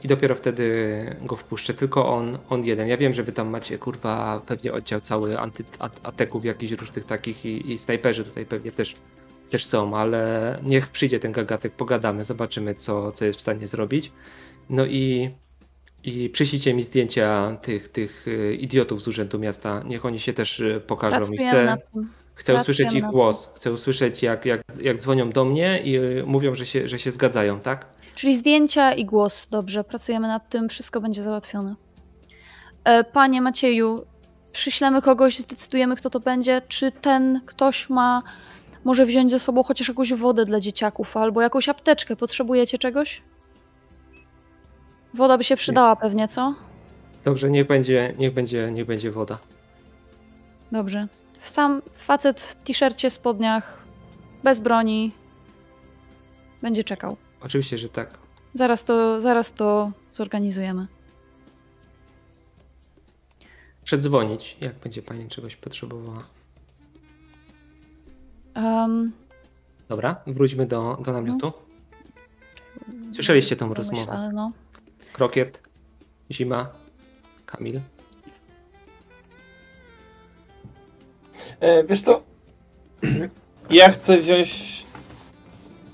I 0.04 0.08
dopiero 0.08 0.36
wtedy 0.36 1.16
go 1.22 1.36
wpuszczę. 1.36 1.74
Tylko 1.74 2.14
on, 2.14 2.38
on 2.50 2.66
jeden. 2.66 2.88
Ja 2.88 2.98
wiem, 2.98 3.14
że 3.14 3.24
wy 3.24 3.34
tam 3.34 3.50
macie 3.50 3.78
kurwa 3.78 4.42
pewnie 4.48 4.74
oddział 4.74 5.02
cały 5.02 5.40
anty, 5.40 5.64
at, 5.80 6.00
ateków 6.04 6.46
jakichś 6.46 6.72
różnych 6.72 7.06
takich 7.06 7.46
i, 7.46 7.72
i 7.72 7.78
snajperzy 7.78 8.24
tutaj 8.24 8.46
pewnie 8.46 8.72
też 8.72 8.96
też 9.52 9.66
są, 9.66 9.98
ale 9.98 10.60
niech 10.64 10.88
przyjdzie 10.88 11.20
ten 11.20 11.32
gagatek, 11.32 11.74
pogadamy, 11.74 12.24
zobaczymy, 12.24 12.76
co, 12.76 13.12
co 13.12 13.26
jest 13.26 13.40
w 13.40 13.42
stanie 13.42 13.68
zrobić. 13.68 14.12
No 14.70 14.86
i, 14.86 15.30
i 16.04 16.30
przyślijcie 16.30 16.74
mi 16.74 16.84
zdjęcia 16.84 17.58
tych, 17.62 17.88
tych 17.90 18.28
y, 18.28 18.56
idiotów 18.56 19.02
z 19.02 19.08
Urzędu 19.08 19.40
Miasta. 19.40 19.84
Niech 19.86 20.06
oni 20.06 20.20
się 20.20 20.34
też 20.34 20.60
y, 20.60 20.82
pokażą. 20.88 21.18
I 21.18 21.20
Pracujemy 21.20 21.50
chcę, 21.50 21.66
nad 21.66 21.92
tym. 21.92 22.10
chcę 22.36 22.56
usłyszeć 22.56 22.94
ich 22.94 23.04
głos. 23.04 23.52
Chcę 23.56 23.72
usłyszeć, 23.72 24.24
jak, 24.24 24.46
jak, 24.46 24.62
jak 24.82 24.98
dzwonią 24.98 25.30
do 25.30 25.46
mnie 25.46 25.82
i 25.84 25.98
y, 25.98 26.24
mówią, 26.26 26.56
że 26.56 26.66
się, 26.66 26.88
że 26.88 27.00
się 27.00 27.12
zgadzają, 27.12 27.60
tak? 27.60 27.86
Czyli 28.22 28.38
zdjęcia 28.38 28.94
i 28.94 29.06
głos. 29.06 29.48
Dobrze, 29.52 29.84
pracujemy 29.84 30.28
nad 30.28 30.50
tym, 30.50 30.70
wszystko 30.70 31.02
będzie 31.02 31.22
załatwione. 31.22 31.76
E, 32.84 33.04
Panie 33.04 33.42
Macieju, 33.42 34.06
przyślemy 34.52 35.02
kogoś, 35.02 35.40
zdecydujemy, 35.40 35.96
kto 35.96 36.10
to 36.10 36.20
będzie. 36.20 36.62
Czy 36.68 36.92
ten 36.92 37.42
ktoś 37.46 37.90
ma 37.90 38.22
może 38.84 39.06
wziąć 39.06 39.32
ze 39.32 39.40
sobą 39.40 39.64
chociaż 39.64 39.88
jakąś 39.88 40.14
wodę 40.14 40.46
dla 40.46 40.60
dzieciaków 40.60 41.18
albo 41.18 41.42
jakąś 41.42 41.70
apteczkę? 41.70 42.16
Potrzebujecie 42.16 42.78
czegoś? 42.78 43.22
Woda 45.14 45.38
by 45.38 45.44
się 45.44 45.56
przydała 45.56 45.96
pewnie, 45.96 46.28
co? 46.28 46.54
Dobrze, 47.26 47.50
niech 47.50 47.68
będzie, 47.68 48.14
niech 48.18 48.34
będzie, 48.34 48.72
niech 48.72 48.86
będzie 48.86 49.12
woda. 49.12 49.38
Dobrze. 50.72 51.08
Sam 51.46 51.82
facet 51.94 52.40
w 52.40 52.56
t-shircie, 52.56 53.10
spodniach, 53.10 53.84
bez 54.44 54.60
broni, 54.60 55.12
będzie 56.62 56.84
czekał. 56.84 57.18
Oczywiście, 57.44 57.78
że 57.78 57.90
tak. 57.90 58.18
Zaraz 58.54 58.84
to, 58.84 59.22
zaraz 59.22 59.54
to 59.54 59.92
zorganizujemy. 60.14 60.88
Przedzwonić, 63.84 64.58
jak 64.62 64.76
będzie 64.76 65.02
pani 65.02 65.28
czegoś 65.28 65.56
potrzebowała. 65.56 66.24
Um, 68.56 69.12
Dobra, 69.90 70.16
wróćmy 70.28 70.66
do, 70.66 70.98
do 71.06 71.12
namiotu. 71.14 71.54
Słyszeliście 73.14 73.56
tą 73.56 73.74
rozmowę. 73.74 74.12
ale 74.12 74.32
no. 74.32 74.52
Krokiet, 75.14 75.62
Zima, 76.32 76.70
Kamil. 77.46 77.82
E, 81.60 81.84
wiesz 81.84 82.02
co? 82.02 82.22
Ja 83.70 83.92
chcę 83.92 84.18
wziąć 84.18 84.86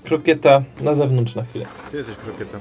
krokieta 0.08 0.62
na 0.80 0.94
zewnątrz 0.94 1.34
na 1.34 1.42
chwilę. 1.42 1.66
Ty 1.90 1.96
jesteś 1.96 2.16
krokietem. 2.16 2.60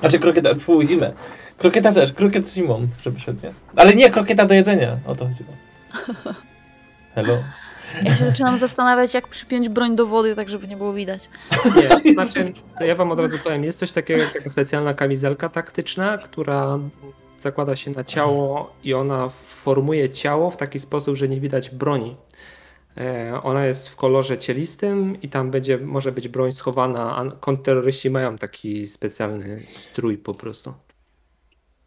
Znaczy 0.00 0.18
krokieta, 0.18 0.54
twój 0.54 0.86
zimę. 0.86 1.12
Krokieta 1.58 1.92
też, 1.92 2.12
krokiet 2.12 2.52
zimą, 2.54 2.86
żeby 3.02 3.20
się 3.20 3.32
nie. 3.32 3.52
Ale 3.76 3.94
nie 3.94 4.10
krokieta 4.10 4.46
do 4.46 4.54
jedzenia, 4.54 4.98
o 5.06 5.14
to 5.14 5.26
chodziło. 5.26 5.50
Hello. 7.14 7.38
Ja 8.02 8.16
się 8.16 8.24
zaczynam 8.24 8.58
zastanawiać, 8.58 9.14
jak 9.14 9.28
przypiąć 9.28 9.68
broń 9.68 9.96
do 9.96 10.06
wody, 10.06 10.36
tak 10.36 10.48
żeby 10.48 10.68
nie 10.68 10.76
było 10.76 10.92
widać. 10.92 11.28
Nie, 11.76 12.12
znaczy, 12.14 12.52
to 12.78 12.84
ja 12.84 12.94
wam 12.94 13.12
od 13.12 13.20
razu 13.20 13.38
powiem, 13.38 13.64
jest 13.64 13.78
coś 13.78 13.92
takiego 13.92 14.22
jak 14.22 14.32
taka 14.32 14.50
specjalna 14.50 14.94
kamizelka 14.94 15.48
taktyczna, 15.48 16.18
która 16.18 16.78
zakłada 17.40 17.76
się 17.76 17.90
na 17.90 18.04
ciało 18.04 18.72
i 18.84 18.94
ona 18.94 19.28
formuje 19.44 20.10
ciało 20.10 20.50
w 20.50 20.56
taki 20.56 20.80
sposób, 20.80 21.16
że 21.16 21.28
nie 21.28 21.40
widać 21.40 21.70
broni. 21.70 22.16
E, 22.98 23.40
Ona 23.42 23.66
jest 23.66 23.88
w 23.88 23.96
kolorze 23.96 24.38
cielistym 24.38 25.22
i 25.22 25.28
tam 25.28 25.50
będzie, 25.50 25.78
może 25.78 26.12
być 26.12 26.28
broń 26.28 26.52
schowana, 26.52 27.16
a 27.16 27.30
kontrterroryści 27.30 28.10
mają 28.10 28.38
taki 28.38 28.86
specjalny 28.88 29.60
strój 29.66 30.18
po 30.18 30.34
prostu. 30.34 30.74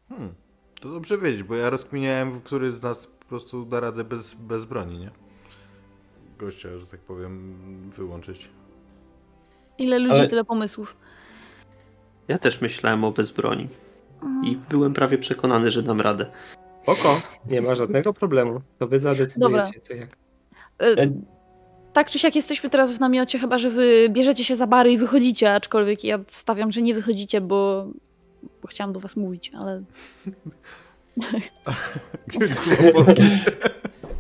Hmm, 0.09 0.33
to 0.81 0.89
dobrze 0.89 1.17
wiedzieć, 1.17 1.43
bo 1.43 1.55
ja 1.55 1.69
rozkminiałem, 1.69 2.41
który 2.41 2.71
z 2.71 2.81
nas 2.81 3.07
po 3.07 3.25
prostu 3.25 3.65
da 3.65 3.79
radę 3.79 4.03
bez, 4.03 4.33
bez 4.33 4.65
broni, 4.65 4.99
nie? 4.99 5.11
Gościa, 6.39 6.77
że 6.77 6.87
tak 6.87 6.99
powiem, 6.99 7.53
wyłączyć. 7.97 8.49
Ile 9.77 9.99
ludzi, 9.99 10.15
Ale- 10.19 10.27
tyle 10.27 10.43
pomysłów. 10.45 10.97
Ja 12.27 12.37
też 12.37 12.61
myślałem 12.61 13.03
o 13.03 13.11
bezbroni 13.11 13.67
i 14.43 14.57
byłem 14.69 14.93
prawie 14.93 15.17
przekonany, 15.17 15.71
że 15.71 15.83
dam 15.83 16.01
radę. 16.01 16.31
Oko, 16.85 17.21
nie 17.45 17.61
ma 17.61 17.75
żadnego 17.75 18.13
problemu. 18.13 18.61
To 18.79 18.87
wy 18.87 18.99
zadecydujecie 18.99 19.81
co 19.81 19.93
jak. 19.93 20.20
E, 20.81 21.01
E, 21.03 21.11
Tak 21.93 22.09
czy 22.09 22.19
siak 22.19 22.35
jesteśmy 22.35 22.69
teraz 22.69 22.91
w 22.91 22.99
namiocie, 22.99 23.39
chyba 23.39 23.57
że 23.57 23.69
wy 23.69 24.07
bierzecie 24.09 24.43
się 24.43 24.55
za 24.55 24.67
bary 24.67 24.91
i 24.91 24.97
wychodzicie, 24.97 25.53
aczkolwiek 25.53 26.03
ja 26.03 26.19
stawiam, 26.27 26.71
że 26.71 26.81
nie 26.81 26.93
wychodzicie, 26.93 27.41
bo 27.41 27.87
bo 28.61 28.67
chciałam 28.67 28.93
do 28.93 28.99
was 28.99 29.15
mówić, 29.15 29.51
ale 29.59 29.81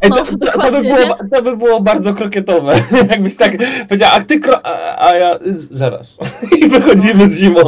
Ej, 0.01 0.09
No, 0.09 0.15
to, 0.15 0.37
to, 0.37 0.59
to, 0.61 0.71
by 0.71 0.81
było, 0.81 1.17
to 1.33 1.41
by 1.41 1.57
było 1.57 1.81
bardzo 1.81 2.13
krokietowe. 2.13 2.75
Jakbyś 3.11 3.35
tak 3.35 3.51
powiedziała, 3.87 4.11
a 4.11 4.23
ty 4.23 4.39
kro... 4.39 4.65
A, 4.65 5.07
a 5.09 5.15
ja... 5.15 5.39
Zaraz. 5.71 6.17
I 6.61 6.69
wychodzimy 6.69 7.29
z 7.29 7.37
zimą. 7.39 7.61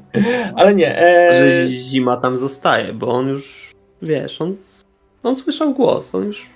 Ale 0.56 0.74
nie. 0.74 0.94
Że 1.32 1.62
E... 1.62 1.66
zima 1.68 2.16
tam 2.16 2.38
zostaje, 2.38 2.92
bo 2.92 3.08
on 3.08 3.28
już, 3.28 3.74
wiesz, 4.02 4.40
on, 4.40 4.56
on 5.22 5.36
słyszał 5.36 5.74
głos, 5.74 6.14
on 6.14 6.24
już 6.24 6.46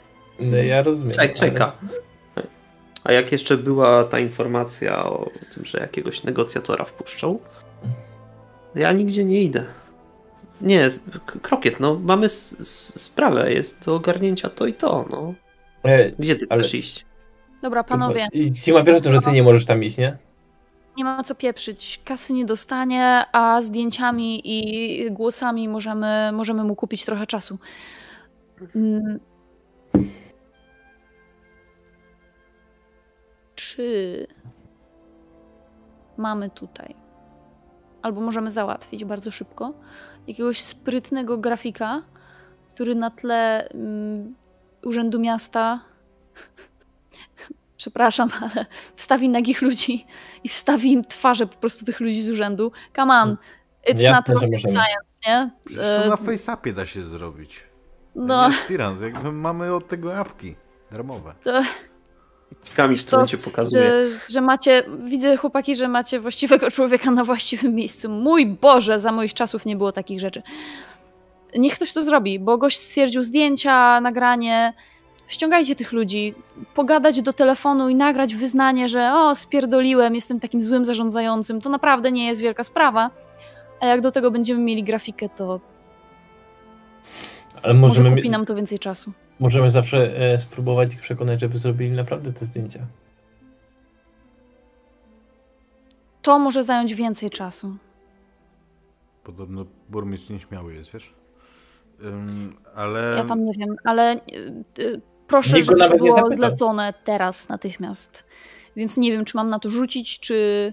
No, 0.41 0.57
ja 0.57 0.83
rozumiem. 0.83 1.15
czek, 1.15 1.35
czeka. 1.35 1.73
A 3.05 3.13
jak 3.13 3.33
jeszcze 3.33 3.57
była 3.57 4.05
ta 4.05 4.19
informacja 4.19 5.05
o 5.05 5.31
tym, 5.55 5.65
że 5.65 5.79
jakiegoś 5.79 6.25
negocjatora 6.25 6.85
wpuszczą, 6.85 7.39
ja 8.75 8.93
nigdzie 8.93 9.25
nie 9.25 9.43
idę. 9.43 9.65
Nie, 10.61 10.91
Krokiet, 11.43 11.81
no 11.81 11.95
mamy 12.03 12.27
s- 12.27 12.57
s- 12.61 13.03
sprawę, 13.03 13.53
jest 13.53 13.85
do 13.85 13.95
ogarnięcia 13.95 14.49
to 14.49 14.67
i 14.67 14.73
to, 14.75 15.05
no. 15.11 15.35
Ale... 15.83 15.95
E, 15.95 16.11
Gdzie 16.19 16.37
ty 16.37 16.47
Ale- 16.51 16.61
chcesz 16.63 16.75
iść? 16.75 17.07
dobra, 17.63 17.85
panowie, 17.85 18.29
I 18.33 18.55
Zima 18.55 18.83
wiesz 18.83 18.97
o 18.97 19.01
tym, 19.01 19.13
że 19.13 19.21
ty 19.21 19.33
nie 19.33 19.43
możesz 19.43 19.65
tam 19.65 19.85
iść, 19.85 19.97
nie? 19.99 20.19
nie 20.97 21.05
ma 21.05 21.23
co 21.25 21.35
pieprzyć. 21.35 22.01
Kasy 22.05 22.33
nie 22.33 22.45
dostanie, 22.45 23.25
a 23.33 23.63
zdjęciami 23.63 24.41
i 24.45 25.11
głosami 25.13 25.69
możemy, 25.69 26.31
możemy 26.33 26.65
mu 26.65 26.77
kupić 26.77 27.05
trochę 27.05 27.27
czasu. 27.27 27.59
Mm. 28.77 29.21
Czy 33.77 34.27
mamy 36.17 36.51
tutaj, 36.51 36.95
albo 38.03 38.21
możemy 38.21 38.51
załatwić 38.51 39.05
bardzo 39.05 39.31
szybko, 39.31 39.73
jakiegoś 40.27 40.61
sprytnego 40.61 41.39
grafika, 41.39 42.03
który 42.69 42.95
na 42.95 43.11
tle 43.11 43.69
mm, 43.69 44.35
Urzędu 44.85 45.21
Miasta 45.21 45.81
przepraszam, 47.77 48.31
ale 48.41 48.67
wstawi 48.97 49.29
nagich 49.29 49.63
ludzi 49.63 50.07
i 50.45 50.49
wstawi 50.49 50.93
im 50.93 51.05
twarze 51.05 51.47
po 51.47 51.57
prostu 51.57 51.85
tych 51.85 52.01
ludzi 52.01 52.23
z 52.23 52.31
urzędu. 52.31 52.73
Come 52.97 53.15
on, 53.15 53.37
it's 53.89 54.01
Jasne, 54.01 54.35
not 54.35 54.43
rocket 54.43 54.61
science, 54.61 55.19
nie? 55.27 55.51
Przecież 55.65 56.03
to 56.03 56.09
na 56.09 56.17
FaceAppie 56.17 56.73
da 56.73 56.87
się 56.87 57.03
zrobić. 57.03 57.65
No, 58.15 58.27
No. 58.27 58.45
Aspirant, 58.45 59.01
jakby 59.01 59.33
mamy 59.33 59.75
od 59.75 59.89
tego 59.89 60.17
apki 60.17 60.57
darmowe. 60.91 61.35
to, 61.45 61.63
Kamisz, 62.77 63.05
to 63.05 63.17
który 63.17 63.29
cię 63.29 63.51
pokazuje. 63.51 63.83
że, 63.83 64.07
że 64.29 64.41
macie, 64.41 64.83
widzę 64.99 65.37
chłopaki, 65.37 65.75
że 65.75 65.89
macie 65.89 66.21
właściwego 66.21 66.71
człowieka 66.71 67.11
na 67.11 67.25
właściwym 67.25 67.75
miejscu. 67.75 68.09
Mój 68.09 68.47
Boże, 68.47 69.01
za 69.01 69.13
moich 69.13 69.35
czasów 69.35 69.67
nie 69.67 69.77
było 69.77 69.93
takich 69.93 70.21
rzeczy. 70.21 70.43
Niech 71.59 71.75
ktoś 71.75 71.93
to 71.93 72.03
zrobi, 72.03 72.39
bo 72.39 72.59
gość 72.59 72.81
stwierdził 72.81 73.23
zdjęcia, 73.23 74.01
nagranie. 74.01 74.73
Ściągajcie 75.29 75.77
tych 75.77 75.93
ludzi, 75.93 76.35
pogadać 76.75 77.23
do 77.23 77.33
telefonu 77.33 77.89
i 77.89 77.95
nagrać 77.95 78.35
wyznanie, 78.35 78.89
że 78.89 79.13
o, 79.15 79.37
spierdoliłem, 79.37 80.15
jestem 80.15 80.41
takim 80.41 80.63
złym 80.63 80.87
zarządzającym. 80.87 81.61
To 81.61 81.69
naprawdę 81.69 82.13
nie 82.13 82.27
jest 82.27 82.41
wielka 82.41 82.65
sprawa. 82.65 83.11
A 83.81 83.87
jak 83.87 84.01
do 84.01 84.13
tego 84.13 84.31
będziemy 84.31 84.61
mieli 84.61 84.85
grafikę, 84.85 85.29
to 85.29 85.61
Ale 87.63 87.75
może 87.75 88.03
możemy, 88.03 88.17
kupi 88.17 88.31
nam 88.31 88.47
to 88.47 88.55
więcej 88.55 88.79
czasu. 88.79 89.13
Możemy 89.41 89.71
zawsze 89.71 90.17
e, 90.17 90.41
spróbować 90.41 90.95
ich 90.95 91.01
przekonać, 91.01 91.41
żeby 91.41 91.59
zrobili 91.59 91.91
naprawdę 91.91 92.33
te 92.33 92.45
zdjęcia. 92.45 92.87
To 96.23 96.39
może 96.39 96.65
zająć 96.65 96.95
więcej 96.95 97.31
czasu. 97.31 97.77
Podobno 99.25 99.67
burmistrz 99.89 100.31
nieśmiały 100.31 100.75
jest, 100.75 100.93
wiesz? 100.93 101.15
Ym, 102.05 102.57
ale... 102.75 103.15
Ja 103.17 103.25
tam 103.25 103.45
nie 103.45 103.53
wiem, 103.59 103.77
ale 103.85 104.17
y, 104.17 104.19
y, 104.79 105.01
proszę, 105.29 105.57
Nikt 105.57 105.69
żeby 105.69 105.81
to 105.81 105.97
było 105.97 106.31
zlecone 106.37 106.95
teraz, 107.05 107.49
natychmiast. 107.49 108.25
Więc 108.77 108.97
nie 108.97 109.13
wiem, 109.13 109.25
czy 109.25 109.37
mam 109.37 109.51
na 109.51 109.59
to 109.59 109.71
rzucić, 109.71 110.21
czy. 110.21 110.73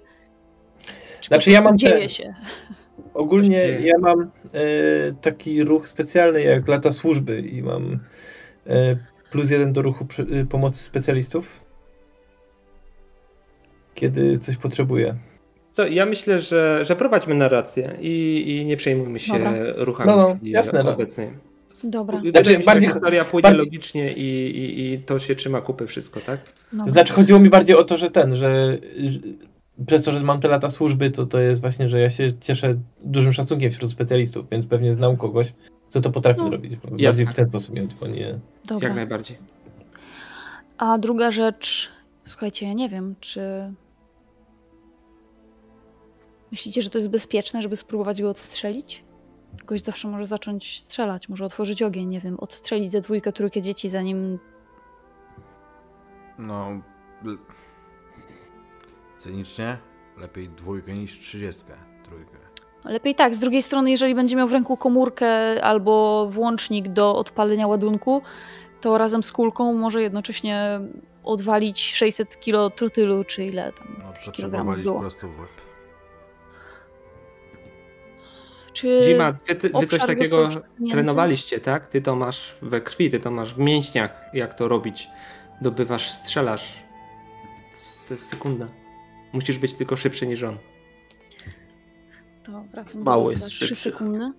czy 1.21 1.27
Znaczy, 1.27 1.51
ja 1.51 1.61
mam 1.61 1.73
te- 1.73 1.77
dzieje 1.77 2.09
się. 2.09 2.35
Ogólnie 3.13 3.59
ja 3.79 3.97
mam 3.99 4.21
e, 4.21 4.29
taki 5.21 5.63
ruch 5.63 5.89
specjalny 5.89 6.41
jak 6.41 6.67
lata 6.67 6.91
służby 6.91 7.41
i 7.41 7.63
mam 7.63 7.99
plus 9.31 9.49
jeden 9.49 9.73
do 9.73 9.81
ruchu 9.81 10.05
e, 10.41 10.45
pomocy 10.45 10.83
specjalistów, 10.83 11.63
kiedy 13.95 14.39
coś 14.39 14.57
potrzebuję. 14.57 15.15
Co, 15.71 15.87
ja 15.87 16.05
myślę, 16.05 16.39
że, 16.39 16.85
że 16.85 16.95
prowadźmy 16.95 17.35
narrację 17.35 17.97
i, 18.01 18.43
i 18.57 18.65
nie 18.65 18.77
przejmujmy 18.77 19.19
się 19.19 19.33
Dobra. 19.33 19.53
ruchami 19.75 20.09
No, 20.11 20.17
no, 20.17 20.37
jasne, 20.43 20.83
no. 20.83 20.93
obecnej. 20.93 21.29
Dobra. 21.83 22.21
Znaczy, 22.31 22.59
bardziej- 22.59 22.89
historia 22.89 23.25
pójdzie 23.25 23.43
bardziej- 23.43 23.59
logicznie 23.65 24.13
i, 24.13 24.57
i, 24.57 24.93
i 24.93 24.99
to 24.99 25.19
się 25.19 25.35
trzyma 25.35 25.61
kupy 25.61 25.87
wszystko, 25.87 26.19
tak? 26.19 26.39
Dobra. 26.73 26.87
Znaczy 26.87 27.13
chodziło 27.13 27.39
mi 27.39 27.49
bardziej 27.49 27.75
o 27.75 27.83
to, 27.83 27.97
że 27.97 28.11
ten, 28.11 28.35
że, 28.35 28.77
że 29.09 29.19
przez 29.87 30.03
to, 30.03 30.11
że 30.11 30.21
mam 30.21 30.39
te 30.39 30.47
lata 30.47 30.69
służby, 30.69 31.11
to 31.11 31.25
to 31.25 31.39
jest 31.39 31.61
właśnie, 31.61 31.89
że 31.89 31.99
ja 31.99 32.09
się 32.09 32.33
cieszę 32.39 32.77
dużym 33.03 33.33
szacunkiem 33.33 33.71
wśród 33.71 33.91
specjalistów, 33.91 34.49
więc 34.49 34.67
pewnie 34.67 34.93
znam 34.93 35.17
kogoś, 35.17 35.53
kto 35.89 36.01
to 36.01 36.09
potrafi 36.11 36.39
No. 36.39 36.45
zrobić. 36.45 36.75
Bardziej 36.75 37.05
Jasne. 37.05 37.25
w 37.25 37.33
ten 37.33 37.47
sposób, 37.49 37.75
tylko 37.75 38.07
nie... 38.07 38.39
Dobra. 38.67 38.87
Jak 38.87 38.95
najbardziej. 38.95 39.37
A 40.77 40.97
druga 40.97 41.31
rzecz, 41.31 41.91
słuchajcie, 42.25 42.67
ja 42.67 42.73
nie 42.73 42.89
wiem, 42.89 43.15
czy. 43.19 43.73
Myślicie, 46.51 46.81
że 46.81 46.89
to 46.89 46.97
jest 46.97 47.09
bezpieczne, 47.09 47.61
żeby 47.61 47.75
spróbować 47.75 48.21
go 48.21 48.29
odstrzelić? 48.29 49.03
Gość 49.65 49.85
zawsze 49.85 50.07
może 50.07 50.25
zacząć 50.25 50.81
strzelać, 50.81 51.29
może 51.29 51.45
otworzyć 51.45 51.81
ogień, 51.83 52.09
nie 52.09 52.19
wiem, 52.19 52.39
odstrzelić 52.39 52.91
ze 52.91 53.01
dwójkę, 53.01 53.31
trójkę 53.31 53.61
dzieci, 53.61 53.89
zanim. 53.89 54.39
No... 56.39 56.81
Cynicznie, 59.17 59.77
lepiej 60.17 60.49
dwójkę 60.49 60.93
niż 60.93 61.19
trzydziestkę, 61.19 61.73
trójkę. 62.03 62.37
Lepiej 62.85 63.15
tak, 63.15 63.35
z 63.35 63.39
drugiej 63.39 63.61
strony, 63.61 63.91
jeżeli 63.91 64.15
będzie 64.15 64.35
miał 64.35 64.47
w 64.47 64.51
ręku 64.51 64.77
komórkę 64.77 65.27
albo 65.63 66.27
włącznik 66.29 66.87
do 66.87 67.15
odpalenia 67.15 67.67
ładunku, 67.67 68.21
to 68.81 68.97
razem 68.97 69.23
z 69.23 69.31
kulką 69.31 69.73
może 69.73 70.01
jednocześnie 70.01 70.79
odwalić 71.23 71.79
600 71.95 72.39
kilo 72.39 72.69
trotylu, 72.69 73.23
czy 73.23 73.45
ile 73.45 73.73
tam 73.73 73.95
No, 74.03 74.11
to 74.13 74.19
trzeba 74.21 74.35
kilogramów 74.35 74.67
walić 74.67 74.85
było. 74.85 74.99
prosto 74.99 75.27
w 75.27 75.39
łeb. 75.39 75.49
Czy 78.73 78.99
Zima, 79.03 79.31
wy, 79.31 79.55
ty, 79.55 79.69
wy 79.69 79.87
coś 79.87 79.99
takiego 79.99 80.47
trenowaliście, 80.91 81.59
tak? 81.59 81.87
Ty 81.87 82.01
to 82.01 82.15
masz 82.15 82.55
we 82.61 82.81
krwi, 82.81 83.11
ty 83.11 83.19
to 83.19 83.31
masz 83.31 83.53
w 83.53 83.57
mięśniach, 83.59 84.29
jak 84.33 84.53
to 84.53 84.67
robić. 84.67 85.07
Dobywasz, 85.61 86.11
strzelasz. 86.11 86.73
To 88.07 88.13
jest 88.13 88.29
sekunda. 88.29 88.67
Musisz 89.33 89.57
być 89.57 89.73
tylko 89.75 89.95
szybszy 89.95 90.27
niż 90.27 90.43
on. 90.43 90.57
To 92.43 92.63
wracam 92.71 93.03
Mało 93.03 93.23
do 93.23 93.29
jest 93.29 93.41
za 93.43 93.47
3 93.49 93.57
szybszy. 93.65 93.75
sekundy. 93.75 94.31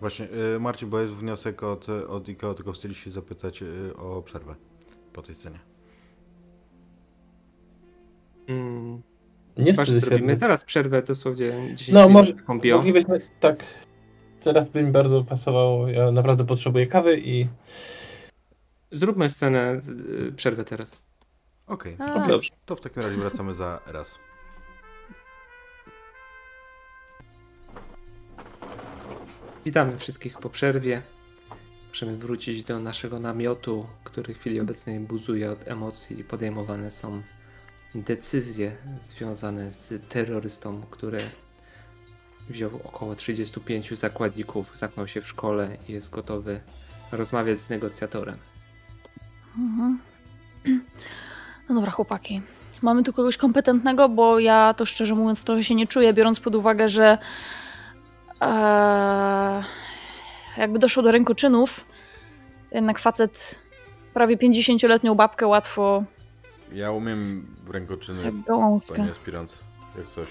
Właśnie, 0.00 0.28
y, 0.56 0.60
Marcin, 0.60 0.90
bo 0.90 1.00
jest 1.00 1.12
wniosek 1.12 1.62
od, 1.62 1.88
od 1.88 2.28
IKEA, 2.28 2.54
tylko 2.54 2.72
chcieliście 2.72 3.04
się 3.04 3.10
zapytać 3.10 3.62
y, 3.62 3.96
o 3.96 4.22
przerwę 4.22 4.54
po 5.12 5.22
tej 5.22 5.34
scenie. 5.34 5.58
Mm. 8.46 9.02
Nie 9.56 9.64
Patrz, 9.74 9.78
wstydzę 9.90 10.00
się. 10.00 10.06
zrobimy 10.06 10.36
teraz 10.36 10.64
przerwę 10.64 11.02
dosłownie 11.02 11.52
10 11.74 11.88
No, 11.88 12.08
może-. 12.08 12.34
Moglibyśmy, 12.72 13.20
tak, 13.40 13.64
teraz 14.40 14.70
by 14.70 14.82
mi 14.82 14.92
bardzo 14.92 15.24
pasowało, 15.24 15.88
ja 15.88 16.10
naprawdę 16.10 16.44
potrzebuję 16.46 16.86
kawy 16.86 17.20
i... 17.24 17.46
Zróbmy 18.92 19.28
scenę, 19.30 19.80
y, 20.28 20.32
przerwę 20.32 20.64
teraz. 20.64 21.02
Okej, 21.66 21.96
A, 21.98 22.28
Dobrze. 22.28 22.50
to 22.66 22.76
w 22.76 22.80
takim 22.80 23.02
razie 23.02 23.16
wracamy 23.16 23.54
za 23.54 23.80
raz. 23.86 24.18
Witamy 29.68 29.98
wszystkich 29.98 30.38
po 30.38 30.50
przerwie. 30.50 31.02
Możemy 31.88 32.16
wrócić 32.16 32.64
do 32.64 32.80
naszego 32.80 33.20
namiotu, 33.20 33.86
który 34.04 34.34
w 34.34 34.38
chwili 34.38 34.60
obecnej 34.60 35.00
buzuje 35.00 35.50
od 35.50 35.68
emocji. 35.68 36.24
Podejmowane 36.24 36.90
są 36.90 37.22
decyzje 37.94 38.76
związane 39.00 39.70
z 39.70 40.08
terrorystą, 40.08 40.82
który 40.90 41.18
wziął 42.48 42.70
około 42.84 43.14
35 43.14 43.98
zakładników, 43.98 44.76
zamknął 44.76 45.08
się 45.08 45.20
w 45.20 45.28
szkole 45.28 45.76
i 45.88 45.92
jest 45.92 46.10
gotowy 46.10 46.60
rozmawiać 47.12 47.60
z 47.60 47.68
negocjatorem. 47.68 48.36
Mhm. 49.58 49.98
No 51.68 51.74
dobra, 51.74 51.90
chłopaki. 51.90 52.40
Mamy 52.82 53.02
tu 53.02 53.12
kogoś 53.12 53.36
kompetentnego, 53.36 54.08
bo 54.08 54.38
ja 54.38 54.74
to 54.74 54.86
szczerze 54.86 55.14
mówiąc 55.14 55.42
trochę 55.44 55.64
się 55.64 55.74
nie 55.74 55.86
czuję, 55.86 56.12
biorąc 56.12 56.40
pod 56.40 56.54
uwagę, 56.54 56.88
że 56.88 57.18
e, 58.42 59.62
jakby 60.56 60.78
doszło 60.78 61.02
do 61.02 61.12
rękoczynów, 61.12 61.84
jednak 62.72 62.98
facet 62.98 63.58
prawie 64.14 64.36
50-letnią 64.36 65.14
babkę 65.14 65.46
łatwo 65.46 66.04
Ja 66.72 66.90
umiem 66.90 67.46
w 67.64 67.70
rękoczyny, 67.70 68.24
jak 68.24 68.40
gałązkę. 68.42 68.96
panie 68.96 69.10
aspirant, 69.10 69.58
jak 69.98 70.08
coś. 70.08 70.28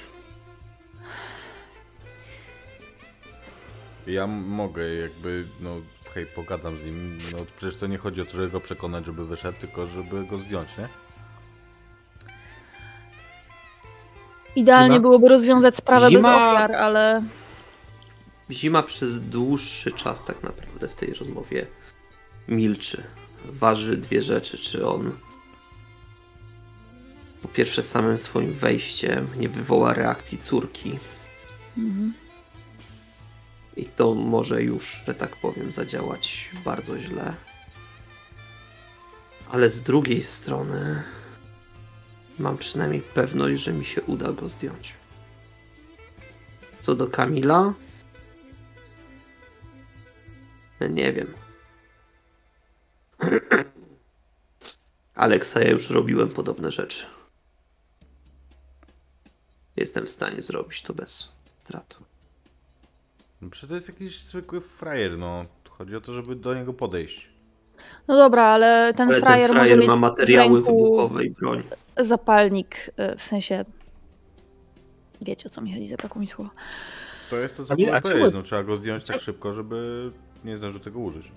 Ja 4.07 4.27
mogę 4.27 4.95
jakby, 4.95 5.45
no 5.59 5.69
hej, 6.13 6.25
pogadam 6.25 6.77
z 6.77 6.85
nim. 6.85 7.17
No 7.31 7.37
przecież 7.57 7.77
to 7.77 7.87
nie 7.87 7.97
chodzi 7.97 8.21
o 8.21 8.25
to, 8.25 8.31
żeby 8.31 8.49
go 8.49 8.59
przekonać, 8.59 9.05
żeby 9.05 9.25
wyszedł, 9.25 9.57
tylko 9.59 9.87
żeby 9.87 10.25
go 10.25 10.37
zdjąć, 10.39 10.77
nie? 10.77 10.87
Idealnie 14.55 14.93
Zima? 14.95 15.01
byłoby 15.01 15.29
rozwiązać 15.29 15.75
sprawę 15.77 16.07
Zima- 16.07 16.13
bez 16.15 16.25
ofiar, 16.25 16.71
ale 16.75 17.21
Zima 18.51 18.83
przez 18.83 19.21
dłuższy 19.21 19.91
czas 19.91 20.23
tak 20.23 20.43
naprawdę 20.43 20.87
w 20.87 20.95
tej 20.95 21.13
rozmowie 21.13 21.67
milczy. 22.47 23.03
Waży 23.45 23.97
dwie 23.97 24.23
rzeczy, 24.23 24.57
czy 24.57 24.87
on 24.87 25.11
po 27.41 27.47
pierwsze 27.47 27.83
samym 27.83 28.17
swoim 28.17 28.53
wejściem 28.53 29.27
nie 29.35 29.49
wywoła 29.49 29.93
reakcji 29.93 30.37
córki 30.37 30.99
mhm. 31.77 32.13
i 33.77 33.85
to 33.85 34.15
może 34.15 34.63
już, 34.63 35.03
że 35.07 35.13
tak 35.13 35.35
powiem, 35.35 35.71
zadziałać 35.71 36.49
bardzo 36.65 36.99
źle. 36.99 37.33
Ale 39.49 39.69
z 39.69 39.83
drugiej 39.83 40.23
strony 40.23 41.03
mam 42.39 42.57
przynajmniej 42.57 43.01
pewność, 43.01 43.63
że 43.63 43.73
mi 43.73 43.85
się 43.85 44.01
uda 44.01 44.31
go 44.31 44.49
zdjąć. 44.49 44.93
Co 46.81 46.95
do 46.95 47.07
Kamila, 47.07 47.73
nie 50.85 51.13
wiem. 51.13 51.33
Aleksa, 55.15 55.61
ja 55.61 55.69
już 55.71 55.89
robiłem 55.89 56.29
podobne 56.29 56.71
rzeczy. 56.71 57.05
Jestem 59.75 60.05
w 60.05 60.09
stanie 60.09 60.41
zrobić 60.41 60.81
to 60.81 60.93
bez 60.93 61.31
strat. 61.57 61.95
No 63.41 63.49
przecież 63.49 63.69
to 63.69 63.75
jest 63.75 63.87
jakiś 63.87 64.21
zwykły 64.23 64.61
frajer, 64.61 65.17
no. 65.17 65.41
Chodzi 65.69 65.95
o 65.95 66.01
to, 66.01 66.13
żeby 66.13 66.35
do 66.35 66.53
niego 66.53 66.73
podejść. 66.73 67.29
no 68.07 68.17
dobra, 68.17 68.43
ale 68.43 68.93
ten 68.97 69.07
Ale 69.09 69.19
frajer, 69.19 69.49
ten 69.49 69.55
frajer 69.57 69.87
ma 69.87 69.95
materiały 69.95 70.55
ręku 70.55 70.71
wybuchowe 70.71 71.25
i 71.25 71.29
broń. 71.29 71.63
zapalnik, 71.97 72.75
y, 73.13 73.15
w 73.17 73.21
sensie 73.21 73.65
wiecie 75.21 75.45
o 75.47 75.49
co 75.49 75.61
mi 75.61 75.73
chodzi, 75.73 75.87
zabrakło 75.87 76.21
mi 76.21 76.27
słowa. 76.27 76.49
To 77.29 77.35
jest 77.37 77.57
to, 77.57 77.65
co 77.65 77.75
czemu- 77.75 78.01
powiedzieć. 78.01 78.33
No 78.33 78.43
trzeba 78.43 78.63
go 78.63 78.77
zdjąć 78.77 79.03
tak 79.03 79.21
szybko, 79.21 79.53
żeby 79.53 80.11
nie 80.47 80.57
zdążył 80.57 80.79
tego 80.79 80.99
użyć. 80.99 81.31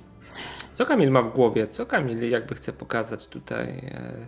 Co 0.72 0.86
Kamil 0.86 1.10
ma 1.10 1.22
w 1.22 1.32
głowie? 1.34 1.68
Co 1.68 1.86
Kamil 1.86 2.30
jakby 2.30 2.54
chce 2.54 2.72
pokazać 2.72 3.28
tutaj 3.28 3.68
e, 3.68 4.26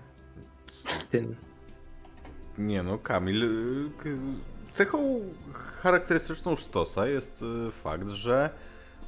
tym? 1.10 1.34
Nie 2.58 2.82
no, 2.82 2.98
Kamil. 2.98 3.50
k- 3.98 4.08
Cechą 4.72 5.20
charakterystyczną 5.52 6.56
Sztosa 6.56 7.06
jest 7.06 7.42
y, 7.68 7.70
fakt, 7.72 8.08
że 8.08 8.50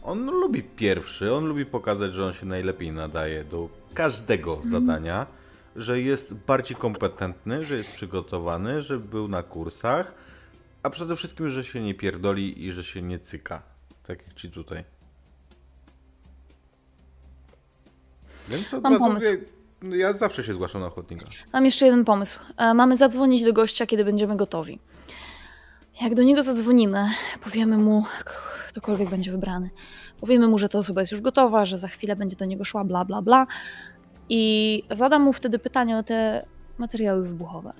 on 0.02 0.26
lubi 0.30 0.62
pierwszy, 0.62 1.34
on 1.34 1.44
lubi 1.46 1.66
pokazać, 1.66 2.12
że 2.12 2.24
on 2.26 2.32
się 2.32 2.46
najlepiej 2.46 2.92
nadaje 2.92 3.44
do 3.44 3.68
każdego 3.94 4.60
zadania, 4.64 5.26
że 5.76 6.00
jest 6.00 6.34
bardziej 6.34 6.76
kompetentny, 6.76 7.62
że 7.62 7.76
jest 7.76 7.92
przygotowany, 7.92 8.82
że 8.82 8.98
był 8.98 9.28
na 9.28 9.42
kursach, 9.42 10.14
a 10.82 10.90
przede 10.90 11.16
wszystkim, 11.16 11.50
że 11.50 11.64
się 11.64 11.80
nie 11.82 11.94
pierdoli 11.94 12.64
i 12.64 12.72
że 12.72 12.84
się 12.84 13.02
nie 13.02 13.18
cyka. 13.18 13.62
Tak 14.06 14.18
jak 14.26 14.34
ci 14.34 14.50
tutaj. 14.50 14.84
Więc 18.48 18.74
od 18.74 18.82
Mam 18.82 18.98
pomysł. 18.98 19.30
no 19.82 19.96
ja 19.96 20.12
zawsze 20.12 20.44
się 20.44 20.54
zgłaszam 20.54 20.80
na 20.80 20.86
ochotnika. 20.86 21.24
Mam 21.52 21.64
jeszcze 21.64 21.84
jeden 21.86 22.04
pomysł. 22.04 22.40
E, 22.56 22.74
Mamy 22.74 22.96
zadzwonić 22.96 23.44
do 23.44 23.52
gościa, 23.52 23.86
kiedy 23.86 24.04
będziemy 24.04 24.36
gotowi. 24.36 24.78
Jak 26.00 26.14
do 26.14 26.22
niego 26.22 26.42
zadzwonimy, 26.42 27.08
powiemy 27.44 27.78
mu, 27.78 28.04
ktokolwiek 28.68 29.10
będzie 29.10 29.30
wybrany, 29.32 29.70
powiemy 30.20 30.48
mu, 30.48 30.58
że 30.58 30.68
ta 30.68 30.78
osoba 30.78 31.00
jest 31.00 31.12
już 31.12 31.20
gotowa, 31.20 31.64
że 31.64 31.78
za 31.78 31.88
chwilę 31.88 32.16
będzie 32.16 32.36
do 32.36 32.44
niego 32.44 32.64
szła, 32.64 32.84
bla, 32.84 33.04
bla, 33.04 33.22
bla. 33.22 33.46
I 34.28 34.82
zadam 34.90 35.22
mu 35.22 35.32
wtedy 35.32 35.58
pytanie 35.58 35.98
o 35.98 36.02
te 36.02 36.46
materiały 36.78 37.28
wybuchowe. 37.28 37.72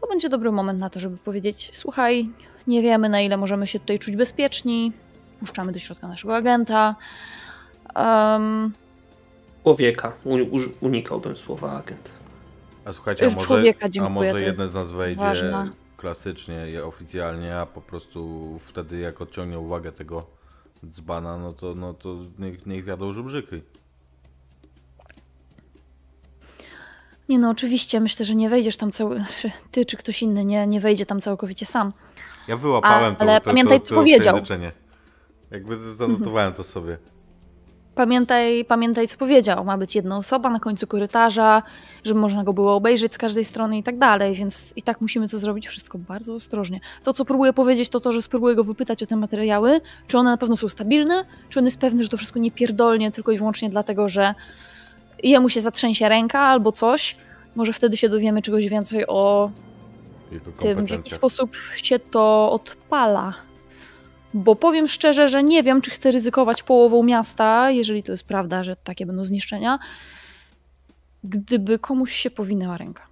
To 0.00 0.06
będzie 0.08 0.28
dobry 0.28 0.52
moment 0.52 0.78
na 0.80 0.90
to, 0.90 1.00
żeby 1.00 1.16
powiedzieć: 1.16 1.70
Słuchaj, 1.72 2.28
nie 2.66 2.82
wiemy, 2.82 3.08
na 3.08 3.20
ile 3.20 3.36
możemy 3.36 3.66
się 3.66 3.78
tutaj 3.80 3.98
czuć 3.98 4.16
bezpieczni. 4.16 4.92
Puszczamy 5.40 5.72
do 5.72 5.78
środka 5.78 6.08
naszego 6.08 6.36
agenta. 6.36 6.96
Um, 7.96 8.72
Człowieka. 9.64 10.12
U- 10.24 10.86
unikałbym 10.86 11.36
słowa 11.36 11.72
agent. 11.72 12.10
A 12.84 12.92
słuchajcie, 12.92 13.26
a 13.26 13.30
może, 13.30 13.46
człowieka, 13.46 13.86
a 13.86 13.88
dziękuję, 13.88 14.14
może 14.14 14.32
to 14.32 14.38
jeden 14.38 14.68
z 14.68 14.74
nas 14.74 14.90
wejdzie 14.90 15.20
ważne. 15.22 15.70
klasycznie, 15.96 16.66
oficjalnie, 16.84 17.56
a 17.56 17.66
po 17.66 17.80
prostu 17.80 18.50
wtedy 18.60 18.98
jak 18.98 19.20
odciągnie 19.20 19.58
uwagę 19.58 19.92
tego 19.92 20.26
dzbana, 20.86 21.38
no 21.38 21.52
to, 21.52 21.74
no 21.74 21.94
to 21.94 22.16
niech, 22.38 22.66
niech 22.66 22.84
wiadą 22.84 23.12
żubrzyki. 23.12 23.62
Nie 27.28 27.38
no, 27.38 27.50
oczywiście, 27.50 28.00
myślę, 28.00 28.24
że 28.24 28.34
nie 28.34 28.48
wejdziesz 28.48 28.76
tam 28.76 28.92
cały, 28.92 29.16
znaczy, 29.16 29.50
ty 29.70 29.84
czy 29.84 29.96
ktoś 29.96 30.22
inny 30.22 30.44
nie, 30.44 30.66
nie 30.66 30.80
wejdzie 30.80 31.06
tam 31.06 31.20
całkowicie 31.20 31.66
sam. 31.66 31.92
Ja 32.48 32.56
wyłapałem 32.56 33.16
Ale 33.18 33.34
to, 33.34 33.40
to, 33.44 33.50
pamiętaj, 33.50 33.80
to, 33.80 33.86
co 33.86 33.94
to 33.94 34.00
powiedział. 34.00 34.40
Jakby 35.50 35.94
zanotowałem 35.94 36.52
to 36.52 36.64
sobie. 36.64 36.98
Pamiętaj, 37.94 38.64
pamiętaj, 38.64 39.08
co 39.08 39.18
powiedział. 39.18 39.64
Ma 39.64 39.78
być 39.78 39.94
jedna 39.94 40.18
osoba 40.18 40.50
na 40.50 40.60
końcu 40.60 40.86
korytarza, 40.86 41.62
żeby 42.04 42.20
można 42.20 42.44
go 42.44 42.52
było 42.52 42.74
obejrzeć 42.74 43.14
z 43.14 43.18
każdej 43.18 43.44
strony 43.44 43.78
i 43.78 43.82
tak 43.82 43.98
dalej, 43.98 44.34
więc 44.34 44.72
i 44.76 44.82
tak 44.82 45.00
musimy 45.00 45.28
to 45.28 45.38
zrobić 45.38 45.68
wszystko 45.68 45.98
bardzo 45.98 46.34
ostrożnie. 46.34 46.80
To, 47.02 47.12
co 47.12 47.24
próbuję 47.24 47.52
powiedzieć, 47.52 47.88
to 47.88 48.00
to, 48.00 48.12
że 48.12 48.22
spróbuję 48.22 48.54
go 48.54 48.64
wypytać 48.64 49.02
o 49.02 49.06
te 49.06 49.16
materiały, 49.16 49.80
czy 50.06 50.18
one 50.18 50.30
na 50.30 50.36
pewno 50.36 50.56
są 50.56 50.68
stabilne, 50.68 51.24
czy 51.48 51.58
on 51.58 51.64
jest 51.64 51.80
pewny, 51.80 52.02
że 52.02 52.08
to 52.08 52.16
wszystko 52.16 52.38
nie 52.38 52.50
pierdolnie 52.50 53.12
tylko 53.12 53.32
i 53.32 53.38
wyłącznie 53.38 53.70
dlatego, 53.70 54.08
że 54.08 54.34
jemu 55.22 55.48
się 55.48 55.60
zatrzęsie 55.60 56.08
ręka 56.08 56.40
albo 56.40 56.72
coś. 56.72 57.16
Może 57.54 57.72
wtedy 57.72 57.96
się 57.96 58.08
dowiemy 58.08 58.42
czegoś 58.42 58.68
więcej 58.68 59.06
o 59.06 59.50
tym, 60.58 60.86
w 60.86 60.90
jaki 60.90 61.10
sposób 61.10 61.56
się 61.76 61.98
to 61.98 62.52
odpala. 62.52 63.34
Bo 64.34 64.56
powiem 64.56 64.88
szczerze, 64.88 65.28
że 65.28 65.42
nie 65.42 65.62
wiem, 65.62 65.80
czy 65.80 65.90
chcę 65.90 66.10
ryzykować 66.10 66.62
połową 66.62 67.02
miasta, 67.02 67.70
jeżeli 67.70 68.02
to 68.02 68.12
jest 68.12 68.24
prawda, 68.24 68.64
że 68.64 68.76
takie 68.76 69.06
będą 69.06 69.24
zniszczenia, 69.24 69.78
gdyby 71.24 71.78
komuś 71.78 72.12
się 72.12 72.30
powinęła 72.30 72.76
ręka. 72.76 73.06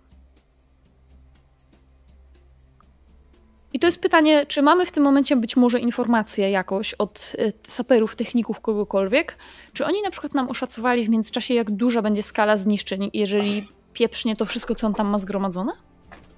I 3.72 3.78
to 3.78 3.86
jest 3.86 4.00
pytanie, 4.00 4.46
czy 4.46 4.62
mamy 4.62 4.86
w 4.86 4.92
tym 4.92 5.02
momencie 5.02 5.36
być 5.36 5.56
może 5.56 5.80
informację 5.80 6.50
jakoś 6.50 6.94
od 6.94 7.32
y, 7.38 7.52
saperów, 7.68 8.16
techników, 8.16 8.60
kogokolwiek, 8.60 9.36
czy 9.72 9.84
oni 9.86 10.02
na 10.02 10.10
przykład 10.10 10.34
nam 10.34 10.48
oszacowali 10.48 11.04
w 11.04 11.08
międzyczasie, 11.08 11.54
jak 11.54 11.70
duża 11.70 12.02
będzie 12.02 12.22
skala 12.22 12.56
zniszczeń, 12.56 13.10
jeżeli 13.14 13.68
pieprznie 13.92 14.36
to 14.36 14.44
wszystko, 14.44 14.74
co 14.74 14.86
on 14.86 14.94
tam 14.94 15.08
ma 15.08 15.18
zgromadzone? 15.18 15.72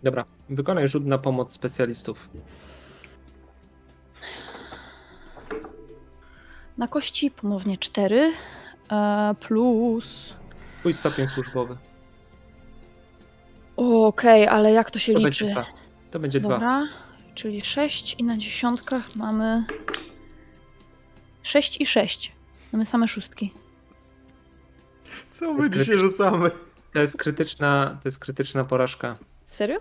Dobra, 0.02 0.24
wykonaj 0.48 0.88
rzut 0.88 1.06
na 1.06 1.18
pomoc 1.18 1.52
specjalistów. 1.52 2.28
Na 6.78 6.88
kości 6.88 7.30
ponownie 7.30 7.78
4 7.78 8.32
e, 8.92 9.34
plus. 9.40 10.34
Twój 10.80 10.94
stopień 10.94 11.26
służbowy. 11.26 11.76
Okej, 13.76 14.48
ale 14.48 14.72
jak 14.72 14.90
to 14.90 14.98
się 14.98 15.12
To 15.12 15.18
liczy? 15.18 15.44
będzie 15.44 15.60
dwa. 15.62 15.66
To 16.10 16.18
będzie 16.18 16.40
dwa. 16.40 16.48
Dobra, 16.48 16.86
czyli 17.34 17.60
6 17.64 18.16
i 18.18 18.24
na 18.24 18.36
dziesiątkach 18.36 19.16
mamy 19.16 19.64
6 21.42 21.80
i 21.80 21.86
6. 21.86 22.32
Mamy 22.72 22.86
same 22.86 23.08
szóstki. 23.08 23.52
Co 25.30 25.54
my 25.54 25.70
dzisiaj 25.70 25.98
rzucamy? 25.98 26.50
To 26.92 27.00
jest 27.00 27.16
krytyczna, 27.16 27.98
to 28.02 28.08
jest 28.08 28.18
krytyczna 28.18 28.64
porażka. 28.64 29.16
Serio? 29.48 29.78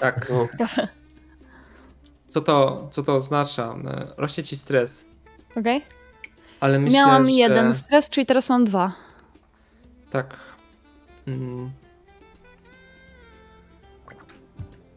Tak. 0.00 0.28
No, 0.58 2.32
Co 2.32 2.40
to, 2.40 2.88
co 2.92 3.02
to 3.02 3.14
oznacza? 3.14 3.74
E, 3.84 4.12
Rośnie 4.16 4.44
ci 4.44 4.56
stres, 4.56 5.04
Okej. 5.56 5.82
Ale 6.60 6.78
myślę, 6.78 6.98
Miałam 6.98 7.24
że... 7.24 7.30
jeden 7.30 7.74
stres, 7.74 8.10
czyli 8.10 8.26
teraz 8.26 8.48
mam 8.48 8.64
dwa. 8.64 8.92
Tak. 10.10 10.36
Mm. 11.26 11.70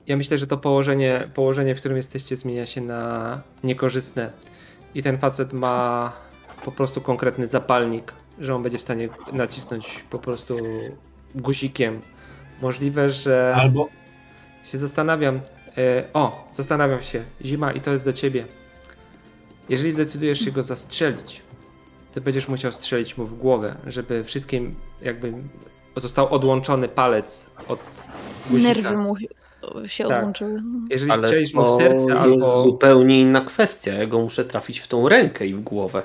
Ja 0.07 0.17
myślę, 0.17 0.37
że 0.37 0.47
to 0.47 0.57
położenie, 0.57 1.29
położenie, 1.33 1.75
w 1.75 1.79
którym 1.79 1.97
jesteście, 1.97 2.35
zmienia 2.35 2.65
się 2.65 2.81
na 2.81 3.41
niekorzystne. 3.63 4.31
I 4.95 5.03
ten 5.03 5.17
facet 5.17 5.53
ma 5.53 6.11
po 6.65 6.71
prostu 6.71 7.01
konkretny 7.01 7.47
zapalnik, 7.47 8.13
że 8.39 8.55
on 8.55 8.63
będzie 8.63 8.77
w 8.77 8.81
stanie 8.81 9.09
nacisnąć 9.33 10.03
po 10.09 10.19
prostu 10.19 10.57
guzikiem. 11.35 12.01
Możliwe, 12.61 13.09
że 13.09 13.53
Albo 13.55 13.89
się 14.63 14.77
zastanawiam. 14.77 15.39
E, 15.77 16.03
o, 16.13 16.49
zastanawiam 16.53 17.01
się. 17.01 17.23
Zima 17.45 17.71
i 17.71 17.81
to 17.81 17.91
jest 17.91 18.05
do 18.05 18.13
ciebie. 18.13 18.45
Jeżeli 19.69 19.91
zdecydujesz 19.91 20.39
się 20.39 20.51
go 20.51 20.63
zastrzelić, 20.63 21.41
to 22.13 22.21
będziesz 22.21 22.47
musiał 22.47 22.71
strzelić 22.71 23.17
mu 23.17 23.25
w 23.25 23.37
głowę, 23.37 23.75
żeby 23.87 24.23
wszystkim 24.23 24.75
jakby 25.01 25.33
został 25.95 26.33
odłączony 26.33 26.87
palec 26.87 27.45
od 27.67 27.79
guzika. 28.49 28.67
Nerwy 28.73 28.97
mu. 28.97 29.15
się 29.87 30.03
Tak. 30.07 30.17
odłączyły. 30.17 30.61
Jeżeli 30.89 31.11
Ale 31.11 31.23
strzelisz 31.27 31.53
mu 31.53 31.61
w 31.61 31.65
to 31.65 31.77
serce 31.77 31.95
jest 31.95 32.09
albo... 32.09 32.63
zupełnie 32.63 33.21
inna 33.21 33.41
kwestia. 33.41 33.93
Ja 33.93 34.05
go 34.07 34.19
muszę 34.19 34.45
trafić 34.45 34.79
w 34.79 34.87
tą 34.87 35.09
rękę 35.09 35.47
i 35.47 35.53
w 35.53 35.59
głowę. 35.59 36.03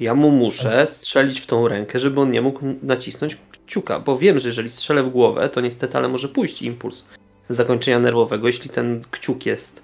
Ja 0.00 0.14
mu 0.14 0.30
muszę 0.30 0.86
strzelić 0.86 1.40
w 1.40 1.46
tą 1.46 1.68
rękę, 1.68 2.00
żeby 2.00 2.20
on 2.20 2.30
nie 2.30 2.42
mógł 2.42 2.60
nacisnąć 2.82 3.36
kciuka, 3.66 4.00
bo 4.00 4.18
wiem, 4.18 4.38
że 4.38 4.48
jeżeli 4.48 4.70
strzelę 4.70 5.02
w 5.02 5.08
głowę, 5.08 5.48
to 5.48 5.60
niestety, 5.60 5.98
ale 5.98 6.08
może 6.08 6.28
pójść 6.28 6.62
impuls 6.62 7.04
zakończenia 7.48 7.98
nerwowego, 7.98 8.46
jeśli 8.46 8.70
ten 8.70 9.00
kciuk 9.10 9.46
jest. 9.46 9.82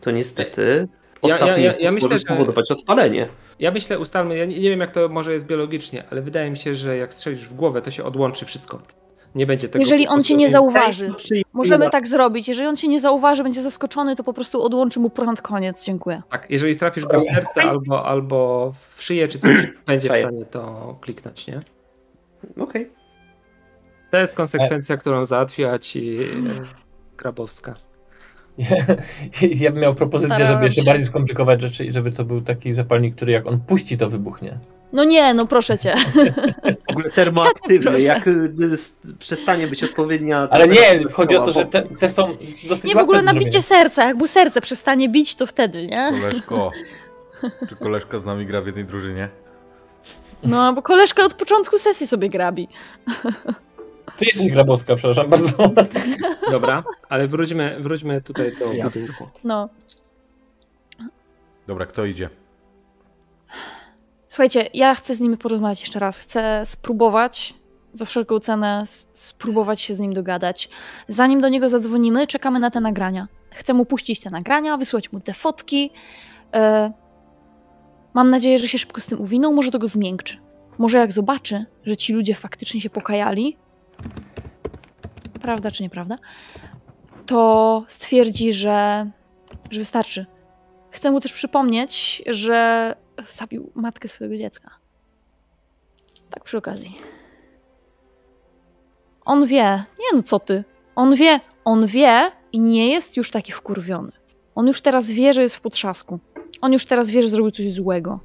To 0.00 0.10
niestety 0.10 0.88
Ja- 1.22 1.28
ja- 1.28 1.34
ostatni 1.34 1.64
ja- 1.64 1.72
ja 1.72 1.90
impuls 1.90 1.92
myślę, 1.94 2.08
może 2.08 2.18
że- 2.18 2.24
spowodować 2.24 2.70
odpalenie. 2.70 3.28
Ja 3.58 3.70
myślę, 3.70 3.98
ustalmy, 3.98 4.36
ja 4.36 4.44
nie, 4.44 4.60
nie 4.60 4.70
wiem 4.70 4.80
jak 4.80 4.90
to 4.90 5.08
może 5.08 5.32
jest 5.32 5.46
biologicznie, 5.46 6.04
ale 6.10 6.22
wydaje 6.22 6.50
mi 6.50 6.56
się, 6.56 6.74
że 6.74 6.96
jak 6.96 7.14
strzelisz 7.14 7.48
w 7.48 7.54
głowę, 7.54 7.82
to 7.82 7.90
się 7.90 8.04
odłączy 8.04 8.44
wszystko. 8.46 8.82
Nie 9.34 9.46
będzie 9.46 9.68
tego... 9.68 9.84
Jeżeli 9.84 10.08
on 10.08 10.24
cię 10.24 10.34
nie 10.34 10.50
zauważy. 10.50 11.12
Możemy 11.52 11.90
tak 11.90 12.08
zrobić. 12.08 12.48
Jeżeli 12.48 12.68
on 12.68 12.76
cię 12.76 12.88
nie 12.88 13.00
zauważy, 13.00 13.42
będzie 13.42 13.62
zaskoczony, 13.62 14.16
to 14.16 14.24
po 14.24 14.32
prostu 14.32 14.62
odłączy 14.62 15.00
mu 15.00 15.10
prąd, 15.10 15.42
koniec. 15.42 15.84
Dziękuję. 15.84 16.22
Tak, 16.30 16.46
jeżeli 16.50 16.76
trafisz 16.76 17.04
go 17.04 17.20
w 17.20 17.24
serce 17.24 17.62
albo, 17.62 18.06
albo 18.06 18.72
w 18.96 19.02
szyję 19.02 19.28
czy 19.28 19.38
coś, 19.38 19.52
będzie 19.86 20.08
w 20.08 20.12
stanie 20.12 20.44
to 20.44 20.96
kliknąć, 21.00 21.46
nie? 21.46 21.60
Okej. 22.58 22.90
To 24.10 24.16
jest 24.16 24.34
konsekwencja, 24.34 24.96
którą 24.96 25.26
załatwiła 25.26 25.78
ci 25.78 26.16
e, 26.16 26.26
Grabowska. 27.16 27.74
Ja 29.62 29.70
bym 29.72 29.80
miał 29.80 29.94
propozycję, 29.94 30.34
Starałam 30.34 30.56
żeby 30.58 30.64
jeszcze 30.66 30.80
się. 30.80 30.86
bardziej 30.86 31.06
skomplikować 31.06 31.60
rzeczy 31.60 31.84
i 31.84 31.92
żeby 31.92 32.10
to 32.10 32.24
był 32.24 32.40
taki 32.40 32.72
zapalnik, 32.72 33.14
który 33.14 33.32
jak 33.32 33.46
on 33.46 33.60
puści, 33.60 33.98
to 33.98 34.10
wybuchnie. 34.10 34.58
No 34.92 35.04
nie, 35.04 35.34
no 35.34 35.46
proszę 35.46 35.78
cię. 35.78 35.94
W 36.88 36.90
ogóle 36.90 37.10
termoaktywny, 37.10 38.00
jak 38.00 38.26
y, 38.26 38.54
przestanie 39.18 39.66
być 39.66 39.84
odpowiednia... 39.84 40.48
Ale 40.50 40.68
nie, 40.68 41.04
chodzi 41.12 41.36
o 41.36 41.42
to, 41.44 41.52
że 41.52 41.66
te, 41.66 41.82
te 41.82 42.08
są 42.08 42.36
dosyć 42.68 42.84
Nie 42.84 42.94
w 42.94 42.98
ogóle 42.98 43.18
do 43.18 43.24
na 43.24 43.30
zrobienia. 43.30 43.50
bicie 43.50 43.62
serca. 43.62 44.04
Jak 44.06 44.16
mu 44.16 44.26
serce 44.26 44.60
przestanie 44.60 45.08
bić, 45.08 45.34
to 45.34 45.46
wtedy, 45.46 45.86
nie? 45.86 46.12
Koleżko. 46.20 46.70
Czy 47.68 47.76
koleżka 47.76 48.18
z 48.18 48.24
nami 48.24 48.46
gra 48.46 48.60
w 48.62 48.66
jednej 48.66 48.84
drużynie? 48.84 49.28
No, 50.44 50.72
bo 50.72 50.82
koleżka 50.82 51.24
od 51.24 51.34
początku 51.34 51.78
sesji 51.78 52.06
sobie 52.06 52.28
grabi. 52.28 52.68
Ty 54.16 54.24
jesteś 54.24 54.50
Grabowska, 54.50 54.96
przepraszam 54.96 55.30
bardzo. 55.30 55.72
Dobra, 56.50 56.84
ale 57.08 57.28
wróćmy, 57.28 57.76
wróćmy 57.80 58.22
tutaj 58.22 58.52
do 58.56 58.84
budynku. 58.84 59.28
No. 59.44 59.68
Dobra, 61.66 61.86
kto 61.86 62.04
idzie? 62.04 62.28
Słuchajcie, 64.28 64.68
ja 64.74 64.94
chcę 64.94 65.14
z 65.14 65.20
nimi 65.20 65.36
porozmawiać 65.36 65.80
jeszcze 65.80 65.98
raz. 65.98 66.18
Chcę 66.18 66.62
spróbować, 66.64 67.54
za 67.94 68.04
wszelką 68.04 68.40
cenę, 68.40 68.84
spróbować 69.12 69.80
się 69.80 69.94
z 69.94 70.00
nim 70.00 70.12
dogadać. 70.12 70.68
Zanim 71.08 71.40
do 71.40 71.48
niego 71.48 71.68
zadzwonimy, 71.68 72.26
czekamy 72.26 72.60
na 72.60 72.70
te 72.70 72.80
nagrania. 72.80 73.28
Chcę 73.50 73.74
mu 73.74 73.84
puścić 73.84 74.20
te 74.20 74.30
nagrania, 74.30 74.76
wysłać 74.76 75.12
mu 75.12 75.20
te 75.20 75.32
fotki. 75.32 75.90
E, 76.54 76.92
mam 78.14 78.30
nadzieję, 78.30 78.58
że 78.58 78.68
się 78.68 78.78
szybko 78.78 79.00
z 79.00 79.06
tym 79.06 79.20
uwiną, 79.20 79.52
może 79.52 79.70
to 79.70 79.78
go 79.78 79.86
zmiękczy. 79.86 80.38
Może 80.78 80.98
jak 80.98 81.12
zobaczy, 81.12 81.64
że 81.84 81.96
ci 81.96 82.12
ludzie 82.12 82.34
faktycznie 82.34 82.80
się 82.80 82.90
pokajali, 82.90 83.56
prawda 85.46 85.70
czy 85.70 85.82
nieprawda, 85.82 86.18
to 87.26 87.84
stwierdzi, 87.88 88.52
że, 88.52 89.10
że 89.70 89.78
wystarczy. 89.78 90.26
Chcę 90.90 91.10
mu 91.10 91.20
też 91.20 91.32
przypomnieć, 91.32 92.22
że 92.26 92.94
zabił 93.30 93.72
matkę 93.74 94.08
swojego 94.08 94.36
dziecka. 94.36 94.70
Tak 96.30 96.44
przy 96.44 96.58
okazji. 96.58 96.96
On 99.24 99.46
wie. 99.46 99.84
Nie 99.98 100.16
no, 100.16 100.22
co 100.22 100.38
ty? 100.38 100.64
On 100.96 101.14
wie, 101.14 101.40
on 101.64 101.86
wie 101.86 102.32
i 102.52 102.60
nie 102.60 102.88
jest 102.88 103.16
już 103.16 103.30
taki 103.30 103.52
wkurwiony. 103.52 104.12
On 104.54 104.66
już 104.66 104.80
teraz 104.80 105.10
wie, 105.10 105.32
że 105.32 105.42
jest 105.42 105.56
w 105.56 105.60
potrzasku. 105.60 106.18
On 106.60 106.72
już 106.72 106.86
teraz 106.86 107.10
wie, 107.10 107.22
że 107.22 107.30
zrobił 107.30 107.50
coś 107.50 107.72
złego. 107.72 108.20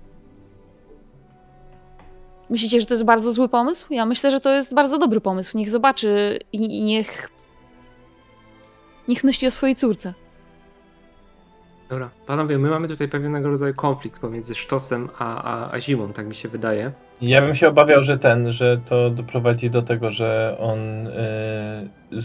Myślicie, 2.52 2.80
że 2.80 2.86
to 2.86 2.94
jest 2.94 3.04
bardzo 3.04 3.34
zły 3.34 3.50
pomysł? 3.50 3.94
Ja 3.94 4.06
myślę, 4.06 4.32
że 4.32 4.40
to 4.40 4.54
jest 4.54 4.74
bardzo 4.74 4.98
dobry 4.98 5.22
pomysł. 5.22 5.58
Niech 5.58 5.70
zobaczy 5.70 6.40
i, 6.54 6.84
niech. 6.84 7.30
Niech 9.08 9.24
myśli 9.24 9.48
o 9.48 9.52
swojej 9.52 9.76
córce. 9.76 10.14
Dobra, 11.90 12.10
panowie, 12.26 12.58
my 12.58 12.70
mamy 12.70 12.88
tutaj 12.88 13.08
pewnego 13.08 13.50
rodzaju 13.50 13.74
konflikt 13.74 14.22
pomiędzy 14.22 14.56
Sztosem 14.56 15.10
a, 15.18 15.44
a, 15.44 15.72
a 15.72 15.80
Zimą, 15.80 16.14
tak 16.14 16.28
mi 16.28 16.36
się 16.36 16.50
wydaje. 16.50 16.92
Ja 17.22 17.42
bym 17.42 17.56
się 17.56 17.68
obawiał, 17.68 18.04
że 18.04 18.18
ten, 18.18 18.52
że 18.52 18.82
to 18.86 19.10
doprowadzi 19.10 19.70
do 19.70 19.82
tego, 19.82 20.12
że 20.12 20.58
on 20.60 20.80
yy, 22.12 22.22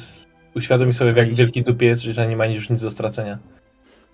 uświadomi 0.54 0.92
sobie, 0.92 1.12
w 1.12 1.16
jak 1.16 1.34
wielki 1.34 1.62
dupie 1.62 1.86
jest, 1.86 2.02
że 2.02 2.26
nie 2.28 2.36
ma 2.36 2.46
już 2.46 2.70
nic 2.70 2.82
do 2.82 2.90
stracenia. 2.90 3.38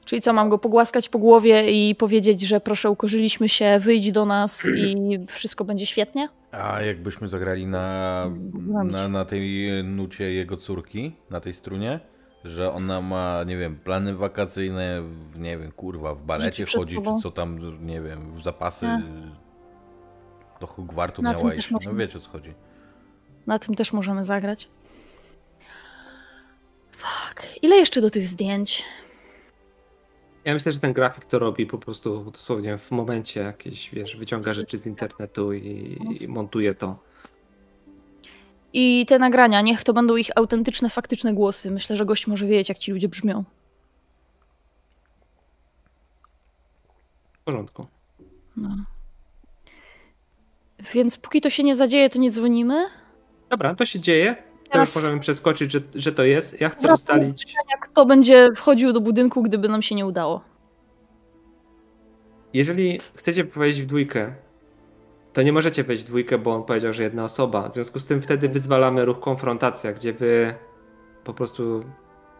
Czyli 0.04 0.22
co, 0.22 0.32
mam 0.32 0.48
go 0.48 0.58
pogłaskać 0.58 1.08
po 1.08 1.18
głowie 1.18 1.70
i 1.70 1.94
powiedzieć, 1.94 2.40
że 2.40 2.60
proszę, 2.60 2.90
ukorzyliśmy 2.90 3.48
się, 3.48 3.78
wyjdź 3.80 4.12
do 4.12 4.26
nas 4.26 4.66
i 4.86 4.96
wszystko 5.28 5.64
będzie 5.64 5.86
świetnie? 5.86 6.28
A 6.52 6.82
jakbyśmy 6.82 7.28
zagrali 7.28 7.66
na, 7.66 8.26
na, 8.84 9.08
na 9.08 9.24
tej 9.24 9.70
nucie 9.84 10.32
jego 10.32 10.56
córki, 10.56 11.12
na 11.30 11.40
tej 11.40 11.52
strunie, 11.52 12.00
że 12.44 12.72
ona 12.72 13.00
ma, 13.00 13.44
nie 13.46 13.56
wiem, 13.56 13.76
plany 13.84 14.14
wakacyjne, 14.16 15.02
w, 15.02 15.38
nie 15.38 15.58
wiem, 15.58 15.72
kurwa, 15.72 16.14
w 16.14 16.22
balecie 16.22 16.66
chodzi, 16.66 16.94
sobą. 16.94 17.16
czy 17.16 17.22
co 17.22 17.30
tam, 17.30 17.58
nie 17.86 18.00
wiem, 18.02 18.34
w 18.34 18.42
zapasy 18.42 18.86
Tak. 18.86 19.00
do 20.60 20.66
Hogwartu 20.66 21.22
Na 21.22 21.32
miała 21.32 21.54
iść. 21.54 21.70
No 21.70 21.74
możemy. 21.74 21.98
wiecie 22.06 22.18
o 22.18 22.20
co 22.20 22.30
chodzi. 22.30 22.54
Na 23.46 23.58
tym 23.58 23.74
też 23.74 23.92
możemy 23.92 24.24
zagrać. 24.24 24.68
Fuck. 26.92 27.42
Ile 27.62 27.76
jeszcze 27.76 28.00
do 28.00 28.10
tych 28.10 28.28
zdjęć? 28.28 28.82
Ja 30.44 30.54
myślę, 30.54 30.72
że 30.72 30.80
ten 30.80 30.92
grafik 30.92 31.24
to 31.24 31.38
robi 31.38 31.66
po 31.66 31.78
prostu 31.78 32.30
dosłownie 32.30 32.78
w 32.78 32.90
momencie 32.90 33.40
jakieś, 33.40 33.90
wiesz, 33.90 34.16
wyciąga 34.16 34.52
rzeczy 34.52 34.78
z 34.78 34.86
internetu 34.86 35.52
i, 35.52 35.98
i 36.20 36.28
montuje 36.28 36.74
to. 36.74 36.98
I 38.72 39.06
te 39.08 39.18
nagrania, 39.18 39.60
niech 39.60 39.84
to 39.84 39.92
będą 39.92 40.16
ich 40.16 40.30
autentyczne, 40.36 40.90
faktyczne 40.90 41.34
głosy. 41.34 41.70
Myślę, 41.70 41.96
że 41.96 42.06
gość 42.06 42.26
może 42.26 42.46
wiedzieć, 42.46 42.68
jak 42.68 42.78
ci 42.78 42.92
ludzie 42.92 43.08
brzmią. 43.08 43.44
W 47.32 47.44
porządku. 47.44 47.86
No. 48.56 48.76
Więc 50.94 51.16
póki 51.16 51.40
to 51.40 51.50
się 51.50 51.62
nie 51.62 51.76
zadzieje, 51.76 52.10
to 52.10 52.18
nie 52.18 52.30
dzwonimy. 52.30 52.86
Dobra, 53.48 53.74
to 53.74 53.84
się 53.84 54.00
dzieje. 54.00 54.51
Teraz- 54.72 54.96
możemy 54.96 55.20
przeskoczyć, 55.20 55.72
że, 55.72 55.80
że 55.94 56.12
to 56.12 56.22
jest. 56.22 56.60
Ja 56.60 56.68
chcę 56.68 56.92
ustalić. 56.92 57.54
Kto 57.80 58.06
będzie 58.06 58.48
wchodził 58.56 58.92
do 58.92 59.00
budynku, 59.00 59.42
gdyby 59.42 59.68
nam 59.68 59.82
się 59.82 59.94
nie 59.94 60.06
udało? 60.06 60.40
Jeżeli 62.54 63.00
chcecie 63.14 63.44
wejść 63.44 63.82
w 63.82 63.86
dwójkę, 63.86 64.34
to 65.32 65.42
nie 65.42 65.52
możecie 65.52 65.84
wejść 65.84 66.04
w 66.04 66.06
dwójkę, 66.06 66.38
bo 66.38 66.54
on 66.54 66.64
powiedział, 66.64 66.92
że 66.92 67.02
jedna 67.02 67.24
osoba. 67.24 67.68
W 67.68 67.72
związku 67.72 68.00
z 68.00 68.06
tym 68.06 68.22
wtedy 68.22 68.48
wyzwalamy 68.48 69.04
ruch 69.04 69.20
konfrontacja, 69.20 69.92
gdzie 69.92 70.12
wy 70.12 70.54
po 71.24 71.34
prostu 71.34 71.84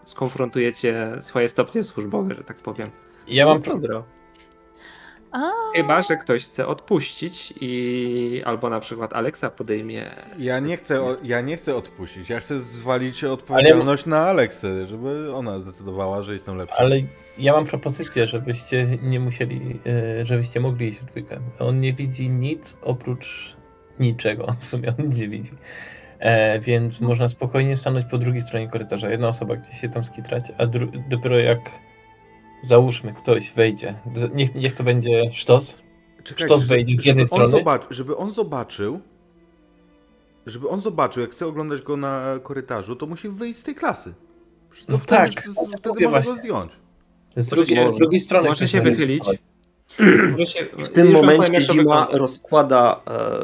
skonfrontujecie 0.05 1.11
swoje 1.21 1.49
stopnie 1.49 1.83
służbowe, 1.83 2.35
że 2.35 2.45
tak 2.45 2.57
powiem. 2.57 2.91
Ja 3.29 3.47
mam 3.47 3.63
pro... 3.63 3.79
A, 5.33 5.51
Chyba, 5.77 6.03
że 6.03 6.17
ktoś 6.17 6.45
chce 6.45 6.67
odpuścić 6.67 7.55
i 7.61 8.43
albo 8.45 8.71
na 8.71 8.81
przykład 8.81 9.13
Aleksa 9.13 9.51
podejmie. 9.51 10.11
Ja 10.39 10.61
nie 10.61 10.77
chcę, 10.77 11.03
o- 11.03 11.17
ja 11.25 11.41
nie 11.41 11.57
chcę 11.57 11.77
odpuścić, 11.77 12.31
ja 12.31 12.39
chcę 12.39 12.61
zwalić 12.61 13.25
odpowiedzialność 13.25 14.07
na 14.07 14.27
Aleksę, 14.27 14.87
żeby 14.87 15.35
ona 15.35 15.59
zdecydowała, 15.61 16.23
że 16.23 16.33
jestem 16.33 16.57
lepszy. 16.57 16.77
Ale 16.79 16.97
ja 17.39 17.53
mam 17.53 17.65
propozycję, 17.65 18.27
żebyście 18.27 18.87
nie 19.03 19.21
musieli, 19.21 19.81
e, 20.21 20.27
żebyście 20.27 20.61
mogli 20.61 20.89
iść 20.89 20.99
w 20.99 21.05
dwójkę. 21.05 21.39
On 21.59 21.81
nie 21.81 21.93
widzi 21.93 22.29
nic 22.29 22.77
oprócz 22.83 23.57
niczego. 24.01 24.47
W 24.61 24.65
sumie 24.65 24.89
on 24.99 25.07
nic 25.07 25.19
nie 25.19 25.29
widzi. 25.29 25.51
E, 26.19 26.61
więc 26.61 27.01
można 27.01 27.29
spokojnie 27.29 27.77
stanąć 27.77 28.07
po 28.11 28.19
drugiej 28.19 28.41
stronie 28.41 28.69
korytarza. 28.69 29.11
Jedna 29.11 29.29
osoba 29.29 29.57
gdzieś 29.57 29.81
się 29.81 29.89
tam 29.89 30.05
skitrać, 30.05 30.45
a 30.59 30.67
dopiero 31.09 31.39
jak 31.39 31.59
załóżmy 32.63 33.15
ktoś 33.15 33.53
wejdzie, 33.53 33.95
niech, 34.35 34.55
niech 34.55 34.75
to 34.75 34.85
będzie 34.85 35.23
sztos, 35.33 35.79
Czekajcie, 36.25 36.45
Sztos 36.45 36.65
wejdzie 36.65 36.95
z 36.97 37.05
jednej 37.05 37.27
żeby 37.27 37.35
on 37.35 37.49
strony. 37.49 37.51
Zobaczy, 37.65 37.87
żeby 37.91 38.17
on 38.17 38.33
zobaczył, 38.33 39.01
żeby 40.47 40.69
on 40.69 40.81
zobaczył, 40.81 41.21
jak 41.21 41.31
chce 41.31 41.47
oglądać 41.47 41.83
go 41.83 41.97
na 41.97 42.23
korytarzu, 42.43 42.97
to 42.97 43.07
musi 43.07 43.29
wyjść 43.29 43.59
z 43.59 43.63
tej 43.63 43.75
klasy. 43.75 44.15
No 44.89 44.99
wtedy, 44.99 45.35
tak, 45.35 45.45
z- 45.49 45.59
wtedy 45.79 45.89
mówię 45.89 46.05
można 46.07 46.19
go 46.21 46.25
właśnie. 46.25 46.43
zdjąć. 46.43 46.73
z 47.37 47.49
drugiej, 47.49 47.77
się- 47.77 47.93
z 47.95 47.99
drugiej 47.99 48.21
strony. 48.21 48.49
może 48.49 48.69
się 48.69 48.81
wychylić. 48.81 49.25
w 50.79 50.89
tym 50.89 51.07
już 51.11 51.15
momencie 51.23 51.61
Zima 51.63 51.75
wygląda. 51.75 52.09
rozkłada 52.19 53.01
e, 53.07 53.41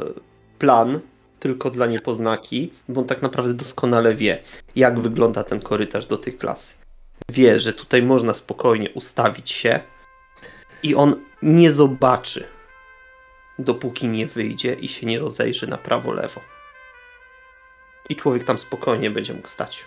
plan 0.58 1.00
tylko 1.40 1.70
dla 1.70 1.86
niepoznaki, 1.86 2.72
bo 2.88 3.00
on 3.00 3.06
tak 3.06 3.22
naprawdę 3.22 3.55
doskonale 3.55 4.14
wie, 4.14 4.38
jak 4.76 5.00
wygląda 5.00 5.44
ten 5.44 5.60
korytarz 5.60 6.06
do 6.06 6.18
tej 6.18 6.32
klasy. 6.32 6.74
Wie, 7.32 7.58
że 7.58 7.73
tutaj 7.73 8.02
można 8.02 8.34
spokojnie 8.34 8.90
ustawić 8.90 9.50
się 9.50 9.81
i 10.82 10.94
on 10.94 11.24
nie 11.42 11.73
zobaczy, 11.73 12.48
dopóki 13.58 14.08
nie 14.08 14.26
wyjdzie 14.26 14.74
i 14.74 14.89
się 14.89 15.07
nie 15.07 15.18
rozejrzy 15.18 15.66
na 15.66 15.78
prawo, 15.78 16.12
lewo. 16.12 16.40
I 18.08 18.16
człowiek 18.16 18.44
tam 18.44 18.58
spokojnie 18.58 19.10
będzie 19.10 19.34
mógł 19.34 19.48
stać. 19.48 19.84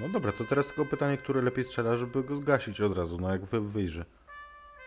No 0.00 0.08
dobra, 0.08 0.32
to 0.32 0.44
teraz 0.44 0.66
tylko 0.66 0.86
pytanie, 0.86 1.18
które 1.18 1.42
lepiej 1.42 1.64
strzela, 1.64 1.96
żeby 1.96 2.22
go 2.22 2.36
zgasić 2.36 2.80
od 2.80 2.96
razu, 2.96 3.18
no 3.20 3.30
jak 3.30 3.44
wy 3.44 3.60
wyjrzy. 3.60 4.04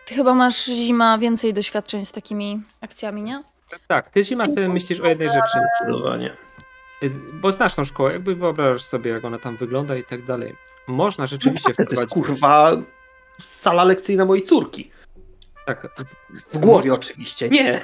Ty 0.06 0.14
chyba 0.14 0.34
masz 0.34 0.64
zima 0.64 1.18
więcej 1.18 1.54
doświadczeń 1.54 2.06
z 2.06 2.12
takimi 2.12 2.60
akcjami, 2.80 3.22
nie? 3.22 3.42
Tak, 3.88 4.10
ty 4.10 4.24
zima 4.24 4.46
sobie 4.46 4.68
myślisz 4.68 5.00
o 5.00 5.06
jednej 5.06 5.28
rzeczy. 5.28 5.58
Zdecydowanie. 5.78 6.36
Y, 7.02 7.10
Bo 7.32 7.52
znasz 7.52 7.74
tą 7.74 7.84
szkołę, 7.84 8.12
jakby 8.12 8.34
wyobrażasz 8.34 8.82
sobie, 8.82 9.10
jak 9.10 9.24
ona 9.24 9.38
tam 9.38 9.56
wygląda 9.56 9.96
i 9.96 10.04
tak 10.04 10.24
dalej. 10.24 10.56
Można 10.86 11.26
rzeczywiście 11.26 11.74
To 11.74 11.94
jest 11.94 12.06
kurwa 12.06 12.76
sala 13.40 13.84
lekcyjna 13.84 14.24
mojej 14.24 14.44
córki. 14.44 14.90
Tak, 15.66 15.88
W 16.52 16.58
głowie 16.58 16.94
oczywiście, 16.94 17.48
nie. 17.48 17.80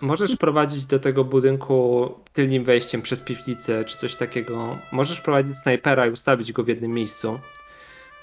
Możesz 0.00 0.36
prowadzić 0.36 0.86
do 0.86 0.98
tego 0.98 1.24
budynku 1.24 2.14
tylnym 2.32 2.64
wejściem 2.64 3.02
przez 3.02 3.20
piwnicę 3.20 3.84
czy 3.84 3.96
coś 3.96 4.14
takiego. 4.14 4.78
Możesz 4.92 5.20
prowadzić 5.20 5.56
snajpera 5.56 6.06
i 6.06 6.10
ustawić 6.10 6.52
go 6.52 6.62
w 6.64 6.68
jednym 6.68 6.90
miejscu. 6.90 7.40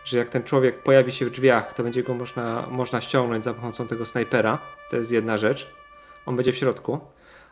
Że 0.05 0.17
jak 0.17 0.29
ten 0.29 0.43
człowiek 0.43 0.83
pojawi 0.83 1.11
się 1.11 1.25
w 1.25 1.29
drzwiach, 1.29 1.73
to 1.73 1.83
będzie 1.83 2.03
go 2.03 2.13
można, 2.13 2.67
można 2.71 3.01
ściągnąć 3.01 3.43
za 3.43 3.53
pomocą 3.53 3.87
tego 3.87 4.05
snajpera. 4.05 4.59
To 4.89 4.97
jest 4.97 5.11
jedna 5.11 5.37
rzecz. 5.37 5.67
On 6.25 6.35
będzie 6.35 6.53
w 6.53 6.57
środku. 6.57 6.99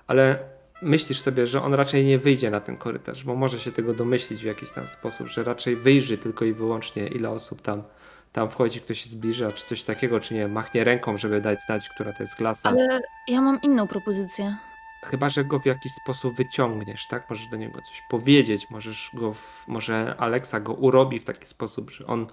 Ale 0.07 0.49
myślisz 0.81 1.21
sobie, 1.21 1.47
że 1.47 1.61
on 1.63 1.73
raczej 1.73 2.05
nie 2.05 2.19
wyjdzie 2.19 2.51
na 2.51 2.61
ten 2.61 2.77
korytarz, 2.77 3.23
bo 3.23 3.35
może 3.35 3.59
się 3.59 3.71
tego 3.71 3.93
domyślić 3.93 4.41
w 4.41 4.45
jakiś 4.45 4.71
tam 4.71 4.87
sposób, 4.87 5.27
że 5.27 5.43
raczej 5.43 5.75
wyjrzy 5.75 6.17
tylko 6.17 6.45
i 6.45 6.53
wyłącznie, 6.53 7.07
ile 7.07 7.29
osób 7.29 7.61
tam, 7.61 7.83
tam 8.31 8.49
wchodzi, 8.49 8.81
ktoś 8.81 9.01
się 9.01 9.09
zbliża, 9.09 9.51
czy 9.51 9.65
coś 9.65 9.83
takiego, 9.83 10.19
czy 10.19 10.33
nie, 10.33 10.47
machnie 10.47 10.83
ręką, 10.83 11.17
żeby 11.17 11.41
dać 11.41 11.59
znać, 11.65 11.89
która 11.89 12.13
to 12.13 12.23
jest 12.23 12.35
klasa. 12.35 12.69
Ale 12.69 12.99
ja 13.27 13.41
mam 13.41 13.59
inną 13.61 13.87
propozycję. 13.87 14.55
Chyba, 15.03 15.29
że 15.29 15.45
go 15.45 15.59
w 15.59 15.65
jakiś 15.65 15.91
sposób 15.93 16.35
wyciągniesz, 16.35 17.07
tak? 17.07 17.29
Możesz 17.29 17.47
do 17.47 17.57
niego 17.57 17.81
coś 17.81 18.01
powiedzieć, 18.09 18.69
możesz 18.69 19.11
go, 19.13 19.35
może 19.67 20.15
Alexa 20.17 20.59
go 20.59 20.73
urobi 20.73 21.19
w 21.19 21.23
taki 21.23 21.47
sposób, 21.47 21.91
że 21.91 22.05
on, 22.07 22.27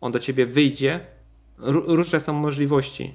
on 0.00 0.12
do 0.12 0.18
ciebie 0.18 0.46
wyjdzie. 0.46 1.00
Ró- 1.58 1.96
Różne 1.96 2.20
są 2.20 2.32
możliwości. 2.32 3.14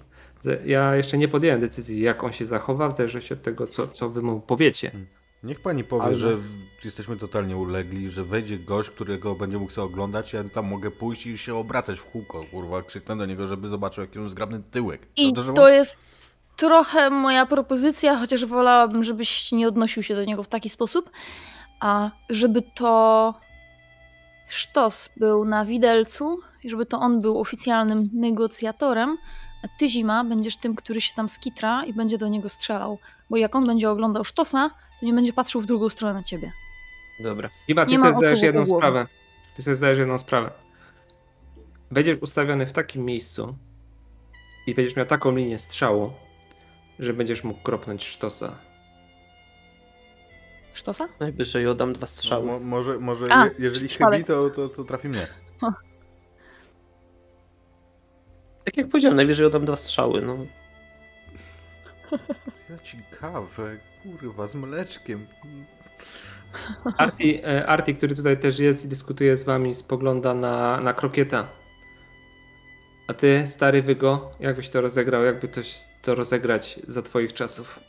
Ja 0.66 0.96
jeszcze 0.96 1.18
nie 1.18 1.28
podjąłem 1.28 1.62
decyzji, 1.62 2.02
jak 2.02 2.24
on 2.24 2.32
się 2.32 2.46
zachowa, 2.46 2.88
w 2.88 2.98
zależności 2.98 3.34
od 3.34 3.42
tego, 3.42 3.68
co, 3.68 3.88
co 3.88 4.10
wy 4.10 4.22
mu 4.22 4.40
powiecie. 4.40 4.92
Niech 5.44 5.60
pani 5.60 5.84
powie, 5.84 6.04
Ale- 6.04 6.16
że 6.16 6.38
jesteśmy 6.86 7.18
totalnie 7.18 7.58
ulegli, 7.58 8.10
że 8.10 8.24
wejdzie 8.24 8.58
gość, 8.58 8.90
którego 8.90 9.36
będzie 9.36 9.58
mógł 9.58 9.72
sobie 9.72 9.86
oglądać, 9.86 10.34
ja 10.34 10.44
tam 10.44 10.68
mogę 10.68 10.92
pójść 10.92 11.26
i 11.26 11.38
się 11.38 11.56
obracać 11.56 12.00
w 12.00 12.06
kółko, 12.06 12.44
kurwa, 12.52 12.84
krzyknę 12.84 13.18
do 13.18 13.26
niego, 13.26 13.48
żeby 13.48 13.68
zobaczył, 13.68 14.04
jaki 14.04 14.20
on 14.20 14.30
zgrabny 14.30 14.62
tyłek. 14.72 15.08
I 15.18 15.34
że 15.36 15.54
to 15.54 15.70
jest 15.70 16.02
trochę 16.56 17.10
moja 17.10 17.46
propozycja, 17.46 18.18
chociaż 18.18 18.46
wolałabym, 18.46 19.04
żebyś 19.04 19.52
nie 19.52 19.68
odnosił 19.68 20.04
się 20.04 20.16
do 20.16 20.26
niego 20.26 20.44
w 20.44 20.48
taki 20.48 20.70
sposób, 20.70 21.10
a 21.80 22.10
żeby 22.30 22.62
to 22.76 23.34
Sztos 24.50 25.10
był 25.18 25.46
na 25.46 25.66
widelcu 25.66 26.40
i 26.64 26.70
żeby 26.70 26.86
to 26.86 27.00
on 27.00 27.20
był 27.20 27.40
oficjalnym 27.40 28.10
negocjatorem, 28.14 29.18
ty, 29.80 29.90
Zima, 29.90 30.24
będziesz 30.24 30.58
tym, 30.58 30.76
który 30.76 31.02
się 31.02 31.14
tam 31.16 31.30
skitra 31.30 31.86
i 31.86 31.94
będzie 31.94 32.18
do 32.18 32.28
niego 32.28 32.50
strzelał. 32.50 33.00
Bo 33.30 33.38
jak 33.38 33.56
on 33.56 33.68
będzie 33.68 33.90
oglądał 33.90 34.24
Sztosa, 34.24 34.70
to 35.00 35.06
nie 35.06 35.14
będzie 35.14 35.34
patrzył 35.34 35.62
w 35.62 35.66
drugą 35.66 35.90
stronę 35.90 36.14
na 36.14 36.24
ciebie. 36.24 36.52
Dobra. 37.24 37.50
Iwa, 37.68 37.86
ty 37.86 37.92
Nie 37.92 37.98
sobie 37.98 38.14
zdajesz 38.14 38.42
jedną 38.42 38.66
głowy. 38.66 38.80
sprawę. 38.80 39.08
Ty 39.56 39.64
sobie 39.64 39.76
zdajesz 39.76 39.98
jedną 39.98 40.18
sprawę. 40.18 40.52
Będziesz 41.92 42.18
ustawiony 42.22 42.66
w 42.66 42.74
takim 42.74 43.06
miejscu 43.06 43.56
i 44.68 44.76
będziesz 44.76 44.96
miał 44.96 45.06
taką 45.06 45.36
linię 45.36 45.60
strzału, 45.60 46.12
że 47.00 47.14
będziesz 47.14 47.44
mógł 47.44 47.62
kropnąć 47.62 48.04
sztosa. 48.08 48.52
Sztosa? 50.74 51.08
Najwyżej 51.20 51.68
oddam 51.68 51.94
dwa 51.94 52.08
strzały. 52.08 52.46
Mo, 52.46 52.60
może, 52.60 53.00
może 53.00 53.26
A, 53.30 53.46
je, 53.46 53.52
jeżeli 53.60 53.90
chybi, 53.90 54.24
to, 54.24 54.50
to, 54.50 54.70
to 54.70 54.84
trafi 54.84 55.10
mnie. 55.10 55.28
Tak 58.70 58.78
jak 58.78 58.88
powiedziałem, 58.88 59.16
najwyżej 59.16 59.46
oddam 59.46 59.66
dwa 59.66 59.76
strzały. 59.76 60.22
No. 60.22 60.38
Ja 62.70 62.78
ci 62.84 62.98
kawę, 63.20 63.78
kurwa, 64.04 64.48
z 64.48 64.56
mleczkiem. 64.56 65.28
Arti, 66.98 67.42
e, 67.44 67.68
Arti, 67.68 67.96
który 67.96 68.16
tutaj 68.16 68.38
też 68.38 68.60
jest 68.60 68.86
i 68.86 68.88
dyskutuje 68.88 69.38
z 69.38 69.44
wami, 69.44 69.76
spogląda 69.76 70.34
na, 70.34 70.80
na 70.82 70.94
krokieta. 70.94 71.48
A 73.08 73.14
ty, 73.14 73.48
stary 73.48 73.82
Wygo, 73.82 74.32
jak 74.40 74.56
byś 74.56 74.70
to 74.70 74.82
rozegrał? 74.82 75.24
Jakby 75.24 75.48
to, 75.48 75.62
to 76.02 76.16
rozegrać 76.16 76.80
za 76.88 77.02
twoich 77.02 77.34
czasów? 77.34 77.80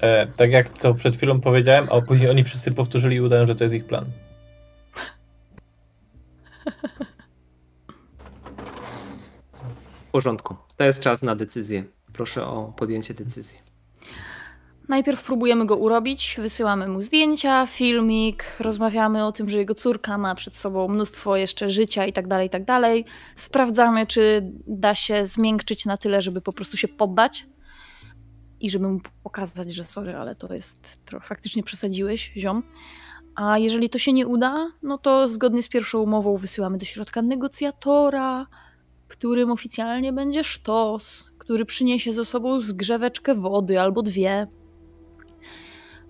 E, 0.00 0.26
tak 0.26 0.50
jak 0.50 0.78
to 0.78 0.94
przed 0.94 1.16
chwilą 1.16 1.40
powiedziałem, 1.40 1.86
a 1.90 2.00
później 2.00 2.30
oni 2.30 2.44
wszyscy 2.44 2.72
powtórzyli 2.72 3.16
i 3.16 3.20
udają, 3.20 3.46
że 3.46 3.54
to 3.54 3.64
jest 3.64 3.74
ich 3.74 3.84
plan. 3.84 4.04
W 10.08 10.10
porządku. 10.10 10.56
To 10.76 10.84
jest 10.84 11.00
czas 11.00 11.22
na 11.22 11.36
decyzję. 11.36 11.84
Proszę 12.12 12.46
o 12.46 12.72
podjęcie 12.76 13.14
decyzji. 13.14 13.58
Najpierw 14.88 15.22
próbujemy 15.22 15.66
go 15.66 15.76
urobić, 15.76 16.36
wysyłamy 16.38 16.88
mu 16.88 17.02
zdjęcia, 17.02 17.66
filmik, 17.66 18.44
rozmawiamy 18.60 19.26
o 19.26 19.32
tym, 19.32 19.48
że 19.48 19.58
jego 19.58 19.74
córka 19.74 20.18
ma 20.18 20.34
przed 20.34 20.56
sobą 20.56 20.88
mnóstwo 20.88 21.36
jeszcze 21.36 21.70
życia 21.70 22.06
i 22.06 22.12
tak 22.12 22.28
dalej, 22.28 22.46
i 22.46 22.50
tak 22.50 22.64
dalej. 22.64 23.04
Sprawdzamy, 23.36 24.06
czy 24.06 24.52
da 24.66 24.94
się 24.94 25.26
zmiękczyć 25.26 25.86
na 25.86 25.96
tyle, 25.96 26.22
żeby 26.22 26.40
po 26.40 26.52
prostu 26.52 26.76
się 26.76 26.88
poddać 26.88 27.46
i 28.60 28.70
żeby 28.70 28.88
mu 28.88 29.00
pokazać, 29.22 29.74
że 29.74 29.84
sorry, 29.84 30.16
ale 30.16 30.34
to 30.34 30.54
jest, 30.54 30.98
to 31.04 31.20
faktycznie 31.20 31.62
przesadziłeś, 31.62 32.32
ziom. 32.36 32.62
A 33.34 33.58
jeżeli 33.58 33.90
to 33.90 33.98
się 33.98 34.12
nie 34.12 34.26
uda, 34.26 34.72
no 34.82 34.98
to 34.98 35.28
zgodnie 35.28 35.62
z 35.62 35.68
pierwszą 35.68 35.98
umową 35.98 36.36
wysyłamy 36.36 36.78
do 36.78 36.84
środka 36.84 37.22
negocjatora, 37.22 38.46
którym 39.08 39.50
oficjalnie 39.50 40.12
będzie 40.12 40.44
sztos, 40.44 41.30
który 41.38 41.64
przyniesie 41.64 42.12
ze 42.12 42.24
sobą 42.24 42.60
zgrzeweczkę 42.60 43.34
wody 43.34 43.80
albo 43.80 44.02
dwie. 44.02 44.46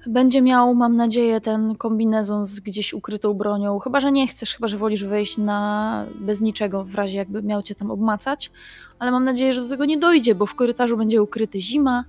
Będzie 0.07 0.43
miał, 0.43 0.75
mam 0.75 0.97
nadzieję, 0.97 1.41
ten 1.41 1.77
kombinezon 1.77 2.44
z 2.44 2.60
gdzieś 2.60 2.94
ukrytą 2.94 3.35
bronią. 3.35 3.78
Chyba, 3.78 4.01
że 4.01 4.12
nie 4.12 4.28
chcesz, 4.28 4.55
chyba, 4.55 4.68
że 4.68 4.78
wolisz 4.78 5.05
wejść 5.05 5.39
na 5.39 6.07
bez 6.20 6.41
niczego, 6.41 6.85
w 6.85 6.94
razie 6.94 7.17
jakby 7.17 7.43
miał 7.43 7.62
cię 7.62 7.75
tam 7.75 7.91
obmacać. 7.91 8.51
Ale 8.99 9.10
mam 9.10 9.25
nadzieję, 9.25 9.52
że 9.52 9.62
do 9.62 9.68
tego 9.68 9.85
nie 9.85 9.99
dojdzie, 9.99 10.35
bo 10.35 10.47
w 10.47 10.55
korytarzu 10.55 10.97
będzie 10.97 11.23
ukryty 11.23 11.60
zima, 11.60 12.05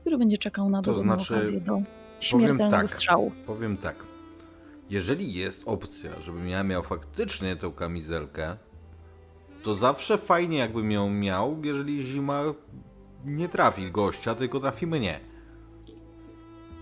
który 0.00 0.18
będzie 0.18 0.38
czekał 0.38 0.70
na 0.70 0.82
To 0.82 0.90
dobrą 0.90 1.02
znaczy, 1.02 1.34
okazję 1.34 1.60
do 1.60 1.82
śmiertelnego 2.20 2.70
tak. 2.70 2.90
strzału. 2.90 3.32
Powiem 3.46 3.76
tak. 3.76 3.96
Jeżeli 4.90 5.34
jest 5.34 5.62
opcja, 5.66 6.10
żebym 6.20 6.48
ja 6.48 6.64
miał 6.64 6.82
faktycznie 6.82 7.56
tą 7.56 7.72
kamizelkę, 7.72 8.56
to 9.62 9.74
zawsze 9.74 10.18
fajnie 10.18 10.58
jakbym 10.58 10.92
ją 10.92 11.10
miał, 11.10 11.56
jeżeli 11.62 12.02
zima 12.02 12.42
nie 13.24 13.48
trafi 13.48 13.90
gościa, 13.90 14.34
tylko 14.34 14.60
trafi 14.60 14.86
mnie. 14.86 15.20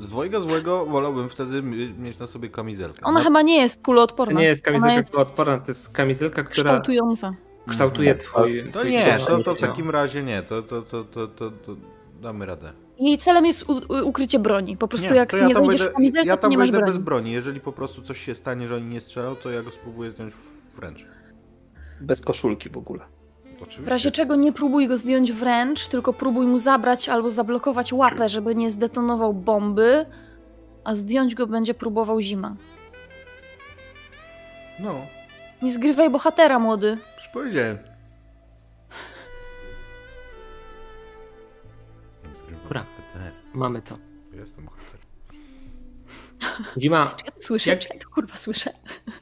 Z 0.00 0.08
dwojga 0.08 0.40
złego 0.40 0.86
wolałbym 0.86 1.28
wtedy 1.28 1.62
mi- 1.62 1.94
mieć 1.98 2.18
na 2.18 2.26
sobie 2.26 2.48
kamizelkę. 2.48 3.00
Ona 3.02 3.18
No, 3.18 3.24
chyba 3.24 3.42
nie 3.42 3.56
jest 3.56 3.84
kuloodporna. 3.84 4.40
nie 4.40 4.46
jest 4.46 4.62
kamizelka 4.62 4.94
jest 4.94 5.18
odporna, 5.18 5.60
to 5.60 5.64
jest 5.70 5.90
kamizelka, 5.92 6.44
która 6.44 6.64
kształtująca. 6.64 7.30
kształtuje 7.68 8.10
Mhm. 8.10 8.28
twój... 8.30 8.72
To 8.72 8.78
twój 8.78 8.90
nie, 8.90 9.16
to, 9.26 9.38
to 9.42 9.54
w 9.54 9.60
takim 9.60 9.90
razie 9.90 10.22
nie, 10.22 10.42
to, 10.42 10.62
to, 10.62 10.82
to, 10.82 11.04
to, 11.04 11.26
to, 11.28 11.50
to 11.50 11.76
damy 12.20 12.46
radę. 12.46 12.72
Jej 12.98 13.18
celem 13.18 13.46
jest 13.46 13.70
u- 13.70 13.72
u- 13.74 14.08
ukrycie 14.08 14.38
broni. 14.38 14.76
Po 14.76 14.88
prostu 14.88 15.08
Nie, 15.10 15.16
jak 15.16 15.30
to 15.30 15.46
nie 15.46 15.54
tam 15.54 15.64
wejdę- 15.66 15.90
w 15.90 15.92
kamizelce, 15.92 16.28
ja 16.28 16.36
to 16.36 16.42
tam 16.42 16.50
nie 16.50 16.58
masz 16.58 16.70
broni. 16.70 16.86
bez 16.86 16.98
broni. 16.98 17.32
Jeżeli 17.32 17.60
po 17.60 17.72
prostu 17.72 18.02
coś 18.02 18.20
się 18.24 18.34
stanie, 18.34 18.68
że 18.68 18.74
oni 18.76 18.86
nie 18.86 19.00
strzelą, 19.00 19.36
to 19.36 19.50
ja 19.50 19.62
go 19.62 19.70
spróbuję 19.70 20.10
zdjąć 20.10 20.34
wręcz. 20.76 21.06
Bez 22.00 22.20
koszulki 22.20 22.70
w 22.70 22.76
ogóle. 22.76 23.04
Oczywiście. 23.56 23.82
W 23.82 23.88
razie 23.88 24.10
czego 24.10 24.36
nie 24.36 24.52
próbuj 24.52 24.88
go 24.88 24.96
zdjąć 24.96 25.32
wręcz, 25.32 25.88
tylko 25.88 26.12
próbuj 26.12 26.46
mu 26.46 26.58
zabrać 26.58 27.08
albo 27.08 27.30
zablokować 27.30 27.92
łapę, 27.92 28.28
żeby 28.28 28.54
nie 28.54 28.70
zdetonował 28.70 29.34
bomby, 29.34 30.06
a 30.84 30.94
zdjąć 30.94 31.34
go 31.34 31.46
będzie 31.46 31.74
próbował 31.74 32.20
zima. 32.20 32.56
No, 34.80 34.94
Nie 35.62 35.70
zgrywaj 35.70 36.10
bohatera, 36.10 36.58
młody. 36.58 36.98
już 37.16 37.28
powiedziałem. 37.32 37.78
Dobra. 42.64 42.84
Mamy 43.54 43.82
to. 43.82 43.98
Zima, 46.80 47.14
Czy 47.16 47.24
ja 47.26 47.30
to 47.32 47.40
słyszę? 47.40 47.70
Jak- 47.70 47.78
Czy 47.80 47.88
ja 47.94 48.00
to 48.00 48.08
kurwa 48.08 48.36
słyszę? 48.36 48.70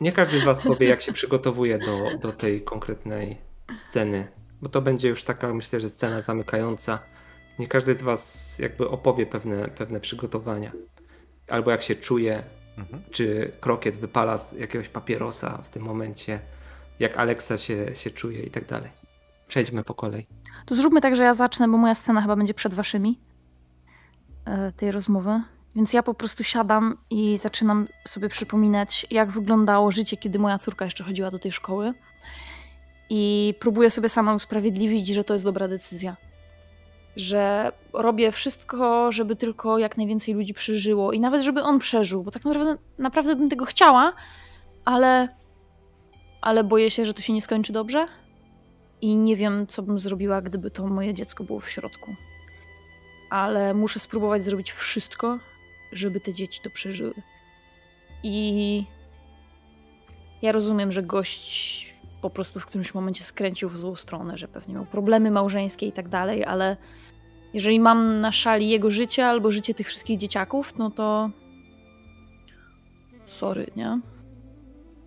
nie 0.01 0.13
każdy 0.13 0.41
z 0.41 0.45
was 0.45 0.61
powie, 0.63 0.89
jak 0.89 1.03
się 1.03 1.13
przygotowuje 1.13 1.79
do, 1.79 2.19
do 2.21 2.33
tej 2.33 2.63
konkretnej 2.63 3.37
sceny, 3.75 4.29
bo 4.63 4.69
to 4.69 4.83
będzie 4.83 5.09
już 5.09 5.23
taka, 5.25 5.55
myślę, 5.55 5.81
że 5.81 5.91
scena 5.91 6.21
zamykająca. 6.21 6.99
Nie 7.59 7.69
każdy 7.69 7.95
z 7.95 8.03
was 8.03 8.55
jakby 8.59 8.89
opowie 8.89 9.27
pewne, 9.27 9.69
pewne 9.69 10.01
przygotowania. 10.01 10.73
Albo 11.49 11.71
jak 11.71 11.83
się 11.83 11.95
czuje, 11.97 12.43
Mhm. 12.79 13.03
czy 13.11 13.53
krokiet 13.61 13.97
wypala 13.97 14.39
z 14.39 14.53
jakiegoś 14.53 14.89
papierosa 14.89 15.63
w 15.63 15.71
tym 15.71 15.83
momencie, 15.83 16.39
jak 17.01 17.17
Alexa 17.17 17.59
się, 17.59 17.97
się 17.97 18.11
czuje 18.11 18.43
i 18.43 18.51
tak 18.51 18.67
dalej. 18.67 18.91
Przejdźmy 19.49 19.85
po 19.85 19.95
kolei. 19.95 20.27
To 20.67 20.75
zróbmy 20.75 21.01
tak, 21.01 21.17
że 21.17 21.23
ja 21.25 21.35
zacznę, 21.35 21.69
bo 21.69 21.77
moja 21.77 21.95
scena 21.95 22.21
chyba 22.23 22.37
będzie 22.37 22.55
przed 22.55 22.75
waszymi 22.75 23.19
e, 24.45 24.73
tej 24.73 24.91
rozmowy. 24.91 25.41
Więc 25.77 25.93
ja 25.93 26.03
po 26.03 26.15
prostu 26.15 26.45
siadam 26.45 26.97
i 27.11 27.39
zaczynam 27.39 27.89
sobie 28.09 28.29
przypominać, 28.29 29.07
jak 29.11 29.31
wyglądało 29.31 29.91
życie, 29.91 30.17
kiedy 30.17 30.39
moja 30.39 30.59
córka 30.59 30.85
jeszcze 30.85 31.05
chodziła 31.05 31.31
do 31.31 31.39
tej 31.39 31.53
szkoły. 31.53 31.93
I 33.11 33.55
próbuję 33.61 33.91
sobie 33.91 34.09
sama 34.09 34.35
usprawiedliwić, 34.35 35.09
że 35.09 35.25
to 35.25 35.33
jest 35.33 35.45
dobra 35.45 35.69
decyzja. 35.69 36.17
Że 37.17 37.73
robię 37.93 38.33
wszystko, 38.33 39.13
żeby 39.13 39.37
tylko 39.37 39.79
jak 39.79 39.97
najwięcej 39.97 40.35
ludzi 40.35 40.55
przeżyło 40.55 41.13
i 41.13 41.21
nawet 41.21 41.43
żeby 41.43 41.63
on 41.63 41.79
przeżył, 41.79 42.23
bo 42.23 42.31
tak 42.31 42.45
naprawdę, 42.45 42.77
naprawdę 42.99 43.37
bym 43.37 43.49
tego 43.49 43.65
chciała, 43.65 44.13
ale, 44.85 45.29
ale 46.41 46.65
boję 46.65 46.91
się, 46.91 47.05
że 47.05 47.15
to 47.15 47.23
się 47.23 47.33
nie 47.33 47.43
skończy 47.43 47.73
dobrze 47.73 48.07
i 49.01 49.17
nie 49.17 49.37
wiem, 49.37 49.67
co 49.67 49.83
bym 49.83 49.99
zrobiła, 49.99 50.43
gdyby 50.43 50.71
to 50.71 50.87
moje 50.87 51.15
dziecko 51.15 51.45
było 51.45 51.61
w 51.61 51.71
środku. 51.71 52.15
Ale 53.31 53.75
muszę 53.75 53.99
spróbować 53.99 54.43
zrobić 54.43 54.73
wszystko, 54.73 55.39
żeby 55.93 56.21
te 56.21 56.33
dzieci 56.33 56.61
to 56.63 56.71
przeżyły. 56.71 57.15
I 58.23 58.85
ja 60.43 60.53
rozumiem, 60.53 60.93
że 60.93 61.03
gość 61.03 61.87
po 62.23 62.31
prostu 62.31 62.61
w 62.61 62.67
którymś 62.67 62.95
momencie 62.95 63.25
skręcił 63.25 63.69
w 63.69 63.79
złą 63.79 63.97
stronę, 63.97 64.39
że 64.39 64.49
pewnie 64.49 64.75
miał 64.75 64.87
problemy 64.87 65.31
małżeńskie 65.31 65.87
i 65.87 65.93
tak 65.93 66.09
dalej, 66.09 66.45
ale 66.45 66.77
jeżeli 67.55 67.81
mam 67.81 68.21
na 68.21 68.33
szali 68.33 68.69
jego 68.69 68.91
życie 68.91 69.27
albo 69.27 69.53
życie 69.53 69.75
tych 69.75 69.87
wszystkich 69.87 70.19
dzieciaków, 70.19 70.79
no 70.79 70.91
to 70.91 71.31
sorry, 73.27 73.67
nie? 73.77 74.01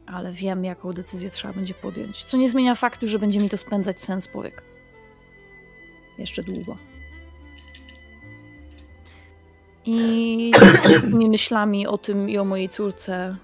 Ale 0.05 0.33
wiem, 0.33 0.65
jaką 0.65 0.93
decyzję 0.93 1.29
trzeba 1.29 1.53
będzie 1.53 1.73
podjąć. 1.73 2.25
Co 2.25 2.37
nie 2.37 2.49
zmienia 2.49 2.75
faktu, 2.75 3.07
że 3.07 3.19
będzie 3.19 3.39
mi 3.39 3.49
to 3.49 3.57
spędzać 3.57 4.01
sens 4.01 4.27
powiek. 4.27 4.63
Jeszcze 6.17 6.43
długo. 6.43 6.77
I 9.85 10.51
tymi 10.87 11.29
myślami 11.29 11.87
o 11.87 11.97
tym 11.97 12.29
i 12.29 12.37
o 12.37 12.45
mojej 12.45 12.69
córce 12.69 13.35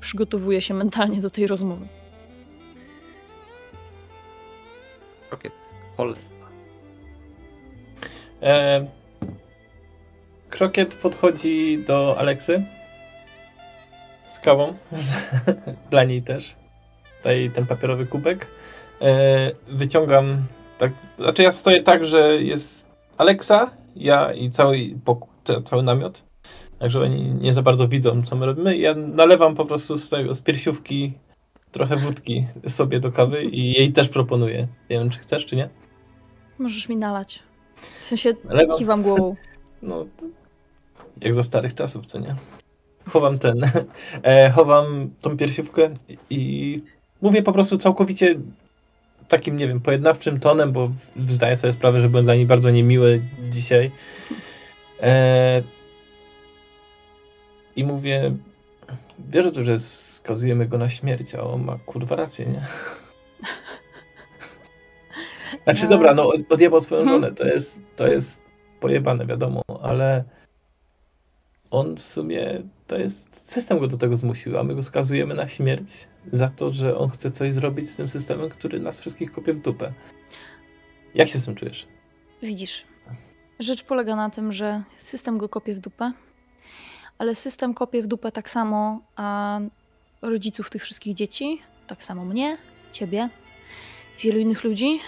przygotowuję 0.00 0.62
się 0.62 0.74
mentalnie 0.74 1.20
do 1.20 1.30
tej 1.30 1.46
rozmowy. 1.46 1.86
Krokiet. 5.28 5.52
Hol. 5.96 6.16
E, 8.42 8.86
krokiet 10.50 10.94
podchodzi 10.94 11.84
do 11.86 12.18
Aleksy 12.18 12.64
z 14.28 14.40
kawą. 14.40 14.74
Dla 15.90 16.04
niej 16.04 16.22
też. 16.22 16.56
Daje 17.24 17.50
ten 17.50 17.66
papierowy 17.66 18.06
kubek. 18.06 18.46
E, 19.00 19.50
wyciągam. 19.68 20.42
Tak, 20.78 20.92
znaczy, 21.18 21.42
ja 21.42 21.52
stoję 21.52 21.82
tak, 21.82 22.04
że 22.04 22.42
jest 22.42 22.86
Aleksa, 23.18 23.70
ja 23.96 24.32
i 24.32 24.50
cały, 24.50 24.78
cały 25.64 25.82
namiot. 25.82 26.22
Także 26.78 27.00
oni 27.00 27.34
nie 27.34 27.54
za 27.54 27.62
bardzo 27.62 27.88
widzą, 27.88 28.22
co 28.22 28.36
my 28.36 28.46
robimy. 28.46 28.78
Ja 28.78 28.94
nalewam 28.94 29.54
po 29.54 29.64
prostu 29.66 29.96
z 29.96 30.08
tego, 30.08 30.34
z 30.34 30.40
piersiówki 30.40 31.12
trochę 31.72 31.96
wódki 31.96 32.46
sobie 32.68 33.00
do 33.00 33.12
kawy 33.12 33.44
i 33.44 33.72
jej 33.72 33.92
też 33.92 34.08
proponuję. 34.08 34.68
Nie 34.90 34.98
wiem, 34.98 35.10
czy 35.10 35.18
chcesz, 35.18 35.46
czy 35.46 35.56
nie. 35.56 35.68
Możesz 36.58 36.88
mi 36.88 36.96
nalać. 36.96 37.42
W 38.02 38.06
sensie 38.06 38.34
Nalewam. 38.44 38.76
kiwam 38.76 39.02
głową. 39.02 39.36
No, 39.82 40.06
jak 41.20 41.34
za 41.34 41.42
starych 41.42 41.74
czasów, 41.74 42.06
co 42.06 42.18
nie? 42.18 42.34
Chowam 43.08 43.38
ten, 43.38 43.56
e, 44.22 44.50
chowam 44.50 45.10
tą 45.20 45.36
piersiówkę 45.36 45.88
i 46.30 46.82
mówię 47.22 47.42
po 47.42 47.52
prostu 47.52 47.78
całkowicie 47.78 48.34
takim, 49.28 49.56
nie 49.56 49.68
wiem, 49.68 49.80
pojednawczym 49.80 50.40
tonem, 50.40 50.72
bo 50.72 50.90
zdaję 51.28 51.56
sobie 51.56 51.72
sprawę, 51.72 52.00
że 52.00 52.08
byłem 52.08 52.24
dla 52.24 52.34
niej 52.34 52.46
bardzo 52.46 52.70
niemiły 52.70 53.22
dzisiaj. 53.50 53.90
E, 55.02 55.62
I 57.76 57.84
mówię, 57.84 58.32
wiesz, 59.18 59.46
że 59.60 59.78
skazujemy 59.78 60.66
go 60.68 60.78
na 60.78 60.88
śmierć, 60.88 61.34
a 61.34 61.40
on 61.42 61.64
ma 61.64 61.78
kurwa 61.78 62.16
rację, 62.16 62.46
nie? 62.46 62.60
Znaczy, 65.64 65.82
No. 65.84 65.90
dobra, 65.90 66.14
no 66.14 66.32
odjebał 66.50 66.80
swoją 66.80 67.00
Mhm. 67.02 67.20
żonę, 67.22 67.34
to 67.34 67.46
jest, 67.46 67.80
to 67.96 68.06
jest 68.06 68.42
pojebane, 68.80 69.26
wiadomo, 69.26 69.62
ale 69.82 70.24
on 71.70 71.96
w 71.96 72.02
sumie, 72.02 72.62
to 72.86 72.98
jest, 72.98 73.50
system 73.50 73.78
go 73.78 73.86
do 73.86 73.96
tego 73.98 74.16
zmusił, 74.16 74.58
a 74.58 74.62
my 74.62 74.74
go 74.74 74.82
skazujemy 74.82 75.34
na 75.34 75.48
śmierć 75.48 76.08
za 76.32 76.48
to, 76.48 76.70
że 76.70 76.98
on 76.98 77.10
chce 77.10 77.30
coś 77.30 77.52
zrobić 77.52 77.90
z 77.90 77.96
tym 77.96 78.08
systemem, 78.08 78.50
który 78.50 78.80
nas 78.80 79.00
wszystkich 79.00 79.32
kopie 79.32 79.52
w 79.54 79.60
dupę. 79.60 79.92
Jak 81.14 81.28
się 81.28 81.38
z 81.38 81.44
tym 81.44 81.54
czujesz? 81.54 81.86
Widzisz, 82.42 82.84
rzecz 83.60 83.84
polega 83.84 84.16
na 84.16 84.30
tym, 84.30 84.52
że 84.52 84.82
system 84.98 85.38
go 85.38 85.48
kopie 85.48 85.74
w 85.74 85.80
dupę, 85.80 86.12
ale 87.18 87.34
system 87.34 87.74
kopie 87.74 88.02
w 88.02 88.06
dupę 88.06 88.32
tak 88.32 88.50
samo 88.50 89.00
a 89.16 89.60
rodziców 90.22 90.70
tych 90.70 90.82
wszystkich 90.82 91.14
dzieci, 91.14 91.58
tak 91.86 92.04
samo 92.04 92.24
mnie, 92.24 92.58
ciebie, 92.92 93.28
wielu 94.22 94.38
innych 94.38 94.64
ludzi, 94.64 94.98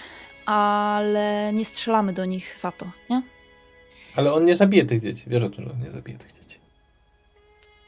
ale 0.45 1.51
nie 1.53 1.65
strzelamy 1.65 2.13
do 2.13 2.25
nich 2.25 2.59
za 2.59 2.71
to, 2.71 2.91
nie? 3.09 3.21
Ale 4.15 4.33
on 4.33 4.45
nie 4.45 4.55
zabije 4.55 4.85
tych 4.85 5.01
dzieci, 5.01 5.23
wiesz 5.27 5.43
o 5.43 5.49
tym, 5.49 5.65
że 5.65 5.71
on 5.71 5.79
nie 5.79 5.91
zabije 5.91 6.17
tych 6.17 6.31
dzieci. 6.33 6.59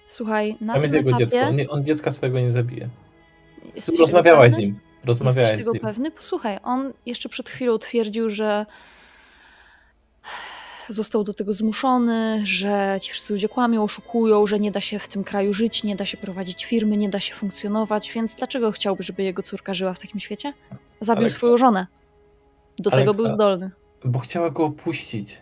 Słuchaj, 0.07 0.57
na 0.61 0.73
Tam 0.73 0.81
jest 0.81 0.93
tym 0.93 1.05
jego 1.05 1.09
etapie... 1.09 1.25
dziecko, 1.25 1.47
on, 1.47 1.55
nie, 1.55 1.69
on 1.69 1.85
dziecka 1.85 2.11
swojego 2.11 2.39
nie 2.39 2.51
zabije. 2.51 2.89
Jesteś 3.75 3.99
Rozmawiałaś 3.99 4.51
z 4.51 4.57
nim, 4.57 4.79
rozmawiałaś 5.05 5.51
Jesteś 5.51 5.63
z 5.63 5.73
tego 5.73 5.85
pewny? 5.85 6.11
Posłuchaj, 6.11 6.59
on 6.63 6.93
jeszcze 7.05 7.29
przed 7.29 7.49
chwilą 7.49 7.77
twierdził, 7.77 8.29
że 8.29 8.65
został 10.89 11.23
do 11.23 11.33
tego 11.33 11.53
zmuszony, 11.53 12.41
że 12.43 12.99
ci 13.01 13.11
wszyscy 13.11 13.33
ludzie 13.33 13.49
kłamią, 13.49 13.83
oszukują, 13.83 14.47
że 14.47 14.59
nie 14.59 14.71
da 14.71 14.81
się 14.81 14.99
w 14.99 15.07
tym 15.07 15.23
kraju 15.23 15.53
żyć, 15.53 15.83
nie 15.83 15.95
da 15.95 16.05
się 16.05 16.17
prowadzić 16.17 16.65
firmy, 16.65 16.97
nie 16.97 17.09
da 17.09 17.19
się 17.19 17.33
funkcjonować, 17.33 18.11
więc 18.11 18.35
dlaczego 18.35 18.71
chciałby, 18.71 19.03
żeby 19.03 19.23
jego 19.23 19.43
córka 19.43 19.73
żyła 19.73 19.93
w 19.93 19.99
takim 19.99 20.19
świecie? 20.19 20.53
Zabił 20.99 21.21
Aleksa. 21.21 21.37
swoją 21.37 21.57
żonę. 21.57 21.87
Do 22.79 22.91
tego 22.91 23.13
był 23.13 23.27
zdolny. 23.27 23.71
Bo 24.05 24.19
chciała 24.19 24.49
go 24.49 24.65
opuścić. 24.65 25.41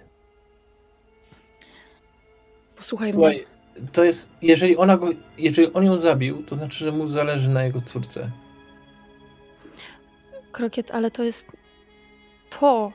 Posłuchaj 2.75 3.13
mnie. 3.13 3.39
To 3.93 4.03
jest, 4.03 4.29
jeżeli 4.41 4.77
ona 4.77 4.97
go, 4.97 5.07
jeżeli 5.37 5.73
on 5.73 5.85
ją 5.85 5.97
zabił, 5.97 6.43
to 6.43 6.55
znaczy, 6.55 6.77
że 6.85 6.91
mu 6.91 7.07
zależy 7.07 7.49
na 7.49 7.63
jego 7.63 7.81
córce. 7.81 8.29
Krokiet, 10.51 10.91
ale 10.91 11.11
to 11.11 11.23
jest 11.23 11.51
to, 12.59 12.91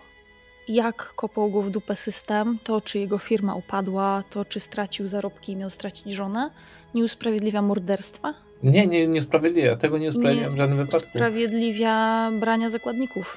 jak 0.68 1.12
kopał 1.16 1.50
go 1.50 1.62
w 1.62 1.70
dupę 1.70 1.96
system, 1.96 2.58
to 2.64 2.80
czy 2.80 2.98
jego 2.98 3.18
firma 3.18 3.54
upadła, 3.54 4.24
to 4.30 4.44
czy 4.44 4.60
stracił 4.60 5.06
zarobki 5.06 5.52
i 5.52 5.56
miał 5.56 5.70
stracić 5.70 6.12
żonę, 6.12 6.50
nie 6.94 7.04
usprawiedliwia 7.04 7.62
morderstwa, 7.62 8.34
Nie, 8.62 8.86
nie, 8.86 9.06
nie 9.06 9.18
usprawiedliwia. 9.18 9.76
Tego 9.76 9.98
nie 9.98 10.08
usprawiedliwiam 10.08 10.54
w 10.54 10.56
żadnym 10.56 10.78
wypadku. 10.78 11.08
usprawiedliwia 11.08 12.30
brania 12.40 12.68
zakładników. 12.68 13.36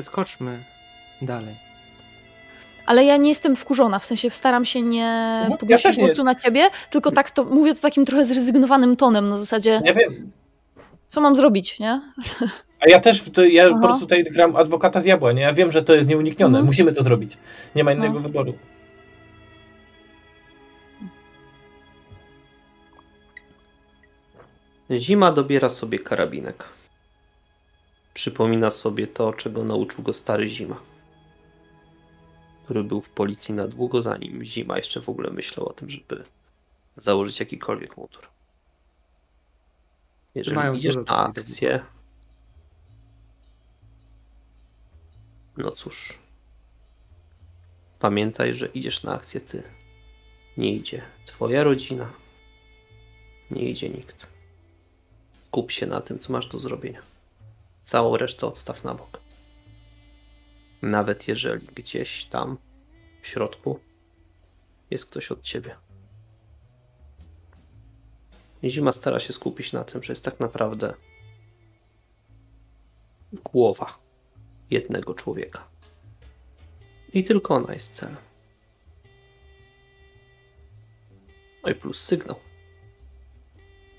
Skoczmy 0.00 0.58
dalej. 1.22 1.54
Ale 2.88 3.04
ja 3.04 3.16
nie 3.16 3.28
jestem 3.28 3.56
wkurzona, 3.56 3.98
w 3.98 4.06
sensie 4.06 4.30
staram 4.30 4.64
się 4.64 4.82
nie 4.82 4.98
ja 5.50 5.56
podnosić 5.60 5.82
też 5.82 5.96
nie. 5.96 6.06
głosu 6.06 6.24
na 6.24 6.34
ciebie, 6.34 6.68
tylko 6.90 7.10
tak 7.10 7.30
to 7.30 7.44
mówię 7.44 7.74
to 7.74 7.80
takim 7.80 8.04
trochę 8.04 8.24
zrezygnowanym 8.24 8.96
tonem, 8.96 9.28
na 9.28 9.36
zasadzie, 9.36 9.82
Ja 9.84 9.94
wiem. 9.94 10.30
co 11.08 11.20
mam 11.20 11.36
zrobić, 11.36 11.78
nie? 11.80 12.00
A 12.80 12.88
ja 12.88 13.00
też, 13.00 13.22
to 13.34 13.44
ja 13.44 13.64
Aha. 13.66 13.74
po 13.74 13.80
prostu 13.86 14.00
tutaj 14.00 14.24
gram 14.24 14.56
adwokata 14.56 15.00
diabła, 15.00 15.32
nie? 15.32 15.42
Ja 15.42 15.52
wiem, 15.54 15.72
że 15.72 15.82
to 15.82 15.94
jest 15.94 16.08
nieuniknione. 16.08 16.48
Mhm. 16.58 16.66
Musimy 16.66 16.92
to 16.92 17.02
zrobić. 17.02 17.38
Nie 17.74 17.84
ma 17.84 17.92
innego 17.92 18.14
No. 18.14 18.20
wyboru. 18.20 18.54
Zima 24.90 25.32
dobiera 25.32 25.68
sobie 25.70 25.98
karabinek. 25.98 26.64
Przypomina 28.14 28.70
sobie 28.70 29.06
to, 29.06 29.32
czego 29.32 29.64
nauczył 29.64 30.04
go 30.04 30.12
stary 30.12 30.48
Zima, 30.48 30.76
który 32.68 32.84
był 32.84 33.00
w 33.00 33.10
policji 33.10 33.54
na 33.54 33.68
długo 33.68 34.02
zanim 34.02 34.44
Zima 34.44 34.76
jeszcze 34.76 35.00
w 35.00 35.08
ogóle 35.08 35.30
myślał 35.30 35.68
o 35.68 35.72
tym, 35.72 35.90
żeby 35.90 36.24
założyć 36.96 37.40
jakikolwiek 37.40 37.96
mundur. 37.96 38.28
Jeżeli 40.34 40.56
Mają 40.56 40.74
idziesz 40.74 40.96
na 40.96 41.04
akcję, 41.06 41.84
no 45.56 45.70
cóż, 45.70 46.18
pamiętaj, 47.98 48.54
że 48.54 48.66
idziesz 48.66 49.02
na 49.02 49.14
akcję 49.14 49.40
ty. 49.40 49.62
Nie 50.56 50.72
idzie 50.72 51.02
twoja 51.26 51.64
rodzina, 51.64 52.10
nie 53.50 53.70
idzie 53.70 53.88
nikt. 53.88 54.26
Kup 55.50 55.70
się 55.70 55.86
na 55.86 56.00
tym, 56.00 56.18
co 56.18 56.32
masz 56.32 56.48
do 56.48 56.58
zrobienia. 56.58 57.00
Całą 57.84 58.16
resztę 58.16 58.46
odstaw 58.46 58.84
na 58.84 58.94
bok. 58.94 59.27
Nawet 60.82 61.28
jeżeli 61.28 61.66
gdzieś 61.66 62.24
tam 62.24 62.58
w 63.22 63.26
środku 63.26 63.80
jest 64.90 65.06
ktoś 65.06 65.32
od 65.32 65.42
ciebie. 65.42 65.76
Zima 68.64 68.92
stara 68.92 69.20
się 69.20 69.32
skupić 69.32 69.72
na 69.72 69.84
tym, 69.84 70.02
że 70.02 70.12
jest 70.12 70.24
tak 70.24 70.40
naprawdę 70.40 70.94
głowa 73.32 73.98
jednego 74.70 75.14
człowieka. 75.14 75.68
I 77.12 77.24
tylko 77.24 77.54
ona 77.54 77.74
jest 77.74 77.94
celem. 77.94 78.16
No 81.64 81.70
i 81.70 81.74
plus 81.74 82.00
sygnał. 82.00 82.36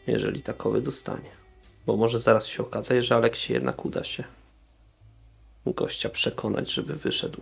Jeżeli 0.07 0.41
takowy 0.41 0.81
dostanie. 0.81 1.29
Bo 1.85 1.97
może 1.97 2.19
zaraz 2.19 2.47
się 2.47 2.63
okazać, 2.63 3.05
że 3.05 3.15
Aleksie 3.15 3.53
jednak 3.53 3.85
uda 3.85 4.03
się 4.03 4.23
gościa 5.65 6.09
przekonać, 6.09 6.71
żeby 6.71 6.95
wyszedł. 6.95 7.41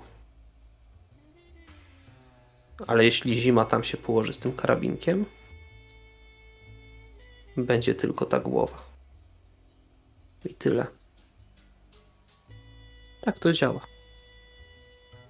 Ale 2.87 3.05
jeśli 3.05 3.41
zima 3.41 3.65
tam 3.65 3.83
się 3.83 3.97
położy 3.97 4.33
z 4.33 4.39
tym 4.39 4.53
karabinkiem, 4.53 5.25
będzie 7.57 7.95
tylko 7.95 8.25
ta 8.25 8.39
głowa. 8.39 8.83
I 10.45 10.53
tyle. 10.53 10.87
Tak 13.21 13.39
to 13.39 13.53
działa. 13.53 13.85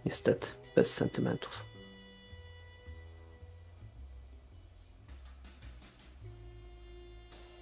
Niestety, 0.06 0.48
bez 0.76 0.94
sentymentów. 0.94 1.64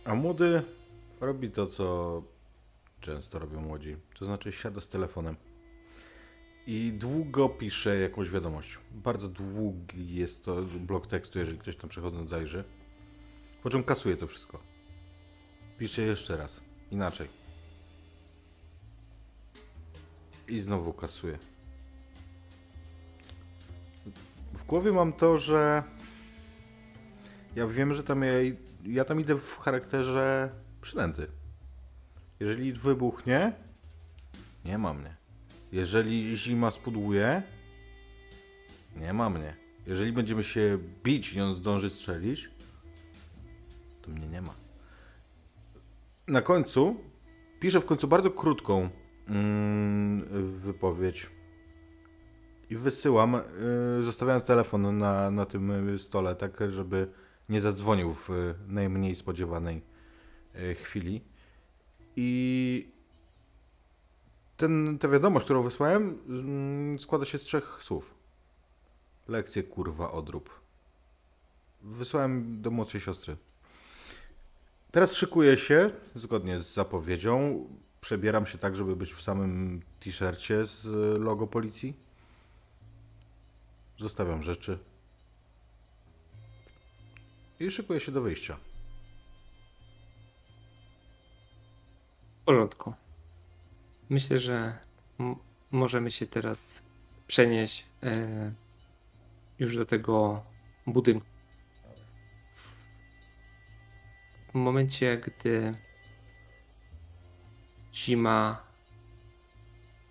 A 0.05 0.15
młody 0.15 0.63
robi 1.21 1.51
to, 1.51 1.67
co 1.67 2.23
często 3.05 3.39
robią 3.39 3.61
młodzi. 3.61 3.97
To 4.19 4.25
znaczy 4.25 4.51
siada 4.51 4.81
z 4.81 4.87
telefonem 4.87 5.35
i 6.67 6.93
długo 6.93 7.49
pisze 7.49 7.99
jakąś 7.99 8.29
wiadomość. 8.29 8.79
Bardzo 8.91 9.27
długi 9.27 10.15
jest 10.15 10.45
to 10.45 10.61
blok 10.61 11.07
tekstu, 11.07 11.39
jeżeli 11.39 11.57
ktoś 11.57 11.75
tam 11.77 11.89
przechodząc 11.89 12.29
zajrzy. 12.29 12.63
Po 13.63 13.69
czym 13.69 13.83
kasuje 13.83 14.17
to 14.17 14.27
wszystko. 14.27 14.59
Pisze 15.77 16.01
jeszcze 16.01 16.37
raz. 16.37 16.61
Inaczej. 16.91 17.27
I 20.47 20.59
znowu 20.59 20.93
kasuje. 20.93 21.37
W 24.53 24.63
głowie 24.63 24.91
mam 24.91 25.13
to, 25.13 25.37
że 25.37 25.83
ja 27.55 27.67
wiem, 27.67 27.93
że 27.93 28.03
tam 28.03 28.23
ja, 28.23 28.33
ja 28.85 29.05
tam 29.05 29.21
idę 29.21 29.35
w 29.35 29.57
charakterze 29.57 30.49
przynęty. 30.81 31.27
Jeżeli 32.39 32.73
wybuchnie, 32.73 33.53
nie 34.65 34.77
ma 34.77 34.93
mnie. 34.93 35.15
Jeżeli 35.71 36.37
zima 36.37 36.71
spudłuje, 36.71 37.41
nie 38.95 39.13
ma 39.13 39.29
mnie. 39.29 39.55
Jeżeli 39.87 40.11
będziemy 40.11 40.43
się 40.43 40.77
bić 41.03 41.33
i 41.33 41.41
on 41.41 41.53
zdąży 41.53 41.89
strzelić, 41.89 42.49
to 44.01 44.11
mnie 44.11 44.27
nie 44.27 44.41
ma. 44.41 44.53
Na 46.27 46.41
końcu 46.41 46.95
piszę 47.59 47.81
w 47.81 47.85
końcu 47.85 48.07
bardzo 48.07 48.31
krótką 48.31 48.89
mm, 49.27 50.25
wypowiedź 50.51 51.29
i 52.69 52.75
wysyłam, 52.75 53.35
y, 53.99 54.03
zostawiając 54.03 54.43
telefon 54.43 54.97
na, 54.97 55.31
na 55.31 55.45
tym 55.45 55.99
stole, 55.99 56.35
tak 56.35 56.57
żeby 56.69 57.07
nie 57.49 57.61
zadzwonił 57.61 58.13
w 58.13 58.29
najmniej 58.67 59.15
spodziewanej 59.15 59.81
y, 60.55 60.75
chwili. 60.75 61.21
I 62.15 62.89
ten, 64.57 64.99
ta 64.99 65.07
wiadomość, 65.07 65.43
którą 65.45 65.63
wysłałem, 65.63 66.19
mm, 66.27 66.99
składa 66.99 67.25
się 67.25 67.37
z 67.37 67.41
trzech 67.41 67.77
słów. 67.81 68.13
Lekcje 69.27 69.63
kurwa 69.63 70.11
odrób. 70.11 70.49
Wysłałem 71.81 72.61
do 72.61 72.71
młodszej 72.71 73.01
siostry. 73.01 73.37
Teraz 74.91 75.15
szykuję 75.15 75.57
się, 75.57 75.91
zgodnie 76.15 76.59
z 76.59 76.73
zapowiedzią. 76.73 77.65
Przebieram 78.01 78.45
się 78.45 78.57
tak, 78.57 78.75
żeby 78.75 78.95
być 78.95 79.13
w 79.13 79.21
samym 79.21 79.81
t-shircie 79.99 80.65
z 80.65 80.85
logo 81.21 81.47
policji. 81.47 81.93
Zostawiam 83.99 84.43
rzeczy. 84.43 84.79
I 87.59 87.71
szykuję 87.71 87.99
się 87.99 88.11
do 88.11 88.21
wyjścia. 88.21 88.57
W 92.45 92.47
porządku. 92.47 92.93
Myślę, 94.09 94.39
że 94.39 94.77
możemy 95.71 96.11
się 96.11 96.27
teraz 96.27 96.83
przenieść 97.27 97.85
e, 98.03 98.51
już 99.59 99.77
do 99.77 99.85
tego 99.85 100.43
budynku. 100.87 101.25
W 104.49 104.53
momencie, 104.53 105.17
gdy 105.17 105.73
zima 107.93 108.63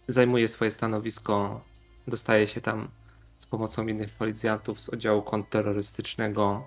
zajmuje 0.08 0.48
swoje 0.48 0.70
stanowisko, 0.70 1.64
dostaje 2.06 2.46
się 2.46 2.60
tam 2.60 2.88
z 3.38 3.46
pomocą 3.46 3.86
innych 3.86 4.10
policjantów 4.10 4.80
z 4.80 4.88
oddziału 4.88 5.22
kontrterrorystycznego, 5.22 6.66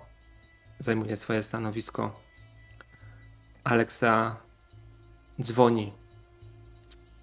zajmuje 0.78 1.16
swoje 1.16 1.42
stanowisko. 1.42 2.20
Aleksa 3.64 4.47
dzwoni 5.42 5.92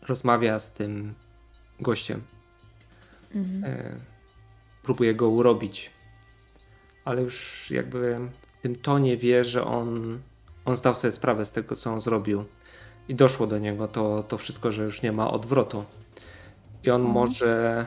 rozmawia 0.02 0.60
z 0.60 0.72
tym 0.72 1.14
gościem. 1.80 2.22
Mhm. 3.35 3.64
E, 3.64 3.95
próbuje 4.84 5.16
go 5.16 5.30
urobić. 5.30 5.92
Ale 7.06 7.22
już 7.22 7.68
jakby 7.72 8.19
w 8.60 8.61
tym 8.61 8.76
tonie 8.76 9.18
wie, 9.18 9.45
że 9.45 9.64
on, 9.64 10.19
on 10.66 10.77
zdał 10.77 10.95
sobie 10.95 11.11
sprawę 11.11 11.45
z 11.45 11.52
tego, 11.52 11.76
co 11.76 11.94
on 11.94 12.02
zrobił. 12.02 12.45
I 13.08 13.16
doszło 13.16 13.48
do 13.48 13.60
niego 13.60 13.88
to, 13.88 14.24
to 14.24 14.38
wszystko, 14.38 14.72
że 14.72 14.84
już 14.84 15.02
nie 15.02 15.11
ma 15.11 15.32
odwrotu. 15.32 15.85
I 16.84 16.90
on 16.90 17.02
mhm. 17.02 17.14
może. 17.14 17.85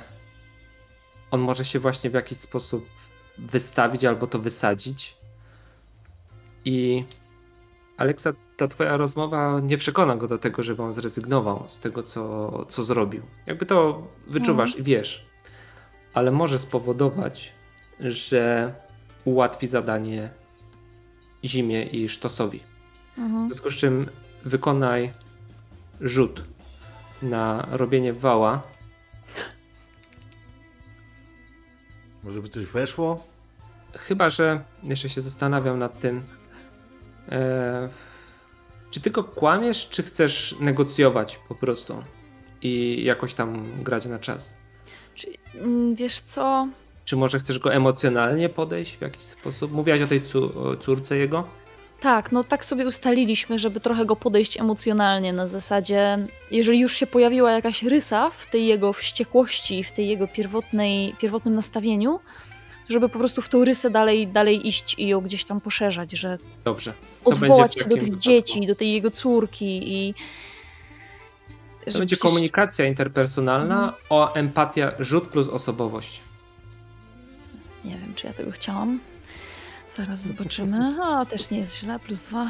On 1.31 1.41
może 1.41 1.65
się 1.65 1.79
właśnie 1.79 2.11
w 2.11 2.15
jakiś 2.15 2.39
sposób 2.39 2.87
wystawić 3.39 4.05
albo 4.05 4.27
to 4.27 4.39
wysadzić. 4.39 5.17
I 6.65 7.03
Aleksa, 7.97 8.33
ta 8.59 8.69
twoja 8.69 8.97
rozmowa 8.97 9.61
nie 9.61 9.79
przekona 9.79 10.17
go 10.17 10.29
do 10.29 10.39
tego, 10.39 10.63
żeby 10.63 10.83
on 10.83 10.93
zrezygnował 10.93 11.65
z 11.67 11.81
tego, 11.81 12.03
co, 12.03 12.67
co 12.69 12.85
zrobił. 12.85 13.23
Jakby 13.47 13.67
to 13.67 14.07
wyczuwasz 14.27 14.71
mhm. 14.71 14.81
i 14.81 14.87
wiesz. 14.87 15.27
Ale 16.15 16.31
może 16.31 16.59
spowodować, 16.59 17.53
że 18.01 18.75
ułatwi 19.25 19.67
zadanie 19.67 20.31
Zimie 21.45 21.85
i 21.85 22.09
Sztosowi. 22.09 22.61
Mhm. 23.19 23.45
W 23.45 23.49
związku 23.49 23.71
z 23.71 23.75
czym 23.75 24.07
wykonaj 24.45 25.13
rzut 26.01 26.43
na 27.23 27.69
robienie 27.71 28.13
wała. 28.13 28.63
Może 32.25 32.43
by 32.43 32.49
coś 32.49 32.65
weszło? 32.65 33.25
Chyba, 33.93 34.31
że 34.31 34.65
jeszcze 34.83 35.09
się 35.09 35.23
zastanawiam 35.23 35.79
nad 35.79 36.01
tym, 36.01 36.23
E, 37.33 37.89
czy 38.91 39.01
tylko 39.01 39.25
kłamiesz, 39.25 39.89
czy 39.89 40.03
chcesz 40.03 40.55
negocjować 40.61 41.39
po 41.49 41.55
prostu 41.55 42.05
i 42.63 43.05
jakoś 43.05 43.35
tam 43.35 43.83
grać 43.83 44.07
na 44.07 44.19
czas? 44.19 44.57
Czy, 45.15 45.29
mm, 45.55 45.95
wiesz 45.95 46.21
co? 46.21 46.69
Czy 47.05 47.17
może 47.17 47.39
chcesz 47.39 47.59
go 47.59 47.75
emocjonalnie 47.75 48.49
podejść 48.49 48.97
w 48.97 49.01
jakiś 49.01 49.23
sposób? 49.23 49.73
Mówiłaś 49.73 50.01
o 50.01 50.07
tej 50.07 50.23
córce 50.81 51.17
jego? 51.17 51.45
Tak, 52.01 52.33
no 52.33 52.45
tak 52.45 52.65
sobie 52.65 52.87
ustaliliśmy, 52.87 53.59
żeby 53.59 53.81
trochę 53.81 54.07
go 54.07 54.17
podejść 54.17 54.61
emocjonalnie 54.61 55.33
na 55.33 55.47
zasadzie, 55.47 56.19
jeżeli 56.51 56.81
już 56.81 56.97
się 56.97 57.07
pojawiła 57.07 57.53
jakaś 57.53 57.83
rysa 57.83 58.31
w 58.31 58.51
tej 58.51 58.67
jego 58.67 58.93
wściekłości, 58.93 59.85
w 59.85 59.93
tej 59.93 60.09
jego 60.09 60.29
pierwotnej, 60.29 61.15
pierwotnym 61.21 61.55
nastawieniu, 61.55 62.21
żeby 62.89 63.09
po 63.09 63.19
prostu 63.19 63.43
w 63.43 63.49
tą 63.49 63.65
rysę 63.65 63.91
dalej, 63.91 64.29
dalej 64.29 64.69
iść 64.69 64.95
i 64.99 65.09
ją 65.09 65.21
gdzieś 65.21 65.45
tam 65.45 65.61
poszerzać, 65.61 66.13
że 66.13 66.39
Dobrze. 66.65 66.93
odwołać 67.25 67.75
się 67.75 67.85
do 67.85 67.95
tych 67.95 68.05
wypadku. 68.05 68.21
dzieci, 68.21 68.67
do 68.67 68.75
tej 68.75 68.93
jego 68.93 69.11
córki 69.11 69.95
i 69.95 70.15
to 71.93 71.99
będzie 71.99 72.17
komunikacja 72.17 72.87
interpersonalna, 72.87 73.75
mhm. 73.75 73.95
o 74.11 74.35
empatia, 74.35 74.93
rzut 74.99 75.29
plus 75.29 75.49
osobowość. 75.49 76.21
Nie 77.85 77.99
wiem, 77.99 78.15
czy 78.15 78.27
ja 78.27 78.33
tego 78.33 78.51
chciałam. 78.51 79.01
Zaraz 79.97 80.21
zobaczymy. 80.21 80.79
A, 81.05 81.27
też 81.27 81.51
nie 81.51 81.59
jest 81.59 81.77
źle, 81.77 81.99
plus 81.99 82.23
dwa. 82.23 82.49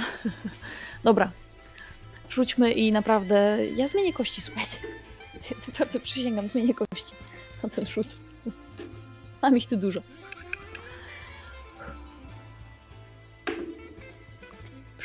Dobra. 1.05 1.31
Rzućmy 2.31 2.73
i 2.73 2.93
naprawdę. 2.93 3.59
Ja 3.77 3.89
zmienię 3.89 4.13
kości, 4.13 4.41
słuchajcie. 4.41 4.79
Ja 5.35 5.57
naprawdę 5.69 6.01
przysięgam, 6.01 6.49
zmienię 6.49 6.75
kości 6.75 7.13
na 7.63 7.69
ten 7.69 7.87
rzut. 7.87 8.07
Mam 9.43 9.57
ich 9.57 9.67
tu 9.67 9.77
dużo. 9.77 10.01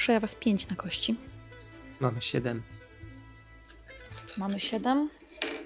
Proszę, 0.03 0.13
ja 0.13 0.19
was 0.19 0.35
pięć 0.35 0.67
na 0.67 0.75
kości. 0.75 1.15
Mamy 1.99 2.21
siedem. 2.21 2.61
Mamy 4.37 4.59
siedem. 4.59 5.09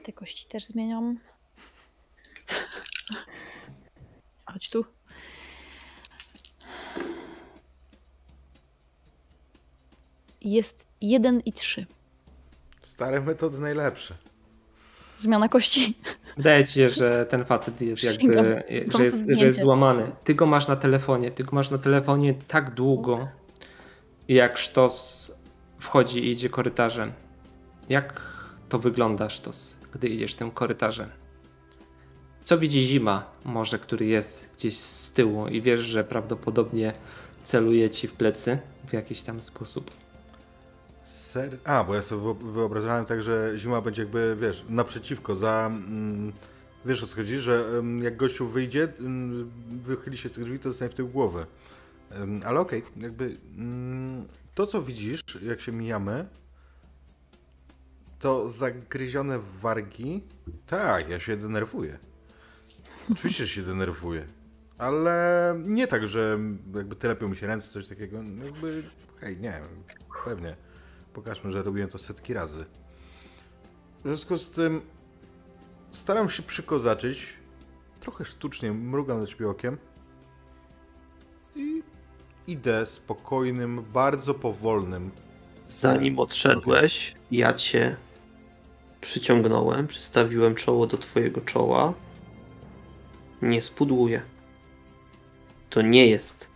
Te 0.04 0.14
kości 0.14 0.48
też 0.48 0.66
zmieniam. 0.66 1.20
Chodź 4.46 4.70
tu. 4.70 4.86
Jest 10.42 10.86
jeden 11.02 11.40
i 11.40 11.54
trzy. 11.54 11.86
Stare 12.84 13.22
metody 13.22 13.60
najlepsze. 13.60 14.16
Zmiana 15.20 15.50
kości. 15.50 15.98
Wydaje 16.38 16.66
ci 16.66 16.74
się, 16.74 16.90
że 16.90 17.26
ten 17.26 17.46
facet 17.46 17.82
jest 17.82 17.98
Przysięgam. 17.98 18.46
jakby, 18.46 18.98
że 18.98 19.06
jest, 19.06 19.30
że 19.40 19.46
jest 19.46 19.60
złamany. 19.60 20.12
Ty 20.24 20.36
go 20.36 20.46
masz 20.46 20.68
na 20.68 20.76
telefonie, 20.76 21.32
ty 21.32 21.44
go 21.44 21.52
masz 21.56 21.70
na 21.70 21.78
telefonie 21.78 22.34
tak 22.48 22.74
długo, 22.74 23.28
jak 24.28 24.58
sztos 24.58 25.32
wchodzi 25.80 26.20
i 26.20 26.32
idzie 26.32 26.50
korytarzem. 26.50 27.12
Jak 27.90 28.22
to 28.70 28.80
wygląda 28.80 29.30
sztos, 29.30 29.78
gdy 29.94 30.08
idziesz 30.08 30.36
tym 30.36 30.52
korytarzem? 30.52 31.10
Co 32.44 32.58
widzi 32.58 32.82
zima, 32.82 33.32
może, 33.46 33.80
który 33.80 34.06
jest 34.06 34.50
gdzieś 34.58 34.78
z 34.78 35.12
tyłu 35.12 35.48
i 35.48 35.62
wiesz, 35.62 35.82
że 35.82 36.04
prawdopodobnie 36.04 36.94
celuje 37.44 37.90
ci 37.90 38.08
w 38.08 38.14
plecy 38.14 38.58
w 38.88 38.94
jakiś 38.94 39.22
tam 39.22 39.42
sposób. 39.42 39.92
Ser... 41.04 41.58
A, 41.64 41.84
bo 41.84 41.96
ja 41.96 42.02
sobie 42.02 42.22
wyo- 42.22 42.52
wyobrażałem 42.52 43.06
tak, 43.06 43.24
że 43.24 43.54
zima 43.56 43.82
będzie 43.82 44.02
jakby, 44.02 44.38
wiesz, 44.40 44.66
naprzeciwko, 44.70 45.36
za... 45.36 45.66
Mm, 45.66 46.34
wiesz 46.86 47.04
o 47.04 47.08
co 47.08 47.16
chodzi, 47.16 47.38
że 47.38 47.66
mm, 47.70 48.04
jak 48.04 48.18
gościu 48.18 48.48
wyjdzie, 48.48 48.88
mm, 49.00 49.52
wychyli 49.82 50.18
się 50.18 50.30
z 50.30 50.34
tych 50.34 50.44
drzwi, 50.44 50.60
to 50.60 50.70
dostanie 50.70 50.92
w 50.92 50.94
tył 50.94 51.08
głowy. 51.08 51.46
Ale 52.46 52.60
okej, 52.60 52.84
jakby 52.98 53.38
mm, 53.58 54.28
to 54.56 54.68
co 54.68 54.82
widzisz, 54.82 55.22
jak 55.42 55.62
się 55.62 55.72
mijamy, 55.72 56.28
to 58.20 58.50
zagryzione 58.50 59.40
wargi. 59.40 60.24
Tak, 60.68 61.10
ja 61.10 61.20
się 61.20 61.38
denerwuję. 61.38 61.98
Oczywiście 63.12 63.48
się 63.48 63.64
denerwuję. 63.64 64.26
Ale 64.78 65.56
nie 65.66 65.88
tak, 65.88 66.08
że 66.08 66.40
jakby 66.76 66.96
telepią 66.96 67.28
mi 67.28 67.38
się 67.38 67.48
ręce, 67.48 67.70
coś 67.70 67.88
takiego. 67.88 68.18
Jakby, 68.44 68.84
hej, 69.20 69.38
nie, 69.38 69.62
pewnie. 70.26 70.56
Pokażmy, 71.14 71.52
że 71.52 71.64
robiłem 71.64 71.90
to 71.90 71.98
setki 71.98 72.34
razy. 72.34 72.66
W 73.98 74.08
związku 74.08 74.38
z 74.38 74.50
tym 74.50 74.82
staram 75.92 76.30
się 76.30 76.44
przykozaczyć. 76.44 77.34
Trochę 78.00 78.26
sztucznie, 78.26 78.72
mrugam 78.72 79.20
na 79.20 79.26
ciebie 79.26 79.50
okiem. 79.50 79.78
I 81.56 81.84
idę 82.48 82.86
spokojnym, 82.86 83.84
bardzo 83.94 84.34
powolnym. 84.34 85.12
Zanim 85.68 86.20
odszedłeś, 86.20 87.16
ja 87.32 87.54
cię 87.54 87.96
przyciągnąłem, 89.02 89.88
przystawiłem 89.88 90.56
czoło 90.56 90.88
do 90.88 90.98
twojego 90.98 91.42
czoła. 91.42 91.94
Nie 93.42 93.62
spudłuję. 93.62 94.22
To 95.70 95.82
nie 95.82 96.08
jest 96.08 96.48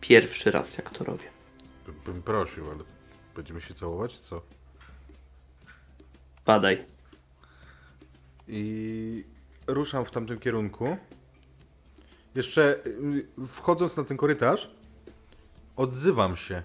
pierwszy 0.00 0.50
raz, 0.50 0.78
jak 0.78 0.90
to 0.90 1.04
robię. 1.04 1.24
By- 1.86 2.12
Bym 2.12 2.22
prosił, 2.22 2.70
ale 2.70 2.84
będziemy 3.36 3.60
się 3.60 3.74
całować, 3.74 4.16
czy 4.16 4.22
co? 4.22 4.42
Badaj. 6.46 6.84
I 8.48 9.24
ruszam 9.66 10.04
w 10.04 10.10
tamtym 10.10 10.38
kierunku. 10.38 10.96
Jeszcze 12.34 12.84
y, 12.86 13.46
wchodząc 13.48 13.96
na 13.96 14.04
ten 14.04 14.16
korytarz, 14.16 14.70
odzywam 15.80 16.36
się. 16.36 16.62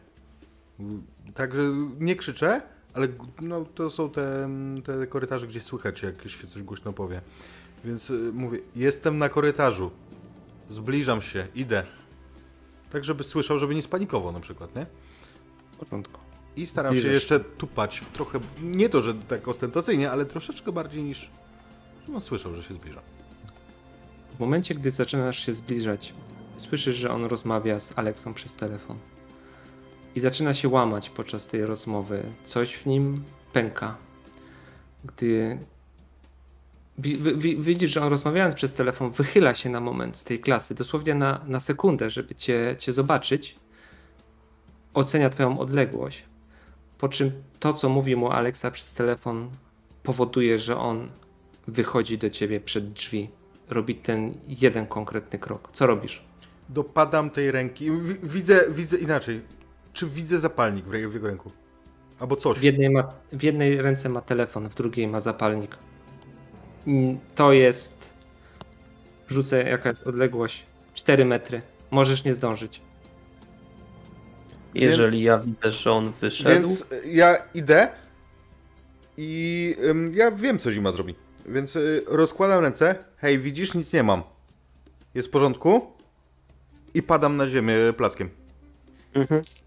Także 1.33 1.61
nie 1.99 2.15
krzyczę, 2.15 2.61
ale 2.93 3.07
no, 3.41 3.65
to 3.75 3.89
są 3.89 4.09
te, 4.09 4.49
te 4.83 5.07
korytarze, 5.07 5.47
gdzie 5.47 5.61
słychać, 5.61 6.01
jak 6.01 6.27
się 6.27 6.47
coś 6.47 6.63
głośno 6.63 6.93
powie. 6.93 7.21
Więc 7.85 8.09
y, 8.09 8.31
mówię, 8.33 8.59
jestem 8.75 9.17
na 9.17 9.29
korytarzu. 9.29 9.91
Zbliżam 10.69 11.21
się, 11.21 11.47
idę. 11.55 11.83
Tak, 12.91 13.03
żeby 13.03 13.23
słyszał, 13.23 13.59
żeby 13.59 13.75
nie 13.75 13.81
spanikował 13.81 14.31
na 14.31 14.39
przykład, 14.39 14.75
nie? 14.75 14.85
W 15.71 15.75
porządku. 15.75 16.19
I 16.55 16.65
staram 16.65 16.93
się 16.93 16.99
Zbliżasz 16.99 17.13
jeszcze 17.13 17.39
tupać 17.39 18.03
trochę, 18.13 18.39
nie 18.61 18.89
to, 18.89 19.01
że 19.01 19.13
tak 19.13 19.47
ostentacyjnie, 19.47 20.11
ale 20.11 20.25
troszeczkę 20.25 20.71
bardziej 20.71 21.03
niż, 21.03 21.29
żeby 22.05 22.15
on 22.15 22.21
słyszał, 22.21 22.55
że 22.55 22.63
się 22.63 22.73
zbliża. 22.73 23.01
W 24.35 24.39
momencie, 24.39 24.75
gdy 24.75 24.91
zaczynasz 24.91 25.45
się 25.45 25.53
zbliżać, 25.53 26.13
słyszysz, 26.57 26.95
że 26.95 27.11
on 27.11 27.25
rozmawia 27.25 27.79
z 27.79 27.93
Aleksą 27.99 28.33
przez 28.33 28.55
telefon. 28.55 28.97
I 30.15 30.19
zaczyna 30.19 30.53
się 30.53 30.69
łamać 30.69 31.09
podczas 31.09 31.47
tej 31.47 31.65
rozmowy. 31.65 32.23
Coś 32.45 32.73
w 32.75 32.85
nim 32.85 33.23
pęka. 33.53 33.95
Gdy 35.05 35.59
wi- 36.97 37.17
wi- 37.17 37.37
wi- 37.37 37.57
widzisz, 37.57 37.91
że 37.91 38.01
on 38.01 38.09
rozmawiając 38.09 38.55
przez 38.55 38.73
telefon 38.73 39.11
wychyla 39.11 39.53
się 39.53 39.69
na 39.69 39.79
moment 39.79 40.17
z 40.17 40.23
tej 40.23 40.39
klasy, 40.39 40.75
dosłownie 40.75 41.15
na, 41.15 41.41
na 41.47 41.59
sekundę, 41.59 42.09
żeby 42.09 42.35
cię, 42.35 42.75
cię 42.79 42.93
zobaczyć, 42.93 43.55
ocenia 44.93 45.29
twoją 45.29 45.59
odległość. 45.59 46.23
Po 46.97 47.09
czym 47.09 47.31
to, 47.59 47.73
co 47.73 47.89
mówi 47.89 48.15
mu 48.15 48.31
Aleksa 48.31 48.71
przez 48.71 48.93
telefon, 48.93 49.49
powoduje, 50.03 50.59
że 50.59 50.77
on 50.77 51.09
wychodzi 51.67 52.17
do 52.17 52.29
ciebie 52.29 52.59
przed 52.59 52.93
drzwi 52.93 53.29
robi 53.69 53.95
ten 53.95 54.33
jeden 54.47 54.87
konkretny 54.87 55.39
krok. 55.39 55.69
Co 55.73 55.87
robisz? 55.87 56.25
Dopadam 56.69 57.29
tej 57.29 57.51
ręki, 57.51 57.91
wi- 57.91 58.19
widzę, 58.23 58.65
widzę 58.69 58.97
inaczej. 58.97 59.41
Czy 59.93 60.07
widzę 60.07 60.37
zapalnik 60.39 60.85
w, 60.85 60.93
jego 60.93 61.27
ręku? 61.27 61.51
Albo 62.19 62.35
coś. 62.35 62.59
W 62.59 62.63
jednej, 62.63 62.89
ma, 62.89 63.09
w 63.31 63.43
jednej 63.43 63.81
ręce 63.81 64.09
ma 64.09 64.21
telefon, 64.21 64.69
w 64.69 64.75
drugiej 64.75 65.07
ma 65.07 65.21
zapalnik. 65.21 65.77
Mm, 66.87 67.19
To 67.35 67.53
jest. 67.53 68.09
Rzucę 69.27 69.63
jaka 69.63 69.89
jest 69.89 70.07
odległość. 70.07 70.65
4 70.93 71.25
metry. 71.25 71.61
Możesz 71.91 72.23
nie 72.23 72.33
zdążyć. 72.33 72.81
Jeżeli 74.73 75.23
ja 75.23 75.37
widzę, 75.37 75.71
że 75.71 75.91
on 75.91 76.11
wyszedł, 76.21 76.67
Więc 76.67 76.81
y, 76.81 77.01
ja 77.09 77.37
idę 77.53 77.87
i 79.17 79.75
ym, 79.83 80.13
ja 80.15 80.31
wiem, 80.31 80.59
co 80.59 80.71
zima 80.71 80.91
zrobi. 80.91 81.15
Więc 81.45 81.75
y, 81.75 82.03
rozkładam 82.07 82.63
ręce. 82.63 82.95
Hej, 83.17 83.39
widzisz, 83.39 83.73
nic 83.73 83.93
nie 83.93 84.03
mam. 84.03 84.23
Jest 85.13 85.27
w 85.27 85.31
porządku? 85.31 85.94
I 86.95 87.03
padam 87.03 87.37
na 87.37 87.47
ziemię 87.47 87.75
plackiem. 87.97 88.29
mhm. 89.13 89.41
w 89.43 89.45
tym 89.53 89.63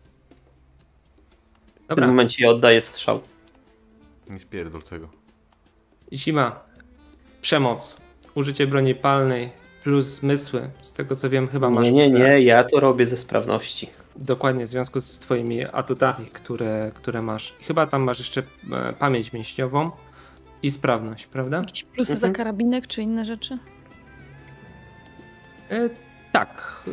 Dobra, 1.88 2.06
momencie 2.06 2.44
ja 2.44 2.50
oddaję 2.50 2.82
strzał. 2.82 3.20
Nie 4.30 4.38
spierdol 4.38 4.82
tego. 4.82 5.08
zima. 6.12 6.60
Przemoc. 7.42 7.96
Użycie 8.34 8.66
broni 8.66 8.94
palnej 8.94 9.50
plus 9.84 10.06
zmysły. 10.06 10.70
Z 10.82 10.92
tego 10.92 11.16
co 11.16 11.30
wiem, 11.30 11.48
chyba 11.48 11.70
masz. 11.70 11.84
Nie, 11.84 11.92
nie, 11.92 12.10
nie, 12.10 12.40
ja 12.42 12.64
to 12.64 12.80
robię 12.80 13.06
ze 13.06 13.16
sprawności. 13.16 13.90
Dokładnie, 14.16 14.66
w 14.66 14.68
związku 14.68 15.00
z 15.00 15.18
twoimi 15.18 15.64
atutami, 15.64 16.26
które, 16.26 16.90
które 16.94 17.22
masz. 17.22 17.54
I 17.60 17.64
Chyba 17.64 17.86
tam 17.86 18.02
masz 18.02 18.18
jeszcze 18.18 18.42
e, 18.72 18.92
pamięć 18.92 19.32
mięśniową 19.32 19.90
i 20.62 20.70
sprawność, 20.70 21.26
prawda? 21.26 21.56
Jakieś 21.56 21.84
plusy 21.84 22.12
Mhm. 22.12 22.32
za 22.32 22.36
karabinek 22.36 22.86
czy 22.86 23.02
inne 23.02 23.24
rzeczy? 23.24 23.58
E, 25.70 25.88
tak. 26.32 26.82
E, 26.86 26.90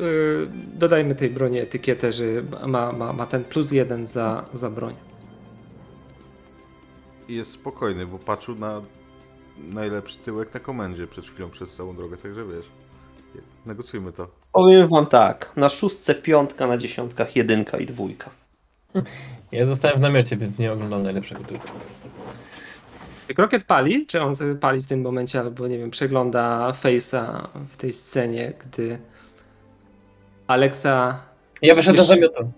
dodajmy 0.78 1.16
tej 1.16 1.30
broni 1.30 1.60
etykietę, 1.60 2.12
że 2.12 2.24
ma, 2.68 2.92
ma, 2.92 3.14
ma 3.14 3.26
ten 3.26 3.44
plus 3.44 3.72
jeden 3.72 4.08
za, 4.08 4.46
za 4.54 4.70
broń. 4.70 4.96
I 7.28 7.36
jest 7.36 7.52
spokojny, 7.52 8.06
bo 8.06 8.20
patrzył 8.20 8.56
na 8.56 8.82
najlepszy 9.58 10.18
tyłek 10.18 10.54
na 10.54 10.60
komendzie 10.60 11.08
przed 11.08 11.26
chwilą 11.26 11.50
przez 11.50 11.76
całą 11.76 11.96
drogę, 11.96 12.18
także 12.18 12.46
wiesz. 12.46 12.66
Negocjujmy 13.66 14.12
to. 14.12 14.28
Powiem 14.52 14.88
wam 14.88 15.06
tak, 15.06 15.52
na 15.56 15.70
szóstce 15.70 16.16
piątka, 16.16 16.68
na 16.68 16.78
dziesiątkach 16.78 17.36
jedynka 17.36 17.78
i 17.78 17.86
dwójka. 17.86 18.30
Ja 19.52 19.66
zostałem 19.66 19.98
w 19.98 20.02
namiocie, 20.02 20.38
więc 20.38 20.60
nie 20.60 20.72
oglądam 20.72 21.04
najlepszego. 21.04 21.44
Czy 23.28 23.34
Krokiet 23.34 23.64
pali? 23.64 24.08
Czy 24.08 24.22
on 24.22 24.34
pali 24.62 24.84
w 24.84 24.88
tym 24.88 25.02
momencie, 25.02 25.40
albo 25.40 25.68
nie 25.68 25.78
wiem, 25.78 25.92
przegląda 25.92 26.72
Face'a 26.84 27.48
w 27.70 27.78
tej 27.78 27.94
scenie, 27.94 28.54
gdy 28.60 29.00
Alexa. 30.48 31.20
Ja 31.62 31.76
wyszedłem 31.76 31.98
Jeszcze- 31.98 32.16
namiotu. 32.16 32.52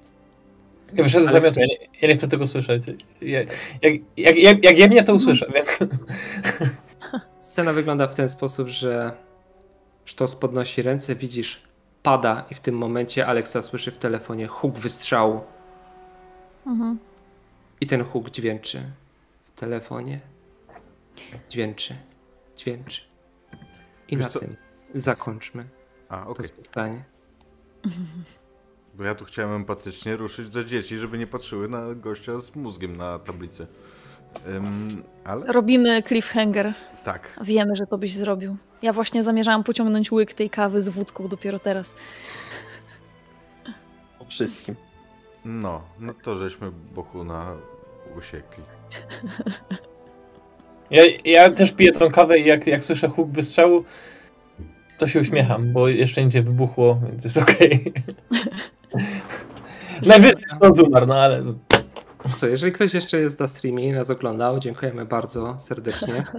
Ja 0.94 1.04
wyszedłem 1.04 1.30
Ale- 1.30 1.40
namiotu, 1.42 1.60
ja 1.60 1.66
nie, 1.66 1.78
ja 2.02 2.08
nie 2.08 2.16
chcę 2.16 2.28
tego 2.28 2.46
słyszeć. 2.46 2.84
Ja, 3.22 3.40
jak, 3.40 3.50
jak, 4.18 4.38
jak, 4.38 4.64
jak 4.64 4.78
ja 4.80 4.88
mnie 4.88 5.04
to 5.04 5.14
usłyszę, 5.14 5.46
więc... 5.56 5.80
Scena 7.52 7.74
wygląda 7.74 8.08
w 8.08 8.16
ten 8.16 8.30
sposób, 8.30 8.68
że 8.68 9.12
Sztos 10.06 10.36
podnosi 10.36 10.82
ręce, 10.82 11.16
widzisz, 11.16 11.62
pada 12.04 12.46
i 12.52 12.56
w 12.56 12.60
tym 12.60 12.76
momencie 12.78 13.28
Alexa 13.28 13.62
słyszy 13.62 13.92
w 13.92 13.98
telefonie 13.98 14.48
huk 14.48 14.78
wystrzału 14.80 15.42
Mhm. 16.68 16.98
i 17.82 17.88
ten 17.88 18.04
huk 18.04 18.30
dźwięczy 18.30 18.82
w 19.56 19.60
telefonie. 19.60 20.20
Dźwięczy, 21.50 21.96
dźwięczy. 22.58 23.02
I 24.10 24.18
Wiesz 24.18 24.26
na 24.26 24.32
co- 24.32 24.40
tym 24.40 24.56
zakończmy 24.96 25.66
A, 26.10 26.24
to 26.24 26.30
okej. 26.30 26.48
spotkanie. 26.48 27.04
Bo 28.94 29.04
ja 29.04 29.16
tu 29.16 29.26
chciałem 29.26 29.52
empatycznie 29.56 30.18
ruszyć 30.18 30.50
do 30.50 30.64
dzieci, 30.64 30.98
żeby 30.98 31.18
nie 31.18 31.28
patrzyły 31.28 31.68
na 31.70 31.96
gościa 31.96 32.40
z 32.40 32.56
mózgiem 32.56 32.98
na 32.98 33.20
tablicy. 33.20 33.68
Ym, 34.48 34.88
ale 35.24 35.46
Robimy 35.54 36.04
cliffhanger. 36.04 36.74
tak. 37.04 37.40
Wiemy, 37.44 37.76
że 37.76 37.88
to 37.88 37.98
byś 37.98 38.14
zrobił. 38.14 38.58
Ja 38.82 38.94
właśnie 38.94 39.24
zamierzałam 39.24 39.64
pociągnąć 39.64 40.12
łyk 40.12 40.34
tej 40.34 40.50
kawy 40.50 40.82
z 40.82 40.90
wódką 40.90 41.28
dopiero 41.28 41.60
teraz. 41.60 41.96
O 44.20 44.26
wszystkim. 44.26 44.76
No, 45.46 45.82
no 46.00 46.14
to 46.24 46.38
żeśmy 46.38 46.72
Bohuna 46.72 47.54
usiekli. 48.18 48.64
Ja, 50.90 51.04
ja 51.26 51.50
też 51.50 51.72
piję 51.72 51.92
tą 51.92 52.12
kawę 52.12 52.40
i 52.40 52.46
jak, 52.46 52.68
jak 52.68 52.84
słyszę 52.84 53.08
huk 53.08 53.30
wystrzału, 53.32 53.84
to 54.98 55.08
się 55.08 55.20
uśmiecham, 55.20 55.74
bo 55.74 55.88
jeszcze 55.88 56.24
nic 56.24 56.34
nie 56.34 56.42
wybuchło, 56.42 57.00
więc 57.10 57.24
jest 57.24 57.38
okej. 57.38 57.92
Najwyżej 60.06 60.44
to 60.62 60.84
umarł, 60.84 61.06
no 61.06 61.16
ale 61.16 61.44
Co, 62.38 62.48
jeżeli 62.48 62.72
ktoś 62.72 62.94
jeszcze 62.94 63.20
jest 63.20 63.40
na 63.40 63.48
streamie 63.48 63.88
i 63.88 63.92
nas 63.92 64.10
oglądał, 64.10 64.60
dziękujemy 64.60 65.06
bardzo 65.06 65.60
serdecznie. 65.60 66.26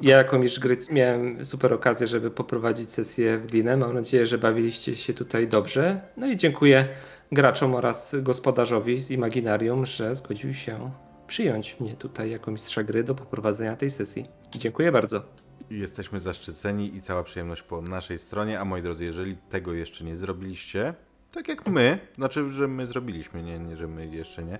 Ja 0.00 0.16
jako 0.16 0.38
mistrz 0.38 0.58
gry 0.58 0.76
miałem 0.90 1.44
super 1.44 1.72
okazję, 1.72 2.06
żeby 2.06 2.30
poprowadzić 2.30 2.88
sesję 2.88 3.38
w 3.38 3.46
Glinę. 3.46 3.76
Mam 3.76 3.94
nadzieję, 3.94 4.26
że 4.26 4.38
bawiliście 4.38 4.96
się 4.96 5.14
tutaj 5.14 5.48
dobrze. 5.48 6.00
No 6.16 6.26
i 6.26 6.36
dziękuję 6.36 6.88
graczom 7.32 7.74
oraz 7.74 8.16
gospodarzowi 8.22 9.02
z 9.02 9.10
Imaginarium, 9.10 9.86
że 9.86 10.14
zgodził 10.14 10.54
się 10.54 10.90
przyjąć 11.26 11.80
mnie 11.80 11.96
tutaj 11.96 12.30
jako 12.30 12.50
mistrza 12.50 12.82
gry 12.82 13.04
do 13.04 13.14
poprowadzenia 13.14 13.76
tej 13.76 13.90
sesji. 13.90 14.26
Dziękuję 14.54 14.92
bardzo. 14.92 15.43
Jesteśmy 15.70 16.20
zaszczyceni 16.20 16.96
i 16.96 17.02
cała 17.02 17.22
przyjemność 17.22 17.62
po 17.62 17.82
naszej 17.82 18.18
stronie. 18.18 18.60
A 18.60 18.64
moi 18.64 18.82
drodzy, 18.82 19.04
jeżeli 19.04 19.36
tego 19.36 19.72
jeszcze 19.72 20.04
nie 20.04 20.16
zrobiliście, 20.16 20.94
tak 21.32 21.48
jak 21.48 21.68
my, 21.68 21.98
znaczy, 22.16 22.50
że 22.50 22.68
my 22.68 22.86
zrobiliśmy, 22.86 23.42
nie, 23.42 23.58
nie 23.58 23.76
że 23.76 23.88
my 23.88 24.06
jeszcze 24.06 24.44
nie, 24.44 24.58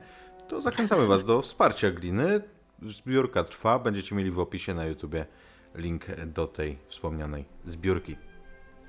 to 0.48 0.62
zachęcamy 0.62 1.06
Was 1.06 1.24
do 1.24 1.42
wsparcia 1.42 1.90
gliny. 1.90 2.40
Zbiórka 2.82 3.44
trwa, 3.44 3.78
będziecie 3.78 4.14
mieli 4.14 4.30
w 4.30 4.38
opisie 4.38 4.74
na 4.74 4.84
YouTubie 4.84 5.26
link 5.74 6.06
do 6.26 6.46
tej 6.46 6.78
wspomnianej 6.88 7.44
zbiórki. 7.66 8.16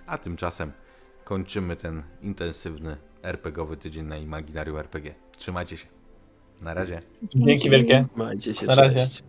A 0.05 0.17
tymczasem 0.17 0.71
kończymy 1.23 1.75
ten 1.75 2.03
intensywny 2.21 2.97
RPGowy 3.23 3.77
tydzień 3.77 4.05
na 4.05 4.17
Imaginarium 4.17 4.77
RPG. 4.77 5.13
Trzymajcie 5.37 5.77
się. 5.77 5.87
Na 6.61 6.73
razie. 6.73 7.01
dzięki 7.23 7.69
wielkie. 7.69 8.05
Majcie 8.15 8.53
się, 8.53 8.65
Na 8.65 8.75
razie. 8.75 8.99
cześć. 8.99 9.23